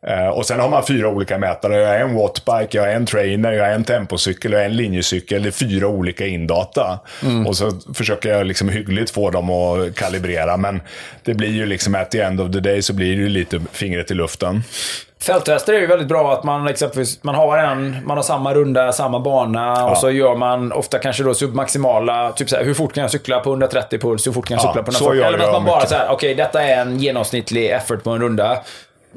Eh, 0.06 0.28
och 0.28 0.46
sen 0.46 0.60
har 0.60 0.68
man 0.68 0.86
fyra 0.86 1.08
olika 1.08 1.38
mätare. 1.38 1.76
Jag 1.80 1.88
har 1.88 1.94
en 1.94 2.14
wattbike, 2.14 2.78
jag 2.78 2.82
har 2.82 2.88
en 2.88 3.06
trainer, 3.06 3.52
jag 3.52 3.64
har 3.64 3.70
en 3.72 3.84
tempocykel 3.84 4.54
och 4.54 4.60
en 4.60 4.76
linjecykel. 4.76 5.42
Det 5.42 5.48
är 5.48 5.50
fyra 5.50 5.86
olika 5.88 6.26
indata. 6.26 6.98
Och 7.46 7.56
så 7.56 7.70
försöker 7.94 8.28
jag 8.28 8.46
liksom 8.46 8.68
hyggligt 8.68 9.10
få 9.10 9.30
dem 9.30 9.50
att 9.50 9.94
kalibrera. 9.96 10.56
Men 10.56 10.80
det 11.22 11.34
blir 11.34 11.50
ju 11.50 11.66
liksom 11.66 11.94
at 11.94 12.10
the 12.10 12.20
end 12.20 12.40
of 12.40 12.52
the 12.52 12.60
day 12.60 12.82
så 12.82 12.92
blir 12.92 13.16
det 13.16 13.22
ju 13.22 13.28
lite 13.28 13.60
fingret 13.72 14.10
i 14.10 14.14
luften. 14.14 14.62
Fälttester 15.22 15.72
är 15.72 15.80
ju 15.80 15.86
väldigt 15.86 16.08
bra 16.08 16.32
att 16.32 16.44
man 16.44 16.68
exempelvis 16.68 17.22
man 17.22 17.34
har, 17.34 17.58
en, 17.58 17.96
man 18.06 18.16
har 18.16 18.22
samma 18.24 18.54
runda, 18.54 18.92
samma 18.92 19.20
bana 19.20 19.86
och 19.86 19.98
så 19.98 20.10
gör 20.10 20.34
man 20.34 20.72
ofta 20.72 20.98
kanske 20.98 21.22
då 21.22 21.34
submaximala, 21.34 22.32
typ 22.32 22.50
såhär, 22.50 22.64
hur 22.64 22.74
fort 22.74 22.92
kan 22.94 23.02
jag 23.02 23.10
cykla 23.10 23.40
på 23.40 23.50
130 23.50 23.98
puls, 23.98 24.26
hur 24.26 24.32
fort 24.32 24.46
kan 24.46 24.54
jag 24.54 24.64
Ja, 24.64 24.68
cykla 24.68 24.82
på 24.82 24.92
så 24.92 25.04
140? 25.04 25.20
gör 25.20 25.28
Eller 25.28 25.38
att 25.38 25.44
jag 25.44 25.62
man 25.62 25.64
bara 25.64 25.86
såhär, 25.86 26.08
okej 26.10 26.34
detta 26.34 26.62
är 26.62 26.76
en 26.82 26.98
genomsnittlig 26.98 27.70
effort 27.70 28.04
på 28.04 28.10
en 28.10 28.20
runda. 28.22 28.58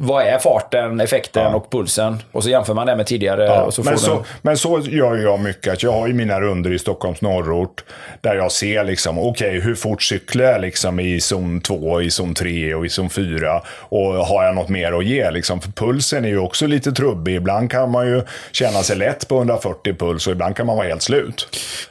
Vad 0.01 0.25
är 0.25 0.37
farten, 0.37 0.99
effekten 0.99 1.43
Ja. 1.43 1.55
och 1.55 1.71
pulsen? 1.71 2.17
Och 2.31 2.43
så 2.43 2.49
jämför 2.49 2.73
man 2.73 2.87
det 2.87 2.95
med 2.95 3.05
tidigare. 3.05 3.45
Ja, 3.45 3.61
och 3.61 3.73
så 3.73 3.83
får 3.83 3.91
men, 3.91 3.99
så, 3.99 4.13
den... 4.13 4.23
men 4.41 4.57
så 4.57 4.79
gör 4.79 5.15
jag 5.17 5.39
mycket. 5.39 5.73
Att 5.73 5.83
jag 5.83 5.91
har 5.91 6.07
ju 6.07 6.13
mina 6.13 6.41
runder 6.41 6.71
i 6.71 6.79
Stockholms 6.79 7.21
norrort. 7.21 7.83
Där 8.21 8.35
jag 8.35 8.51
ser 8.51 8.83
liksom, 8.83 9.19
okej, 9.19 9.59
hur 9.59 9.75
fort 9.75 10.03
cyklar 10.03 10.45
jag 10.45 10.61
liksom 10.61 10.99
i 10.99 11.21
zon 11.21 11.61
2, 11.61 12.01
i 12.01 12.11
zon 12.11 12.33
3 12.33 12.73
och 12.75 12.85
i 12.85 12.89
zon 12.89 13.09
4? 13.09 13.61
Och 13.67 14.01
har 14.03 14.43
jag 14.43 14.55
något 14.55 14.69
mer 14.69 14.91
att 14.91 15.05
ge? 15.05 15.31
Liksom? 15.31 15.61
För 15.61 15.71
pulsen 15.71 16.25
är 16.25 16.29
ju 16.29 16.39
också 16.39 16.67
lite 16.67 16.91
trubbig. 16.91 17.35
Ibland 17.35 17.71
kan 17.71 17.91
man 17.91 18.07
ju 18.07 18.21
känna 18.51 18.83
sig 18.83 18.97
lätt 18.97 19.27
på 19.27 19.37
140 19.37 19.95
puls 19.99 20.27
och 20.27 20.33
ibland 20.33 20.55
kan 20.55 20.65
man 20.65 20.77
vara 20.77 20.87
helt 20.87 21.01
slut. 21.01 21.47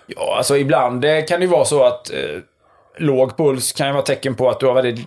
Ja, 0.06 0.34
alltså 0.36 0.56
ibland 0.56 1.04
eh, 1.04 1.24
kan 1.28 1.40
det 1.40 1.44
ju 1.46 1.52
vara 1.52 1.64
så 1.64 1.84
att 1.84 2.10
eh, 2.10 2.16
låg 2.98 3.36
puls 3.36 3.72
kan 3.72 3.86
ju 3.86 3.92
vara 3.92 4.02
tecken 4.02 4.34
på 4.34 4.50
att 4.50 4.60
du 4.60 4.66
har 4.66 4.74
väldigt, 4.74 5.06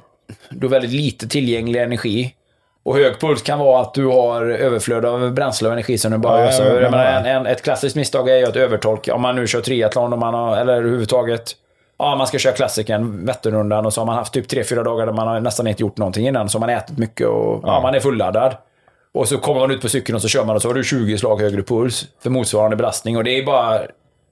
du 0.49 0.67
har 0.67 0.71
väldigt 0.71 0.91
lite 0.91 1.27
tillgänglig 1.27 1.81
energi. 1.81 2.35
Och 2.83 2.95
hög 2.95 3.19
puls 3.19 3.41
kan 3.41 3.59
vara 3.59 3.81
att 3.81 3.93
du 3.93 4.05
har 4.05 4.45
överflöd 4.45 5.05
av 5.05 5.31
bränsle 5.33 5.67
och 5.67 5.73
energi 5.73 5.97
som 5.97 6.11
du 6.11 6.17
bara 6.17 6.39
Ja, 6.41 6.47
öser 6.47 6.81
menar, 6.81 6.97
det. 6.97 7.09
en, 7.09 7.25
en, 7.25 7.45
Ett 7.45 7.61
klassiskt 7.61 7.95
misstag 7.95 8.29
är 8.29 8.37
ju 8.37 8.45
att 8.45 8.55
övertolka. 8.55 9.15
Om 9.15 9.21
man 9.21 9.35
nu 9.35 9.47
kör 9.47 9.61
triathlon 9.61 10.13
om 10.13 10.19
man 10.19 10.33
har, 10.33 10.57
eller 10.57 10.73
överhuvudtaget 10.73 11.55
Ja, 11.97 12.15
man 12.15 12.27
ska 12.27 12.37
köra 12.39 12.53
klassikern, 12.53 13.25
Vätternrundan, 13.25 13.85
och 13.85 13.93
så 13.93 14.01
har 14.01 14.05
man 14.05 14.15
haft 14.15 14.33
typ 14.33 14.51
3-4 14.51 14.83
dagar 14.83 15.05
där 15.05 15.13
man 15.13 15.27
har 15.27 15.39
nästan 15.39 15.67
inte 15.67 15.81
gjort 15.81 15.97
någonting 15.97 16.27
innan. 16.27 16.49
Så 16.49 16.57
har 16.57 16.59
man 16.59 16.69
ätit 16.69 16.97
mycket 16.97 17.27
och 17.27 17.59
ja. 17.63 17.81
man 17.81 17.95
är 17.95 17.99
fulladdad. 17.99 18.55
Och 19.13 19.27
så 19.27 19.37
kommer 19.37 19.61
man 19.61 19.71
ut 19.71 19.81
på 19.81 19.89
cykeln 19.89 20.15
och 20.15 20.21
så 20.21 20.27
kör 20.27 20.45
man 20.45 20.55
och 20.55 20.61
så 20.61 20.69
har 20.69 20.73
du 20.73 20.83
20 20.83 21.17
slag 21.17 21.41
högre 21.41 21.63
puls 21.63 22.07
för 22.23 22.29
motsvarande 22.29 22.75
belastning. 22.75 23.17
Och 23.17 23.23
det 23.23 23.31
är 23.39 23.45
bara, 23.45 23.81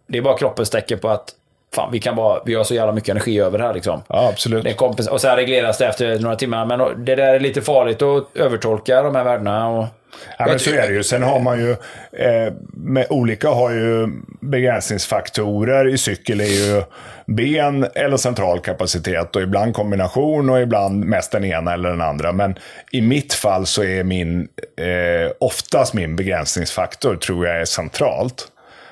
det 0.08 0.18
är 0.18 0.22
bara 0.22 0.38
kroppens 0.38 0.70
tecken 0.70 1.00
på 1.00 1.10
att 1.10 1.34
fan, 1.76 1.90
vi, 1.92 2.00
kan 2.00 2.16
bara, 2.16 2.42
vi 2.46 2.56
har 2.56 2.64
så 2.64 2.76
jävla 2.76 2.94
mycket 2.94 3.10
energi 3.10 3.40
över 3.40 3.60
här. 3.60 3.74
Liksom. 3.74 4.04
Ja, 4.08 4.30
absolut. 4.30 4.64
Det 4.64 4.74
kompens- 4.74 5.10
och 5.10 5.22
sen 5.22 5.36
regleras 5.36 5.78
det 5.78 5.88
efter 5.88 6.20
några 6.20 6.36
timmar. 6.36 6.66
Men 6.66 7.06
det 7.06 7.16
där 7.16 7.34
är 7.34 7.40
lite 7.40 7.62
farligt 7.62 8.02
att 8.02 8.38
övertolka 8.38 9.02
de 9.02 9.16
här 9.16 9.24
värdena. 9.24 9.68
Och 9.70 9.86
Ja, 10.38 10.46
men 10.48 10.60
så 10.60 10.70
är 10.70 10.88
det 10.88 10.94
ju. 10.94 11.04
Sen 11.04 11.24
har 11.24 11.40
man 11.40 11.60
ju, 11.60 11.72
eh, 12.12 12.54
med 12.74 13.08
olika 13.10 13.50
har 13.50 13.72
ju 13.72 14.08
begränsningsfaktorer 14.42 15.88
i 15.88 15.98
cykel 15.98 16.42
är 16.42 16.46
ju 16.46 16.84
ben 17.26 17.88
eller 17.96 18.18
central 18.18 18.60
kapacitet 18.60 19.36
och 19.36 19.42
ibland 19.42 19.74
kombination 19.74 20.50
och 20.50 20.62
ibland 20.62 21.06
mest 21.06 21.32
den 21.32 21.46
ena 21.46 21.74
eller 21.74 21.90
den 21.90 22.02
andra. 22.02 22.32
Men 22.32 22.56
i 22.92 23.02
mitt 23.02 23.34
fall 23.34 23.66
så 23.66 23.84
är 23.84 24.04
min, 24.04 24.48
eh, 24.78 25.32
oftast 25.40 25.94
min 25.94 26.16
begränsningsfaktor 26.16 27.16
tror 27.16 27.48
jag 27.48 27.62
är 27.62 27.66
centralt. 27.66 28.48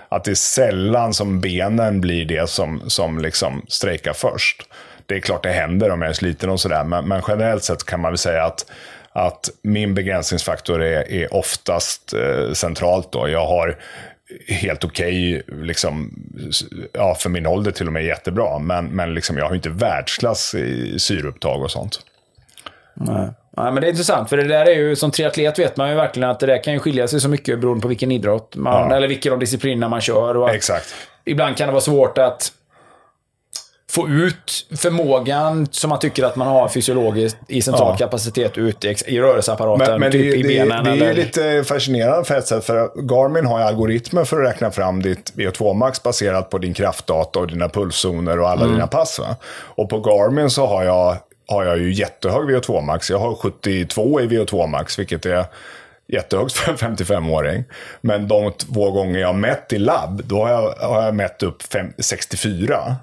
Att 0.09 0.23
det 0.23 0.31
är 0.31 0.35
sällan 0.35 1.13
som 1.13 1.41
benen 1.41 2.01
blir 2.01 2.25
det 2.25 2.49
som, 2.49 2.89
som 2.89 3.19
liksom 3.19 3.65
strejkar 3.67 4.13
först. 4.13 4.63
Det 5.05 5.15
är 5.15 5.19
klart 5.19 5.43
det 5.43 5.51
händer 5.51 5.89
om 5.89 6.01
jag 6.01 6.09
är 6.09 6.13
sliten 6.13 6.49
och 6.49 6.59
sådär, 6.59 6.83
men, 6.83 7.07
men 7.07 7.21
generellt 7.27 7.63
sett 7.63 7.85
kan 7.85 8.01
man 8.01 8.11
väl 8.11 8.17
säga 8.17 8.43
att 8.43 8.65
att 9.17 9.49
min 9.61 9.93
begränsningsfaktor 9.93 10.81
är, 10.81 11.11
är 11.11 11.33
oftast 11.33 12.13
eh, 12.13 12.53
centralt. 12.53 13.11
Då. 13.11 13.29
Jag 13.29 13.47
har 13.47 13.77
helt 14.47 14.83
okej, 14.83 15.43
liksom, 15.47 16.13
ja, 16.93 17.15
för 17.15 17.29
min 17.29 17.47
ålder 17.47 17.71
till 17.71 17.87
och 17.87 17.93
med 17.93 18.05
jättebra, 18.05 18.59
men, 18.59 18.85
men 18.85 19.13
liksom, 19.13 19.37
jag 19.37 19.45
har 19.45 19.51
ju 19.51 19.55
inte 19.55 19.69
världsklass 19.69 20.55
i 20.55 20.99
syreupptag 20.99 21.61
och 21.61 21.71
sånt. 21.71 21.99
Nej. 22.93 23.29
Nej, 23.57 23.71
men 23.71 23.75
det 23.81 23.87
är 23.87 23.89
intressant, 23.89 24.29
för 24.29 24.37
det 24.37 24.43
där 24.47 24.65
är 24.65 24.75
ju, 24.75 24.95
som 24.95 25.11
triatlet 25.11 25.59
vet 25.59 25.77
man 25.77 25.89
ju 25.89 25.95
verkligen 25.95 26.29
att 26.29 26.39
det 26.39 26.45
där 26.45 26.63
kan 26.63 26.73
ju 26.73 26.79
skilja 26.79 27.07
sig 27.07 27.21
så 27.21 27.29
mycket 27.29 27.59
beroende 27.59 27.81
på 27.81 27.87
vilken 27.87 28.11
idrott 28.11 28.55
man, 28.55 28.89
Ja. 28.89 28.95
eller 28.95 29.07
vilken 29.07 29.33
av 29.33 29.39
disciplinerna 29.39 29.89
man 29.89 30.01
kör. 30.01 30.37
Och 30.37 30.49
Exakt. 30.49 30.95
Ibland 31.25 31.57
kan 31.57 31.67
det 31.67 31.71
vara 31.71 31.81
svårt 31.81 32.17
att 32.17 32.51
få 33.91 34.07
ut 34.09 34.65
förmågan 34.77 35.67
som 35.71 35.89
man 35.89 35.99
tycker 35.99 36.23
att 36.23 36.35
man 36.35 36.47
har 36.47 36.67
fysiologiskt 36.67 37.37
i 37.47 37.61
central 37.61 37.87
Ja. 37.91 37.97
kapacitet 38.05 38.57
ut 38.57 38.85
i, 38.85 38.95
i 39.07 39.19
rörelseapparaten, 39.21 39.87
Men, 39.91 39.99
men 39.99 40.11
typ 40.11 40.31
det, 40.31 40.37
i 40.37 40.41
det, 40.41 40.47
benen. 40.47 40.83
det 40.83 40.89
är 40.89 40.93
eller... 40.95 41.07
ju 41.07 41.13
lite 41.13 41.63
fascinerande 41.63 42.23
för 42.25 42.35
ett 42.35 42.47
sätt, 42.47 42.65
för 42.65 42.89
Garmin 43.09 43.45
har 43.45 43.59
ju 43.59 43.65
algoritmer 43.65 44.23
för 44.23 44.41
att 44.43 44.49
räkna 44.53 44.71
fram 44.71 45.01
ditt 45.01 45.33
VO2 45.35 45.73
max 45.73 46.03
baserat 46.03 46.49
på 46.49 46.57
din 46.57 46.73
kraftdata 46.73 47.39
och 47.39 47.47
dina 47.47 47.69
pulszoner 47.69 48.39
och 48.39 48.49
alla 48.49 48.61
Mm. 48.61 48.73
dina 48.75 48.87
pass. 48.87 49.19
Va? 49.19 49.35
Och 49.75 49.89
på 49.89 49.99
Garmin 49.99 50.49
så 50.49 50.65
har 50.65 50.83
jag, 50.83 51.17
har 51.47 51.65
jag 51.65 51.77
ju 51.77 51.93
jättehög 51.93 52.49
VO2 52.49 52.81
max. 52.81 53.09
Jag 53.09 53.19
har 53.19 53.35
72 53.35 54.21
i 54.21 54.27
VO2 54.27 54.67
max, 54.67 54.99
vilket 54.99 55.25
är 55.25 55.45
jättehögt 56.07 56.53
för 56.53 56.71
en 56.71 56.77
55-åring. 56.77 57.63
Men 58.01 58.27
de 58.27 58.51
två 58.51 58.91
gånger 58.91 59.19
jag 59.19 59.35
mätt 59.35 59.73
i 59.73 59.79
labb, 59.79 60.21
då 60.25 60.45
har 60.45 60.49
jag, 60.49 60.71
har 60.71 61.03
jag 61.03 61.15
mätt 61.15 61.43
upp 61.43 61.63
fem, 61.63 61.93
64. 61.97 62.95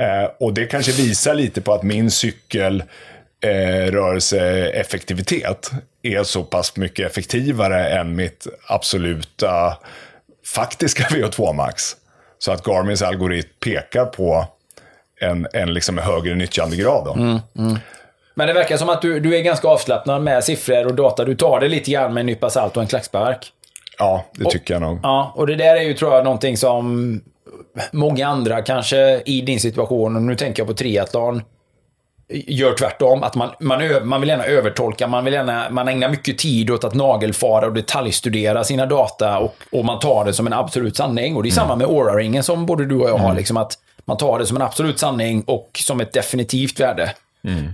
Eh, 0.00 0.30
och 0.40 0.54
det 0.54 0.66
kanske 0.66 0.92
visar 0.92 1.34
lite 1.34 1.60
på 1.60 1.72
att 1.72 1.82
min 1.82 2.10
cykel 2.10 2.84
eh, 3.40 3.86
är 6.02 6.22
så 6.22 6.44
pass 6.44 6.76
mycket 6.76 7.10
effektivare 7.10 7.88
än 7.88 8.16
mitt 8.16 8.46
absoluta 8.66 9.76
faktiska 10.54 11.04
VO2 11.04 11.52
max. 11.52 11.96
Så 12.38 12.52
att 12.52 12.64
Garmins 12.64 13.02
algoritm 13.02 13.48
pekar 13.64 14.04
på 14.04 14.46
en, 15.20 15.46
en 15.52 15.74
liksom 15.74 15.98
högre 15.98 16.34
nyttjandegrad. 16.34 17.04
Då. 17.04 17.40
Men 18.34 18.46
det 18.46 18.52
verkar 18.52 18.76
som 18.76 18.88
att 18.88 19.02
du, 19.02 19.20
du 19.20 19.36
är 19.36 19.42
ganska 19.42 19.68
avslappnad 19.68 20.22
med 20.22 20.44
siffror 20.44 20.86
och 20.86 20.94
data. 20.94 21.24
Du 21.24 21.34
tar 21.34 21.60
det 21.60 21.68
lite 21.68 21.90
grann 21.90 22.14
med 22.14 22.20
en 22.20 22.26
nypa 22.26 22.50
salt 22.50 22.76
och 22.76 22.82
en 22.82 22.88
klackspark. 22.88 23.52
Ja, 23.98 24.24
det 24.32 24.50
tycker 24.50 24.74
jag 24.74 24.80
nog. 24.80 24.98
Ja, 25.02 25.32
och 25.36 25.46
det 25.46 25.54
där 25.54 25.76
är 25.76 25.82
ju 25.82 25.94
tror 25.94 26.14
jag 26.14 26.24
någonting 26.24 26.56
som 26.56 27.20
många 27.92 28.28
andra 28.28 28.62
kanske 28.62 29.22
i 29.26 29.40
din 29.40 29.60
situation, 29.60 30.16
och 30.16 30.22
nu 30.22 30.34
tänker 30.34 30.60
jag 30.60 30.68
på 30.68 30.74
triathlon, 30.74 31.42
gör 32.28 32.74
tvärtom. 32.74 33.22
Att 33.22 33.34
man, 33.34 33.50
man, 33.60 33.80
man 34.08 34.20
vill 34.20 34.28
gärna 34.30 34.44
övertolka, 34.44 35.06
man, 35.06 35.24
vill 35.24 35.34
gärna, 35.34 35.70
man 35.70 35.88
ägnar 35.88 36.08
mycket 36.08 36.38
tid 36.38 36.70
åt 36.70 36.84
att 36.84 36.94
nagelfara 36.94 37.66
och 37.66 37.72
detaljstudera 37.72 38.64
sina 38.64 38.86
data 38.86 39.38
och, 39.38 39.56
och 39.72 39.84
man 39.84 39.98
tar 39.98 40.24
det 40.24 40.32
som 40.32 40.46
en 40.46 40.52
absolut 40.52 40.96
sanning. 40.96 41.36
Och 41.36 41.42
det 41.42 41.48
är 41.48 41.50
samma 41.50 41.76
med 41.76 41.86
Aura-ringen 41.86 42.42
som 42.42 42.66
både 42.66 42.84
du 42.84 42.96
och 42.96 43.08
jag 43.08 43.18
har. 43.18 43.34
Liksom 43.34 43.56
att 43.56 43.78
man 44.04 44.16
tar 44.16 44.38
det 44.38 44.46
som 44.46 44.56
en 44.56 44.62
absolut 44.62 44.98
sanning 44.98 45.42
och 45.46 45.70
som 45.84 46.00
ett 46.00 46.12
definitivt 46.12 46.80
värde. 46.80 47.14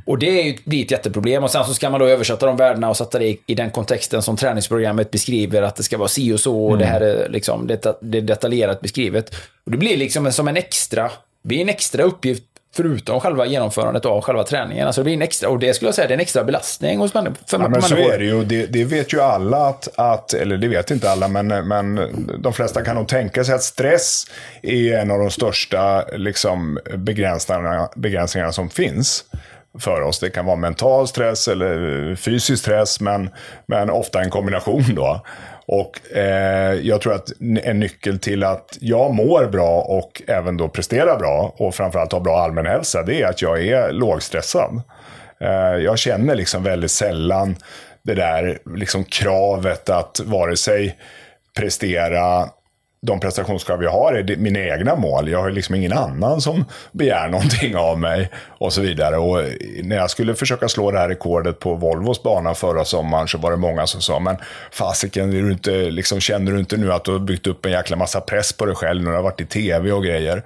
Och 0.07 0.19
det 0.19 0.41
är 0.41 0.45
ju 0.45 0.57
det 0.65 0.77
är 0.81 0.85
ett 0.85 0.91
jätteproblem. 0.91 1.45
Och 1.45 1.51
sen 1.51 1.65
så 1.65 1.75
ska 1.75 1.91
man 1.91 2.01
då 2.01 2.07
översätta 2.07 2.47
de 2.47 2.57
värdena 2.57 2.89
och 2.89 2.97
sätta 2.97 3.19
det 3.19 3.25
i, 3.27 3.41
i 3.47 3.55
den 3.55 3.71
kontexten 3.71 4.23
som 4.23 4.37
träningsprogrammet 4.37 5.11
beskriver. 5.11 5.63
Att 5.63 5.77
det 5.77 5.83
ska 5.83 5.99
vara 5.99 6.09
si 6.09 6.33
och 6.33 6.41
så 6.41 6.65
och 6.67 6.79
det 6.79 6.85
här 6.85 7.01
är 7.01 7.29
liksom 7.29 7.67
det, 7.67 7.99
det 8.01 8.19
är 8.19 8.23
detaljerat 8.23 8.81
beskrivet. 8.81 9.35
Och 9.65 9.71
det 9.71 9.77
blir 9.77 9.97
liksom 9.97 10.27
en- 10.27 10.33
som 10.33 10.49
en 10.49 10.57
extra, 10.57 11.03
det 11.43 11.49
blir 11.49 11.61
en 11.61 11.69
extra 11.69 12.03
uppgift 12.03 12.45
Förutom 12.73 13.21
själva 13.21 13.47
genomförandet 13.47 14.05
av 14.05 14.21
själva 14.21 14.45
träningen. 14.45 14.87
Alltså 14.87 15.01
det 15.01 15.05
blir 15.05 15.15
en 15.15 15.23
extra, 15.23 15.49
och 15.49 15.59
det 15.59 15.75
skulle 15.75 15.89
jag 15.89 15.95
säga, 15.95 16.09
det 16.09 16.13
är 16.13 16.17
en 16.17 16.21
extra 16.21 16.45
belastning 16.45 16.99
hos 16.99 17.15
människor. 17.15 17.37
För 17.47 17.59
Ja, 17.59 17.69
men 17.69 17.83
så 17.83 17.95
människor. 17.95 18.15
är 18.15 18.19
det 18.19 18.25
ju. 18.25 18.45
Det, 18.45 18.67
det 18.67 18.85
vet 18.85 19.13
ju 19.13 19.21
alla 19.21 19.57
att, 19.67 19.89
att, 19.97 20.35
eller 20.35 20.57
det 20.57 20.69
vet 20.69 20.91
inte 20.91 21.11
alla, 21.11 21.29
men, 21.29 21.69
men 21.69 22.01
de 22.43 22.53
flesta 22.53 22.85
kan 22.85 22.97
nog 22.97 23.09
tänka 23.09 23.45
sig 23.45 23.55
att 23.55 23.63
stress 23.63 24.25
är 24.63 24.99
en 24.99 25.11
av 25.11 25.19
de 25.19 25.31
största 25.31 26.05
liksom, 26.13 26.79
begränsningarna, 26.97 27.89
begränsningarna 27.97 28.53
som 28.53 28.71
finns 28.71 29.25
för 29.79 30.01
oss. 30.01 30.19
Det 30.21 30.31
kan 30.31 30.47
vara 30.47 30.57
mental 30.57 31.09
stress 31.09 31.49
eller 31.49 32.15
fysisk 32.17 32.63
stress, 32.63 33.01
men, 33.01 33.31
men 33.67 33.91
ofta 33.91 34.23
en 34.23 34.31
kombination 34.31 34.85
då. 34.95 35.21
Och 35.73 36.17
eh, 36.17 36.75
jag 36.75 37.01
tror 37.01 37.15
att 37.15 37.29
en 37.63 37.81
nyckel 37.81 38.19
till 38.19 38.45
att 38.45 38.79
jag 38.81 39.15
mår 39.15 39.47
bra 39.47 39.81
och 39.81 40.23
även 40.27 40.57
då 40.57 40.69
presterar 40.69 41.19
bra 41.19 41.55
och 41.57 41.75
framförallt 41.75 42.13
har 42.13 42.21
bra 42.21 42.39
allmänhälsa, 42.39 43.03
det 43.03 43.23
är 43.23 43.27
att 43.27 43.43
jag 43.43 43.67
är 43.67 43.93
lågstressad. 43.93 44.83
Eh, 45.41 45.77
Jag 45.85 45.99
känner 45.99 46.35
liksom 46.35 46.63
väldigt 46.63 46.91
sällan 46.91 47.57
det 48.03 48.15
där 48.15 48.59
liksom 48.77 49.05
kravet 49.05 49.91
att 49.91 50.21
vare 50.25 50.57
sig 50.57 50.97
prestera 51.59 52.49
de 53.07 53.21
prestationskrav 53.21 53.83
jag 53.83 53.91
har 53.91 54.15
är 54.15 54.37
mina 54.37 54.61
egna 54.61 54.97
mål. 54.97 55.29
Jag 55.29 55.43
har 55.43 55.51
liksom 55.51 55.75
ingen 55.75 55.93
annan 55.93 56.41
som 56.41 56.65
begär 56.93 57.29
någonting 57.29 57.77
av 57.77 57.99
mig 57.99 58.31
och 58.59 58.73
så 58.73 58.81
vidare. 58.81 59.17
Och 59.17 59.45
när 59.83 59.97
jag 59.97 60.11
skulle 60.11 60.35
försöka 60.35 60.69
slå 60.69 60.91
det 60.91 60.99
här 60.99 61.09
rekordet 61.09 61.59
på 61.59 61.75
Volvos 61.75 62.23
bana 62.23 62.55
förra 62.55 62.85
sommaren 62.85 63.29
så 63.29 63.39
var 63.39 63.51
det 63.51 63.57
många 63.57 63.87
som 63.87 64.01
sa, 64.01 64.19
men 64.19 64.37
fasiken, 64.73 65.33
är 65.33 65.43
du 65.43 65.53
inte, 65.53 65.71
liksom, 65.71 66.21
känner 66.21 66.53
du 66.53 66.59
inte 66.59 66.77
nu 66.77 66.93
att 66.93 67.05
du 67.05 67.13
har 67.13 67.19
byggt 67.19 67.47
upp 67.47 67.67
en 67.67 67.73
jäkla 67.73 67.97
massa 67.97 68.21
press 68.21 68.53
på 68.53 68.67
dig 68.67 68.75
själv 68.75 69.03
när 69.03 69.11
du 69.11 69.17
har 69.17 69.23
varit 69.23 69.41
i 69.41 69.47
tv 69.47 69.93
och 69.93 70.05
grejer? 70.05 70.43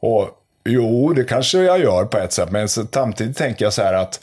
Och 0.00 0.30
jo, 0.64 1.12
det 1.12 1.24
kanske 1.24 1.58
jag 1.58 1.80
gör 1.80 2.04
på 2.04 2.18
ett 2.18 2.32
sätt, 2.32 2.50
men 2.50 2.68
samtidigt 2.68 3.36
tänker 3.36 3.64
jag 3.64 3.72
så 3.72 3.82
här 3.82 3.94
att 3.94 4.20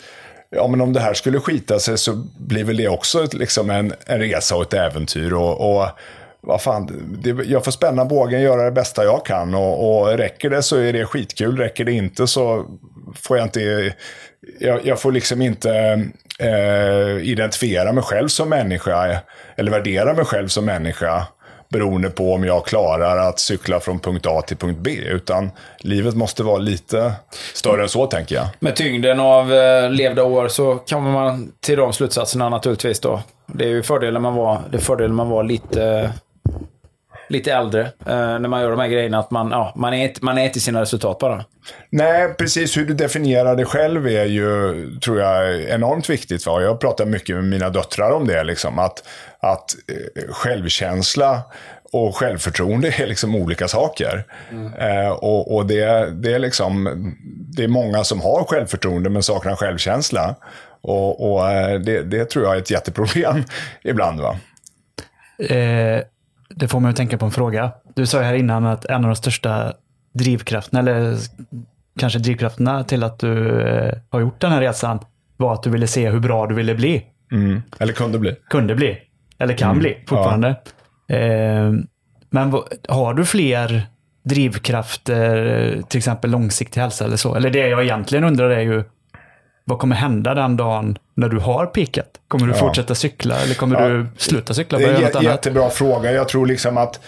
Ja, 0.55 0.67
men 0.67 0.81
om 0.81 0.93
det 0.93 0.99
här 0.99 1.13
skulle 1.13 1.39
skita 1.39 1.79
sig 1.79 1.97
så 1.97 2.23
blir 2.37 2.63
väl 2.63 2.77
det 2.77 2.87
också 2.87 3.27
liksom 3.31 3.69
en, 3.69 3.93
en 4.05 4.19
resa 4.19 4.55
och 4.55 4.61
ett 4.61 4.73
äventyr. 4.73 5.33
Och, 5.33 5.77
och 5.77 5.87
vad 6.43 6.61
fan, 6.61 6.89
det, 7.23 7.29
jag 7.45 7.63
får 7.63 7.71
spänna 7.71 8.05
bågen, 8.05 8.39
och 8.39 8.45
göra 8.45 8.63
det 8.63 8.71
bästa 8.71 9.03
jag 9.03 9.25
kan. 9.25 9.55
Och, 9.55 10.01
och 10.01 10.17
räcker 10.17 10.49
det 10.49 10.63
så 10.63 10.77
är 10.77 10.93
det 10.93 11.05
skitkul. 11.05 11.57
Räcker 11.57 11.85
det 11.85 11.91
inte 11.91 12.27
så 12.27 12.65
får 13.15 13.37
jag 13.37 13.45
inte... 13.45 13.93
Jag, 14.59 14.85
jag 14.85 14.99
får 14.99 15.11
liksom 15.11 15.41
inte 15.41 15.71
eh, 16.39 17.29
identifiera 17.29 17.93
mig 17.93 18.03
själv 18.03 18.27
som 18.27 18.49
människa. 18.49 19.17
Eller 19.55 19.71
värdera 19.71 20.13
mig 20.13 20.25
själv 20.25 20.47
som 20.47 20.65
människa. 20.65 21.27
Beroende 21.69 22.09
på 22.09 22.33
om 22.33 22.43
jag 22.43 22.65
klarar 22.65 23.17
att 23.29 23.39
cykla 23.39 23.79
från 23.79 23.99
punkt 23.99 24.25
A 24.27 24.41
till 24.41 24.57
punkt 24.57 24.79
B. 24.81 24.91
Utan 24.91 25.51
livet 25.79 26.15
måste 26.15 26.43
vara 26.43 26.57
lite 26.57 27.13
större 27.53 27.81
än 27.81 27.89
så, 27.89 28.05
tänker 28.05 28.35
jag. 28.35 28.47
Med 28.59 28.75
tyngden 28.75 29.19
av 29.19 29.53
eh, 29.53 29.89
levda 29.89 30.23
år 30.23 30.47
så 30.47 30.75
kommer 30.75 31.11
man 31.11 31.51
till 31.61 31.77
de 31.77 31.93
slutsatserna 31.93 32.49
naturligtvis 32.49 32.99
då. 32.99 33.21
Det 33.47 33.63
är 33.63 33.69
ju 33.69 33.83
fördelen 33.83 34.21
man 34.21 34.35
var, 34.35 34.61
det 34.71 34.77
är 34.77 34.81
fördelen 34.81 35.15
man 35.15 35.29
var 35.29 35.43
lite, 35.43 36.11
lite 37.29 37.53
äldre. 37.53 37.81
Eh, 37.81 38.15
när 38.15 38.47
man 38.47 38.61
gör 38.61 38.69
de 38.69 38.79
här 38.79 38.87
grejerna 38.87 39.19
att 39.19 39.31
man, 39.31 39.51
ja, 39.51 39.73
man, 39.75 39.93
är, 39.93 40.11
man 40.21 40.37
är 40.37 40.45
inte 40.45 40.59
sina 40.59 40.81
resultat 40.81 41.19
bara. 41.19 41.45
Nej, 41.89 42.33
precis 42.33 42.77
hur 42.77 42.85
du 42.85 42.93
definierar 42.93 43.55
dig 43.55 43.65
själv 43.65 44.07
är 44.07 44.25
ju, 44.25 44.73
tror 44.99 45.19
jag, 45.19 45.61
enormt 45.61 46.09
viktigt. 46.09 46.45
Va? 46.45 46.61
Jag 46.61 46.79
pratar 46.79 47.05
mycket 47.05 47.35
med 47.35 47.45
mina 47.45 47.69
döttrar 47.69 48.11
om 48.11 48.27
det. 48.27 48.43
Liksom, 48.43 48.79
att 48.79 49.03
att 49.39 49.75
eh, 49.87 50.33
självkänsla 50.33 51.41
och 51.91 52.15
självförtroende 52.15 52.87
är 52.87 53.07
liksom 53.07 53.35
olika 53.35 53.67
saker. 53.67 54.23
Eh, 54.79 55.09
och 55.09 55.55
och 55.55 55.65
det, 55.65 56.11
det, 56.11 56.33
är 56.33 56.39
liksom, 56.39 56.89
det 57.57 57.63
är 57.63 57.67
många 57.67 58.03
som 58.03 58.21
har 58.21 58.43
självförtroende 58.43 59.09
men 59.09 59.23
saknar 59.23 59.55
självkänsla. 59.55 60.35
Och, 60.81 61.31
och 61.31 61.51
eh, 61.51 61.79
det, 61.79 62.01
det 62.01 62.25
tror 62.25 62.45
jag 62.45 62.55
är 62.55 62.59
ett 62.59 62.71
jätteproblem 62.71 63.43
ibland. 63.83 64.21
va? 64.21 64.37
Eh, 65.49 66.01
det 66.49 66.67
får 66.67 66.79
mig 66.79 66.89
att 66.89 66.95
tänka 66.95 67.17
på 67.17 67.25
en 67.25 67.31
fråga. 67.31 67.71
Du 67.93 68.05
sa 68.05 68.17
ju 68.17 68.23
här 68.23 68.33
innan 68.33 68.65
att 68.65 68.85
en 68.85 68.95
av 68.95 69.09
de 69.09 69.15
största 69.15 69.73
drivkrafterna, 70.13 70.79
eller 70.79 71.17
kanske 71.99 72.19
drivkrafterna 72.19 72.83
till 72.83 73.03
att 73.03 73.19
du 73.19 73.61
eh, 73.61 73.93
har 74.09 74.19
gjort 74.19 74.39
den 74.39 74.51
här 74.51 74.61
resan 74.61 74.99
var 75.37 75.53
att 75.53 75.63
du 75.63 75.69
ville 75.69 75.87
se 75.87 76.09
hur 76.09 76.19
bra 76.19 76.47
du 76.47 76.55
ville 76.55 76.75
bli. 76.75 77.05
Eller 77.79 77.93
kunde 77.93 78.19
bli. 78.19 78.35
Kunde 78.49 78.75
bli. 78.75 78.97
Eller 79.37 79.57
kan 79.57 79.79
bli 79.79 79.97
fortfarande. 80.07 80.47
Eh, 81.07 81.71
men 82.29 82.53
har 82.89 83.13
du 83.13 83.25
fler 83.25 83.87
drivkrafter, 84.23 85.81
till 85.89 85.97
exempel 85.97 86.31
långsiktig 86.31 86.81
hälsa 86.81 87.05
eller 87.05 87.17
så? 87.17 87.35
Eller 87.35 87.49
det 87.49 87.67
jag 87.67 87.83
egentligen 87.83 88.23
undrar 88.23 88.49
är 88.49 88.61
ju, 88.61 88.83
vad 89.65 89.79
kommer 89.79 89.95
hända 89.95 90.33
den 90.33 90.57
dagen 90.57 90.97
när 91.15 91.29
du 91.29 91.39
har 91.39 91.65
pikat? 91.65 92.05
Kommer 92.27 92.47
du 92.47 92.53
Ja. 92.53 92.57
fortsätta 92.59 92.95
cykla 92.95 93.39
eller 93.39 93.55
kommer 93.55 93.81
Ja. 93.81 93.87
du 93.87 94.05
sluta 94.17 94.53
cykla? 94.53 94.77
Det 94.77 94.85
är 94.85 94.89
en 94.95 95.05
annat? 95.05 95.23
jättebra 95.23 95.69
fråga. 95.69 96.11
Jag 96.11 96.27
tror 96.27 96.45
liksom 96.47 96.77
att 96.77 96.99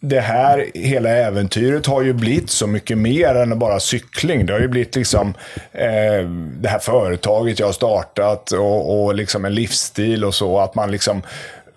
det 0.00 0.20
här, 0.20 0.66
hela 0.74 1.10
äventyret 1.10 1.86
har 1.86 2.02
ju 2.02 2.12
blivit 2.12 2.50
så 2.50 2.66
mycket 2.66 2.98
mer 2.98 3.34
än 3.34 3.58
bara 3.58 3.80
cykling. 3.80 4.46
Det 4.46 4.52
har 4.52 4.60
ju 4.60 4.68
blivit 4.68 4.96
liksom 4.96 5.34
eh, 5.72 6.28
det 6.60 6.68
här 6.68 6.78
företaget 6.78 7.58
jag 7.58 7.66
har 7.66 7.72
startat 7.72 8.50
och, 8.52 9.04
och 9.04 9.14
liksom 9.14 9.44
en 9.44 9.54
livsstil 9.54 10.24
och 10.24 10.34
så. 10.34 10.58
Att 10.60 10.74
man 10.74 10.90
liksom 10.90 11.22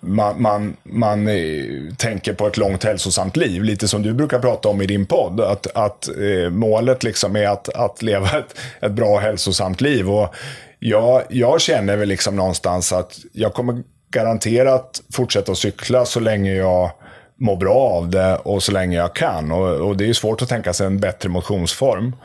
man, 0.00 0.42
man, 0.42 0.76
man 0.82 1.28
eh, 1.28 1.94
tänker 1.96 2.32
på 2.32 2.46
ett 2.46 2.56
långt 2.56 2.84
hälsosamt 2.84 3.36
liv. 3.36 3.62
Lite 3.62 3.88
som 3.88 4.02
du 4.02 4.12
brukar 4.12 4.38
prata 4.38 4.68
om 4.68 4.82
i 4.82 4.86
din 4.86 5.06
podd. 5.06 5.40
Att, 5.40 5.66
att 5.76 6.08
eh, 6.08 6.50
målet 6.50 7.02
liksom 7.02 7.36
är 7.36 7.48
att, 7.48 7.68
att 7.68 8.02
leva 8.02 8.38
ett, 8.38 8.58
ett 8.80 8.92
bra 8.92 9.18
hälsosamt 9.18 9.80
liv. 9.80 10.10
Och 10.10 10.34
jag, 10.78 11.22
jag 11.28 11.60
känner 11.60 11.96
väl 11.96 12.08
liksom 12.08 12.36
någonstans 12.36 12.92
att 12.92 13.18
jag 13.32 13.54
kommer 13.54 13.82
garanterat 14.10 15.02
fortsätta 15.12 15.52
att 15.52 15.58
cykla 15.58 16.04
så 16.04 16.20
länge 16.20 16.54
jag 16.54 16.90
mår 17.36 17.56
bra 17.56 17.76
av 17.76 18.10
det 18.10 18.36
och 18.36 18.62
så 18.62 18.72
länge 18.72 18.96
jag 18.96 19.14
kan. 19.14 19.52
Och, 19.52 19.88
och 19.88 19.96
det 19.96 20.08
är 20.08 20.12
svårt 20.12 20.42
att 20.42 20.48
tänka 20.48 20.72
sig 20.72 20.86
en 20.86 21.00
bättre 21.00 21.28
motionsform. 21.28 22.16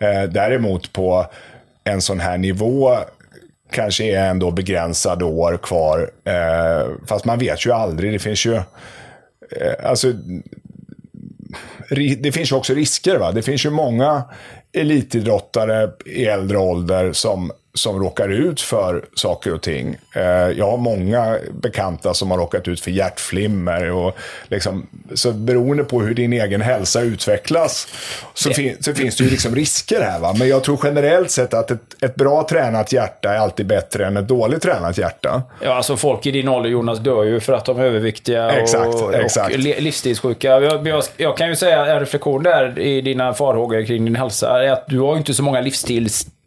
Eh, 0.00 0.22
däremot 0.22 0.92
på 0.92 1.26
en 1.84 2.02
sån 2.02 2.20
här 2.20 2.38
nivå 2.38 2.98
kanske 3.70 4.04
är 4.04 4.30
ändå 4.30 4.50
begränsade 4.50 5.24
år 5.24 5.58
kvar. 5.62 6.10
Eh, 6.24 6.88
fast 7.06 7.24
man 7.24 7.38
vet 7.38 7.66
ju 7.66 7.72
aldrig. 7.72 8.12
Det 8.12 8.18
finns 8.18 8.46
ju... 8.46 8.54
Eh, 8.54 9.74
alltså, 9.84 10.12
det 12.18 12.32
finns 12.32 12.52
ju 12.52 12.56
också 12.56 12.74
risker. 12.74 13.16
Va? 13.16 13.32
Det 13.32 13.42
finns 13.42 13.66
ju 13.66 13.70
många 13.70 14.22
elitidrottare 14.72 15.90
i 16.06 16.24
äldre 16.24 16.58
ålder 16.58 17.12
som, 17.12 17.52
som 17.80 18.02
råkar 18.02 18.28
ut 18.28 18.60
för 18.60 19.04
saker 19.14 19.54
och 19.54 19.62
ting. 19.62 19.96
Eh, 20.14 20.22
jag 20.58 20.70
har 20.70 20.76
många 20.76 21.36
bekanta 21.62 22.14
som 22.14 22.30
har 22.30 22.38
råkat 22.38 22.68
ut 22.68 22.80
för 22.80 22.90
hjärtflimmer. 22.90 23.90
Och 23.90 24.16
liksom, 24.48 24.86
så 25.14 25.32
beroende 25.32 25.84
på 25.84 26.00
hur 26.00 26.14
din 26.14 26.32
egen 26.32 26.60
hälsa 26.60 27.00
utvecklas 27.00 27.88
så, 28.34 28.50
fin- 28.50 28.76
så 28.80 28.94
finns 28.94 29.16
det 29.16 29.24
ju 29.24 29.30
liksom 29.30 29.54
risker 29.54 30.00
här. 30.02 30.20
Va? 30.20 30.34
Men 30.38 30.48
jag 30.48 30.64
tror 30.64 30.78
generellt 30.82 31.30
sett 31.30 31.54
att 31.54 31.70
ett, 31.70 32.02
ett 32.02 32.14
bra 32.14 32.46
tränat 32.50 32.92
hjärta 32.92 33.34
är 33.34 33.38
alltid 33.38 33.66
bättre 33.66 34.06
än 34.06 34.16
ett 34.16 34.28
dåligt 34.28 34.62
tränat 34.62 34.98
hjärta. 34.98 35.42
Ja, 35.62 35.74
alltså 35.74 35.96
folk 35.96 36.26
i 36.26 36.30
din 36.30 36.48
ålder 36.48 36.70
Jonas 36.70 36.98
dör 36.98 37.24
ju 37.24 37.40
för 37.40 37.52
att 37.52 37.64
de 37.64 37.78
är 37.80 37.84
överviktiga 37.84 38.50
Exakt, 38.50 38.94
och, 38.94 39.14
exakt. 39.14 39.52
och 39.54 39.58
li- 39.58 39.80
livsstilssjuka. 39.80 40.48
Jag, 40.48 40.86
jag, 40.88 41.02
jag 41.16 41.36
kan 41.36 41.48
ju 41.48 41.56
säga 41.56 41.86
en 41.86 42.00
reflektion 42.00 42.42
där 42.42 42.78
i 42.78 43.00
dina 43.00 43.34
farhågor 43.34 43.84
kring 43.86 44.04
din 44.04 44.16
hälsa 44.16 44.62
är 44.64 44.70
att 44.72 44.84
du 44.88 44.98
har 45.00 45.12
ju 45.12 45.18
inte 45.18 45.34
så 45.34 45.42
många 45.42 45.60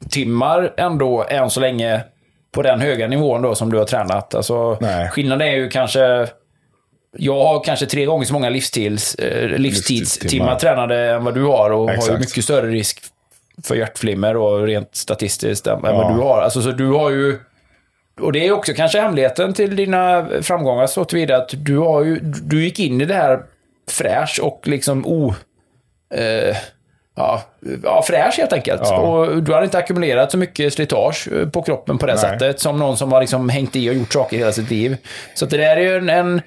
livsstilstimmar 0.04 0.74
ändå 0.78 1.26
än 1.30 1.50
så 1.50 1.60
länge 1.60 2.04
på 2.52 2.62
den 2.62 2.82
höga 2.82 3.08
nivån 3.08 3.42
då 3.42 3.56
som 3.56 3.72
du 3.72 3.78
har 3.78 3.86
tränat. 3.86 4.36
Alltså, 4.36 4.78
Nej. 4.82 5.10
skillnaden 5.10 5.48
är 5.48 5.56
ju 5.56 5.70
kanske 5.70 6.28
jag 7.18 7.44
har 7.44 7.64
kanske 7.64 7.86
tre 7.86 8.06
gånger 8.06 8.26
så 8.26 8.34
många 8.34 8.50
livsstils, 8.50 9.16
eh, 9.16 9.48
livstidstimmar 9.50 10.56
tränade 10.56 11.12
än 11.12 11.24
vad 11.24 11.34
du 11.34 11.44
har 11.44 11.70
och 11.70 11.80
har 11.86 11.94
ju 11.94 11.98
Exakt. 11.98 12.20
mycket 12.20 12.44
större 12.44 12.68
risk 12.68 13.00
för 13.64 13.76
hjärtflimmer 13.76 14.38
och 14.38 14.64
rent 14.64 14.96
statistiskt 14.96 15.68
än, 15.68 15.76
än 15.76 15.82
vad 15.96 16.06
Ja. 16.06 16.16
du 16.16 16.22
har. 16.22 16.42
Alltså, 16.42 16.62
så 16.62 16.72
du 16.72 16.88
har 16.88 17.10
ju 17.10 17.40
och 18.22 18.32
det 18.32 18.48
är 18.48 18.52
också 18.52 18.74
kanske 18.74 19.00
hemligheten 19.02 19.54
till 19.54 19.76
dina 19.76 20.28
framgångar 20.42 20.88
så 20.88 21.06
tillvida 21.06 21.38
att 21.38 21.50
du, 21.58 21.78
har 21.78 22.04
ju, 22.04 22.20
du 22.22 22.64
gick 22.64 22.80
in 22.80 23.02
i 23.02 23.06
det 23.06 23.14
här 23.16 23.44
fräsch 23.90 24.40
och 24.44 24.62
liksom 24.68 25.06
o... 25.06 25.34
Eh, 26.16 26.56
ja, 27.15 27.41
ja, 27.84 28.03
fräsch 28.07 28.38
helt 28.38 28.53
enkelt. 28.53 28.81
Ja. 28.84 28.98
Och 28.98 29.44
du 29.44 29.53
har 29.53 29.64
inte 29.64 29.77
ackumulerat 29.77 30.31
så 30.31 30.38
mycket 30.38 30.73
slitage 30.73 31.27
eh, 31.31 31.49
på 31.49 31.61
kroppen 31.61 31.98
på 31.98 32.06
det 32.06 32.14
Nej. 32.14 32.22
sättet 32.22 32.60
som 32.60 32.80
någon 32.80 32.98
som 32.98 33.11
har 33.11 33.22
liksom 33.22 33.49
hängt 33.49 33.76
i 33.76 33.90
och 33.90 33.94
gjort 33.94 34.14
saker 34.14 34.38
hela 34.38 34.52
sitt 34.52 34.69
liv. 34.69 34.98
Så 35.34 35.45
det 35.45 35.57
där 35.57 35.77
är 35.77 35.81
ju 35.81 35.98
en, 35.98 36.10
en 36.10 36.41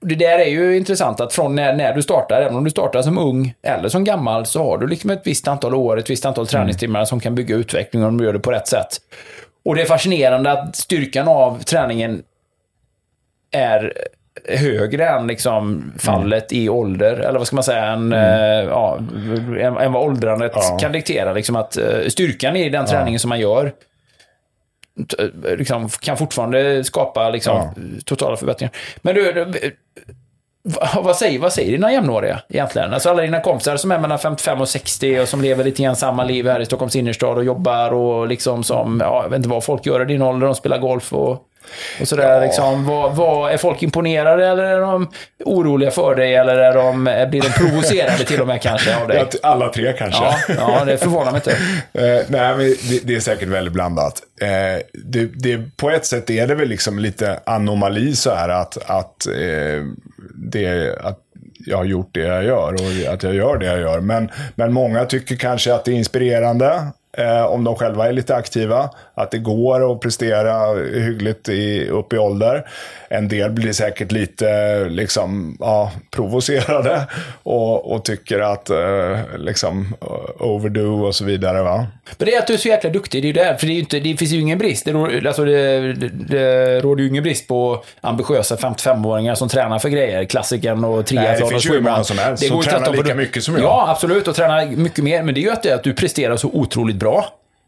det 0.00 0.14
där 0.14 0.38
är 0.38 0.48
ju 0.48 0.76
intressant 0.76 1.20
att 1.20 1.32
från 1.32 1.54
när, 1.54 1.76
när 1.76 1.92
du 1.92 2.02
startar, 2.02 2.42
även 2.42 2.56
om 2.56 2.64
du 2.64 2.70
startar 2.70 3.02
som 3.02 3.18
ung 3.18 3.54
eller 3.62 3.88
som 3.88 4.04
gammal, 4.04 4.46
så 4.46 4.64
har 4.64 4.78
du 4.78 4.86
liksom 4.86 5.10
ett 5.10 5.22
visst 5.24 5.48
antal 5.48 5.74
år, 5.74 5.98
ett 5.98 6.10
visst 6.10 6.24
antal 6.24 6.46
träningstimmar 6.46 7.04
som 7.04 7.20
kan 7.20 7.34
bygga 7.34 7.56
utveckling 7.56 8.04
om 8.04 8.18
du 8.18 8.24
gör 8.24 8.32
det 8.32 8.38
på 8.38 8.50
rätt 8.50 8.68
sätt. 8.68 9.00
Och 9.64 9.74
det 9.74 9.82
är 9.82 9.86
fascinerande 9.86 10.52
att 10.52 10.76
styrkan 10.76 11.28
av 11.28 11.62
träningen 11.62 12.22
är 13.50 13.92
högre 14.48 15.08
än 15.08 15.26
liksom 15.26 15.92
fallet 15.98 16.52
i 16.52 16.68
ålder. 16.68 17.12
Eller 17.16 17.38
vad 17.38 17.46
ska 17.46 17.56
man 17.56 17.64
säga? 17.64 17.84
Än, 17.84 18.12
eh, 18.12 18.20
ja, 18.68 18.98
än, 19.60 19.76
än 19.76 19.92
vad 19.92 20.02
åldrandet 20.02 20.52
Ja. 20.54 20.78
kan 20.80 20.92
diktera. 20.92 21.32
Liksom 21.32 21.56
att 21.56 21.76
eh, 21.76 21.84
styrkan 22.08 22.56
i 22.56 22.68
den 22.68 22.86
träningen 22.86 23.20
som 23.20 23.28
man 23.28 23.40
gör 23.40 23.72
t- 25.10 25.56
liksom, 25.58 25.88
kan 25.88 26.16
fortfarande 26.16 26.84
skapa 26.84 27.30
liksom, 27.30 27.56
Ja. 27.56 27.72
totala 28.04 28.36
förbättringar. 28.36 28.72
Men 29.02 29.14
du, 29.14 29.46
vad, 31.02 31.16
säger, 31.16 31.38
vad 31.38 31.52
säger 31.52 31.72
dina 31.72 31.92
jämnåriga 31.92 32.40
egentligen? 32.48 32.94
Alltså 32.94 33.10
alla 33.10 33.22
dina 33.22 33.40
kompisar 33.40 33.76
som 33.76 33.90
är 33.92 33.98
mellan 33.98 34.18
55 34.18 34.60
och 34.60 34.68
60 34.68 35.20
och 35.20 35.28
som 35.28 35.42
lever 35.42 35.64
lite 35.64 35.82
grann 35.82 35.96
samma 35.96 36.24
liv 36.24 36.46
här 36.48 36.60
i 36.60 36.66
Stockholms 36.66 36.96
innerstad 36.96 37.36
och 37.38 37.44
jobbar 37.44 37.90
och 37.92 38.28
liksom 38.28 38.64
som, 38.64 39.00
ja, 39.00 39.22
jag 39.22 39.30
vet 39.30 39.36
inte 39.36 39.48
vad 39.48 39.64
folk 39.64 39.86
gör 39.86 40.02
i 40.02 40.04
din 40.04 40.22
ålder, 40.22 40.46
de 40.46 40.54
spelar 40.54 40.78
golf 40.78 41.12
och, 41.12 41.38
och 42.00 42.08
sådär. 42.08 42.40
Liksom. 42.40 42.84
Vad, 42.84 43.16
vad, 43.16 43.52
är 43.52 43.56
folk 43.56 43.82
imponerade 43.82 44.46
eller 44.48 44.64
är 44.64 44.80
de 44.80 45.08
oroliga 45.44 45.90
för 45.90 46.14
dig 46.14 46.34
eller 46.34 46.56
är 46.56 46.74
de, 46.74 47.04
blir 47.04 47.42
de 47.42 47.48
provocerade 47.48 48.24
till 48.24 48.40
och 48.40 48.46
med 48.46 48.62
kanske 48.62 48.96
av 48.96 49.08
dig? 49.08 49.26
Ja, 49.32 49.38
Alla 49.42 49.68
tre 49.68 49.92
kanske. 49.92 50.24
Ja, 50.24 50.36
ja, 50.48 50.84
det 50.84 50.98
förvånar 50.98 51.32
mig 51.32 51.38
inte. 51.38 51.56
Eh, 51.92 52.22
nej, 52.28 52.56
men 52.56 52.58
det, 52.58 53.00
det 53.04 53.14
är 53.14 53.20
säkert 53.20 53.48
väldigt 53.48 53.74
blandat. 53.74 54.22
Eh, 54.40 54.48
det, 54.92 55.24
det, 55.24 55.76
på 55.76 55.90
ett 55.90 56.06
sätt 56.06 56.30
är 56.30 56.46
det 56.46 56.54
väl 56.54 56.68
liksom 56.68 56.98
lite 56.98 57.40
anomali 57.46 58.16
så 58.16 58.34
här 58.34 58.48
att, 58.48 58.90
att, 58.90 59.26
eh, 59.26 59.82
det, 60.34 60.96
att 61.00 61.18
jag 61.66 61.76
har 61.76 61.84
gjort 61.84 62.08
det 62.12 62.20
jag 62.20 62.44
gör 62.44 62.72
och 62.72 63.14
att 63.14 63.22
jag 63.22 63.34
gör 63.34 63.58
det 63.58 63.66
jag 63.66 63.80
gör. 63.80 64.00
Men, 64.00 64.30
men 64.54 64.72
många 64.72 65.04
tycker 65.04 65.36
kanske 65.36 65.74
att 65.74 65.84
det 65.84 65.90
är 65.90 65.94
inspirerande. 65.94 66.86
Eh, 67.18 67.44
om 67.46 67.64
de 67.64 67.76
själva 67.76 68.08
är 68.08 68.12
lite 68.12 68.34
aktiva. 68.36 68.90
Att 69.14 69.30
det 69.30 69.38
går 69.38 69.92
att 69.92 70.00
prestera 70.00 70.74
hyggligt 71.00 71.48
i, 71.48 71.88
upp 71.88 72.12
i 72.12 72.18
ålder. 72.18 72.66
En 73.08 73.28
del 73.28 73.50
blir 73.50 73.72
säkert 73.72 74.12
lite 74.12 74.78
liksom, 74.88 75.56
ja, 75.60 75.92
provocerade 76.10 77.06
och, 77.42 77.92
och 77.92 78.04
tycker 78.04 78.40
att 78.40 78.70
eh, 78.70 79.18
liksom, 79.38 79.94
overdo 80.40 81.04
och 81.06 81.14
så 81.14 81.24
vidare. 81.24 81.62
Va? 81.62 81.86
Men 82.18 82.26
det 82.26 82.34
är 82.34 82.38
att 82.38 82.46
du 82.46 82.54
är 82.54 82.58
så 82.58 82.68
jäkla 82.68 82.90
duktig, 82.90 83.22
det 83.22 83.26
är 83.26 83.28
ju 83.28 83.32
där. 83.32 83.54
För 83.54 83.66
det, 83.66 83.72
är 83.72 83.78
inte, 83.78 84.00
det 84.00 84.16
finns 84.16 84.30
ju 84.32 84.40
ingen 84.40 84.58
brist. 84.58 84.84
Det, 84.84 84.92
rå- 84.92 85.26
alltså 85.26 85.44
det, 85.44 85.92
det, 85.92 86.08
det 86.08 86.80
råder 86.80 87.02
ju 87.02 87.08
ingen 87.08 87.22
brist 87.22 87.48
på 87.48 87.84
ambitiösa 88.00 88.56
55-åringar 88.56 89.34
som 89.34 89.48
tränar 89.48 89.78
för 89.78 89.88
grejer. 89.88 90.24
Klassikern 90.24 90.84
och 90.84 91.06
triathlon 91.06 91.24
Nej, 91.30 91.40
det 91.40 91.48
finns 91.48 91.52
och 91.52 91.52
ju 91.52 91.54
hur 91.54 91.60
swimrun. 91.60 91.92
många 91.92 92.04
som 92.04 92.18
helst 92.18 92.42
Det 92.42 92.48
som 92.48 92.62
tränar 92.62 92.90
lika 92.92 93.02
det. 93.02 93.14
mycket 93.14 93.42
som 93.44 93.54
jag. 93.54 93.62
Ja, 93.62 93.86
absolut. 93.88 94.28
Och 94.28 94.34
tränar 94.34 94.66
mycket 94.66 95.04
mer. 95.04 95.22
Men 95.22 95.34
det 95.34 95.40
är 95.40 95.42
ju 95.42 95.50
att, 95.50 95.62
det, 95.62 95.72
att 95.74 95.84
du 95.84 95.92
presterar 95.94 96.36
så 96.36 96.48
otroligt 96.52 96.96
bra. 96.96 97.03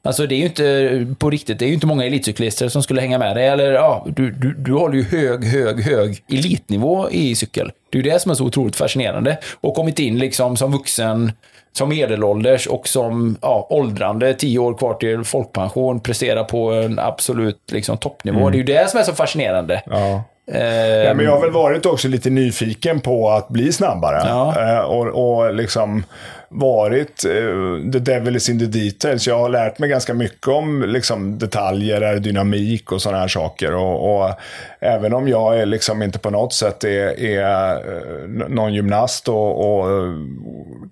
Alltså 0.02 0.26
det 0.26 0.34
är 0.34 0.38
ju 0.38 0.44
inte 0.44 1.14
på 1.18 1.30
riktigt, 1.30 1.58
det 1.58 1.64
är 1.64 1.66
ju 1.66 1.74
inte 1.74 1.86
många 1.86 2.04
elitcyklister 2.04 2.68
som 2.68 2.82
skulle 2.82 3.00
hänga 3.00 3.18
med 3.18 3.36
dig. 3.36 3.46
Eller 3.48 3.72
ja, 3.72 4.06
du, 4.08 4.30
du, 4.30 4.54
du 4.54 4.72
håller 4.72 4.96
ju 4.96 5.04
hög, 5.04 5.44
hög, 5.44 5.80
hög 5.80 6.22
elitnivå 6.32 7.10
i 7.10 7.34
cykel. 7.34 7.72
Det 7.90 7.98
är 7.98 8.02
ju 8.02 8.10
det 8.10 8.18
som 8.20 8.30
är 8.30 8.34
så 8.34 8.44
otroligt 8.44 8.76
fascinerande. 8.76 9.38
Och 9.60 9.74
kommit 9.74 9.98
in 9.98 10.18
liksom 10.18 10.56
som 10.56 10.72
vuxen, 10.72 11.32
som 11.72 11.88
medelålders 11.88 12.66
och 12.66 12.88
som 12.88 13.36
ja, 13.42 13.66
åldrande, 13.70 14.34
tio 14.34 14.58
år 14.58 14.74
kvar 14.74 14.94
till 14.94 15.24
folkpension, 15.24 16.00
prestera 16.00 16.44
på 16.44 16.70
en 16.72 16.98
absolut 16.98 17.60
liksom, 17.72 17.96
toppnivå. 17.96 18.50
Det 18.50 18.56
är 18.56 18.58
ju 18.58 18.64
det 18.64 18.90
som 18.90 19.00
är 19.00 19.04
så 19.04 19.12
fascinerande. 19.12 19.82
Ja. 19.86 20.22
Eh, 20.52 21.04
Ja, 21.04 21.14
men 21.14 21.24
jag 21.24 21.32
har 21.32 21.40
väl 21.40 21.50
varit 21.50 21.86
också 21.86 22.08
lite 22.08 22.30
nyfiken 22.30 23.00
på 23.00 23.30
att 23.30 23.48
bli 23.48 23.72
snabbare. 23.72 24.22
Ja. 24.28 24.72
Eh, 24.72 24.78
och, 24.78 25.06
och 25.06 25.54
liksom 25.54 26.04
varit 26.48 27.24
uh, 27.24 27.90
the 27.92 27.98
devil 27.98 28.36
is 28.36 28.48
in 28.48 28.58
the 28.58 28.66
details. 28.66 29.26
Jag 29.26 29.38
har 29.38 29.48
lärt 29.48 29.78
mig 29.78 29.88
ganska 29.88 30.14
mycket 30.14 30.48
om 30.48 30.82
liksom, 30.82 31.38
detaljer, 31.38 32.16
dynamik 32.16 32.92
och 32.92 33.02
sådana 33.02 33.18
här 33.20 33.28
saker. 33.28 33.74
Och, 33.74 34.16
och 34.16 34.34
även 34.80 35.14
om 35.14 35.28
jag 35.28 35.58
är 35.58 35.66
liksom 35.66 36.02
inte 36.02 36.18
på 36.18 36.30
något 36.30 36.52
sätt 36.52 36.84
är, 36.84 37.20
är 37.20 37.74
eh, 37.76 38.48
någon 38.48 38.74
gymnast 38.74 39.28
och, 39.28 39.78
och 39.78 39.90
eh, 39.90 40.12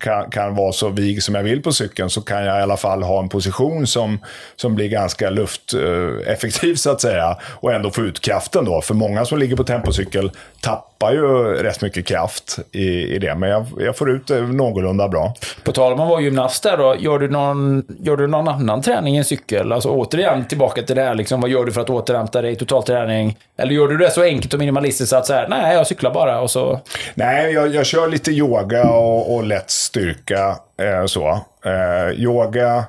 kan, 0.01 0.31
kan 0.31 0.55
vara 0.55 0.73
så 0.73 0.89
vig 0.89 1.23
som 1.23 1.35
jag 1.35 1.43
vill 1.43 1.63
på 1.63 1.73
cykeln 1.73 2.11
så 2.11 2.21
kan 2.21 2.45
jag 2.45 2.59
i 2.59 2.63
alla 2.63 2.77
fall 2.77 3.03
ha 3.03 3.23
en 3.23 3.29
position 3.29 3.87
som, 3.87 4.19
som 4.57 4.75
blir 4.75 4.89
ganska 4.89 5.31
lufteffektiv 5.31 6.75
så 6.75 6.91
att 6.91 7.01
säga. 7.01 7.37
Och 7.43 7.73
ändå 7.73 7.91
få 7.91 8.01
ut 8.01 8.21
kraften 8.21 8.65
då. 8.65 8.81
För 8.81 8.95
många 8.95 9.25
som 9.25 9.39
ligger 9.39 9.57
på 9.57 9.65
tempocykel 9.65 10.31
tappar 10.61 11.13
ju 11.13 11.55
rätt 11.63 11.83
mycket 11.83 12.07
kraft 12.07 12.59
i, 12.73 13.15
i 13.15 13.19
det. 13.19 13.35
Men 13.35 13.49
jag, 13.49 13.67
jag 13.79 13.97
får 13.97 14.11
ut 14.11 14.27
det 14.27 14.43
någorlunda 14.43 15.09
bra. 15.09 15.35
På 15.65 15.73
tal 15.73 15.93
om 15.93 16.01
att 16.01 16.09
vara 16.09 16.21
gymnast 16.21 16.63
där 16.63 16.77
då, 16.77 16.97
gör 16.99 17.19
du 17.19 17.29
någon, 17.29 17.85
gör 18.01 18.17
du 18.17 18.27
någon 18.27 18.49
annan 18.49 18.83
träning 18.83 19.17
än 19.17 19.25
cykel? 19.25 19.73
Alltså 19.73 19.89
återigen 19.89 20.45
tillbaka 20.45 20.83
till 20.83 20.97
det 20.97 21.03
här, 21.03 21.15
liksom, 21.15 21.41
vad 21.41 21.51
gör 21.51 21.65
du 21.65 21.73
för 21.73 21.81
att 21.81 21.91
återhämta 21.91 22.43
dig 22.43 22.53
i 22.53 22.57
totalträning? 22.57 23.39
Eller 23.57 23.73
gör 23.73 23.89
du 23.89 23.97
det 23.97 24.11
så 24.11 24.23
enkelt 24.23 24.55
och 24.55 24.59
minimalistiskt 24.59 25.13
att 25.13 25.27
så 25.27 25.33
här, 25.33 25.49
nej, 25.49 25.75
jag 25.75 25.87
cyklar 25.87 26.15
bara 26.15 26.41
och 26.41 26.51
så... 26.51 26.81
Nej, 27.15 27.53
jag, 27.53 27.75
jag 27.75 27.87
kör 27.87 28.09
lite 28.09 28.31
yoga 28.31 28.91
och, 28.91 29.35
och 29.35 29.45
lätt 29.45 29.71
styrka. 29.71 30.57
Eh, 30.83 31.07
så. 31.07 31.41
Eh, 31.65 32.21
yoga, 32.21 32.85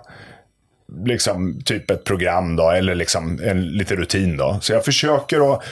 liksom 1.05 1.61
typ 1.65 1.91
ett 1.91 2.03
program 2.03 2.55
då, 2.55 2.69
eller 2.69 2.95
liksom 2.95 3.39
en, 3.43 3.67
lite 3.67 3.95
rutin 3.95 4.37
då. 4.37 4.57
Så 4.61 4.73
jag 4.73 4.85
försöker 4.85 5.53
att 5.53 5.63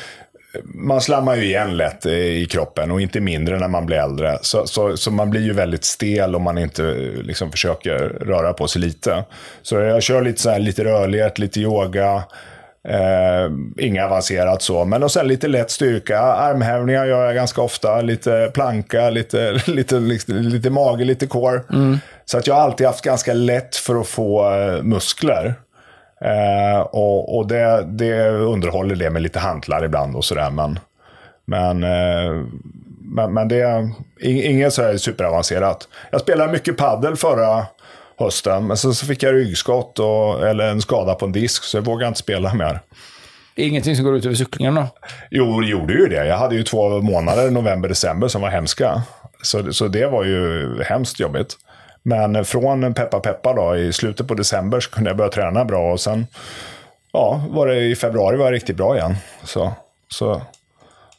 man 0.64 1.02
slammar 1.02 1.36
ju 1.36 1.44
igen 1.44 1.78
lätt 1.78 2.06
eh, 2.06 2.14
i 2.14 2.46
kroppen 2.46 2.92
och 2.92 3.02
inte 3.02 3.20
mindre 3.20 3.60
när 3.60 3.68
man 3.68 3.86
blir 3.86 3.98
äldre. 3.98 4.38
Så, 4.42 4.68
så, 4.68 4.98
så 4.98 5.12
man 5.12 5.30
blir 5.30 5.42
ju 5.42 5.54
väldigt 5.54 5.84
stel 5.84 6.36
om 6.36 6.44
man 6.44 6.58
inte 6.58 6.84
eh, 6.84 7.22
liksom 7.24 7.52
försöker 7.52 7.98
röra 8.00 8.54
på 8.54 8.68
sig 8.68 8.82
lite. 8.82 9.24
Så 9.62 9.76
jag 9.76 10.04
kör 10.04 10.22
lite, 10.22 10.42
så 10.42 10.50
här, 10.50 10.60
lite 10.60 10.84
rörlighet, 10.84 11.40
lite 11.40 11.60
yoga. 11.60 12.24
Eh, 12.88 13.52
inga 13.78 14.06
avancerat 14.06 14.62
så, 14.62 14.86
men 14.86 15.04
och 15.04 15.12
sen 15.12 15.28
lite 15.28 15.48
lätt 15.48 15.72
styrka. 15.72 16.20
Armhävningar 16.20 17.06
gör 17.06 17.26
jag 17.26 17.36
ganska 17.36 17.62
ofta. 17.62 18.02
Lite 18.02 18.52
planka, 18.54 19.10
lite, 19.10 19.52
lite, 19.68 20.00
lite, 20.00 20.32
lite 20.32 20.70
mage, 20.70 21.06
lite 21.06 21.28
core. 21.28 21.62
Så 22.26 22.38
att 22.38 22.48
jag 22.48 22.56
har 22.56 22.62
alltid 22.62 22.88
haft 22.88 23.04
ganska 23.04 23.34
lätt 23.34 23.76
för 23.76 24.02
att 24.02 24.08
få 24.08 24.54
eh, 24.54 24.84
muskler. 24.84 25.56
Eh, 26.24 26.80
och 26.80 27.38
och 27.38 27.48
det, 27.48 27.84
det 27.88 28.30
underhåller 28.30 28.96
det 28.96 29.10
med 29.10 29.22
lite 29.22 29.40
hantlar 29.40 29.84
ibland 29.86 30.16
och 30.16 30.26
sådär. 30.26 30.50
Men, 30.50 30.80
men, 31.46 31.84
eh, 31.84 32.44
men, 33.02 33.34
men 33.34 33.48
det 33.48 33.62
är 33.62 33.80
ing- 34.22 34.44
inget 34.44 34.74
så 34.74 34.82
här 34.84 34.98
superavancerat. 34.98 35.88
Jag 36.12 36.22
spelade 36.22 36.52
mycket 36.52 36.78
paddel 36.78 37.16
förra 37.16 37.66
hösten, 38.20 38.68
men 38.68 38.78
så, 38.78 38.94
så 38.94 39.06
fick 39.06 39.24
jag 39.24 39.34
ryggskott 39.36 40.00
och, 40.00 40.48
eller 40.48 40.68
en 40.70 40.82
skada 40.82 41.16
på 41.16 41.26
en 41.26 41.32
disk, 41.32 41.64
så 41.64 41.78
jag 41.78 41.82
vågade 41.82 42.08
inte 42.08 42.20
spela 42.20 42.54
mer. 42.54 42.80
Ingenting 43.56 43.96
som 43.96 44.06
går 44.06 44.16
ut 44.16 44.26
över 44.26 44.36
cyklingen 44.36 44.76
då? 44.76 44.88
Jo, 45.32 45.62
det 45.62 45.68
gjorde 45.68 45.94
ju 45.94 46.08
det. 46.08 46.26
Jag 46.26 46.38
hade 46.38 46.56
ju 46.56 46.64
två 46.64 46.90
månader, 47.02 47.52
november, 47.52 47.90
december, 47.90 48.28
som 48.28 48.42
var 48.42 48.50
hemska. 48.50 49.02
Så, 49.42 49.74
så 49.74 49.88
det 49.88 50.08
var 50.08 50.24
ju 50.24 50.70
hemskt 50.84 51.20
jobbigt. 51.20 51.56
Men 52.04 52.46
från 52.46 52.94
peppa 52.94 53.20
peppa 53.20 53.54
då, 53.54 53.78
i 53.78 53.94
slutet 53.94 54.28
på 54.28 54.34
december 54.34 54.80
så 54.80 54.92
kunde 54.92 55.10
jag 55.10 55.18
börja 55.18 55.32
träna 55.32 55.66
bra 55.66 55.92
och 55.92 56.00
sen 56.00 56.28
ja, 57.14 57.44
var 57.50 57.68
det 57.68 57.80
i 57.80 57.96
februari 57.96 58.38
var 58.38 58.46
jag 58.46 58.54
riktigt 58.54 58.78
bra 58.78 58.98
igen. 58.98 59.16
Så, 59.44 59.74
så, 60.08 60.42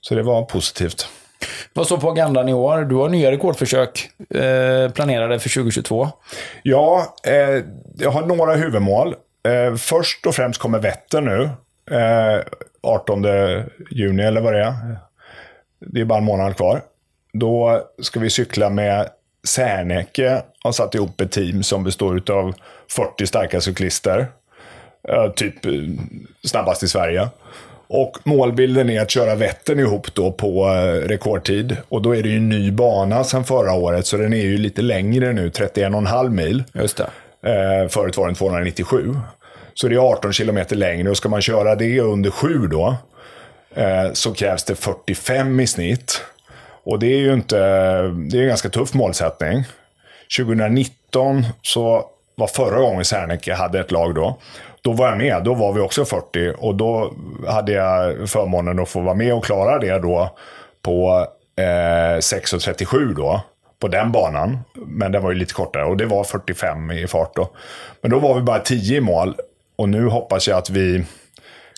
så 0.01 0.15
det 0.15 0.23
var 0.23 0.43
positivt. 0.43 1.09
Vad 1.73 1.87
står 1.87 1.99
på 1.99 2.11
agendan 2.11 2.49
i 2.49 2.53
år? 2.53 2.79
Du 2.83 2.95
har 2.95 3.09
nya 3.09 3.31
rekordförsök 3.31 4.11
eh, 4.31 4.91
planerade 4.91 5.39
för 5.39 5.49
2022. 5.49 6.09
Ja, 6.63 7.15
eh, 7.27 7.65
jag 7.99 8.11
har 8.11 8.27
några 8.27 8.55
huvudmål. 8.55 9.15
Eh, 9.49 9.75
först 9.77 10.27
och 10.27 10.35
främst 10.35 10.61
kommer 10.61 10.79
Vättern 10.79 11.25
nu. 11.25 11.51
Eh, 11.97 12.41
18 12.83 13.25
juni 13.91 14.23
eller 14.23 14.41
vad 14.41 14.53
det 14.53 14.61
är. 14.61 14.99
Det 15.81 16.01
är 16.01 16.05
bara 16.05 16.19
en 16.19 16.25
månad 16.25 16.57
kvar. 16.57 16.83
Då 17.33 17.83
ska 18.03 18.21
vi 18.21 18.31
cykla 18.31 18.71
med 18.71 19.09
Serneke. 19.45 20.43
Har 20.63 20.73
satt 20.73 20.95
ihop 20.95 21.21
ett 21.21 21.33
team 21.33 21.63
som 21.63 21.85
består 21.85 22.31
av 22.31 22.55
40 22.91 23.27
starka 23.27 23.61
cyklister. 23.61 24.27
Eh, 25.09 25.31
typ 25.31 25.67
eh, 25.67 25.73
snabbast 26.45 26.83
i 26.83 26.89
Sverige. 26.89 27.29
Och 27.87 28.19
målbilden 28.25 28.91
är 28.91 29.01
att 29.01 29.11
köra 29.11 29.35
Vättern 29.35 29.79
ihop 29.79 30.15
då 30.15 30.33
på 30.33 30.69
eh, 30.69 31.09
rekordtid. 31.09 31.77
Och 31.89 32.03
då 32.03 32.17
är 32.17 32.23
det 32.23 32.29
ju 32.29 32.37
en 32.37 32.49
ny 32.49 32.71
bana 32.71 33.25
sedan 33.25 33.45
förra 33.45 33.73
året, 33.73 34.07
så 34.07 34.17
den 34.17 34.33
är 34.33 34.43
ju 34.43 34.59
lite 34.59 34.83
längre 34.83 35.33
nu, 35.33 35.49
31,5 35.49 36.29
mil. 36.29 36.65
Just 36.73 36.97
det. 36.97 37.11
Förut 37.89 38.17
var 38.17 38.27
den 38.27 38.35
297. 38.35 39.17
Så 39.75 39.89
det 39.89 39.95
är 39.95 39.99
18 39.99 40.33
kilometer 40.33 40.77
längre 40.77 41.11
och 41.11 41.17
ska 41.17 41.29
man 41.29 41.43
köra 41.43 41.75
det 41.75 42.01
under 42.01 42.31
7 42.31 42.67
då, 42.67 42.97
så 44.13 44.35
krävs 44.35 44.65
det 44.65 44.75
45 44.75 45.61
i 45.61 45.67
snitt. 45.67 46.21
Och 46.85 46.99
det 46.99 47.07
är 47.07 47.19
ju 47.19 47.33
inte, 47.33 47.59
det 48.03 48.39
är 48.39 48.43
en 48.43 48.49
ganska 48.49 48.69
tuff 48.69 48.95
målsättning. 48.95 49.65
2019 50.39 51.47
så 51.63 52.05
var 52.35 52.47
förra 52.47 52.81
gången 52.81 53.05
Serneke 53.05 53.55
hade 53.55 53.81
ett 53.81 53.91
lag 53.91 54.15
då. 54.15 54.39
Då 54.83 54.93
var 54.93 55.09
jag 55.09 55.19
med, 55.19 55.45
då 55.45 55.55
var 55.55 55.73
vi 55.73 55.81
också 55.81 56.05
40 56.05 56.53
och 56.59 56.75
då 56.75 57.13
hade 57.47 57.73
jag 57.73 58.29
förmånen 58.31 58.79
att 58.79 58.89
få 58.89 59.01
vara 59.01 59.15
med 59.15 59.35
och 59.35 59.45
klara 59.45 59.79
det 59.79 59.99
då 59.99 60.31
på 60.83 61.27
eh, 61.57 62.19
6.37 62.19 63.15
då. 63.15 63.41
På 63.79 63.89
den 63.89 64.13
banan. 64.13 64.59
Men 64.75 65.13
den 65.13 65.23
var 65.23 65.31
ju 65.31 65.39
lite 65.39 65.55
kortare 65.55 65.85
och 65.85 65.97
det 65.97 66.07
var 66.07 66.25
45 66.25 66.91
i 66.91 67.07
fart 67.07 67.37
då. 67.37 67.51
Men 68.01 68.11
då 68.11 68.19
var 68.19 68.35
vi 68.35 68.41
bara 68.41 68.59
10 68.59 68.97
i 68.97 69.01
mål. 69.01 69.35
Och 69.77 69.89
nu 69.89 70.07
hoppas 70.07 70.49
jag 70.49 70.59
att 70.59 70.71
vi 70.71 71.05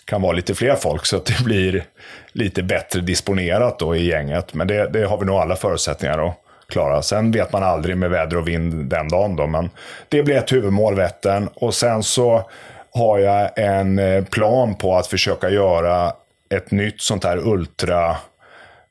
kan 0.07 0.21
vara 0.21 0.31
lite 0.31 0.55
fler 0.55 0.75
folk 0.75 1.05
så 1.05 1.17
att 1.17 1.25
det 1.25 1.43
blir 1.43 1.83
lite 2.31 2.63
bättre 2.63 3.01
disponerat 3.01 3.79
då 3.79 3.95
i 3.95 4.07
gänget. 4.07 4.53
Men 4.53 4.67
det, 4.67 4.89
det 4.89 5.05
har 5.05 5.17
vi 5.17 5.25
nog 5.25 5.35
alla 5.35 5.55
förutsättningar 5.55 6.27
att 6.27 6.35
klara. 6.69 7.01
Sen 7.01 7.31
vet 7.31 7.51
man 7.51 7.63
aldrig 7.63 7.97
med 7.97 8.09
väder 8.09 8.37
och 8.37 8.47
vind 8.47 8.85
den 8.85 9.07
dagen 9.07 9.35
då, 9.35 9.47
men 9.47 9.69
det 10.09 10.23
blir 10.23 10.35
ett 10.35 10.51
huvudmål 10.51 10.95
Vättern. 10.95 11.49
Och 11.53 11.73
sen 11.73 12.03
så 12.03 12.49
har 12.91 13.19
jag 13.19 13.49
en 13.55 13.99
eh, 13.99 14.23
plan 14.23 14.75
på 14.75 14.95
att 14.95 15.07
försöka 15.07 15.49
göra 15.49 16.13
ett 16.49 16.71
nytt 16.71 17.01
sånt 17.01 17.23
här 17.23 17.37
ultra 17.37 18.17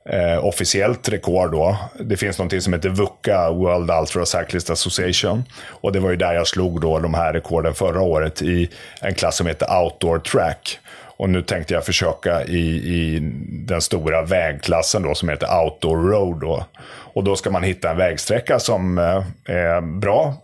eh, 0.08 0.44
officiellt 0.44 1.08
rekord 1.08 1.52
då. 1.52 1.76
Det 2.00 2.16
finns 2.16 2.38
någonting 2.38 2.60
som 2.60 2.72
heter 2.72 2.88
VUCA, 2.88 3.50
World 3.50 3.90
Ultra 3.90 4.26
Cyclist 4.26 4.70
Association. 4.70 5.44
Och 5.68 5.92
det 5.92 6.00
var 6.00 6.10
ju 6.10 6.16
där 6.16 6.34
jag 6.34 6.46
slog 6.46 6.80
då 6.80 6.98
de 6.98 7.14
här 7.14 7.32
rekorden 7.32 7.74
förra 7.74 8.00
året 8.00 8.42
i 8.42 8.70
en 9.00 9.14
klass 9.14 9.36
som 9.36 9.46
heter 9.46 9.82
Outdoor 9.82 10.18
Track. 10.18 10.78
Och 11.16 11.30
nu 11.30 11.42
tänkte 11.42 11.74
jag 11.74 11.84
försöka 11.84 12.44
i, 12.44 12.58
i 12.76 13.18
den 13.48 13.80
stora 13.80 14.22
vägklassen 14.22 15.02
då 15.02 15.14
som 15.14 15.28
heter 15.28 15.62
Outdoor 15.62 16.10
Road. 16.10 16.40
Då. 16.40 16.64
Och 16.88 17.24
då 17.24 17.36
ska 17.36 17.50
man 17.50 17.62
hitta 17.62 17.90
en 17.90 17.96
vägsträcka 17.96 18.58
som 18.58 18.98
eh, 18.98 19.24
är 19.56 19.80
bra. 19.80 20.34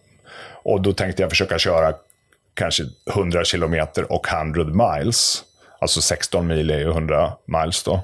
Och 0.65 0.81
då 0.81 0.93
tänkte 0.93 1.23
jag 1.23 1.31
försöka 1.31 1.59
köra 1.59 1.94
kanske 2.55 2.82
100 3.15 3.44
kilometer 3.44 4.12
och 4.12 4.28
100 4.32 4.65
miles. 4.65 5.43
Alltså 5.81 6.01
16 6.01 6.47
mil 6.47 6.70
är 6.70 6.78
ju 6.78 6.90
100 6.90 7.32
miles 7.47 7.82
då. 7.82 8.01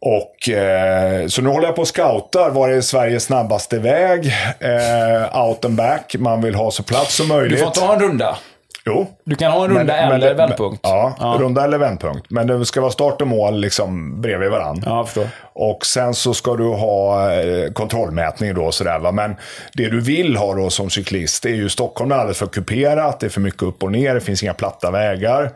Och, 0.00 0.48
eh, 0.48 1.26
så 1.26 1.42
nu 1.42 1.48
håller 1.48 1.66
jag 1.66 1.76
på 1.76 1.82
och 1.82 1.88
scoutar. 1.88 2.50
Var 2.50 2.68
är 2.68 2.80
Sveriges 2.80 3.24
snabbaste 3.24 3.78
väg? 3.78 4.26
Eh, 4.60 5.46
out 5.46 5.64
and 5.64 5.76
back. 5.76 6.16
Man 6.18 6.42
vill 6.42 6.54
ha 6.54 6.70
så 6.70 6.82
plats 6.82 7.16
som 7.16 7.28
möjligt. 7.28 7.58
Du 7.58 7.64
får 7.64 7.86
ha 7.86 7.94
en 7.94 8.00
runda. 8.00 8.38
Jo. 8.86 9.06
Du 9.24 9.36
kan 9.36 9.52
ha 9.52 9.64
en 9.64 9.70
runda 9.70 9.96
eller 9.96 10.34
vändpunkt. 10.34 10.80
Ja, 10.82 11.36
runda 11.40 11.64
eller 11.64 11.78
vändpunkt. 11.78 12.30
Men 12.30 12.46
det 12.46 12.66
ska 12.66 12.80
vara 12.80 12.90
start 12.90 13.20
och 13.20 13.26
mål 13.26 13.60
liksom 13.60 14.20
bredvid 14.20 14.50
varandra. 14.50 14.82
Ja, 14.90 15.04
förstår. 15.04 15.28
Och 15.52 15.86
sen 15.86 16.14
så 16.14 16.34
ska 16.34 16.56
du 16.56 16.64
ha 16.68 17.32
eh, 17.32 17.72
kontrollmätning 17.72 18.54
då 18.54 18.72
sådär 18.72 18.98
va. 18.98 19.12
Men 19.12 19.36
det 19.72 19.88
du 19.88 20.00
vill 20.00 20.36
ha 20.36 20.54
då 20.54 20.70
som 20.70 20.90
cyklist 20.90 21.42
det 21.42 21.48
är 21.48 21.54
ju 21.54 21.68
Stockholm 21.68 22.12
är 22.12 22.16
alldeles 22.16 22.38
för 22.38 22.46
kuperat. 22.46 23.20
Det 23.20 23.26
är 23.26 23.30
för 23.30 23.40
mycket 23.40 23.62
upp 23.62 23.82
och 23.82 23.92
ner. 23.92 24.14
Det 24.14 24.20
finns 24.20 24.42
inga 24.42 24.54
platta 24.54 24.90
vägar. 24.90 25.50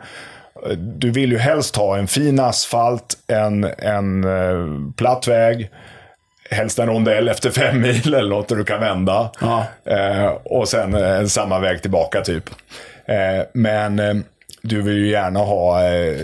Du 0.77 1.11
vill 1.11 1.31
ju 1.31 1.37
helst 1.37 1.75
ha 1.75 1.97
en 1.97 2.07
fin 2.07 2.39
asfalt, 2.39 3.17
en, 3.27 3.63
en 3.77 4.23
eh, 4.23 4.93
platt 4.97 5.27
väg. 5.27 5.69
Helst 6.49 6.79
en 6.79 6.87
rondell 6.87 7.29
efter 7.29 7.49
fem 7.49 7.81
mil 7.81 8.13
eller 8.13 8.29
något 8.29 8.47
där 8.47 8.55
du 8.55 8.63
kan 8.63 8.79
vända. 8.79 9.31
Ja. 9.41 9.65
Eh, 9.85 10.31
och 10.43 10.67
sen 10.67 10.93
eh, 10.93 11.25
samma 11.25 11.59
väg 11.59 11.81
tillbaka 11.81 12.21
typ. 12.21 12.49
Eh, 13.11 13.45
men 13.53 13.99
eh, 13.99 14.13
du 14.63 14.81
vill 14.81 14.97
ju 14.97 15.09
gärna 15.09 15.39
ha 15.39 15.83
eh, 15.93 16.15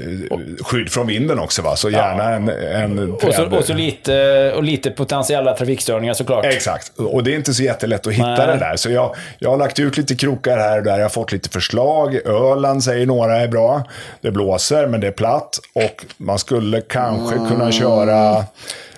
skydd 0.61 0.91
från 0.91 1.07
vinden 1.07 1.39
också 1.39 1.61
va? 1.61 1.75
Så 1.75 1.89
gärna 1.89 2.29
en, 2.29 2.49
en 2.49 3.11
Och 3.13 3.33
så, 3.33 3.45
och 3.45 3.63
så 3.65 3.73
lite, 3.73 4.51
och 4.55 4.63
lite 4.63 4.91
potentiella 4.91 5.53
trafikstörningar 5.55 6.13
såklart. 6.13 6.45
Exakt, 6.45 6.91
och 6.97 7.23
det 7.23 7.31
är 7.31 7.35
inte 7.35 7.53
så 7.53 7.63
jättelätt 7.63 8.07
att 8.07 8.13
hitta 8.13 8.27
Nej. 8.27 8.47
det 8.47 8.57
där. 8.57 8.75
Så 8.75 8.91
jag, 8.91 9.15
jag 9.39 9.49
har 9.49 9.57
lagt 9.57 9.79
ut 9.79 9.97
lite 9.97 10.15
krokar 10.15 10.57
här 10.57 10.77
och 10.77 10.83
där. 10.83 10.97
Jag 10.97 11.05
har 11.05 11.09
fått 11.09 11.31
lite 11.31 11.49
förslag. 11.49 12.15
Öland 12.25 12.83
säger 12.83 13.05
några 13.05 13.37
är 13.37 13.47
bra. 13.47 13.83
Det 14.21 14.31
blåser, 14.31 14.87
men 14.87 15.01
det 15.01 15.07
är 15.07 15.11
platt. 15.11 15.59
Och 15.73 16.05
man 16.17 16.39
skulle 16.39 16.81
kanske 16.81 17.35
Mm. 17.35 17.49
kunna 17.49 17.71
köra... 17.71 18.43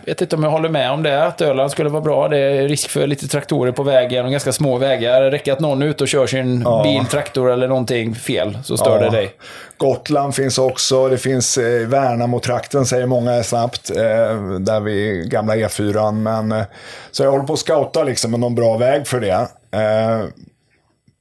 Vet 0.10 0.22
inte 0.22 0.36
om 0.36 0.44
jag 0.44 0.49
håller 0.49 0.69
med 0.69 0.91
om 0.91 1.03
det, 1.03 1.26
att 1.26 1.41
Öland 1.41 1.72
skulle 1.72 1.90
vara 1.90 2.02
bra. 2.02 2.27
Det 2.27 2.38
är 2.38 2.68
risk 2.68 2.90
för 2.90 3.07
lite 3.07 3.27
traktorer 3.27 3.72
på 3.72 3.84
vägen 3.84 4.26
och 4.26 4.31
ganska 4.31 4.52
små 4.52 4.77
vägar. 4.77 5.31
Räcker 5.31 5.53
att 5.53 5.60
någon 5.60 5.81
är 5.81 5.86
ute 5.86 6.03
och 6.03 6.07
kör 6.07 6.27
sin 6.27 6.60
bil, 6.84 7.06
traktor 7.06 7.52
eller 7.52 7.68
någonting 7.68 8.15
fel, 8.15 8.57
så 8.64 8.77
stör 8.77 8.99
det 8.99 9.10
dig. 9.10 9.31
Gotland 9.77 10.36
finns 10.36 10.57
också. 10.57 11.10
Det 11.10 11.18
finns 11.18 11.57
eh, 11.57 11.88
Värnamo-trakten 11.88 12.86
säger 12.86 13.06
många 13.06 13.44
snabbt. 13.44 13.90
Eh, 13.90 14.60
där 14.60 14.80
vid 14.80 15.31
gamla 15.31 15.56
E4. 15.56 16.11
Men, 16.11 16.52
eh, 16.52 16.65
så 17.11 17.23
jag 17.23 17.31
håller 17.31 17.45
på 17.45 17.53
att 17.53 17.60
scouta 17.60 18.03
liksom 18.03 18.31
någon 18.31 18.56
bra 18.56 18.77
väg 18.77 19.07
för 19.07 19.19
det. 19.19 19.48
Eh, 19.72 20.26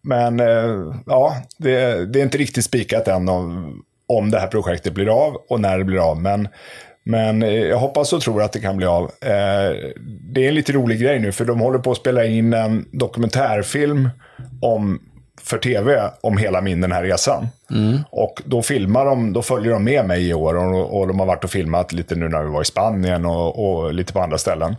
men 0.03 0.41
eh, 0.41 0.95
ja, 1.07 1.37
det, 1.57 2.05
det 2.13 2.19
är 2.19 2.23
inte 2.23 2.39
riktigt 2.39 2.65
spikat 2.65 3.09
än 3.09 3.29
om, 3.29 3.75
om 4.09 4.31
det 4.31 4.39
här 4.39 4.47
projektet 4.47 4.95
blir 4.95 5.09
av 5.09 5.37
och 5.49 5.61
när 5.61 5.79
det 5.79 5.85
blir 5.85 6.11
av. 6.11 6.21
Men, 6.21 6.49
men 7.09 7.43
eh, 7.43 7.49
jag 7.49 7.79
hoppas 7.79 8.13
och 8.13 8.21
tror 8.21 8.43
att 8.43 8.53
det 8.53 8.61
kan 8.61 8.77
bli 8.77 8.87
av. 8.87 9.05
Eh, 9.05 9.91
det 10.21 10.45
är 10.45 10.49
en 10.49 10.55
lite 10.55 10.73
rolig 10.73 11.01
grej 11.01 11.19
nu 11.19 11.33
för 11.33 11.45
de 11.45 11.61
håller 11.61 11.79
på 11.79 11.91
att 11.91 11.97
spela 11.97 12.25
in 12.25 12.53
en 12.53 12.87
dokumentärfilm 12.93 14.09
om, 14.63 15.01
för 15.43 15.59
tv 15.59 16.11
om 16.21 16.39
hela 16.39 16.61
min 16.61 16.81
den 16.81 16.93
här 16.93 17.03
resan. 17.03 17.49
Och 18.11 18.43
då 18.45 18.63
filmar 18.63 19.05
de, 19.05 19.33
då 19.33 19.43
följer 19.43 19.73
de 19.73 19.85
med 19.85 20.07
mig 20.07 20.29
i 20.29 20.35
år 20.35 20.55
och, 20.57 20.99
och 20.99 21.09
de 21.09 21.19
har 21.19 21.27
varit 21.27 21.45
och 21.45 21.51
filmat 21.51 21.93
lite 21.93 22.15
nu 22.15 22.29
när 22.29 22.43
vi 22.43 22.51
var 22.51 22.63
i 22.63 22.65
Spanien 22.65 23.27
och, 23.27 23.69
och 23.69 23.95
lite 23.95 24.13
på 24.13 24.21
andra 24.21 24.39
ställen. 24.39 24.77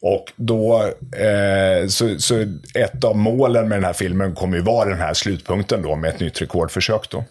Och 0.00 0.32
då, 0.36 0.82
eh, 1.16 1.86
så, 1.88 2.18
så 2.18 2.44
ett 2.74 3.04
av 3.04 3.16
målen 3.16 3.68
med 3.68 3.76
den 3.76 3.84
här 3.84 3.92
filmen 3.92 4.34
kommer 4.34 4.56
ju 4.56 4.62
vara 4.62 4.88
den 4.88 4.98
här 4.98 5.14
slutpunkten 5.14 5.82
då 5.82 5.96
med 5.96 6.10
ett 6.10 6.20
nytt 6.20 6.42
rekordförsök 6.42 7.10
då. 7.10 7.24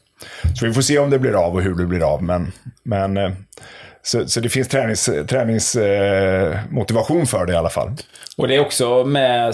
Så 0.60 0.66
vi 0.66 0.74
får 0.74 0.82
se 0.82 1.00
om 1.00 1.10
det 1.10 1.20
blir 1.20 1.46
av 1.46 1.56
och 1.56 1.62
hur 1.62 1.76
det 1.76 1.86
blir 1.86 2.14
av. 2.14 2.24
Men, 2.24 2.52
men 2.84 3.18
eh, 3.18 3.32
så, 4.08 4.28
så 4.28 4.40
det 4.40 4.50
finns 4.50 4.68
träningsmotivation 4.68 5.28
tränings, 5.28 5.76
eh, 5.76 6.58
motivation 6.70 7.28
för 7.28 7.46
det 7.46 7.54
i 7.54 7.56
alla 7.56 7.70
fall. 7.70 7.92
Och 8.38 8.48
det 8.48 8.56
är 8.56 8.60
också 8.60 9.04
med 9.04 9.54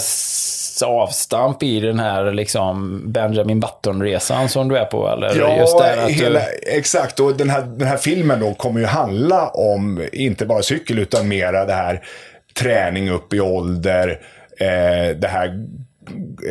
avstamp 0.86 1.64
i 1.64 1.80
den 1.80 2.00
här 2.00 2.32
liksom 2.32 3.02
Benjamin 3.12 3.60
Button-resan 3.60 4.50
som 4.50 4.68
du 4.68 4.78
är 4.78 4.86
på, 4.86 5.10
eller? 5.10 5.36
Ja, 5.40 5.58
Just 5.60 5.78
det 5.78 5.84
här 5.84 6.06
att 6.06 6.12
hela, 6.12 6.40
du... 6.40 6.78
exakt. 6.78 7.20
Och 7.20 7.38
den 7.38 7.50
här, 7.50 7.62
den 7.62 7.88
här 7.88 7.98
filmen 7.98 8.40
då 8.40 8.54
kommer 8.54 8.80
ju 8.80 8.86
handla 8.86 9.48
om, 9.48 10.08
inte 10.14 10.46
bara 10.46 10.64
cykel, 10.64 11.00
utan 11.00 11.28
mera 11.28 11.66
det 11.66 11.74
här 11.74 12.02
träning 12.60 13.10
upp 13.10 13.34
i 13.34 13.40
ålder, 13.40 14.20
eh, 14.60 15.18
det 15.18 15.28
här 15.28 15.68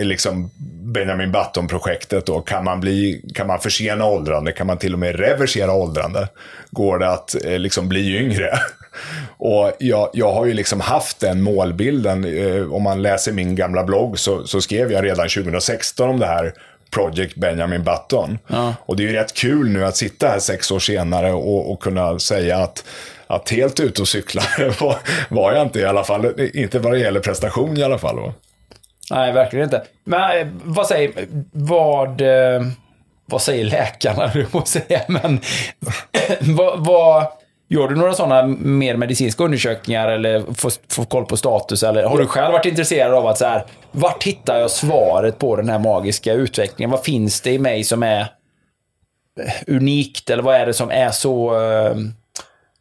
liksom 0.01 0.51
Benjamin 0.93 1.33
Button-projektet 1.33 2.27
då. 2.27 2.41
Kan 2.41 2.65
man, 2.65 2.81
bli, 2.81 3.25
kan 3.35 3.47
man 3.47 3.61
försena 3.61 4.05
åldrande? 4.05 4.53
Kan 4.53 4.67
man 4.67 4.79
till 4.79 4.93
och 4.93 4.99
med 4.99 5.17
reversera 5.17 5.73
åldrande? 5.73 6.29
Går 6.71 6.99
det 6.99 7.09
att 7.11 7.45
eh, 7.45 7.59
liksom 7.59 7.89
bli 7.89 8.17
yngre? 8.17 8.51
Och 9.37 9.73
jag, 9.79 10.11
jag 10.13 10.33
har 10.33 10.47
ju 10.47 10.53
liksom 10.53 10.81
haft 10.81 11.21
den 11.21 11.43
målbilden. 11.43 12.25
Eh, 12.25 12.73
om 12.73 12.83
man 12.83 13.03
läser 13.03 13.33
min 13.33 13.57
gamla 13.57 13.85
blogg 13.85 14.19
så, 14.19 14.47
så 14.47 14.61
skrev 14.61 14.93
jag 14.93 15.05
redan 15.05 15.29
2016 15.29 16.11
om 16.11 16.19
det 16.19 16.27
här 16.27 16.55
Project 16.91 17.37
Benjamin 17.37 17.85
Button. 17.85 18.39
Och 18.79 18.97
det 18.97 19.03
är 19.03 19.09
ju 19.09 19.13
rätt 19.13 19.35
kul 19.35 19.69
nu 19.69 19.85
att 19.85 19.97
sitta 19.97 20.29
här 20.29 20.39
sex 20.39 20.71
år 20.71 20.79
senare 20.79 21.33
och, 21.33 21.73
och 21.73 21.83
kunna 21.83 22.19
säga 22.19 22.59
att 22.59 22.85
att 23.27 23.51
helt 23.51 23.81
ute 23.81 24.03
och 24.03 24.09
cykla 24.09 24.43
var, 24.81 24.99
var 25.29 25.53
jag 25.53 25.63
inte 25.63 25.81
i 25.81 25.85
alla 25.85 26.05
fall. 26.05 26.51
Inte 26.55 26.79
vad 26.79 26.93
det 26.93 26.99
gäller 26.99 27.21
prestation 27.21 27.77
i 27.77 27.83
alla 27.83 27.99
fall. 27.99 28.17
Va? 28.17 28.35
Nej, 29.13 29.33
verkligen 29.33 29.65
inte. 29.65 29.83
Men 30.05 30.41
eh, 30.41 30.47
vad 30.65 30.87
säger, 30.87 31.13
vad, 31.53 32.21
eh, 32.21 32.63
vad 33.27 33.43
säger 33.43 33.65
läkarna, 33.65 34.27
du 34.35 34.47
må 34.53 34.65
säga, 34.65 35.01
men 35.09 35.41
eh, 36.13 36.37
vad, 36.41 36.85
vad, 36.85 37.27
gör 37.69 37.89
du 37.89 37.97
några 37.97 38.15
sådana 38.15 38.47
mer 38.47 38.97
medicinska 38.97 39.45
undersökningar 39.45 40.09
eller 40.09 40.55
får, 40.55 40.73
får 40.89 41.05
koll 41.05 41.25
på 41.25 41.37
status? 41.37 41.83
Eller 41.83 42.05
har 42.05 42.19
du 42.19 42.27
själv 42.27 42.53
varit 42.53 42.67
intresserad 42.67 43.15
av 43.15 43.27
att 43.27 43.39
så 43.39 43.45
här, 43.45 43.65
vart 43.91 44.23
hittar 44.25 44.59
jag 44.59 44.71
svaret 44.71 45.39
på 45.39 45.57
den 45.57 45.69
här 45.69 45.79
magiska 45.79 46.33
utvecklingen? 46.33 46.91
Vad 46.91 47.05
finns 47.05 47.41
det 47.41 47.51
i 47.51 47.59
mig 47.59 47.85
som 47.85 48.03
är 48.03 48.27
unikt? 49.67 50.31
Eller 50.31 50.43
vad 50.43 50.55
är 50.55 50.67
det 50.67 50.75
som 50.75 50.91
är 50.91 51.11
så... 51.11 51.55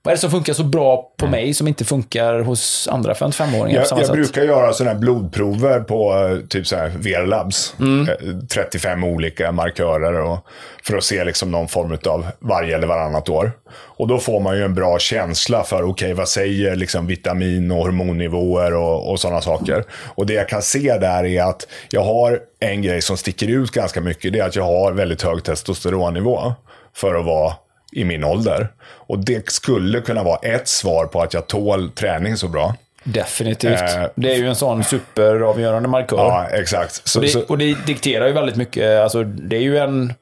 Eh, 0.02 0.03
vad 0.03 0.11
är 0.11 0.15
det 0.15 0.22
som 0.22 0.32
funkar 0.32 0.53
så 0.53 0.64
bra 0.64 1.11
på 1.18 1.28
mig 1.28 1.53
som 1.53 1.68
inte 1.68 1.86
funkar 1.86 2.40
hos 2.40 2.88
andra 2.91 3.14
55-åringar 3.14 3.65
på 3.68 3.72
Jag, 3.82 3.88
samma 3.88 4.02
jag 4.02 4.07
sätt? 4.07 4.15
brukar 4.15 4.44
göra 4.44 4.73
sådana 4.73 4.91
här 4.94 4.99
blodprover 4.99 5.80
på 5.80 6.14
eh, 6.14 6.48
typ 6.48 6.68
så 6.68 6.76
här 6.76 6.90
VR 6.90 7.26
Labs. 7.26 7.76
Eh, 7.80 8.38
35 8.53 9.03
olika 9.03 9.52
markörer 9.52 10.14
och, 10.14 10.40
för 10.84 10.98
att 10.98 11.03
se 11.03 11.23
liksom 11.23 11.52
någon 11.52 11.68
form 11.68 11.98
av 12.06 12.26
varje 12.40 12.76
eller 12.76 12.88
varannat 12.88 13.30
år. 13.30 13.52
Och 13.73 14.07
då 14.07 14.18
får 14.19 14.40
man 14.40 14.57
ju 14.57 14.64
en 14.64 14.76
bra 14.76 14.99
känsla 14.99 15.64
för, 15.64 15.84
okej, 15.84 16.14
vad 16.14 16.28
säger 16.30 16.76
liksom 16.76 17.07
vitamin 17.07 17.72
och 17.72 17.78
hormonnivåer 17.78 18.73
och, 18.73 19.11
och 19.11 19.19
sådana 19.19 19.41
saker. 19.41 19.84
Och 20.15 20.26
det 20.26 20.34
jag 20.34 20.49
kan 20.49 20.61
se 20.61 20.98
där 20.98 21.26
är 21.26 21.44
att 21.44 21.68
jag 21.90 22.03
har 22.03 22.40
en 22.60 22.82
grej 22.82 23.02
som 23.02 23.18
sticker 23.18 23.48
ut 23.48 23.72
ganska 23.72 24.02
mycket. 24.02 24.34
Det 24.34 24.40
är 24.40 24.45
att 24.45 24.56
jag 24.56 24.64
har 24.64 24.91
väldigt 24.91 25.22
hög 25.22 25.44
testosteronnivå 25.44 26.53
för 26.95 27.15
att 27.15 27.26
vara 27.26 27.53
i 27.91 28.03
min 28.03 28.23
ålder. 28.23 28.68
Och 28.84 29.19
det 29.19 29.49
skulle 29.49 30.01
kunna 30.01 30.23
vara 30.23 30.38
ett 30.38 30.68
svar 30.68 31.05
på 31.05 31.22
att 31.22 31.34
jag 31.34 31.47
tål 31.47 31.89
träning 31.91 32.38
så 32.38 32.47
bra. 32.47 32.76
Definitivt. 33.03 33.81
Eh, 33.81 34.03
det 34.15 34.31
är 34.31 34.35
ju 34.38 34.47
en 34.47 34.55
sån 34.55 34.84
superavgörande 34.84 35.89
markör. 35.89 36.18
Ja, 36.18 36.47
exakt. 36.51 37.07
Så, 37.07 37.19
och, 37.19 37.26
det, 37.26 37.30
så, 37.31 37.41
och 37.41 37.57
det 37.57 37.85
dikterar 37.85 38.27
ju 38.27 38.34
väldigt 38.34 38.55
mycket. 38.55 38.99
Alltså, 39.01 39.23
det 39.23 39.55
är 39.55 39.61
ju 39.61 39.77
en... 39.77 40.13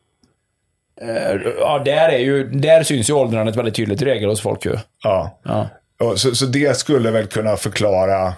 eh, 1.02 1.42
Ja, 1.60 1.82
där, 1.86 2.10
är 2.10 2.18
ju, 2.20 2.50
där 2.50 2.84
syns 2.84 3.10
ju 3.10 3.14
åldrandet 3.14 3.56
väldigt 3.56 3.76
tydligt 3.76 4.02
i 4.02 4.06
regel 4.06 4.30
hos 4.30 4.42
folk 4.42 4.66
ju. 4.66 4.76
ja. 5.04 5.40
Ja. 5.44 5.68
Så, 6.16 6.36
så 6.36 6.46
det 6.46 6.78
skulle 6.78 7.12
väl 7.12 7.26
kunna 7.28 7.56
förklara 7.58 8.34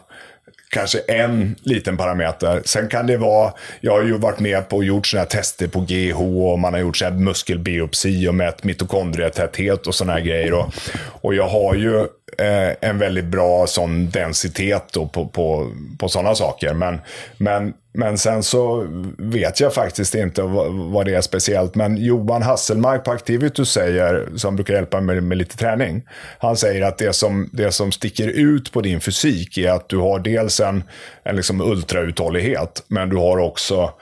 kanske 0.72 1.00
en 1.00 1.56
liten 1.64 1.98
parameter. 1.98 2.62
Sen 2.66 2.88
kan 2.88 3.08
det 3.08 3.18
vara, 3.18 3.54
jag 3.82 3.92
har 3.92 4.04
ju 4.04 4.18
varit 4.18 4.40
med 4.40 4.70
på 4.70 4.78
och 4.78 4.84
gjort 4.84 5.08
sådana 5.08 5.24
här 5.24 5.30
tester 5.30 5.68
på 5.68 5.80
GH 5.80 6.22
och 6.22 6.60
man 6.60 6.74
har 6.74 6.80
gjort 6.80 6.98
så 6.98 7.06
här 7.06 7.12
muskelbiopsi 7.12 8.28
och 8.28 8.36
mätt 8.36 8.64
mitokondrietäthet 8.64 9.88
och 9.88 9.96
sådana 9.96 10.14
här 10.14 10.22
grejer. 10.22 10.54
Och, 10.54 10.74
och 11.22 11.36
jag 11.36 11.48
har 11.48 11.76
ju 11.76 12.00
eh, 12.38 12.90
en 12.90 12.98
väldigt 12.98 13.26
bra 13.26 13.68
sån 13.68 14.10
densitet 14.10 14.84
då 14.94 15.08
på, 15.08 15.26
på, 15.26 15.72
på 16.00 16.10
sådana 16.10 16.36
saker. 16.36 16.74
Men, 16.74 17.00
men, 17.38 17.74
men 17.94 18.18
sen 18.18 18.44
så 18.44 18.88
vet 19.18 19.60
jag 19.60 19.74
faktiskt 19.74 20.16
inte 20.16 20.42
vad, 20.42 21.06
det 21.06 21.16
är 21.16 21.22
speciellt. 21.22 21.76
Men 21.76 21.98
Johan 21.98 22.42
Hasselmark 22.42 23.04
på 23.04 23.12
Activitus 23.12 23.72
säger, 23.72 24.30
som 24.36 24.56
brukar 24.56 24.74
hjälpa 24.74 25.02
mig 25.02 25.16
med, 25.16 25.24
med 25.24 25.38
lite 25.38 25.58
träning. 25.58 26.04
Han 26.40 26.58
säger 26.58 26.82
att 26.82 26.98
det 26.98 27.14
som, 27.14 27.50
det 27.54 27.72
som 27.72 27.92
sticker 27.92 28.28
ut 28.28 28.72
på 28.72 28.82
din 28.82 29.02
fysik 29.02 29.58
är 29.58 29.72
att 29.72 29.90
du 29.90 29.98
har 29.98 30.20
dels 30.20 30.60
en, 30.60 30.84
en 31.24 31.36
liksom 31.36 31.62
ultrauthållighet, 31.62 32.84
men 32.88 33.10
du 33.10 33.16
har 33.16 33.38
också 33.38 33.94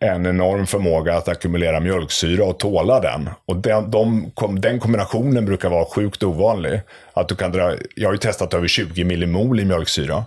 en 0.00 0.26
enorm 0.26 0.66
förmåga 0.66 1.16
att 1.16 1.28
ackumulera 1.28 1.80
mjölksyra 1.80 2.44
och 2.44 2.58
tåla 2.58 3.00
den. 3.00 3.30
Och 3.46 3.56
den, 3.56 3.90
de, 3.90 4.32
den 4.58 4.80
kombinationen 4.80 5.44
brukar 5.44 5.68
vara 5.68 5.84
sjukt 5.84 6.22
ovanlig. 6.22 6.80
Att 7.12 7.28
du 7.28 7.36
kan 7.36 7.52
dra, 7.52 7.74
jag 7.94 8.08
har 8.08 8.12
ju 8.12 8.18
testat 8.18 8.54
över 8.54 8.68
20 8.68 9.04
millimol 9.04 9.60
i 9.60 9.64
mjölksyra 9.64 10.24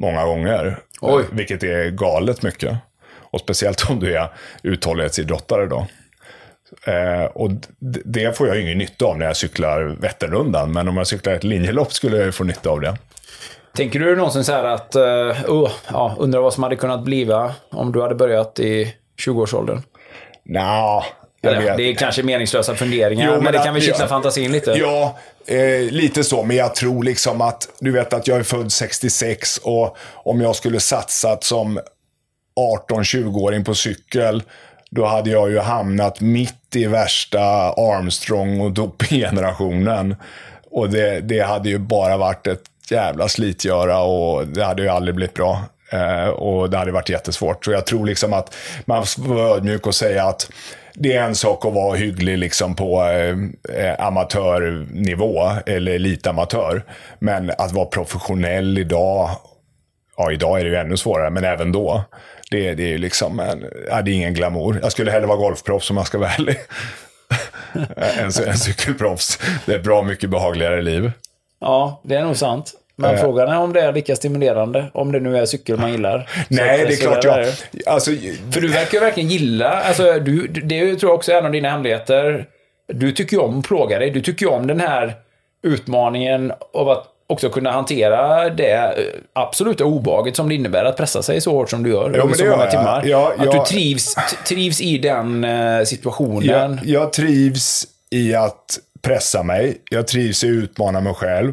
många 0.00 0.24
gånger. 0.24 0.78
Oj. 1.00 1.24
Vilket 1.32 1.62
är 1.62 1.90
galet 1.90 2.42
mycket. 2.42 2.76
Och 3.12 3.40
speciellt 3.40 3.90
om 3.90 4.00
du 4.00 4.16
är 4.16 4.28
uthållighetsidrottare 4.62 5.66
då. 5.66 5.86
Eh, 6.84 7.24
och 7.24 7.50
det 8.04 8.36
får 8.36 8.48
jag 8.48 8.60
ingen 8.60 8.78
nytta 8.78 9.04
av 9.04 9.18
när 9.18 9.26
jag 9.26 9.36
cyklar 9.36 9.96
Vätternrundan. 10.00 10.72
Men 10.72 10.88
om 10.88 10.96
jag 10.96 11.06
cyklar 11.06 11.32
ett 11.32 11.44
linjelopp 11.44 11.92
skulle 11.92 12.16
jag 12.16 12.34
få 12.34 12.44
nytta 12.44 12.70
av 12.70 12.80
det. 12.80 12.96
Tänker 13.76 14.00
du 14.00 14.16
någonsin 14.16 14.44
så 14.44 14.52
här 14.52 14.64
att, 14.64 14.96
uh, 14.96 15.72
ja, 15.92 16.16
undrar 16.18 16.40
vad 16.40 16.54
som 16.54 16.62
hade 16.62 16.76
kunnat 16.76 17.04
bliva 17.04 17.54
om 17.70 17.92
du 17.92 18.02
hade 18.02 18.14
börjat 18.14 18.60
i 18.60 18.94
20-årsåldern? 19.26 19.82
Nja, 20.44 21.04
Eller. 21.42 21.76
Det 21.76 21.82
är 21.82 21.94
kanske 21.94 22.22
meningslösa 22.22 22.74
funderingar, 22.74 23.26
Jo, 23.26 23.34
men, 23.34 23.44
men 23.44 23.52
det 23.52 23.58
kan 23.58 23.74
väl 23.74 23.82
kittla 23.82 24.04
ja. 24.04 24.08
fantasin 24.08 24.52
lite? 24.52 24.70
Ja, 24.70 25.18
eh, 25.46 25.80
lite 25.90 26.24
så. 26.24 26.42
Men 26.42 26.56
jag 26.56 26.74
tror 26.74 27.04
liksom 27.04 27.40
att, 27.40 27.68
du 27.78 27.90
vet 27.90 28.12
att 28.12 28.28
jag 28.28 28.38
är 28.38 28.42
född 28.42 28.72
66 28.72 29.58
och 29.58 29.96
om 30.14 30.40
jag 30.40 30.56
skulle 30.56 30.80
satsat 30.80 31.44
som 31.44 31.80
18-20-åring 32.88 33.64
på 33.64 33.74
cykel, 33.74 34.42
då 34.90 35.06
hade 35.06 35.30
jag 35.30 35.50
ju 35.50 35.58
hamnat 35.58 36.20
mitt 36.20 36.76
i 36.76 36.86
värsta 36.86 37.40
Armstrong 37.72 38.60
och 38.60 38.72
dopinggenerationen. 38.72 40.16
Och 40.70 40.90
det, 40.90 41.20
det 41.20 41.40
hade 41.40 41.68
ju 41.68 41.78
bara 41.78 42.16
varit 42.16 42.46
ett 42.46 42.62
jävla 42.90 43.28
slitgöra 43.28 43.98
och 43.98 44.46
det 44.46 44.64
hade 44.64 44.82
ju 44.82 44.88
aldrig 44.88 45.14
blivit 45.14 45.34
bra. 45.34 45.62
Eh, 45.92 46.28
och 46.28 46.70
det 46.70 46.78
hade 46.78 46.92
varit 46.92 47.08
jättesvårt. 47.08 47.64
Så 47.64 47.72
jag 47.72 47.86
tror 47.86 48.06
liksom 48.06 48.32
att 48.32 48.54
man 48.84 49.06
får 49.06 49.22
vara 49.22 49.56
ödmjuk 49.56 49.86
och 49.86 49.94
säga 49.94 50.24
att 50.24 50.50
det 50.94 51.12
är 51.12 51.22
en 51.22 51.34
sak 51.34 51.64
att 51.64 51.72
vara 51.72 51.96
hygglig 51.96 52.38
liksom 52.38 52.74
på 52.74 53.02
eh, 53.02 53.36
eh, 53.76 54.06
amatörnivå 54.06 55.50
eller 55.66 55.92
elitamatör. 55.92 56.82
Men 57.18 57.50
att 57.58 57.72
vara 57.72 57.86
professionell 57.86 58.78
idag, 58.78 59.30
ja 60.16 60.32
idag 60.32 60.60
är 60.60 60.64
det 60.64 60.70
ju 60.70 60.76
ännu 60.76 60.96
svårare, 60.96 61.30
men 61.30 61.44
även 61.44 61.72
då. 61.72 62.04
Det, 62.50 62.74
det 62.74 62.82
är 62.82 62.88
ju 62.88 62.98
liksom, 62.98 63.40
en, 63.40 63.64
ja, 63.88 64.02
det 64.02 64.10
är 64.10 64.14
ingen 64.14 64.34
glamour. 64.34 64.78
Jag 64.82 64.92
skulle 64.92 65.10
hellre 65.10 65.26
vara 65.26 65.38
golfproffs 65.38 65.90
om 65.90 65.96
jag 65.96 66.06
ska 66.06 66.18
vara 66.18 66.30
ärlig. 66.30 66.56
en, 68.18 68.48
en 68.48 68.58
cykelproffs. 68.58 69.38
Det 69.66 69.72
är 69.72 69.78
ett 69.78 69.84
bra 69.84 70.02
mycket 70.02 70.30
behagligare 70.30 70.82
liv. 70.82 71.12
Ja, 71.60 72.00
det 72.04 72.14
är 72.14 72.24
nog 72.24 72.36
sant. 72.36 72.74
Men 73.00 73.14
Eh. 73.14 73.20
frågan 73.20 73.48
är 73.48 73.58
om 73.58 73.72
det 73.72 73.80
är 73.80 73.92
lika 73.92 74.16
stimulerande, 74.16 74.90
om 74.94 75.12
det 75.12 75.20
nu 75.20 75.36
är 75.38 75.46
cykel 75.46 75.76
man 75.76 75.92
gillar. 75.92 76.28
Nej, 76.48 76.82
att- 76.82 76.88
det 76.88 76.94
är 76.94 76.96
klart 76.96 77.24
jag... 77.24 77.46
Alltså, 77.86 78.10
För 78.52 78.60
du 78.60 78.68
verkar 78.68 78.94
ju 78.98 79.00
verkligen 79.04 79.28
gilla, 79.28 79.68
alltså 79.70 80.12
du, 80.20 80.46
det 80.46 80.96
tror 80.96 81.10
jag 81.10 81.14
också 81.16 81.32
är 81.32 81.36
en 81.38 81.46
av 81.46 81.52
dina 81.52 81.70
hemligheter. 81.70 82.46
Du 82.92 83.12
tycker 83.12 83.36
ju 83.36 83.42
om 83.42 83.58
att 83.58 83.64
plåga 83.66 83.98
dig. 83.98 84.10
Du 84.10 84.20
tycker 84.20 84.46
ju 84.46 84.52
om 84.52 84.66
den 84.66 84.80
här 84.80 85.14
utmaningen 85.62 86.52
av 86.74 86.88
att 86.88 87.04
också 87.26 87.48
kunna 87.50 87.70
hantera 87.72 88.50
det 88.50 88.72
eh, 88.72 88.92
absoluta 89.32 89.84
obehaget 89.84 90.36
som 90.36 90.48
det 90.48 90.54
innebär 90.54 90.84
att 90.84 90.96
pressa 90.96 91.22
sig 91.22 91.40
så 91.40 91.52
hårt 91.52 91.70
som 91.70 91.82
du 91.82 91.90
gör. 91.90 92.12
Jo, 92.16 92.22
under 92.22 92.34
så 92.36 92.44
många 92.44 92.62
jag. 92.62 92.70
timmar. 92.70 93.02
Ja, 93.06 93.32
att 93.38 93.44
ja. 93.46 93.52
du 93.52 93.64
trivs, 93.76 94.16
trivs 94.48 94.80
i 94.80 94.98
den 94.98 95.44
eh, 95.44 95.84
situationen. 95.84 96.44
Jag, 96.44 96.78
jag 96.84 97.12
trivs 97.12 97.84
i 98.10 98.34
att 98.34 98.78
pressa 99.02 99.42
mig. 99.42 99.76
Jag 99.90 100.06
trivs 100.06 100.44
i 100.44 100.46
att 100.48 100.52
utmana 100.64 101.00
mig 101.00 101.14
själv. 101.14 101.52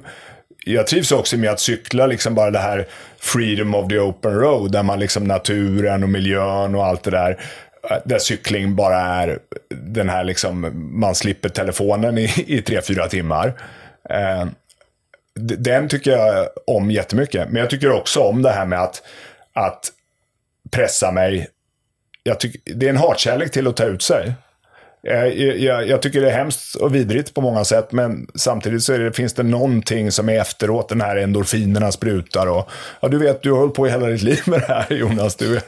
Jag 0.68 0.88
trivs 0.88 1.12
också 1.12 1.38
med 1.38 1.50
att 1.50 1.60
cykla, 1.60 2.08
liksom 2.08 2.36
bara 2.36 2.52
det 2.52 2.60
här 2.60 2.88
freedom 3.18 3.76
of 3.76 3.90
the 3.90 4.00
open 4.00 4.34
road, 4.34 4.72
där 4.72 4.84
man 4.84 5.00
liksom 5.00 5.24
naturen 5.24 6.04
och 6.04 6.10
miljön 6.10 6.76
och 6.76 6.86
allt 6.86 7.04
det 7.04 7.12
där. 7.12 7.40
Eh, 7.92 7.98
där 8.06 8.20
cykling 8.20 8.76
bara 8.76 8.98
är 8.98 9.40
den 9.70 10.10
här 10.10 10.24
liksom, 10.24 10.72
man 11.00 11.16
slipper 11.16 11.50
telefonen 11.50 12.18
i, 12.18 12.24
i 12.48 12.62
tre, 12.62 12.82
fyra 12.82 13.08
timmar. 13.08 13.54
Eh, 14.10 14.46
den 15.40 15.90
tycker 15.90 16.12
jag 16.12 16.48
om 16.68 16.92
jättemycket. 16.92 17.50
Men 17.50 17.60
jag 17.60 17.70
tycker 17.70 17.92
också 17.92 18.20
om 18.20 18.42
det 18.42 18.52
här 18.52 18.66
med 18.66 18.82
att, 18.82 19.04
att 19.54 19.92
pressa 20.72 21.12
mig. 21.12 21.48
Jag 22.24 22.40
tycker, 22.40 22.74
det 22.76 22.86
är 22.86 22.90
en 22.90 22.98
hatkärlek 22.98 23.52
till 23.52 23.68
att 23.68 23.78
ta 23.78 23.84
ut 23.84 24.02
sig. 24.02 24.34
Eh, 25.08 25.26
jag, 25.26 25.58
jag, 25.58 25.88
jag 25.88 26.02
tycker 26.02 26.22
det 26.22 26.32
är 26.32 26.38
hemskt 26.38 26.76
och 26.76 26.96
vidrigt 26.96 27.34
på 27.34 27.42
många 27.42 27.66
sätt, 27.66 27.92
men 27.92 28.28
samtidigt 28.36 28.84
så 28.84 28.94
är 28.94 29.00
det, 29.00 29.14
finns 29.14 29.34
det 29.34 29.44
någonting 29.44 30.12
som 30.12 30.30
är 30.30 30.40
efteråt, 30.42 30.90
den 30.90 31.02
här 31.02 31.18
endorfinerna 31.18 31.92
sprutar. 31.92 32.48
Och, 32.48 32.70
ja, 33.00 33.08
du 33.08 33.18
vet, 33.18 33.42
du 33.42 33.52
har 33.52 33.60
hållit 33.60 33.76
på 33.76 33.88
i 33.88 33.90
hela 33.90 34.08
ditt 34.08 34.22
liv 34.22 34.40
med 34.46 34.60
det 34.60 34.66
här, 34.68 34.86
Jonas. 34.90 35.36
Du, 35.36 35.60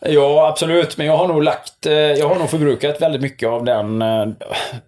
Ja, 0.00 0.48
absolut. 0.48 0.96
Men 0.96 1.06
jag 1.06 1.16
har 1.16 1.28
nog 1.28 1.42
lagt, 1.42 1.86
eh, 1.86 1.92
jag 1.92 2.28
har 2.28 2.34
nog 2.36 2.50
förbrukat 2.50 3.02
väldigt 3.02 3.22
mycket 3.22 3.48
av 3.48 3.64
den, 3.64 4.02
eh, 4.02 4.26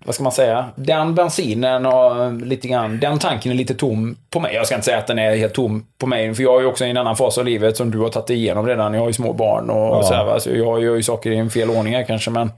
vad 0.04 0.14
ska 0.14 0.22
man 0.22 0.32
säga, 0.32 0.64
den 0.76 1.14
bensinen 1.14 1.86
och 1.86 2.24
eh, 2.24 2.32
lite 2.32 2.68
grann, 2.68 3.00
den 3.00 3.18
tanken 3.18 3.52
är 3.52 3.56
lite 3.56 3.74
tom 3.74 4.16
på 4.30 4.40
mig. 4.40 4.54
Jag 4.54 4.66
ska 4.66 4.74
inte 4.74 4.84
säga 4.84 4.98
att 4.98 5.06
den 5.06 5.18
är 5.18 5.36
helt 5.36 5.54
tom 5.54 5.86
på 5.98 6.06
mig, 6.06 6.34
för 6.34 6.42
jag 6.42 6.56
är 6.56 6.60
ju 6.60 6.66
också 6.66 6.84
i 6.84 6.90
en 6.90 6.96
annan 6.96 7.16
fas 7.16 7.38
av 7.38 7.44
livet 7.44 7.76
som 7.76 7.90
du 7.90 7.98
har 7.98 8.08
tagit 8.08 8.30
igenom 8.30 8.66
redan. 8.66 8.94
Jag 8.94 9.00
har 9.00 9.06
ju 9.08 9.12
små 9.12 9.32
barn 9.32 9.70
och 9.70 9.76
Ja. 9.96 10.02
så 10.02 10.14
här, 10.14 10.24
va? 10.24 10.40
så 10.40 10.50
jag 10.50 10.82
gör 10.82 10.94
ju 10.94 11.02
saker 11.02 11.30
i 11.30 11.36
en 11.36 11.50
fel 11.50 11.70
ordning 11.70 11.94
här 11.94 12.02
kanske, 12.04 12.30
men 12.30 12.52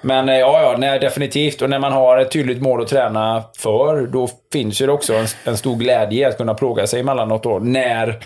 men 0.00 0.28
ja, 0.28 0.62
ja, 0.62 0.74
nej, 0.78 0.98
definitivt. 0.98 1.62
Och 1.62 1.70
när 1.70 1.78
man 1.78 1.92
har 1.92 2.18
ett 2.18 2.30
tydligt 2.30 2.62
mål 2.62 2.82
att 2.82 2.88
träna 2.88 3.42
för, 3.58 4.06
då 4.06 4.28
finns 4.52 4.80
ju 4.82 4.86
det 4.86 4.92
också 4.92 5.14
en, 5.14 5.26
en 5.44 5.56
stor 5.56 5.76
glädje 5.76 6.20
i 6.20 6.24
att 6.24 6.36
kunna 6.36 6.54
plåga 6.54 6.86
sig 6.86 7.00
emellanåt 7.00 7.42
då, 7.42 7.58
när 7.58 8.18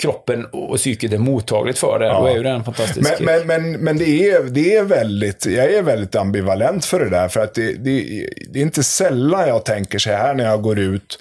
kroppen 0.00 0.44
och 0.44 0.76
psyket 0.76 1.12
är 1.12 1.18
mottagligt 1.18 1.78
för 1.78 1.98
det. 1.98 2.08
Då 2.08 2.26
är 2.26 2.36
ju 2.36 2.42
det 2.42 2.50
en 2.50 2.64
fantastisk 2.64 3.20
men 3.20 3.26
men, 3.26 3.46
men, 3.46 3.72
men 3.72 3.98
det, 3.98 4.30
är, 4.30 4.42
det 4.42 4.76
är 4.76 4.82
väldigt, 4.82 5.46
jag 5.46 5.72
är 5.72 5.82
väldigt 5.82 6.14
ambivalent 6.14 6.84
för 6.84 7.00
det 7.00 7.10
där. 7.10 7.28
För 7.28 7.40
att 7.40 7.54
det, 7.54 7.72
det, 7.72 8.26
det 8.48 8.58
är 8.58 8.62
inte 8.62 8.82
sällan 8.82 9.48
jag 9.48 9.64
tänker 9.64 9.98
så 9.98 10.10
här 10.10 10.34
när 10.34 10.44
jag 10.44 10.62
går 10.62 10.78
ut 10.78 11.18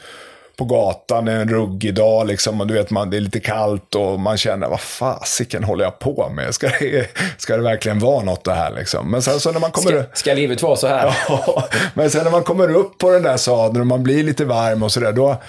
på 0.60 0.66
gatan 0.66 1.28
en 1.28 1.50
ruggig 1.50 1.94
dag 1.94 2.28
liksom, 2.28 2.62
och 2.62 2.68
du 2.68 2.74
vet, 2.74 2.90
man, 2.90 3.10
det 3.10 3.18
är 3.18 3.22
lite 3.22 3.40
kallt 3.40 3.96
och 3.96 4.20
man 4.20 4.38
känner, 4.38 4.68
vad 4.68 4.80
fasiken 4.80 5.64
håller 5.64 5.84
jag 5.84 6.00
på 6.00 6.30
med? 6.30 6.54
Ska 6.54 6.68
det, 6.68 7.08
ska 7.38 7.58
det 7.58 7.64
verkligen 7.64 8.00
vara 8.00 8.24
något 8.24 8.44
det 8.44 8.54
här 8.54 8.72
liksom? 8.72 9.12
Men 9.12 9.22
sen 9.22 9.40
så 9.40 9.52
när 9.52 9.60
man 9.60 9.72
kommer... 9.72 9.92
Ska, 9.92 10.04
ska 10.14 10.34
livet 10.34 10.62
vara 10.62 10.76
så 10.76 10.88
här? 10.88 11.18
Ja, 11.30 11.68
men 11.94 12.10
sen 12.10 12.24
när 12.24 12.32
man 12.32 12.44
kommer 12.44 12.76
upp 12.76 12.98
på 12.98 13.12
den 13.12 13.24
där 13.24 13.38
sadeln 13.38 13.82
och 13.82 13.88
man 13.88 14.04
blir 14.04 14.24
lite 14.24 14.46
varm 14.46 14.84
och 14.84 14.92
sådär, 14.92 15.12
då, 15.12 15.42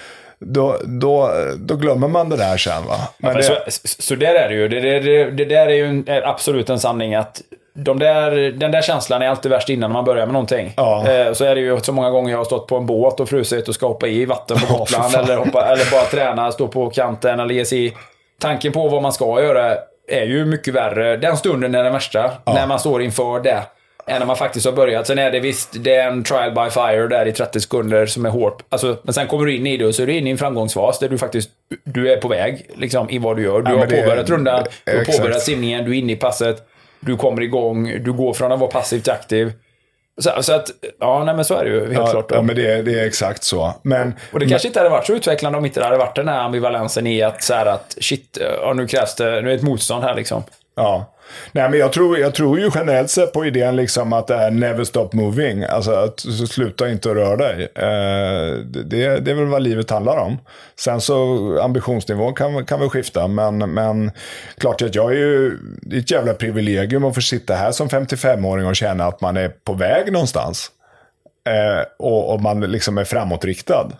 då, 0.45 0.77
då, 0.83 1.31
då 1.57 1.75
glömmer 1.75 2.07
man 2.07 2.29
det 2.29 2.37
där 2.37 2.57
sen 2.57 2.85
va. 2.87 2.97
Men 3.17 3.35
det, 3.35 3.43
så, 3.43 3.53
så- 4.01 4.15
där 4.15 4.35
är 4.35 4.49
det 4.49 4.55
ju. 4.55 4.67
Det, 4.67 4.79
det, 4.99 5.31
det, 5.31 5.45
där 5.45 5.67
är 5.67 5.75
ju 5.75 5.85
en, 5.85 6.03
är 6.07 6.21
absolut 6.21 6.69
en 6.69 6.79
sanning 6.79 7.15
att 7.15 7.41
de 7.73 7.99
där, 7.99 8.31
den 8.51 8.71
där 8.71 8.81
känslan 8.81 9.21
är 9.21 9.27
alltid 9.29 9.51
värst 9.51 9.69
innan 9.69 9.91
man 9.91 10.05
börjar 10.05 10.25
med 10.25 10.33
någonting. 10.33 10.73
Ja. 10.77 11.07
Eh, 11.09 11.33
så 11.33 11.45
är 11.45 11.55
det 11.55 11.61
ju 11.61 11.79
så 11.79 11.93
många 11.93 12.09
gånger 12.09 12.31
jag 12.31 12.37
har 12.37 12.45
stått 12.45 12.67
på 12.67 12.77
en 12.77 12.85
båt 12.85 13.19
och 13.19 13.29
frusit 13.29 13.67
och 13.67 13.75
ska 13.75 13.87
hoppa 13.87 14.07
i 14.07 14.25
vatten 14.25 14.57
på 14.59 14.65
Ja, 14.69 14.77
Gotland. 14.77 15.11
fan. 15.11 15.23
eller, 15.23 15.37
hoppa, 15.37 15.65
eller 15.65 15.91
bara 15.91 16.03
träna, 16.05 16.51
stå 16.51 16.67
på 16.67 16.89
kanten 16.89 17.39
eller 17.39 17.53
ge 17.53 17.65
sig 17.65 17.85
i. 17.85 17.93
Tanken 18.39 18.71
på 18.71 18.87
vad 18.87 19.01
man 19.01 19.13
ska 19.13 19.41
göra 19.41 19.75
är 20.11 20.23
ju 20.25 20.45
mycket 20.45 20.73
värre. 20.73 21.17
Den 21.17 21.37
stunden 21.37 21.75
är 21.75 21.83
den 21.83 21.93
värsta. 21.93 22.31
När 22.45 22.67
man 22.67 22.79
står 22.79 23.01
inför 23.01 23.39
det. 23.39 23.61
Än 24.07 24.19
när 24.19 24.25
man 24.25 24.35
faktiskt 24.35 24.65
har 24.65 24.73
börjat. 24.73 25.07
Sen 25.07 25.19
är 25.19 25.31
det 25.31 25.39
visst, 25.39 25.83
det 25.83 25.95
är 25.95 26.07
en 26.07 26.23
trial 26.23 26.51
by 26.51 26.69
fire 26.69 27.07
där 27.07 27.25
i 27.25 27.31
30 27.31 27.59
sekunder 27.59 28.05
som 28.05 28.25
är 28.25 28.29
hårt. 28.29 28.63
Alltså, 28.69 28.97
men 29.03 29.13
sen 29.13 29.27
kommer 29.27 29.45
du 29.45 29.55
in 29.55 29.67
i 29.67 29.77
det 29.77 29.85
och 29.85 29.95
så 29.95 30.01
är 30.01 30.07
du 30.07 30.13
inne 30.13 30.29
i 30.29 30.31
en 30.31 30.37
framgångsfas 30.37 30.99
där 30.99 31.09
du 31.09 31.17
faktiskt 31.17 31.49
du 31.83 32.11
är 32.11 32.17
på 32.17 32.27
väg 32.27 32.65
liksom, 32.75 33.09
i 33.09 33.17
vad 33.17 33.37
du 33.37 33.43
gör. 33.43 33.61
Du 33.61 33.71
Ja, 33.71 33.77
har 33.77 33.87
men 33.87 34.01
påbörjat 34.01 34.29
rundan, 34.29 34.65
du 34.83 34.97
har 34.97 35.05
påbörjat 35.05 35.41
simningen, 35.41 35.85
du 35.85 35.91
är 35.91 35.99
inne 35.99 36.13
i 36.13 36.15
passet, 36.15 36.67
du 36.99 37.17
kommer 37.17 37.41
igång, 37.41 38.03
du 38.03 38.13
går 38.13 38.33
från 38.33 38.51
att 38.51 38.59
vara 38.59 38.71
passivt 38.71 39.03
till 39.03 39.13
aktiv. 39.13 39.53
Så, 40.21 40.43
så 40.43 40.53
att, 40.53 40.71
ja, 40.99 41.23
nej 41.23 41.35
men 41.35 41.45
så 41.45 41.55
är 41.55 41.63
det 41.63 41.69
ju 41.69 41.79
helt 41.79 41.93
ja, 41.93 42.07
klart. 42.11 42.29
Då. 42.29 42.35
ja, 42.35 42.41
men 42.41 42.55
det, 42.55 42.81
det 42.81 42.99
är 42.99 43.05
exakt 43.05 43.43
så. 43.43 43.73
Men, 43.81 44.13
Och 44.31 44.39
det 44.39 44.47
kanske 44.49 44.67
inte 44.67 44.79
hade 44.79 44.89
varit 44.89 45.05
så 45.05 45.13
utvecklande 45.13 45.57
om 45.57 45.65
inte 45.65 45.79
det 45.79 45.85
hade 45.85 45.97
varit 45.97 46.15
den 46.15 46.27
här 46.27 46.39
ambivalensen 46.39 47.07
i 47.07 47.21
att 47.21 47.43
så 47.43 47.53
här 47.53 47.65
att 47.65 47.97
shit, 47.99 48.37
ja, 48.61 48.73
nu 48.73 48.87
krävs 48.87 49.15
det, 49.15 49.25
nu 49.25 49.37
är 49.37 49.41
det 49.41 49.53
ett 49.53 49.61
motstånd 49.61 50.03
här 50.03 50.15
liksom. 50.15 50.43
Ja. 50.75 51.15
Nej, 51.51 51.69
men 51.69 51.79
jag 51.79 51.93
tror, 51.93 52.17
jag 52.17 52.35
tror 52.35 52.59
ju 52.59 52.71
generellt 52.75 53.09
sett 53.09 53.33
på 53.33 53.45
idén 53.45 53.75
liksom 53.75 54.13
att 54.13 54.27
det 54.27 54.35
är 54.35 54.51
never 54.51 54.83
stop 54.83 55.09
moving. 55.13 55.63
Alltså 55.63 55.91
att 55.91 56.19
sluta 56.49 56.89
inte 56.89 57.09
att 57.09 57.15
röra 57.15 57.35
dig. 57.35 57.63
Eh, 57.75 58.57
det, 58.85 59.19
det 59.19 59.31
är 59.31 59.35
väl 59.35 59.45
vad 59.45 59.61
livet 59.61 59.89
handlar 59.89 60.17
om. 60.17 60.37
Sen 60.79 61.01
så 61.01 61.59
ambitionsnivån 61.61 62.33
kan, 62.33 62.65
kan 62.65 62.79
väl 62.79 62.89
skifta. 62.89 63.27
Men, 63.27 63.57
men 63.57 64.11
klart 64.57 64.81
att 64.81 64.95
jag 64.95 65.11
är 65.11 65.17
ju, 65.17 65.57
det 65.81 65.95
är 65.95 65.99
ett 65.99 66.11
jävla 66.11 66.33
privilegium 66.33 67.05
att 67.05 67.15
få 67.15 67.21
sitta 67.21 67.53
här 67.53 67.71
som 67.71 67.87
55-åring 67.87 68.65
och 68.65 68.75
känna 68.75 69.05
att 69.05 69.21
man 69.21 69.37
är 69.37 69.49
på 69.49 69.73
väg 69.73 70.11
någonstans. 70.11 70.71
Eh, 71.47 71.85
och, 71.99 72.33
och 72.33 72.41
man 72.41 72.59
liksom 72.59 72.97
är 72.97 73.03
framåtriktad. 73.03 73.91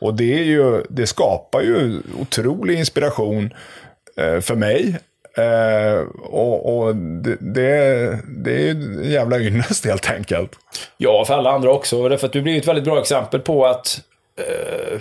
Och 0.00 0.14
det, 0.14 0.38
är 0.38 0.44
ju, 0.44 0.82
det 0.88 1.06
skapar 1.06 1.60
ju 1.60 2.00
otrolig 2.20 2.78
inspiration 2.78 3.54
eh, 4.16 4.40
för 4.40 4.54
mig. 4.54 4.98
Eh, 5.36 6.00
och, 6.22 6.78
och 6.78 6.96
det, 6.96 7.36
det, 7.40 8.18
det 8.26 8.54
är 8.54 8.60
ju 8.60 8.70
en 8.70 9.10
jävla 9.10 9.38
ynnest 9.38 9.84
helt 9.84 10.10
enkelt. 10.10 10.50
Ja, 10.96 11.24
för 11.24 11.34
alla 11.34 11.50
andra 11.50 11.72
också. 11.72 12.08
Därför 12.08 12.26
att 12.26 12.32
du 12.32 12.42
blir 12.42 12.58
ett 12.58 12.68
väldigt 12.68 12.84
bra 12.84 13.00
exempel 13.00 13.40
på 13.40 13.66
att, 13.66 14.00
eh, 14.38 14.92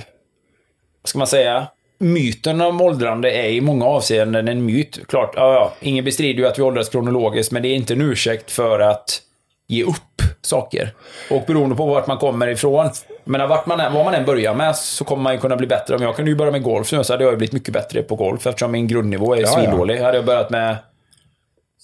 vad 1.01 1.09
ska 1.09 1.17
man 1.17 1.27
säga, 1.27 1.67
myten 1.97 2.61
om 2.61 2.81
åldrande 2.81 3.31
är 3.31 3.49
i 3.49 3.61
många 3.61 3.85
avseenden 3.85 4.47
en 4.47 4.65
myt. 4.65 5.07
Klart, 5.07 5.33
ja, 5.35 5.53
ja, 5.53 5.73
ingen 5.79 6.05
bestrider 6.05 6.39
ju 6.39 6.47
att 6.47 6.59
vi 6.59 6.63
åldras 6.63 6.89
kronologiskt, 6.89 7.51
men 7.51 7.61
det 7.61 7.67
är 7.67 7.75
inte 7.75 7.93
en 7.93 8.01
ursäkt 8.01 8.51
för 8.51 8.79
att 8.79 9.21
ge 9.67 9.83
upp 9.83 10.21
saker. 10.41 10.93
Och 11.29 11.43
beroende 11.47 11.75
på 11.75 11.85
vart 11.85 12.07
man 12.07 12.17
kommer 12.17 12.47
ifrån. 12.47 12.89
Men 13.23 13.49
vart 13.49 13.65
man 13.65 13.93
vad 13.93 14.05
man 14.05 14.13
än 14.13 14.25
börjar 14.25 14.53
med 14.53 14.75
så 14.75 15.03
kommer 15.03 15.23
man 15.23 15.33
ju 15.33 15.39
kunna 15.39 15.55
bli 15.55 15.67
bättre. 15.67 15.95
Om 15.95 16.01
jag 16.01 16.15
kunde 16.15 16.31
ju 16.31 16.37
börja 16.37 16.51
med 16.51 16.63
golf 16.63 16.91
nu 16.91 17.03
så 17.03 17.13
hade 17.13 17.23
jag 17.23 17.37
blivit 17.37 17.53
mycket 17.53 17.73
bättre 17.73 18.03
på 18.03 18.15
golf 18.15 18.47
eftersom 18.47 18.71
min 18.71 18.87
grundnivå 18.87 19.33
är 19.35 19.37
Ja, 19.41 19.47
ja. 19.47 19.53
svindålig. 19.53 19.97
Hade 20.01 20.17
jag 20.17 20.25
börjat 20.25 20.49
med 20.49 20.75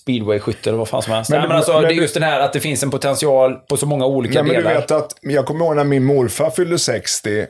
speedwayskytte 0.01 0.69
eller 0.69 0.77
vad 0.79 0.87
fan 0.87 1.01
som 1.01 1.13
helst. 1.13 1.29
Men 1.29 1.39
Nej, 1.39 1.47
men 1.47 1.57
alltså, 1.57 1.73
men 1.73 1.81
det 1.83 1.89
är 1.89 1.93
just 1.93 2.13
den 2.13 2.23
här 2.23 2.39
att 2.39 2.53
det 2.53 2.59
finns 2.59 2.83
en 2.83 2.91
potential 2.91 3.55
på 3.69 3.77
så 3.77 3.85
många 3.85 4.05
olika 4.05 4.33
Nej, 4.33 4.43
men 4.43 4.55
du 4.61 4.67
delar. 4.69 4.81
vet 4.81 4.91
att, 4.91 5.15
jag 5.21 5.45
kommer 5.45 5.65
ihåg 5.65 5.75
när 5.75 5.83
min 5.83 6.03
morfar 6.05 6.49
fyllde 6.49 6.79
60 6.79 7.39
eh, 7.39 7.45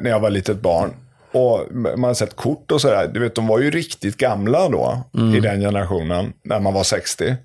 när 0.00 0.10
jag 0.10 0.20
var 0.20 0.30
litet 0.30 0.56
barn. 0.60 0.94
Och 1.32 1.66
man 1.74 2.04
har 2.04 2.14
sett 2.14 2.36
kort 2.36 2.72
och 2.72 2.80
sådär. 2.80 3.10
Du 3.14 3.20
vet, 3.20 3.34
de 3.34 3.46
var 3.46 3.58
ju 3.58 3.70
riktigt 3.70 4.16
gamla 4.16 4.68
då, 4.68 4.98
i 5.36 5.40
den 5.40 5.60
generationen, 5.60 6.32
när 6.42 6.60
man 6.60 6.74
var 6.74 6.82
60. 6.84 7.36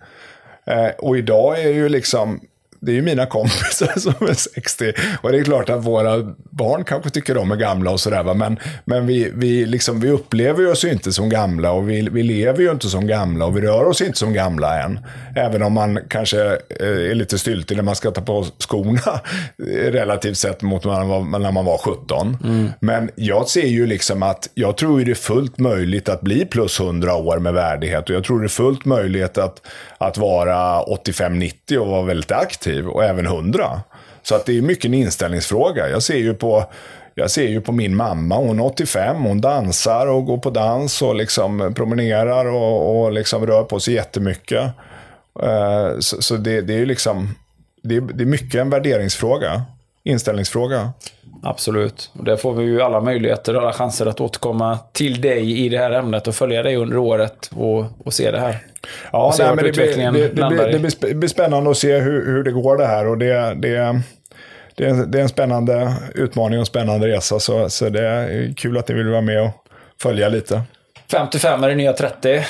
Eh, 0.66 0.88
och 0.98 1.18
idag 1.18 1.60
är 1.60 1.70
ju 1.70 1.90
liksom, 1.90 2.40
det 2.86 2.92
är 2.92 2.96
ju 2.96 3.02
mina 3.02 3.26
kompisar 3.26 3.94
som 4.00 4.28
är 4.28 4.34
60. 4.34 4.94
Och 5.22 5.32
det 5.32 5.38
är 5.38 5.44
klart 5.44 5.70
att 5.70 5.84
våra 5.86 6.34
barn 6.50 6.84
kanske 6.84 7.10
tycker 7.10 7.36
de 7.36 7.52
är 7.52 7.56
gamla 7.56 7.92
och 7.92 8.00
sådär. 8.00 8.34
Men, 8.34 8.60
men 8.86 9.08
vi, 9.08 9.32
vi, 9.34 9.66
liksom, 9.66 10.00
vi 10.00 10.10
upplever 10.10 10.72
oss 10.72 10.86
ju 10.86 10.92
inte 10.92 11.14
som 11.14 11.30
gamla 11.30 11.72
och 11.72 11.90
vi, 11.90 12.10
vi 12.12 12.24
lever 12.24 12.60
ju 12.60 12.72
inte 12.72 12.90
som 12.90 13.08
gamla 13.08 13.46
och 13.46 13.58
vi 13.58 13.62
rör 13.62 13.86
oss 13.86 14.02
inte 14.02 14.18
som 14.18 14.34
gamla 14.34 14.84
än. 14.84 15.00
Även 15.36 15.64
om 15.64 15.74
man 15.74 16.00
kanske 16.10 16.42
eh, 16.80 16.88
är 16.88 17.16
lite 17.16 17.40
styltig 17.40 17.78
när 17.78 17.84
man 17.84 17.96
ska 17.96 18.12
ta 18.12 18.22
på 18.22 18.46
skorna 18.60 19.22
eh, 19.68 19.92
relativt 19.92 20.38
sett 20.38 20.62
mot 20.62 20.86
när 20.86 20.92
man 20.92 21.08
var, 21.08 21.40
när 21.40 21.52
man 21.52 21.66
var 21.66 21.78
17. 21.78 22.38
Men 22.80 23.10
jag 23.16 23.48
ser 23.48 23.68
ju 23.68 23.88
liksom 23.88 24.24
att 24.24 24.50
jag 24.54 24.78
tror 24.78 25.00
ju 25.00 25.06
det 25.06 25.12
är 25.12 25.16
fullt 25.16 25.60
möjligt 25.60 26.10
att 26.10 26.22
bli 26.22 26.46
plus 26.46 26.80
100 26.80 27.16
år 27.16 27.40
med 27.40 27.54
värdighet 27.54 28.10
och 28.10 28.16
jag 28.16 28.24
tror 28.24 28.40
det 28.40 28.46
är 28.46 28.48
fullt 28.48 28.86
möjligt 28.86 29.38
att, 29.38 29.62
att 29.98 30.18
vara 30.18 30.82
85-90 30.82 31.78
och 31.78 31.88
vara 31.88 32.02
väldigt 32.02 32.32
aktiv 32.32 32.73
och 32.82 33.04
även 33.04 33.26
100. 33.26 33.82
Så 34.24 34.36
att 34.36 34.46
det 34.46 34.58
är 34.58 34.62
mycket 34.62 34.86
en 34.86 34.94
inställningsfråga. 34.94 35.90
Jag 35.90 36.04
ser 36.04 36.18
ju 36.18 36.34
på 36.34 36.66
jag 37.16 37.32
ser 37.32 37.48
ju 37.48 37.62
på 37.62 37.72
min 37.72 37.96
mamma, 37.96 38.36
hon 38.36 38.60
är 38.60 38.66
85, 38.66 39.24
hon 39.24 39.42
dansar 39.42 40.08
och 40.08 40.26
går 40.26 40.38
på 40.38 40.50
dans 40.50 41.02
och 41.02 41.16
liksom 41.16 41.74
promenerar 41.76 42.46
och, 42.46 43.04
och 43.04 43.12
liksom 43.12 43.46
rör 43.48 43.64
på 43.64 43.80
sig 43.80 43.94
jättemycket. 43.94 44.64
Eh, 45.44 46.00
så, 46.00 46.22
så 46.22 46.38
det, 46.38 46.62
det 46.62 46.74
är 46.74 46.78
ju 46.78 46.86
liksom, 46.86 47.36
det 47.84 47.96
är, 47.96 48.02
det 48.02 48.24
är 48.24 48.26
mycket 48.26 48.62
en 48.62 48.70
värderingsfråga, 48.70 49.64
inställningsfråga. 50.04 50.94
Absolut. 51.46 52.12
Och 52.20 52.24
där 52.24 52.36
får 52.36 52.54
vi 52.54 52.64
ju 52.64 52.82
alla 52.82 53.02
möjligheter 53.02 53.56
och 53.56 53.62
alla 53.62 53.74
chanser 53.74 54.06
att 54.06 54.22
återkomma 54.22 54.80
till 54.92 55.22
dig 55.22 55.66
i 55.66 55.70
det 55.70 55.78
här 55.78 55.92
ämnet 55.92 56.28
och 56.28 56.36
följa 56.36 56.64
dig 56.64 56.76
under 56.76 56.98
året 56.98 57.50
och, 57.56 57.86
och 58.06 58.14
se 58.14 58.32
det 58.32 58.40
här. 58.40 58.58
Ja, 59.12 59.34
nej, 59.40 59.48
men 59.48 59.66
det, 59.66 59.72
blir, 59.72 59.86
det, 59.86 60.12
det, 60.12 60.48
blir, 60.48 61.08
det, 61.08 61.14
blir, 61.14 61.28
spännande 61.28 61.72
att 61.72 61.78
se 61.78 61.98
hur, 61.98 62.26
hur 62.26 62.44
det 62.44 62.52
går 62.52 62.78
det 62.78 62.86
här. 62.86 63.08
Och 63.08 63.18
det, 63.18 63.34
det, 63.56 64.02
det, 64.76 64.86
är, 64.86 65.06
det 65.06 65.18
är 65.18 65.22
en 65.22 65.30
spännande 65.30 65.94
utmaning 66.16 66.60
och 66.60 66.62
en 66.62 66.66
spännande 66.66 67.08
resa. 67.08 67.40
Så, 67.40 67.70
så 67.70 67.90
det 67.90 68.08
är 68.08 68.54
kul 68.54 68.78
att 68.78 68.88
ni 68.88 68.96
vill 68.96 69.10
vara 69.10 69.22
med 69.22 69.42
och 69.42 69.52
följa 70.02 70.30
lite. 70.30 70.62
55 71.12 71.64
är 71.64 71.70
det 71.70 71.76
nya 71.76 71.94
30. 71.94 72.44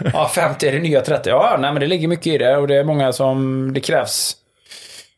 ja, 0.12 0.30
50 0.34 0.68
är 0.68 0.72
det 0.72 0.78
nya 0.78 1.00
30. 1.00 1.30
Ja, 1.30 1.56
nej, 1.60 1.72
men 1.72 1.80
det 1.80 1.86
ligger 1.86 2.08
mycket 2.08 2.26
i 2.26 2.38
det 2.38 2.56
och 2.56 2.68
det 2.68 2.74
är 2.74 2.84
många 2.84 3.12
som 3.12 3.70
det 3.74 3.80
krävs. 3.80 4.36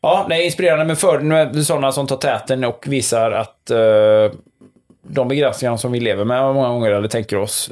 Ja, 0.01 0.25
det 0.29 0.35
är 0.35 0.45
inspirerande 0.45 0.85
med 0.85 0.97
för, 0.97 1.19
nu 1.19 1.35
är 1.35 1.45
det 1.45 1.63
sådana 1.63 1.91
som 1.91 2.07
tar 2.07 2.17
täten 2.17 2.63
och 2.63 2.85
visar 2.87 3.31
att 3.31 3.69
eh, 3.69 4.31
de 5.01 5.27
begränsningar 5.27 5.77
som 5.77 5.91
vi 5.91 5.99
lever 5.99 6.25
med 6.25 6.53
många 6.53 6.67
gånger 6.67 6.91
eller 6.91 7.07
tänker 7.07 7.37
oss 7.37 7.71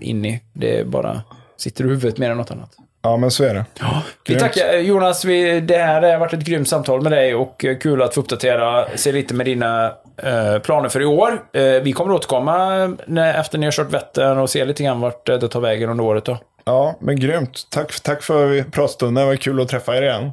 in 0.00 0.24
i, 0.24 0.40
det 0.52 0.86
bara 0.86 1.22
sitter 1.56 1.84
i 1.84 1.88
huvudet 1.88 2.18
mer 2.18 2.30
än 2.30 2.36
något 2.36 2.50
annat. 2.50 2.70
Ja, 3.02 3.16
men 3.16 3.30
så 3.30 3.44
är 3.44 3.54
det. 3.54 3.64
Vi 3.80 3.84
Grymt. 4.24 4.40
tackar 4.40 4.78
Jonas, 4.78 5.24
vi, 5.24 5.60
det 5.60 5.78
här 5.78 6.02
har 6.02 6.18
varit 6.18 6.32
ett 6.32 6.44
grymt 6.44 6.68
samtal 6.68 7.02
med 7.02 7.12
dig 7.12 7.34
och 7.34 7.64
eh, 7.64 7.78
kul 7.78 8.02
att 8.02 8.14
få 8.14 8.20
uppdatera 8.20 8.96
sig 8.96 9.12
lite 9.12 9.34
med 9.34 9.46
dina 9.46 9.92
eh, 10.16 10.58
planer 10.58 10.88
för 10.88 11.02
i 11.02 11.04
år. 11.04 11.42
Eh, 11.52 11.62
vi 11.62 11.92
kommer 11.92 12.14
återkomma 12.14 12.86
när, 13.06 13.40
efter 13.40 13.58
ni 13.58 13.66
har 13.66 13.72
kört 13.72 13.90
Vättern 13.90 14.38
och 14.38 14.50
se 14.50 14.64
lite 14.64 14.82
grann 14.82 15.00
vart 15.00 15.28
eh, 15.28 15.38
det 15.38 15.48
tar 15.48 15.60
vägen 15.60 15.90
under 15.90 16.04
året 16.04 16.24
då. 16.24 16.38
Ja, 16.64 16.94
men 17.00 17.20
grymt. 17.20 17.66
Tack, 17.70 18.00
tack 18.00 18.22
för 18.22 18.62
pratstunden. 18.70 19.24
Det 19.24 19.28
var 19.28 19.36
kul 19.36 19.60
att 19.60 19.68
träffa 19.68 19.96
er 19.96 20.02
igen. 20.02 20.32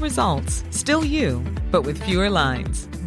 Results, 0.00 0.64
still 0.70 1.04
you, 1.04 1.44
but 1.70 1.82
with 1.82 2.02
fewer 2.02 2.30
lines. 2.30 2.88